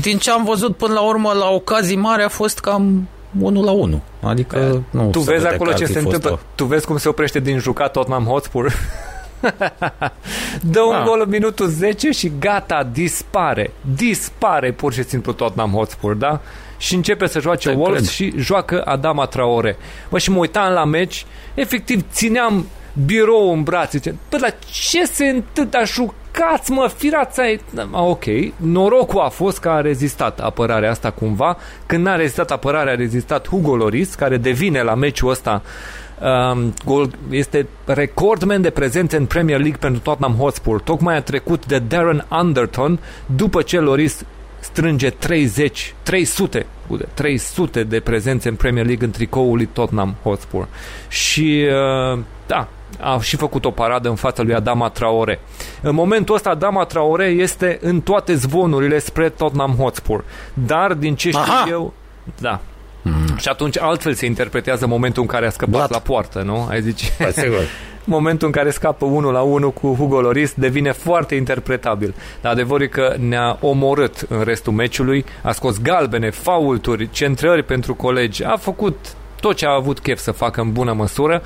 Din 0.00 0.18
ce 0.18 0.30
am 0.30 0.44
văzut 0.44 0.76
până 0.76 0.92
la 0.92 1.00
urmă, 1.00 1.32
la 1.32 1.48
ocazii 1.48 1.96
mari, 1.96 2.22
a 2.22 2.28
fost 2.28 2.58
cam 2.58 3.08
1 3.40 3.62
la 3.64 3.70
1. 3.70 4.02
Adică 4.22 4.82
nu 4.90 5.10
tu 5.10 5.18
se 5.20 5.30
vezi 5.30 5.42
vede 5.42 5.54
acolo 5.54 5.70
că 5.70 5.76
ce 5.76 5.82
ar 5.82 5.88
fi 5.88 5.94
se 5.94 6.00
fost 6.00 6.14
întâmplă. 6.14 6.40
o- 6.42 6.48
Tu 6.54 6.64
vezi 6.64 6.86
cum 6.86 6.96
se 6.96 7.08
oprește 7.08 7.40
din 7.40 7.58
jucat 7.58 7.90
Tottenham 7.92 8.24
Hotspur. 8.24 8.72
Dă 10.72 10.80
un 10.80 10.94
Ah. 10.94 11.02
gol 11.06 11.20
în 11.24 11.28
minutul 11.28 11.66
10 11.66 12.10
și 12.10 12.32
gata, 12.38 12.88
dispare. 12.92 13.70
Dispare 13.96 14.72
pur 14.72 14.92
și 14.92 15.02
simplu 15.04 15.32
Tottenham 15.32 15.70
Hotspur, 15.70 16.14
da? 16.14 16.40
Și 16.78 16.94
începe 16.94 17.26
să 17.26 17.40
joace 17.40 17.68
Te 17.68 17.74
Wolves 17.74 17.98
cred. 18.00 18.10
și 18.10 18.32
joacă 18.38 18.82
Adama 18.84 19.24
Traore. 19.26 19.76
Mă, 20.08 20.18
și 20.18 20.30
mă 20.30 20.38
uitam 20.38 20.72
la 20.72 20.84
meci, 20.84 21.26
efectiv 21.54 22.04
țineam 22.12 22.66
birou 23.06 23.52
în 23.52 23.62
brațe. 23.62 23.98
Zice, 23.98 24.14
Bă, 24.30 24.36
dar 24.40 24.54
ce 24.70 25.04
se 25.04 25.24
întâmplă? 25.26 25.80
Jucați, 25.84 26.70
mă, 26.70 26.90
firați 26.96 27.40
ai... 27.40 27.60
A, 27.90 28.02
ok, 28.02 28.24
norocul 28.56 29.20
a 29.20 29.28
fost 29.28 29.58
că 29.58 29.68
a 29.68 29.80
rezistat 29.80 30.40
apărarea 30.40 30.90
asta 30.90 31.10
cumva. 31.10 31.56
Când 31.86 32.04
n-a 32.04 32.16
rezistat 32.16 32.50
apărarea, 32.50 32.92
a 32.92 32.96
rezistat 32.96 33.48
Hugo 33.48 33.76
Loris, 33.76 34.14
care 34.14 34.36
devine 34.36 34.82
la 34.82 34.94
meciul 34.94 35.30
ăsta 35.30 35.62
um, 36.20 36.74
gol, 36.84 37.10
este 37.30 37.66
recordman 37.84 38.62
de 38.62 38.70
prezențe 38.70 39.16
în 39.16 39.26
Premier 39.26 39.58
League 39.58 39.78
pentru 39.80 40.00
Tottenham 40.00 40.36
Hotspur. 40.36 40.80
Tocmai 40.80 41.16
a 41.16 41.22
trecut 41.22 41.66
de 41.66 41.78
Darren 41.78 42.24
Anderton 42.28 42.98
după 43.26 43.62
ce 43.62 43.78
Loris 43.78 44.24
strânge 44.60 45.10
30, 45.10 45.94
300, 46.02 46.66
scuze, 46.84 47.08
300 47.14 47.84
de 47.84 48.00
prezențe 48.00 48.48
în 48.48 48.54
Premier 48.54 48.86
League 48.86 49.06
în 49.06 49.12
tricoul 49.12 49.56
lui 49.56 49.68
Tottenham 49.72 50.14
Hotspur. 50.22 50.68
Și 51.08 51.66
uh, 52.12 52.18
da, 52.46 52.68
a 53.00 53.20
și 53.20 53.36
făcut 53.36 53.64
o 53.64 53.70
paradă 53.70 54.08
în 54.08 54.14
fața 54.14 54.42
lui 54.42 54.54
Adama 54.54 54.88
Traore. 54.88 55.40
În 55.82 55.94
momentul 55.94 56.34
ăsta 56.34 56.50
Adama 56.50 56.84
Traore 56.84 57.24
este 57.24 57.78
în 57.82 58.00
toate 58.00 58.34
zvonurile 58.34 58.98
spre 58.98 59.28
Tottenham 59.28 59.74
Hotspur. 59.78 60.24
Dar 60.54 60.94
din 60.94 61.14
ce 61.14 61.28
știu 61.28 61.42
Aha! 61.42 61.66
eu, 61.68 61.92
da. 62.40 62.60
Mm. 63.36 63.42
Și 63.42 63.48
atunci 63.48 63.78
altfel 63.78 64.14
se 64.14 64.26
interpretează 64.26 64.86
momentul 64.86 65.22
în 65.22 65.28
care 65.28 65.46
a 65.46 65.50
scăpat 65.50 65.74
Blat. 65.74 65.90
la 65.90 65.98
poartă, 65.98 66.42
nu? 66.42 66.66
Ai 66.70 66.82
zice. 66.82 67.06
Păi, 67.18 67.32
sigur. 67.32 67.60
momentul 68.04 68.46
în 68.46 68.52
care 68.52 68.70
scapă 68.70 69.04
1 69.04 69.30
la 69.30 69.40
1 69.40 69.70
cu 69.70 69.94
Hugo 69.98 70.20
Loris 70.20 70.52
devine 70.54 70.92
foarte 70.92 71.34
interpretabil. 71.34 72.14
Dar 72.40 72.52
adevărul 72.52 72.82
e 72.82 72.86
că 72.86 73.14
ne-a 73.18 73.58
omorât 73.60 74.26
în 74.28 74.42
restul 74.42 74.72
meciului, 74.72 75.24
a 75.42 75.52
scos 75.52 75.80
galbene, 75.82 76.30
faulturi, 76.30 77.10
centrări 77.10 77.62
pentru 77.62 77.94
colegi, 77.94 78.44
a 78.44 78.56
făcut 78.56 78.96
tot 79.40 79.56
ce 79.56 79.66
a 79.66 79.74
avut 79.74 79.98
chef 79.98 80.18
să 80.18 80.30
facă 80.32 80.60
în 80.60 80.72
bună 80.72 80.92
măsură 80.92 81.42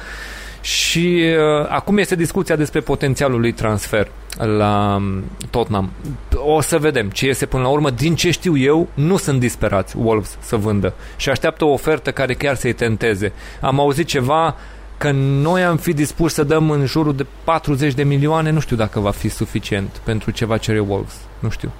și 0.60 1.24
uh, 1.60 1.66
acum 1.68 1.98
este 1.98 2.16
discuția 2.16 2.56
despre 2.56 2.80
potențialul 2.80 3.40
lui 3.40 3.52
transfer 3.52 4.10
la 4.36 4.94
um, 4.96 5.24
Tottenham. 5.50 5.90
O 6.34 6.60
să 6.60 6.78
vedem 6.78 7.10
ce 7.10 7.26
iese 7.26 7.46
până 7.46 7.62
la 7.62 7.68
urmă. 7.68 7.90
Din 7.90 8.14
ce 8.14 8.30
știu 8.30 8.56
eu, 8.56 8.88
nu 8.94 9.16
sunt 9.16 9.40
disperați 9.40 9.96
Wolves 9.96 10.36
să 10.40 10.56
vândă 10.56 10.94
și 11.16 11.30
așteaptă 11.30 11.64
o 11.64 11.72
ofertă 11.72 12.10
care 12.10 12.34
chiar 12.34 12.54
să-i 12.54 12.72
tenteze. 12.72 13.32
Am 13.60 13.80
auzit 13.80 14.06
ceva 14.06 14.56
că 14.98 15.10
noi 15.14 15.64
am 15.64 15.76
fi 15.76 15.92
dispuși 15.92 16.34
să 16.34 16.44
dăm 16.44 16.70
în 16.70 16.86
jurul 16.86 17.16
de 17.16 17.26
40 17.44 17.94
de 17.94 18.02
milioane, 18.02 18.50
nu 18.50 18.60
știu 18.60 18.76
dacă 18.76 19.00
va 19.00 19.10
fi 19.10 19.28
suficient 19.28 20.00
pentru 20.04 20.30
ceva 20.30 20.56
cere 20.56 20.78
Wolves. 20.78 21.14
Nu 21.38 21.50
știu. 21.50 21.72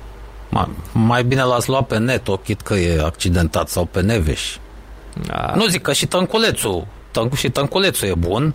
Ma, 0.49 0.71
mai 0.93 1.25
bine 1.25 1.43
l-ați 1.43 1.69
luat 1.69 1.87
pe 1.87 1.99
Neto, 1.99 2.37
chit 2.37 2.61
că 2.61 2.75
e 2.75 3.03
accidentat, 3.03 3.69
sau 3.69 3.85
pe 3.85 4.01
Neveș. 4.01 4.57
A, 5.31 5.53
Nu 5.55 5.67
zic 5.67 5.83
că 5.83 5.93
și 5.93 6.07
Tănculețul, 6.07 6.87
Tâncu, 7.11 7.37
și 7.37 7.51
Tănculețul 7.51 8.09
e 8.09 8.15
bun. 8.15 8.55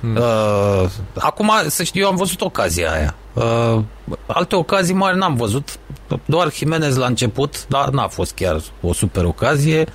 Hmm. 0.00 0.16
Uh, 0.16 0.90
acum, 1.18 1.52
să 1.66 1.82
știu, 1.82 2.00
eu 2.00 2.08
am 2.08 2.16
văzut 2.16 2.40
ocazia 2.40 2.92
aia. 2.92 3.14
Uh, 3.32 3.82
alte 4.26 4.56
ocazii 4.56 4.94
mari 4.94 5.18
n-am 5.18 5.34
văzut. 5.34 5.78
Doar 6.24 6.52
Jimenez 6.52 6.96
la 6.96 7.06
început, 7.06 7.66
dar 7.68 7.88
n-a 7.88 8.08
fost 8.08 8.32
chiar 8.34 8.62
o 8.80 8.92
super 8.92 9.24
ocazie. 9.24 9.86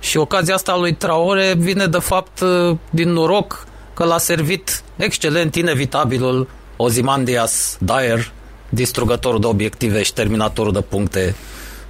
Și 0.00 0.16
ocazia 0.16 0.54
asta 0.54 0.72
a 0.72 0.76
lui 0.76 0.94
Traore 0.94 1.54
vine 1.56 1.86
de 1.86 1.98
fapt 1.98 2.40
uh, 2.40 2.76
din 2.90 3.12
noroc 3.12 3.66
că 3.94 4.04
l-a 4.04 4.18
servit 4.18 4.82
excelent, 4.96 5.54
inevitabilul 5.54 6.48
Ozymandias 6.76 7.76
Dyer, 7.80 8.32
distrugătorul 8.68 9.40
de 9.40 9.46
obiective 9.46 10.02
și 10.02 10.12
terminatorul 10.12 10.72
de 10.72 10.80
puncte. 10.80 11.34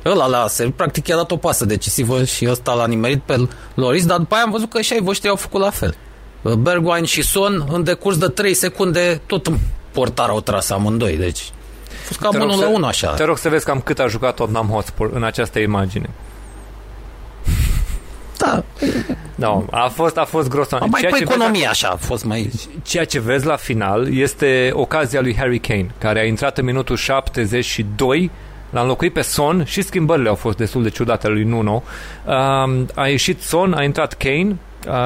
Ăla 0.04 0.26
l-a 0.26 0.48
servit, 0.48 0.74
practic 0.74 1.06
i-a 1.06 1.16
dat 1.16 1.30
o 1.30 1.36
pasă 1.36 1.64
decisivă 1.64 2.24
și 2.24 2.48
ăsta 2.50 2.72
l-a 2.72 2.86
nimerit 2.86 3.22
pe 3.22 3.48
Loris, 3.74 4.06
dar 4.06 4.18
după 4.18 4.34
aia 4.34 4.44
am 4.44 4.50
văzut 4.50 4.70
că 4.70 4.80
și 4.80 4.92
ai 4.92 5.00
voștri 5.00 5.28
au 5.28 5.36
făcut 5.36 5.60
la 5.60 5.70
fel. 5.70 5.96
Bergwijn 6.42 7.04
și 7.04 7.22
Son, 7.22 7.66
în 7.72 7.84
decurs 7.84 8.18
de 8.18 8.26
3 8.26 8.54
secunde, 8.54 9.20
tot 9.26 9.46
în 9.46 9.56
portar 9.92 10.28
au 10.28 10.40
tras 10.40 10.70
amândoi, 10.70 11.16
deci 11.16 11.40
a 11.88 11.92
fost 12.06 12.20
cam 12.20 12.30
Te 12.30 12.36
rog 12.38 12.46
unul 12.46 12.58
să- 12.58 12.64
la 12.64 12.70
unul 12.70 12.84
așa. 12.88 13.08
Te 13.10 13.24
rog 13.24 13.38
să 13.38 13.48
vezi 13.48 13.64
cam 13.64 13.80
cât 13.80 13.98
a 13.98 14.06
jucat 14.06 14.34
Tottenham 14.34 14.66
Hotspur 14.68 15.10
în 15.14 15.24
această 15.24 15.58
imagine. 15.58 16.10
Da. 18.38 18.62
No, 19.34 19.64
a 19.70 19.88
fost, 19.88 20.16
a 20.16 20.24
fost 20.24 20.48
grosan. 20.48 20.78
Mai 20.90 21.00
Ceea 21.00 21.12
pe 21.12 21.18
ce 21.18 21.24
vezi 21.24 21.34
economie 21.36 21.66
așa, 21.66 21.88
a 21.88 21.96
fost 21.96 22.24
mai... 22.24 22.50
Ceea 22.82 23.04
ce 23.04 23.20
vezi 23.20 23.46
la 23.46 23.56
final 23.56 24.16
este 24.16 24.70
ocazia 24.72 25.20
lui 25.20 25.36
Harry 25.36 25.58
Kane, 25.58 25.90
care 25.98 26.20
a 26.20 26.24
intrat 26.24 26.58
în 26.58 26.64
minutul 26.64 26.96
72, 26.96 28.30
l-a 28.70 28.80
înlocuit 28.80 29.12
pe 29.12 29.20
Son 29.20 29.64
și 29.64 29.82
schimbările 29.82 30.28
au 30.28 30.34
fost 30.34 30.56
destul 30.56 30.82
de 30.82 30.88
ciudate 30.88 31.26
ale 31.26 31.34
lui 31.34 31.44
Nuno. 31.44 31.82
Um, 32.26 32.86
a 32.94 33.06
ieșit 33.08 33.40
Son, 33.42 33.72
a 33.72 33.82
intrat 33.82 34.12
Kane, 34.14 34.48
uh, 34.48 34.54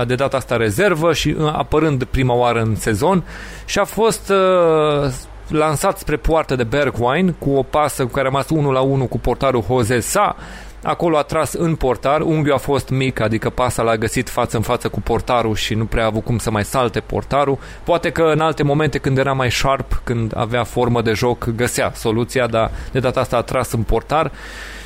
de 0.07 0.15
data 0.15 0.37
asta 0.37 0.57
rezervă 0.57 1.13
și 1.13 1.29
uh, 1.39 1.53
apărând 1.53 2.05
prima 2.05 2.35
oară 2.35 2.61
în 2.61 2.75
sezon. 2.75 3.25
Și 3.65 3.79
a 3.79 3.85
fost 3.85 4.29
uh, 4.31 5.11
lansat 5.49 5.99
spre 5.99 6.17
poartă 6.17 6.57
de 6.57 6.65
Bergwijn 6.65 7.35
cu 7.39 7.51
o 7.51 7.63
pasă 7.63 8.03
cu 8.03 8.09
care 8.09 8.27
a 8.27 8.31
rămas 8.31 8.49
1 8.49 8.71
la 8.71 8.81
1 8.81 9.07
cu 9.07 9.19
portarul 9.19 9.65
Jose 9.69 10.01
Sa. 10.01 10.37
Acolo 10.83 11.17
a 11.17 11.23
tras 11.23 11.53
în 11.53 11.75
portar, 11.75 12.21
unghiul 12.21 12.55
a 12.55 12.59
fost 12.59 12.89
mic, 12.89 13.21
adică 13.21 13.51
pasa 13.51 13.83
l-a 13.83 13.97
găsit 13.97 14.29
față 14.29 14.57
în 14.57 14.63
față 14.63 14.89
cu 14.89 15.01
portarul 15.01 15.55
și 15.55 15.75
nu 15.75 15.85
prea 15.85 16.03
a 16.03 16.07
avut 16.07 16.25
cum 16.25 16.39
să 16.39 16.51
mai 16.51 16.65
salte 16.65 17.01
portarul. 17.01 17.59
Poate 17.85 18.11
că 18.11 18.23
în 18.23 18.41
alte 18.41 18.63
momente 18.63 18.99
când 18.99 19.19
era 19.19 19.33
mai 19.33 19.51
sharp, 19.51 20.01
când 20.05 20.33
avea 20.37 20.65
formă 20.65 21.03
de 21.03 21.13
joc, 21.13 21.49
găsea 21.57 21.93
soluția, 21.95 22.47
dar 22.47 22.71
de 22.93 22.99
data 22.99 23.21
asta 23.21 23.37
a 23.37 23.43
tras 23.43 23.73
în 23.73 23.83
portar. 23.83 24.33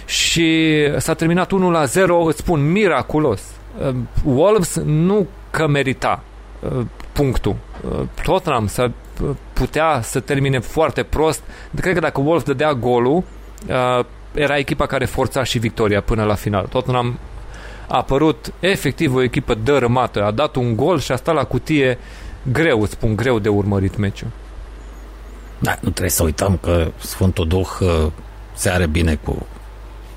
Și 0.06 0.74
s-a 0.96 1.14
terminat 1.14 1.50
1 1.50 1.70
la 1.70 1.84
0, 1.84 2.22
îți 2.22 2.38
spun, 2.38 2.70
miraculos. 2.70 3.42
Uh, 3.78 3.94
Wolves 4.24 4.76
nu 4.84 5.26
că 5.50 5.66
merita 5.66 6.22
uh, 6.60 6.86
punctul. 7.12 7.56
Uh, 7.90 8.00
Tottenham 8.22 8.66
să 8.66 8.90
putea 9.52 10.00
să 10.02 10.20
termine 10.20 10.58
foarte 10.58 11.02
prost. 11.02 11.42
Cred 11.80 11.94
că 11.94 12.00
dacă 12.00 12.20
Wolves 12.20 12.42
dădea 12.42 12.72
golul, 12.72 13.22
era 14.34 14.56
echipa 14.56 14.86
care 14.86 15.04
forța 15.04 15.42
și 15.42 15.58
victoria 15.58 16.00
până 16.00 16.24
la 16.24 16.34
final. 16.34 16.66
Tottenham 16.66 17.18
a 17.88 17.96
apărut 17.96 18.52
efectiv 18.60 19.14
o 19.14 19.22
echipă 19.22 19.54
dărâmată. 19.54 20.24
A 20.24 20.30
dat 20.30 20.56
un 20.56 20.76
gol 20.76 20.98
și 21.00 21.12
a 21.12 21.16
stat 21.16 21.34
la 21.34 21.44
cutie 21.44 21.98
greu, 22.52 22.84
spun, 22.84 23.16
greu 23.16 23.38
de 23.38 23.48
urmărit 23.48 23.96
meciul. 23.96 24.28
Da, 25.58 25.70
nu 25.80 25.90
trebuie 25.90 26.10
să 26.10 26.22
uităm 26.22 26.58
că 26.62 26.90
Sfântul 26.98 27.46
Duh 27.46 27.68
se 28.54 28.70
are 28.70 28.86
bine 28.86 29.14
cu 29.14 29.46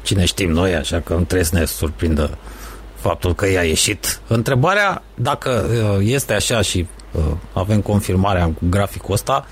cine 0.02 0.26
știm 0.26 0.52
noi, 0.52 0.76
așa 0.76 1.00
că 1.00 1.14
nu 1.14 1.24
trebuie 1.24 1.44
să 1.44 1.58
ne 1.58 1.66
surprindă 1.66 2.38
faptul 3.02 3.36
că 3.36 3.50
i-a 3.50 3.64
ieșit. 3.64 4.22
Întrebarea, 4.28 5.02
dacă 5.16 5.66
uh, 5.70 6.06
este 6.08 6.34
așa 6.34 6.62
și 6.62 6.88
uh, 7.12 7.22
avem 7.54 7.82
confirmarea 7.82 8.46
cu 8.46 8.62
graficul 8.70 9.14
ăsta, 9.14 9.46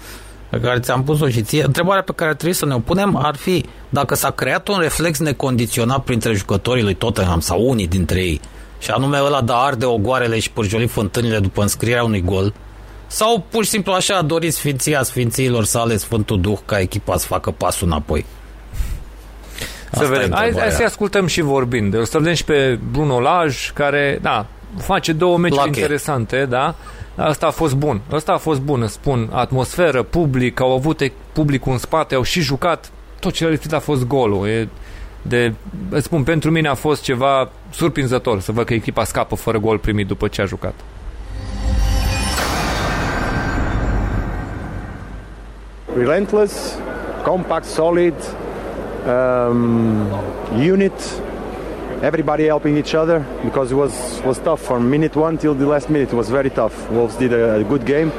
pe 0.49 0.59
care 0.59 0.79
ți-am 0.79 1.03
pus-o 1.03 1.29
și 1.29 1.41
ție, 1.41 1.63
întrebarea 1.63 2.01
pe 2.01 2.11
care 2.15 2.33
trebuie 2.33 2.53
să 2.53 2.65
ne 2.65 2.73
o 2.73 2.79
punem 2.79 3.15
ar 3.15 3.35
fi 3.35 3.65
dacă 3.89 4.15
s-a 4.15 4.31
creat 4.31 4.67
un 4.67 4.79
reflex 4.79 5.19
necondiționat 5.19 6.03
printre 6.03 6.33
jucătorii 6.33 6.83
lui 6.83 6.93
Tottenham 6.93 7.39
sau 7.39 7.69
unii 7.69 7.87
dintre 7.87 8.19
ei, 8.19 8.41
și 8.79 8.91
anume 8.91 9.19
ăla 9.23 9.41
de 9.41 9.51
arde 9.55 9.85
ogoarele 9.85 10.39
și 10.39 10.51
pârjoli 10.51 10.87
fântânile 10.87 11.39
după 11.39 11.61
înscrierea 11.61 12.03
unui 12.03 12.21
gol, 12.21 12.53
sau 13.07 13.45
pur 13.49 13.63
și 13.63 13.69
simplu 13.69 13.91
așa 13.91 14.15
a 14.15 14.21
dorit 14.21 14.53
Sfinția 14.53 15.03
Sfințiilor 15.03 15.63
sale 15.63 15.97
Sfântul 15.97 16.41
Duh 16.41 16.57
ca 16.65 16.79
echipa 16.79 17.17
să 17.17 17.25
facă 17.25 17.51
pasul 17.51 17.87
înapoi. 17.87 18.25
Să 19.91 20.05
vedem. 20.05 20.31
Hai, 20.31 20.53
hai 20.57 20.71
să 20.71 20.83
ascultăm 20.83 21.27
și 21.27 21.41
vorbind. 21.41 21.97
O 21.97 22.03
să 22.03 22.17
vedem 22.17 22.33
și 22.33 22.43
pe 22.43 22.79
Bruno 22.91 23.19
Laj, 23.19 23.71
care, 23.71 24.19
da, 24.21 24.45
face 24.77 25.13
două 25.13 25.37
meci 25.37 25.65
interesante, 25.65 26.45
da? 26.49 26.75
Asta 27.15 27.47
a 27.47 27.51
fost 27.51 27.75
bun. 27.75 28.01
Asta 28.11 28.31
a 28.31 28.37
fost 28.37 28.59
bun, 28.59 28.87
spun. 28.87 29.29
Atmosferă, 29.31 30.03
public, 30.03 30.59
au 30.59 30.73
avut 30.73 31.11
publicul 31.33 31.71
în 31.71 31.77
spate, 31.77 32.15
au 32.15 32.23
și 32.23 32.41
jucat. 32.41 32.91
Tot 33.19 33.33
ce 33.33 33.45
a 33.45 33.47
lipsit 33.47 33.73
a 33.73 33.79
fost 33.79 34.07
golul. 34.07 34.47
E 34.47 34.67
de, 35.21 35.53
îți 35.89 36.05
spun, 36.05 36.23
pentru 36.23 36.51
mine 36.51 36.67
a 36.67 36.73
fost 36.73 37.03
ceva 37.03 37.49
surprinzător 37.69 38.39
să 38.39 38.51
văd 38.51 38.65
că 38.65 38.73
echipa 38.73 39.03
scapă 39.03 39.35
fără 39.35 39.59
gol 39.59 39.77
primit 39.77 40.07
după 40.07 40.27
ce 40.27 40.41
a 40.41 40.45
jucat. 40.45 40.73
Relentless, 45.97 46.77
compact, 47.25 47.65
solid, 47.65 48.13
um, 49.07 50.09
unit, 50.59 50.93
everybody 52.01 52.45
helping 52.45 52.77
each 52.77 52.93
other 52.93 53.19
because 53.43 53.71
it 53.71 53.75
was, 53.75 54.21
was 54.21 54.39
tough 54.39 54.61
from 54.61 54.89
minute 54.89 55.15
one 55.15 55.37
till 55.37 55.53
the 55.53 55.65
last 55.65 55.89
minute. 55.89 56.11
It 56.11 56.15
was 56.15 56.29
very 56.29 56.49
tough. 56.49 56.89
Wolves 56.91 57.15
did 57.15 57.33
a, 57.33 57.55
a 57.55 57.63
good 57.63 57.85
game, 57.85 58.09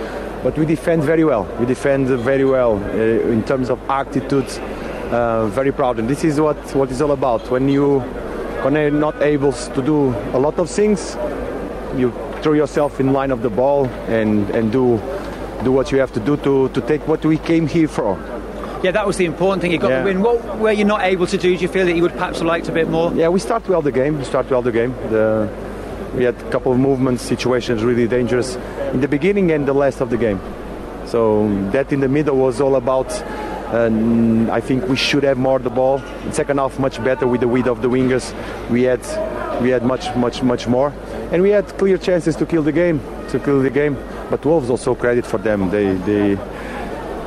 but 0.42 0.56
we 0.58 0.66
defend 0.66 1.02
very 1.04 1.24
well. 1.24 1.44
We 1.60 1.66
defend 1.66 2.08
very 2.08 2.44
well 2.44 2.76
uh, 2.76 3.32
in 3.32 3.44
terms 3.44 3.70
of 3.70 3.78
attitude. 3.90 4.48
Uh, 5.10 5.46
very 5.46 5.72
proud, 5.72 5.98
and 5.98 6.08
this 6.08 6.22
is 6.22 6.38
what, 6.38 6.56
what 6.74 6.90
it's 6.90 7.00
all 7.00 7.12
about. 7.12 7.50
When 7.50 7.68
you 7.68 8.00
when 8.62 8.74
you're 8.74 8.90
not 8.90 9.22
able 9.22 9.52
to 9.52 9.82
do 9.82 10.08
a 10.34 10.38
lot 10.38 10.58
of 10.58 10.68
things, 10.68 11.16
you 11.96 12.12
throw 12.42 12.52
yourself 12.52 13.00
in 13.00 13.12
line 13.12 13.30
of 13.30 13.40
the 13.40 13.48
ball 13.48 13.86
and, 14.08 14.50
and 14.50 14.70
do 14.70 14.98
do 15.64 15.72
what 15.72 15.90
you 15.90 15.98
have 15.98 16.12
to 16.12 16.20
do 16.20 16.36
to, 16.38 16.68
to 16.68 16.80
take 16.82 17.06
what 17.08 17.24
we 17.24 17.38
came 17.38 17.66
here 17.66 17.88
for 17.88 18.16
yeah, 18.82 18.92
that 18.92 19.06
was 19.06 19.16
the 19.16 19.24
important 19.24 19.62
thing. 19.62 19.72
You 19.72 19.78
got 19.78 19.90
yeah. 19.90 20.00
the 20.00 20.04
win. 20.04 20.22
What 20.22 20.58
were 20.58 20.72
you 20.72 20.84
not 20.84 21.02
able 21.02 21.26
to 21.26 21.36
do? 21.36 21.56
Do 21.56 21.62
you 21.62 21.68
feel 21.68 21.86
that 21.86 21.96
you 21.96 22.02
would 22.02 22.12
perhaps 22.12 22.38
have 22.38 22.46
liked 22.46 22.68
a 22.68 22.72
bit 22.72 22.88
more? 22.88 23.12
Yeah, 23.12 23.28
we 23.28 23.40
start 23.40 23.68
well 23.68 23.82
the 23.82 23.92
game. 23.92 24.18
We 24.18 24.24
start 24.24 24.48
well 24.50 24.62
the 24.62 24.72
game. 24.72 24.92
The, 25.10 25.48
we 26.14 26.24
had 26.24 26.40
a 26.40 26.50
couple 26.50 26.72
of 26.72 26.78
movements, 26.78 27.22
situations 27.22 27.82
really 27.82 28.06
dangerous 28.06 28.56
in 28.92 29.00
the 29.00 29.08
beginning 29.08 29.50
and 29.50 29.66
the 29.66 29.72
last 29.72 30.00
of 30.00 30.10
the 30.10 30.16
game. 30.16 30.40
So 31.06 31.48
that 31.72 31.92
in 31.92 32.00
the 32.00 32.08
middle 32.08 32.36
was 32.36 32.60
all 32.60 32.76
about. 32.76 33.10
I 33.70 34.60
think 34.60 34.88
we 34.88 34.96
should 34.96 35.24
have 35.24 35.36
more 35.36 35.58
the 35.58 35.70
ball. 35.70 36.00
In 36.24 36.32
second 36.32 36.58
half, 36.58 36.78
much 36.78 37.02
better 37.04 37.26
with 37.26 37.40
the 37.40 37.48
width 37.48 37.66
of 37.66 37.82
the 37.82 37.88
wingers. 37.88 38.32
We 38.70 38.84
had 38.84 39.00
we 39.60 39.70
had 39.70 39.82
much 39.82 40.14
much 40.16 40.42
much 40.42 40.66
more, 40.66 40.92
and 41.32 41.42
we 41.42 41.50
had 41.50 41.66
clear 41.78 41.98
chances 41.98 42.36
to 42.36 42.46
kill 42.46 42.62
the 42.62 42.72
game. 42.72 43.00
To 43.30 43.38
kill 43.38 43.60
the 43.60 43.70
game, 43.70 43.96
but 44.30 44.44
Wolves 44.44 44.70
also 44.70 44.94
credit 44.94 45.26
for 45.26 45.38
them. 45.38 45.68
They 45.68 45.94
they 45.94 46.38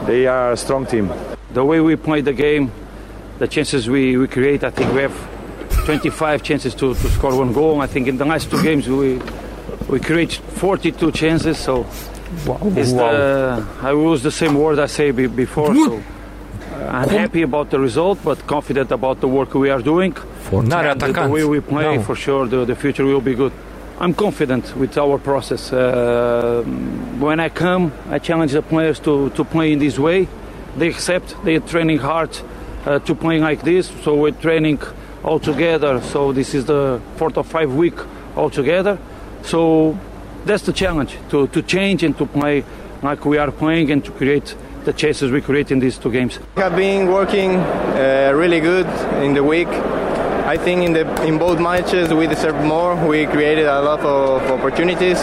they 0.08 0.28
are 0.28 0.54
a 0.54 0.58
strong 0.58 0.86
team 0.88 1.12
the 1.54 1.64
way 1.64 1.80
we 1.80 1.96
play 1.96 2.22
the 2.22 2.34
game, 2.34 2.72
the 3.40 3.48
chances 3.48 3.90
we, 3.90 4.18
we 4.18 4.28
create, 4.28 4.64
I 4.64 4.70
think 4.70 4.94
we 4.94 5.02
have 5.02 5.16
25 5.86 6.44
chances 6.44 6.76
to, 6.76 6.94
to 6.94 7.10
score 7.10 7.36
one 7.36 7.54
goal. 7.54 7.82
I 7.82 7.88
think 7.88 8.08
in 8.08 8.18
the 8.18 8.26
last 8.26 8.50
two 8.50 8.62
games 8.62 8.88
we 8.88 9.20
we 9.90 10.00
create 10.00 10.34
42 10.34 11.12
chances. 11.12 11.58
So 11.58 11.86
wow. 12.46 12.58
The, 12.58 13.68
I 13.82 13.92
use 13.92 14.24
the 14.24 14.32
same 14.32 14.56
word 14.56 14.80
I 14.80 14.86
say 14.86 15.12
be, 15.12 15.28
before. 15.28 15.74
So 15.76 15.98
uh, 15.98 16.86
I'm 16.86 17.10
happy 17.10 17.42
about 17.42 17.72
the 17.72 17.80
result, 17.80 18.20
but 18.24 18.46
confident 18.48 18.92
about 18.92 19.20
the 19.20 19.28
work 19.28 19.54
we 19.54 19.70
are 19.70 19.82
doing. 19.82 20.14
For 20.14 20.64
the, 20.64 20.94
the 20.94 21.30
way 21.30 21.44
we 21.44 21.60
play, 21.60 21.98
no. 21.98 22.04
for 22.04 22.16
sure, 22.16 22.48
the, 22.48 22.64
the 22.66 22.76
future 22.76 23.06
will 23.06 23.22
be 23.22 23.34
good. 23.34 23.52
I'm 24.00 24.14
confident 24.14 24.76
with 24.78 24.98
our 24.98 25.20
process. 25.20 25.72
Uh, 25.72 26.64
when 27.20 27.40
I 27.40 27.50
come, 27.50 27.92
I 28.10 28.18
challenge 28.20 28.54
the 28.54 28.62
players 28.62 29.00
to, 29.02 29.30
to 29.32 29.44
play 29.44 29.74
in 29.74 29.80
this 29.80 30.00
way 30.00 30.28
they 30.78 30.88
accept 30.88 31.36
they're 31.44 31.60
training 31.60 31.98
hard 31.98 32.38
uh, 32.86 33.00
to 33.00 33.16
play 33.16 33.40
like 33.40 33.62
this 33.64 33.88
so 34.04 34.16
we're 34.16 34.32
training 34.32 34.80
all 35.24 35.40
together 35.40 36.02
so 36.02 36.32
this 36.32 36.54
is 36.54 36.66
the 36.66 37.02
fourth 37.16 37.38
or 37.38 37.44
five 37.44 37.74
week 37.74 37.98
all 38.36 38.50
together 38.50 38.98
so 39.44 39.98
that's 40.46 40.64
the 40.64 40.74
challenge 40.74 41.18
to, 41.30 41.48
to 41.48 41.62
change 41.62 42.04
and 42.04 42.18
to 42.18 42.26
play 42.26 42.64
like 43.02 43.26
we 43.26 43.38
are 43.38 43.52
playing 43.52 43.92
and 43.92 44.04
to 44.06 44.12
create 44.12 44.56
the 44.86 44.94
chances 44.94 45.32
we 45.32 45.42
create 45.42 45.72
in 45.72 45.80
these 45.80 45.98
two 45.98 46.12
games. 46.12 46.40
We 46.56 46.62
have 46.64 46.76
been 46.76 47.08
working 47.08 47.56
uh, 47.56 48.32
really 48.36 48.60
good 48.60 48.88
in 49.24 49.34
the 49.34 49.44
week. 49.44 49.68
I 49.68 50.58
think 50.58 50.82
in 50.84 50.94
the 50.94 51.24
in 51.24 51.38
both 51.38 51.60
matches 51.60 52.12
we 52.14 52.28
deserved 52.28 52.66
more. 52.66 52.96
We 53.08 53.26
created 53.28 53.68
a 53.68 53.82
lot 53.82 54.00
of 54.00 54.42
opportunities 54.50 55.20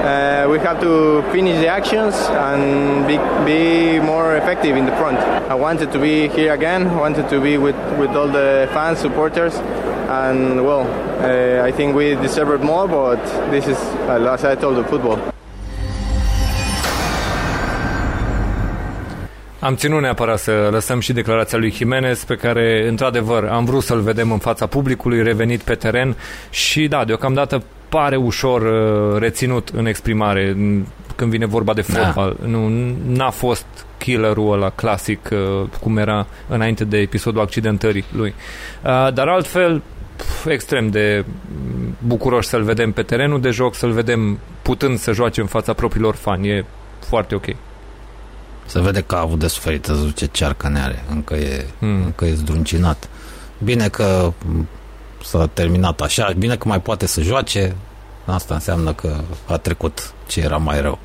uh, 0.00 0.48
we 0.50 0.58
have 0.58 0.80
to 0.80 1.22
finish 1.30 1.56
the 1.58 1.68
actions 1.68 2.14
and 2.48 3.06
be, 3.06 3.16
be 3.44 4.00
more 4.00 4.36
effective 4.36 4.76
in 4.76 4.86
the 4.86 4.96
front. 4.96 5.18
I 5.50 5.54
wanted 5.54 5.92
to 5.92 5.98
be 5.98 6.28
here 6.28 6.52
again, 6.52 6.86
I 6.86 6.96
wanted 6.96 7.28
to 7.28 7.40
be 7.40 7.58
with, 7.58 7.76
with 7.98 8.10
all 8.16 8.28
the 8.28 8.68
fans, 8.72 8.98
supporters, 8.98 9.54
and 10.08 10.64
well, 10.64 10.86
uh, 11.20 11.68
I 11.68 11.72
think 11.72 11.94
we 11.94 12.14
deserved 12.16 12.64
more, 12.64 12.88
but 12.88 13.22
this 13.50 13.66
is, 13.66 13.78
as 14.08 14.44
I 14.44 14.54
told, 14.54 14.76
the 14.76 14.84
football. 14.84 15.18
Am 19.60 19.74
ținut 19.74 20.00
neapărat 20.00 20.38
să 20.38 20.68
lăsăm 20.70 21.00
și 21.00 21.12
declarația 21.12 21.58
lui 21.58 21.70
Jimenez 21.70 22.24
pe 22.24 22.34
care, 22.34 22.88
într-adevăr, 22.88 23.44
am 23.44 23.64
vrut 23.64 23.82
să-l 23.82 24.00
vedem 24.00 24.32
în 24.32 24.38
fața 24.38 24.66
publicului, 24.66 25.22
revenit 25.22 25.62
pe 25.62 25.74
teren 25.74 26.16
și, 26.50 26.88
da, 26.88 27.04
deocamdată 27.04 27.62
pare 27.90 28.16
ușor 28.16 28.62
uh, 28.62 29.18
reținut 29.18 29.68
în 29.68 29.86
exprimare 29.86 30.56
când 31.16 31.30
vine 31.30 31.46
vorba 31.46 31.74
de 31.74 31.84
da. 31.88 32.00
fotbal. 32.00 32.36
Da. 32.40 32.46
Nu, 32.46 32.68
n-a 33.06 33.30
fost 33.30 33.66
killerul 33.98 34.52
ăla 34.52 34.70
clasic 34.70 35.28
uh, 35.32 35.68
cum 35.80 35.96
era 35.96 36.26
înainte 36.48 36.84
de 36.84 36.98
episodul 36.98 37.40
accidentării 37.40 38.04
lui. 38.12 38.34
Uh, 38.84 39.12
dar 39.12 39.28
altfel, 39.28 39.82
pf, 40.16 40.46
extrem 40.46 40.90
de 40.90 41.24
bucuroși 41.98 42.48
să-l 42.48 42.62
vedem 42.62 42.92
pe 42.92 43.02
terenul 43.02 43.40
de 43.40 43.50
joc, 43.50 43.74
să-l 43.74 43.90
vedem 43.90 44.38
putând 44.62 44.98
să 44.98 45.12
joace 45.12 45.40
în 45.40 45.46
fața 45.46 45.72
propriilor 45.72 46.14
fani. 46.14 46.48
E 46.48 46.64
foarte 47.06 47.34
ok. 47.34 47.46
Se 48.66 48.80
vede 48.80 49.00
că 49.00 49.14
a 49.14 49.20
avut 49.20 49.38
de 49.38 49.46
suferit, 49.46 49.84
să 49.84 49.94
ce 50.14 50.26
cearcă 50.26 50.68
ne 50.68 50.80
are. 50.80 51.04
Încă 51.10 51.34
e, 51.34 51.66
hmm. 51.78 52.02
încă 52.04 52.24
e 52.24 52.34
zdruncinat. 52.34 53.08
Bine 53.64 53.88
că 53.88 54.32
s-a 55.22 55.46
terminat 55.46 56.00
așa, 56.00 56.32
bine 56.38 56.56
că 56.56 56.68
mai 56.68 56.80
poate 56.80 57.06
să 57.06 57.20
joace, 57.20 57.76
asta 58.24 58.54
înseamnă 58.54 58.92
că 58.92 59.20
a 59.46 59.56
trecut 59.56 60.12
ce 60.26 60.40
era 60.40 60.56
mai 60.56 60.80
rău. 60.80 60.98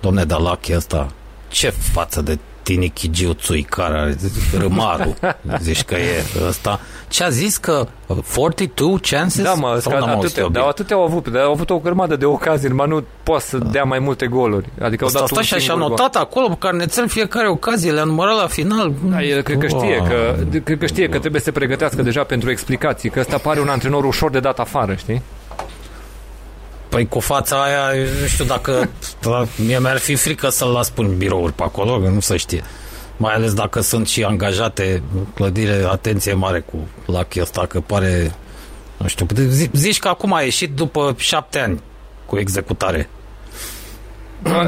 Domne, 0.00 0.24
dar 0.24 0.40
Lachi 0.40 0.74
ăsta, 0.74 1.12
ce 1.48 1.70
față 1.70 2.22
de 2.22 2.38
Tini 2.62 2.88
Chigiu 2.88 3.36
care 3.68 3.98
are 3.98 4.16
râmarul. 4.58 5.14
Zici 5.60 5.82
că 5.82 5.94
e 5.94 6.24
ăsta. 6.48 6.80
Ce 7.08 7.24
a 7.24 7.28
zis 7.28 7.56
că 7.56 7.86
42 8.34 8.98
chances? 9.10 9.44
Da, 9.44 9.52
mă, 9.54 9.78
Sau 9.80 9.92
că 9.92 9.98
n-am 9.98 10.08
auzit 10.08 10.24
atâtea, 10.24 10.42
eu 10.42 10.48
bine? 10.48 10.58
dar 10.60 10.68
atâtea 10.68 10.96
au 10.96 11.02
avut, 11.02 11.28
dar 11.28 11.42
au 11.42 11.50
avut 11.52 11.70
o 11.70 11.78
grămadă 11.78 12.16
de 12.16 12.24
ocazii, 12.24 12.68
numai 12.68 12.88
nu 12.88 13.04
poate 13.22 13.44
să 13.44 13.58
dea 13.58 13.82
mai 13.84 13.98
multe 13.98 14.26
goluri. 14.26 14.68
Adică 14.82 15.02
au 15.04 15.06
Asta, 15.06 15.18
dat 15.18 15.22
asta 15.28 15.38
un 15.38 15.44
și 15.46 15.54
așa 15.54 15.62
singur 15.62 15.80
gol. 15.80 15.88
notat 15.88 16.16
acolo 16.22 16.48
pe 16.48 16.54
carnețel 16.58 17.08
fiecare 17.08 17.48
ocazie, 17.48 17.90
le-a 17.90 18.04
numărat 18.04 18.36
la 18.36 18.46
final. 18.46 18.92
Da, 19.04 19.22
el 19.22 19.42
cred 19.42 19.58
că 19.58 19.66
știe 19.66 19.96
Wow. 19.98 20.06
că, 20.08 20.34
cred 20.64 20.78
că 20.78 20.86
știe 20.86 21.08
că 21.08 21.18
trebuie 21.18 21.40
să 21.40 21.46
se 21.46 21.52
pregătească 21.52 22.02
deja 22.02 22.24
pentru 22.24 22.50
explicații, 22.50 23.10
că 23.10 23.20
ăsta 23.20 23.38
pare 23.38 23.60
un 23.60 23.68
antrenor 23.68 24.04
ușor 24.04 24.30
de 24.30 24.40
dat 24.40 24.58
afară, 24.58 24.94
știi? 24.94 25.22
Păi 26.92 27.08
cu 27.08 27.20
fața 27.20 27.62
aia, 27.62 27.98
eu 27.98 28.06
nu 28.20 28.26
știu 28.26 28.44
dacă... 28.44 28.88
da, 29.20 29.46
mie 29.56 29.78
mi-ar 29.78 29.98
fi 29.98 30.14
frică 30.14 30.48
să-l 30.48 30.68
las 30.68 30.90
până 30.90 31.08
în 31.08 31.16
birouri 31.16 31.52
pe 31.52 31.62
acolo, 31.62 31.98
că 32.00 32.08
nu 32.08 32.20
se 32.20 32.36
știe. 32.36 32.64
Mai 33.16 33.34
ales 33.34 33.54
dacă 33.54 33.80
sunt 33.80 34.08
și 34.08 34.24
angajate 34.24 35.02
clădire, 35.34 35.84
atenție 35.90 36.32
mare 36.32 36.60
cu 36.60 36.76
Lucky 37.06 37.40
ăsta, 37.40 37.66
că 37.66 37.80
pare... 37.80 38.34
Nu 38.96 39.06
știu, 39.06 39.26
zi- 39.48 39.70
zici 39.72 39.98
că 39.98 40.08
acum 40.08 40.32
a 40.32 40.40
ieșit 40.40 40.74
după 40.74 41.14
șapte 41.16 41.58
ani 41.58 41.80
cu 42.26 42.38
executare. 42.38 43.08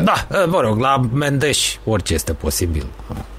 Da, 0.05 0.27
mă 0.47 0.61
rog, 0.61 0.81
la 0.81 1.01
Mendeș 1.13 1.77
orice 1.85 2.15
este 2.15 2.33
posibil. 2.33 2.87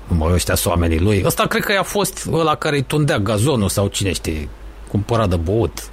Mă, 0.07 0.32
ăștia 0.34 0.56
sunt 0.56 0.74
oamenii 0.74 0.99
lui. 0.99 1.24
Ăsta 1.26 1.45
cred 1.45 1.64
că 1.64 1.72
i-a 1.72 1.84
fost 1.84 2.28
ăla 2.32 2.56
care 2.56 2.76
îi 2.76 2.84
tundea 2.84 3.20
gazonul 3.20 3.70
sau 3.70 3.88
cine 3.88 4.12
știe, 4.12 4.49
cumpărat 4.88 5.30
de 5.30 5.36
băut. 5.36 5.84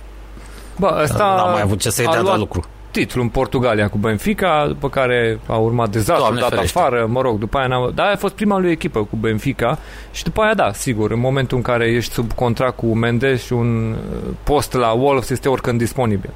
Bă, 0.79 1.01
ăsta 1.03 1.25
N-a 1.25 1.45
mai 1.45 1.61
avut 1.61 1.81
ce 1.81 1.91
să-i 1.91 2.07
a 2.07 2.11
dea 2.11 2.19
de 2.19 2.25
luat 2.25 2.39
lucru. 2.39 2.65
Titlu 2.93 3.23
în 3.23 3.29
Portugalia 3.29 3.89
cu 3.89 3.99
Benfica, 3.99 4.65
după 4.67 4.89
care 4.89 5.39
a 5.47 5.57
urmat 5.57 5.89
dezastru, 5.91 6.19
Doamne 6.19 6.41
dat 6.41 6.49
ferește. 6.49 6.79
afară, 6.79 7.07
mă 7.09 7.21
rog, 7.21 7.39
după 7.39 7.59
aia 7.59 7.67
n-a... 7.67 7.91
Da, 7.95 8.03
a 8.03 8.17
fost 8.17 8.35
prima 8.35 8.59
lui 8.59 8.71
echipă 8.71 9.05
cu 9.05 9.17
Benfica 9.17 9.79
și 10.13 10.23
după 10.23 10.43
aia, 10.43 10.55
da, 10.55 10.73
sigur, 10.73 11.11
în 11.11 11.21
momentul 11.21 11.57
în 11.57 11.63
care 11.63 11.87
ești 11.87 12.13
sub 12.13 12.33
contract 12.33 12.77
cu 12.77 12.87
Mendes 12.87 13.45
și 13.45 13.53
un 13.53 13.91
uh, 13.91 14.35
post 14.43 14.73
la 14.73 14.91
Wolves 14.91 15.31
este 15.31 15.49
oricând 15.49 15.79
disponibil. 15.79 16.31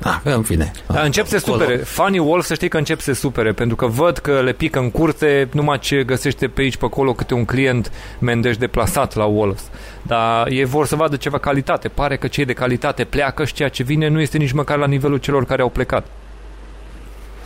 Da, 0.00 0.20
în 0.24 0.42
fine. 0.42 0.70
Dar 0.86 1.04
încep 1.04 1.26
să 1.26 1.38
se 1.38 1.44
Acolo. 1.46 1.62
supere. 1.62 1.76
Fanii 1.76 2.18
Wolves 2.18 2.46
să 2.46 2.54
știi 2.54 2.68
că 2.68 2.76
încep 2.76 3.00
să 3.00 3.12
se 3.12 3.20
supere, 3.20 3.52
pentru 3.52 3.76
că 3.76 3.86
văd 3.86 4.18
că 4.18 4.40
le 4.40 4.52
pică 4.52 4.78
în 4.78 4.90
curte 4.90 5.48
numai 5.52 5.78
ce 5.78 6.04
găsește 6.04 6.48
pe 6.48 6.60
aici, 6.60 6.76
pe 6.76 6.84
acolo, 6.84 7.12
câte 7.12 7.34
un 7.34 7.44
client 7.44 7.92
Mendes 8.18 8.56
deplasat 8.56 9.14
la 9.14 9.24
Wolves. 9.24 9.62
Dar 10.02 10.48
ei 10.48 10.64
vor 10.64 10.86
să 10.86 10.96
vadă 10.96 11.16
ceva 11.16 11.38
calitate. 11.38 11.88
Pare 11.88 12.16
că 12.16 12.26
cei 12.26 12.44
de 12.44 12.52
calitate 12.52 13.04
pleacă 13.04 13.44
și 13.44 13.52
ceea 13.52 13.68
ce 13.68 13.82
vine 13.82 14.08
nu 14.08 14.20
este 14.20 14.38
nici 14.38 14.52
măcar 14.52 14.78
la 14.78 14.86
nivelul 14.86 15.18
celor 15.18 15.44
care 15.44 15.62
au 15.62 15.68
plecat. 15.68 16.06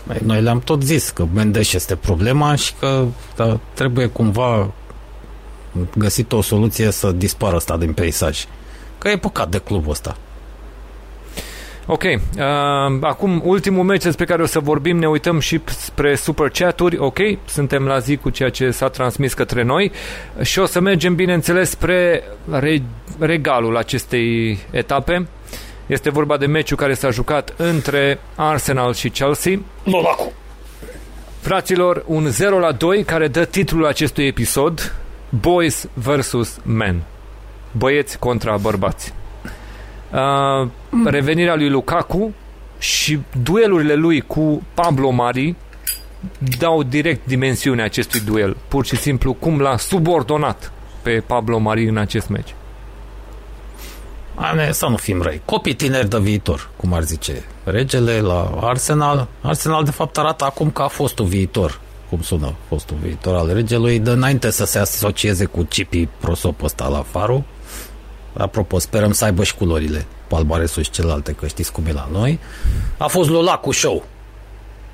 Băi, 0.07 0.19
Noi 0.24 0.41
le-am 0.43 0.61
tot 0.61 0.83
zis 0.83 1.11
că 1.11 1.27
Mendes 1.35 1.73
este 1.73 1.97
problema 1.97 2.55
și 2.55 2.73
că 2.79 3.05
da, 3.37 3.59
trebuie 3.74 4.07
cumva 4.07 4.70
găsit 5.97 6.33
o 6.33 6.43
soluție 6.43 6.91
să 6.91 7.12
dispară 7.12 7.57
asta 7.57 7.77
din 7.77 7.93
peisaj. 7.93 8.45
Că 8.99 9.09
e 9.09 9.16
păcat 9.16 9.49
de 9.49 9.59
clubul 9.59 9.91
ăsta. 9.91 10.16
Ok, 11.87 12.03
uh, 12.03 12.13
acum 13.01 13.43
ultimul 13.45 13.85
meci 13.85 14.03
despre 14.03 14.25
care 14.25 14.43
o 14.43 14.47
să 14.47 14.59
vorbim, 14.59 14.99
ne 14.99 15.09
uităm 15.09 15.39
și 15.39 15.61
spre 15.67 16.15
super 16.15 16.49
chaturi, 16.49 16.99
ok, 16.99 17.19
suntem 17.45 17.85
la 17.87 17.99
zi 17.99 18.17
cu 18.17 18.31
ceea 18.31 18.51
ce 18.51 18.71
s-a 18.71 18.89
transmis 18.89 19.35
către 19.35 19.63
noi 19.63 19.93
și 20.43 20.59
o 20.59 20.65
să 20.65 20.81
mergem, 20.81 21.15
bineînțeles, 21.15 21.71
spre 21.71 22.23
re- 22.51 22.83
regalul 23.19 23.77
acestei 23.77 24.59
etape. 24.71 25.27
Este 25.87 26.11
vorba 26.11 26.37
de 26.37 26.47
meciul 26.47 26.77
care 26.77 26.95
s-a 26.95 27.11
jucat 27.11 27.55
între 27.57 28.19
Arsenal 28.35 28.95
și 28.95 29.09
Chelsea. 29.09 29.59
Lolacu. 29.85 30.33
Fraților, 31.41 32.05
un 32.07 32.29
0 32.29 32.59
la 32.59 32.73
2 32.73 33.05
care 33.05 33.29
dă 33.29 33.45
titlul 33.45 33.87
acestui 33.87 34.27
episod 34.27 34.95
Boys 35.29 35.89
vs. 35.95 36.59
Men. 36.65 37.03
Băieți 37.73 38.19
contra 38.19 38.57
bărbați. 38.57 39.13
Uh, 40.13 40.69
revenirea 41.05 41.55
lui 41.55 41.69
Lukaku 41.69 42.33
și 42.79 43.21
duelurile 43.43 43.95
lui 43.95 44.21
cu 44.21 44.63
Pablo 44.75 45.11
Mari 45.11 45.55
dau 46.59 46.83
direct 46.83 47.27
dimensiunea 47.27 47.85
acestui 47.85 48.21
duel. 48.21 48.57
Pur 48.69 48.85
și 48.85 48.97
simplu 48.97 49.33
cum 49.33 49.61
l-a 49.61 49.77
subordonat 49.77 50.73
pe 51.03 51.23
Pablo 51.27 51.59
Mari 51.59 51.89
în 51.89 51.97
acest 51.97 52.29
meci. 52.29 52.55
Ane, 54.35 54.73
să 54.73 54.87
nu 54.87 54.97
fim 54.97 55.23
răi. 55.23 55.41
Copii 55.45 55.75
tineri 55.75 56.09
de 56.09 56.19
viitor, 56.19 56.71
cum 56.77 56.93
ar 56.93 57.03
zice 57.03 57.45
regele 57.65 58.21
la 58.21 58.59
Arsenal. 58.61 59.29
Arsenal, 59.41 59.85
de 59.85 59.91
fapt, 59.91 60.19
arată 60.19 60.45
acum 60.45 60.71
că 60.71 60.83
a 60.83 60.89
fost 60.89 61.19
un 61.19 61.27
viitor. 61.27 61.81
Cum 62.09 62.21
sună 62.21 62.55
fostul 62.69 62.97
viitor 63.03 63.37
al 63.37 63.53
regelui, 63.53 63.99
de 63.99 64.11
înainte 64.11 64.51
să 64.51 64.65
se 64.65 64.79
asocieze 64.79 65.45
cu 65.45 65.63
Cipi 65.63 66.09
prosop 66.21 66.63
ăsta 66.63 66.89
la 66.89 67.05
Faru. 67.11 67.45
Apropo, 68.37 68.79
sperăm 68.79 69.13
să 69.13 69.25
aibă 69.25 69.45
și 69.45 69.55
culorile 69.55 70.07
palmaresul 70.29 70.83
și 70.83 70.91
celelalte, 70.91 71.33
că 71.33 71.47
știți 71.47 71.73
cum 71.73 71.85
e 71.87 71.93
la 71.93 72.09
noi. 72.13 72.39
A 72.97 73.07
fost 73.07 73.31
Lolacu 73.31 73.73
Show. 73.73 74.05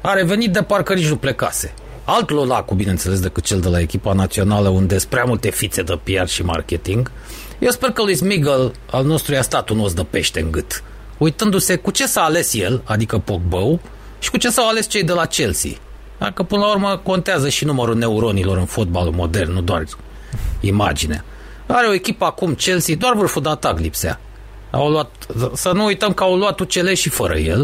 A 0.01 0.13
revenit 0.13 0.53
de 0.53 0.63
parcă 0.63 0.95
nici 0.95 1.09
nu 1.09 1.17
plecase. 1.17 1.75
Alt 2.05 2.31
Lolacu, 2.31 2.75
bineînțeles, 2.75 3.21
decât 3.21 3.45
cel 3.45 3.61
de 3.61 3.69
la 3.69 3.81
echipa 3.81 4.13
națională, 4.13 4.69
unde 4.69 4.99
sunt 4.99 5.11
prea 5.11 5.25
multe 5.25 5.51
fițe 5.51 5.83
de 5.83 5.99
PR 6.03 6.27
și 6.27 6.45
marketing. 6.45 7.11
Eu 7.59 7.71
sper 7.71 7.91
că 7.91 8.03
lui 8.03 8.15
Smigel, 8.15 8.73
al 8.91 9.05
nostru, 9.05 9.35
i-a 9.35 9.43
stat 9.43 9.69
un 9.69 9.81
os 9.81 9.93
de 9.93 10.07
pește 10.11 10.41
în 10.41 10.51
gât. 10.51 10.83
Uitându-se 11.19 11.77
cu 11.77 11.91
ce 11.91 12.07
s-a 12.07 12.21
ales 12.21 12.55
el, 12.55 12.83
adică 12.85 13.19
Pogba, 13.19 13.79
și 14.19 14.31
cu 14.31 14.37
ce 14.37 14.51
s-au 14.51 14.69
ales 14.69 14.89
cei 14.89 15.03
de 15.03 15.13
la 15.13 15.25
Chelsea. 15.25 15.71
Dacă 16.19 16.43
până 16.43 16.61
la 16.61 16.71
urmă 16.71 17.01
contează 17.03 17.49
și 17.49 17.65
numărul 17.65 17.97
neuronilor 17.97 18.57
în 18.57 18.65
fotbalul 18.65 19.13
modern, 19.13 19.53
nu 19.53 19.61
doar 19.61 19.85
imaginea. 20.61 21.25
Are 21.69 21.87
o 21.87 21.93
echipă 21.93 22.25
acum 22.25 22.55
Chelsea, 22.55 22.97
doar 22.97 23.15
vârful 23.15 23.43
de 23.43 23.49
atac 23.49 23.79
lipsea. 23.79 24.21
Au 24.71 24.91
luat, 24.91 25.27
să 25.53 25.73
nu 25.73 25.85
uităm 25.85 26.13
că 26.13 26.23
au 26.23 26.37
luat 26.37 26.61
UCL 26.61 26.93
și 26.93 27.09
fără 27.09 27.37
el. 27.37 27.61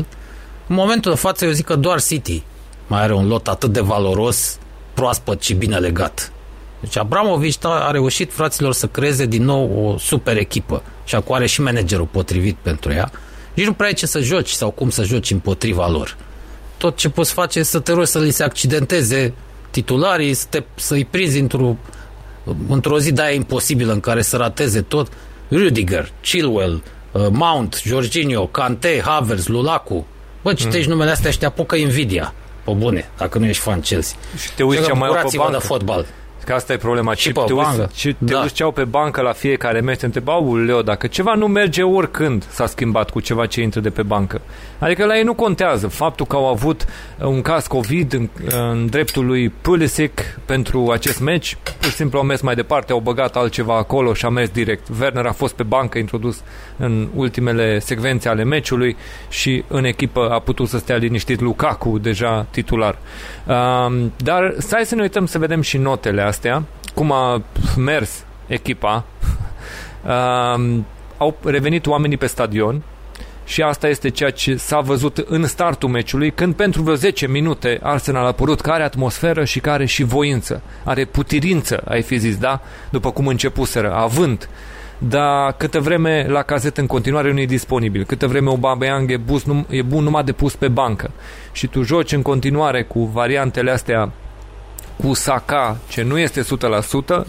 În 0.66 0.74
momentul 0.74 1.10
de 1.12 1.18
față 1.18 1.44
eu 1.44 1.50
zic 1.50 1.64
că 1.64 1.76
doar 1.76 2.02
City 2.02 2.42
mai 2.86 3.00
are 3.00 3.14
un 3.14 3.28
lot 3.28 3.48
atât 3.48 3.72
de 3.72 3.80
valoros, 3.80 4.58
proaspăt 4.94 5.42
și 5.42 5.54
bine 5.54 5.76
legat. 5.76 6.32
Deci 6.80 6.96
Abramovici 6.96 7.58
a 7.62 7.90
reușit 7.90 8.32
fraților 8.32 8.72
să 8.72 8.86
creeze 8.86 9.26
din 9.26 9.44
nou 9.44 9.86
o 9.86 9.98
super 9.98 10.36
echipă 10.36 10.82
și 11.04 11.14
acum 11.14 11.34
are 11.34 11.46
și 11.46 11.60
managerul 11.60 12.06
potrivit 12.06 12.56
pentru 12.62 12.92
ea. 12.92 13.10
Nici 13.54 13.66
nu 13.66 13.72
prea 13.72 13.86
ai 13.86 13.94
ce 13.94 14.06
să 14.06 14.20
joci 14.20 14.50
sau 14.50 14.70
cum 14.70 14.90
să 14.90 15.02
joci 15.02 15.30
împotriva 15.30 15.88
lor. 15.88 16.16
Tot 16.76 16.96
ce 16.96 17.08
poți 17.08 17.32
face 17.32 17.58
este 17.58 17.70
să 17.70 17.80
te 17.80 17.92
rogi 17.92 18.10
să 18.10 18.18
li 18.18 18.30
se 18.30 18.42
accidenteze 18.42 19.34
titularii, 19.70 20.34
să 20.34 20.46
te, 20.48 20.62
să-i 20.74 21.04
prinzi 21.04 21.38
într-o, 21.38 21.76
într-o 22.68 22.98
zi 22.98 23.12
de 23.12 23.22
aia 23.22 23.34
imposibilă 23.34 23.92
în 23.92 24.00
care 24.00 24.22
să 24.22 24.36
rateze 24.36 24.80
tot. 24.80 25.08
Rudiger, 25.50 26.12
Chilwell, 26.22 26.82
uh, 27.12 27.26
Mount, 27.30 27.80
Jorginho, 27.84 28.46
Kante, 28.46 29.02
Havertz, 29.04 29.46
Lulacu. 29.46 30.06
Bă, 30.42 30.52
citești 30.52 30.88
numele 30.88 31.10
astea 31.10 31.30
și 31.30 31.38
te 31.38 31.46
apucă 31.46 31.76
invidia. 31.76 32.34
Pe 32.64 32.72
bune, 32.72 33.10
dacă 33.18 33.38
nu 33.38 33.46
ești 33.46 33.62
fan 33.62 33.80
Chelsea. 33.80 34.16
Și 34.38 34.52
te 34.52 34.62
uiți 34.62 34.76
Zic 34.82 34.86
ce 34.86 34.92
că 34.92 34.98
mai 34.98 35.08
au 35.08 35.14
pe 35.14 35.20
bucurați-vă 35.20 35.42
bancă. 35.42 35.58
de 35.58 35.66
fotbal. 35.66 36.06
Că 36.44 36.52
asta 36.52 36.72
e 36.72 36.76
problema. 36.76 37.14
Și 37.14 37.20
Și 37.22 37.32
pe 37.32 37.40
te 37.46 37.52
bancă. 37.52 37.80
uiți, 37.80 37.98
și 38.00 38.12
te 38.24 38.32
Da. 38.32 38.40
uiți 38.40 38.54
ce 38.54 38.62
au 38.62 38.70
pe 38.70 38.84
bancă 38.84 39.20
la 39.20 39.32
fiecare 39.32 39.80
meci, 39.80 39.98
te 39.98 40.04
întreba, 40.04 40.32
Leo, 40.66 40.82
dacă 40.82 41.06
ceva 41.06 41.34
nu 41.34 41.46
merge 41.46 41.82
oricând 41.82 42.44
s-a 42.50 42.66
schimbat 42.66 43.10
cu 43.10 43.20
ceva 43.20 43.46
ce 43.46 43.60
intră 43.62 43.80
de 43.80 43.90
pe 43.90 44.02
bancă. 44.02 44.40
Adică 44.78 45.04
la 45.04 45.16
ei 45.16 45.22
nu 45.22 45.34
contează 45.34 45.88
faptul 45.88 46.26
că 46.26 46.36
au 46.36 46.46
avut 46.48 46.84
uh, 47.18 47.26
un 47.26 47.42
caz 47.42 47.66
COVID 47.66 48.12
în, 48.12 48.28
în 48.48 48.86
dreptul 48.90 49.26
lui 49.26 49.48
Pulisic 49.48 50.20
pentru 50.44 50.90
acest 50.92 51.20
meci. 51.20 51.56
Pur 51.80 51.88
și 51.90 51.94
simplu 51.96 52.18
au 52.18 52.24
mers 52.24 52.40
mai 52.40 52.54
departe, 52.54 52.92
au 52.92 52.98
băgat 53.00 53.36
altceva 53.36 53.76
acolo 53.76 54.14
și 54.14 54.24
a 54.24 54.28
mers 54.28 54.50
direct. 54.50 54.86
Werner 55.00 55.26
a 55.26 55.32
fost 55.32 55.54
pe 55.54 55.62
bancă 55.62 55.98
introdus 55.98 56.40
în 56.76 57.08
ultimele 57.14 57.78
secvențe 57.78 58.28
ale 58.28 58.44
meciului 58.44 58.96
și 59.28 59.64
în 59.68 59.84
echipă 59.84 60.28
a 60.30 60.38
putut 60.38 60.68
să 60.68 60.78
stea 60.78 60.96
liniștit 60.96 61.40
Lukaku, 61.40 61.98
deja 61.98 62.46
titular. 62.50 62.98
Um, 63.46 64.12
dar 64.16 64.54
stai 64.58 64.84
să 64.86 64.94
ne 64.94 65.02
uităm 65.02 65.26
să 65.26 65.38
vedem 65.38 65.60
și 65.60 65.76
notele 65.78 66.22
astea, 66.34 66.62
cum 66.94 67.12
a 67.12 67.42
mers 67.76 68.24
echipa. 68.46 69.04
Um, 70.04 70.86
au 71.16 71.36
revenit 71.44 71.86
oamenii 71.86 72.16
pe 72.16 72.26
stadion 72.26 72.82
și 73.44 73.62
asta 73.62 73.88
este 73.88 74.08
ceea 74.08 74.30
ce 74.30 74.56
s-a 74.56 74.80
văzut 74.80 75.16
în 75.16 75.46
startul 75.46 75.88
meciului, 75.88 76.30
când 76.30 76.54
pentru 76.54 76.82
vreo 76.82 76.94
10 76.94 77.26
minute 77.26 77.78
Arsenal 77.82 78.26
a 78.26 78.32
părut 78.32 78.60
că 78.60 78.70
are 78.70 78.82
atmosferă 78.82 79.44
și 79.44 79.60
care 79.60 79.84
și 79.84 80.02
voință, 80.02 80.62
are 80.84 81.04
putirință, 81.04 81.82
ai 81.84 82.02
fi 82.02 82.18
zis, 82.18 82.36
da? 82.36 82.60
După 82.90 83.10
cum 83.10 83.26
începuseră, 83.26 83.92
având 83.92 84.48
dar 84.98 85.52
câtă 85.52 85.80
vreme 85.80 86.26
la 86.28 86.42
cazet 86.42 86.78
în 86.78 86.86
continuare 86.86 87.32
nu 87.32 87.40
e 87.40 87.46
disponibil, 87.46 88.04
câtă 88.04 88.26
vreme 88.26 88.48
Aubameyang 88.48 89.10
e, 89.10 89.16
bus, 89.16 89.44
num, 89.44 89.66
e 89.68 89.82
bun 89.82 90.04
numai 90.04 90.24
de 90.24 90.32
pus 90.32 90.54
pe 90.56 90.68
bancă 90.68 91.10
și 91.52 91.66
tu 91.66 91.82
joci 91.82 92.12
în 92.12 92.22
continuare 92.22 92.82
cu 92.82 93.04
variantele 93.04 93.70
astea 93.70 94.12
cu 95.02 95.14
Saka, 95.14 95.76
ce 95.88 96.02
nu 96.02 96.18
este 96.18 96.42
100%, 96.42 96.44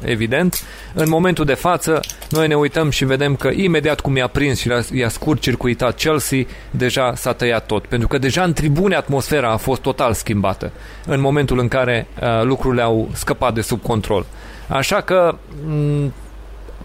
evident. 0.03 0.63
În 0.93 1.09
momentul 1.09 1.45
de 1.45 1.53
față, 1.53 1.99
noi 2.29 2.47
ne 2.47 2.55
uităm 2.55 2.89
și 2.89 3.05
vedem 3.05 3.35
că 3.35 3.49
imediat 3.53 3.99
cum 3.99 4.15
i-a 4.15 4.27
prins 4.27 4.59
și 4.59 4.71
i-a 4.91 5.09
scurt 5.09 5.41
circuitat 5.41 5.95
Chelsea, 5.95 6.39
deja 6.71 7.13
s-a 7.15 7.33
tăiat 7.33 7.65
tot. 7.65 7.85
Pentru 7.85 8.07
că 8.07 8.17
deja 8.17 8.43
în 8.43 8.53
tribune 8.53 8.95
atmosfera 8.95 9.51
a 9.51 9.57
fost 9.57 9.81
total 9.81 10.13
schimbată 10.13 10.71
în 11.05 11.19
momentul 11.19 11.59
în 11.59 11.67
care 11.67 12.07
uh, 12.21 12.43
lucrurile 12.43 12.81
au 12.81 13.09
scăpat 13.13 13.53
de 13.53 13.61
sub 13.61 13.81
control. 13.81 14.25
Așa 14.67 15.01
că 15.01 15.37
m- 15.37 16.11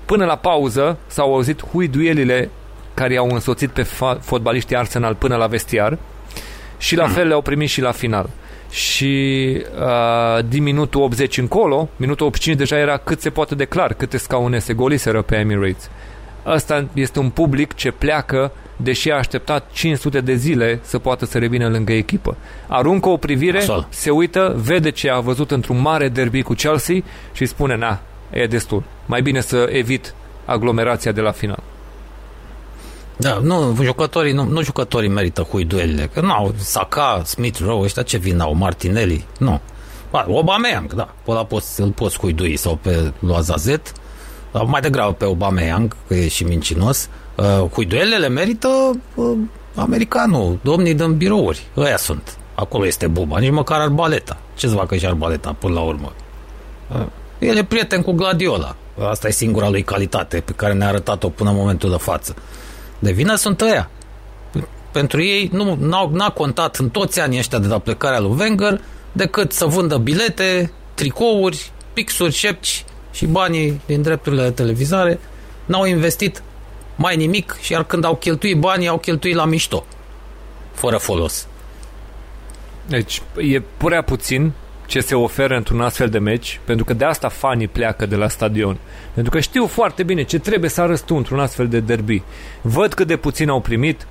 până 0.05 0.25
la 0.25 0.36
pauză 0.36 0.99
s-au 1.07 1.34
auzit 1.34 1.67
huiduielile 1.67 2.50
care 2.94 3.12
i-au 3.12 3.28
însoțit 3.31 3.70
pe 3.70 3.83
fotbaliștii 4.20 4.76
Arsenal 4.76 5.15
până 5.15 5.36
la 5.36 5.47
vestiar 5.47 5.99
și 6.78 6.97
la 6.97 7.09
fel 7.09 7.26
le-au 7.26 7.42
primit 7.42 7.68
și 7.68 7.81
la 7.81 7.91
final. 7.92 8.31
Și 8.70 9.57
uh, 9.81 10.44
din 10.49 10.62
minutul 10.62 11.02
80 11.02 11.39
încolo, 11.39 11.89
minutul 11.97 12.26
85 12.26 12.58
deja 12.58 12.78
era 12.78 12.97
cât 12.97 13.20
se 13.20 13.31
poate 13.31 13.55
de 13.55 13.65
clar 13.65 13.92
câte 13.92 14.16
scaune 14.16 14.58
se 14.58 14.73
goliseră 14.73 15.23
pe 15.23 15.36
Emirates. 15.36 15.90
Ăsta 16.47 16.89
este 16.94 17.18
un 17.18 17.31
public 17.31 17.74
ce 17.74 17.90
pleacă 17.90 18.52
deși 18.76 19.10
a 19.10 19.16
așteptat 19.16 19.70
500 19.73 20.20
de 20.20 20.34
zile 20.34 20.81
să 20.82 20.99
poată 20.99 21.24
să 21.24 21.39
revină 21.39 21.68
lângă 21.68 21.92
echipă. 21.92 22.36
Aruncă 22.68 23.08
o 23.08 23.16
privire, 23.16 23.58
Asol. 23.58 23.86
se 23.89 24.10
uită, 24.10 24.55
vede 24.57 24.90
ce 24.90 25.10
a 25.10 25.20
văzut 25.20 25.50
într-un 25.50 25.81
mare 25.81 26.08
derby 26.08 26.42
cu 26.42 26.52
Chelsea 26.52 26.97
și 27.32 27.47
spune, 27.47 27.76
na, 27.76 28.00
e 28.31 28.47
destul. 28.47 28.82
Mai 29.07 29.23
bine 29.23 29.40
să 29.40 29.68
evit 29.73 30.15
aglomerația 30.44 31.12
de 31.12 31.20
la 31.20 31.31
final. 31.31 31.62
Da, 33.20 33.39
nu, 33.42 33.76
jucătorii, 33.82 34.32
nu, 34.32 34.44
nu 34.44 34.62
jucătorii 34.62 35.08
merită 35.08 35.42
huiduelile, 35.42 36.10
că 36.15 36.20
nu 36.20 36.32
au 36.32 36.55
Saka, 36.57 37.23
Smith 37.24 37.58
Rowe, 37.58 37.84
ăștia 37.84 38.02
ce 38.02 38.16
vin 38.16 38.40
au, 38.40 38.55
Martinelli, 38.55 39.26
nu. 39.39 39.60
Ba, 40.10 40.26
Aubameyang, 40.28 40.94
da, 40.94 41.15
pe 41.24 41.31
ăla 41.31 41.44
poți, 41.44 41.81
îl 41.81 41.90
poți 41.90 42.18
huidui 42.18 42.57
sau 42.57 42.78
pe 42.82 43.12
Loazazet, 43.18 43.92
dar 44.52 44.62
mai 44.62 44.81
degrabă 44.81 45.12
pe 45.12 45.24
Aubameyang, 45.24 45.97
că 46.07 46.15
e 46.15 46.28
și 46.28 46.44
mincinos. 46.44 47.08
Uh, 47.34 47.70
huiduelele 47.73 48.28
merită 48.28 48.68
uh, 49.15 49.39
americanul, 49.74 50.58
domnii 50.62 50.94
din 50.94 51.16
birouri, 51.16 51.66
ăia 51.76 51.97
sunt. 51.97 52.39
Acolo 52.55 52.86
este 52.86 53.07
buba, 53.07 53.39
nici 53.39 53.50
măcar 53.50 53.81
arbaleta. 53.81 54.39
Ce-ți 54.57 54.74
facă 54.74 54.97
și 54.97 55.07
arbaleta 55.07 55.57
până 55.58 55.74
la 55.74 55.81
urmă? 55.81 56.12
Uh, 56.94 57.07
el 57.39 57.57
e 57.57 57.65
prieten 57.65 58.02
cu 58.02 58.12
Gladiola. 58.12 58.76
Asta 59.10 59.28
e 59.28 59.31
singura 59.31 59.68
lui 59.68 59.82
calitate 59.82 60.40
pe 60.40 60.52
care 60.52 60.73
ne-a 60.73 60.89
arătat-o 60.89 61.28
până 61.28 61.50
în 61.50 61.57
momentul 61.57 61.90
de 61.90 61.97
față. 61.97 62.34
De 63.01 63.12
vină 63.12 63.35
sunt 63.35 63.61
ăia. 63.61 63.91
Pentru 64.93 65.23
ei 65.23 65.51
nu 65.53 65.77
n-au, 65.81 66.11
n-a 66.11 66.31
contat 66.31 66.77
în 66.77 66.91
toți 66.91 67.20
anii 67.20 67.39
ăștia 67.39 67.59
de 67.59 67.67
la 67.67 67.79
plecarea 67.79 68.20
lui 68.20 68.37
Wenger 68.39 68.81
decât 69.12 69.53
să 69.53 69.65
vândă 69.65 69.97
bilete, 69.97 70.73
tricouri, 70.95 71.70
pixuri, 71.93 72.33
șepci 72.33 72.85
și 73.12 73.27
banii 73.27 73.81
din 73.87 74.03
drepturile 74.03 74.43
de 74.43 74.51
televizare. 74.51 75.19
N-au 75.65 75.85
investit 75.85 76.43
mai 76.97 77.17
nimic 77.17 77.57
și 77.61 77.73
iar 77.73 77.85
când 77.85 78.05
au 78.05 78.17
cheltuit 78.17 78.59
banii, 78.59 78.89
au 78.89 78.99
cheltuit 78.99 79.35
la 79.35 79.45
mișto. 79.45 79.87
Fără 80.73 80.97
folos. 80.97 81.47
Deci 82.87 83.23
e 83.37 83.62
prea 83.77 84.03
puțin 84.03 84.53
ce 84.91 85.01
se 85.01 85.15
oferă 85.15 85.57
într-un 85.57 85.81
astfel 85.81 86.09
de 86.09 86.19
meci, 86.19 86.60
pentru 86.65 86.85
că 86.85 86.94
de 86.94 87.05
asta 87.05 87.28
fanii 87.28 87.69
pleacă 87.69 88.07
de 88.07 88.17
la 88.17 88.28
stadion. 88.28 88.77
Pentru 89.15 89.33
că 89.33 89.41
știu 89.41 89.67
foarte 89.67 90.02
bine 90.02 90.23
ce 90.23 90.39
trebuie 90.39 90.70
să 90.70 90.81
arăți 90.81 91.05
tu 91.05 91.15
într-un 91.15 91.39
astfel 91.39 91.69
de 91.69 91.81
derby. 91.81 92.23
Văd 92.60 92.94
cât 92.94 93.07
de 93.07 93.17
puțin 93.17 93.49
au 93.49 93.60
primit, 93.60 94.07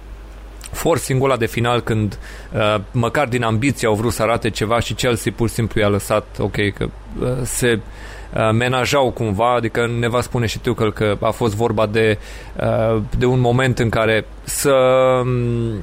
forcing 0.72 1.24
ăla 1.24 1.38
de 1.38 1.46
final 1.46 1.82
când 1.82 2.20
uh, 2.54 2.76
măcar 2.92 3.28
din 3.28 3.44
ambiție 3.44 3.88
au 3.88 3.96
vrut 3.96 4.14
să 4.14 4.22
arate 4.22 4.50
ceva 4.50 4.80
și 4.80 4.94
Chelsea 4.94 5.32
pur 5.36 5.48
și 5.48 5.54
simplu 5.54 5.82
i-a 5.82 5.88
lăsat, 5.88 6.26
ok, 6.40 6.56
că 6.74 6.90
uh, 7.20 7.28
se 7.44 7.80
uh, 8.34 8.50
menajau 8.54 9.12
cumva, 9.12 9.56
adică 9.56 9.92
ne 10.00 10.08
va 10.08 10.22
spune 10.22 10.46
și 10.46 10.60
tu 10.60 10.74
că, 10.74 10.92
că 10.92 11.18
a 11.22 11.32
fost 11.32 11.56
vorba 11.56 11.86
de, 11.86 12.18
uh, 12.62 13.02
de 13.18 13.26
un 13.26 13.40
moment 13.40 13.80
în 13.80 13.90
care 13.90 14.26
să 14.44 14.72
um, 15.24 15.82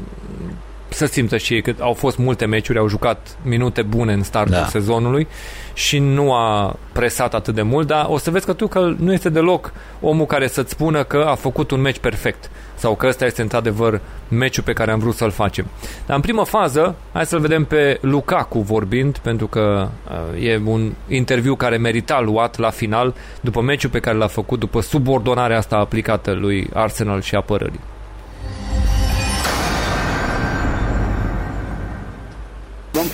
să 0.88 1.06
simtă 1.06 1.36
și 1.36 1.54
ei 1.54 1.62
că 1.62 1.74
au 1.78 1.92
fost 1.92 2.18
multe 2.18 2.44
meciuri, 2.44 2.78
au 2.78 2.88
jucat 2.88 3.36
minute 3.42 3.82
bune 3.82 4.12
în 4.12 4.22
startul 4.22 4.54
da. 4.54 4.66
sezonului 4.66 5.26
și 5.72 5.98
nu 5.98 6.32
a 6.32 6.76
presat 6.92 7.34
atât 7.34 7.54
de 7.54 7.62
mult, 7.62 7.86
dar 7.86 8.06
o 8.08 8.18
să 8.18 8.30
vezi 8.30 8.46
că 8.46 8.52
tu 8.52 8.66
că 8.66 8.94
nu 8.98 9.12
este 9.12 9.28
deloc 9.28 9.72
omul 10.00 10.26
care 10.26 10.46
să-ți 10.46 10.70
spună 10.70 11.02
că 11.04 11.24
a 11.28 11.34
făcut 11.34 11.70
un 11.70 11.80
meci 11.80 11.98
perfect 11.98 12.50
sau 12.74 12.94
că 12.94 13.06
ăsta 13.06 13.24
este 13.24 13.42
într-adevăr 13.42 14.00
meciul 14.28 14.62
pe 14.62 14.72
care 14.72 14.90
am 14.90 14.98
vrut 14.98 15.14
să-l 15.14 15.30
facem. 15.30 15.66
Dar 16.06 16.16
în 16.16 16.22
primă 16.22 16.44
fază, 16.44 16.94
hai 17.12 17.26
să-l 17.26 17.40
vedem 17.40 17.64
pe 17.64 17.98
Lukaku 18.00 18.58
vorbind, 18.58 19.18
pentru 19.18 19.46
că 19.46 19.88
uh, 20.34 20.44
e 20.44 20.60
un 20.64 20.92
interviu 21.08 21.54
care 21.54 21.76
merita 21.76 22.20
luat 22.20 22.58
la 22.58 22.70
final 22.70 23.14
după 23.40 23.60
meciul 23.60 23.90
pe 23.90 24.00
care 24.00 24.16
l-a 24.16 24.26
făcut, 24.26 24.58
după 24.58 24.80
subordonarea 24.80 25.56
asta 25.56 25.76
aplicată 25.76 26.32
lui 26.32 26.70
Arsenal 26.72 27.20
și 27.20 27.34
apărării. 27.34 27.80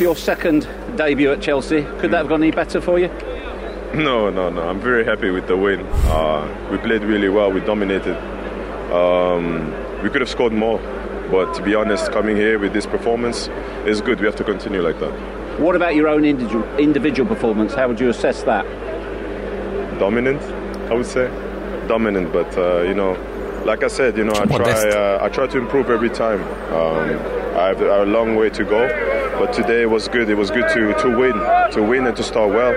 For 0.03 0.07
your 0.07 0.17
second 0.17 0.69
debut 0.97 1.31
at 1.31 1.41
Chelsea. 1.41 1.83
Could 2.01 2.11
that 2.11 2.19
have 2.19 2.29
gone 2.29 2.43
any 2.43 2.51
better 2.51 2.81
for 2.81 2.99
you? 2.99 3.07
No, 3.95 4.31
no, 4.31 4.51
no. 4.51 4.63
I'm 4.63 4.81
very 4.81 5.05
happy 5.05 5.31
with 5.31 5.47
the 5.47 5.57
win. 5.57 5.87
Uh, 6.07 6.69
we 6.73 6.79
played 6.79 7.03
really 7.05 7.29
well. 7.29 7.53
We 7.53 7.61
dominated. 7.61 8.17
Um, 8.93 9.71
we 10.03 10.11
could 10.11 10.21
have 10.21 10.29
scored 10.29 10.53
more, 10.53 10.79
but 11.31 11.55
to 11.55 11.63
be 11.63 11.77
honest, 11.77 12.11
coming 12.11 12.37
here 12.37 12.59
with 12.59 12.73
this 12.73 12.85
performance 12.85 13.49
is 13.87 14.01
good. 14.01 14.19
We 14.19 14.27
have 14.27 14.35
to 14.37 14.45
continue 14.45 14.83
like 14.83 14.99
that. 14.99 15.13
What 15.61 15.77
about 15.77 15.95
your 15.95 16.09
own 16.09 16.25
individual, 16.25 16.65
individual 16.79 17.29
performance? 17.29 17.73
How 17.73 17.87
would 17.87 18.01
you 18.01 18.09
assess 18.09 18.43
that? 18.43 18.65
Dominant, 20.01 20.43
I 20.91 20.95
would 20.95 21.07
say. 21.07 21.29
Dominant, 21.87 22.33
but 22.33 22.59
uh, 22.59 22.81
you 22.83 22.95
know, 22.95 23.15
like 23.65 23.83
I 23.83 23.89
said, 23.89 24.17
you 24.17 24.25
know, 24.25 24.35
I 24.35 24.47
try, 24.47 24.89
uh, 24.89 25.19
I 25.23 25.29
try 25.29 25.47
to 25.47 25.59
improve 25.59 25.91
every 25.91 26.11
time. 26.11 26.43
Um, 26.73 27.43
I 27.57 27.69
have 27.69 27.81
a 27.81 28.05
long 28.05 28.35
way 28.37 28.51
to 28.51 28.65
go, 28.65 28.89
but 29.39 29.53
today 29.53 29.87
was 29.87 30.09
good. 30.09 30.29
It 30.29 30.35
was 30.35 30.51
good 30.51 30.69
to, 30.71 30.95
to 31.03 31.17
win, 31.17 31.35
to 31.73 31.83
win 31.83 32.07
and 32.07 32.17
to 32.17 32.23
start 32.23 32.51
well. 32.51 32.75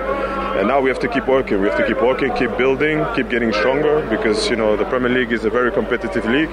And 0.60 0.68
now 0.68 0.82
we 0.82 0.90
have 0.90 1.00
to 1.00 1.08
keep 1.08 1.28
working. 1.28 1.62
We 1.62 1.68
have 1.70 1.78
to 1.78 1.88
keep 1.88 2.02
working, 2.02 2.34
keep 2.36 2.56
building, 2.58 3.06
keep 3.16 3.30
getting 3.30 3.52
stronger 3.52 4.06
because 4.10 4.50
you 4.50 4.56
know 4.56 4.76
the 4.76 4.86
Premier 4.86 5.10
League 5.10 5.32
is 5.32 5.46
a 5.46 5.50
very 5.50 5.72
competitive 5.72 6.26
league. 6.26 6.52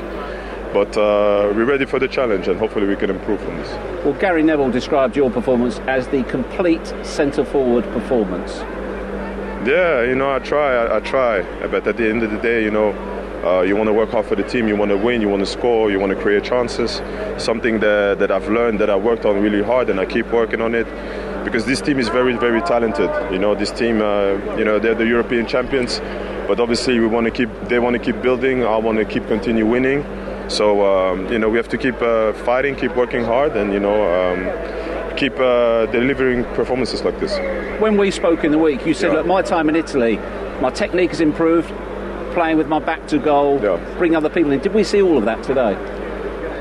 But 0.73 0.97
uh, 0.97 1.53
we're 1.55 1.67
ready 1.67 1.85
for 1.85 1.99
the 1.99 2.09
challenge, 2.09 2.49
and 2.49 2.59
hopefully 2.59 2.87
we 2.87 2.97
can 2.97 3.11
improve 3.11 3.41
from 3.41 3.57
this. 3.59 3.69
Well, 4.05 4.15
Gary 4.15 4.43
Neville 4.43 4.71
described 4.71 5.17
your 5.17 5.31
performance 5.31 5.79
as 5.81 6.09
the 6.09 6.23
complete 6.25 6.87
centre 7.03 7.45
forward 7.45 7.85
performance. 7.93 8.53
Yeah, 9.69 10.03
you 10.03 10.15
know, 10.15 10.33
I 10.33 10.39
try, 10.39 10.75
I, 10.75 10.97
I 10.97 11.01
try, 11.01 11.43
but 11.69 11.87
at 11.87 11.97
the 11.97 12.09
end 12.09 12.23
of 12.23 12.31
the 12.31 12.39
day, 12.39 12.65
you 12.65 12.71
know, 12.71 12.93
uh, 13.45 13.63
you 13.63 13.75
want 13.75 13.89
to 13.89 13.93
work 13.93 14.11
hard 14.11 14.27
for 14.27 14.37
the 14.37 14.45
team. 14.45 14.69
You 14.69 14.77
want 14.77 14.91
to 14.91 14.97
win. 14.97 15.21
You 15.21 15.29
want 15.29 15.41
to 15.41 15.47
score. 15.47 15.91
You 15.91 15.99
want 15.99 16.11
to 16.11 16.21
create 16.21 16.45
chances. 16.45 17.03
Something 17.43 17.81
that, 17.81 18.19
that 18.21 18.31
I've 18.31 18.49
learned 18.49 18.79
that 18.81 18.89
I 18.89 18.97
worked 18.97 19.25
on 19.25 19.43
really 19.43 19.63
hard, 19.63 19.91
and 19.91 19.99
I 19.99 20.07
keep 20.07 20.27
working 20.33 20.61
on 20.61 20.75
it 20.75 20.87
because 21.45 21.67
this 21.67 21.81
team 21.81 21.99
is 21.99 22.09
very, 22.09 22.37
very 22.37 22.63
talented. 22.63 23.11
You 23.33 23.39
know, 23.39 23.55
this 23.55 23.73
team, 23.73 24.01
uh, 24.01 24.35
you 24.57 24.65
know, 24.65 24.79
they're 24.79 24.95
the 24.95 25.07
European 25.07 25.47
champions, 25.47 26.01
but 26.47 26.61
obviously 26.61 27.01
we 27.01 27.07
want 27.07 27.25
to 27.25 27.33
keep. 27.33 27.51
They 27.69 27.81
want 27.81 27.95
to 27.95 28.01
keep 28.01 28.23
building. 28.23 28.65
I 28.65 28.77
want 28.77 28.99
to 28.99 29.05
keep 29.05 29.27
continue 29.27 29.67
winning. 29.67 30.05
So 30.49 30.85
um, 30.87 31.33
you 31.33 31.39
know, 31.39 31.49
we 31.49 31.57
have 31.57 31.69
to 31.69 31.79
keep 31.79 32.01
uh, 32.01 32.33
fighting, 32.45 32.77
keep 32.77 32.95
working 32.95 33.25
hard, 33.25 33.57
and 33.57 33.73
you 33.73 33.81
know. 33.81 33.99
Um, 34.13 34.73
keep 35.15 35.39
uh, 35.39 35.85
delivering 35.93 36.43
performances 36.55 37.03
like 37.03 37.21
this. 37.21 37.37
When 37.83 37.99
we 37.99 38.11
spoke 38.11 38.45
in 38.45 38.51
the 38.51 38.59
week, 38.59 38.87
you 38.87 38.95
said, 38.95 39.09
yeah. 39.09 39.19
"Look, 39.19 39.27
my 39.27 39.43
time 39.43 39.69
in 39.69 39.77
Italy, 39.77 40.17
my 40.63 40.71
technique 40.71 41.11
has 41.11 41.21
improved 41.21 41.71
playing 42.33 42.57
with 42.57 42.69
my 42.69 42.79
back 42.79 43.07
to 43.09 43.19
goal, 43.19 43.61
yeah. 43.63 43.77
bring 43.99 44.17
other 44.17 44.29
people 44.29 44.53
in. 44.53 44.61
Did 44.61 44.75
we 44.75 44.85
see 44.85 45.03
all 45.03 45.19
of 45.19 45.25
that 45.25 45.43
today? 45.43 45.77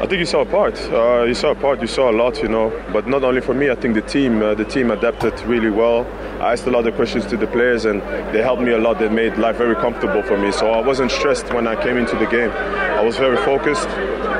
I 0.01 0.07
think 0.07 0.17
you 0.17 0.25
saw 0.25 0.41
a 0.41 0.45
part. 0.45 0.81
Uh, 0.91 1.25
you 1.25 1.35
saw 1.35 1.51
a 1.51 1.55
part. 1.55 1.79
You 1.79 1.85
saw 1.85 2.09
a 2.09 2.11
lot, 2.11 2.41
you 2.41 2.47
know. 2.47 2.71
But 2.91 3.07
not 3.07 3.23
only 3.23 3.39
for 3.39 3.53
me. 3.53 3.69
I 3.69 3.75
think 3.75 3.93
the 3.93 4.01
team, 4.01 4.41
uh, 4.41 4.55
the 4.55 4.65
team 4.65 4.89
adapted 4.89 5.39
really 5.41 5.69
well. 5.69 6.07
I 6.41 6.53
asked 6.53 6.65
a 6.65 6.71
lot 6.71 6.87
of 6.87 6.95
questions 6.95 7.23
to 7.27 7.37
the 7.37 7.45
players, 7.45 7.85
and 7.85 8.01
they 8.33 8.41
helped 8.41 8.63
me 8.63 8.71
a 8.71 8.79
lot. 8.79 8.97
They 8.97 9.09
made 9.09 9.37
life 9.37 9.57
very 9.57 9.75
comfortable 9.75 10.23
for 10.23 10.39
me. 10.39 10.51
So 10.51 10.71
I 10.71 10.81
wasn't 10.81 11.11
stressed 11.11 11.53
when 11.53 11.67
I 11.67 11.75
came 11.83 11.97
into 11.97 12.15
the 12.15 12.25
game. 12.25 12.49
I 12.49 13.03
was 13.03 13.17
very 13.17 13.37
focused, 13.37 13.89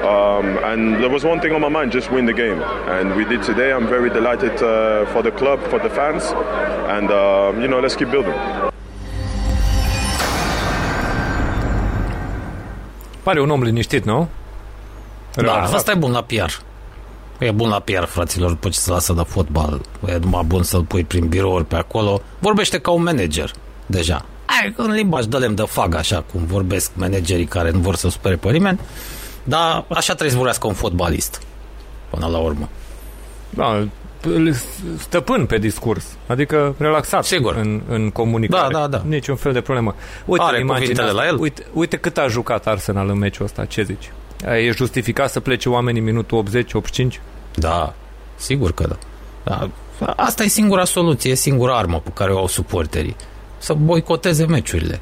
um, 0.04 0.58
and 0.64 0.96
there 0.96 1.12
was 1.12 1.24
one 1.24 1.40
thing 1.40 1.54
on 1.54 1.62
my 1.62 1.70
mind: 1.70 1.92
just 1.92 2.10
win 2.10 2.26
the 2.26 2.34
game. 2.34 2.60
And 2.90 3.16
we 3.16 3.24
did 3.24 3.44
today. 3.44 3.72
I'm 3.72 3.88
very 3.88 4.10
delighted 4.10 4.64
uh, 4.64 5.06
for 5.14 5.22
the 5.22 5.32
club, 5.32 5.62
for 5.70 5.78
the 5.78 5.92
fans, 5.92 6.24
and 6.90 7.12
um, 7.12 7.62
you 7.62 7.68
know, 7.68 7.80
let's 7.80 7.96
keep 7.96 8.10
building. 8.10 8.34
Pare 13.24 13.42
un 13.42 13.50
om 13.50 13.64
liniștit, 13.64 14.06
nu? 14.06 14.28
Da, 15.36 15.54
asta 15.54 15.92
e 15.92 15.96
bun 15.96 16.12
la 16.12 16.22
PR. 16.22 16.52
E 17.40 17.52
bun 17.52 17.70
la 17.70 17.80
PR, 17.80 18.04
fraților, 18.04 18.50
după 18.50 18.70
ce 18.70 18.80
se 18.80 18.92
lasă 18.92 19.14
de 19.14 19.22
fotbal. 19.28 19.82
E 20.08 20.18
numai 20.18 20.44
bun 20.44 20.64
să-l 20.64 20.84
pui 20.84 21.04
prin 21.04 21.28
birouri 21.28 21.66
pe 21.66 21.76
acolo. 21.76 22.22
Vorbește 22.40 22.80
ca 22.80 22.92
un 22.92 23.04
manager, 23.04 23.52
deja. 23.86 24.26
Ai, 24.46 24.74
în 24.78 24.92
limbaj 24.92 25.26
dă 25.26 25.48
de 25.48 25.64
fag, 25.68 25.96
așa 25.96 26.24
cum 26.32 26.46
vorbesc 26.46 26.92
managerii 26.94 27.46
care 27.46 27.72
nu 27.72 27.80
vor 27.80 27.96
să 27.96 28.10
supere 28.10 28.36
pe 28.36 28.52
nimeni. 28.52 28.80
Dar 29.44 29.86
așa 29.90 30.14
trebuie 30.14 30.30
să 30.30 30.36
vorbească 30.36 30.68
un 30.68 30.74
fotbalist, 30.74 31.42
până 32.10 32.28
la 32.28 32.38
urmă. 32.38 32.70
Da, 33.50 33.88
stăpân 35.00 35.46
pe 35.46 35.58
discurs, 35.58 36.06
adică 36.28 36.76
relaxat 36.78 37.26
Sigur. 37.26 37.56
În, 37.56 37.82
în 37.90 38.10
comunicare. 38.10 38.74
Da, 38.74 38.80
da, 38.80 38.88
da. 38.88 39.02
Niciun 39.08 39.36
fel 39.36 39.54
de 39.54 39.62
problemă. 39.62 39.96
Uite, 40.26 40.44
Are 40.44 40.60
imaginea 40.60 40.80
cuvintele 40.80 41.08
asta. 41.08 41.22
la 41.22 41.28
el. 41.28 41.40
Uite, 41.40 41.66
uite 41.74 41.98
cât 41.98 42.18
a 42.18 42.28
jucat 42.28 42.68
Arsenal 42.68 43.10
în 43.10 43.18
meciul 43.18 43.46
ăsta, 43.46 43.66
ce 43.66 43.84
zici? 43.84 44.12
E 44.46 44.72
justificat 44.72 45.32
să 45.32 45.40
plece 45.40 45.70
oamenii 45.70 46.00
în 46.00 46.06
minutul 46.06 46.44
80-85? 47.12 47.20
Da, 47.56 47.94
sigur 48.36 48.72
că 48.74 48.88
da. 48.88 48.98
da. 49.44 49.70
Asta 50.16 50.44
e 50.44 50.48
singura 50.48 50.86
soluție, 50.86 51.32
e 51.32 51.36
singura 51.36 51.78
armă 51.78 52.00
pe 52.00 52.10
care 52.14 52.32
o 52.32 52.38
au 52.38 52.48
suporterii. 52.48 53.16
Să 53.58 53.74
boicoteze 53.74 54.46
meciurile. 54.46 55.02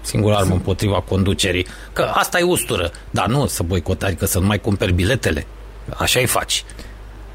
Singura 0.00 0.36
armă 0.36 0.54
împotriva 0.54 1.00
conducerii. 1.00 1.66
Că 1.92 2.02
asta 2.02 2.38
e 2.38 2.42
ustură. 2.42 2.90
Dar 3.10 3.26
nu 3.26 3.46
să 3.46 3.62
boicotari, 3.62 4.14
că 4.14 4.26
să 4.26 4.38
nu 4.38 4.46
mai 4.46 4.58
cumperi 4.58 4.92
biletele. 4.92 5.46
Așa 5.96 6.20
îi 6.20 6.26
faci. 6.26 6.64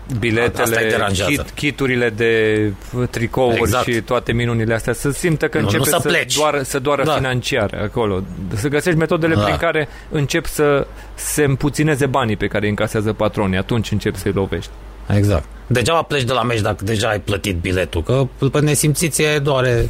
Asta 0.07 0.13
îi 0.13 0.19
biletele, 0.19 0.89
deranjează. 0.89 1.31
kit, 1.31 1.49
kiturile 1.49 2.09
de 2.09 2.71
tricouri 3.09 3.57
Exact. 3.57 3.83
și 3.91 4.01
toate 4.01 4.31
minunile 4.33 4.73
astea, 4.73 4.93
să 4.93 5.11
simtă 5.11 5.47
că 5.47 5.57
Nu, 5.57 5.63
începe 5.63 5.83
nu 5.85 5.89
să 5.89 5.97
să, 6.01 6.07
pleci. 6.07 6.35
doară, 6.35 6.61
să 6.61 6.79
doară 6.79 7.03
Da. 7.03 7.11
financiar 7.13 7.79
acolo. 7.83 8.21
Să 8.53 8.67
găsești 8.67 8.99
metodele 8.99 9.35
Da. 9.35 9.41
prin 9.41 9.55
care 9.57 9.87
încep 10.11 10.45
să 10.45 10.87
se 11.15 11.43
împuțineze 11.43 12.05
banii 12.05 12.35
pe 12.37 12.47
care 12.47 12.63
îi 12.63 12.69
încasează 12.69 13.13
patronii. 13.13 13.57
Atunci 13.57 13.91
începi 13.91 14.17
să-i 14.17 14.31
lovești. 14.31 14.71
Exact. 15.15 15.45
Degeaba 15.67 16.01
pleci 16.01 16.23
de 16.23 16.33
la 16.33 16.43
meci 16.43 16.61
dacă 16.61 16.83
deja 16.83 17.09
ai 17.09 17.19
plătit 17.19 17.55
biletul, 17.55 18.03
că 18.03 18.27
pe 18.51 18.59
nesimțiție 18.59 19.39
doare... 19.39 19.89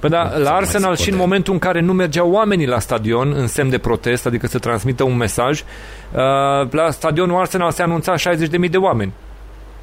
Păi 0.00 0.10
da, 0.12 0.22
la 0.38 0.50
mai 0.50 0.58
Arsenal 0.58 0.96
se 0.96 1.02
și 1.02 1.08
în 1.08 1.14
poate. 1.16 1.28
momentul 1.28 1.52
în 1.52 1.58
care 1.58 1.80
nu 1.80 1.92
mergeau 1.92 2.30
oamenii 2.30 2.66
la 2.66 2.78
stadion 2.78 3.32
în 3.36 3.46
semn 3.46 3.70
de 3.70 3.78
protest, 3.78 4.26
adică 4.26 4.46
să 4.46 4.58
transmită 4.58 5.02
un 5.02 5.16
mesaj, 5.16 5.60
uh, 5.60 6.70
la 6.70 6.90
stadionul 6.90 7.40
Arsenal 7.40 7.70
se 7.70 7.82
anunța 7.82 8.14
60.000 8.16 8.70
de 8.70 8.76
oameni. 8.76 9.12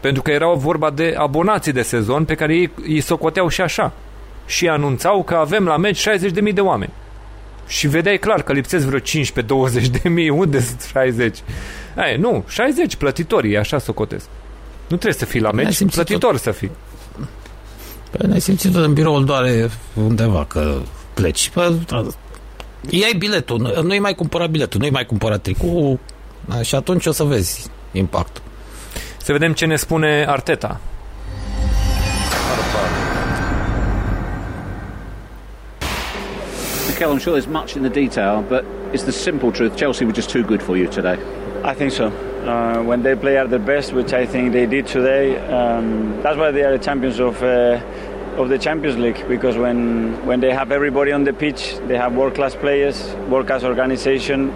Pentru 0.01 0.21
că 0.21 0.31
erau 0.31 0.55
vorba 0.55 0.89
de 0.89 1.15
abonații 1.17 1.71
de 1.71 1.81
sezon 1.81 2.25
pe 2.25 2.35
care 2.35 2.55
ei 2.55 2.71
îi 2.88 3.01
socoteau 3.01 3.47
și 3.47 3.61
așa. 3.61 3.93
Și 4.45 4.67
anunțau 4.67 5.23
că 5.23 5.35
avem 5.35 5.65
la 5.65 5.77
meci 5.77 6.07
60.000 6.09 6.53
de 6.53 6.61
oameni. 6.61 6.91
Și 7.67 7.88
vedeai 7.88 8.17
clar 8.17 8.41
că 8.41 8.53
lipsesc 8.53 8.85
vreo 8.85 8.99
15-20 8.99 9.03
de 10.01 10.09
mii. 10.09 10.30
Unde 10.30 10.61
sunt 10.61 10.88
60? 10.91 11.38
Ai, 11.95 12.17
nu, 12.17 12.43
60 12.47 12.95
plătitorii, 12.95 13.57
așa 13.57 13.77
socotesc. 13.77 14.25
Nu 14.88 14.97
trebuie 14.97 15.13
să 15.13 15.25
fii 15.25 15.39
la 15.39 15.49
N-ai 15.51 15.63
meci, 15.63 15.73
simțit 15.73 15.95
plătitor 15.95 16.38
să 16.38 16.51
fii. 16.51 16.71
Păi 18.11 18.27
ne-ai 18.27 18.41
simțit 18.41 18.75
în 18.75 18.93
biroul 18.93 19.25
doare 19.25 19.69
undeva 19.93 20.45
că 20.45 20.77
pleci. 21.13 21.49
Păi, 21.49 21.81
da, 21.88 22.05
iai 22.89 23.13
biletul, 23.17 23.59
nu- 23.59 23.81
nu-i 23.81 23.99
mai 23.99 24.13
cumpăra 24.13 24.47
biletul, 24.47 24.80
nu-i 24.80 24.89
mai 24.89 25.05
cumpăra 25.05 25.38
tricou 25.38 25.99
da, 26.45 26.61
și 26.61 26.75
atunci 26.75 27.05
o 27.05 27.11
să 27.11 27.23
vezi 27.23 27.69
impactul. 27.91 28.41
Să 29.31 29.37
vedem 29.37 29.53
ce 29.53 29.65
ne 29.65 29.75
spune 29.75 30.25
Arteta. 30.27 30.79
Mikel, 36.87 37.09
I'm 37.09 37.17
sure 37.17 37.39
there's 37.39 37.47
much 37.47 37.75
in 37.75 37.81
the 37.81 37.89
detail, 37.89 38.43
but 38.49 38.63
it's 38.91 39.03
the 39.03 39.11
simple 39.11 39.51
truth. 39.51 39.77
Chelsea 39.77 40.03
were 40.05 40.15
just 40.15 40.29
too 40.29 40.43
good 40.43 40.61
for 40.61 40.75
you 40.75 40.87
today. 40.87 41.17
I 41.63 41.73
think 41.73 41.91
so. 41.91 42.03
Uh, 42.03 42.11
when 42.89 43.01
they 43.03 43.15
play 43.15 43.37
at 43.37 43.49
their 43.49 43.65
best, 43.73 43.93
which 43.93 44.11
I 44.21 44.25
think 44.25 44.51
they 44.51 44.65
did 44.65 44.85
today, 44.87 45.25
um, 45.59 46.19
that's 46.23 46.37
why 46.37 46.51
they 46.51 46.63
are 46.63 46.77
the 46.77 46.83
champions 46.83 47.19
of 47.19 47.41
uh, 47.41 48.41
of 48.41 48.49
the 48.49 48.57
Champions 48.57 48.97
League. 48.97 49.27
Because 49.27 49.55
when 49.57 49.77
when 50.25 50.39
they 50.39 50.53
have 50.59 50.69
everybody 50.71 51.11
on 51.13 51.23
the 51.23 51.33
pitch, 51.33 51.61
they 51.87 51.97
have 51.97 52.11
world 52.19 52.33
class 52.35 52.55
players, 52.55 52.97
world 53.29 53.47
class 53.47 53.63
organization, 53.63 54.51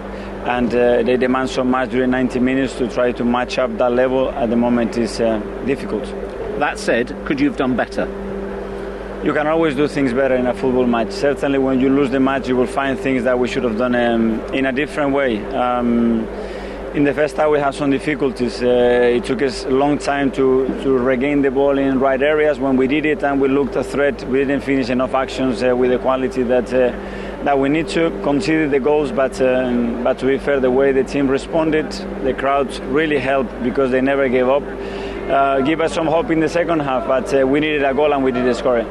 and 0.46 0.72
uh, 0.72 1.02
they 1.02 1.16
demand 1.16 1.50
so 1.50 1.64
much 1.64 1.90
during 1.90 2.10
90 2.10 2.38
minutes 2.38 2.74
to 2.78 2.88
try 2.88 3.10
to 3.10 3.24
match 3.24 3.58
up 3.58 3.76
that 3.78 3.92
level. 3.92 4.30
At 4.30 4.48
the 4.48 4.56
moment, 4.56 4.96
is 4.96 5.20
uh, 5.20 5.38
difficult. 5.66 6.04
That 6.60 6.78
said, 6.78 7.14
could 7.26 7.40
you 7.40 7.48
have 7.48 7.56
done 7.56 7.74
better? 7.74 8.06
You 9.24 9.32
can 9.32 9.48
always 9.48 9.74
do 9.74 9.88
things 9.88 10.12
better 10.12 10.36
in 10.36 10.46
a 10.46 10.54
football 10.54 10.86
match. 10.86 11.10
Certainly, 11.10 11.58
when 11.58 11.80
you 11.80 11.88
lose 11.88 12.10
the 12.10 12.20
match, 12.20 12.46
you 12.46 12.54
will 12.54 12.68
find 12.68 12.96
things 12.96 13.24
that 13.24 13.36
we 13.36 13.48
should 13.48 13.64
have 13.64 13.76
done 13.76 13.96
um, 13.96 14.40
in 14.54 14.66
a 14.66 14.72
different 14.72 15.12
way. 15.12 15.44
Um, 15.46 16.28
in 16.94 17.02
the 17.02 17.12
first 17.12 17.36
half, 17.36 17.50
we 17.50 17.58
had 17.58 17.74
some 17.74 17.90
difficulties. 17.90 18.62
Uh, 18.62 18.66
it 19.16 19.24
took 19.24 19.42
us 19.42 19.64
a 19.64 19.70
long 19.70 19.98
time 19.98 20.30
to, 20.32 20.66
to 20.82 20.96
regain 20.96 21.42
the 21.42 21.50
ball 21.50 21.76
in 21.76 21.98
right 21.98 22.22
areas. 22.22 22.60
When 22.60 22.76
we 22.76 22.86
did 22.86 23.04
it 23.04 23.24
and 23.24 23.40
we 23.40 23.48
looked 23.48 23.74
a 23.74 23.82
threat, 23.82 24.22
we 24.28 24.38
didn't 24.38 24.62
finish 24.62 24.90
enough 24.90 25.12
actions 25.12 25.62
uh, 25.62 25.74
with 25.76 25.90
the 25.90 25.98
quality 25.98 26.44
that 26.44 26.72
uh, 26.72 26.92
that 27.46 27.60
we 27.60 27.68
need 27.68 27.86
to 27.86 28.10
concede 28.24 28.72
the 28.72 28.80
goals. 28.80 29.12
But 29.12 29.40
um, 29.40 30.02
but 30.02 30.18
to 30.18 30.26
be 30.26 30.36
fair, 30.36 30.58
the 30.58 30.70
way 30.70 30.90
the 30.90 31.04
team 31.04 31.28
responded, 31.28 31.90
the 32.24 32.34
crowd 32.34 32.76
really 32.86 33.18
helped 33.18 33.62
because 33.62 33.92
they 33.92 34.00
never 34.00 34.28
gave 34.28 34.48
up. 34.48 34.64
Uh, 35.30 35.60
give 35.60 35.80
us 35.80 35.92
some 35.92 36.06
hope 36.08 36.30
in 36.30 36.40
the 36.40 36.48
second 36.48 36.80
half, 36.80 37.06
but 37.06 37.32
uh, 37.32 37.46
we 37.46 37.60
needed 37.60 37.84
a 37.84 37.94
goal 37.94 38.12
and 38.12 38.24
we 38.24 38.32
didn't 38.32 38.54
score 38.54 38.78
it. 38.78 38.86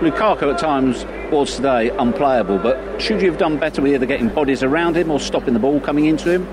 Lukaku 0.00 0.52
at 0.52 0.58
times 0.58 1.04
was 1.30 1.56
today 1.56 1.90
unplayable, 1.90 2.58
but 2.58 3.00
should 3.02 3.20
you 3.20 3.30
have 3.30 3.38
done 3.38 3.58
better 3.58 3.82
with 3.82 3.92
either 3.92 4.06
getting 4.06 4.28
bodies 4.28 4.62
around 4.62 4.96
him 4.96 5.10
or 5.10 5.20
stopping 5.20 5.52
the 5.52 5.60
ball 5.60 5.78
coming 5.80 6.06
into 6.06 6.30
him? 6.30 6.46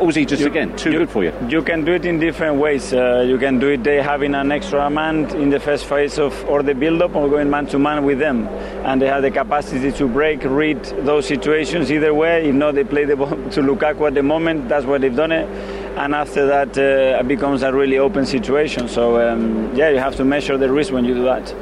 Or 0.00 0.06
was 0.06 0.16
he 0.16 0.24
just, 0.24 0.42
again, 0.42 0.76
too 0.76 0.90
good 0.90 1.10
for 1.10 1.22
you? 1.22 1.32
You 1.48 1.62
can 1.62 1.84
do 1.84 1.92
it 1.92 2.04
in 2.04 2.18
different 2.18 2.56
ways. 2.56 2.92
Uh, 2.92 3.24
you 3.26 3.38
can 3.38 3.58
do 3.58 3.68
it 3.68 3.84
they 3.84 4.02
having 4.02 4.34
an 4.34 4.50
extra 4.50 4.90
man 4.90 5.26
in 5.36 5.50
the 5.50 5.60
first 5.60 5.84
phase 5.84 6.18
of 6.18 6.32
or 6.46 6.62
the 6.62 6.74
build-up 6.74 7.14
or 7.14 7.28
going 7.28 7.48
man 7.48 7.66
to 7.66 7.78
man 7.78 8.04
with 8.04 8.18
them, 8.18 8.48
and 8.84 9.00
they 9.00 9.06
have 9.06 9.22
the 9.22 9.30
capacity 9.30 9.92
to 9.92 10.08
break, 10.08 10.42
read 10.44 10.82
those 11.04 11.26
situations 11.26 11.92
either 11.92 12.12
way. 12.12 12.48
If 12.48 12.54
not, 12.54 12.74
they 12.74 12.84
play 12.84 13.04
the 13.04 13.16
ball 13.16 13.28
to 13.54 13.60
Lukaku 13.62 14.08
at 14.08 14.14
the 14.14 14.22
moment. 14.22 14.68
That's 14.68 14.84
why 14.86 14.98
they've 14.98 15.14
done 15.14 15.32
it, 15.32 15.48
and 15.96 16.14
after 16.14 16.46
that, 16.46 16.76
uh, 16.76 17.20
it 17.20 17.28
becomes 17.28 17.62
a 17.62 17.72
really 17.72 17.98
open 17.98 18.26
situation. 18.26 18.88
So 18.88 19.20
um, 19.20 19.74
yeah, 19.76 19.90
you 19.90 19.98
have 19.98 20.16
to 20.16 20.24
measure 20.24 20.58
the 20.58 20.70
risk 20.72 20.92
when 20.92 21.04
you 21.04 21.14
do 21.14 21.24
that. 21.24 21.54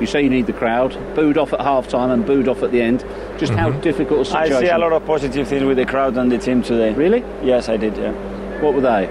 You 0.00 0.06
say 0.06 0.22
you 0.22 0.30
need 0.30 0.46
the 0.46 0.52
crowd, 0.52 0.92
booed 1.14 1.38
off 1.38 1.52
at 1.52 1.60
half 1.60 1.88
time 1.88 2.10
and 2.10 2.26
booed 2.26 2.48
off 2.48 2.62
at 2.62 2.70
the 2.70 2.82
end. 2.82 3.04
Just 3.38 3.52
how 3.54 3.70
difficult 3.70 4.20
a 4.20 4.24
situation? 4.26 4.56
I 4.56 4.60
see 4.60 4.68
a 4.68 4.78
lot 4.78 4.92
of 4.92 5.06
positive 5.06 5.48
things 5.48 5.64
with 5.64 5.78
the 5.78 5.86
crowd 5.86 6.16
and 6.18 6.30
the 6.30 6.38
team 6.38 6.62
today. 6.62 6.92
Really? 6.92 7.24
Yes, 7.42 7.68
I 7.68 7.76
did. 7.78 7.96
Yeah. 7.96 8.12
What 8.60 8.74
were 8.74 8.82
they? 8.82 9.06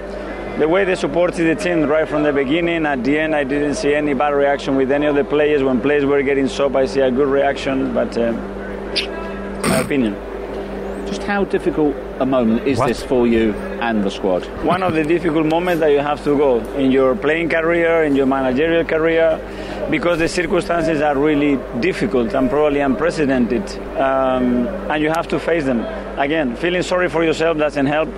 The 0.58 0.68
way 0.68 0.84
they 0.84 0.94
supported 0.94 1.44
the 1.44 1.60
team 1.60 1.82
right 1.84 2.08
from 2.08 2.22
the 2.22 2.32
beginning, 2.32 2.86
at 2.86 3.04
the 3.04 3.18
end, 3.18 3.34
I 3.34 3.44
didn't 3.44 3.74
see 3.74 3.94
any 3.94 4.14
bad 4.14 4.30
reaction 4.30 4.76
with 4.76 4.90
any 4.90 5.06
of 5.06 5.14
the 5.14 5.24
players. 5.24 5.62
When 5.62 5.80
players 5.80 6.04
were 6.04 6.22
getting 6.22 6.48
soap, 6.48 6.76
I 6.76 6.86
see 6.86 7.00
a 7.00 7.10
good 7.10 7.28
reaction, 7.28 7.92
but 7.92 8.16
uh, 8.16 8.32
my 9.68 9.80
opinion. 9.80 10.14
Just 11.06 11.22
how 11.24 11.44
difficult 11.44 11.94
a 12.20 12.26
moment 12.26 12.66
is 12.66 12.78
this 12.80 13.02
for 13.02 13.26
you 13.26 13.52
and 13.80 14.02
the 14.02 14.10
squad? 14.10 14.44
One 14.64 14.82
of 14.82 14.94
the 14.94 15.04
difficult 15.04 15.46
moments 15.46 15.80
that 15.80 15.90
you 15.90 16.00
have 16.00 16.22
to 16.24 16.36
go 16.36 16.58
in 16.74 16.90
your 16.90 17.14
playing 17.14 17.48
career, 17.48 18.04
in 18.04 18.16
your 18.16 18.26
managerial 18.26 18.84
career, 18.84 19.40
because 19.90 20.18
the 20.18 20.28
circumstances 20.28 21.00
are 21.00 21.16
really 21.16 21.58
difficult 21.80 22.34
and 22.34 22.50
probably 22.50 22.80
unprecedented, 22.80 23.62
um, 23.96 24.66
and 24.90 25.02
you 25.02 25.10
have 25.10 25.28
to 25.28 25.38
face 25.38 25.64
them. 25.64 25.80
Again, 26.18 26.56
feeling 26.56 26.82
sorry 26.82 27.08
for 27.08 27.24
yourself 27.24 27.58
doesn't 27.58 27.86
help. 27.86 28.08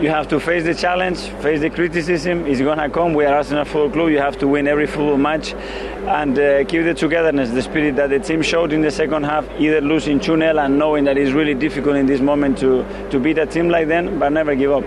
You 0.00 0.10
have 0.10 0.28
to 0.28 0.38
face 0.38 0.62
the 0.62 0.74
challenge, 0.74 1.18
face 1.42 1.60
the 1.60 1.70
criticism. 1.70 2.46
It's 2.46 2.60
gonna 2.60 2.88
come. 2.88 3.14
We 3.14 3.24
are 3.24 3.34
Arsenal 3.34 3.64
Football 3.64 3.90
Club. 3.90 4.10
You 4.10 4.18
have 4.18 4.38
to 4.38 4.46
win 4.46 4.68
every 4.68 4.86
football 4.86 5.16
match, 5.16 5.54
and 5.54 6.38
uh, 6.38 6.64
keep 6.66 6.84
the 6.84 6.94
togetherness, 6.94 7.50
the 7.50 7.62
spirit 7.62 7.96
that 7.96 8.10
the 8.10 8.20
team 8.20 8.42
showed 8.42 8.72
in 8.72 8.80
the 8.80 8.92
second 8.92 9.24
half. 9.24 9.44
Either 9.58 9.80
losing 9.80 10.20
2-0 10.20 10.64
and 10.64 10.78
knowing 10.78 11.02
that 11.04 11.18
it's 11.18 11.32
really 11.32 11.54
difficult 11.54 11.96
in 11.96 12.06
this 12.06 12.20
moment 12.20 12.58
to 12.58 12.84
to 13.10 13.18
beat 13.18 13.38
a 13.38 13.46
team 13.46 13.70
like 13.70 13.88
them, 13.88 14.20
but 14.20 14.28
never 14.28 14.54
give 14.54 14.70
up. 14.70 14.84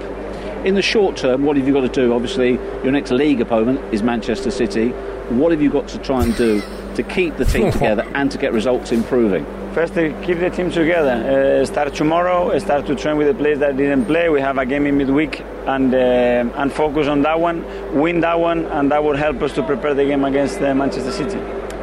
In 0.63 0.75
the 0.75 0.81
short 0.83 1.17
term, 1.17 1.43
what 1.43 1.57
have 1.57 1.67
you 1.67 1.73
got 1.73 1.81
to 1.81 1.89
do? 1.89 2.13
Obviously, 2.13 2.51
your 2.83 2.91
next 2.91 3.09
league 3.09 3.41
opponent 3.41 3.79
is 3.91 4.03
Manchester 4.03 4.51
City. 4.51 4.89
What 5.29 5.51
have 5.51 5.59
you 5.59 5.71
got 5.71 5.87
to 5.87 5.97
try 5.97 6.21
and 6.23 6.35
do 6.37 6.61
to 6.95 7.01
keep 7.03 7.35
the 7.37 7.45
team 7.45 7.71
together 7.77 8.03
and 8.13 8.29
to 8.29 8.37
get 8.37 8.53
results 8.53 8.91
improving? 8.91 9.43
First, 9.73 9.95
keep 9.95 10.37
the 10.39 10.51
team 10.51 10.69
together. 10.69 11.61
Uh, 11.61 11.65
start 11.65 11.95
tomorrow. 11.95 12.49
uh, 12.51 12.59
Start 12.59 12.85
to 12.85 12.95
train 12.95 13.17
with 13.17 13.25
the 13.27 13.33
players 13.33 13.57
that 13.57 13.75
didn't 13.75 14.05
play. 14.05 14.29
We 14.29 14.39
have 14.41 14.59
a 14.59 14.65
game 14.67 14.85
in 14.85 14.97
midweek, 14.99 15.41
and 15.65 15.91
uh, 15.95 15.97
and 16.61 16.71
focus 16.71 17.07
on 17.07 17.23
that 17.23 17.39
one. 17.39 17.63
Win 17.99 18.19
that 18.19 18.39
one, 18.39 18.65
and 18.65 18.91
that 18.91 19.03
will 19.03 19.17
help 19.17 19.41
us 19.41 19.53
to 19.53 19.63
prepare 19.63 19.95
the 19.95 20.05
game 20.05 20.23
against 20.25 20.61
uh, 20.61 20.75
Manchester 20.75 21.11
City. 21.11 21.39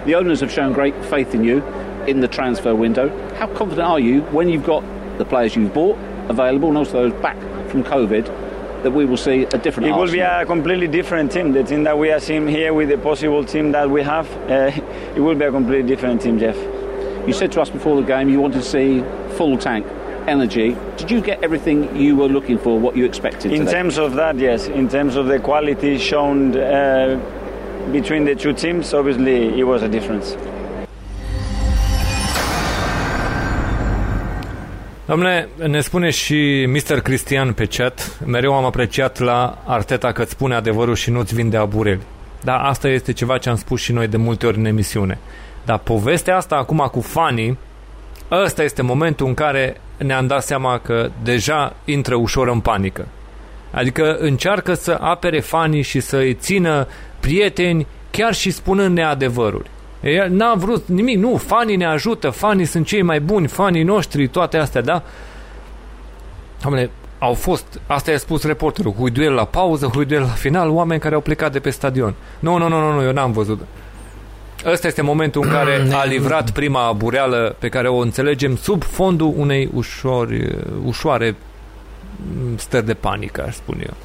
The 0.07 0.15
owners 0.15 0.39
have 0.39 0.52
shown 0.52 0.73
great 0.73 0.94
faith 1.07 1.34
in 1.34 1.42
you 1.42 1.65
in 2.07 2.20
the 2.20 2.28
transfer 2.28 2.76
window. 2.76 3.08
How 3.34 3.48
confident 3.48 3.89
are 3.89 3.98
you 3.98 4.20
when 4.31 4.48
you've 4.48 4.65
got 4.65 4.84
the 5.18 5.24
players 5.24 5.57
you've 5.57 5.74
bought 5.74 5.98
available 6.28 6.68
and 6.68 6.78
also 6.78 7.08
those 7.08 7.20
back 7.23 7.36
from 7.70 7.82
COVID 7.82 8.47
that 8.82 8.90
we 8.90 9.05
will 9.05 9.16
see 9.16 9.44
a 9.44 9.58
different 9.58 9.89
It 9.89 9.92
will 9.92 10.10
be 10.10 10.20
a 10.20 10.44
completely 10.47 10.89
different 10.89 11.32
team. 11.32 11.52
The 11.52 11.62
team 11.65 11.84
that 11.84 11.98
we 11.98 12.10
are 12.10 12.20
seeing 12.20 12.47
here 12.47 12.73
with 12.73 12.89
the 12.89 12.98
possible 12.98 13.44
team 13.44 13.73
that 13.73 13.90
we 13.90 14.02
have, 14.02 14.31
uh, 14.50 14.70
it 15.16 15.20
will 15.20 15.34
be 15.34 15.44
a 15.44 15.50
completely 15.50 15.89
different 15.89 16.23
team, 16.23 16.39
Jeff. 16.39 16.57
You 17.26 17.32
said 17.32 17.52
to 17.52 17.60
us 17.60 17.70
before 17.70 17.97
the 17.97 18.07
game 18.07 18.28
you 18.28 18.40
wanted 18.40 18.62
to 18.62 18.68
see 18.68 19.02
full 19.36 19.58
tank 19.58 19.86
energy. 20.26 20.76
Did 20.97 21.10
you 21.10 21.20
get 21.20 21.42
everything 21.42 21.97
you 21.97 22.16
were 22.16 22.28
looking 22.28 22.58
for, 22.58 22.78
what 22.78 22.97
you 22.97 23.05
expected? 23.05 23.52
In 23.52 23.60
today? 23.60 23.73
terms 23.73 23.98
of 23.98 24.15
that, 24.15 24.36
yes. 24.36 24.66
In 24.66 24.89
terms 24.89 25.16
of 25.16 25.26
the 25.26 25.39
quality 25.39 25.98
shown 25.98 26.57
uh, 26.57 27.18
between 27.92 28.24
the 28.24 28.34
two 28.34 28.52
teams, 28.52 28.92
obviously 28.94 29.58
it 29.58 29.65
was 29.65 29.82
a 29.82 29.89
difference. 29.89 30.36
Domnule, 35.08 35.48
ne 35.66 35.80
spune 35.80 36.10
și 36.10 36.66
Mr. 36.68 37.00
Cristian 37.00 37.52
pe 37.52 37.66
chat, 37.66 38.18
mereu 38.26 38.54
am 38.54 38.64
apreciat 38.64 39.18
la 39.18 39.62
Arteta 39.66 40.12
că 40.12 40.22
îți 40.22 40.30
spune 40.30 40.54
adevărul 40.54 40.94
și 40.94 41.10
nu-ți 41.10 41.34
vinde 41.34 41.56
abureli. 41.56 42.00
Dar 42.44 42.60
asta 42.60 42.88
este 42.88 43.12
ceva 43.12 43.38
ce 43.38 43.48
am 43.48 43.56
spus 43.56 43.80
și 43.80 43.92
noi 43.92 44.06
de 44.06 44.16
multe 44.16 44.46
ori 44.46 44.58
în 44.58 44.64
emisiune. 44.64 45.18
Dar 45.64 45.78
povestea 45.78 46.36
asta 46.36 46.56
acum 46.56 46.88
cu 46.92 47.00
fanii, 47.00 47.58
ăsta 48.30 48.62
este 48.62 48.82
momentul 48.82 49.26
în 49.26 49.34
care 49.34 49.80
ne-am 49.96 50.26
dat 50.26 50.42
seama 50.42 50.78
că 50.78 51.10
deja 51.22 51.76
intră 51.84 52.14
ușor 52.14 52.48
în 52.48 52.60
panică. 52.60 53.08
Adică 53.70 54.16
încearcă 54.18 54.74
să 54.74 54.98
apere 55.00 55.40
fanii 55.40 55.82
și 55.82 56.00
să-i 56.00 56.34
țină 56.34 56.86
prieteni 57.20 57.86
chiar 58.10 58.34
și 58.34 58.50
spunând 58.50 58.96
neadevăruri. 58.96 59.70
El 60.00 60.30
n-a 60.30 60.54
vrut 60.54 60.88
nimic, 60.88 61.18
nu, 61.18 61.36
fanii 61.36 61.76
ne 61.76 61.86
ajută, 61.86 62.30
fanii 62.30 62.64
sunt 62.64 62.86
cei 62.86 63.02
mai 63.02 63.20
buni, 63.20 63.46
fanii 63.46 63.82
noștri, 63.82 64.28
toate 64.28 64.56
astea, 64.56 64.82
da? 64.82 65.02
Doamne, 66.62 66.90
au 67.18 67.34
fost, 67.34 67.80
asta 67.86 68.10
i-a 68.10 68.18
spus 68.18 68.44
reporterul, 68.44 68.92
huiduel 68.92 69.32
la 69.32 69.44
pauză, 69.44 69.86
huiduel 69.86 70.20
la 70.20 70.26
final, 70.26 70.70
oameni 70.70 71.00
care 71.00 71.14
au 71.14 71.20
plecat 71.20 71.52
de 71.52 71.58
pe 71.58 71.70
stadion. 71.70 72.14
Nu, 72.38 72.56
nu, 72.56 72.68
nu, 72.68 72.80
nu, 72.80 72.92
nu 72.92 73.02
eu 73.02 73.12
n-am 73.12 73.32
văzut. 73.32 73.60
Ăsta 74.66 74.86
este 74.86 75.02
momentul 75.02 75.42
în 75.44 75.50
care 75.50 75.86
a 76.00 76.04
livrat 76.04 76.50
prima 76.50 76.92
bureală 76.92 77.56
pe 77.58 77.68
care 77.68 77.88
o 77.88 77.96
înțelegem 77.96 78.56
sub 78.56 78.82
fondul 78.82 79.32
unei 79.36 79.70
ușori, 79.74 80.56
ușoare 80.84 81.36
stări 82.56 82.86
de 82.86 82.94
panică, 82.94 83.44
aș 83.46 83.54
spune 83.54 83.84
eu. 83.86 83.96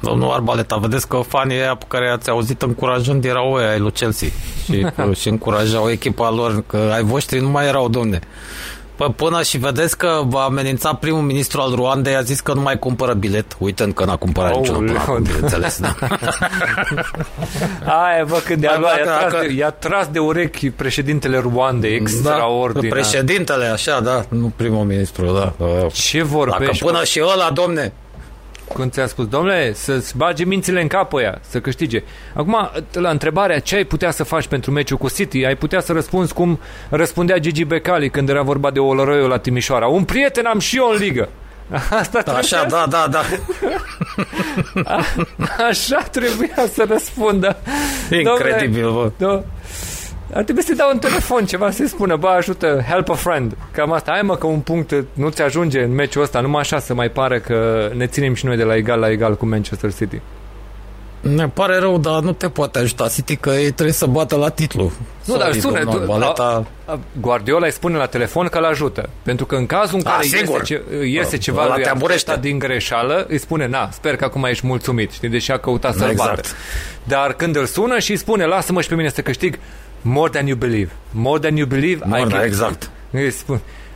Domnul 0.00 0.30
Arbaleta, 0.30 0.76
vedeți 0.76 1.08
că 1.08 1.20
fanii 1.28 1.56
aia 1.56 1.74
pe 1.74 1.84
care 1.88 2.08
ați 2.08 2.30
auzit 2.30 2.62
încurajând 2.62 3.24
erau 3.24 3.52
ăia 3.52 3.70
ai 3.70 3.78
lui 3.78 3.90
Chelsea 3.90 4.28
și, 4.64 4.86
și 5.20 5.28
încurajau 5.28 5.90
echipa 5.90 6.30
lor, 6.30 6.64
că 6.66 6.90
ai 6.94 7.02
voștri 7.02 7.40
nu 7.40 7.48
mai 7.48 7.66
erau, 7.66 7.88
domne. 7.88 8.20
Păi 8.98 9.12
până 9.16 9.42
și 9.42 9.58
vedeți 9.58 9.98
că 9.98 10.22
va 10.24 10.40
amenința 10.40 10.94
primul 10.94 11.20
ministru 11.20 11.60
al 11.60 11.74
Ruandei, 11.74 12.16
a 12.16 12.20
zis 12.20 12.40
că 12.40 12.52
nu 12.52 12.60
mai 12.60 12.78
cumpără 12.78 13.12
bilet, 13.12 13.56
uitând 13.58 13.94
că 13.94 14.04
n-a 14.04 14.16
cumpărat 14.16 14.52
oh, 14.52 14.58
niciunul 14.58 14.86
până 14.86 14.98
acum, 14.98 15.22
bineînțeles. 15.22 15.80
Da. 15.80 15.94
Aia, 18.04 18.24
bă, 18.24 18.42
când 18.44 18.62
i-a, 18.62 18.78
luat, 18.78 18.96
i-a, 18.96 19.04
tras 19.04 19.40
de, 19.40 19.52
i-a 19.52 19.70
tras 19.70 20.06
de 20.06 20.18
urechi 20.18 20.70
președintele 20.70 21.38
Ruandei, 21.38 21.90
da, 21.90 21.96
extraordinar. 21.96 22.88
Da, 22.88 23.00
președintele, 23.00 23.64
așa, 23.64 24.00
da, 24.00 24.24
nu 24.28 24.52
primul 24.56 24.84
ministru, 24.84 25.26
da. 25.26 25.52
Ce 25.92 26.22
vorbești? 26.22 26.80
Dacă 26.80 26.92
până 26.92 27.04
și 27.04 27.22
ăla, 27.24 27.50
domne, 27.50 27.92
când 28.74 28.92
ți-a 28.92 29.06
spus, 29.06 29.26
domnule, 29.26 29.72
să-ți 29.72 30.16
bage 30.16 30.44
mințile 30.44 30.80
în 30.80 30.86
cap 30.86 31.12
ăia, 31.12 31.38
să 31.48 31.60
câștige. 31.60 32.02
Acum, 32.34 32.70
la 32.92 33.10
întrebarea 33.10 33.58
ce 33.58 33.76
ai 33.76 33.84
putea 33.84 34.10
să 34.10 34.24
faci 34.24 34.46
pentru 34.46 34.70
meciul 34.70 34.96
cu 34.96 35.08
City, 35.08 35.44
ai 35.44 35.56
putea 35.56 35.80
să 35.80 35.92
răspunzi 35.92 36.32
cum 36.32 36.60
răspundea 36.88 37.38
Gigi 37.38 37.64
Becali 37.64 38.10
când 38.10 38.28
era 38.28 38.42
vorba 38.42 38.70
de 38.70 38.78
Oloroiu 38.78 39.26
la 39.26 39.38
Timișoara. 39.38 39.86
Un 39.86 40.04
prieten 40.04 40.46
am 40.46 40.58
și 40.58 40.76
eu 40.76 40.90
în 40.92 40.98
ligă. 40.98 41.28
Asta 41.90 42.22
da, 42.24 42.32
Așa, 42.32 42.64
da, 42.64 42.86
da, 42.88 43.06
da. 43.10 43.22
A, 44.84 45.04
așa 45.68 46.02
trebuia 46.10 46.66
să 46.72 46.84
răspundă. 46.88 47.56
Incredibil, 48.10 48.90
bă. 48.90 49.10
Da. 49.16 49.42
Ar 50.32 50.42
trebui 50.42 50.62
să-i 50.62 50.76
dau 50.76 50.90
un 50.92 50.98
telefon 50.98 51.44
ceva 51.44 51.70
să-i 51.70 51.88
spună, 51.88 52.16
bă, 52.16 52.28
ajută, 52.28 52.84
help 52.88 53.10
a 53.10 53.14
friend. 53.14 53.56
Cam 53.72 53.92
asta, 53.92 54.10
hai 54.10 54.22
mă 54.22 54.36
că 54.36 54.46
un 54.46 54.60
punct 54.60 55.04
nu 55.12 55.28
ți 55.28 55.42
ajunge 55.42 55.82
în 55.82 55.94
meciul 55.94 56.22
ăsta, 56.22 56.40
numai 56.40 56.60
așa 56.60 56.78
să 56.78 56.94
mai 56.94 57.08
pare 57.08 57.40
că 57.40 57.90
ne 57.94 58.06
ținem 58.06 58.34
și 58.34 58.46
noi 58.46 58.56
de 58.56 58.62
la 58.62 58.76
egal 58.76 58.98
la 58.98 59.10
egal 59.10 59.36
cu 59.36 59.46
Manchester 59.46 59.94
City. 59.94 60.20
Ne 61.20 61.48
pare 61.48 61.78
rău, 61.78 61.98
dar 61.98 62.20
nu 62.20 62.32
te 62.32 62.48
poate 62.48 62.78
ajuta 62.78 63.08
City 63.08 63.36
că 63.36 63.50
ei 63.50 63.70
trebuie 63.70 63.94
să 63.94 64.06
bată 64.06 64.36
la 64.36 64.48
titlu. 64.48 64.82
Nu, 64.82 64.92
Sorry, 65.34 65.38
dar 65.38 65.52
spune, 65.52 65.80
tu, 65.80 66.02
Baleta... 66.06 66.66
Guardiola 67.20 67.66
îi 67.66 67.72
spune 67.72 67.96
la 67.96 68.06
telefon 68.06 68.46
că 68.46 68.58
îl 68.58 68.64
ajută. 68.64 69.08
Pentru 69.22 69.46
că 69.46 69.56
în 69.56 69.66
cazul 69.66 69.96
în 69.96 70.02
care 70.02 70.16
a, 70.16 70.22
iese, 70.22 70.60
ce, 70.64 70.82
iese 71.04 71.34
a, 71.34 71.38
ceva 71.38 71.74
lui 71.74 71.84
Arteta 71.84 72.36
din 72.36 72.58
greșeală, 72.58 73.26
îi 73.28 73.38
spune, 73.38 73.66
na, 73.66 73.88
sper 73.92 74.16
că 74.16 74.24
acum 74.24 74.44
ești 74.44 74.66
mulțumit, 74.66 75.10
știi, 75.10 75.28
deși 75.28 75.50
a 75.50 75.58
căutat 75.58 75.94
să-l 75.94 76.10
exact. 76.10 76.34
bată. 76.34 76.48
Dar 77.04 77.32
când 77.32 77.56
îl 77.56 77.66
sună 77.66 77.98
și 77.98 78.10
îi 78.10 78.16
spune, 78.16 78.44
lasă-mă 78.44 78.80
și 78.80 78.88
pe 78.88 78.94
mine 78.94 79.08
să 79.08 79.20
câștig, 79.20 79.58
More 80.08 80.30
than 80.30 80.48
you 80.48 80.56
believe. 80.56 80.90
More 81.12 81.38
than 81.38 81.56
you 81.56 81.66
believe. 81.66 81.98
More 82.06 82.26
I 82.26 82.30
can, 82.30 82.44
exact. 82.44 82.90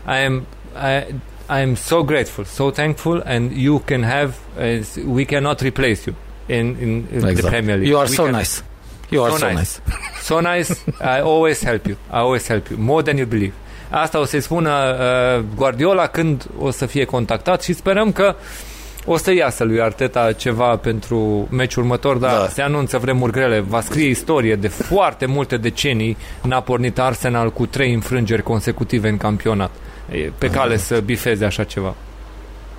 I 0.07 0.19
am. 0.19 0.47
I, 0.77 1.15
I 1.49 1.61
am 1.61 1.77
so 1.77 2.03
grateful, 2.03 2.45
so 2.45 2.71
thankful, 2.71 3.23
and 3.23 3.53
you 3.53 3.81
can 3.81 4.03
have. 4.03 4.39
Uh, 4.59 4.83
we 5.05 5.25
cannot 5.25 5.63
replace 5.63 6.07
you 6.07 6.15
in 6.49 6.77
in, 6.85 6.91
in 7.11 7.17
exact. 7.17 7.37
the 7.43 7.49
Premier 7.49 7.77
League. 7.77 7.89
You 7.89 7.99
are 7.99 8.09
we 8.09 8.17
so 8.21 8.31
nice. 8.31 8.63
You 9.11 9.23
are 9.23 9.31
so, 9.31 9.39
so 9.39 9.53
nice. 9.53 9.81
nice. 9.87 10.25
so 10.31 10.41
nice. 10.41 10.71
I 11.01 11.21
always 11.21 11.63
help 11.63 11.87
you. 11.87 11.97
I 12.11 12.19
always 12.27 12.47
help 12.47 12.71
you 12.71 12.77
more 12.79 13.03
than 13.03 13.19
you 13.19 13.27
believe. 13.27 13.55
Asta 13.91 14.19
o 14.19 14.25
să-i 14.25 14.41
spună 14.41 14.71
uh, 14.71 15.45
Guardiola 15.55 16.07
când 16.07 16.47
o 16.59 16.71
să 16.71 16.87
fie 16.87 17.05
contactat 17.05 17.63
și 17.63 17.73
sperăm 17.73 18.13
că 18.13 18.35
uh, 18.37 18.72
o 19.05 19.17
să 19.17 19.33
iasă 19.33 19.65
lui 19.65 19.81
Arteta 19.81 20.33
ceva 20.33 20.77
pentru 20.77 21.49
meciul 21.51 21.83
următor, 21.83 22.17
dar 22.17 22.39
da. 22.39 22.49
se 22.49 22.63
anunță 22.63 22.99
vremuri 22.99 23.33
grele. 23.33 23.61
Va 23.61 23.81
scrie 23.81 24.09
istorie 24.09 24.55
de 24.55 24.69
foarte 24.69 25.27
multe 25.27 25.57
decenii. 25.57 26.17
N-a 26.43 26.61
pornit 26.61 26.99
Arsenal 26.99 27.53
cu 27.53 27.67
trei 27.67 27.93
înfrângeri 27.95 28.43
consecutive 28.43 29.09
în 29.09 29.17
campionat. 29.17 29.71
E 30.11 30.31
pe 30.39 30.51
cale 30.51 30.77
să 30.77 31.01
bifeze 31.01 31.45
așa 31.45 31.65
ceva. 31.65 31.95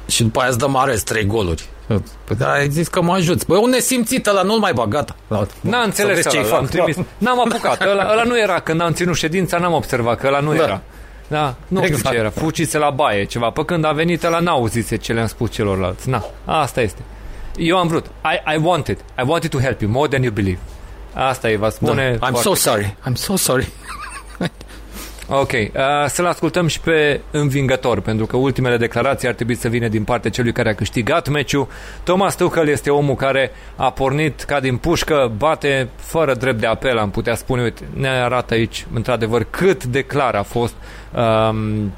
Și 0.08 0.24
după 0.24 0.40
aia 0.40 0.50
îți 0.50 0.58
dă 0.58 0.68
mare 0.68 0.93
trei 0.93 1.26
goluri. 1.26 1.69
Păi 2.24 2.35
da, 2.38 2.52
ai 2.52 2.69
zis 2.69 2.88
că 2.88 3.02
mă 3.02 3.14
ajuți. 3.14 3.45
Băi, 3.45 3.60
unde 3.61 3.80
simțit 3.80 4.27
ăla, 4.27 4.42
nu-l 4.42 4.60
mai 4.60 4.74
bag, 4.74 4.88
gata. 4.88 5.16
N-a 5.61 5.82
înțeles 5.82 6.30
ce 6.30 6.40
fac. 6.40 6.69
Trimis. 6.69 6.95
N-am 7.18 7.40
apucat. 7.40 7.82
Ăla, 7.82 8.11
ăla 8.11 8.24
nu 8.24 8.40
era 8.40 8.60
când 8.60 8.82
am 8.82 8.92
ținut 8.93 9.16
ședința, 9.16 9.58
n-am 9.58 9.74
observat 9.74 10.19
că 10.19 10.27
ăla 10.27 10.40
nu 10.40 10.53
da. 10.53 10.64
era. 10.64 10.82
Da, 11.34 11.56
nu 11.68 11.84
exact. 11.84 11.98
știu 12.00 12.12
ce 12.12 12.18
era. 12.18 12.30
Fucise 12.30 12.78
la 12.78 12.90
baie 12.90 13.24
ceva. 13.24 13.50
Pe 13.50 13.66
când 13.66 13.86
a 13.86 13.92
venit 13.92 14.22
la 14.22 14.40
n-auzise 14.40 14.95
ce 14.95 15.14
le-am 15.14 15.28
spus 15.28 15.52
celorlalți. 15.52 16.10
Na, 16.10 16.26
asta 16.45 16.82
este. 16.82 17.02
Eu 17.56 17.78
am 17.78 17.88
vrut. 17.88 18.06
I, 18.06 18.53
I 18.56 18.60
wanted. 18.64 18.98
I 18.98 19.24
wanted 19.26 19.50
to 19.50 19.60
help 19.60 19.82
you 19.82 19.92
more 19.92 20.08
than 20.08 20.22
you 20.24 20.32
believe. 20.32 20.60
Asta 21.14 21.50
e, 21.50 21.56
vă 21.56 21.70
spune. 21.70 22.18
Da. 22.20 22.30
I'm 22.30 22.42
so 22.42 22.53
sorry. 22.53 22.95
I'm 23.10 23.14
so 23.14 23.36
sorry. 23.36 23.68
Ok, 25.30 25.52
uh, 25.52 25.69
să-l 26.08 26.26
ascultăm 26.26 26.68
și 26.68 26.80
pe 26.80 27.22
învingător, 27.32 28.02
pentru 28.02 28.26
că 28.26 28.38
ultimele 28.38 28.77
declarații 28.77 29.27
ar 29.27 29.34
trebui 29.34 29.56
să 29.56 29.68
vină 29.68 29.88
din 29.88 30.03
partea 30.03 30.30
celui 30.30 30.52
care 30.52 30.69
a 30.69 30.76
câștigat 30.76 31.30
meciul. 31.30 31.68
Thomas 32.03 32.35
Tuchel 32.35 32.68
este 32.68 32.90
omul 32.90 33.16
care 33.16 33.52
a 33.76 33.92
pornit 33.92 34.42
ca 34.42 34.60
din 34.60 34.77
pușcă, 34.77 35.32
bate 35.38 35.90
fără 35.95 36.34
drept 36.34 36.60
de 36.60 36.66
apel, 36.66 36.98
am 36.98 37.10
putea 37.10 37.35
spune. 37.35 37.61
Uite, 37.61 37.84
ne 37.93 38.08
arată 38.08 38.53
aici, 38.53 38.85
într-adevăr, 38.93 39.45
cât 39.50 39.85
de 39.85 40.02
clar 40.02 40.35
a 40.35 40.43
fost 40.43 40.74
um, 41.16 41.93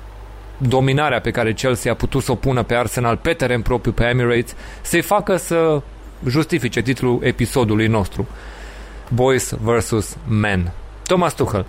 dominarea 0.57 1.19
pe 1.19 1.31
care 1.31 1.53
Chelsea 1.53 1.91
a 1.91 1.95
putut 1.95 2.23
să 2.23 2.31
o 2.31 2.35
pună 2.35 2.63
pe 2.63 2.75
Arsenal 2.75 3.17
pe 3.17 3.33
teren 3.33 3.61
propriu, 3.61 3.91
pe 3.91 4.03
Emirates, 4.03 4.55
să-i 4.81 5.01
facă 5.01 5.35
să 5.35 5.81
justifice 6.27 6.81
titlul 6.81 7.19
episodului 7.23 7.87
nostru. 7.87 8.27
Boys 9.09 9.53
vs. 9.61 10.17
Men. 10.27 10.71
Thomas 11.03 11.33
Tuchel. 11.33 11.65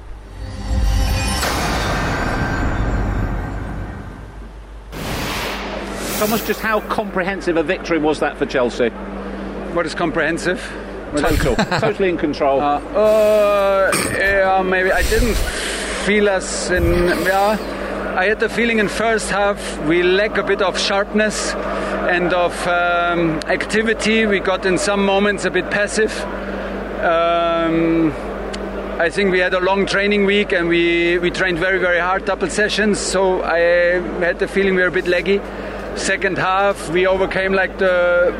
Thomas, 6.19 6.47
just 6.47 6.61
how 6.61 6.81
comprehensive 6.89 7.59
a 7.59 7.63
victory 7.63 7.99
was 7.99 8.21
that 8.21 8.39
for 8.39 8.47
Chelsea? 8.47 8.89
What 9.75 9.85
is 9.85 9.95
comprehensive? 9.95 10.63
Total, 11.15 11.55
totally 11.79 12.09
in 12.09 12.17
control. 12.17 12.59
Uh, 12.59 12.79
uh, 12.79 13.93
yeah, 14.13 14.63
maybe 14.63 14.91
I 14.91 15.03
didn't 15.03 15.37
feel 16.07 16.31
us 16.31 16.71
in. 16.71 16.85
Yeah, 17.27 18.15
I 18.17 18.25
had 18.25 18.41
the 18.41 18.49
feeling 18.49 18.79
in 18.79 18.89
first 18.89 19.29
half 19.29 19.61
we 19.85 20.03
lack 20.03 20.39
a 20.39 20.43
bit 20.43 20.63
of 20.63 20.79
sharpness 20.79 21.53
and 21.53 22.33
of 22.33 22.67
um, 22.67 23.39
activity. 23.45 24.25
We 24.25 24.41
got 24.41 24.65
in 24.65 24.79
some 24.79 25.05
moments 25.05 25.45
a 25.45 25.51
bit 25.51 25.71
passive. 25.71 26.19
Um, 27.05 28.11
I 28.99 29.11
think 29.11 29.33
we 29.33 29.41
had 29.41 29.53
a 29.53 29.61
long 29.61 29.85
training 29.85 30.25
week 30.25 30.53
and 30.55 30.67
we, 30.67 31.19
we 31.19 31.31
trained 31.31 31.59
very, 31.59 31.79
very 31.79 32.01
hard, 32.01 32.25
double 32.25 32.49
sessions. 32.49 32.99
So 32.99 33.43
I 33.43 33.59
had 34.25 34.39
the 34.39 34.49
feeling 34.49 34.77
we 34.77 34.81
were 34.81 34.89
a 34.89 34.93
bit 34.93 35.07
leggy 35.07 35.43
second 35.97 36.39
half 36.39 36.91
we 36.91 37.07
overcame 37.07 37.53
like 37.53 37.79
the 37.79 38.33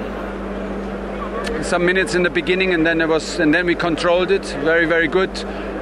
some 1.63 1.85
minutes 1.85 2.15
in 2.15 2.23
the 2.23 2.31
beginning 2.31 2.75
and 2.75 2.87
then 2.87 3.01
it 3.01 3.09
was 3.09 3.39
and 3.41 3.53
then 3.55 3.67
we 3.67 3.75
controlled 3.75 4.31
it. 4.31 4.45
Very 4.63 4.87
very 4.87 5.09
good. 5.09 5.31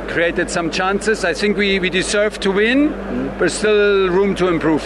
Created 0.09 0.51
some 0.51 0.71
chances. 0.71 1.25
I 1.25 1.35
think 1.35 1.57
we, 1.57 1.79
we 1.79 1.91
deserve 1.91 2.39
to 2.41 2.53
win 2.53 2.91
mm. 2.91 3.39
but 3.39 3.51
still 3.51 4.09
room 4.09 4.35
to 4.37 4.49
improve. 4.49 4.85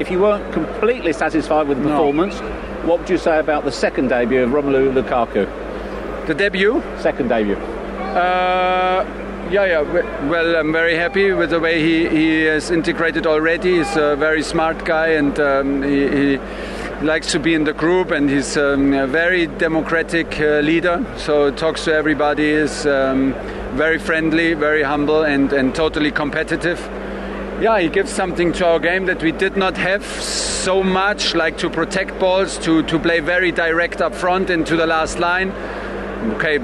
If 0.00 0.10
you 0.10 0.20
weren't 0.20 0.52
completely 0.52 1.12
satisfied 1.12 1.68
with 1.68 1.78
the 1.78 1.88
performance 1.88 2.40
no. 2.40 2.48
what 2.86 3.00
would 3.00 3.10
you 3.10 3.18
say 3.18 3.38
about 3.38 3.64
the 3.64 3.72
second 3.72 4.08
debut 4.08 4.42
of 4.42 4.50
romelu 4.50 4.92
lukaku? 4.92 5.46
The 6.26 6.34
debut? 6.34 6.82
Second 6.98 7.28
debut. 7.28 7.56
Uh, 8.16 9.04
yeah, 9.50 9.64
yeah. 9.64 10.28
Well, 10.28 10.56
I'm 10.56 10.72
very 10.72 10.96
happy 10.96 11.32
with 11.32 11.50
the 11.50 11.60
way 11.60 11.80
he, 11.80 12.08
he 12.08 12.42
has 12.42 12.70
integrated 12.70 13.26
already. 13.26 13.78
He's 13.78 13.96
a 13.96 14.16
very 14.16 14.42
smart 14.42 14.84
guy 14.84 15.08
and 15.08 15.38
um, 15.38 15.82
he, 15.82 16.08
he, 16.08 16.40
likes 17.02 17.30
to 17.30 17.38
be 17.38 17.52
in 17.52 17.64
the 17.64 17.74
group 17.74 18.10
and 18.10 18.30
he's 18.30 18.56
um, 18.56 18.94
a 18.94 19.06
very 19.06 19.46
democratic 19.46 20.40
uh, 20.40 20.60
leader. 20.60 21.04
So 21.18 21.50
talks 21.50 21.84
to 21.84 21.94
everybody, 21.94 22.48
is 22.48 22.86
um, 22.86 23.34
very 23.74 23.98
friendly, 23.98 24.54
very 24.54 24.82
humble 24.82 25.22
and, 25.22 25.52
and 25.52 25.74
totally 25.74 26.10
competitive. 26.10 26.80
yeah, 27.60 27.78
he 27.80 27.90
gives 27.90 28.10
something 28.10 28.50
to 28.54 28.66
our 28.66 28.78
game 28.78 29.04
that 29.06 29.22
we 29.22 29.30
did 29.30 29.58
not 29.58 29.76
have 29.76 30.04
so 30.06 30.82
much, 30.82 31.34
like 31.34 31.58
to 31.58 31.68
protect 31.68 32.18
balls, 32.18 32.56
to, 32.58 32.82
to 32.84 32.98
play 32.98 33.20
very 33.20 33.52
direct 33.52 34.00
up 34.00 34.14
front 34.14 34.48
into 34.48 34.74
the 34.74 34.86
last 34.86 35.18
line. 35.18 35.52
Okay, 36.36 36.54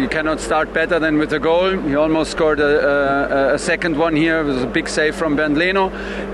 you 0.00 0.08
cannot 0.08 0.40
start 0.40 0.72
better 0.72 0.98
than 0.98 1.16
with 1.18 1.32
a 1.32 1.38
goal. 1.38 1.70
He 1.78 1.94
almost 1.94 2.32
scored 2.32 2.60
a, 2.60 3.50
a, 3.50 3.54
a 3.54 3.58
second 3.58 3.96
one 3.96 4.14
here. 4.14 4.40
It 4.40 4.44
was 4.44 4.62
a 4.62 4.66
big 4.66 4.88
save 4.88 5.14
from 5.14 5.36
Bernd 5.36 5.56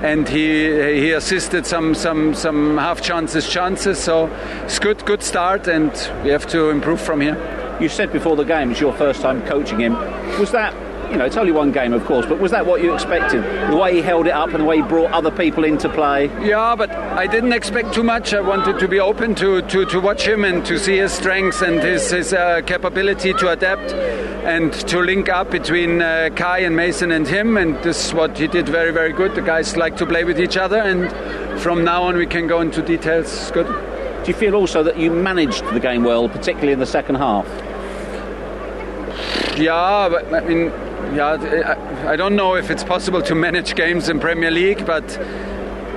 and 0.02 0.28
he 0.28 1.00
he 1.00 1.12
assisted 1.12 1.64
some 1.66 1.94
some 1.94 2.34
some 2.34 2.78
half 2.78 3.00
chances 3.00 3.48
chances. 3.48 3.98
So 3.98 4.26
it's 4.64 4.78
good 4.78 5.04
good 5.04 5.22
start, 5.22 5.68
and 5.68 5.92
we 6.24 6.30
have 6.30 6.46
to 6.48 6.70
improve 6.70 7.00
from 7.00 7.20
here. 7.20 7.36
You 7.80 7.88
said 7.88 8.12
before 8.12 8.36
the 8.36 8.44
game 8.44 8.70
it's 8.70 8.80
your 8.80 8.92
first 8.94 9.20
time 9.20 9.42
coaching 9.42 9.78
him. 9.78 9.94
Was 10.38 10.50
that 10.52 10.74
you 11.10 11.16
know, 11.16 11.24
it's 11.24 11.36
only 11.36 11.52
one 11.52 11.72
game, 11.72 11.92
of 11.92 12.04
course, 12.04 12.26
but 12.26 12.38
was 12.38 12.50
that 12.52 12.64
what 12.64 12.82
you 12.82 12.94
expected? 12.94 13.42
The 13.70 13.76
way 13.76 13.94
he 13.94 14.02
held 14.02 14.26
it 14.26 14.32
up 14.32 14.50
and 14.50 14.60
the 14.60 14.64
way 14.64 14.76
he 14.76 14.82
brought 14.82 15.10
other 15.10 15.30
people 15.30 15.64
into 15.64 15.88
play? 15.88 16.26
Yeah, 16.46 16.74
but 16.76 16.90
I 16.90 17.26
didn't 17.26 17.52
expect 17.52 17.92
too 17.92 18.02
much. 18.02 18.32
I 18.32 18.40
wanted 18.40 18.78
to 18.78 18.88
be 18.88 19.00
open 19.00 19.34
to, 19.36 19.62
to, 19.62 19.84
to 19.86 20.00
watch 20.00 20.26
him 20.26 20.44
and 20.44 20.64
to 20.66 20.78
see 20.78 20.96
his 20.96 21.12
strengths 21.12 21.62
and 21.62 21.82
his, 21.82 22.10
his 22.10 22.32
uh, 22.32 22.62
capability 22.62 23.32
to 23.34 23.50
adapt 23.50 23.92
and 24.44 24.72
to 24.72 25.00
link 25.00 25.28
up 25.28 25.50
between 25.50 26.02
uh, 26.02 26.30
Kai 26.34 26.60
and 26.60 26.74
Mason 26.74 27.12
and 27.12 27.26
him. 27.26 27.56
And 27.56 27.76
this 27.82 28.06
is 28.06 28.14
what 28.14 28.38
he 28.38 28.46
did 28.46 28.68
very, 28.68 28.90
very 28.90 29.12
good. 29.12 29.34
The 29.34 29.42
guys 29.42 29.76
like 29.76 29.96
to 29.98 30.06
play 30.06 30.24
with 30.24 30.40
each 30.40 30.56
other, 30.56 30.78
and 30.78 31.10
from 31.60 31.84
now 31.84 32.04
on, 32.04 32.16
we 32.16 32.26
can 32.26 32.46
go 32.46 32.60
into 32.60 32.82
details. 32.82 33.26
It's 33.26 33.50
good. 33.50 33.66
Do 33.66 34.30
you 34.30 34.34
feel 34.34 34.54
also 34.54 34.82
that 34.84 34.98
you 34.98 35.10
managed 35.10 35.64
the 35.72 35.80
game 35.80 36.04
well, 36.04 36.28
particularly 36.28 36.72
in 36.72 36.78
the 36.78 36.86
second 36.86 37.16
half? 37.16 37.46
Yeah, 39.58 40.08
but 40.08 40.32
I 40.32 40.40
mean, 40.40 40.72
yeah, 41.14 42.06
I 42.06 42.16
don't 42.16 42.36
know 42.36 42.54
if 42.54 42.70
it's 42.70 42.84
possible 42.84 43.22
to 43.22 43.34
manage 43.34 43.74
games 43.74 44.08
in 44.08 44.18
Premier 44.20 44.50
League, 44.50 44.86
but 44.86 45.18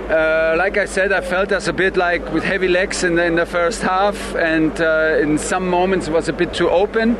uh, 0.09 0.55
like 0.57 0.77
I 0.77 0.85
said, 0.85 1.11
I 1.11 1.21
felt 1.21 1.51
us 1.51 1.67
a 1.67 1.73
bit 1.73 1.97
like 1.97 2.31
with 2.33 2.43
heavy 2.43 2.67
legs 2.67 3.03
in 3.03 3.15
the, 3.15 3.25
in 3.25 3.35
the 3.35 3.45
first 3.45 3.81
half, 3.81 4.35
and 4.35 4.79
uh, 4.79 5.17
in 5.21 5.37
some 5.37 5.69
moments 5.69 6.07
it 6.07 6.11
was 6.11 6.29
a 6.29 6.33
bit 6.33 6.53
too 6.53 6.69
open. 6.69 7.15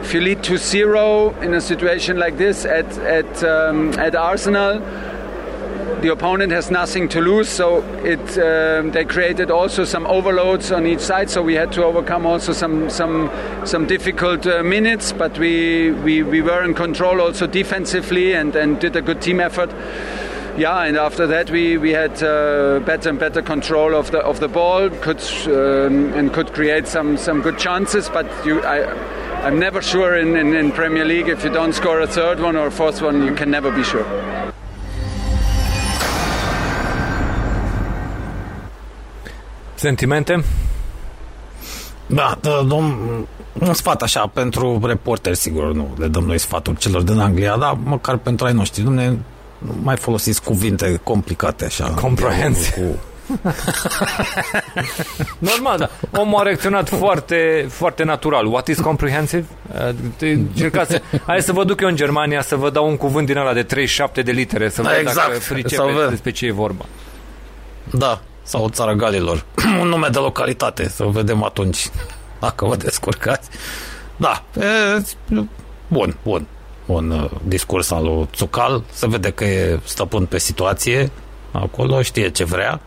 If 0.00 0.14
you 0.14 0.20
lead 0.20 0.42
to 0.44 0.58
zero 0.58 1.30
in 1.40 1.54
a 1.54 1.60
situation 1.60 2.18
like 2.18 2.36
this 2.36 2.64
at 2.64 2.96
at 2.98 3.42
um, 3.42 3.92
at 3.98 4.14
Arsenal, 4.14 4.80
the 6.00 6.12
opponent 6.12 6.52
has 6.52 6.70
nothing 6.70 7.08
to 7.08 7.20
lose, 7.20 7.48
so 7.48 7.82
it 8.04 8.38
um, 8.38 8.90
they 8.90 9.04
created 9.04 9.50
also 9.50 9.84
some 9.84 10.06
overloads 10.06 10.70
on 10.70 10.86
each 10.86 11.00
side. 11.00 11.30
So 11.30 11.42
we 11.42 11.54
had 11.54 11.72
to 11.72 11.84
overcome 11.84 12.26
also 12.26 12.52
some 12.52 12.90
some 12.90 13.30
some 13.64 13.86
difficult 13.86 14.46
uh, 14.46 14.62
minutes, 14.62 15.12
but 15.12 15.38
we, 15.38 15.92
we 15.92 16.22
we 16.22 16.42
were 16.42 16.62
in 16.62 16.74
control 16.74 17.20
also 17.20 17.46
defensively 17.46 18.34
and 18.34 18.54
and 18.56 18.78
did 18.80 18.96
a 18.96 19.02
good 19.02 19.22
team 19.22 19.40
effort. 19.40 19.70
Yeah, 20.56 20.82
and 20.82 20.96
after 20.96 21.26
that 21.26 21.50
we 21.50 21.78
we 21.78 21.90
had 21.90 22.22
uh, 22.22 22.80
better 22.80 23.08
and 23.08 23.18
better 23.18 23.42
control 23.42 23.94
of 23.94 24.10
the 24.10 24.18
of 24.18 24.40
the 24.40 24.48
ball, 24.48 24.90
could 24.90 25.22
um, 25.46 26.12
and 26.14 26.32
could 26.32 26.52
create 26.52 26.86
some 26.86 27.16
some 27.16 27.40
good 27.40 27.58
chances. 27.58 28.08
But 28.08 28.26
you, 28.46 28.62
I, 28.62 28.84
I'm 29.44 29.58
never 29.58 29.82
sure 29.82 30.16
in, 30.16 30.36
in, 30.36 30.54
in 30.54 30.72
Premier 30.72 31.04
League 31.04 31.28
if 31.28 31.44
you 31.44 31.50
don't 31.50 31.72
score 31.72 32.00
a 32.00 32.06
third 32.06 32.40
one 32.40 32.56
or 32.56 32.68
a 32.68 32.70
fourth 32.70 33.02
one, 33.02 33.26
you 33.26 33.34
can 33.34 33.50
never 33.50 33.70
be 33.70 33.82
sure. 33.82 34.53
Sentimente? 39.84 40.44
Da, 42.06 42.38
da 42.40 42.62
dom, 42.66 42.98
un 43.52 43.72
sfat 43.72 44.02
așa 44.02 44.26
pentru 44.26 44.80
reporteri, 44.86 45.36
sigur, 45.36 45.72
nu 45.72 45.94
le 45.98 46.06
dăm 46.06 46.24
noi 46.24 46.38
sfaturi 46.38 46.76
celor 46.76 47.02
din 47.02 47.18
Anglia, 47.18 47.56
dar 47.56 47.76
măcar 47.82 48.16
pentru 48.16 48.46
ai 48.46 48.52
noștri, 48.52 48.82
dumne, 48.82 49.18
mai 49.82 49.96
folosiți 49.96 50.42
cuvinte 50.42 51.00
complicate 51.02 51.64
așa. 51.64 51.88
Comprehensive. 51.88 52.80
Cu... 52.80 52.98
Normal, 55.50 55.78
da. 55.78 55.90
Omul 56.20 56.38
a 56.38 56.42
reacționat 56.42 56.88
foarte, 56.88 57.66
foarte 57.68 58.04
natural. 58.04 58.46
What 58.46 58.68
is 58.68 58.80
comprehensive? 58.80 59.44
Încercați 60.18 60.90
să... 60.90 61.02
Hai 61.26 61.42
să 61.42 61.52
vă 61.52 61.64
duc 61.64 61.80
eu 61.80 61.88
în 61.88 61.96
Germania 61.96 62.42
să 62.42 62.56
vă 62.56 62.70
dau 62.70 62.88
un 62.88 62.96
cuvânt 62.96 63.26
din 63.26 63.36
ăla 63.36 63.52
de 63.52 63.62
37 63.62 64.22
de 64.22 64.32
litere, 64.32 64.68
să 64.68 64.82
văd 64.82 64.92
exact. 65.00 65.28
dacă 65.28 65.40
pricepeți 65.48 66.08
despre 66.08 66.30
ce 66.30 66.46
e 66.46 66.52
vorba. 66.52 66.84
Da, 67.90 68.20
sau 68.44 68.68
țara 68.68 68.94
Galilor. 68.94 69.44
un 69.80 69.88
nume 69.88 70.08
de 70.08 70.18
localitate, 70.18 70.88
să 70.88 71.04
vedem 71.04 71.42
atunci 71.42 71.88
dacă 72.40 72.64
vă 72.64 72.76
descurcați. 72.76 73.48
Da, 74.16 74.42
e, 74.60 75.04
bun, 75.88 76.16
bun. 76.22 76.46
Un 76.86 77.10
uh, 77.10 77.30
discurs 77.42 77.90
al 77.90 78.04
lui 78.04 78.28
Țucal, 78.34 78.82
se 78.92 79.08
vede 79.08 79.30
că 79.30 79.44
e 79.44 79.80
stăpân 79.84 80.26
pe 80.26 80.38
situație 80.38 81.10
acolo, 81.52 82.02
știe 82.02 82.30
ce 82.30 82.44
vrea. 82.44 82.80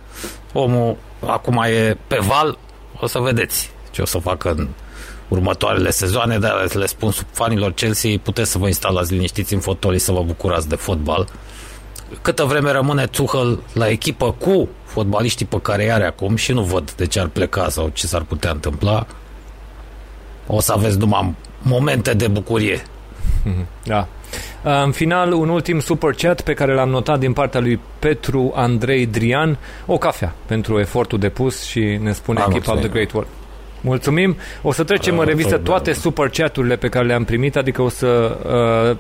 Omul 0.54 0.98
acum 1.26 1.64
e 1.68 1.98
pe 2.08 2.18
val, 2.22 2.58
o 3.00 3.08
să 3.08 3.20
vedeți 3.20 3.72
ce 3.92 4.02
o 4.02 4.06
să 4.06 4.18
facă 4.18 4.50
în 4.50 4.68
următoarele 5.28 5.90
sezoane, 5.90 6.40
dar 6.40 6.74
le 6.74 6.86
spun 6.86 7.12
sub 7.12 7.26
fanilor 7.32 7.72
Chelsea, 7.72 8.12
puteți 8.24 8.52
să 8.52 8.58
vă 8.58 8.68
instalați 8.68 9.14
liniștiți 9.14 9.54
în 9.54 9.60
fotolii 9.60 10.00
să 10.00 10.12
vă 10.12 10.22
bucurați 10.24 10.70
de 10.70 10.76
fotbal. 10.76 11.28
Câtă 12.22 12.44
vreme 12.44 12.72
rămâne 12.72 13.06
Tuchel 13.06 13.60
la 13.74 13.90
echipă 13.90 14.32
cu 14.32 14.70
fotbaliștii 14.98 15.46
pe 15.46 15.60
care 15.62 15.84
îi 15.84 15.92
are 15.92 16.06
acum 16.06 16.36
și 16.36 16.52
nu 16.52 16.62
văd 16.62 16.92
de 16.92 17.06
ce 17.06 17.20
ar 17.20 17.28
pleca 17.28 17.70
sau 17.70 17.90
ce 17.94 18.08
s-ar 18.08 18.22
putea 18.22 18.52
întâmpla, 18.52 19.08
o 20.48 20.60
să 20.60 20.74
aveți 20.74 20.98
numai 20.98 21.36
momente 21.62 22.14
de 22.14 22.28
bucurie. 22.28 22.82
Da. 23.84 24.08
În 24.84 24.92
final, 24.92 25.34
un 25.34 25.50
ultim 25.50 25.80
super 25.80 26.14
chat 26.14 26.42
pe 26.42 26.54
care 26.54 26.74
l-am 26.74 26.90
notat 26.90 27.20
din 27.20 27.34
partea 27.34 27.60
lui 27.60 27.80
Petru 28.00 28.52
Andrei 28.56 29.06
Drian, 29.06 29.58
o 29.86 29.98
cafea 29.98 30.34
pentru 30.46 30.80
efortul 30.80 31.20
depus 31.20 31.64
și 31.64 32.00
ne 32.02 32.12
spune 32.12 32.40
Am 32.40 32.52
Keep 32.52 32.68
up 32.68 32.80
the 32.80 32.88
great 32.88 33.12
work. 33.12 33.28
Mulțumim. 33.82 34.36
O 34.62 34.72
să 34.72 34.84
trecem 34.84 35.14
Ah, 35.14 35.20
în 35.20 35.26
revistă 35.26 35.56
tot 35.56 35.64
toate 35.64 35.94
super 35.94 36.30
chaturile 36.30 36.76
pe 36.76 36.88
care 36.88 37.06
le-am 37.06 37.24
primit, 37.24 37.56
adică 37.56 37.82
o 37.82 37.90
să 37.90 38.38
uh, 38.92 38.98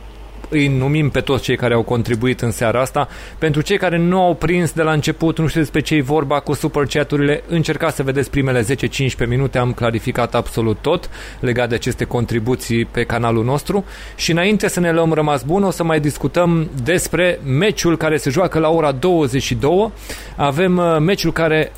îi 0.49 0.67
numim 0.67 1.09
pe 1.09 1.19
toți 1.19 1.43
cei 1.43 1.55
care 1.55 1.73
au 1.73 1.81
contribuit 1.81 2.41
în 2.41 2.51
seara 2.51 2.81
asta. 2.81 3.07
Pentru 3.37 3.61
cei 3.61 3.77
care 3.77 3.97
nu 3.97 4.21
au 4.21 4.33
prins 4.33 4.71
de 4.71 4.81
la 4.81 4.91
început, 4.91 5.37
nu 5.37 5.47
știu 5.47 5.61
despre 5.61 5.81
ce 5.81 5.95
e 5.95 6.01
vorba 6.01 6.39
cu 6.39 6.53
super 6.53 6.85
chaturile, 6.85 7.43
încercați 7.47 7.95
să 7.95 8.03
vedeți 8.03 8.29
primele 8.29 8.63
10-15 8.63 9.27
minute, 9.27 9.57
am 9.57 9.73
clarificat 9.73 10.35
absolut 10.35 10.77
tot 10.81 11.09
legat 11.39 11.69
de 11.69 11.75
aceste 11.75 12.03
contribuții 12.05 12.85
pe 12.85 13.03
canalul 13.03 13.43
nostru 13.43 13.85
și 14.15 14.31
înainte 14.31 14.67
să 14.67 14.79
ne 14.79 14.91
luăm 14.91 15.13
rămas 15.13 15.43
bun, 15.43 15.63
o 15.63 15.71
să 15.71 15.83
mai 15.83 15.99
discutăm 15.99 16.69
despre 16.83 17.39
meciul 17.45 17.97
care 17.97 18.17
se 18.17 18.29
joacă 18.29 18.59
la 18.59 18.69
ora 18.69 18.91
22. 18.91 19.91
Avem 20.35 20.77
uh, 20.77 20.97
meciul 20.99 21.31
care 21.31 21.71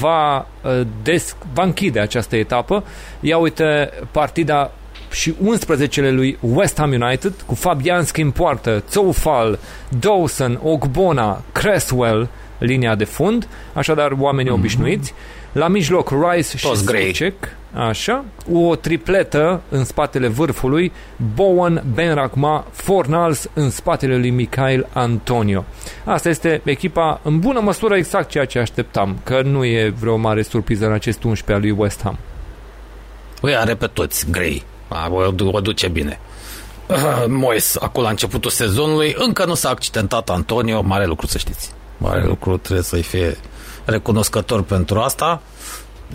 va, 0.00 0.36
uh, 0.62 0.80
des- 1.02 1.36
va 1.52 1.62
închide 1.62 2.00
această 2.00 2.36
etapă. 2.36 2.84
Ia 3.20 3.38
uite 3.38 3.90
partida 4.10 4.72
și 5.10 5.34
11-le 5.34 6.10
lui 6.10 6.38
West 6.40 6.78
Ham 6.78 6.92
United 6.92 7.32
cu 7.46 7.54
Fabianski 7.54 8.20
în 8.20 8.30
poartă, 8.30 8.82
Zoufal, 8.90 9.58
Dawson, 10.00 10.60
Ogbona, 10.62 11.42
Cresswell, 11.52 12.28
linia 12.58 12.94
de 12.94 13.04
fund, 13.04 13.48
așadar 13.72 14.12
oameni 14.18 14.48
mm-hmm. 14.48 14.52
obișnuiți. 14.52 15.14
La 15.52 15.68
mijloc 15.68 16.10
Rice 16.10 16.56
și 16.56 16.66
Toți 16.66 16.84
grei. 16.84 17.04
Socek, 17.04 17.34
așa, 17.72 18.24
o 18.52 18.74
tripletă 18.76 19.62
în 19.68 19.84
spatele 19.84 20.28
vârfului, 20.28 20.92
Bowen, 21.34 21.82
Benrahma, 21.94 22.66
Fornals 22.70 23.48
în 23.52 23.70
spatele 23.70 24.16
lui 24.16 24.30
Mikhail 24.30 24.86
Antonio. 24.92 25.64
Asta 26.04 26.28
este 26.28 26.60
echipa 26.64 27.20
în 27.22 27.38
bună 27.38 27.60
măsură 27.60 27.96
exact 27.96 28.28
ceea 28.28 28.44
ce 28.44 28.58
așteptam, 28.58 29.18
că 29.24 29.42
nu 29.42 29.64
e 29.64 29.94
vreo 30.00 30.16
mare 30.16 30.42
surpriză 30.42 30.86
în 30.86 30.92
acest 30.92 31.22
11 31.22 31.52
al 31.52 31.60
lui 31.60 31.82
West 31.82 32.00
Ham. 32.02 32.18
Îi 33.40 33.56
are 33.56 33.74
pe 33.74 33.86
toți 33.86 34.30
grei. 34.30 34.64
A, 34.88 35.08
o, 35.10 35.32
o 35.52 35.60
duce 35.60 35.88
bine. 35.88 36.18
Uh, 36.88 37.24
Mois, 37.28 37.76
acolo 37.80 38.04
la 38.04 38.10
începutul 38.10 38.50
sezonului, 38.50 39.14
încă 39.18 39.44
nu 39.44 39.54
s-a 39.54 39.68
accidentat 39.68 40.30
Antonio, 40.30 40.82
mare 40.82 41.06
lucru 41.06 41.26
să 41.26 41.38
știți. 41.38 41.70
Mare 41.98 42.24
lucru, 42.24 42.56
trebuie 42.56 42.84
să-i 42.84 43.02
fie 43.02 43.36
recunoscător 43.84 44.62
pentru 44.62 44.98
asta. 44.98 45.42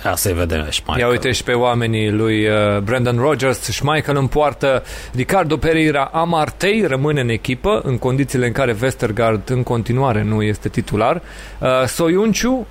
Ia 0.05 0.15
să-i 0.15 0.33
vedem 0.33 0.69
și 0.69 0.81
mai. 0.85 0.99
Ia 0.99 1.07
uite 1.07 1.31
și 1.31 1.43
pe 1.43 1.51
oamenii 1.51 2.11
lui 2.11 2.47
uh, 2.47 2.77
Brandon 2.83 3.17
Rogers, 3.17 3.59
Schmeichel 3.59 4.17
în 4.17 4.27
poartă, 4.27 4.83
Ricardo 5.13 5.57
Pereira, 5.57 6.09
Amartey 6.13 6.85
rămâne 6.87 7.21
în 7.21 7.29
echipă 7.29 7.81
în 7.83 7.97
condițiile 7.97 8.45
în 8.45 8.51
care 8.51 8.77
Westergaard 8.81 9.49
în 9.49 9.63
continuare 9.63 10.23
nu 10.23 10.41
este 10.41 10.69
titular. 10.69 11.21
Uh, 11.59 11.69
Soiunciu 11.87 12.67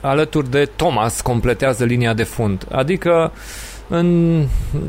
alături 0.00 0.50
de 0.50 0.70
Thomas 0.76 1.20
completează 1.20 1.84
linia 1.84 2.14
de 2.14 2.22
fund. 2.22 2.66
Adică 2.70 3.32
în, 3.92 4.42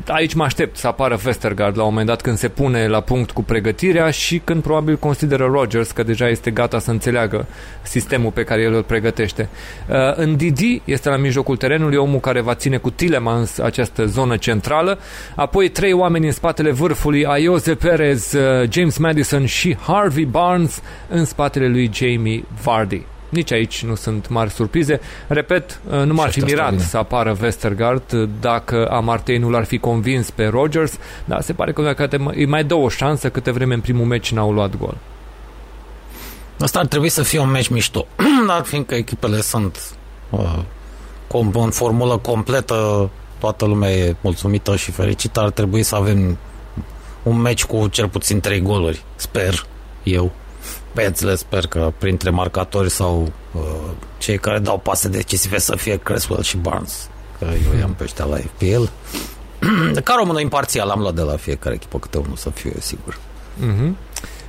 aici 0.08 0.34
mă 0.34 0.44
aștept 0.44 0.78
să 0.78 0.88
apară 0.88 1.16
Vestergaard 1.16 1.78
la 1.78 1.84
un 1.84 1.90
moment 1.90 2.08
dat 2.08 2.22
când 2.22 2.38
se 2.38 2.48
pune 2.48 2.88
la 2.88 3.00
punct 3.00 3.32
cu 3.32 3.44
pregătirea 3.44 4.10
și 4.10 4.42
când 4.44 4.62
probabil 4.64 4.98
consideră 4.98 5.46
Rogers 5.46 5.92
că 5.92 6.04
deja 6.04 6.28
este 6.28 6.52
gata 6.52 6.80
să 6.80 6.92
înțeleagă 6.92 7.46
sistemul 7.82 8.32
pe 8.32 8.44
care 8.44 8.62
el 8.62 8.74
îl 8.74 8.84
pregătește. 8.84 9.50
Uh, 9.88 9.96
în 10.16 10.36
Didi 10.36 10.82
este 10.86 11.10
la 11.10 11.18
mijlocul 11.18 11.58
terenului 11.58 11.98
omul 11.98 12.20
care 12.20 12.42
va 12.42 12.56
ține 12.56 12.78
cu 12.78 12.90
Tilemans 12.90 13.58
această 13.58 14.06
zonă 14.06 14.38
centrală, 14.38 15.00
apoi 15.36 15.70
trei 15.70 15.94
oameni 15.94 16.26
în 16.26 16.32
spatele 16.32 16.72
vârfului, 16.72 17.26
Ayoze 17.26 17.76
Perez, 17.76 18.34
uh, 18.34 18.70
James 18.70 18.98
Madison 18.98 19.46
și 19.46 19.78
Harvey 19.80 20.26
Barnes 20.26 20.82
în 21.10 21.26
spatele 21.26 21.68
lui 21.68 21.90
Jamie 21.94 22.44
Vardy. 22.64 23.06
Nici 23.32 23.52
aici 23.52 23.84
nu 23.84 23.96
sunt 23.96 24.30
mari 24.30 24.50
surprize. 24.50 25.00
Repet, 25.28 25.80
uh, 25.90 26.04
nu 26.06 26.14
m-ar 26.14 26.32
fi 26.32 26.40
mirat 26.40 26.80
să 26.80 26.98
apară 26.98 27.38
Westergaard 27.42 28.14
uh, 28.14 28.30
dacă 28.40 28.88
Amartey 28.90 29.38
nu 29.38 29.50
l-ar 29.50 29.64
fi 29.66 29.78
convins 29.78 30.30
pe 30.30 30.46
Rogers, 30.46 30.98
dar 31.26 31.42
se 31.42 31.54
pare 31.54 31.74
că 31.74 32.08
îi 32.28 32.46
mai 32.46 32.64
dă 32.64 32.74
o 32.74 32.90
șansă 32.90 33.30
câte 33.30 33.52
vreme 33.52 33.74
în 33.74 33.82
primul 33.82 34.06
meci 34.06 34.32
n-au 34.32 34.52
luat 34.52 34.78
gol. 34.78 34.98
Asta 36.60 36.80
ar 36.80 36.86
trebui 36.86 37.10
să 37.10 37.24
fie 37.24 37.40
un 37.40 37.50
meci 37.50 37.68
mișto, 37.68 38.08
dar 38.48 38.64
fiindcă 38.64 38.96
echipele 38.96 39.42
sunt 39.42 39.96
uh, 40.30 40.60
în 41.54 41.72
formulă 41.72 42.18
completă, 42.18 43.10
toată 43.40 43.66
lumea 43.66 43.92
e 43.92 44.16
mulțumită 44.22 44.76
și 44.76 44.92
fericită, 44.92 45.40
ar 45.40 45.50
trebui 45.50 45.84
să 45.84 45.96
avem 45.96 46.38
un 47.24 47.38
meci 47.38 47.66
cu 47.66 47.88
cel 47.88 48.08
puțin 48.08 48.40
trei 48.40 48.62
goluri, 48.62 49.04
sper 49.16 49.66
eu. 50.04 50.32
Bineînțeles, 50.96 51.40
sper 51.40 51.68
că 51.68 51.94
printre 51.98 52.30
marcatori 52.30 52.90
sau 52.90 53.32
uh, 53.52 53.62
cei 54.18 54.38
care 54.38 54.60
dau 54.60 54.78
pase 54.78 55.08
decisive 55.08 55.60
să 55.60 55.76
fie 55.76 55.98
Creswell 55.98 56.42
și 56.42 56.58
Barnes, 56.58 57.10
că 57.40 57.46
eu 57.46 57.80
i-am 57.80 57.94
pe 57.94 58.04
ăștia 58.04 58.26
la 58.26 58.36
FPL. 58.36 58.84
Ca 60.04 60.16
română 60.18 60.40
imparțial 60.40 60.90
am 60.90 61.00
luat 61.00 61.14
de 61.14 61.22
la 61.22 61.36
fiecare 61.36 61.76
echipă 61.76 62.00
câte 62.00 62.18
unul 62.18 62.36
să 62.36 62.50
fiu 62.50 62.70
eu 62.74 62.80
sigur. 62.80 63.18
Uh-huh. 63.60 63.92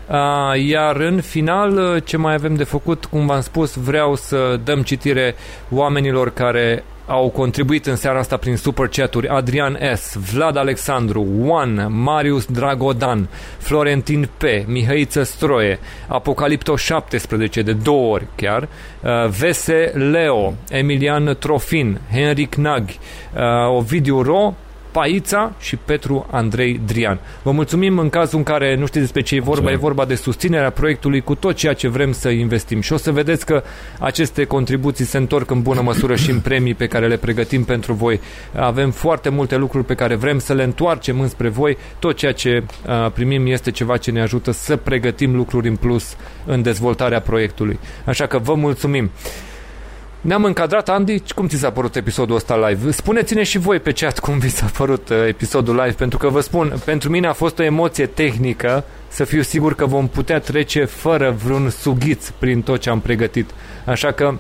Uh, 0.09 0.67
iar 0.67 0.97
în 0.97 1.21
final, 1.21 1.77
uh, 1.77 2.03
ce 2.05 2.17
mai 2.17 2.35
avem 2.35 2.55
de 2.55 2.65
făcut, 2.65 3.05
cum 3.05 3.27
v-am 3.27 3.41
spus, 3.41 3.75
vreau 3.75 4.17
să 4.17 4.61
dăm 4.65 4.83
citire 4.83 5.35
oamenilor 5.71 6.31
care 6.31 6.85
au 7.06 7.28
contribuit 7.28 7.86
în 7.86 7.97
seara 7.97 8.18
asta 8.18 8.36
prin 8.36 8.56
super 8.56 8.89
chaturi 8.89 9.28
Adrian 9.28 9.78
S, 9.94 10.14
Vlad 10.32 10.56
Alexandru, 10.56 11.26
Juan, 11.40 11.86
Marius 12.02 12.44
Dragodan, 12.44 13.28
Florentin 13.58 14.28
P, 14.36 14.42
Mihăiță 14.66 15.22
Stroie, 15.22 15.78
Apocalipto 16.08 16.76
17 16.76 17.62
de 17.62 17.72
două 17.72 18.12
ori 18.12 18.26
chiar, 18.34 18.62
uh, 18.62 19.28
Vese 19.28 19.92
Leo, 19.94 20.55
Emilian 20.70 21.36
Trofin, 21.39 22.00
Henric 22.12 22.55
Nag, 22.55 22.89
uh, 22.89 23.76
Ovidiu 23.76 24.22
Ro, 24.22 24.55
Paița 24.93 25.53
și 25.61 25.77
Petru 25.77 26.27
Andrei 26.31 26.81
Drian. 26.87 27.19
Vă 27.43 27.51
mulțumim 27.51 27.99
în 27.99 28.09
cazul 28.09 28.39
în 28.39 28.45
care 28.45 28.75
nu 28.77 28.87
știți 28.87 29.01
despre 29.01 29.21
ce 29.23 29.35
e 29.35 29.39
vorba, 29.39 29.51
Mulțumim. 29.53 29.79
e 29.79 29.87
vorba 29.87 30.05
de 30.05 30.15
susținerea 30.15 30.71
proiectului 30.71 31.21
cu 31.21 31.35
tot 31.35 31.55
ceea 31.57 31.73
ce 31.73 31.89
vrem 31.89 32.12
să 32.12 32.29
investim. 32.29 32.81
Și 32.81 32.93
o 32.93 32.97
să 32.97 33.12
vedeți 33.12 33.47
că 33.47 33.62
aceste 33.99 34.45
contribuții 34.45 35.05
se 35.05 35.17
întorc 35.17 35.51
în 35.51 35.62
bună 35.62 35.81
măsură 35.81 36.17
și 36.17 36.31
în 36.31 36.41
premii 36.41 36.75
pe 36.75 36.87
care 36.87 37.07
le 37.07 37.17
pregătim 37.17 37.65
pentru 37.65 37.93
voi. 37.93 38.21
Avem 38.57 38.91
foarte 38.91 39.29
multe 39.29 39.57
lucruri 39.57 39.85
pe 39.85 39.95
care 39.95 40.15
vrem 40.15 40.39
să 40.39 40.53
le 40.53 40.62
întoarcem 40.62 41.21
înspre 41.21 41.49
voi. 41.49 41.77
Tot 41.99 42.17
ceea 42.17 42.33
ce 42.33 42.62
primim 43.15 43.47
este 43.47 43.71
ceva 43.71 43.97
ce 43.97 44.11
ne 44.11 44.21
ajută 44.21 44.51
să 44.51 44.77
pregătim 44.77 45.35
lucruri 45.37 45.69
în 45.69 45.77
plus 45.77 46.17
în 46.47 46.62
dezvoltarea 46.62 47.21
proiectului. 47.21 47.79
Așa 48.05 48.27
că 48.27 48.39
vă 48.39 48.55
mulțumim. 48.55 49.11
Ne-am 50.23 50.44
încadrat, 50.44 50.89
Andy, 50.89 51.20
cum 51.34 51.49
ți 51.49 51.57
s-a 51.57 51.70
părut 51.70 51.97
episodul 51.97 52.36
ăsta 52.36 52.68
live? 52.68 52.91
Spuneți-ne 52.91 53.42
și 53.42 53.59
voi 53.59 53.81
pe 53.81 53.92
chat 53.92 54.18
cum 54.18 54.39
vi 54.39 54.49
s-a 54.49 54.70
părut 54.76 55.09
uh, 55.09 55.17
episodul 55.26 55.75
live, 55.75 55.92
pentru 55.92 56.18
că 56.18 56.28
vă 56.28 56.41
spun, 56.41 56.75
pentru 56.84 57.10
mine 57.10 57.26
a 57.26 57.33
fost 57.33 57.59
o 57.59 57.62
emoție 57.62 58.07
tehnică 58.07 58.84
să 59.09 59.25
fiu 59.25 59.42
sigur 59.42 59.75
că 59.75 59.86
vom 59.86 60.09
putea 60.09 60.41
trece 60.41 60.84
fără 60.84 61.31
vreun 61.44 61.70
sughiț 61.70 62.28
prin 62.28 62.62
tot 62.62 62.81
ce 62.81 62.91
am 62.91 63.01
pregătit. 63.01 63.51
Așa 63.86 64.12
că 64.12 64.34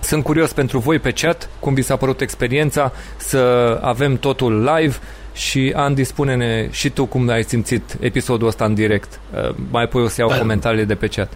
sunt 0.00 0.24
curios 0.24 0.52
pentru 0.52 0.78
voi 0.78 0.98
pe 0.98 1.10
chat 1.12 1.48
cum 1.58 1.74
vi 1.74 1.82
s-a 1.82 1.96
părut 1.96 2.20
experiența 2.20 2.92
să 3.16 3.38
avem 3.82 4.16
totul 4.16 4.70
live 4.74 4.96
și 5.32 5.72
Andy, 5.76 6.04
spune-ne 6.04 6.68
și 6.70 6.90
tu 6.90 7.06
cum 7.06 7.28
ai 7.28 7.42
simțit 7.42 7.96
episodul 8.00 8.48
ăsta 8.48 8.64
în 8.64 8.74
direct. 8.74 9.20
Uh, 9.34 9.54
mai 9.70 9.82
apoi 9.82 10.02
o 10.02 10.08
să 10.08 10.20
iau 10.20 10.38
comentariile 10.38 10.84
de 10.84 10.94
pe 10.94 11.06
chat. 11.06 11.32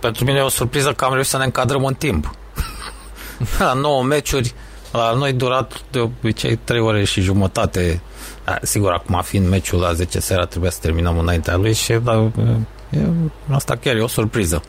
Pentru 0.00 0.24
mine 0.24 0.38
e 0.38 0.42
o 0.42 0.48
surpriză 0.48 0.92
că 0.92 1.04
am 1.04 1.12
reușit 1.12 1.30
să 1.30 1.38
ne 1.38 1.44
încadrăm 1.44 1.84
în 1.84 1.94
timp. 1.94 2.34
la 3.58 3.72
9 3.72 4.02
meciuri, 4.02 4.52
la 4.92 5.12
noi 5.12 5.32
durat 5.32 5.82
de 5.90 5.98
obicei 5.98 6.58
3 6.64 6.80
ore 6.80 7.04
și 7.04 7.20
jumătate. 7.20 8.00
Da, 8.44 8.58
sigur, 8.62 8.92
acum 8.92 9.20
fiind 9.22 9.48
meciul 9.48 9.80
la 9.80 9.92
10 9.92 10.20
seara, 10.20 10.44
trebuie 10.44 10.70
să 10.70 10.78
terminăm 10.80 11.18
înaintea 11.18 11.56
lui 11.56 11.72
și 11.72 11.92
da, 11.92 12.30
e, 12.90 12.98
asta 13.50 13.76
chiar 13.76 13.96
e 13.96 14.00
o 14.00 14.06
surpriză. 14.06 14.62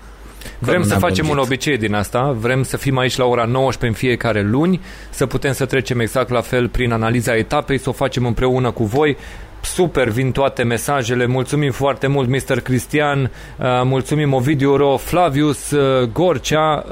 Vrem 0.60 0.84
să 0.84 0.96
facem 0.96 1.16
gândit. 1.16 1.32
un 1.32 1.38
obicei 1.38 1.78
din 1.78 1.94
asta, 1.94 2.36
vrem 2.40 2.64
să 2.64 2.78
fim 2.78 2.98
aici 2.98 3.18
la 3.18 3.26
ora 3.26 3.46
19 3.46 3.86
în 3.86 4.08
fiecare 4.08 4.42
luni, 4.42 4.82
să 5.10 5.26
putem 5.26 5.54
să 5.54 5.66
trecem 5.66 6.00
exact 6.00 6.30
la 6.30 6.42
fel 6.42 6.70
prin 6.70 6.92
analiza 6.92 7.36
etapei, 7.36 7.78
să 7.78 7.90
o 7.90 7.92
facem 7.92 8.26
împreună 8.26 8.72
cu 8.72 8.84
voi, 8.84 9.18
super 9.62 10.10
vin 10.10 10.32
toate 10.32 10.64
mesajele, 10.64 11.26
mulțumim 11.26 11.72
foarte 11.72 12.08
mult 12.08 12.30
Mr. 12.30 12.60
Cristian, 12.60 13.32
mulțumim 13.84 14.34
Ovidiu 14.34 14.76
Ro, 14.76 14.98
Flavius 14.98 15.74
Gorcea, 16.14 16.86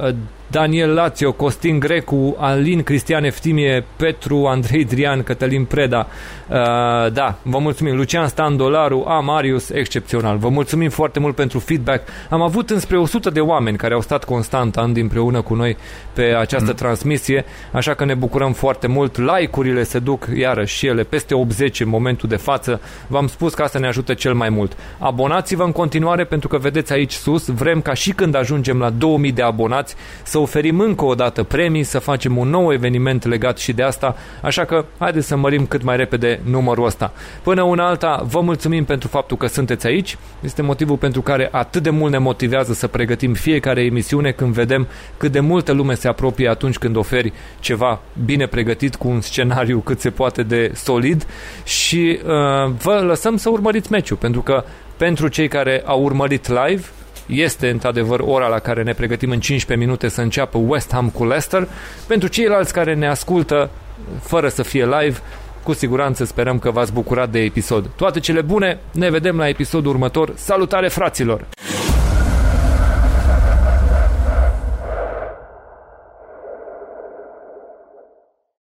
Daniel 0.54 0.94
Lazio, 0.94 1.32
Costin 1.32 1.80
Grecu, 1.80 2.36
Alin 2.38 2.84
Cristian 2.84 3.24
Eftimie, 3.24 3.86
Petru, 3.96 4.46
Andrei 4.46 4.86
Drian, 4.86 5.24
Cătălin 5.24 5.66
Preda. 5.66 6.08
Uh, 6.50 7.12
da, 7.12 7.36
vă 7.42 7.58
mulțumim. 7.58 7.96
Lucian 7.96 8.28
Standolaru, 8.28 9.04
A. 9.08 9.20
Marius, 9.20 9.70
excepțional. 9.70 10.38
Vă 10.38 10.50
mulțumim 10.50 10.90
foarte 10.90 11.20
mult 11.20 11.36
pentru 11.36 11.60
feedback. 11.60 12.08
Am 12.30 12.42
avut 12.42 12.70
înspre 12.70 12.98
100 12.98 13.30
de 13.30 13.40
oameni 13.40 13.78
care 13.78 13.94
au 13.94 14.02
stat 14.02 14.24
constant 14.24 14.78
an 14.78 14.92
împreună 14.96 15.42
cu 15.42 15.54
noi 15.54 15.78
pe 16.14 16.22
această 16.22 16.70
mm. 16.70 16.76
transmisie, 16.76 17.46
așa 17.72 17.94
că 17.94 18.06
ne 18.06 18.14
bucurăm 18.14 18.54
foarte 18.54 18.88
mult. 18.88 19.18
Like-urile 19.18 19.84
se 19.84 20.00
duc 20.00 20.28
iarăși 20.36 20.78
și 20.78 20.88
ele 20.88 21.04
peste 21.04 21.34
80 21.34 21.80
în 21.80 21.90
momentul 21.90 22.30
de 22.30 22.36
față. 22.36 22.82
V-am 23.08 23.28
spus 23.28 23.54
că 23.54 23.64
asta 23.64 23.80
ne 23.80 23.88
ajută 23.88 24.14
cel 24.14 24.34
mai 24.34 24.50
mult. 24.50 24.78
Abonați-vă 25.00 25.64
în 25.64 25.72
continuare 25.72 26.24
pentru 26.24 26.48
că 26.48 26.58
vedeți 26.58 26.94
aici 26.94 27.12
sus, 27.12 27.48
vrem 27.48 27.82
ca 27.82 27.94
și 27.94 28.12
când 28.12 28.36
ajungem 28.36 28.80
la 28.80 28.90
2000 28.90 29.32
de 29.32 29.42
abonați 29.42 29.96
să 30.24 30.38
oferim 30.38 30.80
încă 30.80 31.06
o 31.06 31.16
dată 31.16 31.44
premii, 31.44 31.84
să 31.84 32.00
facem 32.00 32.38
un 32.38 32.50
nou 32.50 32.74
eveniment 32.74 33.26
legat 33.26 33.58
și 33.58 33.74
de 33.74 33.84
asta, 33.84 34.16
așa 34.42 34.66
că 34.66 34.86
haideți 34.98 35.28
să 35.28 35.36
mărim 35.36 35.66
cât 35.66 35.84
mai 35.84 35.98
repede 35.98 36.33
numărul 36.44 36.86
ăsta. 36.86 37.14
Până 37.44 37.62
una 37.62 37.88
alta, 37.88 38.24
vă 38.28 38.42
mulțumim 38.42 38.86
pentru 38.86 39.08
faptul 39.08 39.38
că 39.38 39.48
sunteți 39.48 39.88
aici. 39.88 40.18
Este 40.40 40.62
motivul 40.62 40.98
pentru 40.98 41.22
care 41.22 41.50
atât 41.52 41.84
de 41.84 41.90
mult 41.90 42.12
ne 42.12 42.18
motivează 42.18 42.74
să 42.74 42.88
pregătim 42.88 43.34
fiecare 43.34 43.84
emisiune 43.84 44.32
când 44.32 44.54
vedem 44.54 44.88
cât 45.18 45.32
de 45.32 45.40
multă 45.40 45.72
lume 45.72 45.94
se 45.94 46.08
apropie 46.08 46.50
atunci 46.50 46.78
când 46.78 46.96
oferi 46.96 47.34
ceva 47.60 48.00
bine 48.26 48.46
pregătit 48.46 48.96
cu 48.96 49.08
un 49.08 49.22
scenariu 49.22 49.80
cât 49.80 50.00
se 50.00 50.10
poate 50.10 50.44
de 50.44 50.72
solid 50.76 51.28
și 51.64 52.20
uh, 52.24 52.72
vă 52.82 53.02
lăsăm 53.06 53.38
să 53.38 53.50
urmăriți 53.50 53.92
meciul, 53.92 54.18
pentru 54.18 54.42
că 54.42 54.64
pentru 54.98 55.28
cei 55.28 55.48
care 55.48 55.84
au 55.86 56.04
urmărit 56.04 56.48
live, 56.48 56.84
este 57.26 57.70
într-adevăr 57.70 58.20
ora 58.20 58.48
la 58.48 58.60
care 58.60 58.84
ne 58.84 58.94
pregătim 58.94 59.32
în 59.32 59.40
15 59.40 59.86
minute 59.86 60.08
să 60.08 60.22
înceapă 60.22 60.58
West 60.58 60.92
Ham 60.92 61.10
cu 61.10 61.26
Leicester. 61.26 61.68
Pentru 62.08 62.28
ceilalți 62.28 62.74
care 62.74 62.94
ne 62.94 63.08
ascultă 63.08 63.70
fără 64.22 64.48
să 64.48 64.64
fie 64.64 64.86
live, 64.86 65.20
cu 65.64 65.74
siguranță 65.74 66.26
sperăm 66.26 66.60
că 66.60 66.72
v-ați 66.72 66.94
bucurat 66.94 67.30
de 67.30 67.40
episod. 67.40 67.90
Toate 67.96 68.20
cele 68.20 68.42
bune, 68.42 68.80
ne 68.92 69.10
vedem 69.10 69.38
la 69.38 69.48
episodul 69.48 69.92
următor. 69.92 70.32
Salutare 70.36 70.88
fraților! 70.88 71.46